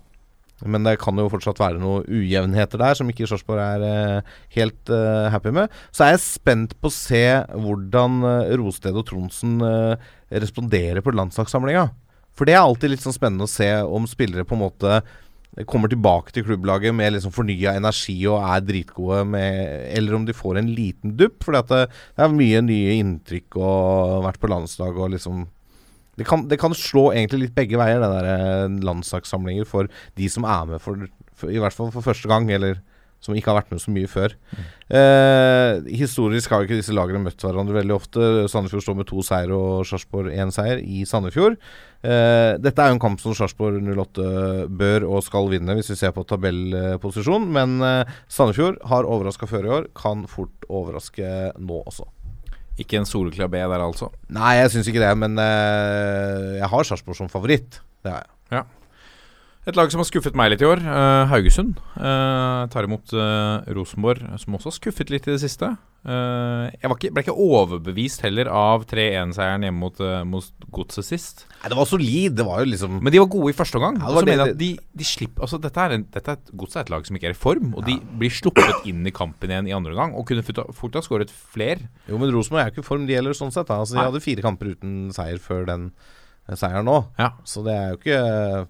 Men 0.67 0.83
det 0.87 0.97
kan 0.99 1.19
jo 1.19 1.29
fortsatt 1.31 1.61
være 1.61 1.79
noen 1.79 2.07
ujevnheter 2.11 2.81
der 2.81 2.97
som 2.99 3.11
ikke 3.11 3.29
Sarpsborg 3.31 3.63
er 3.63 3.85
eh, 3.87 4.33
helt 4.57 4.91
eh, 4.91 5.29
happy 5.31 5.53
med. 5.55 5.75
Så 5.95 6.07
er 6.07 6.17
jeg 6.17 6.25
spent 6.25 6.75
på 6.81 6.91
å 6.91 6.95
se 6.95 7.23
hvordan 7.55 8.19
Rosted 8.59 8.99
og 8.99 9.07
Tronsen 9.11 9.59
eh, 9.63 10.11
responderer 10.35 11.05
på 11.05 11.15
landslagssamlinga. 11.15 11.89
For 12.39 12.47
det 12.47 12.57
er 12.57 12.65
alltid 12.65 12.95
litt 12.95 13.05
sånn 13.05 13.15
spennende 13.15 13.47
å 13.47 13.51
se 13.51 13.71
om 13.87 14.07
spillere 14.11 14.47
på 14.47 14.59
en 14.59 14.65
måte 14.67 15.01
kommer 15.67 15.91
tilbake 15.91 16.33
til 16.35 16.45
klubblaget 16.47 16.95
med 16.95 17.15
liksom 17.15 17.33
fornya 17.35 17.75
energi 17.79 18.17
og 18.31 18.43
er 18.47 18.65
dritgode, 18.65 19.25
med, 19.33 19.89
eller 19.99 20.15
om 20.19 20.27
de 20.27 20.37
får 20.37 20.61
en 20.61 20.71
liten 20.71 21.17
dupp. 21.19 21.43
For 21.45 21.57
det, 21.57 21.89
det 22.15 22.25
er 22.25 22.35
mye 22.35 22.61
nye 22.65 22.99
inntrykk 23.01 23.59
og 23.59 24.27
vært 24.29 24.43
på 24.43 24.51
landslag 24.53 24.99
og 24.99 25.15
liksom 25.17 25.47
det 26.19 26.27
kan, 26.27 26.49
det 26.51 26.59
kan 26.59 26.75
slå 26.75 27.13
egentlig 27.13 27.45
litt 27.45 27.55
begge 27.55 27.79
veier, 27.79 28.03
det 28.03 28.09
der 28.11 28.29
eh, 28.33 28.79
landslagssamlinger 28.83 29.69
for 29.71 29.87
de 30.19 30.31
som 30.33 30.47
er 30.51 30.65
med 30.67 30.83
for, 30.83 31.05
for 31.39 31.53
I 31.55 31.61
hvert 31.63 31.77
fall 31.77 31.93
for 31.95 32.03
første 32.03 32.27
gang, 32.31 32.49
eller 32.51 32.81
som 33.21 33.35
ikke 33.35 33.51
har 33.51 33.59
vært 33.59 33.73
med 33.75 33.83
så 33.83 33.93
mye 33.93 34.09
før. 34.11 34.35
Eh, 34.89 35.89
historisk 35.99 36.53
har 36.53 36.63
jo 36.63 36.69
ikke 36.69 36.79
disse 36.79 36.95
lagene 36.95 37.21
møtt 37.25 37.43
hverandre 37.43 37.77
veldig 37.81 37.95
ofte. 37.97 38.29
Sandefjord 38.51 38.85
står 38.85 38.99
med 39.01 39.09
to 39.11 39.25
seier 39.27 39.53
og 39.55 39.87
Sarpsborg 39.89 40.31
én 40.33 40.53
seier 40.55 40.81
i 40.81 41.03
Sandefjord. 41.09 41.59
Eh, 42.07 42.53
dette 42.63 42.79
er 42.85 42.93
jo 42.93 42.97
en 42.97 43.03
kamp 43.03 43.19
som 43.23 43.35
Sarpsborg 43.37 43.83
08 43.83 44.69
bør 44.71 45.09
og 45.09 45.25
skal 45.27 45.51
vinne, 45.51 45.75
hvis 45.79 45.91
vi 45.93 45.99
ser 45.99 46.15
på 46.17 46.27
tabellposisjon. 46.31 47.51
Men 47.59 47.81
eh, 47.83 48.15
Sandefjord 48.31 48.79
har 48.93 49.09
overraska 49.09 49.51
før 49.51 49.67
i 49.67 49.75
år, 49.81 49.91
kan 49.99 50.25
fort 50.31 50.71
overraske 50.71 51.53
nå 51.59 51.83
også. 51.85 52.07
Ikke 52.79 53.01
en 53.01 53.09
soleklar 53.11 53.51
B 53.51 53.59
der, 53.59 53.83
altså. 53.83 54.13
Nei, 54.31 54.55
jeg 54.61 54.77
syns 54.77 54.89
ikke 54.93 55.03
det, 55.03 55.13
men 55.19 55.35
eh, 55.43 56.59
jeg 56.63 56.71
har 56.71 56.87
Sarpsborg 56.87 57.19
som 57.19 57.33
favoritt. 57.33 57.83
Det 58.07 58.15
har 58.15 58.23
jeg. 58.23 58.35
Et 59.69 59.77
lag 59.77 59.91
som 59.93 60.01
har 60.01 60.07
skuffet 60.09 60.37
meg 60.39 60.49
litt 60.55 60.63
i 60.65 60.69
år, 60.69 60.81
uh, 60.81 61.29
Haugesund, 61.29 61.77
Uh, 61.99 62.65
tar 62.71 62.87
imot 62.87 63.11
uh, 63.11 63.59
Rosenborg, 63.75 64.23
som 64.41 64.55
også 64.55 64.71
har 64.71 64.75
skuffet 64.77 65.11
litt 65.11 65.27
i 65.27 65.33
det 65.35 65.41
siste. 65.43 65.73
Jeg 66.09 66.87
var 66.89 66.95
ikke, 66.95 67.11
ble 67.13 67.23
ikke 67.25 67.35
overbevist 67.35 68.23
heller 68.23 68.47
av 68.55 68.85
3-1-seieren 68.89 69.65
hjemme 69.67 69.83
mot, 69.83 69.99
mot 70.31 70.69
Godset 70.73 71.05
sist. 71.05 71.43
Nei, 71.59 71.73
det 71.73 71.77
var 71.77 71.89
solid. 71.91 72.37
Det 72.39 72.47
var 72.47 72.63
jo 72.63 72.69
liksom 72.71 73.01
Men 73.03 73.13
de 73.13 73.21
var 73.21 73.29
gode 73.35 73.51
i 73.51 73.57
første 73.59 73.81
omgang. 73.81 73.99
Ja, 73.99 74.23
det 74.23 74.37
det- 74.39 74.55
de, 74.61 74.69
de 75.03 75.05
slipper 75.05 75.43
Altså 75.45 75.59
Dette 75.61 75.83
er, 75.83 75.97
en, 75.99 76.07
dette 76.15 76.33
er 76.33 76.39
et 76.39 76.53
Godset 76.55 76.79
er 76.79 76.87
et 76.87 76.93
lag 76.95 77.11
som 77.11 77.19
ikke 77.19 77.29
er 77.33 77.35
i 77.35 77.41
form, 77.43 77.75
og 77.75 77.85
de 77.91 77.99
blir 78.23 78.33
sluppet 78.33 78.87
inn 78.89 79.03
i 79.11 79.13
kampen 79.13 79.51
igjen 79.51 79.69
i 79.69 79.75
andre 79.75 79.93
omgang 79.93 80.15
og 80.15 80.25
kunne 80.31 80.47
fort, 80.47 80.95
ha 80.95 81.05
skåret 81.05 81.35
flere. 81.35 81.91
Jo, 82.07 82.23
men 82.23 82.33
Rosenborg 82.33 82.63
er 82.63 82.73
ikke 82.73 82.87
i 82.87 82.89
form, 82.89 83.05
de 83.11 83.19
heller, 83.19 83.37
sånn 83.37 83.53
sett. 83.53 83.69
Altså, 83.75 83.99
de 83.99 84.07
hadde 84.07 84.25
fire 84.25 84.47
kamper 84.47 84.77
uten 84.79 85.11
seier 85.13 85.43
før 85.43 85.67
den 85.69 85.91
seieren 86.55 86.87
nå. 86.89 87.03
Ja. 87.19 87.35
Så 87.45 87.67
det 87.67 87.75
er 87.75 87.91
jo 87.91 88.01
ikke 88.01 88.67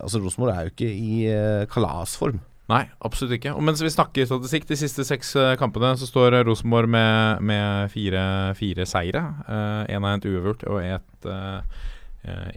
Altså, 0.00 0.20
Rosenborg 0.22 0.54
er 0.54 0.66
jo 0.66 0.74
ikke 0.74 0.90
i 0.90 1.22
eh, 1.30 1.64
kalasform. 1.72 2.42
Nei, 2.72 2.84
absolutt 3.04 3.36
ikke. 3.36 3.52
Og 3.52 3.64
mens 3.66 3.82
vi 3.84 3.92
snakker 3.92 4.24
statistikk, 4.28 4.68
de 4.70 4.78
siste 4.80 5.04
seks 5.04 5.34
eh, 5.36 5.54
kampene, 5.60 5.92
så 6.00 6.08
står 6.08 6.38
eh, 6.38 6.44
Rosenborg 6.48 6.88
med, 6.88 7.42
med 7.44 7.90
fire, 7.92 8.22
fire 8.56 8.86
seire. 8.88 9.26
Én 9.44 9.98
uh, 9.98 10.06
av 10.06 10.14
hendt 10.14 10.30
uavgjort, 10.30 10.64
og 10.72 10.80
ett 10.84 11.28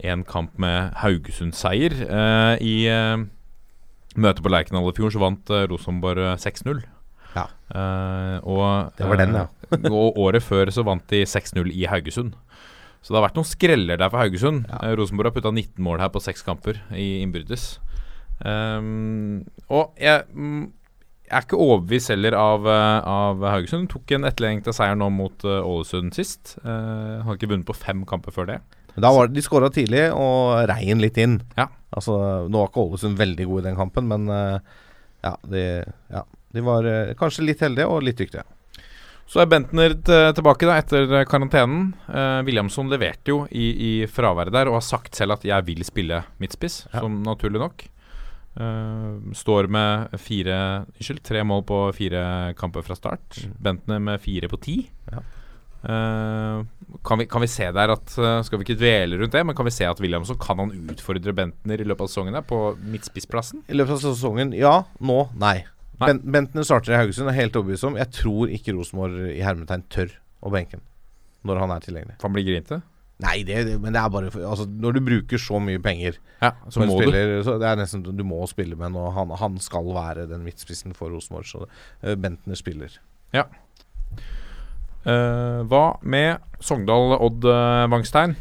én 0.00 0.22
kamp 0.24 0.54
med 0.56 0.94
Haugesund-seier. 0.96 1.92
Uh, 2.08 2.54
I 2.64 2.76
eh, 2.88 3.26
møtet 4.18 4.44
på 4.44 4.52
Lerkendal 4.52 4.88
i 4.90 4.96
fjor 4.96 5.12
så 5.14 5.22
vant 5.22 5.52
eh, 5.54 5.66
Rosenborg 5.70 6.24
eh, 6.24 6.38
6-0. 6.40 6.82
Ja. 7.34 7.44
Eh, 7.74 8.36
og, 8.48 8.94
Det 8.98 9.08
var 9.08 9.20
den, 9.20 9.36
ja. 9.36 9.46
eh, 9.76 9.90
og 9.92 10.18
året 10.18 10.44
før 10.44 10.72
så 10.74 10.84
vant 10.86 11.04
de 11.12 11.24
6-0 11.28 11.70
i 11.74 11.86
Haugesund. 11.90 12.34
Så 13.02 13.12
det 13.12 13.20
har 13.20 13.28
vært 13.28 13.38
noen 13.38 13.48
skreller 13.48 14.00
der 14.00 14.10
for 14.12 14.20
Haugesund. 14.20 14.66
Ja. 14.68 14.94
Rosenborg 14.98 15.30
har 15.30 15.36
putta 15.36 15.52
19 15.54 15.78
mål 15.84 16.02
her 16.02 16.10
på 16.12 16.22
seks 16.22 16.42
kamper 16.46 16.80
i 16.92 17.20
innbyrdes. 17.22 17.76
Um, 18.38 19.46
og 19.72 19.96
jeg, 19.98 20.26
mm, 20.34 20.66
jeg 21.28 21.36
er 21.36 21.44
ikke 21.44 21.60
overbevist 21.60 22.12
heller 22.12 22.36
av, 22.38 22.66
eh, 22.72 22.98
av 23.12 23.42
Haugesund. 23.44 23.88
Tok 23.92 24.14
en 24.16 24.26
etterlengta 24.28 24.72
seier 24.72 24.96
nå 24.96 25.10
mot 25.12 25.44
eh, 25.44 25.60
Ålesund 25.60 26.16
sist. 26.16 26.56
Uh, 26.64 27.20
har 27.26 27.36
ikke 27.36 27.50
vunnet 27.50 27.68
på 27.68 27.76
fem 27.76 28.04
kamper 28.08 28.34
før 28.34 28.48
det. 28.48 28.58
Da 28.98 29.12
var, 29.14 29.28
de 29.30 29.44
skåra 29.44 29.68
tidlig 29.70 30.08
og 30.16 30.64
rein 30.70 31.02
litt 31.02 31.20
inn. 31.20 31.38
Ja. 31.58 31.68
Altså, 31.94 32.16
Nå 32.48 32.62
var 32.62 32.72
ikke 32.72 32.86
Ålesund 32.86 33.20
veldig 33.20 33.48
god 33.50 33.60
i 33.60 33.66
den 33.68 33.78
kampen, 33.78 34.08
men 34.10 34.26
uh, 34.32 34.80
ja, 35.24 35.34
de, 35.52 35.64
ja, 36.14 36.24
de 36.56 36.64
var 36.64 36.88
uh, 36.88 37.12
kanskje 37.18 37.44
litt 37.46 37.62
heldige 37.64 37.90
og 37.92 38.02
litt 38.08 38.18
dyktige. 38.20 38.46
Så 39.28 39.42
er 39.42 39.48
Bentner 39.50 39.92
tilbake 40.32 40.64
da 40.64 40.78
etter 40.80 41.10
karantenen. 41.28 41.90
Eh, 42.08 42.38
Williamson 42.46 42.88
leverte 42.88 43.28
jo 43.34 43.42
i, 43.52 43.66
i 43.76 43.90
fraværet 44.08 44.54
der 44.54 44.70
og 44.70 44.78
har 44.78 44.86
sagt 44.86 45.14
selv 45.18 45.36
at 45.36 45.44
'jeg 45.44 45.66
vil 45.66 45.84
spille 45.84 46.22
midtspiss', 46.40 46.86
Ja. 46.94 47.00
som 47.00 47.22
naturlig 47.22 47.60
nok. 47.60 47.84
Eh, 48.58 49.32
står 49.36 49.68
med 49.68 50.08
fire 50.18 50.86
Unnskyld, 50.96 51.22
tre 51.22 51.44
mål 51.44 51.62
på 51.62 51.92
fire 51.94 52.54
kamper 52.56 52.82
fra 52.82 52.96
start. 52.96 53.46
Bentner 53.60 54.00
med 54.00 54.18
fire 54.20 54.48
på 54.48 54.56
ti. 54.60 54.88
Ja. 55.12 55.20
Eh, 55.84 56.64
kan, 57.04 57.18
vi, 57.18 57.26
kan 57.26 57.40
vi 57.40 57.46
se 57.46 57.70
der 57.70 57.92
at 57.92 58.18
eh, 58.18 58.42
Skal 58.42 58.58
vi 58.58 58.64
ikke 58.64 58.80
dvele 58.80 59.16
rundt 59.20 59.30
det, 59.30 59.44
men 59.46 59.54
kan 59.54 59.64
vi 59.64 59.70
se 59.70 59.84
at 59.86 60.00
Williamson 60.00 60.36
kan 60.36 60.58
han 60.58 60.72
utfordre 60.90 61.32
Bentner 61.32 61.78
i 61.80 61.84
løpet 61.86 62.00
av 62.00 62.08
sesongen 62.08 62.32
der 62.34 62.42
på 62.42 62.76
midtspissplassen? 62.82 63.62
I 63.68 63.74
løpet 63.78 63.92
av 63.92 64.00
sesongen 64.08 64.52
ja, 64.58 64.82
nå 65.00 65.28
nei. 65.38 65.64
Ben, 65.98 66.20
Bentner 66.22 66.66
starter 66.66 66.94
i 66.94 67.00
Haugesund, 67.00 67.30
er 67.30 67.36
helt 67.38 67.56
overbevist 67.58 67.86
om. 67.88 67.98
Jeg 67.98 68.12
tror 68.14 68.52
ikke 68.54 68.74
Rosenborg 68.76 69.32
i 69.32 69.42
hermetegn 69.42 69.82
tør 69.92 70.14
å 70.44 70.52
benke 70.54 70.78
ham 70.78 70.86
når 71.48 71.60
han 71.62 71.72
er 71.74 71.84
tilgjengelig. 71.84 72.16
For 72.18 72.28
han 72.28 72.36
blir 72.36 72.46
grinte? 72.46 72.80
Nei, 73.22 73.36
det, 73.46 73.62
det, 73.66 73.76
men 73.82 73.94
det 73.94 73.98
er 73.98 74.10
bare 74.14 74.28
altså, 74.30 74.62
Når 74.70 74.94
du 74.94 75.00
bruker 75.02 75.40
så 75.42 75.58
mye 75.58 75.80
penger 75.82 76.20
Ja, 76.38 76.52
så 76.70 76.78
må 76.78 76.84
en 76.84 76.92
du. 76.92 77.00
spiller, 77.00 77.32
så 77.42 77.56
det 77.58 77.66
er 77.66 77.80
nesten 77.80 78.04
du 78.06 78.22
må 78.26 78.44
spille 78.46 78.78
med 78.78 78.94
og 78.94 79.10
han, 79.16 79.32
han 79.40 79.56
skal 79.62 79.90
være 79.96 80.28
den 80.30 80.44
midtspissen 80.46 80.94
for 80.94 81.10
Rosenborg. 81.10 81.48
Så 81.50 81.64
uh, 81.66 82.14
Bentner 82.14 82.58
spiller. 82.58 82.94
Eh, 85.08 85.60
hva 85.70 85.82
med 86.02 86.44
Sogndal-Odd 86.60 87.46
uh, 87.48 87.86
Wangstein? 87.90 88.36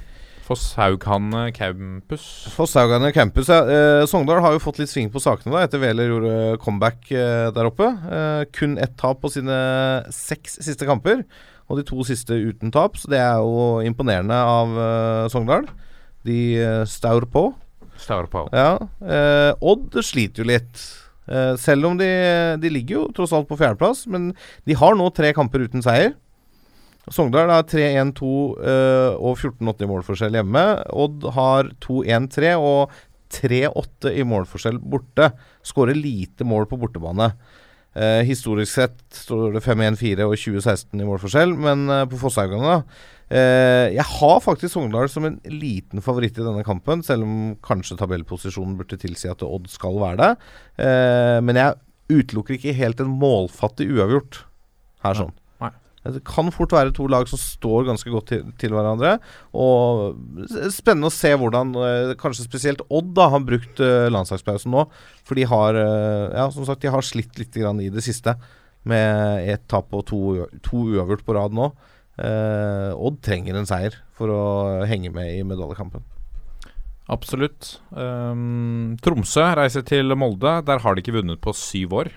Fosshaugane 0.48 1.50
campus. 1.52 2.24
Fosshaugane 2.56 3.10
campus, 3.16 3.50
ja. 3.52 3.60
Eh, 3.68 4.06
Sogndal 4.08 4.40
har 4.44 4.56
jo 4.56 4.62
fått 4.64 4.80
litt 4.80 4.92
sving 4.92 5.10
på 5.12 5.20
sakene 5.20 5.52
da 5.52 5.66
etter 5.66 5.82
Wæler 5.82 6.08
gjorde 6.14 6.36
comeback 6.64 7.10
eh, 7.12 7.50
der 7.56 7.68
oppe. 7.68 7.90
Eh, 7.92 8.44
kun 8.56 8.78
ett 8.80 8.96
tap 9.00 9.20
på 9.24 9.32
sine 9.34 9.58
seks 10.16 10.60
siste 10.64 10.88
kamper, 10.88 11.26
og 11.68 11.82
de 11.82 11.84
to 11.90 12.00
siste 12.08 12.38
uten 12.38 12.72
tap. 12.72 12.96
Så 12.96 13.12
det 13.12 13.20
er 13.20 13.42
jo 13.44 13.82
imponerende 13.84 14.38
av 14.40 14.78
eh, 14.86 15.26
Sogndal. 15.34 15.68
De 16.28 16.40
eh, 16.64 16.84
staur 16.88 17.28
på. 17.32 17.50
Staur 18.00 18.30
på. 18.32 18.46
Ja. 18.56 18.78
Eh, 19.04 19.52
Odd 19.60 20.00
sliter 20.06 20.46
jo 20.46 20.52
litt. 20.54 20.86
Eh, 21.28 21.58
selv 21.60 21.90
om 21.90 22.00
de, 22.00 22.08
de 22.64 22.72
ligger 22.72 23.02
jo 23.02 23.10
tross 23.18 23.36
alt 23.36 23.50
på 23.50 23.60
fjerdeplass, 23.60 24.06
men 24.08 24.32
de 24.64 24.80
har 24.80 24.96
nå 24.96 25.10
tre 25.12 25.34
kamper 25.36 25.68
uten 25.68 25.84
seier. 25.84 26.16
Sogndal 27.14 27.52
har 27.54 27.68
3-1-2 27.70 28.30
eh, 28.68 29.14
og 29.16 29.38
14-8 29.38 29.86
i 29.86 29.92
målforskjell 29.92 30.40
hjemme. 30.40 30.64
Odd 30.92 31.28
har 31.38 31.70
2-1-3 31.84 32.56
og 32.60 32.96
3-8 33.34 34.12
i 34.16 34.26
målforskjell 34.28 34.80
borte. 34.80 35.32
Skårer 35.66 35.98
lite 35.98 36.48
mål 36.48 36.68
på 36.68 36.80
bortebane. 36.82 37.32
Eh, 37.98 38.22
historisk 38.28 38.76
sett 38.76 39.00
står 39.16 39.56
det 39.56 39.64
5-1-4 39.66 40.28
og 40.28 40.36
2016 40.36 41.00
i 41.00 41.08
målforskjell, 41.08 41.56
men 41.58 41.88
eh, 41.90 42.04
på 42.12 42.20
Fosshaugane 42.22 42.76
eh, 43.32 43.96
Jeg 43.96 44.06
har 44.12 44.44
faktisk 44.44 44.76
Sogndal 44.76 45.10
som 45.10 45.26
en 45.26 45.40
liten 45.50 46.04
favoritt 46.06 46.38
i 46.38 46.46
denne 46.46 46.66
kampen, 46.68 47.02
selv 47.08 47.26
om 47.26 47.56
kanskje 47.66 47.98
tabellposisjonen 47.98 48.76
burde 48.78 49.00
tilsi 49.02 49.32
at 49.32 49.42
Odd 49.48 49.72
skal 49.72 49.98
være 50.04 50.20
det. 50.22 50.32
Eh, 50.86 51.40
men 51.42 51.58
jeg 51.58 51.80
utelukker 52.12 52.60
ikke 52.60 52.78
helt 52.78 53.02
en 53.02 53.18
målfattig 53.18 53.90
uavgjort 53.96 54.44
her 55.08 55.18
sånn. 55.24 55.36
Nei. 56.08 56.14
Det 56.16 56.24
kan 56.28 56.52
fort 56.56 56.74
være 56.76 56.94
to 56.96 57.08
lag 57.12 57.28
som 57.30 57.40
står 57.42 57.88
ganske 57.90 58.12
godt 58.14 58.32
til, 58.32 58.46
til 58.62 58.76
hverandre. 58.76 59.18
Og 59.58 60.16
spennende 60.74 61.12
å 61.12 61.14
se 61.14 61.34
hvordan 61.36 61.76
eh, 61.84 62.14
kanskje 62.20 62.48
spesielt 62.48 62.86
Odd 62.88 63.14
da 63.18 63.30
har 63.34 63.46
brukt 63.46 63.84
eh, 63.84 64.08
landslagspausen 64.14 64.74
nå. 64.74 64.88
For 65.28 65.40
de 65.40 65.48
har 65.52 65.78
eh, 65.82 66.38
ja, 66.38 66.48
som 66.54 66.66
sagt, 66.68 66.86
de 66.86 66.94
har 66.94 67.06
slitt 67.06 67.38
litt 67.42 67.56
grann 67.56 67.84
i 67.84 67.92
det 67.94 68.06
siste 68.06 68.38
med 68.88 69.48
ett 69.52 69.68
tap 69.68 69.92
og 69.96 70.06
to, 70.08 70.20
to 70.64 70.86
uavgjort 70.96 71.26
på 71.28 71.36
rad 71.36 71.56
nå. 71.56 71.72
Eh, 72.18 72.92
Odd 72.96 73.20
trenger 73.26 73.58
en 73.60 73.68
seier 73.70 73.98
for 74.18 74.32
å 74.34 74.44
henge 74.90 75.12
med 75.14 75.36
i 75.36 75.44
medaljekampen. 75.46 76.06
Absolutt. 77.08 77.78
Um, 77.96 78.98
Tromsø 79.04 79.46
reiser 79.56 79.86
til 79.88 80.12
Molde. 80.20 80.58
Der 80.68 80.82
har 80.84 80.96
de 80.96 81.04
ikke 81.04 81.16
vunnet 81.16 81.40
på 81.44 81.54
syv 81.56 81.96
år. 82.02 82.12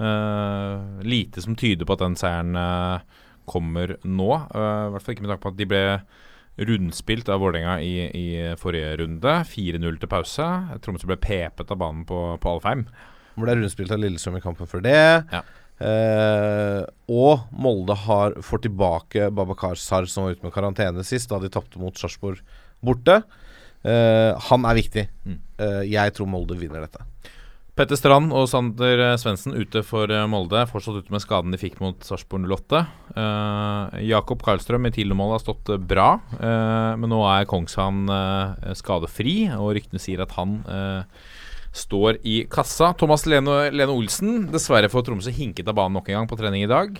Uh, 0.00 1.02
lite 1.04 1.42
som 1.44 1.56
tyder 1.58 1.84
på 1.84 1.96
at 1.96 2.02
den 2.04 2.16
seieren 2.16 2.56
uh, 2.56 3.04
kommer 3.50 3.98
nå. 4.00 4.30
Uh, 4.54 4.88
I 4.88 4.90
hvert 4.94 5.04
fall 5.04 5.16
ikke 5.16 5.26
med 5.26 5.34
tanke 5.34 5.44
på 5.44 5.52
at 5.52 5.60
de 5.60 5.68
ble 5.68 5.84
rundspilt 6.60 7.28
av 7.32 7.40
Vålerenga 7.40 7.78
i, 7.84 7.94
i 8.16 8.26
forrige 8.60 8.96
runde. 9.00 9.36
4-0 9.48 10.00
til 10.00 10.10
pause. 10.10 10.48
Tromsø 10.84 11.08
ble 11.08 11.20
pepet 11.20 11.72
av 11.72 11.80
banen 11.80 12.02
på, 12.08 12.18
på 12.40 12.56
Alfheim. 12.56 12.84
Ble 13.40 13.56
rundspilt 13.56 13.92
av 13.94 14.02
Lillestrøm 14.02 14.40
i 14.40 14.44
kampen 14.44 14.68
før 14.68 14.84
det. 14.84 15.00
Ja. 15.32 15.44
Eh, 15.80 16.82
og 17.08 17.46
Molde 17.56 17.96
har 18.02 18.36
får 18.44 18.66
tilbake 18.66 19.30
Babakar 19.32 19.78
Sar, 19.80 20.04
som 20.10 20.26
var 20.26 20.36
ute 20.36 20.44
med 20.44 20.52
karantene 20.52 21.04
sist, 21.06 21.30
da 21.30 21.40
de 21.40 21.48
tapte 21.52 21.80
mot 21.80 21.96
Sarpsborg 21.96 22.42
borte. 22.84 23.22
Eh, 23.80 24.36
han 24.50 24.68
er 24.68 24.76
viktig. 24.76 25.06
Mm. 25.24 25.38
Eh, 25.56 25.82
jeg 25.94 26.16
tror 26.16 26.28
Molde 26.28 26.58
vinner 26.60 26.84
dette. 26.84 27.06
Petter 27.78 27.98
Strand 27.98 28.32
og 28.34 28.48
Sander 28.50 29.02
Svendsen 29.20 29.54
ute 29.54 29.82
for 29.86 30.10
eh, 30.10 30.26
Molde. 30.30 30.64
Fortsatt 30.70 30.98
ute 31.00 31.14
med 31.14 31.22
skaden 31.22 31.54
de 31.54 31.60
fikk 31.60 31.78
mot 31.82 31.98
Sarpsborg 32.04 32.48
08. 32.50 32.80
Eh, 33.14 34.00
Jakob 34.10 34.42
Karlstrøm 34.44 34.88
i 34.88 34.92
tidligmål 34.94 35.36
har 35.36 35.44
stått 35.44 35.70
eh, 35.72 35.80
bra, 35.92 36.08
eh, 36.40 36.98
men 37.00 37.12
nå 37.12 37.20
er 37.30 37.48
Kongshavn 37.50 38.10
eh, 38.14 38.74
skadefri, 38.78 39.36
og 39.54 39.74
ryktene 39.78 40.02
sier 40.02 40.24
at 40.24 40.34
han 40.38 40.58
eh, 40.66 41.22
står 41.72 42.20
i 42.26 42.42
kassa. 42.50 42.92
Thomas 42.98 43.24
Lene, 43.30 43.62
Lene 43.70 43.94
Olsen, 43.94 44.48
dessverre 44.50 44.90
får 44.90 45.06
Tromsø 45.06 45.34
hinket 45.34 45.70
av 45.70 45.78
banen 45.78 45.98
nok 46.00 46.10
en 46.10 46.20
gang 46.20 46.30
på 46.30 46.38
trening 46.40 46.66
i 46.66 46.70
dag. 46.70 46.98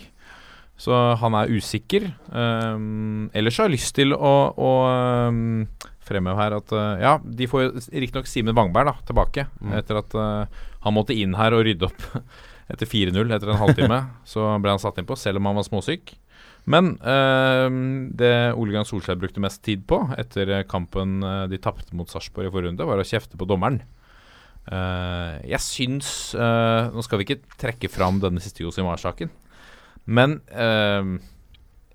Så 0.80 0.96
han 1.20 1.34
er 1.36 1.50
usikker. 1.52 2.06
Um, 2.32 3.28
ellers 3.36 3.58
har 3.60 3.68
jeg 3.68 3.76
lyst 3.76 3.92
til 3.98 4.14
å, 4.16 4.34
å 4.56 4.70
um, 5.28 5.66
fremheve 6.10 6.42
her 6.42 6.58
at 6.58 6.74
uh, 6.76 6.94
Ja, 7.00 7.16
de 7.22 7.48
får 7.50 7.70
riktignok 7.94 8.28
Simen 8.30 8.56
Wangberg 8.58 8.90
da, 8.90 8.96
tilbake. 9.08 9.46
Etter 9.78 10.02
at 10.02 10.16
uh, 10.18 10.64
han 10.84 10.96
måtte 10.96 11.16
inn 11.16 11.36
her 11.38 11.56
og 11.56 11.64
rydde 11.68 11.88
opp 11.88 12.02
etter 12.72 12.88
4-0 12.88 13.36
etter 13.36 13.52
en 13.52 13.62
halvtime. 13.62 14.00
så 14.32 14.50
ble 14.62 14.74
han 14.74 14.82
satt 14.82 15.00
inn 15.00 15.08
på, 15.08 15.18
selv 15.18 15.40
om 15.40 15.50
han 15.50 15.60
var 15.60 15.68
småsyk. 15.68 16.14
Men 16.70 16.92
um, 17.00 18.10
det 18.14 18.52
Ole 18.52 18.74
Gunnar 18.74 18.86
Solskjær 18.88 19.18
brukte 19.18 19.42
mest 19.42 19.62
tid 19.64 19.86
på 19.88 20.02
etter 20.20 20.52
kampen 20.68 21.22
uh, 21.24 21.46
de 21.50 21.58
tapte 21.62 21.96
mot 21.96 22.10
Sarpsborg 22.10 22.50
i 22.50 22.52
forrige 22.52 22.70
runde, 22.70 22.86
var 22.86 23.00
å 23.00 23.06
kjefte 23.06 23.40
på 23.40 23.48
dommeren. 23.48 23.80
Uh, 24.68 25.40
jeg 25.48 25.58
syns 25.64 26.08
uh, 26.36 26.92
Nå 26.92 27.02
skal 27.02 27.18
vi 27.18 27.24
ikke 27.24 27.56
trekke 27.58 27.88
fram 27.90 28.20
denne 28.22 28.42
siste 28.44 28.62
Josimar-saken, 28.62 29.32
men 30.10 30.40
eh, 30.48 31.08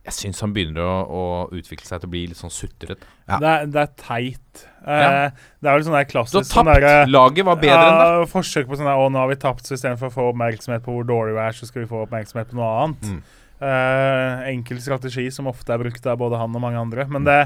jeg 0.05 0.13
syns 0.13 0.41
han 0.43 0.51
begynner 0.53 0.85
å, 0.85 0.95
å 1.09 1.21
utvikle 1.57 1.87
seg 1.87 2.01
til 2.03 2.09
å 2.09 2.13
bli 2.13 2.23
litt 2.29 2.37
sånn 2.37 2.53
sutrete. 2.53 3.07
Ja. 3.25 3.39
Det, 3.41 3.51
er, 3.51 3.69
det 3.73 3.79
er 3.81 3.93
teit. 3.97 4.65
Eh, 4.85 5.05
Ja. 5.05 5.07
Det 5.33 5.71
er 5.71 5.79
vel 5.79 5.85
sånn 5.87 5.97
der 5.97 6.05
klassisk 6.09 6.35
Du 6.35 6.37
har 6.43 6.49
sånn 6.51 6.69
tapt! 6.69 6.83
Der, 6.85 7.09
Laget 7.09 7.47
var 7.47 7.57
bedre 7.61 7.87
enn 7.87 7.97
deg. 8.03 8.27
Forsøk 8.29 8.69
på 8.69 8.77
sånn 8.77 8.85
der, 8.91 9.01
Å, 9.01 9.07
nå 9.09 9.23
har 9.23 9.31
vi 9.31 9.39
tapt, 9.41 9.65
så 9.65 9.73
istedenfor 9.73 10.11
å 10.11 10.13
få 10.13 10.27
oppmerksomhet 10.33 10.85
på 10.85 10.93
hvor 10.93 11.07
dårlig 11.09 11.33
vi 11.39 11.41
er, 11.47 11.57
så 11.57 11.65
skal 11.65 11.83
vi 11.83 11.89
få 11.89 12.03
oppmerksomhet 12.05 12.53
på 12.53 12.59
noe 12.59 12.69
annet. 12.83 13.09
Mm. 13.15 13.23
Eh, 13.65 14.45
enkel 14.51 14.81
strategi 14.83 15.25
som 15.31 15.47
ofte 15.49 15.73
er 15.73 15.79
brukt 15.81 16.05
av 16.11 16.19
både 16.21 16.37
han 16.37 16.53
og 16.53 16.61
mange 16.61 16.81
andre. 16.85 17.07
Mm. 17.07 17.17
Men 17.17 17.25
det 17.31 17.39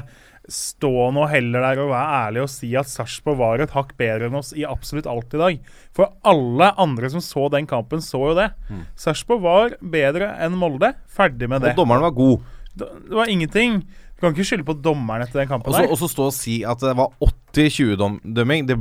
stå 0.48 1.10
nå 1.14 1.26
heller 1.30 1.62
der 1.62 1.80
og 1.82 1.90
være 1.92 2.20
ærlig 2.26 2.42
og 2.44 2.50
si 2.50 2.70
at 2.78 2.88
Sarpsborg 2.90 3.38
var 3.38 3.62
et 3.62 3.74
hakk 3.74 3.92
bedre 4.00 4.30
enn 4.30 4.38
oss 4.40 4.52
i 4.56 4.64
absolutt 4.66 5.08
alt 5.10 5.34
i 5.36 5.40
dag. 5.42 5.58
For 5.96 6.10
alle 6.26 6.70
andre 6.80 7.10
som 7.12 7.22
så 7.24 7.48
den 7.52 7.68
kampen, 7.70 8.02
så 8.04 8.22
jo 8.30 8.36
det. 8.38 8.50
Mm. 8.70 8.84
Sarpsborg 8.98 9.44
var 9.44 9.76
bedre 9.80 10.32
enn 10.42 10.58
Molde. 10.58 10.94
Ferdig 11.10 11.50
med 11.50 11.62
det. 11.66 11.74
Og 11.74 11.84
dommeren 11.84 12.06
var 12.08 12.16
god. 12.16 12.46
Det 12.80 13.18
var 13.18 13.30
ingenting. 13.30 13.82
Du 14.20 14.26
kan 14.26 14.34
ikke 14.34 14.44
skylde 14.50 14.66
på 14.68 14.76
dommeren 14.84 15.24
etter 15.24 15.40
den 15.40 15.48
kampen 15.48 15.72
Og 15.72 15.76
så 15.78 15.80
der. 15.86 15.92
og 15.94 15.98
så 15.98 16.08
stå 16.12 16.26
og 16.28 16.34
si 16.36 16.58
at 16.68 16.82
det 16.84 16.92
var 16.98 17.14
80-20-dømming. 17.56 18.66
Det 18.68 18.76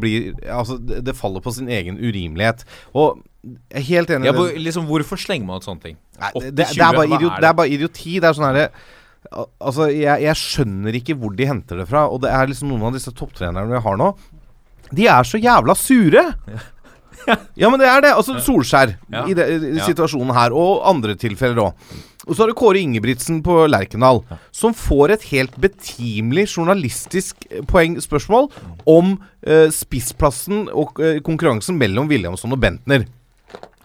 Altså, 0.49 0.77
det, 0.77 1.05
det 1.05 1.15
faller 1.15 1.39
på 1.39 1.53
sin 1.55 1.69
egen 1.69 1.95
urimelighet. 1.95 2.65
Og 2.93 3.21
jeg 3.43 3.79
er 3.79 3.87
helt 3.87 4.09
enig 4.09 4.27
Ja, 4.27 4.33
i 4.33 4.35
hvor, 4.35 4.47
det. 4.51 4.61
liksom, 4.61 4.85
hvorfor 4.89 5.15
slenger 5.15 5.47
man 5.47 5.61
ut 5.61 5.67
sånne 5.67 5.81
ting? 5.85 5.97
Nei, 6.19 6.31
det, 6.51 6.65
80-20, 6.67 6.75
det, 6.75 6.83
er 6.83 6.97
bare 6.97 7.07
idiot, 7.07 7.37
det 7.39 7.47
er 7.47 7.53
bare 7.53 7.69
idioti. 7.69 8.15
Det 8.19 8.27
er 8.29 8.35
sånn 8.35 8.49
herre 8.49 8.65
Altså, 9.31 9.89
jeg, 9.93 10.23
jeg 10.25 10.35
skjønner 10.41 10.95
ikke 10.97 11.15
hvor 11.19 11.35
de 11.37 11.45
henter 11.49 11.77
det 11.83 11.87
fra. 11.89 12.07
Og 12.09 12.21
det 12.23 12.31
er 12.33 12.49
liksom 12.49 12.71
noen 12.71 12.87
av 12.89 12.97
disse 12.97 13.13
topptrenerne 13.13 13.69
vi 13.69 13.81
har 13.85 13.99
nå. 14.01 14.11
De 14.95 15.05
er 15.05 15.27
så 15.27 15.37
jævla 15.41 15.75
sure! 15.77 16.25
Ja, 17.59 17.67
men 17.69 17.77
det 17.81 17.85
er 17.85 17.99
det. 18.01 18.13
Altså 18.15 18.37
Solskjær 18.41 18.93
Ja. 19.11 19.25
i, 19.27 19.33
det, 19.37 19.43
i 19.75 19.81
situasjonen 19.83 20.31
her, 20.33 20.53
og 20.55 20.79
andre 20.87 21.13
tilfeller 21.19 21.59
òg. 21.61 21.89
Og 22.25 22.31
så 22.31 22.41
har 22.45 22.49
du 22.49 22.55
Kåre 22.57 22.79
Ingebrigtsen 22.79 23.41
på 23.45 23.57
Lerkendal, 23.69 24.21
som 24.55 24.73
får 24.73 25.13
et 25.17 25.25
helt 25.33 25.55
betimelig 25.61 26.47
journalistisk 26.55 27.43
eh, 27.51 27.59
poeng 27.69 27.97
spørsmål 28.01 28.47
om 28.89 29.17
eh, 29.43 29.67
spissplassen 29.75 30.67
og 30.71 30.99
eh, 31.03 31.19
konkurransen 31.25 31.77
mellom 31.77 32.07
Williamson 32.09 32.55
og 32.55 32.61
Bentner. 32.63 33.03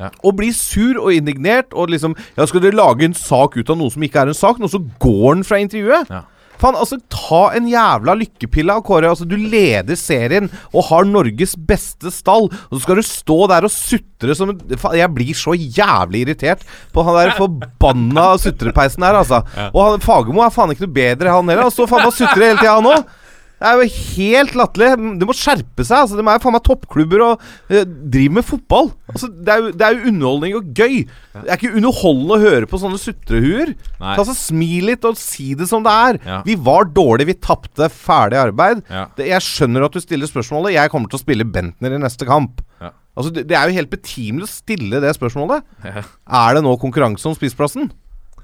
Ja. 0.00 0.10
Og 0.26 0.34
blir 0.40 0.54
sur 0.56 0.98
og 0.98 1.12
indignert 1.14 1.70
og 1.72 1.92
liksom 1.92 2.16
Ja, 2.34 2.46
skal 2.50 2.64
dere 2.64 2.74
lage 2.74 3.06
en 3.06 3.14
sak 3.14 3.54
ut 3.54 3.70
av 3.70 3.78
noe 3.78 3.92
som 3.94 4.02
ikke 4.02 4.24
er 4.24 4.32
en 4.32 4.38
sak? 4.38 4.58
Nå 4.58 4.70
så 4.70 4.82
går 5.02 5.28
han 5.36 5.44
fra 5.46 5.60
intervjuet. 5.62 6.10
Ja. 6.10 6.24
Faen, 6.60 6.76
altså, 6.78 7.00
ta 7.10 7.40
en 7.56 7.66
jævla 7.68 8.14
lykkepille 8.18 8.76
av 8.76 8.84
Kåre. 8.86 9.10
Altså, 9.10 9.26
du 9.26 9.34
leder 9.36 9.98
serien 9.98 10.46
og 10.70 10.86
har 10.88 11.08
Norges 11.08 11.56
beste 11.58 12.12
stall, 12.14 12.46
og 12.46 12.76
så 12.76 12.82
skal 12.84 13.00
du 13.00 13.06
stå 13.06 13.38
der 13.50 13.66
og 13.66 13.74
sutre 13.74 14.36
som 14.38 14.54
Faen, 14.78 14.98
jeg 15.00 15.10
blir 15.16 15.34
så 15.38 15.56
jævlig 15.58 16.24
irritert 16.24 16.62
på 16.94 17.04
han 17.06 17.18
der 17.18 17.34
forbanna 17.38 18.30
sutrepeisen 18.40 19.04
her, 19.06 19.18
altså. 19.24 19.42
Og 19.72 19.80
han, 19.82 20.04
Fagermo 20.04 20.44
er 20.46 20.54
faen 20.54 20.74
ikke 20.74 20.86
noe 20.86 20.96
bedre, 20.96 21.34
han 21.34 21.50
heller. 21.50 21.66
Han 21.68 21.74
står 21.74 21.90
faen 21.90 22.08
og 22.08 22.16
sutrer 22.16 22.48
hele 22.52 22.62
tida, 22.62 22.78
han 22.78 22.90
òg. 22.94 23.20
Det 23.54 23.70
er 23.70 23.78
jo 23.78 23.84
helt 24.18 24.56
latterlig. 24.58 24.88
Det 25.20 25.26
må 25.28 25.34
skjerpe 25.36 25.84
seg. 25.86 26.02
Altså, 26.02 26.18
De 26.18 26.24
er 26.26 26.36
jo 26.36 26.42
faen 26.42 26.54
meg 26.56 26.64
toppklubber 26.66 27.22
og 27.24 27.44
eh, 27.70 27.84
driver 27.86 28.34
med 28.40 28.46
fotball. 28.48 28.90
Altså, 29.12 29.30
det, 29.30 29.54
er 29.54 29.62
jo, 29.62 29.70
det 29.72 29.86
er 29.86 29.94
jo 29.94 30.10
underholdning 30.10 30.56
og 30.58 30.72
gøy. 30.76 30.96
Det 31.38 31.44
er 31.46 31.56
ikke 31.60 31.72
underholdende 31.78 32.36
å 32.36 32.42
høre 32.42 32.68
på 32.68 32.80
sånne 32.82 33.00
sutrehuer. 33.00 33.72
Altså, 34.02 34.34
Smil 34.36 34.90
litt 34.90 35.06
og 35.08 35.16
si 35.20 35.52
det 35.56 35.70
som 35.70 35.86
det 35.86 35.94
er. 36.10 36.20
Ja. 36.26 36.40
Vi 36.44 36.58
var 36.66 36.90
dårlige, 36.92 37.30
vi 37.30 37.38
tapte. 37.40 37.88
Ferdig 37.94 38.42
arbeid. 38.42 38.84
Ja. 38.90 39.06
Det, 39.16 39.30
jeg 39.30 39.46
skjønner 39.46 39.86
at 39.88 39.96
du 39.96 40.02
stiller 40.02 40.28
spørsmålet. 40.28 40.74
Jeg 40.76 40.92
kommer 40.92 41.08
til 41.12 41.20
å 41.20 41.24
spille 41.24 41.48
Bentner 41.48 41.94
i 41.96 42.02
neste 42.02 42.28
kamp. 42.28 42.60
Ja. 42.82 42.92
Altså, 43.14 43.30
det, 43.32 43.46
det 43.48 43.56
er 43.56 43.70
jo 43.70 43.78
helt 43.78 43.92
betimelig 43.94 44.48
å 44.48 44.50
stille 44.50 45.00
det 45.00 45.14
spørsmålet. 45.16 45.62
Er 45.86 46.56
det 46.58 46.64
nå 46.66 46.74
konkurranse 46.82 47.30
om 47.30 47.36
spissplassen? 47.38 47.88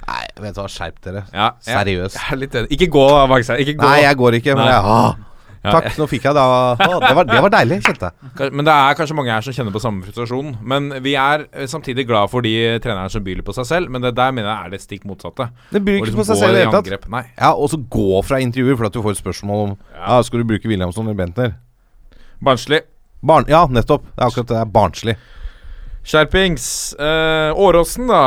Nei, 0.08 0.22
vet 0.40 0.54
du 0.56 0.60
hva, 0.62 0.68
skjerp 0.70 1.00
dere. 1.04 1.24
Ja, 1.34 1.50
Seriøst. 1.64 2.16
Jeg 2.16 2.34
er 2.34 2.40
litt 2.40 2.54
enig. 2.60 2.70
Ikke 2.76 2.88
gå, 2.92 3.08
Magstein. 3.30 3.60
Ikke 3.64 3.76
gå. 3.78 3.84
Nei, 3.86 4.04
jeg 4.06 4.20
går 4.20 4.38
ikke, 4.40 4.56
men 4.58 4.70
jeg 4.70 4.94
ah. 4.94 5.18
Takk, 5.60 5.90
nå 6.00 6.06
fikk 6.08 6.24
jeg 6.24 6.36
da 6.36 6.44
det, 6.80 7.10
var, 7.18 7.26
det 7.28 7.40
var 7.44 7.52
deilig, 7.52 7.76
kjente 7.84 8.08
jeg. 8.08 8.52
Men 8.56 8.64
det 8.64 8.72
er 8.72 8.94
kanskje 8.96 9.16
mange 9.18 9.32
her 9.34 9.44
som 9.44 9.52
kjenner 9.52 9.74
på 9.74 9.82
samme 9.82 10.06
frustrasjon. 10.06 10.54
Men 10.72 10.86
vi 11.04 11.12
er 11.20 11.44
eh, 11.50 11.66
samtidig 11.68 12.06
glad 12.08 12.32
for 12.32 12.44
de 12.46 12.54
trenerne 12.80 13.12
som 13.12 13.24
byr 13.26 13.42
på 13.44 13.54
seg 13.58 13.68
selv, 13.68 13.92
men 13.92 14.00
det 14.04 14.14
der 14.16 14.32
mener 14.32 14.48
jeg 14.48 14.70
er 14.70 14.72
det 14.72 14.80
stikk 14.80 15.04
motsatte. 15.08 15.50
Det 15.68 15.82
byr 15.84 15.98
ikke 15.98 16.08
liksom 16.08 16.22
på 16.22 16.28
seg 16.30 16.40
selv 16.40 16.56
i 16.56 16.62
det 16.62 16.64
hele 16.64 16.78
tatt. 16.80 17.34
Ja, 17.36 17.52
og 17.52 17.68
så 17.72 17.80
gå 17.92 18.22
fra 18.24 18.40
intervjuer 18.40 18.78
fordi 18.80 18.88
at 18.88 18.96
du 18.96 19.04
får 19.04 19.18
et 19.18 19.20
spørsmål 19.20 19.66
om 19.66 19.74
ja. 19.98 20.22
Skal 20.24 20.40
du 20.40 20.48
bruke 20.48 20.70
Williamson 20.70 21.10
eller 21.10 21.20
Bentner. 21.20 21.52
Barnslig. 22.40 22.80
Barn, 23.20 23.44
ja, 23.52 23.66
nettopp. 23.68 24.08
Det 24.14 24.24
er 24.24 24.30
akkurat 24.30 24.48
det. 24.48 24.56
det 24.56 24.62
er 24.64 24.72
barnslig. 24.78 25.16
Skjerpings. 26.04 26.94
Eh, 26.94 27.52
Åråsen, 27.60 28.06
da, 28.08 28.20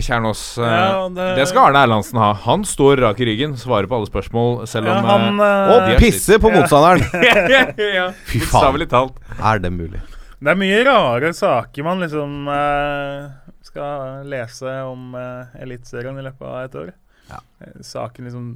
Kjernås. 0.00 0.58
Eh, 0.58 0.64
Ja, 0.64 1.08
det... 1.08 1.34
det- 1.36 1.46
skal 1.50 1.68
Arne 1.68 1.78
Erlandsen 1.82 2.18
ha. 2.18 2.32
Han 2.44 2.64
står 2.64 2.96
rak 3.02 3.20
i 3.20 3.26
ryggen, 3.26 3.56
svarer 3.58 3.88
på 3.90 3.96
alle 3.98 4.06
spørsmål, 4.06 4.66
selv 4.70 4.86
Ja, 4.86 4.98
om 5.00 5.04
han, 5.04 5.40
eh, 5.40 5.46
eh, 5.46 5.72
Og 5.74 5.80
de 5.88 5.96
er 5.96 5.98
pisse 5.98 6.38
på 6.38 6.52
motstanderen! 6.54 7.02
ja, 7.98 8.06
Fy 8.30 8.38
faen. 8.38 8.46
Bokstavelig 8.46 8.88
talt. 8.92 9.18
Er 9.42 9.58
det 9.58 9.72
mulig? 9.74 10.00
Det 10.38 10.52
er 10.54 10.60
mye 10.60 10.84
rare 10.86 11.32
saker 11.34 11.82
man 11.82 11.98
liksom 12.04 12.46
eh, 12.54 13.26
skal 13.66 14.22
lese 14.30 14.76
om 14.86 15.10
eh, 15.18 15.58
Eliteserien 15.64 16.18
i 16.18 16.22
løpet 16.22 16.46
av 16.46 16.60
et 16.62 16.78
år. 16.84 16.92
Ja. 17.32 17.42
Eh, 17.66 17.80
Saken 17.82 18.24
liksom 18.30 18.46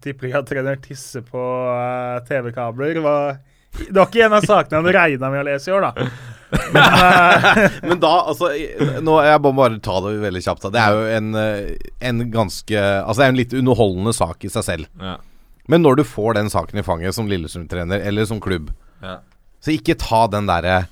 trener 0.00 0.78
tisser 0.78 1.26
på 1.26 1.42
eh, 1.74 2.22
TV-kabler 2.28 2.94
Det 2.94 3.02
var 3.02 4.06
ikke 4.06 4.24
en 4.24 4.38
av 4.38 4.46
sakene 4.46 4.78
hadde 4.78 4.94
regna 4.94 5.30
med 5.34 5.42
å 5.42 5.48
lese 5.50 5.72
i 5.72 5.74
år, 5.74 5.90
da. 5.90 6.06
Men 6.50 7.70
Men 7.90 8.00
da, 8.02 8.12
altså 8.30 8.50
nå, 9.02 9.14
Jeg 9.26 9.40
må 9.44 9.52
bare 9.56 9.78
ta 9.82 9.96
det 10.04 10.12
veldig 10.22 10.42
kjapt. 10.44 10.66
da. 10.66 10.70
Det 10.76 10.82
er 10.82 10.96
jo 10.96 11.06
en, 11.18 11.30
eh, 11.40 11.90
en 12.10 12.20
ganske 12.32 12.82
Altså 13.02 13.18
det 13.22 13.26
er 13.26 13.32
en 13.34 13.40
litt 13.40 13.56
underholdende 13.58 14.14
sak 14.16 14.44
i 14.46 14.50
seg 14.52 14.66
selv. 14.66 14.90
Ja. 15.02 15.16
Men 15.66 15.82
når 15.82 15.98
du 15.98 16.04
får 16.06 16.36
den 16.38 16.50
saken 16.52 16.78
i 16.78 16.84
fanget 16.86 17.16
som 17.16 17.26
Lillestrøm-trener 17.30 18.04
eller 18.06 18.24
som 18.30 18.38
klubb, 18.40 18.70
Ja. 19.02 19.16
så 19.60 19.74
ikke 19.74 19.96
ta 19.98 20.26
den 20.30 20.46
derre 20.46 20.86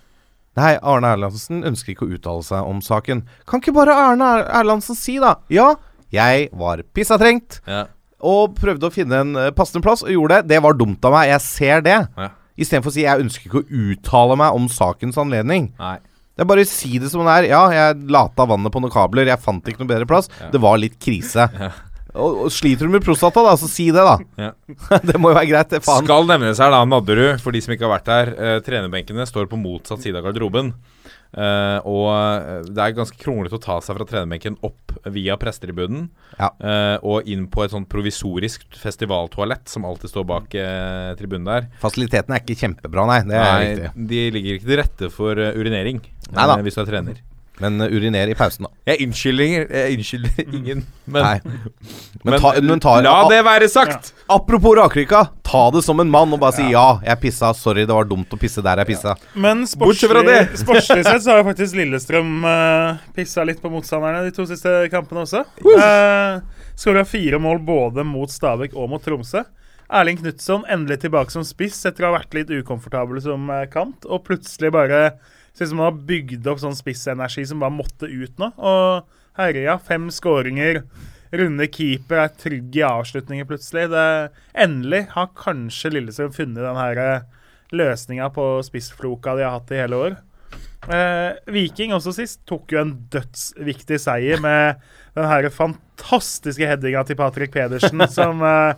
Nei, 0.56 0.76
Arne 0.86 1.08
Erlandsen 1.16 1.64
ønsker 1.66 1.94
ikke 1.96 2.06
å 2.06 2.12
uttale 2.14 2.42
seg 2.46 2.62
om 2.62 2.78
saken. 2.82 3.24
Kan 3.50 3.58
ikke 3.62 3.72
bare 3.74 3.90
Arne 3.90 4.22
Er- 4.22 4.50
Erlandsen 4.60 4.94
si, 4.94 5.16
da? 5.18 5.36
Ja, 5.50 5.72
jeg 6.14 6.48
var 6.54 6.78
pissatrengt 6.94 7.60
Ja. 7.66 7.86
og 8.22 8.54
prøvde 8.54 8.86
å 8.86 8.92
finne 8.94 9.18
en 9.24 9.32
eh, 9.36 9.50
passende 9.50 9.82
plass, 9.82 10.04
og 10.06 10.10
gjorde 10.14 10.42
det. 10.42 10.48
Det 10.54 10.60
var 10.62 10.74
dumt 10.78 11.02
av 11.04 11.10
meg. 11.16 11.26
Jeg 11.32 11.40
ser 11.42 11.80
det. 11.82 11.96
Ja. 12.16 12.28
Istedenfor 12.54 12.92
å 12.92 12.94
si 12.94 13.06
jeg 13.06 13.24
ønsker 13.24 13.48
ikke 13.48 13.62
å 13.62 13.86
uttale 13.94 14.36
meg 14.38 14.58
om 14.58 14.68
sakens 14.70 15.18
anledning. 15.20 15.72
Nei. 15.80 15.96
Det 16.34 16.42
er 16.42 16.50
bare 16.50 16.64
å 16.66 16.68
si 16.68 16.98
det 16.98 17.10
som 17.12 17.22
det 17.26 17.34
er. 17.40 17.48
Ja, 17.52 17.64
jeg 17.70 18.06
lata 18.10 18.46
vannet 18.50 18.74
på 18.74 18.82
noen 18.82 18.92
kabler. 18.94 19.28
Jeg 19.30 19.42
fant 19.42 19.66
ikke 19.70 19.84
noe 19.84 19.90
bedre 19.90 20.08
plass. 20.10 20.30
Det 20.50 20.60
var 20.62 20.80
litt 20.82 20.96
krise. 21.02 21.48
Og, 22.14 22.44
og 22.44 22.50
Sliter 22.54 22.86
du 22.86 22.92
med 22.94 23.02
prostata, 23.02 23.42
da, 23.42 23.56
så 23.58 23.66
si 23.66 23.88
det, 23.90 24.02
da. 24.06 24.12
Ja. 24.38 24.52
det 25.08 25.18
må 25.18 25.32
jo 25.32 25.38
være 25.40 25.48
greit. 25.50 25.72
Faen. 25.82 26.06
Skal 26.06 26.28
nevnes 26.28 26.60
her, 26.62 26.70
da, 26.70 26.84
Nadderud, 26.86 27.40
for 27.42 27.50
de 27.50 27.62
som 27.64 27.74
ikke 27.74 27.88
har 27.88 27.96
vært 27.96 28.06
der. 28.06 28.30
Eh, 28.34 28.58
trenerbenkene 28.62 29.26
står 29.26 29.48
på 29.50 29.58
motsatt 29.58 30.04
side 30.04 30.20
av 30.20 30.28
garderoben. 30.28 30.70
Eh, 31.34 31.78
og 31.90 32.08
eh, 32.14 32.68
det 32.70 32.78
er 32.78 32.94
ganske 32.94 33.18
kronglete 33.18 33.58
å 33.58 33.62
ta 33.62 33.80
seg 33.82 33.98
fra 33.98 34.06
trenerbenken 34.06 34.58
opp 34.62 34.94
via 35.10 35.34
prestetribunen 35.40 36.06
Ja. 36.38 36.52
uh, 36.62 36.96
og 37.02 37.26
inn 37.30 37.48
på 37.50 37.64
et 37.64 37.72
sånt 37.74 37.88
provisorisk 37.90 38.76
festivaltoalett 38.78 39.68
som 39.70 39.86
alltid 39.86 40.12
står 40.12 40.26
bak 40.30 40.54
uh, 40.54 41.10
tribunen 41.18 41.48
der. 41.48 41.68
Fasilitetene 41.82 42.38
er 42.38 42.44
ikke 42.44 42.58
kjempebra, 42.62 43.06
nei. 43.10 43.20
Det 43.26 43.42
Nei, 43.44 43.92
de 44.12 44.24
ligger 44.34 44.58
ikke 44.58 44.70
til 44.70 44.80
rette 44.80 45.10
for 45.14 45.38
urinering 45.58 46.02
hvis 46.04 46.78
du 46.78 46.82
er 46.84 46.88
trener. 46.88 47.22
Men 47.62 47.78
uh, 47.80 47.86
uriner 47.86 48.30
i 48.30 48.34
pausen, 48.34 48.66
da. 48.66 48.72
Jeg 48.90 49.06
unnskylder, 49.06 49.66
jeg 49.70 49.98
unnskylder 49.98 50.40
ingen, 50.58 50.80
men, 51.06 51.22
Nei. 51.22 51.38
Men, 52.24 52.36
ta, 52.42 52.50
men 52.58 52.82
ta, 52.82 52.96
la 53.04 53.14
det 53.30 53.38
være 53.46 53.68
sagt! 53.70 54.10
Apropos 54.32 54.74
rakrykka, 54.80 55.20
ta 55.46 55.62
det 55.74 55.84
som 55.86 56.02
en 56.02 56.10
mann 56.10 56.34
og 56.34 56.42
bare 56.42 56.56
si 56.56 56.66
ja, 56.72 56.86
jeg 57.04 57.20
pissa. 57.22 57.52
Sorry, 57.54 57.84
det 57.86 57.94
var 57.94 58.08
dumt 58.10 58.34
å 58.34 58.40
pisse 58.40 58.64
der 58.64 58.82
jeg 58.82 58.90
pissa. 58.90 59.14
Men 59.38 59.62
Bortsett 59.78 60.10
fra 60.10 60.24
sportslig, 60.24 60.50
det. 60.50 60.60
sportslig 60.64 61.06
sett 61.06 61.26
så 61.26 61.36
har 61.36 61.46
faktisk 61.46 61.78
Lillestrøm 61.78 62.36
uh, 62.42 63.02
pissa 63.14 63.46
litt 63.46 63.62
på 63.62 63.70
motstanderne 63.72 64.24
de 64.26 64.34
to 64.34 64.48
siste 64.50 64.74
kampene 64.92 65.22
også. 65.28 65.44
Uh, 65.62 66.64
Skåra 66.74 67.04
fire 67.06 67.38
mål 67.38 67.62
både 67.62 68.02
mot 68.08 68.30
Stabæk 68.30 68.74
og 68.74 68.90
mot 68.90 69.04
Tromsø. 69.04 69.44
Erling 69.94 70.18
Knutson 70.18 70.64
endelig 70.70 71.02
tilbake 71.04 71.30
som 71.30 71.44
spiss 71.46 71.84
etter 71.86 72.06
å 72.06 72.10
ha 72.10 72.18
vært 72.18 72.34
litt 72.34 72.50
ukomfortabel 72.50 73.20
som 73.22 73.50
eh, 73.52 73.66
kant. 73.70 74.06
Og 74.08 74.24
plutselig 74.26 74.72
bare 74.74 75.00
Ser 75.54 75.68
ut 75.68 75.70
som 75.70 75.82
han 75.82 75.92
har 75.92 76.06
bygd 76.08 76.48
opp 76.50 76.62
sånn 76.62 76.76
spissenergi 76.76 77.46
som 77.46 77.62
bare 77.62 77.74
måtte 77.74 78.10
ut 78.10 78.40
nå. 78.42 78.50
Og 78.58 79.18
herja, 79.38 79.78
fem 79.78 80.08
skåringer. 80.12 80.82
Runde 81.34 81.66
keeper 81.70 82.24
er 82.24 82.34
trygg 82.38 82.76
i 82.78 82.84
avslutninger 82.86 83.46
plutselig. 83.48 83.88
Det, 83.90 84.06
endelig 84.66 85.04
har 85.14 85.32
kanskje 85.38 85.94
Lillestrøm 85.94 86.34
funnet 86.34 86.62
den 86.62 86.78
her 86.78 87.00
eh, 87.02 87.26
løsninga 87.74 88.28
på 88.34 88.46
spissfloka 88.66 89.34
de 89.38 89.46
har 89.46 89.56
hatt 89.56 89.72
i 89.74 89.80
hele 89.82 89.98
år. 89.98 90.18
Eh, 90.84 91.30
Viking 91.54 91.94
også 91.96 92.12
sist 92.14 92.42
tok 92.48 92.74
jo 92.74 92.82
en 92.82 92.92
dødsviktig 93.12 93.98
seier 94.02 94.42
med 94.42 94.82
den 95.16 95.30
her 95.30 95.48
fantastiske 95.54 96.66
headinga 96.68 97.04
til 97.08 97.18
Patrick 97.18 97.54
Pedersen 97.54 98.04
som 98.18 98.42
eh, 98.44 98.76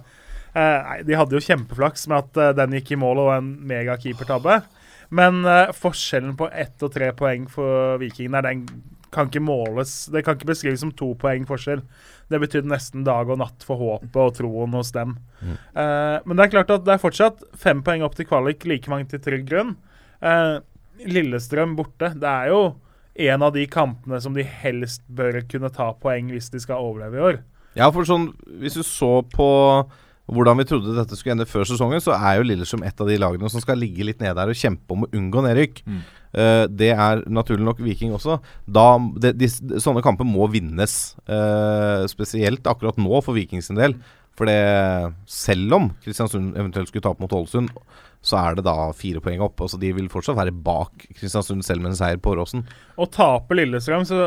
eh, 0.55 0.79
Nei, 0.87 0.99
de 1.09 1.19
hadde 1.19 1.37
jo 1.37 1.45
kjempeflaks 1.45 2.07
med 2.13 2.23
at 2.23 2.43
eh, 2.43 2.57
den 2.61 2.79
gikk 2.79 2.95
i 2.95 3.01
mål 3.01 3.25
og 3.27 3.33
en 3.37 3.53
megakeepertabbe. 3.69 4.61
Men 5.15 5.45
uh, 5.47 5.73
forskjellen 5.77 6.37
på 6.39 6.49
ett 6.51 6.83
og 6.83 6.93
tre 6.95 7.13
poeng 7.17 7.47
for 7.51 7.99
Vikingene 8.03 8.43
den 8.47 8.67
kan 9.15 9.31
ikke 9.31 9.41
måles 9.41 9.93
Det 10.13 10.25
kan 10.27 10.37
ikke 10.37 10.51
beskrives 10.51 10.83
som 10.83 10.93
to 10.93 11.13
poeng 11.19 11.47
forskjell. 11.49 11.83
Det 12.29 12.41
betydde 12.43 12.71
nesten 12.73 13.05
dag 13.07 13.31
og 13.31 13.39
natt 13.41 13.65
for 13.65 13.81
håpet 13.81 14.19
og 14.19 14.35
troen 14.37 14.75
hos 14.77 14.91
dem. 14.93 15.15
Eh, 15.41 16.17
men 16.27 16.35
det 16.35 16.47
er 16.47 16.53
klart 16.57 16.73
at 16.75 16.83
det 16.85 16.97
er 16.97 17.03
fortsatt 17.03 17.45
fem 17.57 17.85
poeng 17.87 18.03
opp 18.03 18.17
til 18.19 18.27
kvalik, 18.27 18.67
like 18.67 18.91
mange 18.91 19.07
til 19.13 19.23
trygg 19.23 19.47
grunn. 19.49 19.77
Uh, 20.19 20.59
Lillestrøm 21.07 21.77
borte. 21.79 22.11
Det 22.19 22.29
er 22.29 22.51
jo 22.51 22.61
en 23.31 23.47
av 23.47 23.55
de 23.55 23.65
kampene 23.71 24.19
som 24.21 24.35
de 24.37 24.45
helst 24.45 25.05
bør 25.07 25.39
kunne 25.49 25.71
ta 25.73 25.93
poeng 26.03 26.33
hvis 26.35 26.51
de 26.53 26.61
skal 26.61 26.83
overleve 26.83 27.17
i 27.17 27.25
år. 27.31 27.39
Ja, 27.77 27.91
for 27.93 28.09
sånn 28.09 28.31
Hvis 28.61 28.79
du 28.79 28.83
så 28.87 29.21
på 29.29 29.49
hvordan 30.27 30.59
vi 30.59 30.67
trodde 30.67 30.95
dette 30.97 31.17
skulle 31.19 31.37
ende 31.37 31.47
før 31.49 31.67
sesongen, 31.69 32.03
så 32.03 32.17
er 32.17 32.39
jo 32.39 32.47
Lillestrøm 32.49 32.83
et 32.87 33.03
av 33.03 33.11
de 33.11 33.19
lagene 33.23 33.51
som 33.53 33.63
skal 33.63 33.79
ligge 33.79 34.07
litt 34.07 34.23
nede 34.23 34.35
der 34.39 34.51
og 34.51 34.59
kjempe 34.59 34.97
om 34.97 35.07
å 35.07 35.11
unngå 35.15 35.45
nedrykk. 35.47 35.83
Eh, 36.37 36.65
det 36.69 36.91
er 36.93 37.23
naturlig 37.33 37.65
nok 37.65 37.83
Viking 37.85 38.15
også. 38.17 38.41
Da, 38.67 38.89
de, 39.23 39.33
de, 39.39 39.49
sånne 39.83 40.03
kamper 40.05 40.29
må 40.29 40.49
vinnes. 40.53 41.15
Uh, 41.31 42.05
spesielt 42.11 42.67
akkurat 42.69 42.99
nå 43.01 43.23
for 43.25 43.37
Vikings 43.39 43.71
del. 43.71 43.79
del. 43.81 43.97
For 44.37 44.49
det, 44.49 45.15
selv 45.31 45.73
om 45.73 45.89
Kristiansund 46.05 46.57
eventuelt 46.59 46.91
skulle 46.91 47.05
tape 47.07 47.25
mot 47.25 47.33
Ålesund, 47.33 47.71
så 48.27 48.39
er 48.41 48.57
det 48.59 48.65
da 48.67 48.91
fire 48.97 49.21
poeng 49.23 49.43
opp. 49.45 49.61
Altså 49.63 49.79
De 49.81 49.93
vil 49.95 50.11
fortsatt 50.11 50.37
være 50.39 50.55
bak 50.67 51.07
Kristiansund 51.15 51.63
selv 51.65 51.85
med 51.85 51.93
en 51.93 51.99
seier 51.99 52.19
på 52.21 52.33
Åråsen. 52.35 52.65
Og 52.99 53.11
taper 53.15 53.61
Lillestrøm, 53.61 54.07
så 54.09 54.19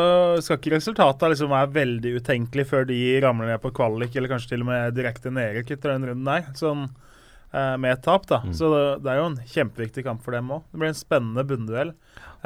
skal 0.43 0.59
ikke 0.59 0.77
resultatet 0.77 1.33
liksom 1.33 1.51
være 1.51 1.73
veldig 1.75 2.15
utenkelig 2.21 2.65
før 2.71 2.87
de 2.89 2.99
ramler 3.25 3.51
ned 3.51 3.61
på 3.63 3.73
kvalik, 3.75 4.15
eller 4.15 4.31
kanskje 4.31 4.53
til 4.55 4.63
og 4.65 4.71
med 4.71 4.95
direkte 4.97 5.33
nedrykk 5.35 5.75
etter 5.75 5.93
den 5.93 6.07
runden 6.09 6.31
der. 6.31 6.47
Sånn 6.57 6.87
eh, 6.87 7.75
med 7.75 7.91
et 7.97 8.05
tap, 8.07 8.29
da. 8.31 8.41
Så 8.55 8.71
det, 8.73 8.85
det 9.03 9.11
er 9.13 9.21
jo 9.21 9.27
en 9.33 9.41
kjempeviktig 9.51 10.07
kamp 10.07 10.23
for 10.25 10.37
dem 10.37 10.55
òg. 10.55 10.63
Det 10.71 10.79
blir 10.81 10.93
en 10.93 11.01
spennende 11.01 11.45
bunnduell. 11.51 11.93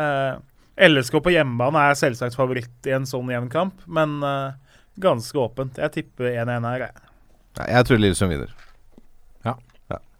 Eh, 0.01 0.33
LSK 0.89 1.21
på 1.21 1.35
hjemmebane 1.35 1.85
er 1.85 1.99
selvsagt 1.99 2.35
favoritt 2.39 2.89
i 2.89 2.97
en 2.97 3.05
sånn 3.05 3.29
jevn 3.29 3.53
kamp, 3.53 3.85
men 3.85 4.17
eh, 4.25 4.77
ganske 5.05 5.37
åpent. 5.37 5.77
Jeg 5.77 5.99
tipper 5.99 6.33
1-1 6.33 6.71
her, 6.71 6.87
jeg. 6.89 7.09
Ja, 7.57 7.69
jeg 7.77 7.89
tror 7.89 8.01
Lillestrøm 8.01 8.33
vinner. 8.33 8.53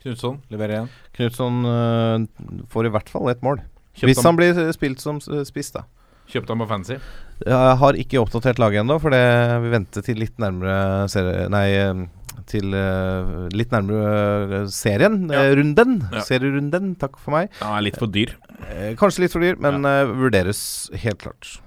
Knutson 0.04 0.42
leverer 0.52 0.76
igjen. 0.76 0.88
Knutson 1.16 1.60
øh, 1.64 2.26
får 2.72 2.90
i 2.90 2.92
hvert 2.92 3.12
fall 3.12 3.30
ett 3.32 3.44
mål. 3.46 3.62
Kjøpt 3.94 4.10
Hvis 4.10 4.26
han 4.26 4.40
blir 4.40 4.58
spilt 4.76 5.04
som 5.04 5.22
spiss, 5.48 5.72
da. 5.76 5.86
Kjøpte 6.28 6.52
han 6.52 6.64
på 6.64 6.68
Fancy. 6.68 6.98
Jeg 7.44 7.78
har 7.80 8.00
ikke 8.00 8.20
oppdatert 8.20 8.60
laget 8.60 8.84
ennå, 8.84 8.98
for 9.00 9.16
det 9.16 9.24
vi 9.64 9.72
venter 9.72 10.04
til 10.04 10.20
litt 10.20 10.36
nærmere 10.44 11.08
serie, 11.12 11.48
Nei, 11.52 11.66
øh, 11.80 12.04
til 12.50 12.76
uh, 12.76 13.48
litt 13.56 13.72
nærmere 13.72 14.66
serien. 14.74 15.22
Ja. 15.32 15.46
Runden. 15.56 16.02
Ja. 16.12 16.24
Serierunden. 16.28 16.96
Takk 17.00 17.16
for 17.22 17.38
meg. 17.38 17.54
Er 17.64 17.86
litt 17.86 18.00
for 18.02 18.12
dyr. 18.12 18.36
Eh, 18.68 18.92
kanskje 19.00 19.24
litt 19.24 19.36
for 19.36 19.44
dyr, 19.44 19.56
men 19.64 19.88
øh, 19.88 20.12
vurderes 20.26 20.64
helt 21.06 21.24
klart. 21.24 21.62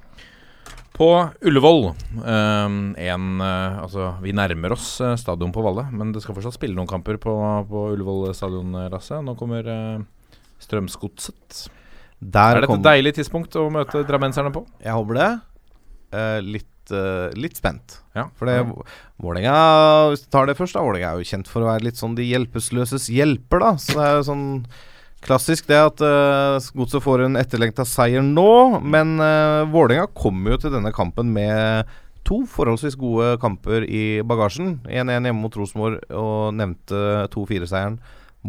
På 0.97 1.09
Ullevål 1.45 1.91
ehm, 2.25 2.95
en, 2.97 3.25
eh, 3.45 3.79
Altså, 3.83 4.15
vi 4.25 4.33
nærmer 4.33 4.73
oss 4.73 4.95
eh, 5.05 5.17
stadion 5.21 5.53
på 5.53 5.65
Valle, 5.65 5.85
men 5.93 6.15
det 6.15 6.23
skal 6.25 6.39
fortsatt 6.39 6.57
spille 6.57 6.77
noen 6.77 6.89
kamper 6.89 7.19
på, 7.21 7.35
på 7.69 7.83
Ullevål 7.93 8.31
stadion, 8.37 8.73
eh, 8.81 8.89
Lasse. 8.93 9.19
Nå 9.25 9.37
kommer 9.37 9.69
Strømsgodset. 10.63 11.67
Der 12.21 12.63
Er 12.63 12.67
kom 12.67 12.81
et 12.81 12.87
deilig 12.87 13.13
tidspunkt 13.19 13.59
å 13.61 13.67
møte 13.73 14.01
drammenserne 14.09 14.53
på? 14.55 14.65
Jeg 14.81 14.97
håper 14.97 15.21
det. 15.21 15.29
Eh, 16.17 16.41
litt, 16.41 16.93
eh, 16.95 17.29
litt 17.37 17.59
spent. 17.59 17.99
Ja. 18.17 18.29
For 18.39 18.49
det, 18.49 18.63
Vålerenga, 19.21 20.13
hvis 20.13 20.25
du 20.25 20.31
tar 20.33 20.49
det 20.49 20.57
først, 20.57 20.79
da 20.79 20.85
Vålerenga 20.85 21.13
er 21.13 21.21
jo 21.21 21.29
kjent 21.29 21.51
for 21.51 21.65
å 21.65 21.71
være 21.75 21.85
litt 21.91 22.01
sånn 22.01 22.17
de 22.17 22.25
hjelpeløses 22.25 23.11
hjelper, 23.13 23.61
da. 23.61 23.73
Så 23.77 23.99
det 23.99 24.07
er 24.07 24.17
jo 24.17 24.29
sånn 24.31 24.47
klassisk 25.27 25.69
det 25.71 25.79
at 25.79 26.03
uh, 26.05 26.73
Godset 26.79 27.03
får 27.05 27.25
en 27.27 27.39
etterlengta 27.41 27.87
seier 27.89 28.25
nå. 28.25 28.81
Men 28.83 29.17
uh, 29.21 29.67
Vålerenga 29.73 30.09
kommer 30.17 30.55
jo 30.55 30.61
til 30.65 30.77
denne 30.77 30.95
kampen 30.95 31.33
med 31.35 31.91
to 32.27 32.41
forholdsvis 32.51 32.99
gode 32.99 33.37
kamper 33.43 33.87
i 33.87 34.23
bagasjen. 34.27 34.81
1-1 34.87 35.29
hjemme 35.29 35.43
mot 35.43 35.59
Rosenborg 35.59 36.01
og 36.11 36.55
nevnte 36.59 37.27
2-4-seieren 37.35 38.01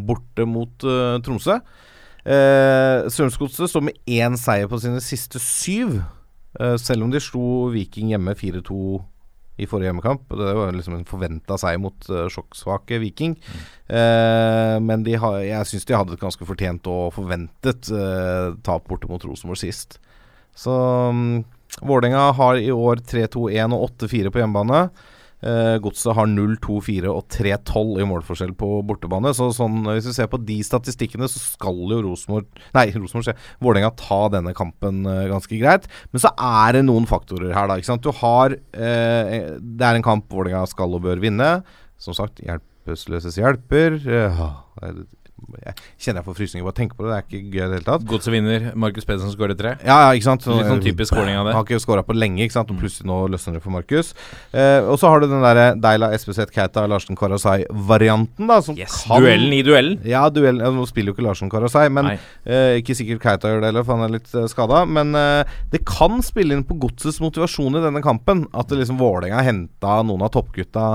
borte 0.07 0.45
mot 0.45 0.85
uh, 0.85 1.17
Tromsø. 1.25 1.59
Uh, 2.27 3.07
Strømsgodset 3.07 3.71
står 3.71 3.85
med 3.87 3.99
én 4.09 4.35
seier 4.39 4.69
på 4.69 4.79
sine 4.83 4.99
siste 5.03 5.39
syv, 5.41 6.01
uh, 6.59 6.75
selv 6.81 7.05
om 7.05 7.13
de 7.13 7.21
slo 7.23 7.69
Viking 7.73 8.11
hjemme 8.11 8.35
4-2 8.37 8.99
i 9.57 9.67
forrige 9.69 9.89
hjemmekamp. 9.89 10.29
Det 10.29 10.53
var 10.57 10.75
liksom 10.75 10.97
en 10.97 11.07
forventa 11.07 11.57
seier 11.59 11.81
mot 11.81 12.09
uh, 12.13 12.27
sjokksvake 12.31 12.99
Viking. 13.01 13.35
Eh, 13.88 14.75
men 14.84 15.05
de 15.05 15.15
har, 15.17 15.39
jeg 15.45 15.69
syns 15.69 15.88
de 15.88 15.95
hadde 15.95 16.17
et 16.17 16.23
ganske 16.23 16.45
fortjent 16.45 16.89
og 16.91 17.13
forventet 17.15 17.89
eh, 17.95 18.49
tap 18.67 18.88
borte 18.89 19.09
mot 19.09 19.23
Rosenborg 19.23 19.61
sist. 19.61 19.97
Så 20.57 20.73
um, 20.73 21.45
Vålerenga 21.81 22.31
har 22.38 22.59
i 22.59 22.71
år 22.73 23.01
3-2-1 23.07 23.75
og 23.75 23.85
8-4 24.01 24.34
på 24.34 24.41
hjemmebane. 24.41 24.88
Eh, 25.45 25.76
Godset 25.84 26.15
har 26.18 26.30
0-2-4 26.31 27.11
og 27.11 27.27
3-12 27.30 27.99
i 28.01 28.07
målforskjell 28.09 28.55
på 28.57 28.69
bortebane. 28.89 29.34
Så 29.38 29.51
sånn, 29.53 29.84
hvis 29.85 30.09
vi 30.09 30.15
ser 30.15 30.30
på 30.31 30.39
de 30.41 30.57
statistikkene, 30.65 31.30
så 31.30 31.41
skal 31.43 31.77
jo 31.93 32.01
Rosenborg 32.07 32.47
Nei, 32.73 32.88
Rosenborg 32.95 33.38
Vålerenga 33.64 33.91
ta 33.99 34.22
denne 34.34 34.55
kampen 34.57 35.03
eh, 35.05 35.27
ganske 35.30 35.59
greit. 35.61 35.85
Men 36.14 36.23
så 36.23 36.34
er 36.34 36.80
det 36.80 36.85
noen 36.88 37.05
faktorer 37.09 37.53
her, 37.53 37.69
da. 37.69 37.77
Ikke 37.77 37.91
sant? 37.91 38.05
Du 38.05 38.14
har 38.23 38.57
eh, 38.57 39.35
Det 39.61 39.85
er 39.85 39.99
en 39.99 40.05
kamp 40.05 40.26
Vålerenga 40.34 40.65
skal 40.69 40.97
og 40.97 41.05
bør 41.05 41.22
vinne. 41.22 41.51
Som 42.01 42.18
sagt, 42.18 42.41
hjelpeløses 42.45 43.38
hjelper. 43.38 44.01
Eh, 44.01 44.41
jeg 45.64 45.73
kjenner 46.01 46.22
jeg 46.22 46.26
får 46.27 46.35
frysninger 46.39 46.65
bare 46.65 46.76
tenke 46.77 46.97
på 46.97 47.05
det. 47.05 47.09
Det 47.11 47.18
er 47.18 47.26
ikke 47.27 47.39
gøy 47.53 47.59
i 47.59 47.68
det 47.68 47.77
hele 47.77 47.85
tatt. 47.88 48.05
Godset 48.09 48.34
vinner. 48.34 48.65
Markus 48.80 49.05
Pedersen 49.07 49.34
skårer 49.34 49.57
tre. 49.59 49.73
Ja, 49.85 49.97
ja, 50.07 50.15
ikke 50.18 50.26
sant 50.27 50.45
Litt 50.49 50.69
sånn 50.69 50.81
typisk 50.84 51.15
Vålerenga, 51.15 51.43
det. 51.47 51.53
Har 51.57 51.65
ikke 51.68 51.80
skåra 51.84 52.03
på 52.07 52.15
lenge, 52.18 52.41
ikke 52.45 52.55
sant 52.57 52.72
og 52.73 52.80
plutselig 52.81 53.07
nå 53.09 53.18
løsner 53.34 53.57
det 53.57 53.64
for 53.64 53.73
Markus. 53.76 54.14
Eh, 54.51 54.80
og 54.84 54.97
så 55.01 55.11
har 55.11 55.22
du 55.23 55.27
den 55.30 55.43
derre 55.45 55.68
Deila 55.81 56.09
Espeseth 56.15 56.53
Keita 56.55 56.85
Larsen 56.89 57.18
Karasai-varianten, 57.19 58.47
da. 58.49 58.59
Som 58.65 58.77
Yes, 58.80 59.03
kan 59.07 59.22
Duellen 59.23 59.53
i 59.53 59.61
duellen. 59.65 59.99
Ja, 60.07 60.26
duellen. 60.34 60.64
Ja, 60.65 60.72
nå 60.73 60.85
spiller 60.89 61.11
jo 61.14 61.18
ikke 61.18 61.27
Larsen 61.27 61.51
Karasai, 61.53 61.88
men 61.93 62.14
eh, 62.15 62.77
ikke 62.81 62.97
sikkert 62.97 63.23
Keita 63.26 63.51
gjør 63.51 63.61
det 63.64 63.72
heller, 63.72 63.85
for 63.88 63.97
han 63.97 64.07
er 64.09 64.15
litt 64.18 64.34
eh, 64.35 64.47
skada. 64.51 64.84
Men 64.89 65.14
eh, 65.18 65.57
det 65.73 65.84
kan 65.88 66.22
spille 66.26 66.57
inn 66.57 66.65
på 66.68 66.80
godsets 66.81 67.22
motivasjon 67.23 67.77
i 67.80 67.84
denne 67.85 68.01
kampen 68.05 68.45
at 68.57 68.69
det 68.72 68.81
liksom 68.81 68.99
Vålerenga 69.01 69.43
henta 69.45 69.99
noen 70.07 70.26
av 70.26 70.34
toppgutta 70.34 70.88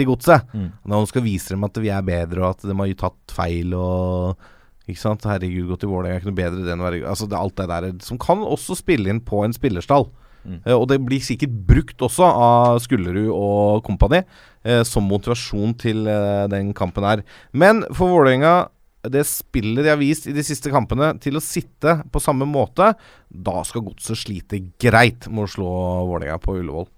til 0.00 0.08
godset. 0.08 0.48
Mm. 0.56 0.70
Man 0.94 1.10
skal 1.10 1.26
vise 1.26 1.54
dem 1.54 1.68
at 1.68 1.82
vi 1.84 1.92
er 1.92 2.06
bedre, 2.06 2.42
og 2.42 2.56
at 2.56 2.64
de 2.66 2.76
har 2.80 2.96
tatt 3.04 3.36
feil 3.36 3.76
og 3.76 4.48
ikke 4.90 5.02
sant? 5.02 5.26
Herregud, 5.28 5.68
gå 5.70 5.78
til 5.80 5.92
Vålerenga 5.92 6.16
er 6.16 6.22
ikke 6.22 6.30
noe 6.32 6.40
bedre 6.40 6.72
enn 6.72 6.82
å 6.82 6.88
være 6.88 7.04
Altså 7.06 7.28
det 7.30 7.38
alt 7.38 7.60
det 7.60 7.68
der 7.70 7.92
som 8.04 8.18
kan 8.20 8.42
også 8.42 8.78
spille 8.78 9.12
inn 9.12 9.22
på 9.22 9.44
en 9.44 9.54
spillerstall. 9.54 10.08
Mm. 10.40 10.58
Eh, 10.64 10.74
og 10.74 10.88
det 10.90 11.00
blir 11.04 11.22
sikkert 11.22 11.54
brukt 11.68 12.02
også 12.04 12.26
av 12.26 12.80
Skullerud 12.82 13.28
og 13.28 13.84
kompani 13.86 14.22
eh, 14.22 14.82
som 14.88 15.08
motivasjon 15.08 15.76
til 15.80 16.08
eh, 16.08 16.46
den 16.52 16.72
kampen 16.76 17.06
her. 17.06 17.24
Men 17.52 17.84
for 17.92 18.12
Vålerenga 18.12 18.70
det 19.00 19.22
spillet 19.24 19.84
de 19.84 19.88
har 19.88 20.00
vist 20.00 20.26
i 20.28 20.34
de 20.36 20.42
siste 20.44 20.68
kampene, 20.72 21.14
til 21.24 21.38
å 21.38 21.40
sitte 21.40 22.02
på 22.12 22.20
samme 22.20 22.44
måte, 22.44 22.90
da 23.32 23.62
skal 23.64 23.86
Godset 23.86 24.20
slite 24.20 24.60
greit 24.82 25.24
med 25.32 25.46
å 25.46 25.52
slå 25.54 25.70
Vålerenga 26.10 26.36
på 26.42 26.58
Ullevål. 26.58 26.90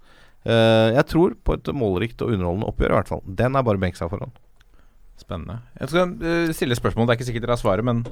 Eh, 0.42 0.88
jeg 0.96 1.08
tror 1.10 1.36
på 1.44 1.56
et 1.58 1.72
målrikt 1.76 2.22
og 2.24 2.32
underholdende 2.34 2.70
oppgjør, 2.70 2.94
i 2.94 2.98
hvert 3.00 3.12
fall. 3.12 3.24
Den 3.42 3.58
er 3.58 3.66
bare 3.66 3.80
å 3.80 3.82
benke 3.82 4.00
seg 4.00 4.10
foran. 4.12 4.32
Spennende. 5.20 5.60
Jeg 5.78 5.92
skal 5.92 6.14
eh, 6.26 6.54
stille 6.56 6.78
spørsmål, 6.78 7.06
det 7.06 7.14
er 7.14 7.20
ikke 7.20 7.28
sikkert 7.30 7.46
dere 7.46 7.56
har 7.56 7.62
svaret, 7.62 7.86
men 7.86 8.06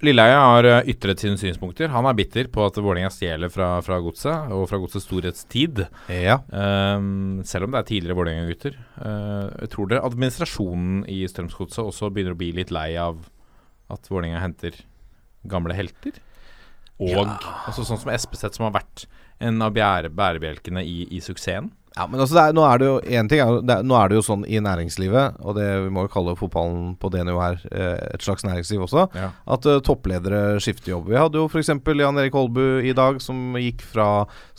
Lilleheie 0.00 0.36
har 0.40 0.64
eh, 0.64 0.86
ytret 0.94 1.20
sine 1.20 1.36
synspunkter. 1.36 1.90
Han 1.92 2.08
er 2.08 2.16
bitter 2.16 2.48
på 2.52 2.64
at 2.64 2.78
Vålerenga 2.80 3.10
stjeler 3.12 3.52
fra, 3.52 3.68
fra 3.84 3.98
godset, 4.00 4.48
og 4.56 4.64
fra 4.70 4.80
godsets 4.80 5.04
storhetstid. 5.04 5.82
Ja. 6.08 6.38
Um, 6.48 7.42
selv 7.44 7.68
om 7.68 7.74
det 7.74 7.82
er 7.82 7.90
tidligere 7.90 8.16
Vålerenga-gutter. 8.16 8.78
Uh, 8.96 9.68
tror 9.72 9.90
dere 9.90 10.06
administrasjonen 10.08 11.04
i 11.04 11.20
Strømsgodset 11.28 11.84
også 11.84 12.08
begynner 12.14 12.32
å 12.32 12.40
bli 12.40 12.48
litt 12.56 12.72
lei 12.72 12.94
av 13.00 13.20
at 13.92 14.08
Vålerenga 14.08 14.40
henter 14.40 14.80
gamle 15.50 15.76
helter? 15.76 16.16
Og 17.00 17.20
altså, 17.20 17.84
sånn 17.84 18.00
som 18.00 18.12
Espeseth, 18.12 18.56
som 18.56 18.70
har 18.70 18.78
vært 18.80 19.04
en 19.40 19.62
av 19.64 19.74
bærebjelkene 19.74 20.84
i, 20.84 21.04
i 21.16 21.20
suksessen. 21.24 21.70
Ja, 21.96 22.04
men 22.06 22.20
altså 22.22 22.38
er, 22.38 22.52
nå 22.54 22.62
er 22.62 22.78
det 22.78 22.86
jo 22.86 22.92
en 23.18 23.28
ting 23.28 23.40
er, 23.42 23.56
er, 23.66 23.80
Nå 23.82 23.96
er 23.98 24.10
det 24.12 24.14
jo 24.20 24.22
sånn 24.22 24.44
i 24.46 24.60
næringslivet, 24.62 25.40
og 25.42 25.56
det 25.58 25.64
vi 25.84 25.88
må 25.90 26.04
jo 26.06 26.12
kalle 26.12 26.36
fotballen 26.38 26.92
på 27.02 27.10
det 27.10 27.24
nivået 27.26 27.64
her 27.64 27.72
eh, 27.74 28.04
et 28.14 28.22
slags 28.22 28.44
næringsliv 28.46 28.84
også, 28.86 29.08
Ja. 29.18 29.30
at 29.50 29.66
uh, 29.66 29.80
toppledere 29.82 30.60
skifter 30.62 30.92
jobb. 30.92 31.08
Vi 31.10 31.18
hadde 31.18 31.40
jo 31.40 31.48
f.eks. 31.50 31.72
Jan 32.00 32.20
Erik 32.22 32.36
Holbu 32.38 32.62
i 32.86 32.94
dag, 32.96 33.18
som 33.24 33.56
gikk 33.58 33.82
fra 33.90 34.06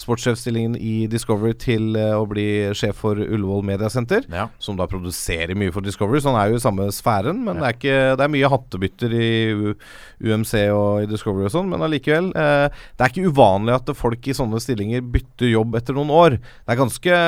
sportssjefstillingen 0.01 0.75
i 0.75 1.07
Discovery 1.11 1.55
til 1.61 1.95
uh, 1.95 2.17
å 2.19 2.27
bli 2.29 2.45
sjef 2.77 2.99
for 3.05 3.15
Ullevål 3.21 3.63
Mediasenter. 3.71 4.27
Ja. 4.31 4.49
Som 4.59 4.75
da 4.79 4.89
produserer 4.91 5.55
mye 5.57 5.71
for 5.71 5.85
Discovery, 5.87 6.19
så 6.21 6.33
han 6.33 6.41
er 6.41 6.51
jo 6.51 6.59
i 6.59 6.65
samme 6.65 6.89
sfæren. 6.93 7.41
Men 7.47 7.61
det, 7.61 7.67
er 7.69 7.77
ikke, 7.79 7.97
det 8.19 8.27
er 8.27 8.33
mye 8.35 8.51
hattebytter 8.51 9.15
i 9.17 9.31
U 9.55 9.73
UMC 10.21 10.53
og 10.75 11.01
i 11.01 11.07
Discovery 11.09 11.47
og 11.47 11.53
sånn, 11.55 11.71
men 11.71 11.81
allikevel. 11.87 12.29
Uh, 12.35 12.67
det 12.99 13.07
er 13.07 13.13
ikke 13.15 13.31
uvanlig 13.31 13.77
at 13.79 13.95
folk 13.97 14.27
i 14.29 14.35
sånne 14.37 14.59
stillinger 14.61 15.01
bytter 15.15 15.49
jobb 15.55 15.79
etter 15.79 15.97
noen 15.97 16.11
år. 16.13 16.37
Det 16.37 16.75
er 16.75 16.81
ganske 16.83 17.20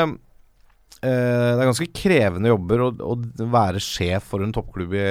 det 1.03 1.59
er 1.59 1.67
ganske 1.67 1.89
krevende 1.91 2.47
jobber 2.47 2.83
å, 2.85 2.85
å 3.11 3.15
være 3.51 3.81
sjef 3.83 4.29
for 4.31 4.43
en 4.43 4.53
toppklubb 4.55 4.93
i, 4.95 5.03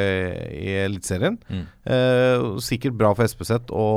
i 0.57 0.77
Eliteserien. 0.87 1.37
Mm. 1.53 1.67
Eh, 1.85 2.47
sikkert 2.65 2.97
bra 2.97 3.11
for 3.17 3.27
Espeseth 3.27 3.73
å 3.77 3.89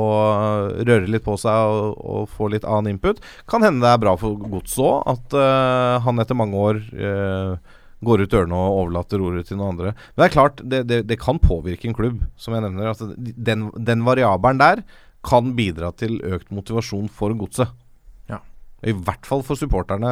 røre 0.76 1.08
litt 1.08 1.24
på 1.24 1.38
seg 1.40 1.72
og, 1.72 1.96
og 1.96 2.28
få 2.34 2.50
litt 2.52 2.66
annen 2.68 2.96
input. 2.96 3.22
Kan 3.48 3.64
hende 3.64 3.86
det 3.86 3.94
er 3.94 4.02
bra 4.02 4.12
for 4.20 4.36
Godset 4.36 4.84
òg, 4.84 5.08
at 5.14 5.38
eh, 5.40 5.94
han 6.04 6.20
etter 6.20 6.36
mange 6.36 6.60
år 6.68 6.82
eh, 6.92 7.72
går 8.04 8.26
ut 8.26 8.36
ørene 8.42 8.60
og 8.60 8.82
overlater 8.82 9.24
ordet 9.24 9.46
til 9.48 9.60
noen 9.60 9.72
andre. 9.72 9.94
Men 10.12 10.20
det 10.20 10.28
er 10.28 10.36
klart, 10.36 10.62
det, 10.62 10.82
det, 10.90 11.00
det 11.08 11.20
kan 11.22 11.40
påvirke 11.40 11.88
en 11.88 11.96
klubb, 11.96 12.20
som 12.36 12.56
jeg 12.56 12.66
nevner. 12.66 12.92
Altså, 12.92 13.08
den, 13.16 13.70
den 13.88 14.04
variabelen 14.06 14.60
der 14.60 14.84
kan 15.26 15.56
bidra 15.56 15.90
til 15.96 16.20
økt 16.28 16.52
motivasjon 16.54 17.08
for 17.12 17.32
Godset. 17.40 17.72
I 18.84 18.92
hvert 18.92 19.24
fall 19.24 19.40
for 19.46 19.56
supporterne 19.56 20.10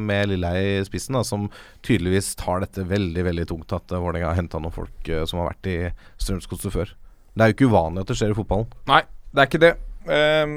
med 0.00 0.30
Lilleheie 0.30 0.78
i 0.78 0.86
spissen, 0.86 1.18
da, 1.18 1.20
som 1.26 1.50
tydeligvis 1.84 2.32
tar 2.40 2.62
dette 2.64 2.86
veldig 2.88 3.24
veldig 3.26 3.44
tungt 3.50 3.74
at 3.76 3.92
uh, 3.92 4.00
Vålerenga 4.00 4.30
har 4.30 4.38
henta 4.40 4.60
noen 4.62 4.74
folk 4.74 5.10
eh, 5.12 5.26
som 5.28 5.42
har 5.42 5.50
vært 5.50 5.68
i 5.68 5.76
Strømsgodset 6.16 6.72
før. 6.72 6.94
Det 7.36 7.44
er 7.44 7.52
jo 7.52 7.58
ikke 7.58 7.68
uvanlig 7.70 8.02
at 8.02 8.10
det 8.10 8.18
skjer 8.18 8.32
i 8.32 8.38
fotballen. 8.38 8.72
Nei, 8.88 9.02
det 9.34 9.44
er 9.44 9.50
ikke 9.50 9.62
det. 9.62 9.74
Um, 10.08 10.56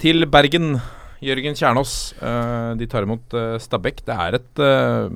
til 0.00 0.24
Bergen. 0.30 0.78
Jørgen 1.20 1.56
Kjernås. 1.58 1.94
eh, 2.16 2.70
de 2.80 2.86
tar 2.88 3.04
imot 3.04 3.34
uh, 3.36 3.58
Stabæk. 3.60 4.02
Det 4.06 4.14
er 4.16 4.36
et 4.38 4.62
eh, 4.64 5.10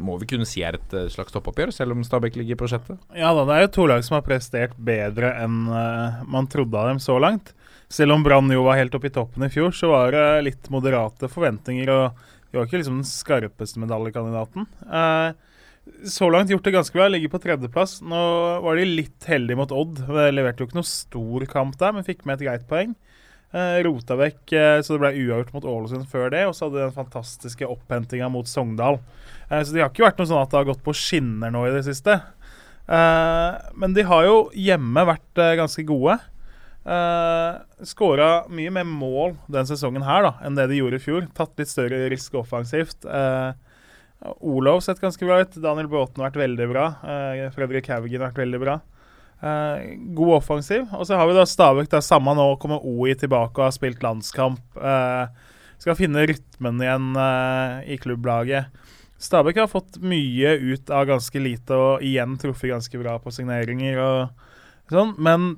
Må 0.00 0.16
vi 0.20 0.28
kunne 0.30 0.48
si 0.48 0.62
er 0.64 0.78
et 0.78 0.94
eh, 0.96 1.10
slags 1.12 1.34
toppoppgjør, 1.34 1.72
selv 1.76 1.92
om 1.92 2.04
Stabæk 2.06 2.38
ligger 2.40 2.56
på 2.56 2.68
sjette? 2.72 2.96
Ja 3.12 3.34
da, 3.36 3.44
det 3.44 3.58
er 3.58 3.66
jo 3.66 3.72
to 3.76 3.86
lag 3.90 4.04
som 4.06 4.16
har 4.16 4.24
prestert 4.24 4.72
bedre 4.76 5.34
enn 5.42 5.66
eh, 5.68 6.22
man 6.32 6.48
trodde 6.48 6.80
av 6.80 6.88
dem 6.88 7.02
så 7.02 7.18
langt. 7.20 7.52
Selv 7.92 8.14
om 8.14 8.24
Brann 8.24 8.48
jo 8.54 8.64
var 8.64 8.78
helt 8.78 8.94
oppe 8.96 9.10
i 9.10 9.14
toppen 9.14 9.44
i 9.44 9.50
fjor, 9.52 9.74
så 9.74 9.90
var 9.90 10.14
det 10.14 10.26
litt 10.46 10.68
moderate 10.72 11.28
forventninger. 11.28 11.90
Og 11.90 12.26
de 12.50 12.58
var 12.58 12.68
ikke 12.68 12.80
liksom 12.80 13.00
den 13.02 13.08
skarpeste 13.08 13.82
medaljekandidaten. 13.82 14.68
Eh, 14.86 15.32
så 16.06 16.28
langt 16.30 16.52
gjort 16.52 16.64
det 16.64 16.72
ganske 16.76 16.94
bra, 16.94 17.08
ligger 17.10 17.32
på 17.32 17.40
tredjeplass. 17.42 17.98
Nå 18.06 18.20
var 18.62 18.78
de 18.78 18.88
litt 18.88 19.26
heldige 19.28 19.58
mot 19.58 19.72
Odd. 19.74 20.04
De 20.06 20.26
leverte 20.32 20.62
jo 20.62 20.70
ikke 20.70 20.78
noe 20.78 20.88
stor 20.88 21.46
kamp 21.50 21.76
der, 21.80 21.96
men 21.96 22.06
fikk 22.06 22.22
med 22.24 22.38
et 22.38 22.46
greit 22.46 22.68
poeng. 22.70 22.94
Eh, 23.50 23.80
rota 23.82 24.14
vekk, 24.14 24.52
eh, 24.54 24.80
så 24.86 24.94
det 24.94 25.02
ble 25.02 25.10
uavgjort 25.24 25.54
mot 25.56 25.64
Ålesund 25.66 26.06
før 26.10 26.30
det. 26.30 26.44
Og 26.46 26.54
så 26.54 26.66
hadde 26.66 26.78
de 26.78 26.84
den 26.86 26.96
fantastiske 26.96 27.66
opphentinga 27.66 28.30
mot 28.30 28.46
Sogndal. 28.46 29.00
Eh, 29.48 29.62
så 29.62 29.74
de 29.74 29.82
har 29.82 29.90
ikke 29.90 30.06
vært 30.06 30.20
noe 30.22 30.30
sånn 30.30 30.42
at 30.42 30.52
det 30.52 30.60
har 30.60 30.68
gått 30.70 30.84
på 30.86 30.94
skinner 30.94 31.50
nå 31.54 31.64
i 31.66 31.74
det 31.74 31.86
siste. 31.88 32.20
Men 32.90 33.92
de 33.94 34.02
har 34.02 34.24
jo 34.26 34.38
hjemme 34.58 35.04
vært 35.06 35.38
ganske 35.54 35.84
gode. 35.86 36.16
Uh, 36.80 37.60
Skåra 37.84 38.48
mye 38.48 38.70
mer 38.72 38.86
mål 38.88 39.34
den 39.52 39.68
sesongen 39.68 40.02
her 40.02 40.24
da 40.24 40.30
enn 40.46 40.56
det 40.56 40.64
de 40.70 40.78
gjorde 40.80 40.96
i 40.96 41.04
fjor. 41.04 41.26
Tatt 41.36 41.52
litt 41.60 41.70
større 41.70 42.06
risk 42.10 42.34
offensivt. 42.40 43.04
Uh, 43.04 43.52
Olov 44.40 44.80
sett 44.84 45.00
ganske 45.00 45.24
bra 45.24 45.38
ut. 45.44 45.58
Daniel 45.60 45.90
Bråten 45.92 46.18
har 46.18 46.32
vært 46.32 46.40
veldig 46.40 46.68
bra. 46.72 46.86
Uh, 47.04 47.46
Fredrik 47.54 47.92
Haugen 47.92 48.24
har 48.24 48.32
vært 48.32 48.42
veldig 48.42 48.62
bra. 48.64 48.80
Uh, 49.40 49.96
god 50.12 50.34
offensiv. 50.34 50.84
Og 50.92 51.06
så 51.08 51.16
har 51.16 51.28
vi 51.28 51.36
da 51.36 51.46
Stabæk. 51.48 51.88
der 51.90 52.04
Samme 52.04 52.34
nå 52.36 52.46
kommer 52.60 52.84
OI 52.84 53.14
tilbake 53.16 53.56
og 53.56 53.68
har 53.70 53.76
spilt 53.76 54.04
landskamp. 54.04 54.60
Uh, 54.76 55.32
skal 55.80 55.96
finne 55.96 56.26
rytmen 56.28 56.82
igjen 56.84 57.14
uh, 57.16 57.80
i 57.88 57.96
klubblaget. 58.00 58.68
Stabæk 59.20 59.62
har 59.62 59.72
fått 59.72 59.98
mye 60.04 60.54
ut 60.60 60.92
av 60.92 61.08
ganske 61.08 61.40
lite 61.40 61.76
og 61.76 62.04
igjen 62.04 62.36
truffet 62.40 62.72
ganske 62.72 63.00
bra 63.00 63.16
på 63.20 63.32
signeringer. 63.32 64.00
og 64.00 64.92
sånn, 64.92 65.16
Men 65.20 65.56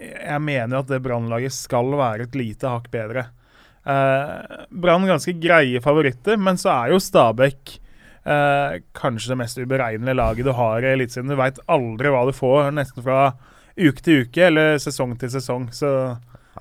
jeg 0.00 0.40
mener 0.40 0.76
jo 0.76 0.82
at 0.82 0.92
det 0.92 1.04
Brannlaget 1.04 1.52
skal 1.56 1.92
være 1.96 2.28
et 2.28 2.36
lite 2.36 2.68
hakk 2.68 2.90
bedre. 2.92 3.28
Brann 3.84 5.06
ganske 5.08 5.32
greie 5.40 5.80
favoritter, 5.80 6.36
men 6.40 6.60
så 6.60 6.72
er 6.72 6.92
jo 6.92 7.00
Stabæk 7.00 7.78
eh, 8.24 8.78
kanskje 8.96 9.32
det 9.32 9.40
mest 9.40 9.60
uberegnelige 9.60 10.18
laget 10.18 10.48
du 10.48 10.52
har 10.56 10.84
i 10.84 10.92
Eliteserien. 10.94 11.32
Du 11.32 11.38
veit 11.38 11.60
aldri 11.70 12.12
hva 12.12 12.24
du 12.28 12.32
får, 12.36 12.70
nesten 12.76 13.04
fra 13.04 13.34
uke 13.74 14.04
til 14.04 14.24
uke 14.24 14.48
eller 14.48 14.78
sesong 14.82 15.16
til 15.20 15.32
sesong. 15.34 15.68
Så 15.74 15.90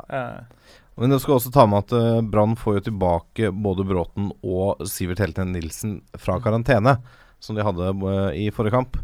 eh, 0.10 0.40
Men 1.00 1.14
du 1.14 1.20
skal 1.22 1.38
også 1.38 1.54
ta 1.54 1.66
med 1.70 1.86
at 1.86 1.96
uh, 1.98 2.22
Brann 2.22 2.58
får 2.60 2.80
jo 2.80 2.86
tilbake 2.90 3.54
både 3.54 3.88
Bråten 3.90 4.32
og 4.42 4.84
Sivert 4.90 5.24
Helten 5.24 5.54
Nilsen 5.56 6.00
fra 6.20 6.40
karantene, 6.44 7.00
som 7.44 7.58
de 7.58 7.66
hadde 7.66 7.96
uh, 8.04 8.30
i 8.38 8.52
forrige 8.54 8.78
kamp. 8.78 9.02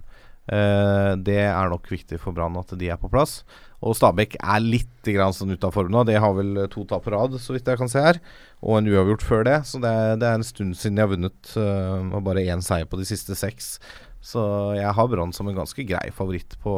Eh, 0.50 1.12
det 1.22 1.42
er 1.46 1.70
nok 1.70 1.86
viktig 1.92 2.18
for 2.22 2.34
Brann 2.34 2.58
at 2.58 2.74
de 2.80 2.90
er 2.90 2.98
på 2.98 3.10
plass. 3.12 3.44
Og 3.80 3.96
Stabæk 3.96 4.36
er 4.42 4.60
litt 4.64 5.08
grann 5.08 5.36
sånn 5.36 5.54
ute 5.56 5.68
av 5.70 5.72
form 5.76 5.94
nå. 5.94 6.02
De 6.08 6.18
har 6.20 6.34
vel 6.36 6.66
to 6.74 6.84
tap 6.90 7.06
på 7.06 7.14
rad, 7.14 7.38
så 7.40 7.56
vidt 7.56 7.70
jeg 7.72 7.80
kan 7.80 7.92
se 7.92 8.02
her. 8.04 8.20
Og 8.60 8.76
en 8.80 8.90
uavgjort 8.92 9.24
før 9.24 9.46
det. 9.48 9.56
Så 9.70 9.80
det 9.80 9.88
er, 9.90 10.18
det 10.20 10.28
er 10.28 10.40
en 10.40 10.44
stund 10.48 10.76
siden 10.76 11.00
de 11.00 11.06
har 11.06 11.12
vunnet. 11.14 11.54
eh, 11.56 12.10
og 12.12 12.26
bare 12.26 12.44
én 12.44 12.64
seier 12.66 12.90
på 12.90 13.00
de 13.00 13.08
siste 13.08 13.38
seks. 13.40 13.78
Så 14.20 14.42
jeg 14.76 14.92
har 14.98 15.08
Brann 15.08 15.32
som 15.32 15.48
en 15.48 15.56
ganske 15.56 15.86
grei 15.88 16.10
favoritt 16.12 16.58
på 16.60 16.74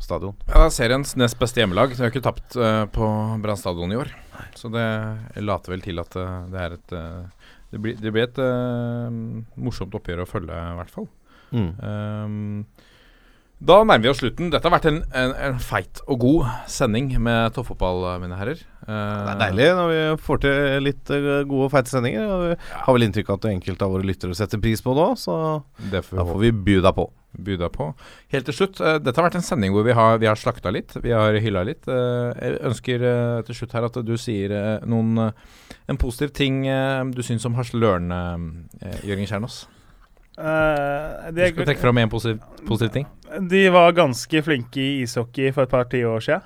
stadion. 0.00 0.32
Ja, 0.48 0.62
det 0.62 0.70
er 0.70 0.76
seriens 0.78 1.12
nest 1.20 1.36
beste 1.38 1.60
hjemmelag. 1.60 1.92
De 1.92 2.00
har 2.00 2.08
ikke 2.14 2.24
tapt 2.24 2.56
eh, 2.56 2.86
på 2.96 3.10
Brann 3.44 3.60
stadion 3.60 3.92
i 3.92 4.00
år. 4.00 4.14
Så 4.56 4.72
det 4.72 4.86
later 5.44 5.76
vel 5.76 5.84
til 5.84 6.00
at 6.00 6.16
eh, 6.16 6.40
det 6.54 6.64
er 6.64 6.78
et 6.78 6.98
Det 7.68 7.76
blir, 7.84 7.98
det 8.00 8.08
blir 8.14 8.24
et 8.24 8.38
morsomt 9.60 9.92
oppgjør 9.92 10.22
å 10.24 10.30
følge, 10.30 10.56
i 10.56 10.76
hvert 10.78 10.92
fall. 10.94 11.04
Mm. 11.52 11.72
Ehm, 11.84 12.62
da 13.58 13.80
nærmer 13.82 14.04
vi 14.06 14.10
oss 14.12 14.20
slutten. 14.22 14.50
Dette 14.52 14.68
har 14.68 14.74
vært 14.76 14.88
en, 14.90 15.02
en, 15.18 15.34
en 15.48 15.60
feit 15.62 16.02
og 16.06 16.20
god 16.22 16.50
sending 16.70 17.10
med 17.22 17.54
toppfotball, 17.56 18.06
mine 18.22 18.38
herrer. 18.38 18.62
Det 18.88 19.32
er 19.34 19.40
deilig 19.42 19.68
når 19.76 19.90
vi 19.92 20.00
får 20.24 20.42
til 20.44 20.84
litt 20.86 21.10
eh, 21.12 21.28
gode 21.48 21.66
og 21.66 21.72
feite 21.74 21.92
sendinger. 21.92 22.28
Og 22.30 22.44
vi 22.46 22.58
har 22.86 22.96
vel 22.96 23.08
inntrykk 23.08 23.34
av 23.34 23.40
at 23.40 23.50
enkelte 23.52 23.84
av 23.84 23.96
våre 23.96 24.08
lyttere 24.08 24.36
setter 24.38 24.62
pris 24.62 24.84
på 24.84 24.94
det 24.96 25.04
òg, 25.04 25.16
så 25.20 25.38
Det 25.92 26.04
får 26.06 26.22
da 26.22 26.28
får 26.30 26.44
vi 26.46 26.52
by 26.70 26.78
deg 26.86 26.96
på. 26.96 27.08
Buda 27.38 27.68
på. 27.68 27.90
Helt 28.32 28.48
til 28.48 28.54
slutt, 28.56 28.80
eh, 28.80 28.96
dette 28.98 29.20
har 29.20 29.28
vært 29.28 29.36
en 29.38 29.44
sending 29.44 29.74
hvor 29.74 29.84
vi 29.84 29.92
har, 29.94 30.16
vi 30.18 30.26
har 30.26 30.38
slakta 30.38 30.72
litt. 30.72 30.96
Vi 31.04 31.12
har 31.12 31.36
hylla 31.38 31.62
litt. 31.68 31.84
Eh, 31.86 32.32
jeg 32.40 32.60
ønsker 32.70 33.04
eh, 33.04 33.42
til 33.46 33.58
slutt 33.60 33.76
her 33.76 33.86
at 33.86 33.98
du 34.02 34.14
sier 34.16 34.54
eh, 34.56 34.86
noen 34.88 35.28
eh, 35.28 35.48
En 35.88 35.96
positiv 36.00 36.32
ting 36.36 36.66
eh, 36.66 37.04
du 37.12 37.22
syns 37.22 37.46
om 37.48 37.54
Harseløren, 37.56 38.10
uh, 38.12 38.98
Jørgen 39.06 39.28
Kjernås. 39.28 39.62
Eh, 40.38 41.30
Du 41.34 41.40
skal 41.42 41.66
trekke 41.66 41.82
fram 41.82 41.98
én 41.98 42.10
positiv, 42.12 42.38
positiv 42.68 42.92
ting. 42.94 43.06
de 43.50 43.68
var 43.74 43.92
ganske 43.92 44.42
flinke 44.46 44.78
i 44.78 45.02
ishockey 45.02 45.50
for 45.52 45.66
et 45.66 45.72
par 45.72 45.84
tiår 45.90 46.22
siden. 46.24 46.42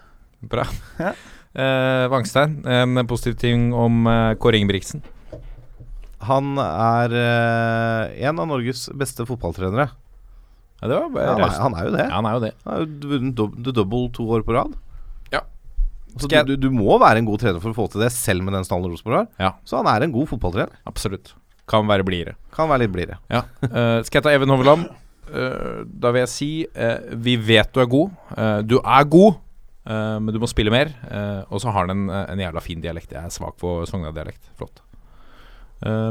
Bra. 0.48 0.64
Ja. 0.98 1.12
Uh, 1.52 2.08
Vangstein, 2.08 2.62
en 2.64 3.06
positiv 3.06 3.36
ting 3.36 3.74
om 3.76 4.06
uh, 4.08 4.32
Kåre 4.40 4.56
Ingebrigtsen. 4.56 5.02
Han 6.24 6.54
er 6.56 7.12
uh, 7.12 8.24
en 8.24 8.40
av 8.40 8.48
Norges 8.48 8.86
beste 8.96 9.26
fotballtrenere. 9.28 9.90
Ja, 10.80 10.88
det 10.88 10.96
var 10.96 11.20
Ja, 11.20 11.34
han, 11.36 11.42
er, 11.44 11.58
han 11.60 11.76
er 11.76 11.84
jo 11.84 11.92
det. 11.92 12.06
Ja, 12.08 12.14
han 12.16 12.26
er 12.30 12.32
jo 12.38 12.40
det. 12.46 12.52
Han 12.64 12.72
har 12.72 12.80
jo 12.80 13.10
vunnet 13.12 13.74
double 13.76 14.08
to 14.16 14.24
år 14.32 14.46
på 14.46 14.56
rad. 14.56 14.72
Ja. 15.34 15.44
Så 16.16 16.26
du, 16.26 16.38
du, 16.48 16.56
du 16.64 16.70
må 16.74 16.96
være 16.98 17.20
en 17.20 17.28
god 17.28 17.44
trener 17.44 17.60
for 17.62 17.70
å 17.70 17.76
få 17.76 17.86
til 17.92 18.02
det, 18.02 18.10
selv 18.16 18.42
med 18.48 18.56
den 18.56 18.64
stallen 18.66 18.88
Rosenborg 18.90 19.20
har. 19.20 19.28
Ja. 19.38 19.52
Så 19.68 19.78
han 19.78 19.92
er 19.92 20.08
en 20.08 20.16
god 20.16 20.32
fotballtrener. 20.32 20.74
Absolutt. 20.88 21.34
Kan 21.72 21.88
være 21.88 22.04
blidere. 22.06 22.36
Kan 22.52 22.68
være 22.70 22.84
litt 22.84 22.92
blidere. 22.92 23.18
Ja. 23.32 23.46
Uh, 23.64 24.02
skal 24.04 24.20
jeg 24.20 24.26
ta 24.26 24.34
Even 24.36 24.52
Hoveland? 24.52 24.90
Uh, 25.32 25.82
da 25.86 26.10
vil 26.12 26.24
jeg 26.24 26.28
si 26.28 26.50
uh, 26.68 26.98
Vi 27.24 27.38
vet 27.40 27.72
du 27.72 27.80
er 27.80 27.88
god. 27.88 28.12
Du 28.68 28.76
er 28.82 29.08
god, 29.08 29.40
men 29.82 30.30
du 30.34 30.38
må 30.38 30.46
spille 30.50 30.70
mer. 30.70 30.92
Og 31.50 31.62
så 31.62 31.72
har 31.74 31.88
han 31.88 31.94
en, 31.96 32.10
en 32.12 32.42
jævla 32.44 32.60
fin 32.62 32.82
dialekt. 32.82 33.14
Jeg 33.16 33.24
er 33.24 33.32
svak 33.34 33.56
på 33.58 33.80
Sogna-dialekt. 33.88 34.52
Flott. 34.60 34.84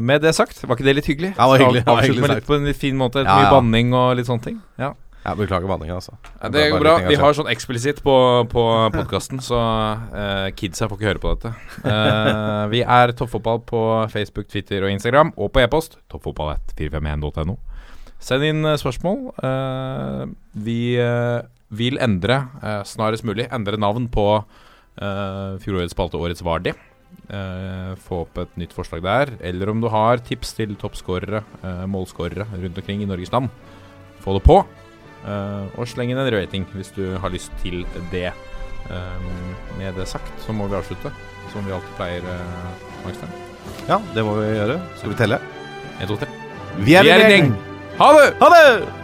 Med 0.03 0.19
det 0.19 0.33
sagt, 0.35 0.57
var 0.67 0.75
ikke 0.75 0.89
det 0.89 0.97
litt 0.97 1.07
hyggelig? 1.07 1.29
Ja, 1.37 1.45
det 1.45 1.51
var 1.53 1.61
hyggelig. 1.61 1.83
Det 1.85 1.87
var 1.87 2.01
avslutte 2.01 2.25
med 2.25 2.33
litt 2.35 2.49
på 2.49 2.57
en 2.57 2.67
litt 2.67 2.79
fin 2.81 2.97
måte. 2.99 3.23
Ja, 3.23 3.37
Mye 3.37 3.45
ja. 3.45 3.53
banning 3.53 3.93
og 3.95 4.09
litt 4.19 4.27
sånne 4.27 4.43
ting. 4.49 4.57
Ja. 4.81 4.91
Jeg 5.21 5.37
beklager 5.37 5.69
banninga, 5.69 5.99
altså. 5.99 6.15
Ja, 6.41 6.49
det 6.49 6.63
går 6.71 6.81
bra. 6.81 6.95
Vi 7.05 7.17
har 7.21 7.35
sånn 7.37 7.49
eksplisitt 7.51 8.01
på, 8.01 8.15
på 8.49 8.63
podkasten, 8.95 9.41
så 9.45 9.59
uh, 9.59 10.47
kidsa 10.57 10.89
får 10.89 10.97
ikke 10.97 11.09
høre 11.11 11.21
på 11.21 11.33
dette. 11.35 11.51
Uh, 11.85 12.65
vi 12.73 12.81
er 12.81 13.13
Toppfotball 13.17 13.61
på 13.69 13.81
Facebook, 14.13 14.49
Twitter 14.49 14.81
og 14.87 14.93
Instagram, 14.93 15.33
og 15.37 15.53
på 15.53 15.61
e-post 15.61 15.99
toppfotball1451.no 16.09 17.59
Send 18.21 18.45
inn 18.45 18.65
eh, 18.69 18.77
spørsmål. 18.77 19.31
Uh, 19.41 20.29
vi 20.61 20.93
eh, 21.01 21.39
vil 21.73 21.97
endre, 22.03 22.43
eh, 22.61 22.81
snarest 22.85 23.25
mulig, 23.25 23.47
endre 23.49 23.79
navn 23.81 24.09
på 24.13 24.27
fjorårets 25.01 25.95
spalte 25.95 26.19
Årets 26.19 26.43
Vardi. 26.45 26.73
Uh, 27.31 27.95
få 27.95 28.25
opp 28.25 28.41
et 28.41 28.57
nytt 28.59 28.73
forslag 28.75 29.01
der. 29.05 29.31
Eller 29.39 29.71
om 29.71 29.79
du 29.81 29.87
har 29.89 30.19
tips 30.21 30.51
til 30.57 30.75
toppskårere, 30.77 31.41
uh, 31.63 31.85
målskårere 31.89 32.45
rundt 32.51 32.77
omkring 32.77 33.01
i 33.01 33.07
Norges 33.07 33.31
land, 33.31 33.47
få 34.21 34.35
det 34.35 34.43
på. 34.45 34.59
Eh, 35.21 35.65
og 35.77 35.89
sleng 35.89 36.13
inn 36.13 36.21
en 36.21 36.31
rating 36.33 36.65
hvis 36.73 36.93
du 36.95 37.03
har 37.21 37.33
lyst 37.33 37.53
til 37.63 37.83
det. 38.13 38.31
Um, 38.91 39.53
med 39.77 39.93
det 39.95 40.07
sagt 40.09 40.31
så 40.41 40.51
må 40.51 40.65
vi 40.67 40.75
avslutte, 40.75 41.11
som 41.53 41.63
vi 41.67 41.71
alltid 41.75 41.93
pleier. 41.99 42.25
Uh, 42.25 43.05
Magstein. 43.05 43.35
Ja, 43.87 44.01
det 44.15 44.25
må 44.25 44.33
vi 44.39 44.49
gjøre. 44.57 44.79
Skal 44.97 45.13
vi 45.13 45.19
telle? 45.21 45.37
En, 45.99 46.09
to, 46.09 46.17
tre. 46.17 46.27
Vi 46.81 46.97
er 46.97 47.07
en 47.13 47.29
gjeng! 47.29 47.53
Ha 48.01 48.09
det! 48.17 48.25
Ha 48.41 48.49
det! 48.55 49.00